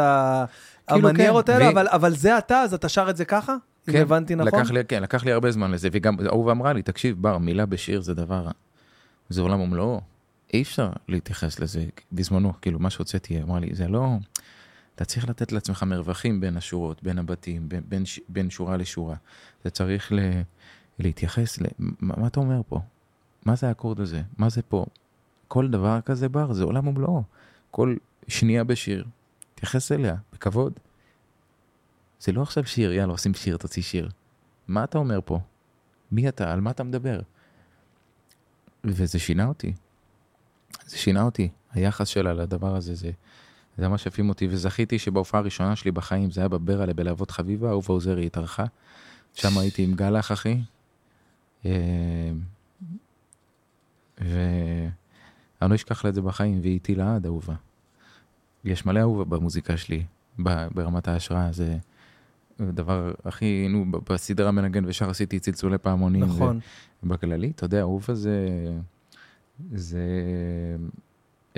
כאילו 0.88 1.10
המניירות 1.10 1.45
כן, 1.48 1.53
האלה, 1.53 1.65
ו- 1.65 1.72
אבל- 1.72 1.88
אבל 1.88 2.15
זה 2.15 2.38
אתה, 2.38 2.61
אז 2.61 2.73
אתה 2.73 2.90
שר 2.90 3.10
את 3.10 3.18
זה 3.18 3.26
ככה? 3.26 3.56
אם 3.90 3.95
הבנתי 3.95 4.35
נכון? 4.35 4.60
לקח 4.60 4.72
לי, 4.72 4.85
כן, 4.85 5.03
לקח 5.03 5.26
לי 5.26 5.31
הרבה 5.31 5.52
זמן 5.52 5.72
לזה, 5.72 5.90
וגם 5.91 6.15
אהובה 6.26 6.52
אמרה 6.52 6.73
לי, 6.73 6.81
תקשיב, 6.81 7.22
בר, 7.22 7.38
מילה 7.38 7.65
בשיר 7.65 8.02
זה 8.02 8.14
דבר, 8.14 8.48
זה 9.30 9.41
עולם 9.41 9.61
ומלואו. 9.61 10.02
אי 10.53 10.61
אפשר 10.61 10.90
להתייחס 11.07 11.60
לזה 11.60 11.85
בזמנו, 12.11 12.53
כאילו, 12.61 12.80
מה 12.80 12.90
שהוצאתי, 12.90 13.41
אמרה 13.41 13.60
לי, 13.60 13.69
זה 13.73 13.88
לא... 13.88 14.07
אתה 14.95 15.06
צריך 15.06 15.30
לתת 15.30 15.52
לעצמך 15.52 15.84
מרווחים 15.84 16.41
בין 16.41 16.57
השורות, 16.57 17.03
בין 17.03 17.20
הבתים, 17.20 17.70
בין, 17.70 17.84
בין, 17.88 18.03
בין 18.30 18.49
שורה 18.49 18.78
לשורה. 18.78 19.15
אתה 19.61 19.70
צריך 19.70 20.11
ל, 20.11 20.20
להתייחס 20.99 21.61
ל... 21.61 21.65
מה, 21.80 22.14
מה 22.18 22.28
אתה 22.28 22.40
אומר 22.40 22.61
פה? 22.68 22.80
מה 23.45 23.56
זה 23.56 23.68
האקורד 23.68 23.99
הזה? 23.99 24.22
מה 24.38 24.49
זה 24.49 24.61
פה? 24.61 24.86
כל 25.48 25.70
דבר 25.70 26.02
כזה 26.02 26.30
בר, 26.30 26.53
זה 26.53 26.64
עולם 26.64 26.88
ומלואו. 26.88 27.24
כל 27.72 27.95
שנייה 28.28 28.64
בשיר, 28.64 29.06
תתייחס 29.56 29.91
אליה, 29.91 30.15
בכבוד. 30.34 30.74
זה 32.20 32.32
לא 32.32 32.41
עכשיו 32.41 32.65
שיר, 32.65 32.94
יאללה, 32.94 33.11
עושים 33.11 33.34
שיר, 33.34 33.57
תוציא 33.57 33.84
שיר. 33.84 34.10
מה 34.68 34.84
אתה 34.84 34.98
אומר 34.98 35.20
פה? 35.26 35.40
מי 36.11 36.30
אתה? 36.30 36.53
על 36.53 36.61
מה 36.61 36.72
אתה 36.72 36.84
מדבר? 36.84 37.20
וזה 38.84 39.20
שינה 39.20 39.45
אותי. 39.45 39.74
זה 40.86 40.98
שינה 40.98 41.22
אותי. 41.22 41.49
היחס 41.72 42.07
שלה 42.07 42.34
לדבר 42.34 42.76
הזה, 42.76 42.95
זה, 42.95 43.11
זה 43.78 43.88
ממש 43.88 44.08
הפעים 44.08 44.30
אותי, 44.30 44.48
וזכיתי 44.48 45.00
שבהופעה 45.00 45.40
הראשונה 45.41 45.76
שלי 45.76 45.91
בחיים, 45.91 46.32
זה 46.32 46.41
היה 46.41 46.48
בברלה 46.48 46.94
בלהבות 46.94 47.32
חביבה, 47.32 47.70
אהובה 47.70 47.94
עוזרי 47.94 48.26
התארחה. 48.26 48.66
שם 49.34 49.58
הייתי 49.58 49.84
עם 49.84 49.94
גלח, 49.94 50.32
אחי. 50.32 50.62
אה, 51.66 51.72
ואני 54.20 55.70
לא 55.70 55.76
אשכח 55.76 56.04
לה 56.04 56.10
את 56.10 56.16
זה 56.16 56.22
בחיים, 56.22 56.60
והיא 56.62 56.74
איתי 56.74 56.95
לעד, 56.95 57.26
אהובה. 57.26 57.56
יש 58.64 58.86
מלא 58.86 59.00
אהובה 59.00 59.24
במוזיקה 59.24 59.78
שלי, 59.78 60.06
ברמת 60.40 61.08
ההשראה, 61.08 61.52
זה 61.52 61.78
הדבר 62.60 63.14
הכי, 63.26 63.68
נו, 63.70 63.86
בסדרה 64.10 64.52
מנגן 64.52 64.86
ושר 64.86 65.10
עשיתי 65.10 65.40
צלצולי 65.40 65.78
פעמונים. 65.78 66.24
נכון. 66.24 66.60
בכללי, 67.04 67.52
אתה 67.56 67.66
יודע, 67.66 67.80
אהובה 67.80 68.16
זה, 68.16 68.48
זה 69.74 70.02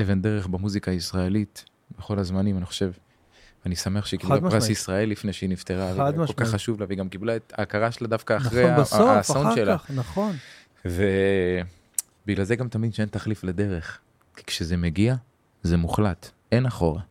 אבן 0.01 0.21
דרך 0.21 0.47
במוזיקה 0.47 0.91
הישראלית 0.91 1.65
בכל 1.99 2.19
הזמנים, 2.19 2.57
אני 2.57 2.65
חושב. 2.65 2.91
אני 3.65 3.75
שמח 3.75 4.05
שהיא 4.05 4.19
קיבלה 4.19 4.41
פרס 4.41 4.53
משמעית. 4.53 4.71
ישראל 4.71 5.09
לפני 5.09 5.33
שהיא 5.33 5.49
נפטרה, 5.49 5.93
חד 5.97 6.13
וכל 6.15 6.33
כך 6.33 6.39
משמעית. 6.41 6.53
חשוב 6.53 6.79
לה, 6.79 6.85
והיא 6.87 6.97
גם 6.97 7.09
קיבלה 7.09 7.35
את 7.35 7.53
ההכרה 7.57 7.91
שלה 7.91 8.07
דווקא 8.07 8.37
אחרי 8.37 8.63
נכון, 8.63 8.73
ה- 8.73 8.79
בסוף, 8.81 8.99
האסון 9.01 9.55
שלה. 9.55 9.77
כך, 9.77 9.91
נכון. 9.91 10.35
ובגלל 10.85 12.45
זה 12.45 12.55
גם 12.55 12.69
תמיד 12.69 12.93
שאין 12.93 13.07
תחליף 13.07 13.43
לדרך. 13.43 13.99
כי 14.35 14.43
כשזה 14.43 14.77
מגיע, 14.77 15.15
זה 15.63 15.77
מוחלט, 15.77 16.29
אין 16.51 16.65
אחורה. 16.65 17.01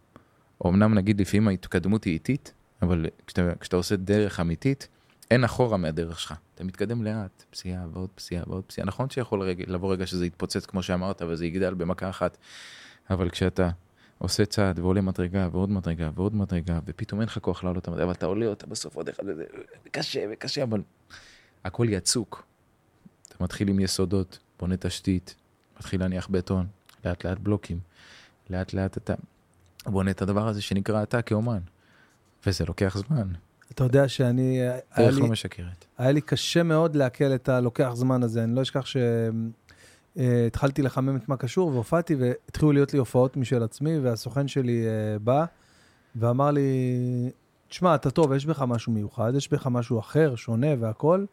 אמנם 0.66 0.94
נגיד 0.94 1.20
לפעמים 1.20 1.48
ההתקדמות 1.48 2.04
היא 2.04 2.12
איטית, 2.12 2.52
אבל 2.82 3.06
כשאתה, 3.26 3.42
כשאתה 3.60 3.76
עושה 3.76 3.96
דרך 3.96 4.40
אמיתית, 4.40 4.88
אין 5.30 5.44
אחורה 5.44 5.76
מהדרך 5.76 6.20
שלך. 6.20 6.34
אתה 6.54 6.64
מתקדם 6.64 7.02
לאט, 7.02 7.44
פסיעה 7.50 7.84
ועוד 7.92 8.08
פסיעה 8.14 8.42
ועוד 8.46 8.64
פסיעה. 8.66 8.86
נכון 8.86 9.10
שיכול 9.10 9.42
רגע, 9.42 9.64
לבוא 9.66 9.92
רגע 9.92 10.06
שזה 10.06 10.26
יתפוצץ 10.26 10.66
כמו 10.66 10.82
שאמרת 10.82 11.22
וזה 11.28 11.46
יגדל 11.46 11.74
במכה 11.74 12.10
אחת, 12.10 12.36
אבל 13.10 13.30
כשאתה 13.30 13.68
עושה 14.18 14.46
צעד 14.46 14.78
ועולה 14.78 15.00
מדרגה 15.00 15.48
ועוד 15.52 15.70
מדרגה 15.70 16.10
ועוד 16.14 16.34
מדרגה, 16.34 16.78
ופתאום 16.86 17.20
אין 17.20 17.28
לך 17.28 17.38
כוח 17.38 17.64
לעלות 17.64 17.82
את 17.82 17.88
המדרגה, 17.88 18.04
אבל 18.04 18.12
אתה 18.12 18.26
עולה 18.26 18.46
אותה 18.46 18.66
בסוף 18.66 18.96
עוד 18.96 19.08
אחד, 19.08 19.22
וזה 19.26 19.44
קשה 19.90 20.24
וקשה, 20.32 20.62
אבל 20.62 20.82
הכל 21.64 21.86
יצוק. 21.90 22.46
אתה 23.28 23.44
מתחיל 23.44 23.68
עם 23.68 23.80
יסודות, 23.80 24.38
בונה 24.60 24.76
תשתית, 24.76 25.34
מתחיל 25.78 26.00
להניח 26.00 26.28
בטון, 26.28 26.66
לאט 27.04 27.24
לאט 27.24 27.38
בלוקים, 27.38 27.78
לאט 28.50 28.72
לאט 28.72 28.96
אתה 28.96 29.14
בונה 29.86 30.10
את 30.10 30.22
הדבר 30.22 30.48
הזה 30.48 30.62
שנקרא 30.62 31.02
אתה 31.02 31.22
כאומן. 31.22 31.60
וזה 32.46 32.64
לוקח 32.64 32.96
זמן. 33.08 33.28
אתה 33.70 33.84
יודע 33.84 34.08
שאני, 34.08 34.60
דרך 34.98 35.18
לא 35.18 35.26
משקרת. 35.26 35.84
היה 35.98 36.12
לי 36.12 36.20
קשה 36.20 36.62
מאוד 36.62 36.96
לעכל 36.96 37.34
את 37.34 37.48
הלוקח 37.48 37.90
זמן 37.94 38.22
הזה. 38.22 38.44
אני 38.44 38.54
לא 38.54 38.62
אשכח 38.62 38.86
שהתחלתי 40.18 40.82
לחמם 40.82 41.16
את 41.16 41.28
מה 41.28 41.36
קשור 41.36 41.68
והופעתי, 41.68 42.14
והתחילו 42.14 42.72
להיות 42.72 42.92
לי 42.92 42.98
הופעות 42.98 43.36
משל 43.36 43.62
עצמי, 43.62 43.98
והסוכן 43.98 44.48
שלי 44.48 44.86
אה, 44.86 45.18
בא 45.18 45.44
ואמר 46.16 46.50
לי, 46.50 46.60
תשמע, 47.68 47.94
אתה 47.94 48.10
טוב, 48.10 48.32
יש 48.32 48.46
בך 48.46 48.62
משהו 48.62 48.92
מיוחד, 48.92 49.32
יש 49.36 49.52
בך 49.52 49.66
משהו 49.66 49.98
אחר, 49.98 50.34
שונה 50.34 50.66
והכול. 50.80 51.26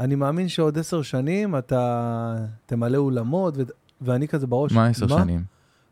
אני 0.00 0.14
מאמין 0.14 0.48
שעוד 0.48 0.78
עשר 0.78 1.02
שנים 1.02 1.56
אתה 1.56 2.34
תמלא 2.66 2.96
אולמות, 2.96 3.54
ו... 3.56 3.62
ואני 4.00 4.28
כזה 4.28 4.46
בראש. 4.46 4.72
מה 4.72 4.86
עשר 4.86 5.08
שנים? 5.08 5.44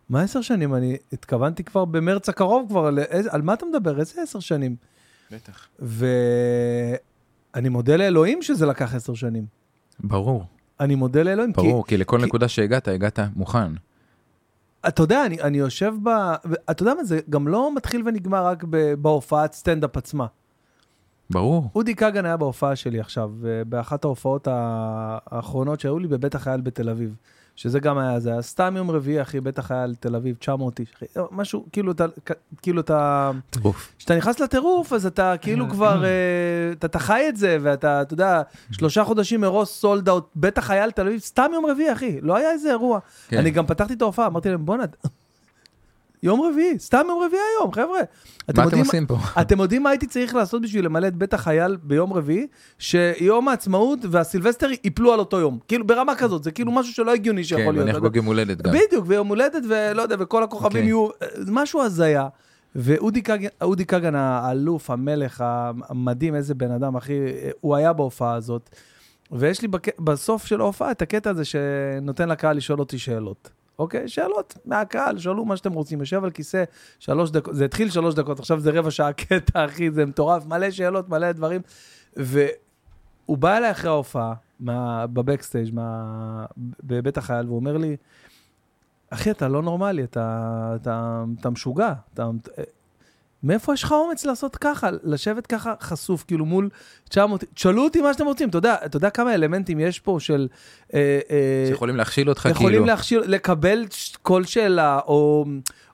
מה 0.08 0.22
עשר 0.22 0.40
שנים? 0.40 0.74
אני 0.74 0.96
התכוונתי 1.12 1.64
כבר 1.64 1.84
במרץ 1.84 2.28
הקרוב 2.28 2.66
כבר, 2.68 2.86
על, 2.86 2.98
על 3.28 3.42
מה 3.42 3.54
אתה 3.54 3.66
מדבר? 3.66 4.00
איזה 4.00 4.22
עשר 4.22 4.40
שנים? 4.40 4.76
בטח. 5.30 5.68
ואני 5.78 7.68
מודה 7.68 7.96
לאלוהים 7.96 8.42
שזה 8.42 8.66
לקח 8.66 8.94
עשר 8.94 9.14
שנים. 9.14 9.46
ברור, 10.00 10.44
אני 10.80 10.94
מודה 10.94 11.22
לאלוהים, 11.22 11.52
ברור, 11.52 11.86
כי 11.86 11.96
לכל 11.96 12.18
כי- 12.20 12.26
נקודה 12.26 12.48
שהגעת, 12.48 12.88
הגעת 12.88 13.18
מוכן. 13.36 13.72
כי 13.74 13.78
אתה 14.88 15.02
יודע, 15.02 15.26
אני, 15.26 15.40
אני 15.40 15.58
יושב 15.58 15.94
ב... 16.02 16.08
אתה 16.70 16.82
יודע 16.82 16.94
מה, 16.94 17.04
זה 17.04 17.20
גם 17.30 17.48
לא 17.48 17.74
מתחיל 17.74 18.02
ונגמר 18.06 18.46
רק 18.46 18.64
ב- 18.70 18.94
בהופעת 18.94 19.52
סטנדאפ 19.52 19.96
עצמה. 19.96 20.26
ברור. 21.30 21.70
אודי 21.74 21.94
כגן 21.94 22.24
היה 22.24 22.36
בהופעה 22.36 22.76
שלי 22.76 23.00
עכשיו, 23.00 23.30
באחת 23.68 24.04
ההופעות 24.04 24.48
האחרונות 24.50 25.80
שהיו 25.80 25.98
לי 25.98 26.08
בבית 26.08 26.34
החייל 26.34 26.60
בתל 26.60 26.88
אביב. 26.90 27.14
שזה 27.56 27.80
גם 27.80 27.98
היה, 27.98 28.20
זה 28.20 28.32
היה 28.32 28.42
סתם 28.42 28.74
יום 28.76 28.90
רביעי, 28.90 29.22
אחי, 29.22 29.40
בית 29.40 29.58
החייל 29.58 29.94
תל 29.94 30.16
אביב, 30.16 30.36
900 30.36 30.80
איש, 30.80 30.88
אחי, 30.96 31.06
משהו, 31.30 31.66
כאילו 31.72 31.92
אתה, 31.92 32.06
כאילו 32.62 32.80
אתה, 32.80 33.30
טירוף. 33.50 33.92
כשאתה 33.98 34.16
נכנס 34.16 34.40
לטירוף, 34.40 34.92
אז 34.92 35.06
אתה 35.06 35.34
כאילו 35.40 35.68
כבר, 35.72 36.04
אה, 36.04 36.10
אתה, 36.72 36.86
אתה 36.86 36.98
חי 36.98 37.24
את 37.28 37.36
זה, 37.36 37.58
ואתה, 37.62 38.02
אתה 38.02 38.14
יודע, 38.14 38.42
שלושה 38.70 39.04
חודשים 39.04 39.40
מראש 39.40 39.68
סולד 39.68 40.08
אאוט, 40.08 40.30
בית 40.34 40.58
החייל 40.58 40.90
תל 40.90 41.06
אביב, 41.06 41.20
סתם 41.20 41.50
יום 41.54 41.66
רביעי, 41.66 41.92
אחי, 41.92 42.20
לא 42.20 42.36
היה 42.36 42.50
איזה 42.50 42.70
אירוע. 42.70 42.98
כן. 43.28 43.38
אני 43.38 43.50
גם 43.50 43.66
פתחתי 43.66 43.94
את 43.94 44.02
ההופעה, 44.02 44.26
אמרתי 44.26 44.48
להם, 44.48 44.66
בואנה, 44.66 44.84
יום 46.22 46.40
רביעי, 46.42 46.78
סתם 46.78 47.02
יום 47.08 47.22
רביעי 47.22 47.42
היום, 47.58 47.72
חבר'ה. 47.72 48.00
מה 48.56 48.64
אתם 48.68 48.78
עושים 48.78 49.06
פה? 49.06 49.18
אתם 49.40 49.60
יודעים 49.60 49.82
מה 49.82 49.90
הייתי 49.90 50.06
צריך 50.06 50.34
לעשות 50.34 50.62
בשביל 50.62 50.84
למלא 50.84 51.08
את 51.08 51.16
בית 51.16 51.34
החייל 51.34 51.76
ביום 51.82 52.12
רביעי? 52.12 52.46
שיום 52.78 53.48
העצמאות 53.48 53.98
והסילבסטר 54.10 54.68
ייפלו 54.84 55.12
על 55.12 55.18
אותו 55.18 55.40
יום. 55.40 55.58
כאילו 55.68 55.86
ברמה 55.86 56.14
כזאת, 56.14 56.44
זה 56.44 56.50
כאילו 56.50 56.72
משהו 56.72 56.92
שלא 56.92 57.14
הגיוני 57.14 57.44
שיכול 57.44 57.64
כן, 57.64 57.72
להיות. 57.72 57.86
יודע. 57.86 57.98
אחגוג 57.98 58.16
יום 58.16 58.26
הולדת 58.26 58.62
גם. 58.62 58.72
בדיוק, 58.72 59.04
ויום 59.08 59.28
הולדת 59.28 59.62
ולא 59.68 60.02
יודע, 60.02 60.16
וכל 60.18 60.42
הכוכבים 60.42 60.66
אוקיי. 60.66 60.82
יהיו, 60.82 61.08
משהו 61.46 61.82
הזיה. 61.82 62.28
ואודי 62.78 63.22
כגן, 63.22 63.48
אודי 63.60 63.84
כגן 63.84 64.14
האלוף, 64.14 64.90
המלך, 64.90 65.44
המדהים, 65.88 66.34
איזה 66.34 66.54
בן 66.54 66.70
אדם, 66.70 66.96
אחי, 66.96 67.18
הוא 67.60 67.76
היה 67.76 67.92
בהופעה 67.92 68.34
הזאת. 68.34 68.70
ויש 69.32 69.62
לי 69.62 69.68
בק... 69.68 70.00
בסוף 70.00 70.46
של 70.46 70.60
ההופעה 70.60 70.90
את 70.90 71.02
הקטע 71.02 71.30
הזה 71.30 71.44
שנותן 71.44 72.28
לקהל 72.28 72.56
לשאול 72.56 72.78
אותי 72.78 72.98
שאלות. 72.98 73.50
אוקיי? 73.78 74.08
שאלות 74.08 74.58
מהקהל, 74.64 75.18
שאלו 75.18 75.44
מה 75.44 75.56
שאתם 75.56 75.72
רוצים. 75.72 76.00
יושב 76.00 76.24
על 76.24 76.30
כיסא 76.30 76.64
שלוש 76.98 77.30
דקות, 77.30 77.54
זה 77.54 77.64
התחיל 77.64 77.90
שלוש 77.90 78.14
דקות, 78.14 78.38
עכשיו 78.38 78.60
זה 78.60 78.70
רבע 78.70 78.90
שעה 78.90 79.12
קטע, 79.12 79.64
אחי, 79.64 79.90
זה 79.90 80.06
מטורף, 80.06 80.46
מלא 80.46 80.70
שאלות, 80.70 81.08
מלא 81.08 81.32
דברים. 81.32 81.60
והוא 82.16 83.38
בא 83.38 83.56
אליי 83.56 83.70
אחרי 83.70 83.90
ההופעה. 83.90 84.34
בבקסטייג', 84.60 85.74
מה... 85.74 86.46
בבית 86.82 87.18
החייל, 87.18 87.46
והוא 87.46 87.56
אומר 87.56 87.76
לי, 87.76 87.96
אחי, 89.10 89.30
אתה 89.30 89.48
לא 89.48 89.62
נורמלי, 89.62 90.04
אתה, 90.04 90.76
אתה, 90.82 91.24
אתה 91.40 91.50
משוגע. 91.50 91.92
אתה, 92.14 92.30
מאיפה 93.42 93.74
יש 93.74 93.82
לך 93.82 93.92
אומץ 93.92 94.24
לעשות 94.24 94.56
ככה, 94.56 94.88
לשבת 95.02 95.46
ככה 95.46 95.74
חשוף, 95.80 96.24
כאילו 96.26 96.44
מול 96.46 96.68
900, 97.08 97.44
תשאלו 97.54 97.84
אותי 97.84 98.00
מה 98.00 98.12
שאתם 98.12 98.26
רוצים, 98.26 98.48
אתה 98.48 98.58
יודע, 98.58 98.76
אתה 98.84 98.96
יודע 98.96 99.10
כמה 99.10 99.34
אלמנטים 99.34 99.80
יש 99.80 100.00
פה 100.00 100.16
של... 100.20 100.48
אה, 100.94 101.20
אה, 101.30 101.64
שיכולים 101.68 101.96
להכשיל 101.96 102.28
אותך 102.28 102.40
כאילו. 102.42 102.54
יכולים 102.56 102.86
להכשיר, 102.86 103.22
לקבל 103.26 103.84
כל 104.22 104.44
שאלה, 104.44 104.98
או, 105.06 105.44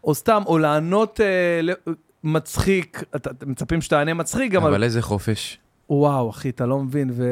או 0.05 0.15
סתם, 0.15 0.43
או 0.47 0.59
לענות 0.59 1.21
אה, 1.21 1.61
מצחיק, 2.25 3.03
אתה- 3.17 3.31
אתם 3.31 3.51
מצפים 3.51 3.81
שתענה 3.81 4.15
מצחיק 4.15 4.53
גם, 4.53 4.63
אבל 4.63 4.75
על... 4.75 4.83
איזה 4.85 5.03
חופש. 5.03 5.59
וואו, 5.91 6.31
אחי, 6.31 6.49
אתה 6.49 6.67
לא 6.67 6.79
מבין, 6.79 7.11
ו... 7.13 7.25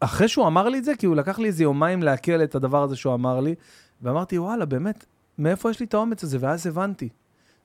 אחרי 0.00 0.28
שהוא 0.28 0.46
אמר 0.46 0.68
לי 0.68 0.78
את 0.78 0.84
זה, 0.84 0.92
כי 0.98 1.06
הוא 1.06 1.16
לקח 1.16 1.38
לי 1.38 1.46
איזה 1.48 1.62
יומיים 1.62 2.02
לעכל 2.02 2.42
את 2.44 2.54
הדבר 2.54 2.82
הזה 2.82 2.96
שהוא 2.96 3.14
אמר 3.14 3.40
לי, 3.40 3.54
ואמרתי, 4.02 4.38
וואלה, 4.38 4.64
באמת, 4.64 5.04
מאיפה 5.38 5.70
יש 5.70 5.80
לי 5.80 5.86
את 5.86 5.94
האומץ 5.94 6.24
הזה? 6.24 6.38
ואז 6.40 6.66
הבנתי. 6.66 7.08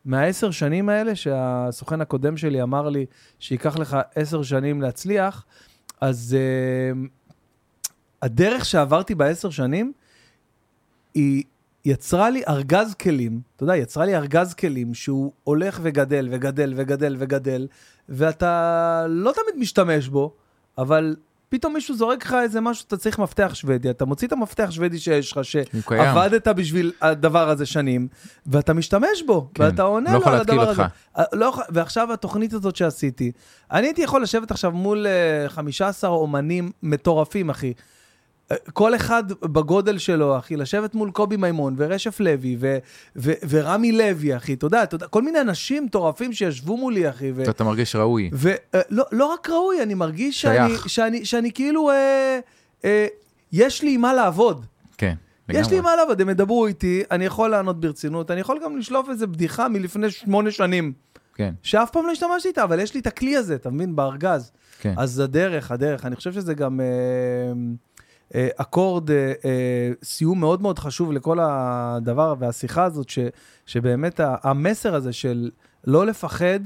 מהעשר 0.06 0.52
שנים 0.52 0.90
האלה, 0.90 1.16
שהסוכן 1.16 2.02
הקודם 2.02 2.38
שלי 2.38 2.62
אמר 2.62 2.90
לי 2.90 3.06
שייקח 3.40 3.78
לך 3.78 3.98
עשר 4.16 4.44
שנים 4.44 4.82
להצליח, 4.82 5.46
אז 6.02 6.38
uh, 6.38 6.98
הדרך 8.22 8.66
שעברתי 8.66 9.16
בעשר 9.16 9.50
שנים, 9.50 9.94
היא 11.14 11.44
יצרה 11.86 12.30
לי 12.30 12.44
ארגז 12.48 12.94
כלים, 12.94 13.42
אתה 13.56 13.64
יודע, 13.64 13.76
יצרה 13.78 14.06
לי 14.06 14.16
ארגז 14.16 14.54
כלים 14.54 14.94
שהוא 14.94 15.32
הולך 15.44 15.80
וגדל 15.84 16.30
וגדל 16.32 16.74
וגדל 16.76 17.16
וגדל, 17.20 17.68
ואתה 18.10 19.06
לא 19.10 19.32
תמיד 19.32 19.62
משתמש 19.62 20.08
בו, 20.08 20.34
אבל 20.78 21.16
פתאום 21.54 21.74
מישהו 21.74 21.96
זורק 21.96 22.26
לך 22.26 22.36
איזה 22.44 22.62
משהו, 22.62 22.86
אתה 22.88 22.98
צריך 22.98 23.20
מפתח 23.20 23.52
שוודי, 23.54 23.90
אתה 23.90 24.06
מוציא 24.06 24.28
את 24.28 24.34
המפתח 24.34 24.72
שוודי 24.72 25.00
שיש 25.00 25.32
לך. 25.32 25.40
שעבדת 25.44 26.48
בשביל 26.48 26.92
הדבר 27.02 27.50
הזה 27.50 27.66
שנים, 27.66 28.08
ואתה 28.46 28.74
משתמש 28.74 29.24
בו, 29.28 29.50
כן, 29.54 29.64
ואתה 29.64 29.84
עונה 29.84 30.14
לא 30.14 30.20
לו 30.20 30.26
על 30.26 30.40
הדבר 30.40 30.70
אותך. 30.70 30.80
הזה. 30.80 30.84
אה, 31.18 31.24
לא, 31.34 31.54
ועכשיו 31.70 32.14
התוכנית 32.14 32.54
הזאת 32.54 32.76
שעשיתי, 32.76 33.32
אני 33.72 33.88
הייתי 33.88 34.02
יכול 34.02 34.24
לשבת 34.24 34.52
עכשיו 34.52 34.72
מול 34.72 35.08
אה, 35.08 35.50
15 35.50 36.10
אומנים 36.10 36.72
מטורפים, 36.84 37.50
אחי. 37.50 37.74
אה, 38.54 38.72
כל 38.74 38.96
אחד 38.96 39.24
בגודל 39.42 39.98
שלו, 39.98 40.38
אחי, 40.38 40.56
לשבת 40.56 40.96
מול 40.96 41.12
קובי 41.12 41.38
מימון 41.38 41.76
ורשף 41.78 42.20
לוי 42.20 42.58
ו- 42.60 42.78
ו- 43.16 43.34
ורמי 43.50 43.92
לוי, 43.92 44.38
אחי, 44.38 44.54
אתה 44.54 44.66
יודע, 44.66 44.86
כל 45.10 45.22
מיני 45.22 45.42
אנשים 45.42 45.86
מטורפים 45.86 46.34
שישבו 46.34 46.78
מולי, 46.78 47.10
אחי, 47.10 47.32
ו- 47.32 47.50
אתה 47.50 47.64
מרגיש 47.64 47.96
ראוי. 47.96 48.30
ולא 48.34 49.04
לא 49.12 49.26
רק 49.26 49.50
ראוי, 49.50 49.84
אני 49.84 49.94
מרגיש 49.94 50.42
שאני. 50.42 50.74
שאני, 50.88 51.26
שאני 51.26 51.52
כאילו, 51.52 51.90
אה, 51.90 52.40
אה, 52.86 53.08
יש 53.52 53.82
לי 53.82 53.94
עם 53.94 54.02
מה 54.02 54.14
לעבוד. 54.14 54.66
כן, 54.98 55.14
יש 55.50 55.72
לי 55.72 55.80
מה 55.80 55.96
לעבוד, 55.96 56.22
הם 56.22 56.30
ידברו 56.30 56.66
איתי, 56.66 57.04
אני 57.12 57.26
יכול 57.26 57.50
לענות 57.50 57.80
ברצינות, 57.80 58.32
אני 58.32 58.42
יכול 58.42 58.60
גם 58.64 58.78
לשלוף 58.78 59.10
איזה 59.10 59.28
בדיחה 59.28 59.68
מלפני 59.68 60.12
שמונה 60.12 60.52
שנים, 60.52 60.94
כן, 61.36 61.54
שאף 61.64 61.90
פעם 61.92 62.06
לא 62.06 62.12
השתמשתי 62.12 62.48
איתה, 62.48 62.64
אבל 62.64 62.80
יש 62.80 62.94
לי 62.94 63.00
את 63.00 63.08
הכלי 63.08 63.36
הזה, 63.36 63.56
אתה 63.56 63.70
מבין, 63.70 63.96
בארגז. 63.96 64.52
כן. 64.80 64.94
אז 64.98 65.20
הדרך, 65.20 65.72
הדרך, 65.72 66.06
אני 66.06 66.16
חושב 66.16 66.34
שזה 66.34 66.54
גם 66.54 66.80
אה, 66.80 66.86
אה, 66.86 67.52
אקורד, 68.58 69.11
אה, 69.11 69.34
אה, 69.45 69.92
סיום 70.03 70.40
מאוד 70.40 70.61
מאוד 70.61 70.80
חשוב 70.80 71.11
לכל 71.11 71.38
הדבר 71.42 72.35
והשיחה 72.40 72.84
הזאת, 72.84 73.10
ש, 73.10 73.19
שבאמת 73.66 74.19
המסר 74.24 74.95
הזה 74.95 75.14
של 75.14 75.50
לא 75.88 76.06
לפחד 76.06 76.60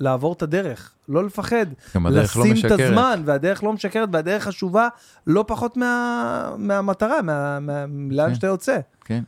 לעבור 0.00 0.32
את 0.32 0.42
הדרך, 0.42 0.92
לא 1.08 1.24
לפחד, 1.24 1.66
גם 1.94 2.06
הדרך 2.06 2.36
לא 2.36 2.42
לשים 2.42 2.52
את 2.52 2.56
משקרת. 2.64 2.80
הזמן, 2.80 3.22
והדרך 3.24 3.62
לא 3.64 3.72
משקרת, 3.72 4.08
והדרך 4.12 4.42
חשובה 4.44 4.88
לא 5.26 5.44
פחות 5.48 5.76
מה, 5.76 6.54
מהמטרה, 6.58 7.22
מה, 7.22 7.60
מה, 7.60 7.84
לאן 8.10 8.28
כן. 8.28 8.34
שאתה 8.34 8.46
יוצא. 8.46 8.78
כן. 9.04 9.22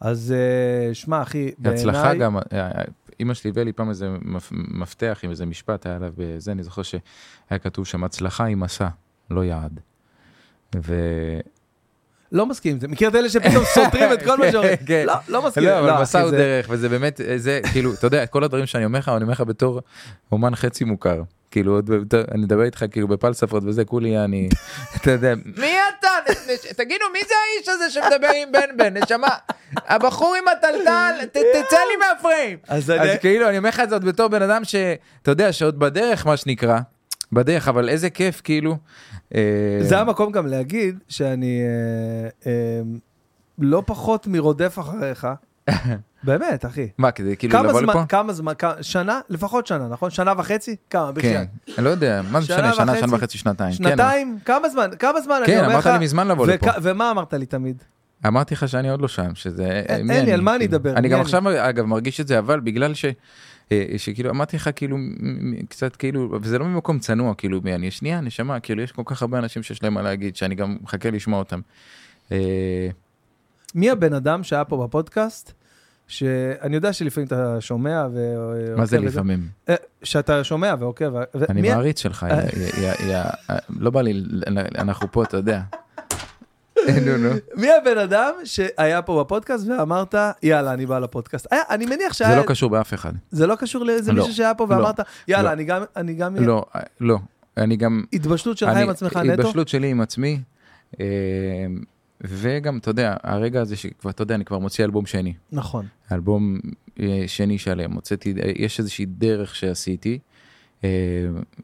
אז 0.00 0.34
אה, 0.36 0.94
שמע, 0.94 1.22
אחי, 1.22 1.50
הצלחה 1.64 2.14
גם, 2.14 2.36
אה, 2.52 2.70
אימא 3.20 3.34
שלי 3.34 3.50
הביאה 3.50 3.64
לי 3.64 3.72
פעם 3.72 3.88
איזה 3.88 4.08
מפ- 4.22 4.52
מפתח 4.52 5.18
עם 5.22 5.30
איזה 5.30 5.46
משפט, 5.46 5.86
היה 5.86 5.96
עליו 5.96 6.12
בזה, 6.16 6.52
אני 6.52 6.62
זוכר 6.62 6.82
שהיה 6.82 7.02
כתוב 7.62 7.86
שם, 7.86 8.04
הצלחה 8.04 8.44
היא 8.44 8.56
מסע, 8.56 8.88
לא 9.30 9.44
יעד. 9.44 9.80
ו... 10.82 10.94
לא 12.32 12.46
מסכים 12.46 12.72
עם 12.72 12.80
זה. 12.80 12.88
מכיר 12.88 13.08
את 13.08 13.14
אלה 13.14 13.28
שפתאום 13.28 13.64
סותרים 13.74 14.12
את 14.12 14.22
כל 14.22 14.38
מה 14.38 14.50
שאומרים? 14.52 14.76
כן. 14.86 15.04
לא, 15.06 15.14
לא 15.28 15.42
מסכים. 15.46 15.64
לא, 15.64 15.78
אבל 15.78 16.02
מסע 16.02 16.20
הוא 16.20 16.30
דרך, 16.30 16.66
וזה 16.70 16.88
באמת, 16.88 17.20
זה 17.36 17.60
כאילו, 17.72 17.92
אתה 17.94 18.06
יודע, 18.06 18.26
כל 18.26 18.44
הדברים 18.44 18.66
שאני 18.66 18.84
אומר 18.84 18.98
לך, 18.98 19.08
אני 19.08 19.22
אומר 19.22 19.32
לך 19.32 19.40
בתור 19.40 19.80
אומן 20.32 20.54
חצי 20.54 20.84
מוכר. 20.84 21.22
כאילו, 21.50 21.80
אני 22.34 22.42
מדבר 22.42 22.62
איתך 22.62 22.84
כאילו 22.90 23.08
בפלספות 23.08 23.62
וזה, 23.66 23.84
כולי 23.84 24.18
אני, 24.24 24.48
אתה 24.96 25.10
יודע, 25.10 25.34
מי 25.56 25.72
אתה? 25.98 26.08
תגידו, 26.76 27.04
מי 27.12 27.18
זה 27.28 27.34
האיש 27.56 27.68
הזה 27.68 27.90
שמדבר 27.90 28.28
עם 28.42 28.52
בן 28.52 28.76
בן? 28.76 28.96
נשמה, 29.02 29.28
הבחור 29.76 30.34
עם 30.38 30.48
הטלטל, 30.48 31.24
ת- 31.26 31.36
תצא 31.66 31.76
לי 31.76 31.96
מהפריים. 32.08 32.58
אז. 32.68 32.92
כאילו, 33.20 33.48
אני 33.48 33.58
אומר 33.58 33.68
לך 33.68 33.80
את 33.80 33.88
זה 33.88 33.94
עוד 33.94 34.04
בתור 34.04 34.28
בן 34.28 34.42
אדם 34.42 34.64
שאתה 34.64 34.96
יודע, 35.30 35.52
שעוד 35.52 35.78
בדרך, 35.78 36.26
מה 36.26 36.36
שנקרא, 36.36 36.78
בדרך, 37.32 37.68
אבל 37.68 37.88
איזה 37.88 38.10
כיף, 38.10 38.40
כאילו. 38.44 38.76
אה, 39.34 39.40
זה 39.80 39.98
המקום 40.00 40.32
גם 40.32 40.46
להגיד 40.46 40.98
שאני 41.08 41.60
אה, 41.60 42.50
אה, 42.52 42.80
לא 43.58 43.82
פחות 43.86 44.26
מרודף 44.26 44.78
אחריך. 44.78 45.26
באמת, 46.24 46.64
אחי. 46.66 46.88
מה, 46.98 47.10
כדי 47.10 47.36
כאילו 47.36 47.58
לבוא 47.58 47.80
זמן, 47.80 47.88
לפה? 47.88 48.06
כמה 48.06 48.32
זמן, 48.32 48.52
כמה- 48.58 48.82
שנה? 48.82 49.20
לפחות 49.28 49.66
שנה, 49.66 49.88
נכון? 49.88 50.10
שנה 50.10 50.32
וחצי? 50.38 50.76
כמה? 50.90 51.06
כן, 51.06 51.14
בחייאת. 51.14 51.48
אני 51.78 51.84
לא 51.84 51.90
יודע, 51.90 52.22
מה 52.30 52.40
זה 52.40 52.46
שנה 52.46 52.56
משנה, 52.70 52.74
שנה? 52.74 52.96
שנה 53.06 53.16
וחצי, 53.16 53.38
שנתיים. 53.38 53.70
כן, 53.70 53.76
שנתיים? 53.76 54.38
כמה 54.44 54.68
זמן? 54.68 54.90
כמה 54.98 55.20
זמן 55.20 55.36
אני 55.36 55.46
כן, 55.46 55.64
אומר 55.64 55.78
לך? 55.78 55.86
אמרת 55.86 55.98
לי 55.98 56.04
מזמן 56.04 56.28
לבוא 56.28 56.46
לפה. 56.46 56.70
ומה 56.82 57.10
אמרת 57.10 57.34
לי 57.34 57.46
תמיד? 57.46 57.82
אמרתי 58.26 58.54
לך 58.54 58.68
שאני 58.68 58.90
עוד 58.90 59.00
לא 59.00 59.08
שם, 59.08 59.34
שזה... 59.34 59.64
אין- 59.88 60.24
לי, 60.24 60.32
על 60.32 60.40
מה 60.40 60.54
אני 60.54 60.64
כאילו? 60.64 60.76
אדבר? 60.76 60.96
אני 60.96 61.08
גם 61.08 61.14
אני? 61.14 61.22
עכשיו, 61.22 61.42
אגב, 61.68 61.84
מרגיש 61.84 62.20
את 62.20 62.28
זה, 62.28 62.38
אבל 62.38 62.60
בגלל 62.60 62.94
ש... 62.94 63.04
אה, 63.72 63.98
שכאילו 63.98 64.30
אמרתי 64.30 64.56
לך 64.56 64.70
כאילו 64.76 64.96
קצת 65.68 65.96
כאילו 65.96 66.38
וזה 66.42 66.58
לא 66.58 66.64
ממקום 66.64 66.98
צנוע 66.98 67.34
כאילו 67.34 67.60
מי 67.64 67.74
אני 67.74 67.90
שנייה 67.90 68.20
נשמה 68.20 68.60
כאילו 68.60 68.82
יש 68.82 68.92
כל 68.92 69.02
כך 69.06 69.22
הרבה 69.22 69.38
אנשים 69.38 69.62
שיש 69.62 69.82
להם 69.82 69.94
מה 69.94 70.02
להגיד 70.02 70.36
שאני 70.36 70.54
גם 70.54 70.76
מחכה 70.82 71.10
לשמוע 71.10 71.38
אותם. 71.38 71.60
אה, 72.32 72.88
מי 73.74 73.90
הבן 73.90 74.12
אדם 74.14 74.42
שהיה 74.42 74.64
פה 74.64 74.84
בפודקאסט, 74.86 75.52
שאני 76.08 76.74
יודע 76.74 76.92
שלפעמים 76.92 77.26
אתה 77.26 77.60
שומע 77.60 78.06
ו... 78.14 78.18
מה 78.76 78.86
זה 78.86 78.96
וזה- 78.98 79.06
לפעמים 79.06 79.48
אה, 79.68 79.74
שאתה 80.02 80.44
שומע 80.44 80.74
ועוקב. 80.78 81.12
אני 81.50 81.62
מעריץ 81.62 82.00
שלך 82.02 82.26
לא 83.78 83.90
בא 83.90 84.02
לי 84.02 84.22
אנחנו 84.78 85.12
פה 85.12 85.22
אתה 85.22 85.36
יודע. 85.36 85.60
נו 87.06 87.18
נו 87.18 87.30
מי 87.54 87.68
הבן 87.72 87.98
אדם 87.98 88.32
שהיה 88.44 89.02
פה 89.02 89.24
בפודקאסט 89.24 89.66
ואמרת, 89.68 90.14
יאללה, 90.42 90.72
אני 90.72 90.86
בא 90.86 90.98
לפודקאסט? 90.98 91.46
היה, 91.50 91.62
אני 91.70 91.86
מניח 91.86 92.12
שהיה... 92.12 92.30
זה 92.30 92.36
לא 92.36 92.42
קשור 92.46 92.70
באף 92.70 92.94
אחד. 92.94 93.12
זה 93.30 93.46
לא 93.46 93.54
קשור 93.54 93.84
לאיזה 93.84 94.12
לא, 94.12 94.18
מישהו 94.18 94.36
שהיה 94.36 94.54
פה 94.54 94.66
לא, 94.70 94.74
ואמרת, 94.74 95.00
יאללה, 95.28 95.48
לא. 95.48 95.52
אני 95.52 95.64
גם, 95.64 95.82
אני 95.96 96.14
גם... 96.14 96.36
לא 96.36 96.64
לא 97.00 97.18
אני 97.56 97.76
גם 97.76 98.04
התבשלות 98.12 98.58
שלך 98.58 98.76
עם 98.76 98.88
עצמך 98.88 99.16
נטו? 99.16 99.32
התבשלות 99.32 99.68
שלי 99.68 99.90
עם 99.90 100.00
עצמי. 100.00 100.40
אה, 101.00 101.06
וגם 102.20 102.78
אתה 102.78 102.90
יודע 102.90 103.16
הרגע 103.22 103.60
הזה 103.60 103.76
שכבר 103.76 104.10
אתה 104.10 104.22
יודע 104.22 104.34
אני 104.34 104.44
כבר 104.44 104.58
מוציא 104.58 104.84
אלבום 104.84 105.06
שני 105.06 105.34
נכון. 105.52 105.86
אלבום 106.12 106.58
אה, 107.00 107.24
שני 107.26 107.58
שלם 107.58 107.92
הוצאתי 107.92 108.34
אה, 108.42 108.52
יש 108.56 108.78
איזושהי 108.78 109.06
דרך 109.06 109.54
שעשיתי. 109.54 110.18
אה, 110.84 110.88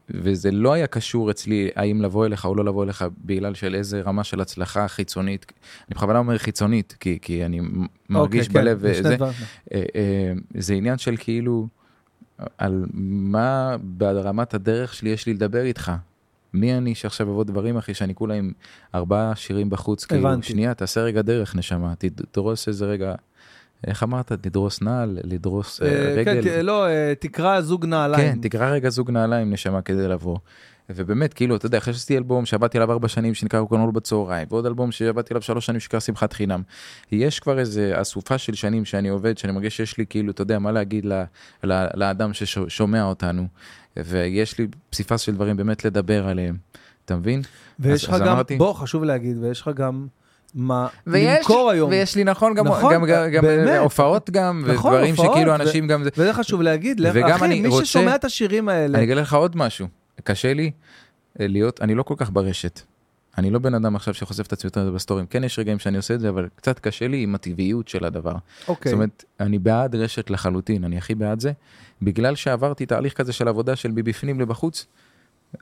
וזה 0.09 0.51
לא 0.51 0.73
היה 0.73 0.87
קשור 0.87 1.31
אצלי 1.31 1.69
האם 1.75 2.01
לבוא 2.01 2.25
אליך 2.25 2.45
או 2.45 2.55
לא 2.55 2.65
לבוא 2.65 2.83
אליך 2.83 3.05
בגלל 3.25 3.53
של 3.53 3.75
איזה 3.75 4.01
רמה 4.01 4.23
של 4.23 4.41
הצלחה 4.41 4.87
חיצונית 4.87 5.45
אני 5.89 5.95
בכוונה 5.95 6.19
אומר 6.19 6.37
חיצונית 6.37 6.95
כי 6.99 7.19
כי 7.21 7.45
אני 7.45 7.61
מרגיש 8.09 8.47
אוקיי, 8.47 8.61
כן, 8.61 8.65
בלב 8.65 8.79
זה 8.79 8.91
וזה 8.91 9.15
דברים. 9.15 9.33
אה, 9.73 9.83
אה, 9.95 10.33
זה 10.57 10.73
עניין 10.73 10.97
של 10.97 11.15
כאילו 11.17 11.67
על 12.57 12.85
מה 12.93 13.75
ברמת 13.81 14.53
הדרך 14.53 14.93
שלי 14.93 15.09
יש 15.09 15.25
לי 15.25 15.33
לדבר 15.33 15.61
איתך. 15.61 15.91
מי 16.53 16.77
אני 16.77 16.95
שעכשיו 16.95 17.31
אבוא 17.31 17.43
דברים 17.43 17.77
אחי 17.77 17.93
שאני 17.93 18.15
כולה 18.15 18.33
עם 18.33 18.51
ארבעה 18.95 19.35
שירים 19.35 19.69
בחוץ 19.69 20.05
כאילו 20.05 20.27
הבנתי. 20.29 20.47
שנייה 20.47 20.73
תעשה 20.73 21.01
רגע 21.01 21.21
דרך 21.21 21.55
נשמה 21.55 21.93
תדרוס 21.97 22.67
איזה 22.67 22.85
רגע. 22.85 23.15
איך 23.87 24.03
אמרת 24.03 24.31
לדרוס 24.31 24.81
נעל 24.81 25.19
לדרוס 25.23 25.81
אה, 25.81 25.87
אה, 25.87 26.13
רגל. 26.15 26.41
כן, 26.43 26.65
לא, 26.65 26.87
אה, 26.87 27.13
תקרא 27.19 27.61
זוג 27.61 27.85
נעליים. 27.85 28.33
כן, 28.33 28.41
תקרא 28.41 28.69
רגע 28.69 28.89
זוג 28.89 29.11
נעליים 29.11 29.53
נשמה 29.53 29.81
כדי 29.81 30.07
לבוא. 30.07 30.37
ובאמת, 30.89 31.33
כאילו, 31.33 31.55
אתה 31.55 31.65
יודע, 31.65 31.77
אחרי 31.77 31.93
שעשיתי 31.93 32.17
אלבום 32.17 32.45
שעבדתי 32.45 32.77
עליו 32.77 32.91
ארבע 32.91 33.07
שנים 33.07 33.33
שנקרא 33.33 33.59
רוקנרול 33.59 33.91
בצהריים, 33.91 34.47
ועוד 34.51 34.65
אלבום 34.65 34.91
שעבדתי 34.91 35.33
עליו 35.33 35.41
שלוש 35.41 35.65
שנים 35.65 35.79
שנקרא 35.79 35.99
שמחת 35.99 36.33
חינם. 36.33 36.61
יש 37.11 37.39
כבר 37.39 37.59
איזה 37.59 37.91
אסופה 38.01 38.37
של 38.37 38.53
שנים 38.53 38.85
שאני 38.85 39.09
עובד, 39.09 39.37
שאני 39.37 39.53
מרגיש 39.53 39.77
שיש 39.77 39.97
לי 39.97 40.05
כאילו, 40.09 40.31
אתה 40.31 40.41
יודע, 40.41 40.59
מה 40.59 40.71
להגיד 40.71 41.05
ל, 41.05 41.23
ל, 41.63 41.85
לאדם 41.93 42.33
ששומע 42.33 43.03
אותנו, 43.03 43.47
ויש 43.97 44.57
לי 44.57 44.67
פסיפס 44.89 45.21
של 45.21 45.35
דברים 45.35 45.57
באמת 45.57 45.85
לדבר 45.85 46.27
עליהם, 46.27 46.57
אתה 47.05 47.15
מבין? 47.15 47.41
ויש 47.79 48.03
לך 48.03 48.13
גם, 48.21 48.27
אמרתי- 48.27 48.57
בוא, 48.57 48.73
חשוב 48.73 49.03
להגיד, 49.03 49.37
ויש 49.43 49.61
לך 49.61 49.69
גם 49.75 50.07
מה 50.55 50.87
ויש, 51.07 51.37
למכור 51.37 51.69
היום. 51.71 51.89
ויש 51.89 52.15
לי 52.15 52.23
נכון 52.23 52.53
גם, 52.53 52.67
נכון, 52.67 52.93
גם, 52.93 53.05
גם, 53.05 53.29
גם. 53.33 53.43
הופעות 53.79 54.29
גם, 54.29 54.63
נכון, 54.73 54.93
ודברים 54.93 55.15
הופעות, 55.15 55.31
שכאילו 55.33 55.51
ו- 55.51 55.55
אנשים 55.55 55.87
גם, 55.87 56.03
זה- 56.03 56.09
וזה 56.17 56.33
חשוב 56.33 56.61
להגיד, 56.61 57.01
וגם 57.13 57.29
אחי, 57.29 57.45
אני 57.45 57.61
מי 57.61 57.67
רוצה- 57.67 57.85
ששומע 57.85 58.15
את 58.15 58.25
השירים 58.25 58.69
האלה, 58.69 58.97
אני 58.97 59.05
אגלה 59.07 59.21
לך 59.21 59.33
עוד 59.33 59.57
משהו, 59.57 59.87
קשה 60.23 60.53
לי 60.53 60.71
אה, 61.39 61.47
להיות, 61.47 61.81
אני 61.81 61.95
לא 61.95 62.03
כל 62.03 62.13
כך 62.17 62.29
ברשת. 62.33 62.81
אני 63.37 63.49
לא 63.51 63.59
בן 63.59 63.73
אדם 63.73 63.95
עכשיו 63.95 64.13
שחושף 64.13 64.47
את 64.47 64.53
עצמי 64.53 64.67
יותר 64.67 64.91
בסטורים. 64.91 65.25
כן, 65.25 65.43
יש 65.43 65.59
רגעים 65.59 65.79
שאני 65.79 65.97
עושה 65.97 66.13
את 66.13 66.19
זה, 66.19 66.29
אבל 66.29 66.47
קצת 66.55 66.79
קשה 66.79 67.07
לי 67.07 67.23
עם 67.23 67.35
הטבעיות 67.35 67.87
של 67.87 68.05
הדבר. 68.05 68.33
אוקיי, 68.67 68.89
זאת 68.89 68.93
אומרת, 68.95 69.23
אני 69.39 69.59
בעד 69.59 69.95
רשת 69.95 70.29
לחלוטין, 70.29 70.83
אני 70.83 70.97
הכי 70.97 71.15
בעד 71.15 71.39
זה. 71.39 71.51
בגלל 72.01 72.35
שעברתי 72.35 72.85
תהליך 72.85 73.13
כזה 73.13 73.33
של 73.33 73.47
עבודה 73.47 73.75
של 73.75 73.91
מבפנים 73.91 74.39
לבחוץ, 74.39 74.85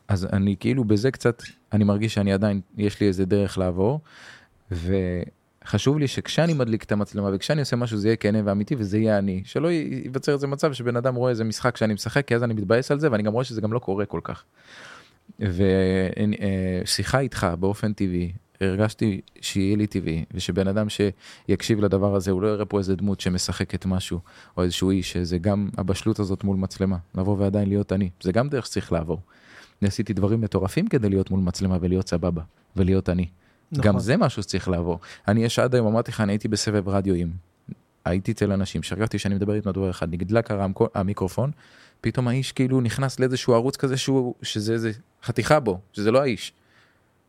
אז 0.08 0.28
אני 0.34 0.56
כאילו 0.60 0.84
בזה 0.84 1.12
קצת, 1.12 1.44
אני 1.74 1.84
מרגיש 1.84 2.14
שאני 2.14 2.34
עדיין, 2.34 2.62
יש 2.78 3.00
לי 3.02 3.08
איזה 3.08 3.26
דרך 3.26 3.58
לעבור. 3.58 4.00
וחשוב 4.72 6.00
לי 6.00 6.08
שכשאני 6.08 6.54
מדליק 6.54 6.84
את 6.84 6.92
המצלמה 6.92 7.30
וכשאני 7.34 7.60
עושה 7.60 7.76
משהו 7.76 7.98
זה 7.98 8.08
יהיה 8.08 8.16
כנה 8.16 8.42
ואמיתי 8.46 8.76
וזה 8.78 8.98
יהיה 8.98 9.18
אני. 9.18 9.42
שלא 9.46 9.72
ייווצר 9.72 10.34
איזה 10.34 10.48
מצב 10.48 10.74
שבן 10.74 10.96
אדם 10.96 11.16
רואה 11.16 11.30
איזה 11.30 11.44
משחק 11.44 11.78
שאני 11.78 11.94
משחק, 11.94 12.28
כי 12.28 12.36
אז 12.36 12.44
אני 12.44 12.54
מתבאס 12.54 12.92
על 12.92 13.00
זה 13.00 13.12
ואני 13.12 13.24
גם 13.24 13.34
רואה 13.34 13.44
שזה 13.44 13.62
גם 13.62 13.74
לא 13.74 13.80
קורה 13.80 14.06
כל 14.06 14.22
כך. 14.24 14.44
ושיחה 15.40 17.20
איתך 17.20 17.48
באופן 17.60 17.94
טבעי, 17.94 18.32
הרגשתי 18.62 19.22
שיהיה 19.42 19.76
לי 19.76 19.88
טבעי, 19.88 20.26
ושבן 20.34 20.68
אדם 20.68 20.88
שיקשיב 20.90 21.80
לדבר 21.80 22.16
הזה, 22.16 22.32
הוא 22.32 22.42
לא 22.42 22.48
יראה 22.48 22.66
פה 22.66 22.78
איזה 22.78 22.96
דמות 22.96 23.20
שמשחקת 23.20 23.86
משהו, 23.86 24.20
או 24.58 24.64
איזשהו 24.64 24.92
איש, 24.92 25.12
שזה 25.12 25.38
גם 25.38 25.70
הבשלות 25.78 26.20
הזאת 26.20 26.44
מול 26.44 26.58
מצלמה, 26.58 26.98
לבוא 27.16 27.38
ועדיין 27.40 27.70
להיות 27.70 27.94
אני, 27.94 28.10
זה 28.22 28.32
גם 28.32 28.50
דרך 28.50 28.66
שצריך 28.66 28.92
לעבור. 28.92 29.22
אני 29.82 29.88
עשיתי 29.88 30.14
דברים 30.14 30.42
מטורפים 30.42 30.88
כדי 30.88 31.10
להיות 31.10 31.32
מול 31.32 31.40
מצלמה 31.40 31.78
ולהיות 31.82 32.10
סבבה, 32.10 32.42
ולהיות 32.76 33.10
אני. 33.10 33.28
נכון. 33.72 33.86
גם 33.86 34.00
זה 34.00 34.18
משהו 34.18 34.44
שצריך 34.44 34.68
לעבור. 34.68 35.00
אני 35.28 35.44
יש 35.44 35.60
עד 35.60 35.76
היום, 35.76 35.88
אמרתי 35.88 36.12
לך, 36.12 36.22
אני 36.22 36.34
הייתי 36.34 36.48
בסבב 36.48 36.90
רדיואים. 36.90 37.32
הייתי 38.06 38.32
אצל 38.32 38.52
אנשים 38.52 38.84
שהרגשתי 38.84 39.20
שאני 39.20 39.36
מדבר 39.36 39.54
איתם 39.56 39.72
דבר 39.72 39.90
אחד, 39.90 40.08
נדלק 40.14 40.50
המיקרופון, 40.96 41.52
פתאום 42.02 42.28
האיש 42.28 42.52
כאילו 42.52 42.82
נכנס 42.82 43.20
לאיזשהו 43.20 43.54
ערוץ 43.54 43.76
כזה 43.76 43.98
שהוא, 43.98 44.34
שזה 44.42 44.74
איזה 44.74 44.92
חתיכה 45.24 45.60
בו, 45.60 45.80
שזה 45.94 46.12
לא 46.12 46.22
האיש. 46.22 46.54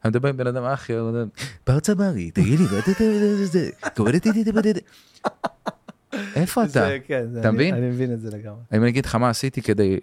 אני 0.05 0.11
מדבר 0.11 0.29
עם 0.29 0.37
בן 0.37 0.47
אדם 0.47 0.65
אחי, 0.65 0.93
הוא 0.93 1.09
אומר, 1.09 1.25
בר 1.67 1.81
צברי, 1.81 2.31
תגיד 2.31 2.59
לי, 2.59 2.65
מה 2.73 2.79
אתה- 2.79 2.91
זה- 2.99 3.47
זה- 3.47 3.71
קורא 3.97 4.11
לי, 4.11 4.21
טיטי, 4.21 4.45
טיטי, 4.45 4.63
טיטי." 4.63 4.81
איפה 6.37 6.65
אתה? 6.65 6.89
כן, 7.07 7.27
אתה 7.41 7.49
אני- 7.49 7.55
מבין? 7.57 7.75
אני 7.75 7.89
מבין 7.89 8.13
את 8.13 8.21
זה 8.21 8.31
לגמרי. 8.31 8.61
אני 8.73 8.89
אגיד 8.89 9.07
לך 9.07 9.15
מה 9.15 9.31
עשיתי 9.31 9.63
כדי 9.63 9.97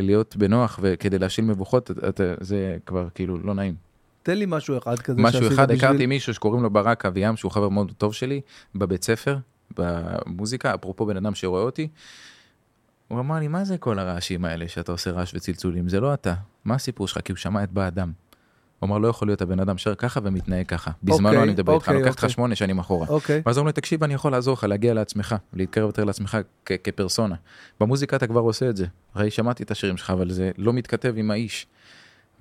להיות 0.00 0.36
בנוח 0.36 0.78
וכדי 0.82 1.18
להשיל 1.18 1.44
מבוכות, 1.44 1.90
אתה- 2.08 2.34
זה 2.40 2.76
כבר 2.86 3.08
כאילו 3.14 3.38
לא 3.38 3.54
נעים. 3.54 3.74
תן 4.22 4.38
לי 4.38 4.44
משהו 4.48 4.78
אחד 4.78 4.98
כזה 4.98 5.22
משהו 5.22 5.48
אחד, 5.48 5.72
בשביל- 5.72 5.88
הכרתי 5.88 6.06
מישהו 6.06 6.34
שקוראים 6.34 6.62
לו 6.62 6.70
ברק 6.70 7.06
אביעם, 7.06 7.36
שהוא 7.36 7.50
חבר 7.52 7.68
מאוד 7.68 7.92
טוב 7.98 8.14
שלי, 8.14 8.40
בבית 8.74 9.04
ספר, 9.04 9.38
במוזיקה, 9.78 10.74
אפרופו 10.74 11.06
בן 11.06 11.16
אדם 11.16 11.34
שרואה 11.34 11.62
אותי. 11.62 11.88
הוא 13.08 13.20
אמר 13.20 13.38
לי, 13.38 13.48
מה 13.48 13.64
זה 13.64 13.78
כל 13.78 13.98
הרעשים 13.98 14.44
האלה 14.44 14.68
שאתה 14.68 14.92
עושה 14.92 15.10
רעש 15.10 15.34
וצלצולים? 15.34 15.88
זה 15.88 16.00
לא 16.00 16.14
אתה. 16.14 16.34
מה 16.64 16.74
הסיפור 16.74 17.08
שלך? 17.08 17.18
כי 17.24 17.32
הוא 17.32 17.38
שמע 17.38 17.62
את 17.62 17.72
באדם. 17.72 18.12
הוא 18.78 18.88
אמר, 18.88 18.98
לא 18.98 19.08
יכול 19.08 19.28
להיות 19.28 19.42
הבן 19.42 19.60
אדם 19.60 19.78
שר 19.78 19.94
ככה 19.94 20.20
ומתנהג 20.22 20.66
ככה. 20.66 20.90
בזמנו 21.02 21.28
אוקיי, 21.28 21.42
אני 21.42 21.52
מדבר 21.52 21.74
איתך, 21.74 21.82
אוקיי, 21.82 21.94
אני 21.94 22.00
לוקח 22.02 22.10
אותך 22.12 22.22
אוקיי. 22.22 22.34
שמונה 22.34 22.54
שנים 22.54 22.78
אחורה. 22.78 23.06
אוקיי, 23.08 23.42
ואז 23.46 23.56
הוא 23.56 23.60
אומר 23.62 23.68
לי, 23.68 23.72
תקשיב, 23.72 24.04
אני 24.04 24.14
יכול 24.14 24.32
לעזור 24.32 24.52
לך 24.54 24.64
להגיע 24.64 24.94
לעצמך, 24.94 25.34
להתקרב 25.52 25.86
יותר 25.86 26.04
לעצמך 26.04 26.38
כפרסונה. 26.64 27.34
במוזיקה 27.80 28.16
אתה 28.16 28.26
כבר 28.26 28.40
עושה 28.40 28.70
את 28.70 28.76
זה. 28.76 28.86
הרי 29.14 29.30
שמעתי 29.30 29.62
את 29.62 29.70
השירים 29.70 29.96
שלך, 29.96 30.10
אבל 30.10 30.30
זה 30.30 30.50
לא 30.58 30.72
מתכתב 30.72 31.14
עם 31.16 31.30
האיש. 31.30 31.66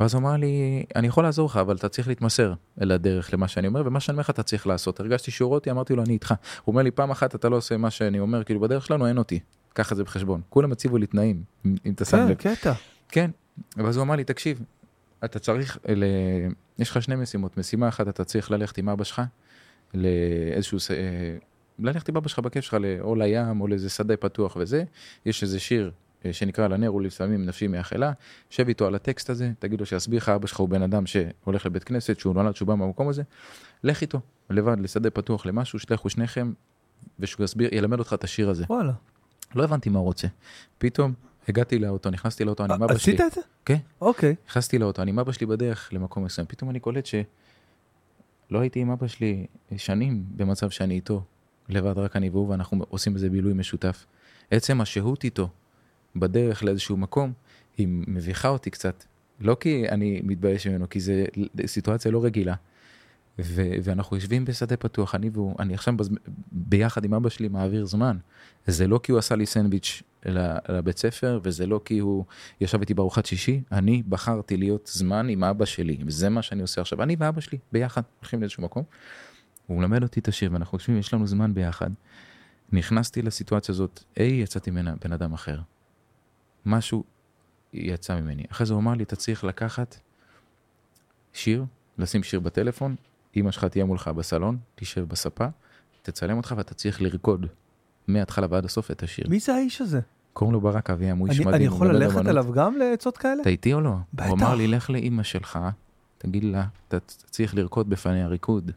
ואז 0.01 0.13
הוא 0.13 0.21
אמר 0.21 0.35
לי, 0.35 0.83
אני 0.95 1.07
יכול 1.07 1.23
לעזור 1.23 1.45
לך, 1.45 1.57
אבל 1.57 1.75
אתה 1.75 1.89
צריך 1.89 2.07
להתמסר 2.07 2.53
אל 2.81 2.91
הדרך 2.91 3.33
למה 3.33 3.47
שאני 3.47 3.67
אומר, 3.67 3.81
ומה 3.85 3.99
שאני 3.99 4.13
אומר 4.13 4.21
לך 4.21 4.29
אתה 4.29 4.43
צריך 4.43 4.67
לעשות. 4.67 4.99
הרגשתי 4.99 5.31
שהוא 5.31 5.47
רואה 5.47 5.57
אותי, 5.57 5.71
אמרתי 5.71 5.95
לו, 5.95 6.03
אני 6.03 6.13
איתך. 6.13 6.33
הוא 6.63 6.73
אומר 6.73 6.81
לי, 6.81 6.91
פעם 6.91 7.11
אחת 7.11 7.35
אתה 7.35 7.49
לא 7.49 7.55
עושה 7.55 7.77
מה 7.77 7.89
שאני 7.89 8.19
אומר, 8.19 8.43
כאילו 8.43 8.59
בדרך 8.59 8.85
שלנו 8.85 9.07
אין 9.07 9.17
אותי. 9.17 9.39
ככה 9.75 9.95
זה 9.95 10.03
בחשבון. 10.03 10.41
כולם 10.49 10.71
הציבו 10.71 10.97
לי 10.97 11.07
תנאים, 11.07 11.43
אם 11.65 11.93
אתה 11.95 12.05
שם 12.05 12.17
כן, 12.17 12.27
לב. 12.27 12.33
קטע. 12.33 12.73
כן, 13.09 13.31
ואז 13.77 13.97
הוא 13.97 14.03
אמר 14.03 14.15
לי, 14.15 14.23
תקשיב, 14.23 14.61
אתה 15.25 15.39
צריך, 15.39 15.77
ל... 15.89 16.03
יש 16.79 16.89
לך 16.89 17.01
שני 17.01 17.15
משימות, 17.15 17.57
משימה 17.57 17.87
אחת, 17.87 18.07
אתה 18.07 18.23
צריך 18.23 18.51
ללכת 18.51 18.77
עם 18.77 18.89
אבא 18.89 19.03
שלך 19.03 19.21
לאיזשהו, 19.93 20.77
אה, 20.91 21.37
ללכת 21.79 22.09
עם 22.09 22.17
אבא 22.17 22.29
שלך 22.29 22.39
בכיף 22.39 22.65
שלך, 22.65 22.77
או 23.01 23.15
לים, 23.15 23.61
או 23.61 23.67
לאיזה 23.67 23.89
שדה 23.89 24.17
פתוח 24.17 24.57
וזה, 24.59 24.83
יש 25.25 25.43
איזה 25.43 25.59
שיר 25.59 25.91
שנקרא 26.31 26.67
לנר 26.67 26.95
ולפעמים 26.95 27.45
נפשי 27.45 27.67
מאכלה, 27.67 28.11
שב 28.49 28.67
איתו 28.67 28.87
על 28.87 28.95
הטקסט 28.95 29.29
הזה, 29.29 29.51
תגיד 29.59 29.79
לו 29.79 29.85
שיסביר 29.85 30.17
לך, 30.17 30.29
אבא 30.29 30.47
שלך 30.47 30.59
הוא 30.59 30.69
בן 30.69 30.81
אדם 30.81 31.05
שהולך 31.05 31.65
לבית 31.65 31.83
כנסת, 31.83 32.19
שהוא 32.19 32.33
נולד, 32.33 32.55
שהוא 32.55 32.67
בא 32.67 32.75
מהמקום 32.75 33.07
הזה, 33.07 33.23
לך 33.83 34.01
איתו, 34.01 34.19
לבד, 34.49 34.79
לשדה 34.79 35.09
פתוח 35.09 35.45
למשהו, 35.45 35.79
שלכו 35.79 36.09
שניכם, 36.09 36.53
ושהוא 37.19 37.43
יסביר, 37.43 37.69
ילמד 37.75 37.99
אותך 37.99 38.13
את 38.13 38.23
השיר 38.23 38.49
הזה. 38.49 38.65
וואלה. 38.69 38.93
לא 39.55 39.63
הבנתי 39.63 39.89
מה 39.89 39.99
הוא 39.99 40.05
רוצה. 40.05 40.27
פתאום 40.77 41.13
הגעתי 41.47 41.79
לאוטו, 41.79 42.09
נכנסתי 42.09 42.45
לאוטו, 42.45 42.65
אני 42.65 42.73
עם 42.73 42.83
אבא 42.83 42.97
שלי. 42.97 43.13
עשית 43.13 43.21
את 43.21 43.31
זה? 43.31 43.41
כן. 43.65 43.77
אוקיי. 44.01 44.35
נכנסתי 44.47 44.77
לאוטו, 44.77 45.01
אני 45.01 45.11
עם 45.11 45.19
אבא 45.19 45.31
שלי 45.31 45.47
בדרך 45.47 45.89
למקום 45.93 46.23
מסוים, 46.23 46.47
פתאום 46.47 46.69
אני 46.69 46.79
קולט 46.79 47.05
שלא 47.05 48.59
הייתי 48.59 48.79
עם 48.79 48.91
אבא 48.91 49.07
שלי 49.07 49.45
שנים 49.77 50.23
במצב 50.35 50.69
שאני 50.69 50.93
איתו, 50.93 51.23
לבד 51.69 51.97
רק 51.97 52.15
אני 52.15 52.29
והוא, 52.29 52.49
ואנחנו 52.49 52.85
עושים 52.89 53.15
איזה 53.15 53.29
בילוי 53.29 53.53
משותף. 53.53 54.05
עצם 54.51 54.81
השהות 54.81 55.23
איתו 55.23 55.49
בדרך 56.15 56.63
לאיזשהו 56.63 56.97
מקום, 56.97 57.33
היא 57.77 57.87
מביכה 57.89 58.47
אותי 58.47 58.69
קצת. 58.69 59.03
לא 59.39 59.57
כי 59.59 59.89
אני 59.89 60.21
מתבייש 60.23 60.67
ממנו, 60.67 60.89
כי 60.89 60.99
זו 60.99 61.13
סיטואציה 61.65 62.11
לא 62.11 62.23
רגילה. 62.23 62.55
ו- 63.39 63.71
ואנחנו 63.83 64.17
יושבים 64.17 64.45
בשדה 64.45 64.77
פתוח, 64.77 65.15
אני 65.15 65.29
והוא, 65.33 65.55
אני 65.59 65.73
עכשיו 65.73 65.93
בז- 65.97 66.09
ביחד 66.51 67.05
עם 67.05 67.13
אבא 67.13 67.29
שלי 67.29 67.47
מעביר 67.47 67.85
זמן. 67.85 68.17
זה 68.67 68.87
לא 68.87 68.99
כי 69.03 69.11
הוא 69.11 69.19
עשה 69.19 69.35
לי 69.35 69.45
סנדוויץ' 69.45 70.03
לבית 70.69 70.97
ספר, 70.97 71.39
וזה 71.43 71.65
לא 71.65 71.81
כי 71.85 71.99
הוא 71.99 72.25
ישב 72.61 72.79
איתי 72.79 72.93
בארוחת 72.93 73.25
שישי, 73.25 73.61
אני 73.71 74.03
בחרתי 74.09 74.57
להיות 74.57 74.89
זמן 74.93 75.29
עם 75.29 75.43
אבא 75.43 75.65
שלי, 75.65 75.97
וזה 76.05 76.29
מה 76.29 76.41
שאני 76.41 76.61
עושה 76.61 76.81
עכשיו. 76.81 77.03
אני 77.03 77.15
ואבא 77.19 77.41
שלי 77.41 77.57
ביחד 77.71 78.01
הולכים 78.19 78.39
לאיזשהו 78.39 78.63
מקום. 78.63 78.83
הוא 79.67 79.77
מלמד 79.77 80.03
אותי 80.03 80.19
את 80.19 80.27
השיר, 80.27 80.53
ואנחנו 80.53 80.75
יושבים, 80.75 80.97
יש 80.97 81.13
לנו 81.13 81.27
זמן 81.27 81.53
ביחד. 81.53 81.89
נכנסתי 82.71 83.21
לסיטואציה 83.21 83.73
הזאת, 83.73 84.03
היי, 84.15 84.41
יצאתי 84.41 84.71
ממנה 84.71 84.93
בן 85.03 85.13
אדם 85.13 85.33
אחר. 85.33 85.59
משהו 86.65 87.03
יצא 87.73 88.21
ממני. 88.21 88.43
אחרי 88.51 88.65
זה 88.65 88.73
הוא 88.73 88.81
אמר 88.81 88.93
לי, 88.93 89.03
אתה 89.03 89.15
צריך 89.15 89.43
לקחת 89.43 89.99
שיר, 91.33 91.65
לשים 91.97 92.23
שיר 92.23 92.39
בטלפון, 92.39 92.95
אמא 93.35 93.51
שלך 93.51 93.65
תהיה 93.65 93.85
מולך 93.85 94.07
בסלון, 94.07 94.57
תשב 94.75 95.03
בספה, 95.03 95.45
תצלם 96.01 96.37
אותך 96.37 96.53
ואתה 96.57 96.73
צריך 96.73 97.01
לרקוד 97.01 97.45
מההתחלה 98.07 98.47
ועד 98.49 98.65
הסוף 98.65 98.91
את 98.91 99.03
השיר. 99.03 99.25
מי 99.29 99.39
זה 99.39 99.53
האיש 99.53 99.81
הזה? 99.81 99.99
קוראים 100.33 100.53
לו 100.53 100.61
ברק 100.61 100.89
אביהם, 100.89 101.17
הוא 101.17 101.27
איש 101.27 101.39
מדהים. 101.39 101.55
אני 101.55 101.63
יכול 101.63 101.95
ללכת. 101.95 102.27
אליו 102.27 102.51
גם 102.53 102.77
לעצות 102.77 103.17
כאלה? 103.17 103.41
אתה 103.41 103.49
איתי 103.49 103.73
או 103.73 103.81
לא? 103.81 103.95
בטח. 104.13 104.27
הוא 104.27 104.37
אמר 104.37 104.55
לי, 104.55 104.67
לך 104.67 104.89
לאימא 104.89 105.23
שלך, 105.23 105.59
תגיד 106.17 106.43
לה, 106.43 106.65
אתה 106.87 106.99
צריך 107.29 107.55
לרקוד 107.55 107.89
בפניה 107.89 108.27
ריקוד. 108.27 108.71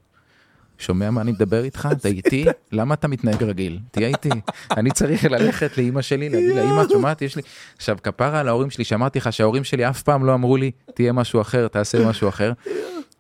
שומע 0.85 1.11
מה 1.11 1.21
אני 1.21 1.33
מדבר 1.33 1.65
איתך? 1.65 1.89
אתה 1.93 2.09
איתי? 2.09 2.45
למה 2.73 2.95
אתה 2.95 3.09
מתנהג 3.09 3.43
רגיל? 3.43 3.79
תהיה 3.91 4.09
איתי. 4.09 4.29
אני 4.77 4.91
צריך 4.91 5.25
ללכת 5.25 5.79
לאימא 5.79 6.03
שלי, 6.03 6.29
להגיד 6.29 6.55
לה, 6.55 6.63
אימא, 6.63 6.83
את 6.83 6.91
שומעת? 6.91 7.23
יש 7.23 7.37
לי... 7.37 7.43
עכשיו, 7.77 7.97
כפרה 8.03 8.41
על 8.41 8.49
ההורים 8.49 8.71
שלי, 8.71 8.85
שאמרתי 8.85 9.19
לך 9.19 9.33
שההורים 9.33 9.65
שלי 9.65 9.89
אף 9.89 10.03
פעם 10.03 10.25
לא 10.25 10.35
אמרו 10.35 10.57
לי, 10.57 10.71
תהיה 10.95 11.13
משהו 11.13 11.41
אחר, 11.41 11.69
תעשה 11.69 12.09
משהו 12.09 12.29
אחר. 12.29 12.53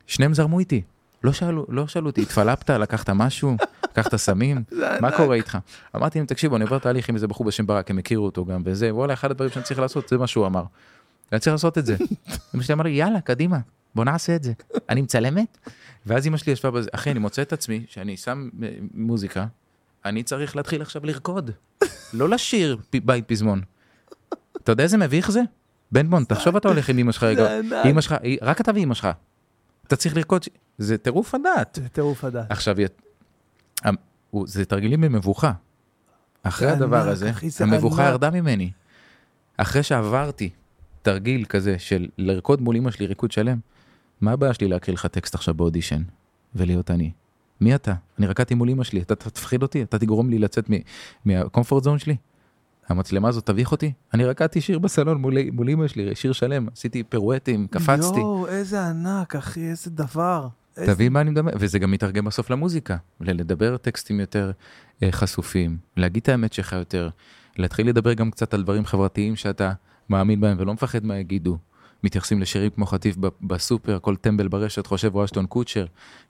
שניהם 0.07 0.34
זרמו 0.34 0.59
איתי. 0.59 0.83
לא 1.25 1.33
שאלו, 1.33 1.67
לא 1.68 1.86
שאלו 1.86 2.07
אותי, 2.07 2.23
התפלפת, 2.23 2.70
לקחת 2.70 3.10
משהו, 3.10 3.57
לקחת 3.91 4.17
סמים, 4.17 4.62
מה 5.01 5.10
קורה 5.10 5.36
איתך? 5.36 5.59
אמרתי 5.97 6.18
להם, 6.18 6.26
תקשיבו, 6.26 6.57
אני 6.57 6.65
עובר 6.65 6.78
תהליך 6.78 7.09
עם 7.09 7.15
איזה 7.15 7.26
בחור 7.26 7.47
בשם 7.47 7.67
ברק, 7.67 7.91
הם 7.91 7.99
הכירו 7.99 8.25
אותו 8.25 8.44
גם, 8.44 8.62
וזה, 8.65 8.94
וואלה, 8.94 9.12
אחד 9.12 9.31
הדברים 9.31 9.51
שאני 9.51 9.65
צריך 9.65 9.81
לעשות, 9.81 10.09
זה 10.09 10.18
מה 10.18 10.26
שהוא 10.26 10.47
אמר. 10.47 10.62
אני 11.33 11.41
צריך 11.41 11.55
לעשות 11.55 11.78
את 11.78 11.86
זה. 11.86 11.97
אמא 12.55 12.62
שלי 12.62 12.73
אמר 12.75 12.84
לי, 12.84 12.91
יאללה, 12.91 13.20
קדימה, 13.20 13.59
בוא 13.94 14.05
נעשה 14.05 14.36
את 14.36 14.42
זה. 14.42 14.52
אני 14.89 15.02
מצלמת? 15.02 15.58
ואז 16.06 16.26
אמא 16.26 16.36
שלי 16.36 16.52
ישבה 16.52 16.70
בזה, 16.70 16.89
אחי, 16.92 17.10
אני 17.10 17.18
מוצא 17.18 17.42
את 17.42 17.52
עצמי, 17.52 17.84
שאני 17.89 18.16
שם 18.16 18.48
אה, 18.62 18.68
מוזיקה, 18.94 19.47
אני 20.05 20.23
צריך 20.23 20.56
להתחיל 20.56 20.82
עכשיו 20.82 21.06
לרקוד. 21.06 21.50
לא 22.12 22.28
לשיר 22.28 22.76
בית 23.05 23.28
פזמון. 23.28 23.60
אתה 24.56 24.73
יודע 24.73 24.84
איזה 24.84 24.97
מביך 24.97 25.31
זה? 25.31 25.40
בן 25.92 26.10
בון, 26.10 26.24
תחשוב 26.24 26.56
אתה 26.56 26.68
הולך 26.68 26.89
עם 26.89 26.98
אמא 26.98 27.12
שלך 27.12 27.23
רגע. 27.23 27.48
אמא 27.90 28.00
שלך, 28.00 28.14
היא- 28.23 28.39
רק 28.42 28.60
אתה 28.60 28.73
ואמא 28.74 28.94
שלך. 28.94 29.08
אתה 29.86 29.97
צריך 29.97 30.16
לרקוד, 30.16 30.44
זה 30.78 30.98
טירוף 30.98 31.34
הדעת. 31.34 31.78
זה 31.82 31.89
טירוף 31.89 32.24
הדעת. 32.24 32.50
עכשיו, 32.50 32.76
הוא- 34.31 34.47
זה 34.48 34.64
תרגילים 34.64 35.00
במבוכה. 35.00 35.52
אחרי 36.42 36.68
הדבר 36.70 37.08
הזה, 37.08 37.32
המבוכה. 37.60 38.05
ירדה 38.08 38.31
ממני. 38.31 38.70
אחרי 39.56 39.82
שעברתי 39.82 40.50
תרגיל 41.02 41.44
כזה 41.44 41.78
של 41.78 42.08
לרקוד 42.18 42.62
מול 42.62 42.76
אמא 42.76 42.90
שלי 42.90 43.06
ריקוד 43.06 43.32
שלם, 43.32 43.58
מה 44.25 44.33
הבעיה 44.33 44.55
שלי 44.55 44.69
להקריא 44.69 44.94
לך 44.94 45.07
טקסט 45.07 45.35
עכשיו 45.35 45.55
באודישן 45.55 46.03
ולהיות 46.55 46.91
אני? 46.91 47.11
מי 47.61 47.75
אתה? 47.75 47.94
אני 48.19 48.27
רקדתי 48.27 48.55
מול 48.55 48.70
אמא 48.70 48.85
שלי, 48.85 49.01
אתה 49.03 49.15
תפחיד 49.15 49.62
אותי? 49.62 49.83
אתה 49.83 49.99
תגרום 49.99 50.31
לי 50.31 50.39
לצאת 50.39 50.70
מהקומפורט 51.25 51.85
זון 51.85 51.99
שלי? 51.99 52.17
המצלמה 52.89 53.28
הזאת 53.28 53.47
תביך 53.47 53.73
אותי? 53.73 53.93
אני 54.15 54.25
רקדתי 54.25 54.61
שיר 54.61 54.78
בסלון 54.78 55.19
מול, 55.20 55.35
מול 55.53 55.69
אמא 55.70 55.89
שלי, 55.89 56.15
שיר 56.15 56.33
שלם, 56.33 56.67
עשיתי 56.73 57.03
פירואטים, 57.03 57.67
קפצתי. 57.70 58.20
יואו, 58.20 58.47
איזה 58.49 58.86
ענק, 58.86 59.36
אחי, 59.36 59.61
איזה 59.70 59.91
דבר. 59.91 60.49
איזה- 60.77 60.94
תבין 60.94 61.12
מה 61.12 61.20
אני 61.20 61.31
מדבר, 61.31 61.51
וזה 61.59 61.78
גם 61.78 61.91
מתרגם 61.91 62.25
בסוף 62.25 62.51
למוזיקה, 62.51 62.97
לדבר 63.20 63.77
טקסטים 63.77 64.20
יותר 64.20 64.51
אה, 65.03 65.12
חשופים, 65.12 65.77
להגיד 65.97 66.20
את 66.23 66.28
האמת 66.28 66.53
שלך 66.53 66.73
יותר, 66.73 67.09
להתחיל 67.57 67.89
לדבר 67.89 68.12
גם 68.12 68.31
קצת 68.31 68.55
על 68.55 68.62
דברים 68.62 68.85
חברתיים 68.85 69.36
שאתה 69.36 69.73
מאמין 70.09 70.41
בהם 70.41 70.57
ולא 70.61 70.73
מפחד 70.75 71.05
מה 71.07 71.17
יגידו. 71.19 71.59
מתייחסים 72.05 72.41
לשירים 72.41 72.70
כמו 72.70 72.86
חטיף 72.86 73.16
בסופר, 73.42 73.99
כל 73.99 74.16
טמבל 74.16 74.49
ברשת 74.49 74.86
חושב 74.86 75.16
וושטון 75.16 75.47
קוצ'ר, 75.47 75.86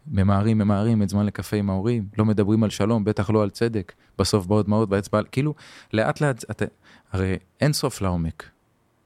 ממהרים 0.07 0.59
ממהרים 0.59 1.03
את 1.03 1.09
זמן 1.09 1.27
לקפה 1.27 1.57
עם 1.57 1.71
ההורים, 1.71 2.07
לא 2.19 2.25
מדברים 2.25 2.65
על 2.65 2.71
שלום, 2.71 3.05
בטח 3.05 3.31
לא 3.31 3.43
על 3.43 3.51
צדק, 3.51 3.93
בסוף 4.19 4.47
באות 4.47 4.67
דמעות 4.67 4.89
באצבע, 4.89 5.23
כאילו 5.23 5.55
לאט 5.93 6.21
לאט, 6.21 6.45
אתה, 6.51 6.65
הרי 7.13 7.37
אין 7.61 7.73
סוף 7.73 8.01
לעומק, 8.03 8.49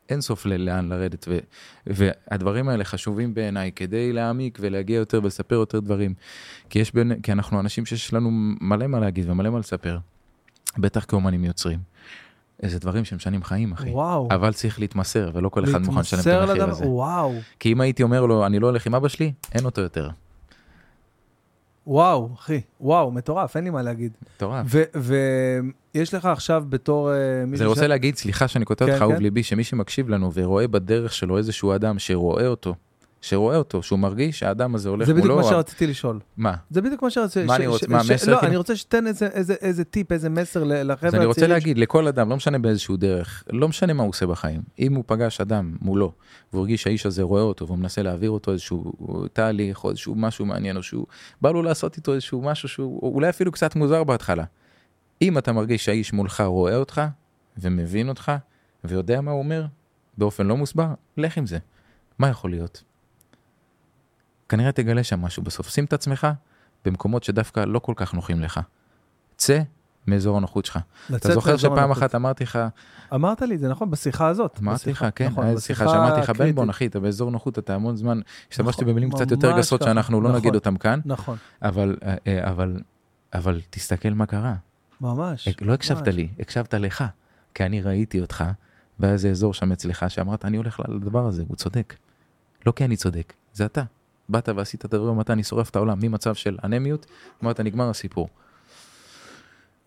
אין 0.08 0.20
סוף 0.20 0.46
לאן 0.46 0.88
לרדת, 0.88 1.26
ו, 1.28 1.38
והדברים 1.86 2.68
האלה 2.68 2.84
חשובים 2.84 3.34
בעיניי 3.34 3.72
כדי 3.72 4.12
להעמיק 4.12 4.58
ולהגיע 4.60 4.96
יותר 4.96 5.20
ולספר 5.22 5.54
יותר 5.54 5.80
דברים, 5.80 6.14
כי, 6.70 6.78
יש 6.78 6.94
בין, 6.94 7.20
כי 7.22 7.32
אנחנו 7.32 7.60
אנשים 7.60 7.86
שיש 7.86 8.12
לנו 8.14 8.30
מלא 8.60 8.86
מה 8.86 9.00
להגיד 9.00 9.30
ומלא 9.30 9.50
מה 9.50 9.58
לספר, 9.58 9.98
בטח 10.78 11.04
כאומנים 11.08 11.44
יוצרים. 11.44 11.78
איזה 12.62 12.78
דברים 12.78 13.04
שמשנים 13.04 13.42
חיים, 13.42 13.72
אחי. 13.72 13.90
וואו. 13.90 14.28
אבל 14.30 14.52
צריך 14.52 14.80
להתמסר, 14.80 15.30
ולא 15.34 15.48
כל 15.48 15.64
אחד 15.64 15.82
מוכן 15.82 16.00
לשלם 16.00 16.20
את 16.20 16.26
המחיר 16.26 16.54
לדבר- 16.54 16.70
הזה. 16.70 16.86
וואו, 16.86 17.32
כי 17.60 17.72
אם 17.72 17.80
הייתי 17.80 18.02
אומר 18.02 18.26
לו, 18.26 18.46
אני 18.46 18.58
לא 18.58 18.66
הולך 18.66 18.86
עם 18.86 18.94
אבא 18.94 19.08
שלי, 19.08 19.32
אין 19.54 19.64
אותו 19.64 19.80
יותר. 19.80 20.10
וואו, 21.86 22.30
אחי, 22.34 22.60
וואו, 22.80 23.10
מטורף, 23.10 23.56
אין 23.56 23.64
לי 23.64 23.70
מה 23.70 23.82
להגיד. 23.82 24.12
מטורף. 24.36 24.66
ויש 25.94 26.14
לך 26.14 26.24
עכשיו 26.24 26.64
בתור 26.68 27.12
אה, 27.12 27.16
אז 27.54 27.60
אני. 27.60 27.68
רוצה 27.68 27.86
להגיד, 27.86 28.16
סליחה 28.16 28.48
שאני 28.48 28.64
קוטע 28.64 28.86
כן, 28.86 28.90
אותך, 28.92 29.02
אהוב 29.02 29.14
כן. 29.14 29.22
ליבי, 29.22 29.42
שמי 29.42 29.64
שמקשיב 29.64 30.08
לנו 30.08 30.30
ורואה 30.34 30.68
בדרך 30.68 31.12
שלו 31.14 31.38
איזשהו 31.38 31.74
אדם 31.74 31.98
שרואה 31.98 32.46
אותו, 32.46 32.74
שרואה 33.20 33.56
אותו, 33.56 33.82
שהוא 33.82 33.98
מרגיש 33.98 34.38
שהאדם 34.38 34.74
הזה 34.74 34.88
הולך 34.88 35.06
זה 35.06 35.12
בדיוק 35.12 35.26
מולו, 35.26 35.36
מה 35.42 35.50
שרציתי 35.50 35.86
לשאול. 35.86 36.20
מה? 36.36 36.54
זה 36.70 36.82
בדיוק 36.82 37.02
מה 37.02 37.10
שרציתי. 37.10 37.46
מה 37.46 37.56
אני 37.56 37.66
רוצה- 37.66 37.86
מה, 37.88 38.04
ש- 38.04 38.10
מסר 38.10 38.32
לא? 38.32 38.40
אני 38.40 38.56
רוצה 38.56 38.76
שתיתן 38.76 39.06
איזה- 39.06 39.84
טיפ, 39.84 40.12
איזה 40.12 40.28
מסר 40.30 40.64
לחבר'ה 40.64 41.08
אז 41.08 41.14
אני 41.14 41.24
רוצה 41.24 41.38
הצעירים 41.40 41.50
להגיד 41.54 41.78
לכל 41.78 42.06
אדם, 42.06 42.30
לא 42.30 42.36
משנה 42.36 42.58
באיזשהו 42.58 42.96
דרך, 42.96 43.44
לא 43.50 43.68
משנה 43.68 43.92
מה 43.92 44.02
הוא 44.02 44.08
עושה 44.10 44.26
בחיים, 44.26 44.60
אם 44.78 44.94
הוא 44.94 45.04
פגש 45.06 45.40
אדם 45.40 45.76
מולו, 45.80 46.12
והוא 46.52 46.60
הרגיש 46.60 46.82
שהאיש 46.82 47.06
הזה 47.06 47.22
רואה 47.22 47.42
אותו, 47.42 47.66
והוא 47.66 47.78
מנסה 47.78 48.02
להעביר 48.02 48.30
אותו 48.30 48.52
איזשהו 48.52 48.92
תהליך, 49.32 49.84
או 49.84 49.90
איזשהו 49.90 50.14
משהו 50.14 50.46
מעניין, 50.46 50.76
או 50.76 50.82
שהוא 50.82 51.06
בא 51.42 51.50
לו 51.50 51.62
לעשות 51.62 51.96
איתו 51.96 52.14
איזשהו 52.14 52.42
משהו 52.42 52.68
שהוא 52.68 53.12
אולי 53.14 53.28
אפילו 53.28 53.52
קצת 53.52 53.76
מוזר 53.76 54.04
בהתחלה. 54.04 54.44
אם 55.22 55.38
אתה 55.38 55.52
מרגיש 55.52 55.84
שהאיש 55.84 56.12
מולך 56.12 56.40
רואה 56.40 56.76
אותך, 56.76 57.02
ומבין 57.58 58.08
אותך, 58.08 58.32
ויודע 58.84 59.20
מה 59.20 59.30
הוא 59.30 59.38
אומר, 59.38 59.66
באופן 60.18 60.46
לא 60.46 60.56
מוסבר, 60.56 60.86
לך 61.16 61.38
עם 61.38 61.46
זה. 61.46 61.58
מה 62.18 62.28
יכול 62.28 62.50
להיות? 62.50 62.82
כנראה 64.48 64.72
תגלה 64.72 65.04
שם 65.04 65.22
משהו 65.22 65.42
בסוף. 65.42 65.68
שים 65.68 65.84
את 65.84 65.92
עצמך 65.92 66.26
במקומות 66.84 67.24
שדווקא 67.24 67.60
לא 67.60 67.78
כל 67.78 67.92
כך 67.96 68.14
נוחים 68.14 68.40
לך. 68.40 68.60
צא 69.36 69.62
מאזור 70.06 70.36
הנוחות 70.36 70.64
שלך. 70.64 70.78
אתה 71.16 71.34
זוכר 71.34 71.56
שפעם 71.56 71.78
הנוחות. 71.78 71.98
אחת 71.98 72.14
אמרתי 72.14 72.44
לך, 72.44 72.58
אמרת 73.14 73.42
לי 73.42 73.54
את 73.54 73.60
זה 73.60 73.68
נכון 73.68 73.90
בשיחה 73.90 74.28
הזאת. 74.28 74.58
אמרתי 74.62 74.90
לך, 74.90 75.06
כן, 75.14 75.26
נכון, 75.26 75.44
היה 75.44 75.54
בשיחה 75.54 75.84
שיחה 75.84 75.94
שאמרתי 75.94 76.20
לך, 76.20 76.30
בן. 76.30 76.52
בון, 76.52 76.70
אחי, 76.70 76.86
אתה 76.86 77.00
באזור 77.00 77.30
נוחות, 77.30 77.58
אתה 77.58 77.74
המון 77.74 77.96
זמן, 77.96 78.20
השתמשתי 78.50 78.82
נכון, 78.82 78.92
במילים 78.92 79.10
קצת 79.10 79.30
יותר 79.30 79.58
גסות 79.58 79.80
ככה, 79.80 79.90
שאנחנו 79.90 80.20
לא 80.20 80.28
נכון. 80.28 80.40
נגיד 80.40 80.54
אותם 80.54 80.76
כאן, 80.76 81.00
נכון, 81.04 81.36
אבל, 81.62 81.96
אה, 82.02 82.14
אה, 82.26 82.50
אבל, 82.50 82.80
אבל 83.34 83.60
תסתכל 83.70 84.10
מה 84.10 84.26
קרה. 84.26 84.54
ממש. 85.00 85.48
לא 85.60 85.72
הקשבת 85.72 86.08
ממש. 86.08 86.14
לי, 86.16 86.28
הקשבת 86.40 86.74
לך, 86.74 87.04
כי 87.54 87.64
אני 87.64 87.82
ראיתי 87.82 88.20
אותך 88.20 88.44
באיזה 88.98 89.30
אזור 89.30 89.54
שם 89.54 89.72
אצלך, 89.72 90.04
שאמרת, 90.08 90.44
אני 90.44 90.56
הולך 90.56 90.80
לדבר 90.88 91.26
הזה, 91.26 91.42
הוא 91.48 91.56
צודק. 91.56 91.94
לא 92.66 92.72
כי 92.72 92.84
אני 92.84 92.96
צודק, 92.96 93.32
זה 93.52 93.64
אתה. 93.64 93.82
באת 94.28 94.48
ועשית 94.56 94.84
את 94.84 94.94
הדברים, 94.94 95.14
אמרת, 95.14 95.30
אני 95.30 95.42
שורף 95.42 95.70
את 95.70 95.76
העולם, 95.76 95.98
ממצב 96.02 96.34
של 96.34 96.56
אנמיות, 96.64 97.06
אמרת, 97.42 97.60
נגמר 97.60 97.90
הסיפור. 97.90 98.28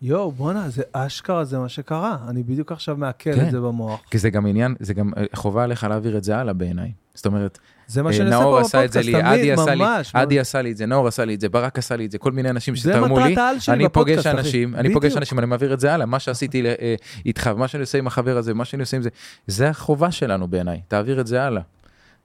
יואו, 0.02 0.32
בואנה, 0.32 0.68
זה 0.68 0.82
אשכרה, 0.92 1.44
זה 1.44 1.58
מה 1.58 1.68
שקרה. 1.68 2.16
אני 2.28 2.42
בדיוק 2.42 2.72
עכשיו 2.72 2.96
מעכל 2.96 3.34
כן. 3.34 3.46
את 3.46 3.50
זה 3.50 3.60
במוח. 3.60 4.00
כי 4.10 4.18
זה 4.18 4.30
גם 4.30 4.46
עניין, 4.46 4.74
זה 4.80 4.94
גם 4.94 5.10
אה, 5.16 5.24
חובה 5.34 5.64
עליך 5.64 5.84
להעביר 5.84 6.16
את 6.16 6.24
זה 6.24 6.36
הלאה 6.36 6.52
בעיניי. 6.52 6.92
זאת 7.14 7.26
אומרת, 7.26 7.58
זה 7.86 8.02
מה 8.02 8.10
אה, 8.10 8.24
נאור 8.24 8.60
פה 8.60 8.68
בפודקאסט, 8.68 8.96
לי, 8.96 9.14
עדי 9.14 9.38
תמיד, 9.38 9.58
עשה 9.58 9.74
לי, 9.74 9.84
ממש. 9.84 10.10
עדי 10.14 10.40
עשה 10.40 10.62
לי 10.62 10.72
את 10.72 10.76
זה, 10.76 10.86
נאור 10.86 11.08
עשה 11.08 11.24
לי 11.24 11.34
את 11.34 11.40
זה, 11.40 11.48
ברק 11.48 11.78
עשה 11.78 11.96
לי 11.96 12.06
את 12.06 12.10
זה, 12.10 12.18
כל 12.18 12.32
מיני 12.32 12.50
אנשים 12.50 12.76
שתרמו 12.76 13.18
לי, 13.18 13.36
אני 13.68 13.88
פוגש. 13.88 14.26
אנשים, 14.26 14.74
אני 14.74 14.92
פוגש. 14.92 15.16
אנשים, 15.16 15.38
אני 15.38 15.46
מעביר 15.46 15.74
את 15.74 15.80
זה 15.80 15.94
הלאה, 15.94 16.06
מה 16.06 16.18
שעשיתי 16.18 16.66
אה, 16.66 16.94
איתך, 17.26 17.50
ומה 17.54 17.68
שאני 17.68 17.80
עושה 17.80 17.98
עם 17.98 18.06
החבר 18.06 18.36
הזה, 18.36 18.54
מה 18.54 18.64
שאני 18.64 18.80
עושה 18.80 18.96
עם 18.96 19.02
זה, 19.02 19.08
זה 19.46 19.68
החובה 19.68 20.10
שלנו 20.10 20.48
בעיניי, 20.48 20.80
תעביר 20.88 21.20
את 21.20 21.26
זה 21.26 21.42
הלאה. 21.42 21.62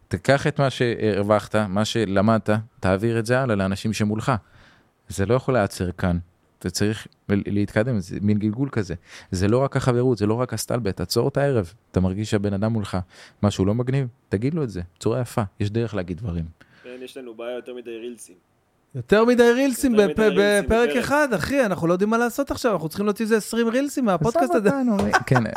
תיקח 0.07 0.47
את 0.47 0.59
מה 0.59 0.69
שהרווחת, 0.69 1.55
מה 1.55 1.85
שלמדת, 1.85 2.49
תעביר 2.79 3.19
את 3.19 3.25
זה 3.25 3.39
הלאה 3.39 3.55
לאנשים 3.55 3.93
שמולך. 3.93 4.31
זה 5.09 5.25
לא 5.25 5.33
יכול 5.35 5.53
להיעצר 5.53 5.91
כאן. 5.91 6.17
אתה 6.59 6.69
צריך 6.69 7.07
להתקדם, 7.29 7.99
זה 7.99 8.17
מין 8.21 8.37
גלגול 8.37 8.69
כזה. 8.71 8.95
זה 9.31 9.47
לא 9.47 9.57
רק 9.57 9.77
החברות, 9.77 10.17
זה 10.17 10.25
לא 10.25 10.33
רק 10.33 10.53
הסטלבט, 10.53 11.01
עצור 11.01 11.27
את 11.27 11.37
הערב. 11.37 11.73
אתה 11.91 11.99
מרגיש 11.99 12.31
שהבן 12.31 12.53
אדם 12.53 12.73
מולך, 12.73 12.97
משהו 13.43 13.65
לא 13.65 13.75
מגניב, 13.75 14.07
תגיד 14.29 14.53
לו 14.53 14.63
את 14.63 14.69
זה, 14.69 14.81
בצורה 14.97 15.19
יפה, 15.21 15.41
יש 15.59 15.69
דרך 15.69 15.95
להגיד 15.95 16.17
דברים. 16.17 16.45
כן, 16.83 16.89
יש 17.03 17.17
לנו 17.17 17.33
בעיה 17.33 17.55
יותר 17.55 17.73
מדי 17.75 17.97
רילסים. 17.97 18.35
יותר 18.95 19.25
מדי 19.25 19.51
רילסים 19.55 19.95
יותר 19.95 20.05
בפ- 20.05 20.31
מדי 20.31 20.61
בפרק 20.63 20.65
בפרק. 20.89 20.97
אחד, 21.03 21.27
אחי, 21.35 21.65
אנחנו 21.65 21.87
לא 21.87 21.93
יודעים 21.93 22.09
מה 22.09 22.17
לעשות 22.17 22.51
עכשיו, 22.51 22.73
אנחנו 22.73 22.89
צריכים 22.89 23.05
להוציא 23.05 23.25
איזה 23.25 23.37
20 23.37 23.67
רילסים 23.69 24.05
מהפודקאסט 24.05 24.55
הזה. 24.55 24.69
כן, 25.25 25.43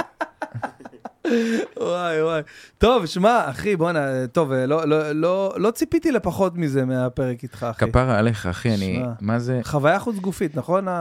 וואי 1.77 2.23
וואי. 2.23 2.43
טוב, 2.79 3.07
שמע, 3.07 3.51
אחי, 3.51 3.77
בואנה, 3.77 4.01
טוב, 4.27 4.53
לא- 4.53 4.85
לא- 4.89 5.13
לא 5.13 5.55
לא 5.57 5.71
ציפיתי 5.71 6.13
לפחות 6.13 6.57
מזה 6.57 6.85
מהפרק 6.85 7.43
איתך, 7.43 7.67
אחי. 7.71 7.87
כפרה 7.91 8.19
עליך, 8.19 8.47
אחי, 8.47 8.69
אני, 8.75 8.97
שמע. 8.97 9.13
מה 9.21 9.39
זה, 9.39 9.61
חוויה 9.63 9.99
חוץ 9.99 10.17
גופית, 10.17 10.57
נכון? 10.57 10.85
לא, 10.85 10.93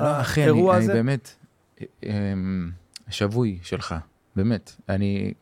אחי, 0.00 0.40
אני, 0.40 0.50
האירוע 0.50 0.76
אני 0.76 0.84
הזה? 0.84 0.92
באמת 0.92 1.34
אמ, 2.04 2.70
שבוי 3.10 3.58
שלך, 3.62 3.94
באמת. 4.36 4.72
אני, 4.88 5.32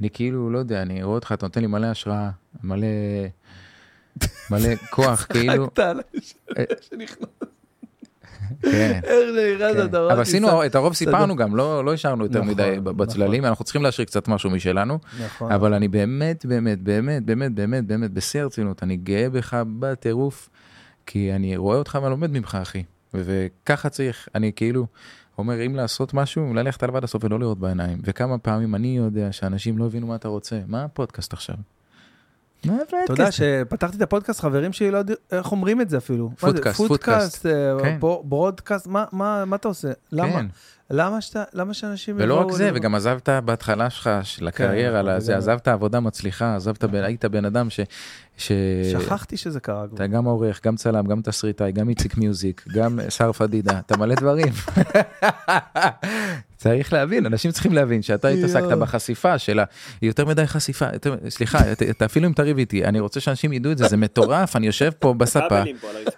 אני 0.00 0.10
כאילו, 0.10 0.50
לא 0.50 0.58
יודע, 0.58 0.82
אני 0.82 1.02
רואה 1.02 1.14
אותך, 1.14 1.32
אתה 1.32 1.46
נותן 1.46 1.60
לי 1.60 1.66
מלא 1.66 1.86
השראה, 1.86 2.30
מלא, 2.62 2.86
מלא 4.50 4.74
כוח, 4.94 5.26
כאילו. 5.32 5.66
צחקת 5.66 5.78
על 5.78 6.00
אה, 6.58 6.64
שנכנס. 6.80 7.28
כן. 8.62 9.00
איך 9.04 9.18
שנכנסת, 9.34 9.90
כן. 9.90 9.96
רואה 9.96 10.12
אבל 10.12 10.22
עשינו, 10.22 10.66
את 10.66 10.74
הרוב 10.74 10.94
סיפרנו 10.94 11.36
גם, 11.36 11.56
לא 11.56 11.84
לא 11.84 11.92
השארנו 11.92 12.24
יותר 12.24 12.38
נכון, 12.38 12.50
מדי 12.50 12.76
בצללים, 12.82 13.40
נכון. 13.40 13.48
אנחנו 13.48 13.64
צריכים 13.64 13.82
להשאיר 13.82 14.06
קצת 14.06 14.28
משהו 14.28 14.50
משלנו, 14.50 14.98
נכון. 15.24 15.52
אבל 15.52 15.74
אני 15.74 15.88
באמת, 15.88 16.46
באמת, 16.46 16.82
באמת, 16.82 17.24
באמת, 17.24 17.54
באמת, 17.54 17.86
באמת, 17.86 18.10
בשיא 18.10 18.42
הרצינות, 18.42 18.82
אני 18.82 18.96
גאה 18.96 19.30
בך 19.30 19.62
בטירוף, 19.78 20.48
כי 21.06 21.32
אני 21.32 21.56
רואה 21.56 21.76
אותך 21.76 21.98
ולומד 22.02 22.30
ממך, 22.30 22.58
אחי, 22.62 22.82
וככה 23.14 23.88
צריך, 23.88 24.28
אני 24.34 24.52
כאילו... 24.56 24.86
אומר 25.38 25.66
אם 25.66 25.74
לעשות 25.74 26.14
משהו 26.14 26.54
ללכת 26.54 26.82
עד 26.82 27.04
הסוף 27.04 27.24
ולא 27.24 27.40
לראות 27.40 27.58
בעיניים 27.58 27.98
וכמה 28.04 28.38
פעמים 28.38 28.74
אני 28.74 28.96
יודע 28.96 29.32
שאנשים 29.32 29.78
לא 29.78 29.86
הבינו 29.86 30.06
מה 30.06 30.14
אתה 30.14 30.28
רוצה 30.28 30.60
מה 30.66 30.84
הפודקאסט 30.84 31.32
עכשיו. 31.32 31.56
אתה 33.04 33.12
יודע? 33.12 33.32
שפתחתי 33.32 33.96
את 33.96 34.02
הפודקאסט, 34.02 34.40
חברים 34.40 34.72
שלי 34.72 34.90
לא 34.90 34.98
יודעים 34.98 35.18
איך 35.32 35.52
אומרים 35.52 35.80
את 35.80 35.90
זה 35.90 35.96
אפילו. 35.98 36.30
פודקאסט, 36.40 36.76
פודקאסט. 36.76 37.46
אה, 37.46 37.52
כן. 37.82 37.96
ברודקאסט, 38.24 38.86
מה- 38.86 39.04
מה 39.12 39.44
מה 39.44 39.56
אתה 39.56 39.68
עושה? 39.68 39.88
למה? 40.12 40.32
כן. 40.32 40.46
למה 40.90 41.20
שאתה, 41.20 41.44
למה 41.52 41.74
שאנשים 41.74 42.16
ולא 42.18 42.34
רק 42.40 42.50
זה? 42.52 42.70
וגם 42.74 42.94
עזבת 42.94 43.28
בהתחלה 43.44 43.90
שלך, 43.90 44.10
של 44.22 44.48
הקריירה, 44.48 45.02
נכון, 45.02 45.12
לזה, 45.14 45.36
עזבת 45.36 45.68
עבודה 45.68 46.00
מצליחה, 46.00 46.56
עזבת, 46.56 46.84
היית 46.92 47.24
בן 47.24 47.44
אדם 47.44 47.70
ש... 47.70 47.80
ש... 48.36 48.52
שכחתי 48.92 49.36
שזה 49.36 49.60
קרה 49.60 49.86
כבר. 49.88 49.96
אתה 49.96 50.06
גם 50.06 50.24
עורך, 50.24 50.60
גם 50.66 50.76
צלם, 50.76 51.06
גם 51.06 51.20
תסריטאי, 51.22 51.72
גם 51.72 51.88
איציק 51.88 52.16
מיוזיק, 52.16 52.64
גם 52.74 52.98
שר 53.08 53.32
פדידה, 53.32 53.78
אתה 53.86 53.96
מלא 53.96 54.14
דברים. 54.14 54.52
צריך 56.64 56.92
להבין, 56.92 57.26
אנשים 57.26 57.50
צריכים 57.50 57.72
להבין 57.72 58.02
שאתה 58.02 58.28
התעסקת. 58.28 58.62
בחשיפה 58.78 59.38
של 59.38 59.58
ה... 59.58 59.64
יותר 60.02 60.24
מדי 60.26 60.46
חשיפה, 60.46 60.86
יותר... 60.92 61.14
סליחה, 61.28 61.72
אתה- 61.72 62.04
אפילו 62.04 62.26
אם 62.28 62.32
תריב 62.32 62.58
איתי, 62.58 62.84
אני 62.84 63.00
רוצה 63.00 63.20
שאנשים 63.20 63.52
ידעו 63.52 63.72
את 63.72 63.78
זה, 63.78 63.88
זה 63.88 63.96
מטורף, 63.96 64.56
אני 64.56 64.66
יושב 64.66 64.90
פה 64.98 65.14
בספה. 65.18 65.62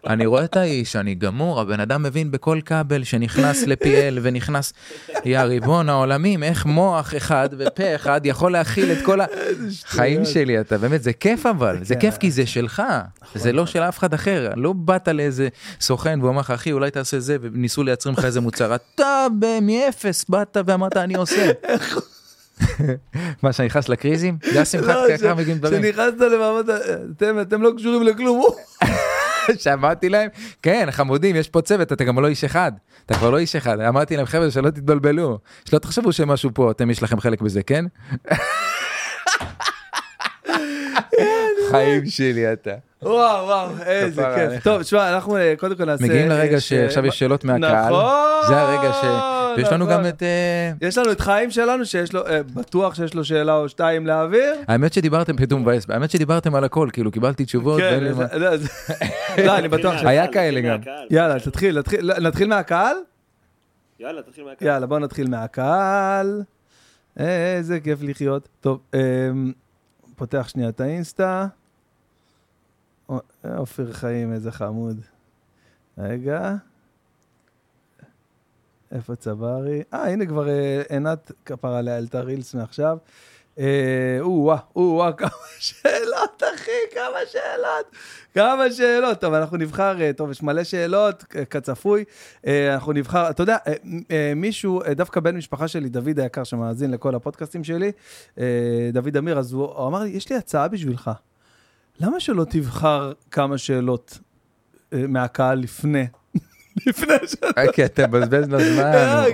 אני 0.07 0.27
רואה 0.27 0.45
את 0.45 0.57
האיש, 0.57 0.97
אני 0.97 1.15
גמור, 1.15 1.61
הבן 1.61 1.81
אדם 1.81 2.03
מבין 2.03 2.31
בכל 2.31 2.61
כבל 2.67 3.05
שנכנס 3.05 3.63
ל-PL 3.67 3.87
ונכנס, 4.23 4.73
יא 5.25 5.39
ריבון 5.41 5.89
העולמים, 5.89 6.43
איך 6.43 6.67
מוח 6.67 7.15
אחד 7.17 7.49
ופה 7.59 7.95
אחד 7.95 8.21
יכול 8.25 8.53
להכיל 8.53 8.93
את 8.93 8.99
כל 9.05 9.19
החיים 9.21 10.25
שלי, 10.25 10.61
אתה 10.61 10.79
באמת, 10.79 11.03
זה 11.03 11.13
כיף 11.13 11.47
אבל, 11.47 11.79
זה 11.83 11.95
כן. 11.95 12.01
כיף 12.01 12.17
כי 12.17 12.31
זה 12.31 12.47
שלך, 12.47 12.83
זה 13.35 13.53
לא 13.53 13.67
של 13.67 13.83
אף 13.83 13.99
אחד 13.99 14.15
אחר, 14.15 14.51
לא 14.57 14.73
באת 14.77 15.09
לאיזה 15.09 15.49
סוכן 15.81 16.19
והוא 16.21 16.31
אמר 16.31 16.41
לך, 16.41 16.51
אחי, 16.51 16.73
אולי 16.73 16.91
תעשה 16.91 17.21
זה, 17.21 17.37
וניסו 17.43 17.83
לייצר 17.83 18.11
לך 18.11 18.25
איזה 18.25 18.41
מוצר, 18.41 18.75
אתה 18.75 19.27
ב- 19.41 19.59
מאפס 19.63 20.25
באת 20.37 20.57
ואמרת, 20.67 20.97
אני 20.97 21.15
עושה. 21.15 21.51
מה, 23.43 23.53
שאני 23.53 23.67
נכנס 23.67 23.89
לקריזים? 23.89 24.39
זה 24.53 24.61
השמחת 24.61 24.87
לא, 24.89 25.17
ככה 25.19 25.35
מגיעים 25.35 25.59
דברים. 25.59 25.83
שנכנסת 25.83 26.15
למעמד, 26.21 26.71
אתם- 27.41 27.63
לא 27.63 27.71
קשורים 27.77 28.03
לכלום. 28.03 28.51
שאמרתי 29.59 30.09
להם, 30.09 30.29
כן, 30.63 30.89
חמודים, 30.91 31.37
יש 31.37 31.49
פה 31.49 31.61
צוות, 31.63 31.93
אתה 31.93 32.05
גם 32.05 32.21
לא 32.21 32.27
איש 32.27 32.45
אחד. 32.45 32.73
אתה 33.07 33.15
כבר 33.15 33.31
לא 33.31 33.39
איש 33.39 33.57
אחד. 33.57 33.81
אמרתי 33.81 34.17
להם, 34.17 34.27
חבר'ה, 34.27 34.51
שלא 34.51 34.71
תתבלבלו. 34.71 35.39
שלא 35.65 35.79
תחשבו 35.79 36.13
שמשהו 36.13 36.51
פה, 36.55 36.71
אתם, 36.71 36.91
יש 36.91 37.03
לכם 37.03 37.21
חלק 37.21 37.41
בזה, 37.41 37.63
כן? 37.63 37.85
חיים 41.71 42.07
שלי 42.07 42.53
אתה. 42.53 42.71
וואו 43.03 43.47
וואו 43.47 43.69
איזה 43.87 44.25
כיף. 44.35 44.63
טוב 44.65 44.83
שמע 44.83 45.15
אנחנו 45.15 45.37
אה, 45.37 45.55
קודם 45.59 45.77
כל 45.77 45.85
נעשה. 45.85 46.05
מגיעים 46.05 46.29
לרגע 46.29 46.55
אה, 46.55 46.61
שעכשיו 46.61 47.07
יש 47.07 47.19
שאלות 47.19 47.45
מהקהל. 47.45 47.87
נכון, 47.87 48.05
זה 48.49 48.57
הרגע 48.61 48.93
ש... 48.93 49.05
ויש 49.57 49.69
לנו 49.73 49.85
נכון. 49.87 49.99
גם 49.99 50.07
את... 50.09 50.23
אה, 50.23 50.73
יש 50.89 50.99
לנו 50.99 51.13
את 51.13 51.21
חיים 51.21 51.51
שלנו 51.51 51.85
שיש 51.85 52.13
לו 52.13 52.27
אה, 52.27 52.43
בטוח 52.43 52.95
שיש 52.95 53.15
לו 53.15 53.25
שאלה 53.25 53.57
או 53.57 53.69
שתיים 53.69 54.07
להעביר. 54.07 54.55
האמת 54.69 54.93
שדיברתם, 54.93 55.37
פתאום 55.37 55.63
מבאס, 55.63 55.91
האמת 55.91 56.11
שדיברתם 56.11 56.55
על 56.55 56.65
הכל, 56.65 56.89
כאילו 56.93 57.13
קיבלתי 57.13 57.45
תשובות. 57.45 57.81
כן, 57.81 58.05
לא, 58.05 58.57
זה- 58.57 58.67
לא 59.47 59.59
אני 59.59 59.69
בטוח 59.69 59.97
ש... 59.99 60.05
היה 60.05 60.33
כאלה 60.33 60.61
נתחיל 60.61 60.93
גם. 60.95 61.07
יאללה 61.11 61.41
תתחיל 61.41 61.79
לא, 62.01 62.19
נתחיל 62.19 62.49
מהקהל. 62.49 62.97
יאללה, 64.01 64.23
תתחיל 64.23 64.45
מהקהל. 64.45 64.69
יאללה 64.69 64.87
בוא 64.87 64.99
נתחיל 64.99 65.31
מהקהל. 65.31 66.43
איזה 67.17 67.81
כיף 67.81 67.99
לחיות. 68.03 68.49
טוב 68.61 68.81
אמ, 68.95 69.53
פותח 70.17 70.49
שנייה 70.49 70.69
את 70.69 70.81
האינסטה. 70.81 71.47
או- 73.09 73.21
אופיר 73.57 73.93
חיים 73.93 74.33
איזה 74.33 74.53
חמוד. 74.53 75.01
רגע. 75.99 76.55
איפה 78.93 79.17
צברי? 79.17 79.83
אה, 79.95 80.13
הנה 80.13 80.27
כבר 80.27 80.49
אה, 80.49 80.83
עינת 80.89 81.33
כפרה 81.45 81.79
עליה 81.79 81.95
העלתה 81.95 82.21
רילס 82.21 82.55
מעכשיו. 82.55 82.99
אה, 83.59 84.19
או-אה, 84.21 84.57
או-אה, 84.77 85.13
כמה 85.19 85.31
שאלות, 85.59 86.43
אחי, 86.55 86.71
כמה 86.95 87.19
שאלות. 87.33 87.97
כמה 88.35 88.71
שאלות. 88.71 89.21
טוב, 89.21 89.35
אנחנו 89.35 89.57
נבחר, 89.57 90.01
אה, 90.01 90.13
טוב, 90.13 90.31
יש 90.31 90.43
מלא 90.43 90.65
שאלות, 90.65 91.23
כצפוי. 91.51 92.05
אנחנו 92.47 92.93
נבחר, 92.93 93.31
אתה 93.31 93.43
יודע, 93.43 93.57
מישהו, 94.37 94.83
דווקא 94.97 95.21
בן 95.21 95.37
משפחה 95.37 95.69
שלי, 95.69 95.89
דוד 95.89 96.21
היקר, 96.21 96.45
שמאזין 96.45 96.91
לכל 96.91 97.15
הפודקאסטים 97.15 97.65
שלי, 97.65 97.93
דוד 98.93 99.17
אמיר, 99.17 99.39
אז 99.39 99.53
הוא 99.53 99.87
אמר 99.87 100.03
לי, 100.03 100.09
יש 100.11 100.31
לי 100.31 100.37
הצעה 100.37 100.69
בשבילך. 100.69 101.11
למה 102.01 102.21
שלא 102.21 102.45
תבחר 102.45 103.13
כמה 103.31 103.59
שאלות 103.59 104.19
מהקהל 104.93 105.59
לפני? 105.59 106.07
לפני 106.87 107.15
שאתה... 107.27 107.47
אה, 107.59 107.73
כי 107.73 107.85
אתה 107.85 108.07
מבזבז 108.07 108.49
לו 108.49 108.59
זמן, 108.61 108.83
אה, 108.83 109.25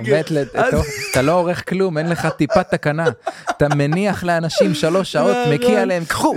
אז- 0.53 0.73
אתה- 1.11 1.21
לא 1.21 1.31
עורך 1.31 1.69
כלום, 1.69 1.97
אין 1.97 2.09
לך 2.09 2.27
טיפת 2.37 2.69
תקנה. 2.71 3.05
אתה 3.49 3.67
מניח 3.75 4.23
לאנשים 4.23 4.73
שלוש 4.73 5.11
שעות, 5.11 5.31
נכון. 5.41 5.53
מקיא 5.53 5.79
עליהם, 5.79 6.05
קחו. 6.05 6.35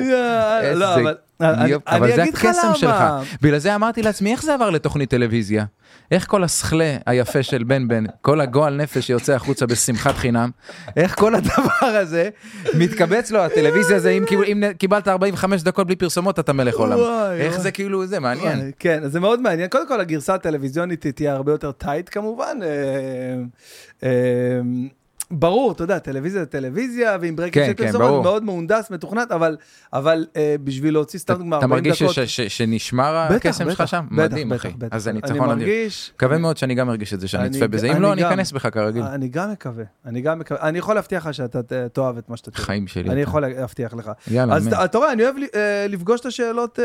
לא, 0.75 0.85
איזה 1.05 1.11
אבל... 1.41 2.15
זה 2.15 2.23
הקסם 2.23 2.75
שלך. 2.75 3.05
בגלל 3.43 3.59
זה 3.59 3.75
אמרתי 3.75 4.03
לעצמי, 4.03 4.33
איך 4.33 4.43
זה 4.43 4.55
עבר 4.55 4.71
לתוכנית 4.71 5.11
טלוויזיה? 5.11 5.65
איך 6.11 6.27
כל 6.27 6.45
הסכלה 6.45 6.97
היפה 7.07 7.43
של 7.43 7.65
בן 7.65 7.89
בן, 7.89 8.05
כל 8.21 8.41
הגועל 8.41 8.77
נפש 8.77 9.07
שיוצא 9.07 9.35
החוצה 9.35 9.67
בשמחת 9.67 10.15
חינם, 10.15 10.51
איך 10.97 11.19
כל 11.19 11.35
הדבר 11.35 11.73
הזה 11.81 12.29
מתקבץ 12.75 13.31
לו, 13.31 13.39
הטלוויזיה 13.39 13.99
זה, 13.99 14.11
אם 14.11 14.25
אם 14.47 14.65
קיבלת 14.79 15.09
45 15.09 15.63
דקות 15.63 15.87
בלי 15.87 15.97
פרסומות, 15.97 16.39
אתה 16.39 16.53
מלך 16.53 16.75
עולם. 16.75 16.99
איך. 17.33 17.61
זה 17.61 17.71
כאילו, 17.71 18.07
זה 18.07 18.21
מעניין. 18.21 18.71
כן, 18.79 19.09
זה 19.09 19.21
מאוד 19.21 19.41
מעניין. 19.41 19.69
קודם 19.69 19.89
כל, 19.89 20.01
הגרסה 20.01 20.35
הטלוויזיונית 20.35 21.07
תהיה 21.07 21.33
הרבה 21.33 21.53
יותר 21.53 21.73
טייט 21.73 22.09
כמובן. 22.13 22.59
אה, 25.31 25.37
אה, 25.37 25.39
ברור, 25.41 25.73
אתה 25.73 25.85
יודע, 25.85 25.99
טלוויזיה 25.99 26.41
זה 26.41 26.47
טלוויזיה, 26.47 27.17
ועם 27.21 27.37
ברקים 27.37 27.63
כן, 27.63 27.69
של 27.69 27.85
כן, 27.85 27.87
פרסומות. 27.93 28.23
מאוד 28.23 28.45
מהונדס, 28.45 28.91
מתוכנת, 28.91 29.33
אבל, 29.33 29.57
אבל 29.93 30.27
אה, 30.37 30.55
בשביל 30.65 30.93
להוציא 30.95 31.19
סתם 31.19 31.35
דוגמא 31.35 31.57
אתה 31.57 31.65
40 31.65 31.71
מרגיש 31.85 32.03
דקות... 32.03 32.15
ש- 32.15 32.19
ש- 32.21 32.41
שנשמר 32.41 33.27
בטח, 33.31 33.35
הקסם 33.47 33.65
שלך 33.65 33.81
בטח, 33.81 33.87
שם? 33.87 34.07
בטח, 34.11 34.17
מדהים, 34.25 34.49
בטח, 34.49 34.61
אחי. 34.61 34.69
בטח. 34.79 34.97
אז 34.97 35.03
זה 35.05 35.11
אני 35.11 35.17
ניצחון 35.23 35.51
אדיר. 35.51 35.67
מרגיש... 35.67 36.13
מקווה 36.17 36.39
מאוד 36.39 36.57
שאני 36.57 36.75
גם 36.75 36.91
ארגיש 36.91 37.15
את 37.15 37.21
זה, 37.21 37.29
שאני 37.29 37.43
אני- 37.47 37.57
אצפה 37.57 37.67
בזה. 37.69 37.87
אם 37.93 38.03
לא, 38.03 38.13
אני. 38.13 38.29
אכנס 38.29 38.53
בך 38.53 38.69
כרגיל. 38.75 39.03
אני 39.03 39.29
גם 39.29 39.53
מקווה, 39.53 39.85
אני 40.07 40.21
גם 40.21 40.39
מקווה. 40.39 40.61
אני 40.63 40.79
יכול 40.79 40.95
להבטיח 40.95 41.27
לך 41.27 41.35
שאתה 41.35 41.61
תאהב 41.93 42.19
את 42.19 42.29
מה 42.31 42.37
שאתה 42.37 42.51
תראה. 42.51 42.65
חיים 42.65 42.87
שלי. 42.87 43.03
אני 43.11 43.13
אתה. 43.13 43.21
יכול 43.21 43.47
להבטיח 43.47 43.95
לך. 43.95 44.11
יאללה, 44.31 44.55
אז. 44.55 44.67
אתה- 44.67 44.85
אתה 44.85 44.99
רואה, 44.99 45.13
אני 45.13 45.23
אוהב 45.25 45.35
אה, 45.55 45.87
לפגוש 45.89 46.21
את 46.21 46.27
השאלות. 46.27 46.79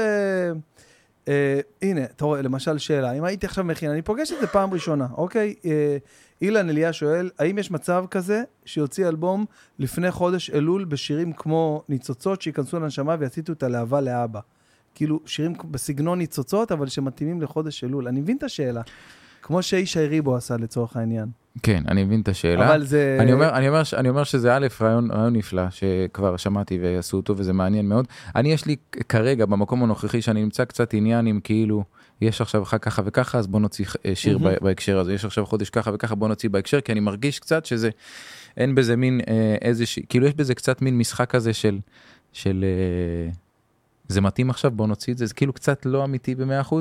אה, 1.27 1.59
הנה, 1.82 2.03
אתה 2.03 2.25
רואה, 2.25 2.41
למשל 2.41 2.77
שאלה, 2.77 3.11
אם 3.11 3.24
הייתי 3.24 3.45
עכשיו 3.45 3.64
מכין, 3.64 3.91
אני 3.91 4.01
פוגש 4.01 4.32
את 4.32 4.41
זה 4.41 4.48
פעם 4.48 4.74
ראשונה, 4.74 5.08
אוקיי? 5.17 5.56
אה, 5.66 5.98
אילן 6.41 6.69
אליה 6.69 6.93
שואל, 6.93 7.30
האם 7.40 7.58
יש 7.58 7.72
מצב 7.72 8.06
כזה 8.11 8.43
שיוציא 8.66 9.08
אלבום 9.08 9.45
לפני 9.80 10.11
חודש 10.11 10.50
אלול 10.50 10.85
בשירים 10.85 11.33
כמו 11.33 11.83
ניצוצות 11.90 12.41
שייכנסו 12.41 12.80
לנשמה 12.80 13.16
ויסיטו 13.19 13.53
את 13.53 13.64
הלהבה 13.64 14.01
לאבא? 14.01 14.40
כאילו, 14.95 15.19
שירים 15.25 15.53
בסגנון 15.72 16.17
ניצוצות, 16.17 16.72
אבל 16.72 16.88
שמתאימים 16.88 17.41
לחודש 17.41 17.83
אלול. 17.83 18.08
אני 18.08 18.22
מבין 18.22 18.38
את 18.38 18.43
השאלה. 18.43 18.82
כמו 19.41 19.64
שישי 19.64 20.08
ריבו 20.08 20.35
עשה 20.35 20.58
לצורך 20.58 20.98
העניין. 20.98 21.30
כן, 21.63 21.83
אני 21.88 22.03
מבין 22.03 22.21
את 22.21 22.27
השאלה. 22.27 22.67
אבל 22.67 22.83
זה... 22.83 23.17
אני 23.19 23.33
אומר, 23.33 23.49
אני 23.49 23.69
אומר, 23.69 23.81
אני 23.97 24.09
אומר 24.09 24.23
שזה 24.23 24.55
א', 24.55 24.67
רעיון, 24.81 25.11
רעיון 25.11 25.35
נפלא, 25.35 25.69
שכבר 25.69 26.38
שמעתי 26.38 26.80
ועשו 26.81 27.17
אותו 27.17 27.38
וזה 27.38 27.53
מעניין 27.53 27.89
מאוד. 27.89 28.07
אני 28.35 28.53
יש 28.53 28.65
לי 28.65 28.75
כרגע, 29.09 29.45
במקום 29.45 29.83
הנוכחי, 29.83 30.21
שאני 30.21 30.43
נמצא 30.43 30.65
קצת 30.65 30.93
עניין 30.93 31.25
עם 31.27 31.39
כאילו, 31.43 31.83
יש 32.21 32.41
עכשיו 32.41 32.61
לך 32.61 32.75
ככה 32.81 33.01
וככה, 33.05 33.38
אז 33.38 33.47
בוא 33.47 33.59
נוציא 33.59 33.85
אה, 34.05 34.15
שיר. 34.15 34.38
ב- 34.38 34.55
בהקשר 34.61 34.99
הזה, 34.99 35.13
יש 35.13 35.25
עכשיו 35.25 35.45
חודש 35.45 35.69
ככה 35.69 35.91
וככה, 35.93 36.15
בוא 36.15 36.27
נוציא 36.27 36.49
בהקשר, 36.49 36.81
כי 36.81 36.91
אני 36.91 36.99
מרגיש 36.99 37.39
קצת 37.39 37.65
שזה, 37.65 37.89
אין 38.57 38.75
בזה 38.75 38.95
מין 38.95 39.21
אה, 39.27 39.55
איזה, 39.61 39.83
כאילו 40.09 40.27
יש 40.27 40.33
בזה 40.33 40.55
קצת 40.55 40.81
מין 40.81 40.97
משחק 40.97 41.30
כזה 41.30 41.53
של, 41.53 41.80
של, 42.33 42.65
אה, 42.67 43.31
זה 44.07 44.21
מתאים 44.21 44.49
עכשיו, 44.49 44.71
בוא 44.71 44.88
נוציא 44.88 45.13
את 45.13 45.17
זה, 45.17 45.25
זה 45.25 45.33
כאילו 45.33 45.53
קצת 45.53 45.85
לא 45.85 46.03
אמיתי 46.03 46.35
ב-100%, 46.35 46.75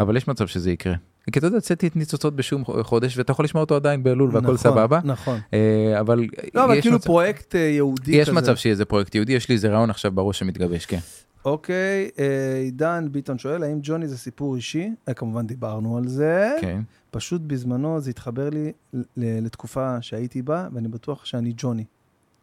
אבל 0.00 0.16
יש 0.16 0.28
מצב 0.28 0.46
שזה 0.46 0.70
יקרה. 0.70 0.94
כי 1.32 1.38
אתה 1.38 1.46
יודע, 1.46 1.56
הוצאתי 1.56 1.86
את 1.86 1.96
ניצוצות 1.96 2.36
בשום 2.36 2.64
חודש, 2.82 3.18
ואתה 3.18 3.30
יכול 3.32 3.44
לשמוע 3.44 3.60
אותו 3.60 3.76
עדיין 3.76 4.02
באלול 4.02 4.28
והכל 4.28 4.40
נכון, 4.40 4.56
סבבה. 4.56 5.00
נכון. 5.04 5.38
אה, 5.54 6.00
אבל 6.00 6.24
לא, 6.54 6.64
אבל 6.64 6.74
יש 6.74 6.80
כאילו 6.82 6.96
מצב- 6.96 7.06
פרויקט 7.06 7.54
אה, 7.54 7.60
יהודי 7.60 8.12
יש 8.16 8.28
כזה. 8.28 8.36
מצב 8.40 8.56
שיהיה 8.56 8.70
איזה 8.72 8.84
פרויקט 8.84 9.14
יהודי, 9.14 9.32
יש 9.32 9.48
לי 9.48 9.54
איזה 9.54 9.68
רעיון 9.68 9.90
עכשיו 9.90 10.12
בראש 10.12 10.38
שמתגבש, 10.38 10.86
כן. 10.86 10.98
אוקיי, 11.44 12.10
אה, 12.18 12.24
עידן 12.62 13.06
ביטון 13.10 13.38
שואל, 13.38 13.62
האם 13.62 13.78
ג'וני 13.82 14.08
זה 14.08 14.18
סיפור 14.18 14.56
אישי? 14.56 14.90
אה, 15.08 15.14
כמובן 15.14 15.46
דיברנו 15.46 15.96
על 15.98 16.08
זה. 16.08 16.50
כן. 16.60 16.80
פשוט 17.10 17.40
בזמנו 17.46 18.00
זה 18.00 18.10
התחבר 18.10 18.48
לי 18.50 18.72
לתקופה 19.16 19.96
שהייתי 20.02 20.42
בה, 20.42 20.68
ואני 20.74 20.88
בטוח 20.88 21.24
שאני 21.24 21.52
ג'וני. 21.56 21.84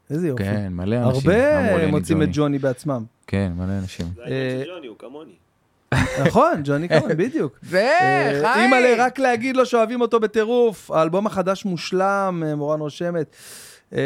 איזה 0.10 0.28
יופי. 0.28 0.44
כן, 0.44 0.74
מלא 0.74 0.96
אנשים 0.96 1.32
הרבה 1.32 1.88
מוצאים 1.88 2.22
את 2.22 2.30
ג'וני. 2.32 2.60
בעצמם. 2.60 3.04
כן, 3.28 3.52
מלא 3.58 3.80
אנשים. 3.80 4.06
זה 4.16 4.24
העניין 4.24 4.64
של 4.64 4.70
ג'וני, 4.76 4.88
הוא 4.88 4.96
כמוני. 5.00 5.32
נכון, 6.26 6.62
ג'וני 6.64 6.90
כהן, 6.90 7.18
בדיוק. 7.18 7.60
זה, 7.70 7.92
אה, 8.02 8.40
חיים! 8.42 8.74
אימא'לה, 8.74 9.06
רק 9.06 9.20
להגיד 9.20 9.58
לו 9.58 9.66
שאוהבים 9.66 10.02
אותו 10.02 10.20
בטירוף, 10.20 10.92
האלבום 10.92 11.28
החדש 11.28 11.66
מושלם, 11.66 12.44
אה, 12.46 12.56
מורן 12.56 12.80
רושמת. 12.80 13.36
אה, 13.94 14.00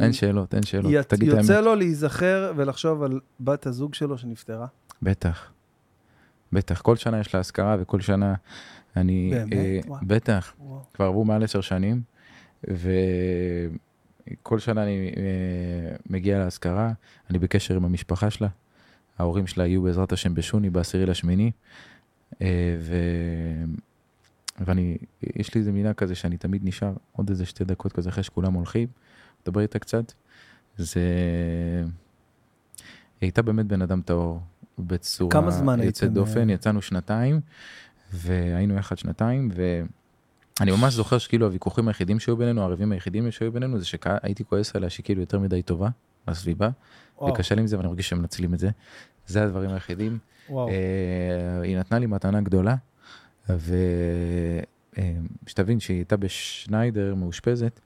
אין 0.00 0.12
שאלות, 0.12 0.54
אין 0.54 0.62
שאלות. 0.62 0.92
תגיד 1.06 1.28
את 1.28 1.34
האמת. 1.34 1.44
יוצא 1.44 1.60
לו 1.60 1.74
להיזכר 1.74 2.52
ולחשוב 2.56 3.02
על 3.02 3.20
בת 3.40 3.66
הזוג 3.66 3.94
שלו 3.94 4.18
שנפטרה. 4.18 4.66
בטח. 5.02 5.52
בטח, 6.52 6.80
כל 6.80 6.96
שנה 6.96 7.20
יש 7.20 7.34
לה 7.34 7.40
אזכרה 7.40 7.76
וכל 7.80 8.00
שנה 8.00 8.34
אני... 8.96 9.30
באמת? 9.34 9.52
אה, 9.52 9.80
וואו. 9.86 10.00
בטח, 10.02 10.54
וואו. 10.58 10.80
כבר 10.94 11.06
עברו 11.06 11.24
מעל 11.24 11.44
עשר 11.44 11.60
שנים, 11.60 12.02
וכל 12.64 14.58
שנה 14.58 14.82
אני 14.82 15.12
אה, 15.16 15.96
מגיע 16.10 16.38
לאזכרה, 16.38 16.92
אני 17.30 17.38
בקשר 17.38 17.76
עם 17.76 17.84
המשפחה 17.84 18.30
שלה, 18.30 18.48
ההורים 19.20 19.46
שלה 19.46 19.66
יהיו 19.66 19.82
בעזרת 19.82 20.12
השם 20.12 20.34
בשוני 20.34 20.70
בעשירי 20.70 21.06
לשמיני, 21.06 21.50
אה, 22.42 22.76
ו... 22.80 22.94
ואני, 24.66 24.98
יש 25.36 25.54
לי 25.54 25.58
איזה 25.58 25.72
מילה 25.72 25.94
כזה 25.94 26.14
שאני 26.14 26.36
תמיד 26.36 26.60
נשאר 26.64 26.92
עוד 27.12 27.30
איזה 27.30 27.46
שתי 27.46 27.64
דקות 27.64 27.92
כזה 27.92 28.08
אחרי 28.08 28.22
שכולם 28.22 28.52
הולכים, 28.52 28.88
מדבר 29.42 29.60
איתה 29.60 29.78
קצת, 29.78 30.12
זה... 30.76 31.00
היא 33.20 33.26
הייתה 33.26 33.42
באמת 33.42 33.66
בן 33.66 33.82
אדם 33.82 34.02
טהור, 34.02 34.40
בצורה 34.78 35.30
כמה 35.30 35.50
זמן 35.50 35.82
יוצאת 35.82 36.02
הייתם, 36.02 36.14
דופן, 36.14 36.50
אה? 36.50 36.54
יצאנו 36.54 36.82
שנתיים, 36.82 37.40
והיינו 38.12 38.74
יחד 38.74 38.98
שנתיים, 38.98 39.50
ואני 39.54 40.70
ממש 40.70 40.94
זוכר 40.94 41.18
שכאילו 41.18 41.46
הוויכוחים 41.46 41.88
היחידים 41.88 42.20
שהיו 42.20 42.36
בינינו, 42.36 42.60
הערבים 42.60 42.92
היחידים 42.92 43.30
שהיו 43.30 43.52
בינינו, 43.52 43.78
זה 43.78 43.84
שהייתי 43.84 44.44
כועס 44.44 44.76
עליה 44.76 44.90
שהיא 44.90 45.04
כאילו 45.04 45.20
יותר 45.20 45.38
מדי 45.38 45.62
טובה 45.62 45.88
בסביבה, 46.26 46.66
וואו, 46.66 46.74
וקשה 47.28 47.54
לי 47.54 47.60
עם 47.60 47.66
זה 47.66 47.76
ואני 47.76 47.88
מרגיש 47.88 48.08
שהם 48.08 48.18
מנצלים 48.18 48.54
את 48.54 48.58
זה. 48.58 48.70
זה 49.26 49.42
הדברים 49.42 49.70
היחידים. 49.70 50.18
אה, 50.50 51.60
היא 51.62 51.78
נתנה 51.78 51.98
לי 51.98 52.06
מתנה 52.06 52.40
גדולה, 52.40 52.74
ושתבין 55.46 55.80
שהיא 55.80 55.96
הייתה 55.96 56.16
בשניידר 56.16 57.14
מאושפזת, 57.14 57.80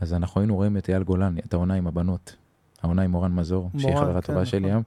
אז 0.00 0.14
אנחנו 0.14 0.40
היינו 0.40 0.54
רואים 0.54 0.76
את 0.76 0.88
אייל 0.88 1.02
גולן, 1.02 1.38
את 1.38 1.54
העונה 1.54 1.74
עם 1.74 1.86
הבנות, 1.86 2.36
העונה 2.82 3.02
עם 3.02 3.10
מורן 3.10 3.32
מזור, 3.32 3.70
שהיא 3.78 3.92
מורן, 3.92 4.04
חברה 4.04 4.20
כן, 4.20 4.26
טובה 4.26 4.46
שלי 4.46 4.60
נכון. 4.60 4.70
היום, 4.70 4.82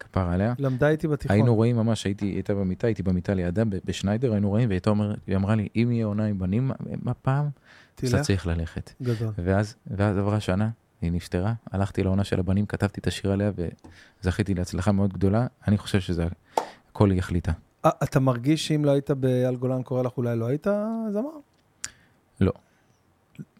כפר 0.00 0.28
עליה. 0.30 0.54
למדה 0.58 0.88
איתי 0.88 1.08
בתיכון. 1.08 1.34
היינו 1.34 1.54
רואים 1.54 1.76
ממש, 1.76 2.04
הייתי, 2.04 2.26
הייתה 2.26 2.54
במיטה, 2.54 2.86
הייתי 2.86 3.02
במיטה 3.02 3.34
לידה 3.34 3.62
בשניידר, 3.84 4.32
היינו 4.32 4.48
רואים, 4.48 4.68
והיא 4.68 5.36
אמרה 5.36 5.54
לי, 5.54 5.68
אם 5.76 5.92
יהיה 5.92 6.06
עונה 6.06 6.24
עם 6.24 6.38
בנים 6.38 6.70
הפעם, 7.06 7.48
אתה 7.94 8.06
תלך, 8.06 8.20
צריך 8.20 8.46
ללכת. 8.46 8.92
גדול. 9.02 9.32
ואז, 9.38 9.76
ואז 9.86 10.18
עברה 10.18 10.40
שנה, 10.40 10.70
היא 11.04 11.12
נפטרה, 11.12 11.52
הלכתי 11.72 12.02
לעונה 12.02 12.24
של 12.24 12.40
הבנים, 12.40 12.66
כתבתי 12.66 13.00
את 13.00 13.06
השיר 13.06 13.32
עליה, 13.32 13.52
וזכיתי 14.22 14.54
להצלחה 14.54 14.92
מאוד 14.92 15.12
גדולה. 15.12 15.46
אני 15.68 15.78
חושב 15.78 16.00
שזה, 16.00 16.26
הכל 16.90 17.10
היא 17.10 17.18
החליטה. 17.18 17.52
אה, 17.84 17.90
אתה 18.02 18.20
מרגיש 18.20 18.68
שאם 18.68 18.84
לא 18.84 18.90
היית 18.90 19.10
באייל 19.10 19.56
גולן 19.56 19.82
קורא 19.82 20.02
לך, 20.02 20.12
אולי 20.16 20.36
לא 20.36 20.46
היית 20.46 20.66
זמר? 21.12 21.28
לא. 22.40 22.52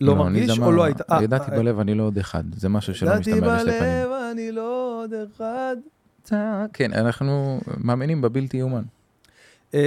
לא 0.00 0.12
אני 0.12 0.20
מרגיש 0.20 0.50
זמר, 0.50 0.66
או 0.66 0.72
לא 0.72 0.84
היית? 0.84 1.00
אה, 1.10 1.22
ידעתי 1.22 1.50
אה, 1.50 1.56
בלב, 1.58 1.80
אני 1.80 1.94
לא 1.94 2.02
עוד 2.02 2.18
אחד. 2.18 2.44
זה 2.54 2.68
משהו 2.68 2.94
שלא 2.94 3.10
ידעתי 3.10 3.32
משתמע 3.32 3.54
לשתי 3.54 3.78
פנים. 3.78 3.80
בלב, 3.80 4.10
אני 4.32 4.52
לא 4.52 5.00
עוד 5.02 5.12
אחד. 5.36 5.76
כן, 6.72 6.92
אנחנו 6.92 7.60
מאמינים 7.76 8.20
בבלתי 8.20 8.56
יאומן. 8.56 8.82
אה, 9.74 9.80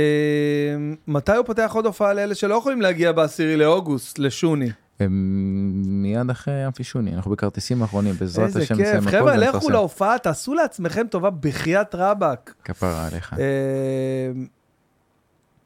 מתי 1.07 1.31
הוא 1.31 1.45
פותח 1.45 1.71
עוד 1.73 1.85
הופעה 1.85 2.13
לאלה 2.13 2.35
שלא 2.35 2.55
יכולים 2.55 2.81
להגיע 2.81 3.11
בעשירי 3.11 3.57
לאוגוסט, 3.57 4.19
לשוני? 4.19 4.69
מיד 4.99 6.29
אחרי 6.29 6.65
אמפי 6.65 6.83
שוני, 6.83 7.15
אנחנו 7.15 7.31
בכרטיסים 7.31 7.81
האחרונים, 7.81 8.15
בעזרת 8.19 8.45
איזה 8.47 8.59
השם 8.59 8.75
כיף. 8.75 8.85
נסיים 8.87 9.07
הכל 9.07 9.17
חבר'ה, 9.17 9.37
לכו. 9.37 9.69
להופעה, 9.69 10.17
תעשו 10.17 10.53
לעצמכם 10.53 11.07
טובה 11.07 11.29
בחייאת 11.29 11.95
רבאק. 11.95 12.53
כפרה 12.63 13.07
עליך. 13.07 13.33
אה, 13.39 14.31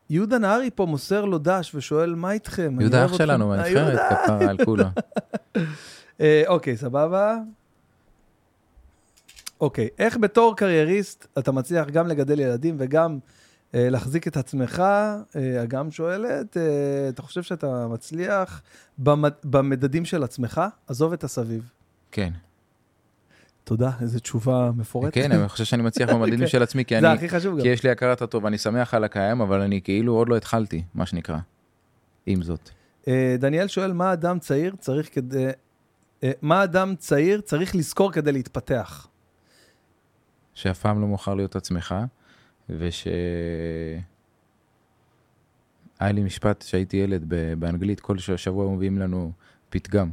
יהודה 0.10 0.38
נהרי 0.38 0.70
פה 0.76 0.86
מוסר 0.86 1.26
לו 1.26 1.38
דש 1.38 1.76
ושואל, 1.76 2.16
מה 2.16 2.32
איתכם? 2.32 2.78
יהודה 2.82 3.06
אח 3.06 3.12
אתכם." 3.12 3.24
שלנו 3.24 3.48
מהנבחרת. 3.48 4.00
כפרה 4.24 4.50
על 4.50 4.58
כולו. 4.66 4.86
אה, 6.22 6.44
אוקיי, 6.48 6.78
סבבה. 6.78 7.38
אוקיי, 9.62 9.88
איך 10.00 10.18
בתור 10.18 10.56
קרייריסט 10.56 11.28
אתה 11.40 11.52
מצליח 11.52 11.88
גם 11.88 12.08
לגדל 12.08 12.40
ילדים 12.40 12.76
וגם 12.80 13.20
להחזיק 13.74 14.28
את 14.28 14.38
עצמך? 14.38 14.80
אה, 14.80 15.64
אגם 15.64 15.92
שואלת, 15.92 16.58
אה, 16.58 17.10
אתה 17.10 17.22
חושב 17.22 17.44
שאתה 17.44 17.88
מצליח 17.88 18.62
במד... 18.98 19.32
במדדים 19.44 20.06
של 20.06 20.24
עצמך? 20.24 20.62
עזוב 20.88 21.14
את 21.14 21.24
הסביב. 21.24 21.70
כן. 22.12 22.34
תודה, 23.64 23.92
איזו 24.02 24.20
תשובה 24.20 24.72
מפורטת. 24.76 25.14
כן, 25.14 25.32
אני 25.32 25.50
חושב 25.50 25.64
שאני 25.64 25.84
מצליח 25.84 26.10
במדדים 26.14 26.40
כן. 26.40 26.48
של 26.48 26.64
עצמי, 26.64 26.86
כי 26.86 26.98
אני... 26.98 27.30
כי 27.62 27.68
יש 27.68 27.84
לי 27.84 27.90
הכרת 27.90 28.22
הטוב, 28.22 28.46
אני 28.46 28.58
שמח 28.58 28.94
על 28.94 29.04
הקיים, 29.04 29.42
אבל 29.42 29.62
אני 29.62 29.82
כאילו 29.82 30.14
עוד 30.14 30.30
לא 30.30 30.38
התחלתי, 30.38 30.84
מה 30.94 31.06
שנקרא. 31.06 31.38
עם 32.26 32.42
זאת. 32.42 32.70
אה, 33.08 33.36
דניאל 33.40 33.68
שואל, 33.68 33.94
מה 33.94 34.14
אדם 34.14 34.40
צעיר 34.40 34.76
צריך 34.80 35.10
כדי... 35.12 35.48
אה, 36.24 36.32
מה 36.42 36.64
אדם 36.64 36.96
צעיר 36.96 37.42
צריך 37.42 37.76
לזכור 37.76 38.12
כדי 38.12 38.32
להתפתח? 38.32 39.08
שאף 40.54 40.80
פעם 40.80 41.02
לא 41.02 41.08
מאוחר 41.08 41.34
להיות 41.34 41.56
עצמך, 41.56 41.96
וש... 42.78 43.08
היה 46.00 46.12
לי 46.12 46.24
משפט 46.24 46.62
שהייתי 46.62 46.98
ילד 46.98 47.34
באנגלית, 47.60 48.00
כל 48.00 48.18
שבוע 48.18 48.76
מביאים 48.76 49.00
לנו 49.00 49.32
פתגם. 49.70 50.10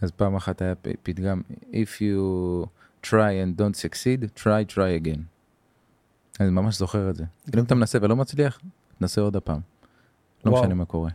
אז 0.00 0.10
פעם 0.10 0.36
אחת 0.36 0.62
היה 0.62 0.74
פתגם, 1.02 1.42
If 1.70 2.00
you 2.00 2.66
try 3.02 3.32
and 3.44 3.60
don't 3.60 3.76
succeed, 3.76 4.42
try, 4.42 4.74
try 4.74 5.04
again. 5.04 5.20
אני 6.40 6.50
ממש 6.50 6.78
זוכר 6.78 7.10
את 7.10 7.16
זה. 7.16 7.24
אם 7.56 7.64
אתה 7.64 7.74
מנסה 7.74 7.98
ולא 8.02 8.16
מצליח, 8.16 8.60
תנסה 8.98 9.20
עוד 9.20 9.36
הפעם. 9.36 9.60
לא. 10.44 10.52
משנה 10.52 10.74
מה 10.74 10.84
קורה. 10.84 11.10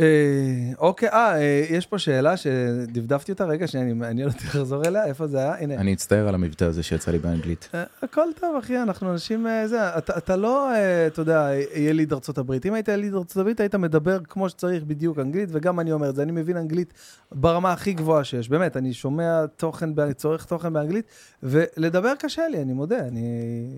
אה, 0.00 0.72
אוקיי, 0.78 1.08
אה, 1.08 1.36
אה, 1.36 1.64
יש 1.70 1.86
פה 1.86 1.98
שאלה 1.98 2.36
שדפדפתי 2.36 3.32
אותה, 3.32 3.44
רגע, 3.44 3.66
שנייה, 3.66 3.86
אני 3.86 3.94
מעניין 3.94 4.28
אותי 4.28 4.44
לחזור 4.44 4.84
אליה, 4.86 5.04
איפה 5.04 5.26
זה 5.26 5.38
היה? 5.38 5.54
הנה. 5.58 5.74
אני 5.74 5.94
אצטער 5.94 6.28
על 6.28 6.34
המבטא 6.34 6.64
הזה 6.64 6.82
שיצא 6.82 7.10
לי 7.10 7.18
באנגלית. 7.18 7.68
אה, 7.74 7.84
הכל 8.02 8.28
טוב, 8.40 8.56
אחי, 8.56 8.82
אנחנו 8.82 9.12
אנשים, 9.12 9.46
זה, 9.66 9.98
אתה, 9.98 10.18
אתה 10.18 10.36
לא, 10.36 10.70
אתה 11.06 11.20
יודע, 11.20 11.50
יליד 11.74 12.12
ארצות 12.12 12.38
הברית. 12.38 12.66
אם 12.66 12.74
היית 12.74 12.88
יליד 12.88 13.14
ארצות 13.14 13.36
הברית, 13.36 13.60
היית 13.60 13.74
מדבר 13.74 14.18
כמו 14.24 14.48
שצריך 14.48 14.84
בדיוק 14.84 15.18
אנגלית, 15.18 15.48
וגם 15.52 15.80
אני 15.80 15.92
אומר 15.92 16.10
את 16.10 16.16
זה, 16.16 16.22
אני 16.22 16.32
מבין 16.32 16.56
אנגלית 16.56 16.92
ברמה 17.32 17.72
הכי 17.72 17.92
גבוהה 17.92 18.24
שיש. 18.24 18.48
באמת, 18.48 18.76
אני 18.76 18.92
שומע 18.92 19.46
תוכן, 19.46 19.90
צורך 20.12 20.44
תוכן 20.44 20.72
באנגלית, 20.72 21.04
ולדבר 21.42 22.12
קשה 22.18 22.48
לי, 22.48 22.62
אני 22.62 22.72
מודה, 22.72 22.98
אני... 22.98 23.68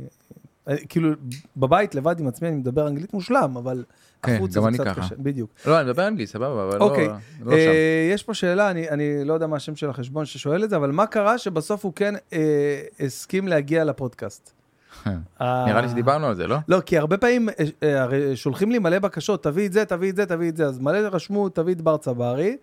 כאילו, 0.89 1.11
בבית 1.57 1.95
לבד 1.95 2.21
עם 2.21 2.29
עצמי 2.29 2.49
אני 2.49 2.57
מדבר 2.57 2.89
אנגלית 2.89 3.15
מושלם, 3.15 3.57
אבל 3.57 3.85
כן, 4.23 4.35
החוצה 4.35 4.61
גם 4.61 4.63
זה 4.63 4.69
אני 4.69 4.79
קצת 4.79 4.87
ככה. 4.87 5.01
קשה. 5.01 5.15
בדיוק. 5.19 5.51
לא, 5.67 5.81
אני 5.81 5.91
מדבר 5.91 6.09
אנגלית, 6.09 6.29
סבבה, 6.29 6.65
אבל 6.69 6.79
אוקיי, 6.79 7.09
לא 7.09 7.15
לא 7.41 7.51
שם. 7.51 7.57
אה, 7.57 8.11
יש 8.13 8.23
פה 8.23 8.35
שאלה, 8.35 8.71
אני, 8.71 8.91
אני 8.91 9.25
לא 9.25 9.35
יודע 9.35 9.47
מה 9.47 9.57
השם 9.57 9.77
של 9.77 9.91
החשבון 9.91 10.25
ששואל 10.25 10.65
את 10.65 10.71
זה, 10.71 10.77
אבל 10.77 10.91
מה 10.91 11.07
קרה 11.07 11.39
שבסוף 11.39 11.85
הוא 11.85 11.93
כן 11.97 12.15
אה, 12.33 12.83
הסכים 13.01 13.49
להגיע 13.49 13.85
לפודקאסט? 13.85 14.53
נראה 15.41 15.81
לי 15.81 15.89
שדיברנו 15.89 16.27
על 16.27 16.35
זה, 16.35 16.47
לא? 16.47 16.57
לא, 16.69 16.81
כי 16.81 16.99
הרבה 16.99 17.17
פעמים 17.17 17.49
אה, 17.49 17.55
אה, 17.83 18.03
הרי 18.03 18.37
שולחים 18.37 18.71
לי 18.71 18.79
מלא 18.79 18.99
בקשות, 18.99 19.43
תביא 19.43 19.67
את 19.67 19.73
זה, 19.73 19.85
תביא 19.85 20.11
את 20.11 20.17
זה, 20.17 20.27
תביא 20.27 20.49
את 20.49 20.57
זה, 20.57 20.67
אז 20.67 20.79
מלא 20.79 20.99
רשמו, 20.99 21.49
תביא 21.49 21.75
את 21.75 21.81
בר 21.81 21.97
צברי, 21.97 22.57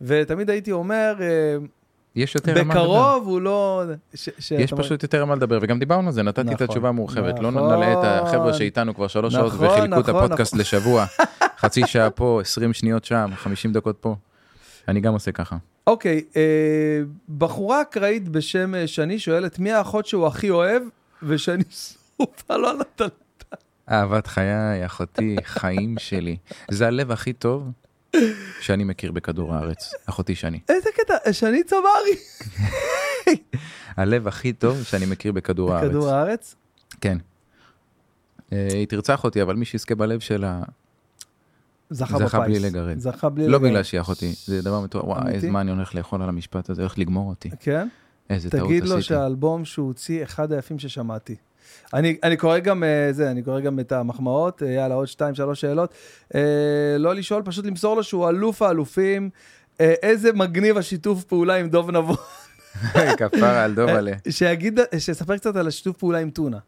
ותמיד 0.00 0.50
הייתי 0.50 0.72
אומר, 0.72 1.14
אה, 1.20 1.56
יש 2.16 2.34
יותר 2.34 2.58
על 2.58 2.64
מה 2.64 2.74
לדבר. 2.74 2.84
בקרוב 2.84 3.26
הוא 3.26 3.40
לא... 3.40 3.82
ש- 4.14 4.28
יש 4.52 4.72
אומר- 4.72 4.84
פשוט 4.84 5.02
יותר 5.02 5.18
על 5.18 5.24
מה 5.24 5.34
לדבר, 5.34 5.58
וגם 5.62 5.78
דיברנו 5.78 6.06
על 6.06 6.12
זה, 6.12 6.22
נתתי 6.22 6.40
את 6.40 6.46
נכון, 6.46 6.64
התשובה 6.64 6.88
המורחבת. 6.88 7.38
לא 7.38 7.50
נכון. 7.50 7.68
נעלה 7.70 7.92
את 7.92 7.98
החבר'ה 8.04 8.54
שאיתנו 8.54 8.94
כבר 8.94 9.06
שלוש 9.08 9.34
שעות 9.34 9.52
נכון, 9.54 9.66
וחילקו 9.66 10.00
את 10.00 10.08
נכון, 10.08 10.24
הפודקאסט 10.24 10.54
לשבוע. 10.56 11.06
חצי 11.60 11.86
שעה 11.86 12.10
פה, 12.10 12.38
20 12.40 12.72
שניות 12.72 13.04
שם, 13.04 13.30
50 13.36 13.72
דקות 13.72 13.96
פה. 14.00 14.16
אני 14.88 15.00
גם 15.00 15.12
עושה 15.12 15.32
ככה. 15.32 15.56
אוקיי, 15.86 16.24
אה, 16.36 16.42
בחורה 17.38 17.82
אקראית 17.82 18.28
בשם 18.28 18.74
אה, 18.74 18.86
שני 18.86 19.18
שואלת, 19.18 19.58
מי 19.58 19.72
האחות 19.72 20.06
שהוא 20.06 20.26
הכי 20.26 20.50
אוהב? 20.50 20.82
ושני 21.22 21.64
סופה 22.20 22.56
לא 22.56 22.72
נתן. 22.80 23.06
אהבת 23.90 24.26
חיי, 24.26 24.86
אחותי, 24.86 25.36
חיים 25.44 25.94
שלי. 25.98 26.36
זה 26.70 26.86
הלב 26.86 27.10
הכי 27.12 27.32
טוב 27.32 27.70
שאני 28.60 28.84
מכיר 28.84 29.12
בכדור 29.12 29.54
הארץ, 29.54 29.94
אחותי 30.06 30.34
שני. 30.34 30.60
איזה 30.68 30.90
קטע, 30.94 31.32
שני 31.32 31.64
צברי. 31.64 32.16
הלב 33.96 34.28
הכי 34.28 34.52
טוב 34.52 34.82
שאני 34.82 35.06
מכיר 35.06 35.32
בכדור 35.32 35.74
הארץ. 35.74 35.90
כדור 35.90 36.08
הארץ? 36.08 36.54
כן. 37.00 37.18
אה, 38.52 38.68
היא 38.72 38.86
תרצח 38.86 39.24
אותי, 39.24 39.42
אבל 39.42 39.56
מי 39.56 39.64
שיזכה 39.64 39.94
בלב 39.94 40.20
שלה, 40.20 40.62
זכה 41.90 42.18
זכה. 42.18 42.40
בלי 42.40 42.58
לגרד. 42.58 42.98
זכה 42.98 43.28
בלי 43.28 43.48
לא 43.48 43.58
לגרד. 43.58 43.70
בגלל 43.70 43.82
שהיא 43.82 44.00
אחותי, 44.00 44.34
זה 44.44 44.62
דבר 44.62 44.80
מטורף. 44.80 45.04
וואי? 45.04 45.32
איזה 45.34 45.50
מה 45.50 45.60
אני 45.60 45.70
הולך 45.70 45.94
לאכול 45.94 46.22
על 46.22 46.28
המשפט 46.28 46.70
הזה, 46.70 46.82
הולך 46.82 46.98
לגמור 46.98 47.28
אותי. 47.28 47.50
כן? 47.60 47.88
איזה 48.30 48.50
טעות 48.50 48.64
תגיד 48.64 48.84
לו 48.84 48.96
עשיתי. 48.96 49.02
שהאלבום 49.02 49.64
שהוא 49.64 49.86
הוציא, 49.86 50.22
אחד 50.22 50.52
היפים 50.52 50.78
ששמעתי. 50.78 51.36
אני, 51.94 52.16
אני 52.22 52.36
קורא 52.36 52.58
גם 52.58 52.84
אה, 52.84 53.08
זה, 53.12 53.30
אני 53.30 53.42
קורא 53.42 53.60
גם 53.60 53.80
את 53.80 53.92
המחמאות, 53.92 54.62
אה, 54.62 54.68
יאללה, 54.68 54.94
עוד 54.94 55.08
שתיים, 55.08 55.34
שלוש 55.34 55.60
שאלות. 55.60 55.94
אה, 56.34 56.40
לא 56.98 57.14
לשאול, 57.14 57.42
פשוט 57.42 57.66
למסור 57.66 57.96
לו 57.96 58.02
שהוא 58.02 58.28
אלוף 58.28 58.62
האלופים. 58.62 59.30
איזה 59.80 60.32
מגניב 60.32 60.78
השיתוף 60.78 61.24
פעולה 61.24 61.54
עם 61.54 61.68
דוב 61.68 61.90
נבון. 61.90 62.16
כפרה 63.18 63.64
על 63.64 63.74
דובלה. 63.74 64.12
שיגיד, 64.28 64.80
שיספר 64.98 65.36
קצת 65.36 65.56
על 65.56 65.68
השיתוף 65.68 65.96
פעולה 65.96 66.18
עם 66.18 66.30
טונה. 66.30 66.58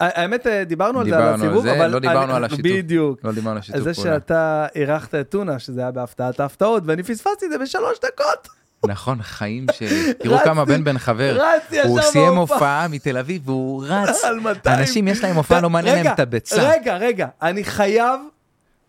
האמת, 0.00 0.46
דיברנו 0.66 1.00
על 1.00 1.10
זה, 1.10 1.16
על 1.16 1.34
הסיבוב, 1.34 1.66
אבל... 1.66 1.86
לא 1.86 1.98
דיברנו 1.98 2.34
על 2.34 2.44
השיתוף. 2.44 2.66
בדיוק. 2.66 3.20
לא 3.24 3.32
דיברנו 3.32 3.50
על 3.50 3.56
על 3.56 3.62
שיתוף 3.62 3.80
זה 3.80 3.94
פעולה. 3.94 4.14
שאתה 4.14 4.66
אירחת 4.74 5.14
את 5.14 5.28
טונה, 5.28 5.58
שזה 5.58 5.80
היה 5.80 5.90
בהפתעת 5.90 6.40
ההפתעות, 6.40 6.82
ואני 6.86 7.02
פספסתי 7.02 7.46
את 7.46 7.50
זה 7.50 7.58
בשלוש 7.58 7.98
דקות. 8.04 8.48
נכון, 8.86 9.22
חיים 9.22 9.66
ש... 9.72 9.82
תראו 10.18 10.38
כמה 10.44 10.64
בן 10.64 10.84
בן 10.84 10.98
חבר. 10.98 11.36
רצתי 11.40 11.76
ישר 11.76 11.88
הוא 11.88 12.00
סיים. 12.00 12.36
הופעה 12.36 12.88
מתל 12.88 13.16
אביב 13.18 13.48
והוא 13.48 13.84
רץ. 13.86 14.24
על 14.24 14.40
200. 14.40 14.78
אנשים 14.78 15.08
יש 15.08 15.24
להם 15.24 15.36
הופעה, 15.36 15.60
לא 15.60 15.70
מעניין 15.70 16.04
להם 16.04 16.14
את 16.14 16.20
הביצה. 16.20 16.68
רגע, 16.70 16.96
רגע, 16.96 17.28
אני 17.42 17.64
חייב... 17.64 18.20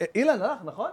אה, 0.02 0.06
אילן 0.16 0.42
הלך, 0.42 0.58
נכון? 0.66 0.90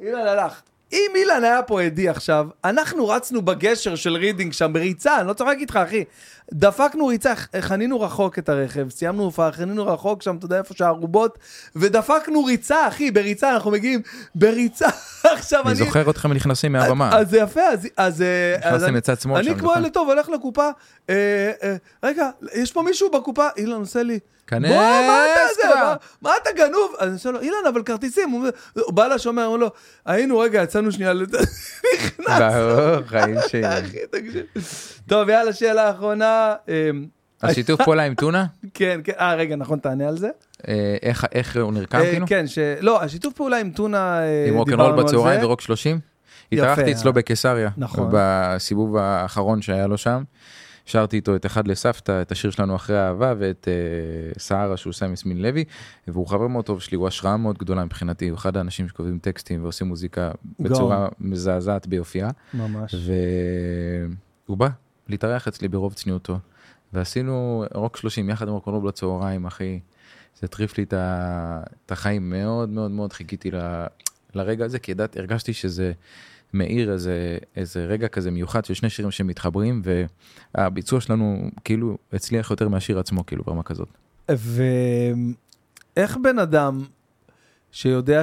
אילן 0.00 0.26
הלך. 0.26 0.60
אם 0.92 1.10
אילן 1.14 1.44
היה 1.44 1.62
פה 1.62 1.82
עדי 1.82 2.08
עכשיו, 2.08 2.46
אנחנו 2.64 3.08
רצנו 3.08 3.42
בגשר 3.42 3.94
של 3.94 4.16
רידינג 4.16 4.52
שם 4.52 4.72
בריצה, 4.72 5.20
אני 5.20 5.28
לא 5.28 5.32
צוחק 5.32 5.56
איתך, 5.60 5.76
אחי. 5.76 6.04
דפקנו 6.52 7.06
ריצה, 7.06 7.32
חנינו 7.60 8.00
רחוק 8.00 8.38
את 8.38 8.48
הרכב, 8.48 8.90
סיימנו 8.90 9.22
הופעה, 9.22 9.52
חנינו 9.52 9.86
רחוק 9.86 10.22
שם, 10.22 10.36
אתה 10.36 10.44
יודע 10.46 10.58
איפה 10.58 10.74
שהערובות, 10.74 11.38
ודפקנו 11.76 12.44
ריצה, 12.44 12.88
אחי, 12.88 13.10
בריצה, 13.10 13.54
אנחנו 13.54 13.70
מגיעים 13.70 14.02
בריצה. 14.34 14.88
עכשיו 15.36 15.62
אני... 15.62 15.68
אני 15.68 15.78
זוכר 15.78 16.10
אתכם 16.10 16.32
נכנסים 16.32 16.72
מהבמה. 16.72 17.16
אז 17.18 17.30
זה 17.30 17.38
יפה, 17.38 17.60
אז... 17.60 17.88
אז 17.96 18.22
אה, 18.22 18.56
נכנסתם 18.58 18.94
לצד 18.94 19.20
שמאל 19.20 19.42
שם, 19.42 19.50
אני 19.50 19.58
כמו 19.58 19.70
נכון? 19.70 19.82
ילד 19.82 19.92
טוב, 19.92 20.08
הולך 20.08 20.28
לקופה, 20.28 20.70
אה, 21.10 21.52
אה, 21.62 21.76
רגע, 22.02 22.30
יש 22.54 22.72
פה 22.72 22.82
מישהו 22.82 23.10
בקופה? 23.10 23.48
אילן 23.56 23.80
עושה 23.80 24.02
לי, 24.02 24.18
כנס 24.46 24.68
בוא, 24.70 24.76
מה 24.78 25.24
אתה 25.32 25.40
זה? 25.56 25.62
כבר." 25.62 25.74
מה- 25.84 25.94
מה 26.22 26.30
אתה 26.42 26.50
גנוב? 26.56 26.94
אז 26.98 27.06
אני 27.08 27.14
עושה 27.14 27.30
לו, 27.30 27.40
אילן, 27.40 27.66
אבל 27.72 27.82
כרטיסים. 27.82 28.30
הוא 28.30 28.46
הוא 28.74 28.92
בא 28.94 29.06
לשומר, 29.06 29.46
אומר 29.46 29.56
לו, 29.56 29.70
היינו, 30.06 30.38
רגע, 30.38 30.62
יצאנו 30.62 30.92
שנייה, 30.92 31.12
לת- 31.12 31.34
נכנס. 31.94 32.26
ברור, 32.40 33.02
חיים 33.06 33.36
ש... 33.48 33.54
אחי, 33.64 33.96
תקשיב. 34.10 34.44
טוב, 35.08 35.28
יאללה, 35.28 35.52
שאלה 35.52 35.90
אחרונה. 35.90 36.54
השיתוף 37.42 37.82
פעולה 37.82 38.02
עם 38.02 38.14
טונה? 38.14 38.46
כן, 38.74 39.00
כן, 39.04 39.12
אה, 39.20 39.34
רגע, 39.34 39.56
נכון, 39.56 39.78
תענה 39.78 40.08
על 40.08 40.18
זה. 40.18 40.28
אה, 40.68 40.96
איך- 41.02 41.24
איך 41.32 41.56
הוא 41.56 41.72
נרקם 41.72 41.98
אה, 41.98 42.10
כאילו? 42.10 42.26
כן, 42.26 42.46
ש... 42.46 42.58
לא, 42.80 43.02
השיתוף 43.02 43.34
פעולה 43.34 43.56
עם 43.58 43.70
טונה, 43.70 44.18
אה, 44.22 44.44
עם 44.48 44.54
רוקנרול 44.56 45.02
בצהריים. 45.02 45.44
ורוק 45.44 45.60
30? 45.60 45.98
יפה, 46.52 46.62
התארחתי 46.64 46.92
אצלו. 46.92 47.12
בקיסריה. 47.12 47.70
נכון. 47.76 48.08
בסיבוב 48.12 48.96
האחרון 48.96 49.62
שהיה 49.62 49.86
לו 49.86 49.98
שם. 49.98 50.22
שרתי 50.86 51.16
איתו 51.16 51.36
את 51.36 51.46
אחד 51.46 51.68
לסבתא, 51.68 52.22
את 52.22 52.32
השיר 52.32 52.50
שלנו 52.50 52.76
אחרי 52.76 52.98
האהבה, 52.98 53.34
ואת 53.38 53.68
אה, 53.68 53.74
סהרה 54.40 54.76
שהוא 54.76 54.90
עושה 54.90 55.06
עם 55.06 55.12
יסמין 55.12 55.42
לוי, 55.42 55.64
והוא 56.08 56.26
חבר 56.26 56.46
מאוד 56.46 56.64
טוב 56.64 56.80
שלי, 56.82 56.96
הוא 56.96 57.08
השראה 57.08 57.36
מאוד 57.36 57.58
גדולה 57.58 57.84
מבחינתי, 57.84 58.28
הוא 58.28 58.36
אחד 58.38 58.56
האנשים 58.56 58.88
שכותבים 58.88 59.18
טקסטים 59.18 59.62
ועושים 59.62 59.86
מוזיקה 59.86 60.30
בצורה 60.60 61.08
מזעזעת 61.20 61.86
ביופייה, 61.86 62.30
ממש. 62.54 62.94
והוא 64.46 64.56
בא 64.58 64.68
להתארח 65.08 65.48
אצלי 65.48 65.68
ברוב 65.68 65.94
צניעותו, 65.94 66.38
ועשינו 66.92 67.64
רוק 67.74 67.96
30 67.96 68.30
יחד 68.30 68.48
עם 68.48 68.54
רוקנרול 68.54 68.88
בצהריים, 68.88 69.46
אחי. 69.46 69.80
זה 70.40 70.46
הטריף 70.46 70.78
לי 70.78 70.84
את 70.84 70.92
ה- 70.92 71.60
את 71.86 71.92
החיים, 71.92 72.30
מאוד 72.30 72.68
מאוד 72.68 72.90
מאוד 72.90 73.12
חיכיתי 73.12 73.50
ל- 73.50 73.86
לרגע 74.34 74.64
הזה, 74.64 74.78
כי 74.78 74.90
ידעת, 74.90 75.16
הרגשתי 75.16 75.52
שזה 75.52 75.92
מאיר 76.58 76.92
איזה, 76.92 77.38
איזה 77.56 77.84
רגע 77.84 78.08
כזה 78.08 78.30
מיוחד 78.30 78.64
של 78.64 78.74
שני 78.74 78.90
שירים 78.90 79.10
שמתחברים, 79.10 79.82
והביצוע 80.54 81.00
שלנו 81.00 81.50
כאילו 81.64 81.98
הצליח 82.12 82.50
יותר 82.50 82.68
מהשיר 82.68 82.98
עצמו, 82.98 83.26
כאילו 83.26 83.44
ברמה 83.44 83.62
כזאת. 83.62 83.88
ואיך 84.28 86.16
בן 86.22 86.38
אדם 86.38 86.84
שיודע 87.72 88.22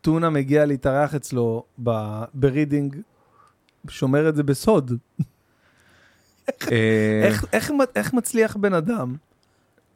שטונה 0.00 0.30
מגיע 0.30 0.66
להתארח 0.66 1.14
אצלו 1.14 1.64
ב- 1.84 2.24
ברידינג, 2.34 2.96
שומר 3.88 4.28
את 4.28 4.36
זה 4.36 4.42
בסוד? 4.42 4.92
אה, 6.72 7.20
איך, 7.24 7.44
איך, 7.52 7.70
איך 7.96 8.14
מצליח 8.14 8.56
בן 8.56 8.74
אדם? 8.74 9.16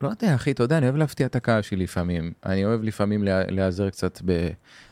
לא 0.00 0.08
יודע, 0.08 0.34
אחי, 0.34 0.50
אתה 0.50 0.62
יודע, 0.62 0.78
אני 0.78 0.86
אוהב 0.86 0.96
להפתיע 0.96 1.26
את 1.26 1.36
הקהל 1.36 1.62
שלי 1.62 1.76
לפעמים. 1.84 2.32
אני 2.46 2.64
אוהב 2.64 2.82
לפעמים 2.82 3.24
לה- 3.24 3.50
להיעזר 3.50 3.90
קצת 3.90 4.20
ב, 4.24 4.48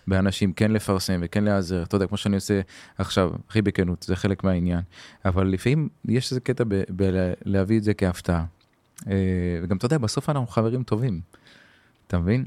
באנשים, 0.06 0.52
כן 0.52 0.70
לפרסם 0.72 1.20
וכן 1.22 1.44
להיעזר. 1.44 1.82
אתה 1.82 1.96
יודע, 1.96 2.06
כמו 2.06 2.16
שאני 2.16 2.34
עושה 2.34 2.60
עכשיו, 2.98 3.30
הכי 3.48 3.62
בכנות, 3.62 4.02
זה 4.02 4.16
חלק 4.16 4.44
מהעניין. 4.44 4.80
אבל 5.24 5.46
לפעמים 5.46 5.88
יש 6.04 6.30
איזה 6.30 6.40
קטע 6.40 6.64
בלהביא 6.88 7.78
את 7.78 7.84
זה 7.84 7.94
כהפתעה. 7.94 8.44
אה, 9.10 9.12
וגם, 9.62 9.76
אתה 9.76 9.86
יודע, 9.86 9.98
בסוף 9.98 10.28
אנחנו 10.30 10.46
חברים 10.46 10.82
טובים. 10.82 11.20
אתה 12.06 12.18
מבין? 12.18 12.44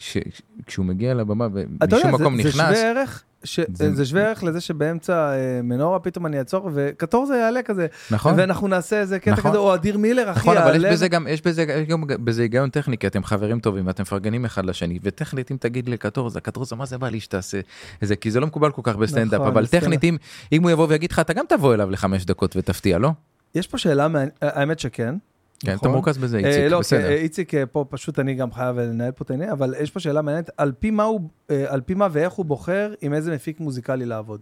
וכשהוא 0.00 0.86
מגיע 0.86 1.14
לבמה 1.14 1.46
אתה 1.46 1.96
יודע, 1.96 1.96
ומשום 1.96 2.14
מקום 2.20 2.36
זה, 2.36 2.42
זה 2.42 2.48
נכנס, 2.48 2.76
שווה 2.76 2.90
ערך, 2.90 3.24
ש... 3.46 3.60
זה- 3.72 3.94
זה... 3.94 4.04
שווה 4.06 4.22
ערך 4.26 4.42
לזה 4.42 4.60
שבאמצע 4.60 5.32
אה, 5.32 5.60
מנורה 5.62 5.98
פתאום 5.98 6.26
אני 6.26 6.38
אעצור 6.38 6.70
וקטורזה 6.74 7.36
יעלה 7.36 7.62
כזה, 7.62 7.86
נכון? 8.10 8.34
ואנחנו 8.36 8.68
נעשה 8.68 9.00
איזה 9.00 9.18
קטע 9.18 9.30
נכון. 9.32 9.50
כזה, 9.50 9.58
או 9.58 9.74
אדיר 9.74 9.98
מילר, 9.98 10.30
אחי, 10.30 10.38
נכון, 10.40 10.56
אבל 10.56 10.76
יש 10.76 10.92
בזה 10.92 11.08
גם, 11.08 11.26
יש 11.30 11.42
בזה, 11.42 11.62
יש 11.62 11.88
גם 11.88 12.02
בזה 12.06 12.42
היגיון 12.42 12.70
טכני, 12.70 12.98
כי 12.98 13.06
אתם 13.06 13.24
חברים 13.24 13.60
טובים 13.60 13.86
ואתם 13.86 14.02
מפרגנים 14.02 14.44
אחד 14.44 14.64
לשני, 14.64 14.98
וטכנית 15.02 15.50
אם 15.50 15.56
תגיד 15.60 15.88
לקטורזה, 15.88 16.40
קטורזה, 16.40 16.76
מה 16.76 16.86
זה 16.86 16.98
בא 16.98 17.08
לי 17.08 17.20
שתעשה 17.20 17.60
זה, 18.02 18.16
כי 18.16 18.30
זה 18.30 18.40
לא 18.40 18.46
מקובל 18.46 18.70
כל 18.70 18.82
כך 18.84 18.96
בסטנדאפ, 18.96 19.40
נכון, 19.40 19.52
אבל 19.52 19.62
בסטנדאפ. 19.62 19.82
טכנית 19.84 20.04
אם, 20.04 20.16
אם 20.52 20.62
הוא 20.62 20.70
יבוא 20.70 20.86
ויגיד 20.90 21.12
לך, 21.12 21.18
אתה 21.18 21.32
גם 21.32 21.44
תבוא 21.48 21.74
אליו 21.74 21.90
לחמש 21.90 22.24
דקות 22.24 22.56
ותפתיע, 22.56 22.98
לא? 22.98 23.10
יש 23.54 23.66
פה 23.66 23.78
שאלה, 23.78 24.06
האמת 24.42 24.78
שכן. 24.78 25.14
כן, 25.60 25.68
אתה 25.68 25.74
נכון. 25.74 25.90
מורכז 25.90 26.18
בזה, 26.18 26.38
אה, 26.38 26.48
איציק, 26.48 26.70
לא, 26.70 26.80
בסדר. 26.80 27.04
אה, 27.04 27.14
איציק 27.14 27.54
אה, 27.54 27.66
פה 27.66 27.84
פשוט 27.90 28.18
אני 28.18 28.34
גם 28.34 28.52
חייב 28.52 28.78
לנהל 28.78 29.12
פה 29.12 29.24
את 29.24 29.30
העניין, 29.30 29.50
אבל 29.50 29.74
יש 29.80 29.90
פה 29.90 30.00
שאלה 30.00 30.22
מעניינת, 30.22 30.50
על 30.56 30.72
פי 30.78 30.90
מה 30.90 31.02
הוא, 31.02 31.20
אה, 31.50 31.64
על 31.68 31.80
פי 31.80 31.94
מה 31.94 32.08
ואיך 32.12 32.32
הוא 32.32 32.46
בוחר 32.46 32.94
עם 33.00 33.14
איזה 33.14 33.34
מפיק 33.34 33.60
מוזיקלי 33.60 34.06
לעבוד. 34.06 34.40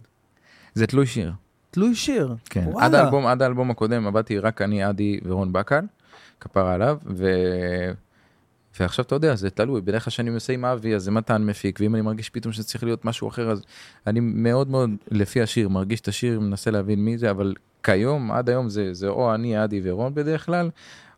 זה 0.73 0.87
תלוי 0.87 1.05
שיר. 1.05 1.31
תלוי 1.71 1.95
שיר. 1.95 2.35
כן, 2.45 2.63
וואלה. 2.67 2.85
עד 2.85 2.95
האלבום, 2.95 3.27
עד 3.27 3.41
האלבום 3.41 3.71
הקודם 3.71 4.07
עבדתי 4.07 4.39
רק 4.39 4.61
אני, 4.61 4.83
עדי 4.83 5.19
ורון 5.23 5.53
בקל, 5.53 5.85
כפרה 6.39 6.73
עליו, 6.73 6.97
ו... 7.15 7.31
ועכשיו 8.79 9.05
אתה 9.05 9.15
יודע, 9.15 9.35
זה 9.35 9.49
תלוי, 9.49 9.81
בדרך 9.81 10.03
כלל 10.03 10.11
כשאני 10.11 10.29
עושה 10.29 10.53
עם 10.53 10.65
אבי, 10.65 10.95
אז 10.95 11.03
זה 11.03 11.11
מתן 11.11 11.45
מפיק, 11.45 11.79
ואם 11.81 11.95
אני 11.95 12.01
מרגיש 12.01 12.29
פתאום 12.29 12.53
שזה 12.53 12.63
צריך 12.63 12.83
להיות 12.83 13.05
משהו 13.05 13.27
אחר, 13.27 13.51
אז 13.51 13.61
אני 14.07 14.19
מאוד 14.19 14.69
מאוד, 14.69 14.89
לפי 15.11 15.41
השיר, 15.41 15.69
מרגיש 15.69 16.01
את 16.01 16.07
השיר, 16.07 16.39
מנסה 16.39 16.71
להבין 16.71 17.05
מי 17.05 17.17
זה, 17.17 17.31
אבל 17.31 17.53
כיום, 17.83 18.31
עד 18.31 18.49
היום 18.49 18.69
זה, 18.69 18.93
זה 18.93 19.07
או 19.07 19.35
אני, 19.35 19.57
עדי 19.57 19.81
ורון 19.83 20.15
בדרך 20.15 20.45
כלל, 20.45 20.69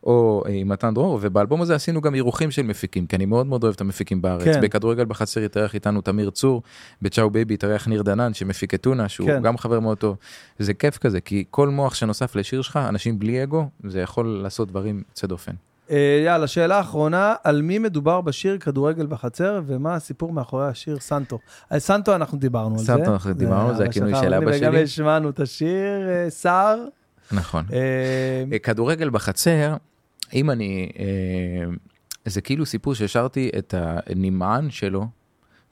או 0.08 0.44
אה, 0.46 0.52
עם 0.52 0.70
מתן 0.70 0.94
דרור, 0.94 1.20
ובאלבום 1.22 1.62
הזה 1.62 1.76
עשינו 1.76 2.02
גם 2.02 2.16
אירוחים 2.16 2.52
של 2.52 2.62
מפיקים, 2.62 3.08
כי 3.08 3.16
אני 3.16 3.26
מאוד 3.26 3.48
מאוד 3.48 3.64
אוהב 3.64 3.76
את 3.76 3.82
המפיקים 3.82 4.22
בארץ. 4.22 4.44
כן. 4.44 4.62
בכדורגל 4.62 5.06
בחצר 5.06 5.42
התארח 5.42 5.76
איתנו 5.76 6.02
תמיר 6.02 6.30
צור, 6.30 6.62
בצ'או 7.02 7.30
בייבי 7.30 7.54
התארח 7.54 7.88
ניר 7.88 8.02
דנן, 8.02 8.34
שמפיק 8.34 8.74
את 8.74 8.82
טונה, 8.82 9.10
שהוא 9.10 9.28
כן. 9.28 9.42
גם 9.42 9.58
חבר 9.58 9.80
מאוד 9.80 9.98
טוב. 9.98 10.18
זה 10.60 10.74
כיף 10.74 10.98
כזה, 10.98 11.22
כי 11.22 11.44
כל 11.50 11.70
מוח 11.70 11.96
שנוסף 11.96 12.36
לשיר 12.36 12.62
שלך, 12.62 12.80
אנשים 12.90 13.20
בלי 13.20 13.44
אגו, 13.44 13.70
זה 13.84 14.02
יכול 14.02 14.26
לעשות 14.44 14.68
דברים 14.68 15.04
יוצא 15.10 15.28
דופן. 15.28 15.52
אה, 15.92 16.22
יאללה, 16.26 16.48
שאלה 16.48 16.80
אחרונה, 16.80 17.36
על 17.44 17.62
מי 17.62 17.80
מדובר 17.80 18.22
בשיר 18.22 18.58
כדורגל 18.58 19.06
בחצר, 19.06 19.62
ומה 19.66 19.96
הסיפור 19.96 20.34
מאחורי 20.34 20.68
השיר 20.68 21.00
סנטו? 21.00 21.40
על 21.70 21.80
סנטו 21.80 22.16
אנחנו 22.16 22.38
דיברנו 22.38 22.74
על 22.74 22.80
זה. 22.80 22.86
סנטו 22.86 23.14
אנחנו 23.14 23.34
דיברנו, 23.34 23.76
זה 23.76 23.84
הכינוי 23.84 24.16
של 24.16 24.34
אבא 24.34 24.46
וגם 24.46 24.72
שלי. 24.72 24.84
השמענו 24.84 25.30
את 25.30 25.40
השיר, 25.40 26.10
אה, 26.10 26.30
סער. 26.30 26.86
נכון. 27.32 27.66
אה, 27.74 27.80
אה, 28.54 28.60
כדורגל 28.60 29.10
בחצר, 29.10 29.76
אם 30.34 30.50
אני, 30.52 30.92
אה, 31.00 31.66
זה 32.26 32.42
כאילו 32.42 32.66
סיפור 32.66 32.96
שהשארתי 32.96 33.50
את 33.58 33.74
הנמען 33.78 34.70
שלו, 34.70 35.08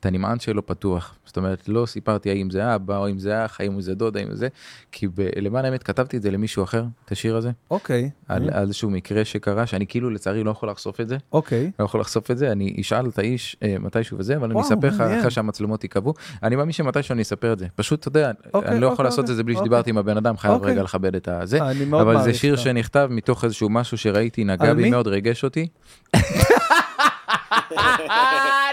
את 0.06 0.09
הנמען 0.09 0.40
שלו 0.40 0.66
פתוח. 0.66 1.16
זאת 1.25 1.38
אומרת, 1.38 1.69
לא 1.69 1.85
סיפרתי 1.85 2.30
האם 2.30 2.50
זה 2.50 2.75
אבא, 2.75 2.98
או 2.98 3.09
אם 3.09 3.19
זה 3.19 3.45
אח, 3.45 3.61
האם 3.61 3.82
זה 3.82 3.95
דוד, 3.95 4.17
האם 4.17 4.27
זה, 4.35 4.48
כי 4.92 5.08
ב- 5.08 5.30
למען 5.42 5.66
האמת 5.66 5.84
כתבתי 5.84 6.17
את 6.17 6.22
זה 6.22 6.32
למישהו 6.32 6.64
אחר, 6.64 6.84
את 7.06 7.11
השיר 7.11 7.35
הזה, 7.35 7.51
אוקיי, 7.72 8.09
על 8.27 8.50
על 8.53 8.64
איזשהו 8.64 8.90
מקרה 8.90 9.25
שקרה, 9.25 9.66
שאני 9.67 9.88
כאילו 9.88 10.09
לצערי 10.09 10.43
לא 10.43 10.51
יכול 10.51 10.69
לחשוף 10.69 11.01
את 11.01 11.08
זה. 11.08 11.17
אוקיי. 11.34 11.72
לא 11.80 11.85
יכול 11.85 12.00
לחשוף 12.00 12.32
את 12.32 12.38
זה, 12.38 12.51
אני 12.51 12.75
אשאל 12.82 13.06
את 13.09 13.19
האיש 13.19 13.58
אה, 13.64 13.75
מתישהו 13.80 14.17
וזה, 14.19 14.35
אבל 14.35 14.45
אני 14.45 14.53
וואו, 14.53 14.66
אספר 14.66 14.88
לך. 14.88 15.01
אחרי 15.01 15.32
שהמצלמות 15.32 15.84
ייקבעו. 15.84 16.14
אני 16.43 16.56
מאמין 16.56 16.72
שמתישהו 16.72 17.14
אני 17.14 17.22
אספר 17.22 17.53
את 17.53 17.59
זה. 17.59 17.67
פשוט, 17.75 18.00
אתה 18.00 18.08
יודע, 18.08 18.32
אוקיי, 18.53 18.72
אני 18.72 18.80
לא 18.80 18.85
אוקיי, 18.85 18.93
יכול 18.93 19.06
לעשות 19.06 19.19
אוקיי, 19.19 19.32
את 19.32 19.38
זה 19.38 19.43
בלי 19.43 19.53
אוקיי. 19.53 19.66
שדיברתי 19.66 19.90
עם 19.90 19.98
הבן 19.98 20.17
אדם, 20.17 20.38
חייב 20.38 20.53
אוקיי. 20.53 20.72
רגע 20.72 20.84
לכבד 20.84 21.16
את 21.16 21.27
הזה. 21.27 21.64
אני 21.64 21.85
אבל 21.92 22.24
זה 22.24 22.34
שיר. 22.34 22.56
שנכתב 22.56 23.08
מתוך 23.11 23.43
איזשהו 23.43 23.69
משהו 23.69 23.98
שראיתי, 23.98 24.43
נגע 24.43 24.74
בי? 24.74 24.90
מאוד, 24.90 25.08
ריגש 25.08 25.43
אותי. 25.43 25.67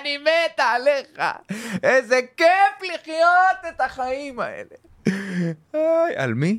אני 0.00 0.18
מת 0.18 0.58
עליך, 0.58 1.24
איזה 1.82 2.20
כיף 2.36 2.90
לחיות 2.94 3.74
את 3.74 3.80
החיים 3.80 4.40
האלה. 4.40 4.76
על 6.16 6.34
מי? 6.34 6.58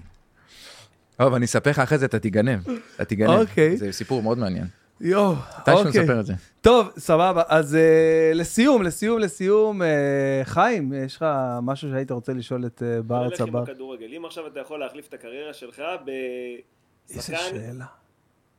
טוב, 1.17 1.33
אני 1.33 1.45
אספר 1.45 1.69
לך 1.69 1.79
אחרי 1.79 1.97
זה, 1.97 2.05
אתה 2.05 2.19
תיגנב. 2.19 2.59
אתה 2.95 3.05
תיגנב. 3.05 3.29
אוקיי. 3.29 3.77
זה 3.77 3.91
סיפור 3.91 4.23
מאוד 4.23 4.37
מעניין. 4.37 4.65
יואו, 5.01 5.33
אוקיי. 5.67 6.01
נספר 6.01 6.19
את 6.19 6.25
זה. 6.25 6.33
טוב, 6.61 6.91
סבבה. 6.97 7.43
אז 7.47 7.75
אה, 7.75 8.31
לסיום, 8.33 8.83
לסיום, 8.83 9.19
לסיום, 9.19 9.81
אה, 9.81 10.41
חיים, 10.43 10.93
יש 11.05 11.15
לך 11.15 11.25
משהו 11.61 11.89
שהיית 11.89 12.11
רוצה 12.11 12.33
לשאול 12.33 12.65
את 12.65 12.83
אה, 12.85 13.01
בר 13.01 13.17
הולך 13.17 13.41
עם? 13.41 13.55
הכדורגל. 13.55 14.13
אם 14.17 14.25
עכשיו 14.25 14.47
אתה 14.47 14.59
יכול 14.59 14.79
להחליף 14.79 15.07
את 15.07 15.13
הקריירה 15.13 15.53
שלך 15.53 15.79
איזה 15.79 17.21
בשחקן 17.21 17.37
שאלה. 17.49 17.85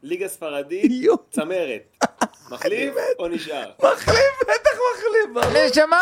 ליגה 0.02 0.28
ספרדית. 0.28 0.92
צמרת. 1.30 1.96
מחליף 2.50 2.94
או 3.18 3.28
נשאר? 3.28 3.70
מחליף, 3.78 4.40
בטח 4.42 4.78
מחליף. 4.94 5.54
נשמה, 5.70 5.96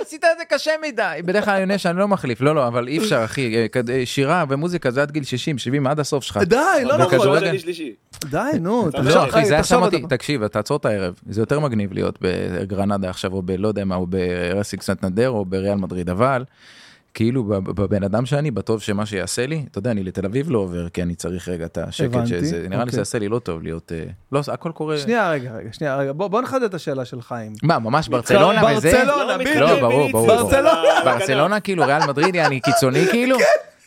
עשית 0.00 0.24
את 0.24 0.38
זה 0.38 0.44
קשה 0.44 0.72
מדי. 0.82 1.20
בדרך 1.24 1.44
כלל 1.44 1.54
אני 1.54 1.62
עונה 1.62 1.78
שאני 1.78 1.98
לא 1.98 2.08
מחליף, 2.08 2.40
לא, 2.40 2.54
לא, 2.54 2.66
אבל 2.66 2.88
אי 2.88 2.98
אפשר, 2.98 3.24
אחי. 3.24 3.68
שירה 4.04 4.44
ומוזיקה 4.48 4.90
זה 4.90 5.02
עד 5.02 5.10
גיל 5.10 5.24
60, 5.24 5.58
70, 5.58 5.86
עד 5.86 6.00
הסוף 6.00 6.24
שלך. 6.24 6.36
די, 6.36 6.56
לא 6.84 6.96
נכון. 6.96 7.18
שעות 7.18 7.38
שני 7.40 7.58
שלישי. 7.58 7.94
די, 8.24 8.38
נו, 8.60 8.88
לא, 8.94 9.28
אחי, 9.28 9.44
זה 9.44 9.54
היה 9.54 9.64
שם 9.64 9.82
אותי. 9.82 10.02
תקשיב, 10.08 10.46
תעצור 10.46 10.76
את 10.76 10.84
הערב, 10.84 11.14
זה 11.28 11.42
יותר 11.42 11.60
מגניב 11.60 11.92
להיות 11.92 12.18
בגרנדה 12.20 13.10
עכשיו, 13.10 13.32
או 13.32 13.42
בלא 13.42 13.68
יודע 13.68 13.84
מה, 13.84 13.94
או 13.94 14.06
ברסיק 14.06 14.82
סנטנדר, 14.82 15.30
או 15.30 15.44
בריאל 15.44 15.74
מדריד, 15.74 16.10
אבל 16.10 16.44
כאילו 17.14 17.44
בבן 17.44 18.02
אדם 18.04 18.26
שאני, 18.26 18.50
בטוב 18.50 18.80
שמה 18.80 19.06
שיעשה 19.06 19.46
לי, 19.46 19.64
אתה 19.70 19.78
יודע, 19.78 19.90
אני 19.90 20.04
לתל 20.04 20.24
אביב 20.26 20.50
לא 20.50 20.58
עובר, 20.58 20.88
כי 20.88 21.02
אני 21.02 21.14
צריך 21.14 21.48
רגע 21.48 21.66
את 21.66 21.78
השקט, 21.78 22.26
שזה, 22.26 22.56
נראה 22.56 22.68
לי 22.68 22.76
אוקיי. 22.76 22.92
שזה 22.92 23.00
יעשה 23.00 23.18
לי 23.18 23.28
לא 23.28 23.38
טוב 23.38 23.62
להיות, 23.62 23.92
אה, 23.92 24.04
לא, 24.32 24.40
הכל 24.52 24.72
קורה, 24.72 24.98
שנייה, 24.98 25.30
רגע, 25.30 25.52
רגע, 25.52 25.72
שנייה, 25.72 25.96
רגע, 25.96 26.12
בוא 26.12 26.28
בוא 26.28 26.40
נחדד 26.42 26.62
את 26.62 26.74
השאלה 26.74 27.04
של 27.04 27.22
חיים. 27.22 27.52
מה, 27.62 27.78
ממש 27.78 28.08
ברצלונה 28.08 28.62
וזה? 28.76 28.90
ברצלונה, 28.90 29.36
לא 29.36 29.60
לא, 29.60 29.80
ברור, 29.80 30.12
ברור. 30.12 30.50
ברצלונה. 31.04 31.60
כאילו, 31.60 31.86
ריאל 31.86 32.06
מדריד, 32.08 32.36
אני 32.36 32.60
קיצוני 32.60 33.06
כאילו? 33.10 33.36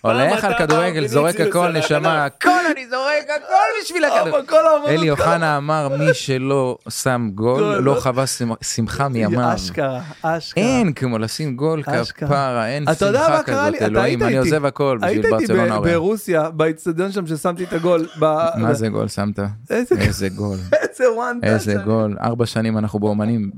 הולך 0.01 0.43
על 0.43 0.53
כדורגל, 0.57 1.07
זורק 1.07 1.39
הכל, 1.39 1.71
נשמה. 1.71 2.25
הכל 2.25 2.49
אני 2.71 2.87
זורק, 2.89 3.23
הכל 3.45 3.55
בשביל 3.83 4.05
הכדורגל. 4.05 4.45
כל 4.47 4.67
האומנות, 4.67 4.89
אלי 4.89 5.09
אוחנה 5.09 5.57
אמר, 5.57 5.87
מי 5.99 6.13
שלא 6.13 6.77
שם 6.89 7.29
גול, 7.35 7.61
לא 7.61 7.83
לא- 7.83 7.99
חווה 8.01 8.23
שמ- 8.27 8.63
שמחה 8.63 9.07
מימיו. 9.07 9.55
אשכרה, 9.55 10.01
אשכרה. 10.21 10.63
אין 10.63 10.93
כמו 10.93 11.17
לשים 11.17 11.55
גול. 11.55 11.83
כפרה, 11.83 12.67
אין 12.67 12.85
שמחה? 12.99 13.43
כזאת, 13.43 13.81
אלוהים, 13.81 14.23
אני. 14.23 14.37
עוזב 14.37 14.65
הכל 14.65 14.97
בשביל 15.01 15.29
ברצלונה. 15.31 15.75
אורן. 15.75 15.89
ברוסיה, 15.91 16.49
באיצטדיון 16.49 17.11
שם 17.11 17.27
ששמתי 17.27 17.63
את 17.63 17.73
הגול. 17.73 18.07
מה 18.17 18.73
זה 18.73 18.87
גול 18.89 19.07
שמת? 19.07 19.39
איזה 19.69 20.29
גול, 20.29 20.57
איזה 20.81 21.11
וואן 21.15 21.39
איזה 21.43 21.73
גול. 21.85 22.17
ארבע 22.21 22.45
שנים 22.45 22.77
אנחנו 22.77 22.99
באומנים, 22.99 23.51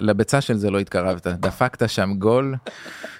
לביצה 0.00 0.40
של 0.40 0.56
זה 0.56 0.70
לא 0.70 0.78
התקרבת, 0.78 1.26
דפקת 1.26 1.88
שם 1.88 2.14
גול. 2.18 2.54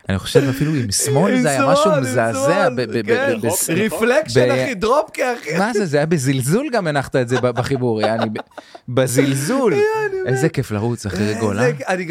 אני 0.08 0.18
חושב 0.18 0.42
אפילו 0.50 0.74
עם 0.74 0.90
שמאל 0.92 1.40
זה 1.42 1.50
היה 1.50 1.66
משהו 1.72 1.90
מזעזע. 2.00 2.49
כן, 2.50 2.76
ב- 3.42 3.46
בס- 3.46 3.70
reflection 3.70 4.50
אחי, 4.50 4.74
drop 4.74 4.98
kick 4.98 5.22
אחי. 5.24 5.58
מה 5.58 5.72
זה, 5.72 5.86
זה 5.86 5.96
היה 5.96 6.06
בזלזול 6.06 6.66
גם 6.72 6.86
הנחת 6.86 7.16
את 7.16 7.28
זה 7.28 7.40
בחיבור, 7.40 8.00
יעני, 8.00 8.26
בזלזול. 8.88 9.74
איזה 10.26 10.48
כיף 10.48 10.70
לרוץ 10.70 11.06
אחרי 11.06 11.34
גול, 11.40 11.58
אה? 11.58 11.70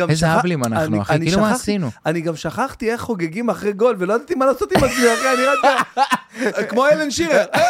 איזה- 0.09 0.35
אבלים 0.40 0.64
אנחנו, 0.64 1.01
אחי, 1.01 1.19
כאילו 1.19 1.42
מה 1.42 1.51
עשינו? 1.51 1.90
אני 2.06 2.22
גם 2.22 2.35
שכחתי 2.35 2.92
איך 2.92 3.01
חוגגים 3.01 3.50
אחרי 3.50 3.74
גול, 3.74 3.95
ולא 4.00 4.14
ידעתי 4.14 4.35
מה 4.35 4.45
לעשות 4.45 4.72
עם 4.72 4.84
עצמי, 4.84 5.06
אחי, 5.14 5.27
אני 5.34 5.45
רק... 5.45 6.69
כמו 6.69 6.88
אלן 6.88 7.11
שירר, 7.11 7.45
אה, 7.56 7.61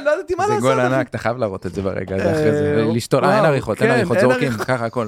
לא 0.04 0.10
ידעתי 0.10 0.34
מה 0.34 0.44
זה 0.46 0.52
לעשות. 0.52 0.62
גול 0.62 0.80
אחי. 0.80 0.94
ענק, 0.94 1.08
אתה 1.08 1.18
חייב 1.18 1.36
להראות 1.36 1.66
את 1.66 1.74
זה 1.74 1.82
ברגע 1.82 2.16
הזה, 2.16 2.32
אחרי 2.32 2.52
זה, 2.52 2.74
אה, 2.88 2.92
לשתול, 2.94 3.24
אה, 3.24 3.36
אין 3.36 3.44
עריכות, 3.44 3.82
אין 3.82 3.90
כן, 3.90 3.96
עריכות, 3.96 4.16
אין 4.16 4.26
זורקים. 4.26 4.52
ככה 4.52 4.86
הכל. 4.86 5.06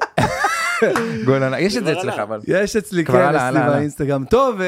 גול 1.26 1.42
ענק, 1.42 1.58
יש 1.60 1.76
את 1.76 1.84
זה 1.84 1.92
אצלך. 1.92 2.18
אבל. 2.18 2.40
יש 2.46 2.76
אצלי, 2.76 3.04
כן, 3.04 3.34
אצלי. 3.34 3.60
באינסטגרם. 3.60 4.24
טוב, 4.24 4.60
אה, 4.60 4.66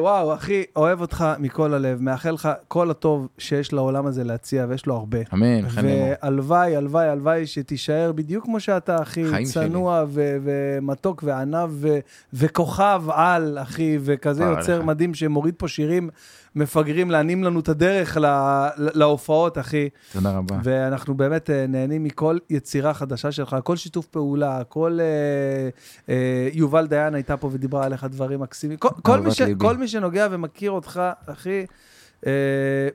וואו, 0.00 0.34
אחי, 0.34 0.64
אוהב 0.76 1.00
אותך 1.00 1.24
מכל 1.38 1.74
הלב, 1.74 2.02
מאחל 2.02 2.30
לך 2.30 2.48
כל 2.68 2.90
הטוב 2.90 3.28
שיש 3.38 3.72
לעולם 3.72 4.06
הזה 4.06 4.24
להציע, 4.24 4.66
ויש 4.68 4.86
לו 4.86 4.94
הרבה. 4.94 5.18
אמן, 5.34 5.68
חן 5.68 5.86
לאמור. 5.86 6.08
והלוואי, 6.22 6.76
הלוואי, 6.76 7.08
הלוואי 7.08 7.46
שתישאר 7.46 8.12
בדיוק 8.12 8.44
כמו 8.44 8.60
שאתה, 8.60 9.02
אחי. 9.02 9.24
צנוע 9.44 10.04
ו- 10.08 10.36
ומתוק 10.44 11.22
וענב 11.26 11.70
וכוכב 12.32 13.02
על, 13.10 13.58
אחי, 13.62 13.98
וכזה 14.00 14.44
יוצר. 14.44 14.82
מדהים 14.82 15.14
שמוריד 15.14 15.54
פה 15.58 15.68
שירים 15.68 16.08
מפגרים, 16.56 17.10
להנים 17.10 17.44
לנו 17.44 17.60
את 17.60 17.68
הדרך 17.68 18.16
ל- 18.16 18.66
להופעות, 18.76 19.58
אחי. 19.58 19.88
תודה 20.12 20.36
רבה. 20.36 20.58
ואנחנו 20.64 21.14
באמת 21.14 21.50
אה, 21.50 21.66
נהנים 21.68 22.04
מכל 22.04 22.38
יצירה 22.50 22.94
חדשה 22.94 23.32
שלך, 23.32 23.56
כל 23.64 23.76
שיתוף 23.76 24.06
פעולה, 24.06 24.64
כל... 24.64 24.98
אה, 25.00 25.68
אה, 26.14 26.48
יובל 26.52 26.86
דיין 26.86 27.14
הייתה 27.14 27.36
פה 27.36 27.50
ודיברה 27.52 27.84
עליך 27.84 28.04
דברים 28.04 28.40
מקסימים. 28.40 28.76
כל, 28.78 28.88
כל, 29.02 29.20
מי 29.20 29.30
ש. 29.30 29.42
כל 29.58 29.76
מי 29.76 29.88
שנוגע 29.88 30.28
ומכיר 30.30 30.70
אותך, 30.70 31.02
אחי, 31.26 31.66
אה, 32.26 32.32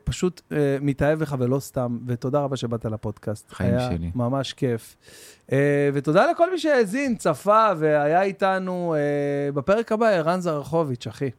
פשוט 0.04 0.42
אה, 0.52 0.58
מתאהב 0.82 1.20
בך 1.20 1.36
ולא 1.40 1.60
סתם, 1.60 1.98
ותודה 2.08 2.40
רבה 2.40 2.56
שבאת 2.58 2.86
לפודקאסט. 2.86 3.52
חיים 3.52 3.74
היה 3.78 3.90
שלי. 3.92 4.12
ממש 4.16 4.54
כיף. 4.54 4.96
אה, 5.52 5.90
ותודה 5.94 6.32
לכל 6.32 6.52
מי 6.52 6.58
שהאזין, 6.60 7.16
צפה 7.16 7.68
והיה 7.78 8.22
איתנו 8.22 8.96
אה, 8.98 9.52
בפרק 9.52 9.92
הבא, 9.92 10.08
ערן 10.08 10.40
זרחוביץ', 10.40 11.08
אחי. 11.08 11.30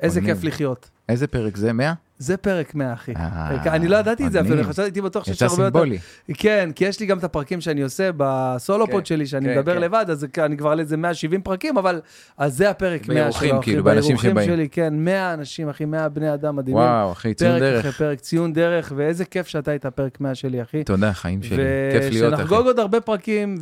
איזה. 0.00 0.20
כיף 0.20 0.44
לחיות. 0.44 0.90
איזה 1.08 1.26
פרק 1.26 1.56
זה? 1.56 1.72
100? 1.72 1.92
זה 2.18 2.36
פרק 2.36 2.74
100, 2.74 2.92
אחי. 2.92 3.12
אה, 3.16 3.74
אני 3.74 3.88
לא 3.88 3.96
ידעתי 3.96 4.26
את 4.26 4.32
זה 4.32 4.40
אפילו. 4.40 4.64
חשבתי, 4.64 4.82
הייתי 4.82 5.00
בטוח 5.00 5.24
שיש 5.24 5.36
יצא 5.36 5.46
הרבה 5.46 5.64
יותר. 5.64 5.78
סימבולי. 5.78 5.98
כן, 6.34 6.70
כי 6.74 6.84
יש 6.84 7.00
לי 7.00 7.06
גם 7.06 7.18
את 7.18 7.24
הפרקים 7.24 7.60
שאני 7.60 7.82
עושה 7.82 8.10
ב 8.16 8.26
solo 8.26 8.68
pod 8.68 9.00
כן, 9.00 9.04
שלי, 9.04 9.26
שאני 9.26 9.44
כן, 9.44 9.58
מדבר 9.58 9.74
כן. 9.74 9.80
לבד, 9.80 10.06
אז 10.08 10.26
אני 10.38 10.56
כבר 10.56 10.70
על 10.70 10.80
איזה 10.80 10.96
170 10.96 11.42
פרקים, 11.42 11.78
אבל 11.78 12.00
אז 12.38 12.56
זה 12.56 12.70
הפרק 12.70 13.08
100 13.08 13.14
באירוחים, 13.14 13.48
שלו, 13.48 13.58
אחי, 13.58 13.64
כאילו, 13.64 13.84
באנשים 13.84 14.16
שבאים. 14.16 14.50
שלי, 14.50 14.68
כן, 14.68 14.94
100 15.04 15.34
אנשים, 15.34 15.68
אחי, 15.68 15.84
100 15.84 16.08
בני 16.08 16.34
אדם 16.34 16.56
מדהימים. 16.56 16.82
וואו, 16.82 17.12
אחי, 17.12 17.34
ציון 17.34 17.50
פרק 17.50 17.60
דרך. 17.60 17.80
אחרי 17.80 17.92
פרק, 17.92 18.20
ציון 18.20 18.52
דרך, 18.52 18.92
ואיזה 18.96 19.24
כיף 19.24 19.46
שאתה 19.46 19.70
היית 19.70 19.86
פרק 19.86 20.20
100 20.20 20.34
שלי, 20.34 20.62
אחי. 20.62 20.84
תודה, 20.84 21.12
חיים 21.12 21.42
שלי. 21.42 21.56
כיף 21.92 22.12
להיות, 22.12 22.34
אחי. 22.34 22.42
ושנחגוג 22.42 22.66
עוד 22.66 22.78
הרבה 22.78 23.00
פרקים, 23.00 23.58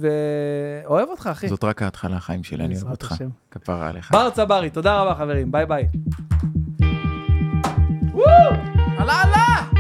ואוהב 0.85 1.09
אותך, 1.09 1.29
אחי. 1.33 1.49
זאת 1.49 1.65
רק 1.65 1.83
ההתחלה, 1.83 2.21
חיים 2.21 2.45
שלי, 2.45 2.65
אני 2.65 2.75
אוהב 2.75 2.91
אותך. 2.91 3.15
כפרה 3.51 3.89
עליך. 3.89 4.13
בר 4.13 4.31
צברי, 4.31 4.71
תודה 4.71 5.01
רבה, 5.01 5.15
חברים, 5.15 5.53
ביי 5.53 5.67
ביי. 5.67 5.87
עלה, 8.99 9.23
עלה! 9.23 9.76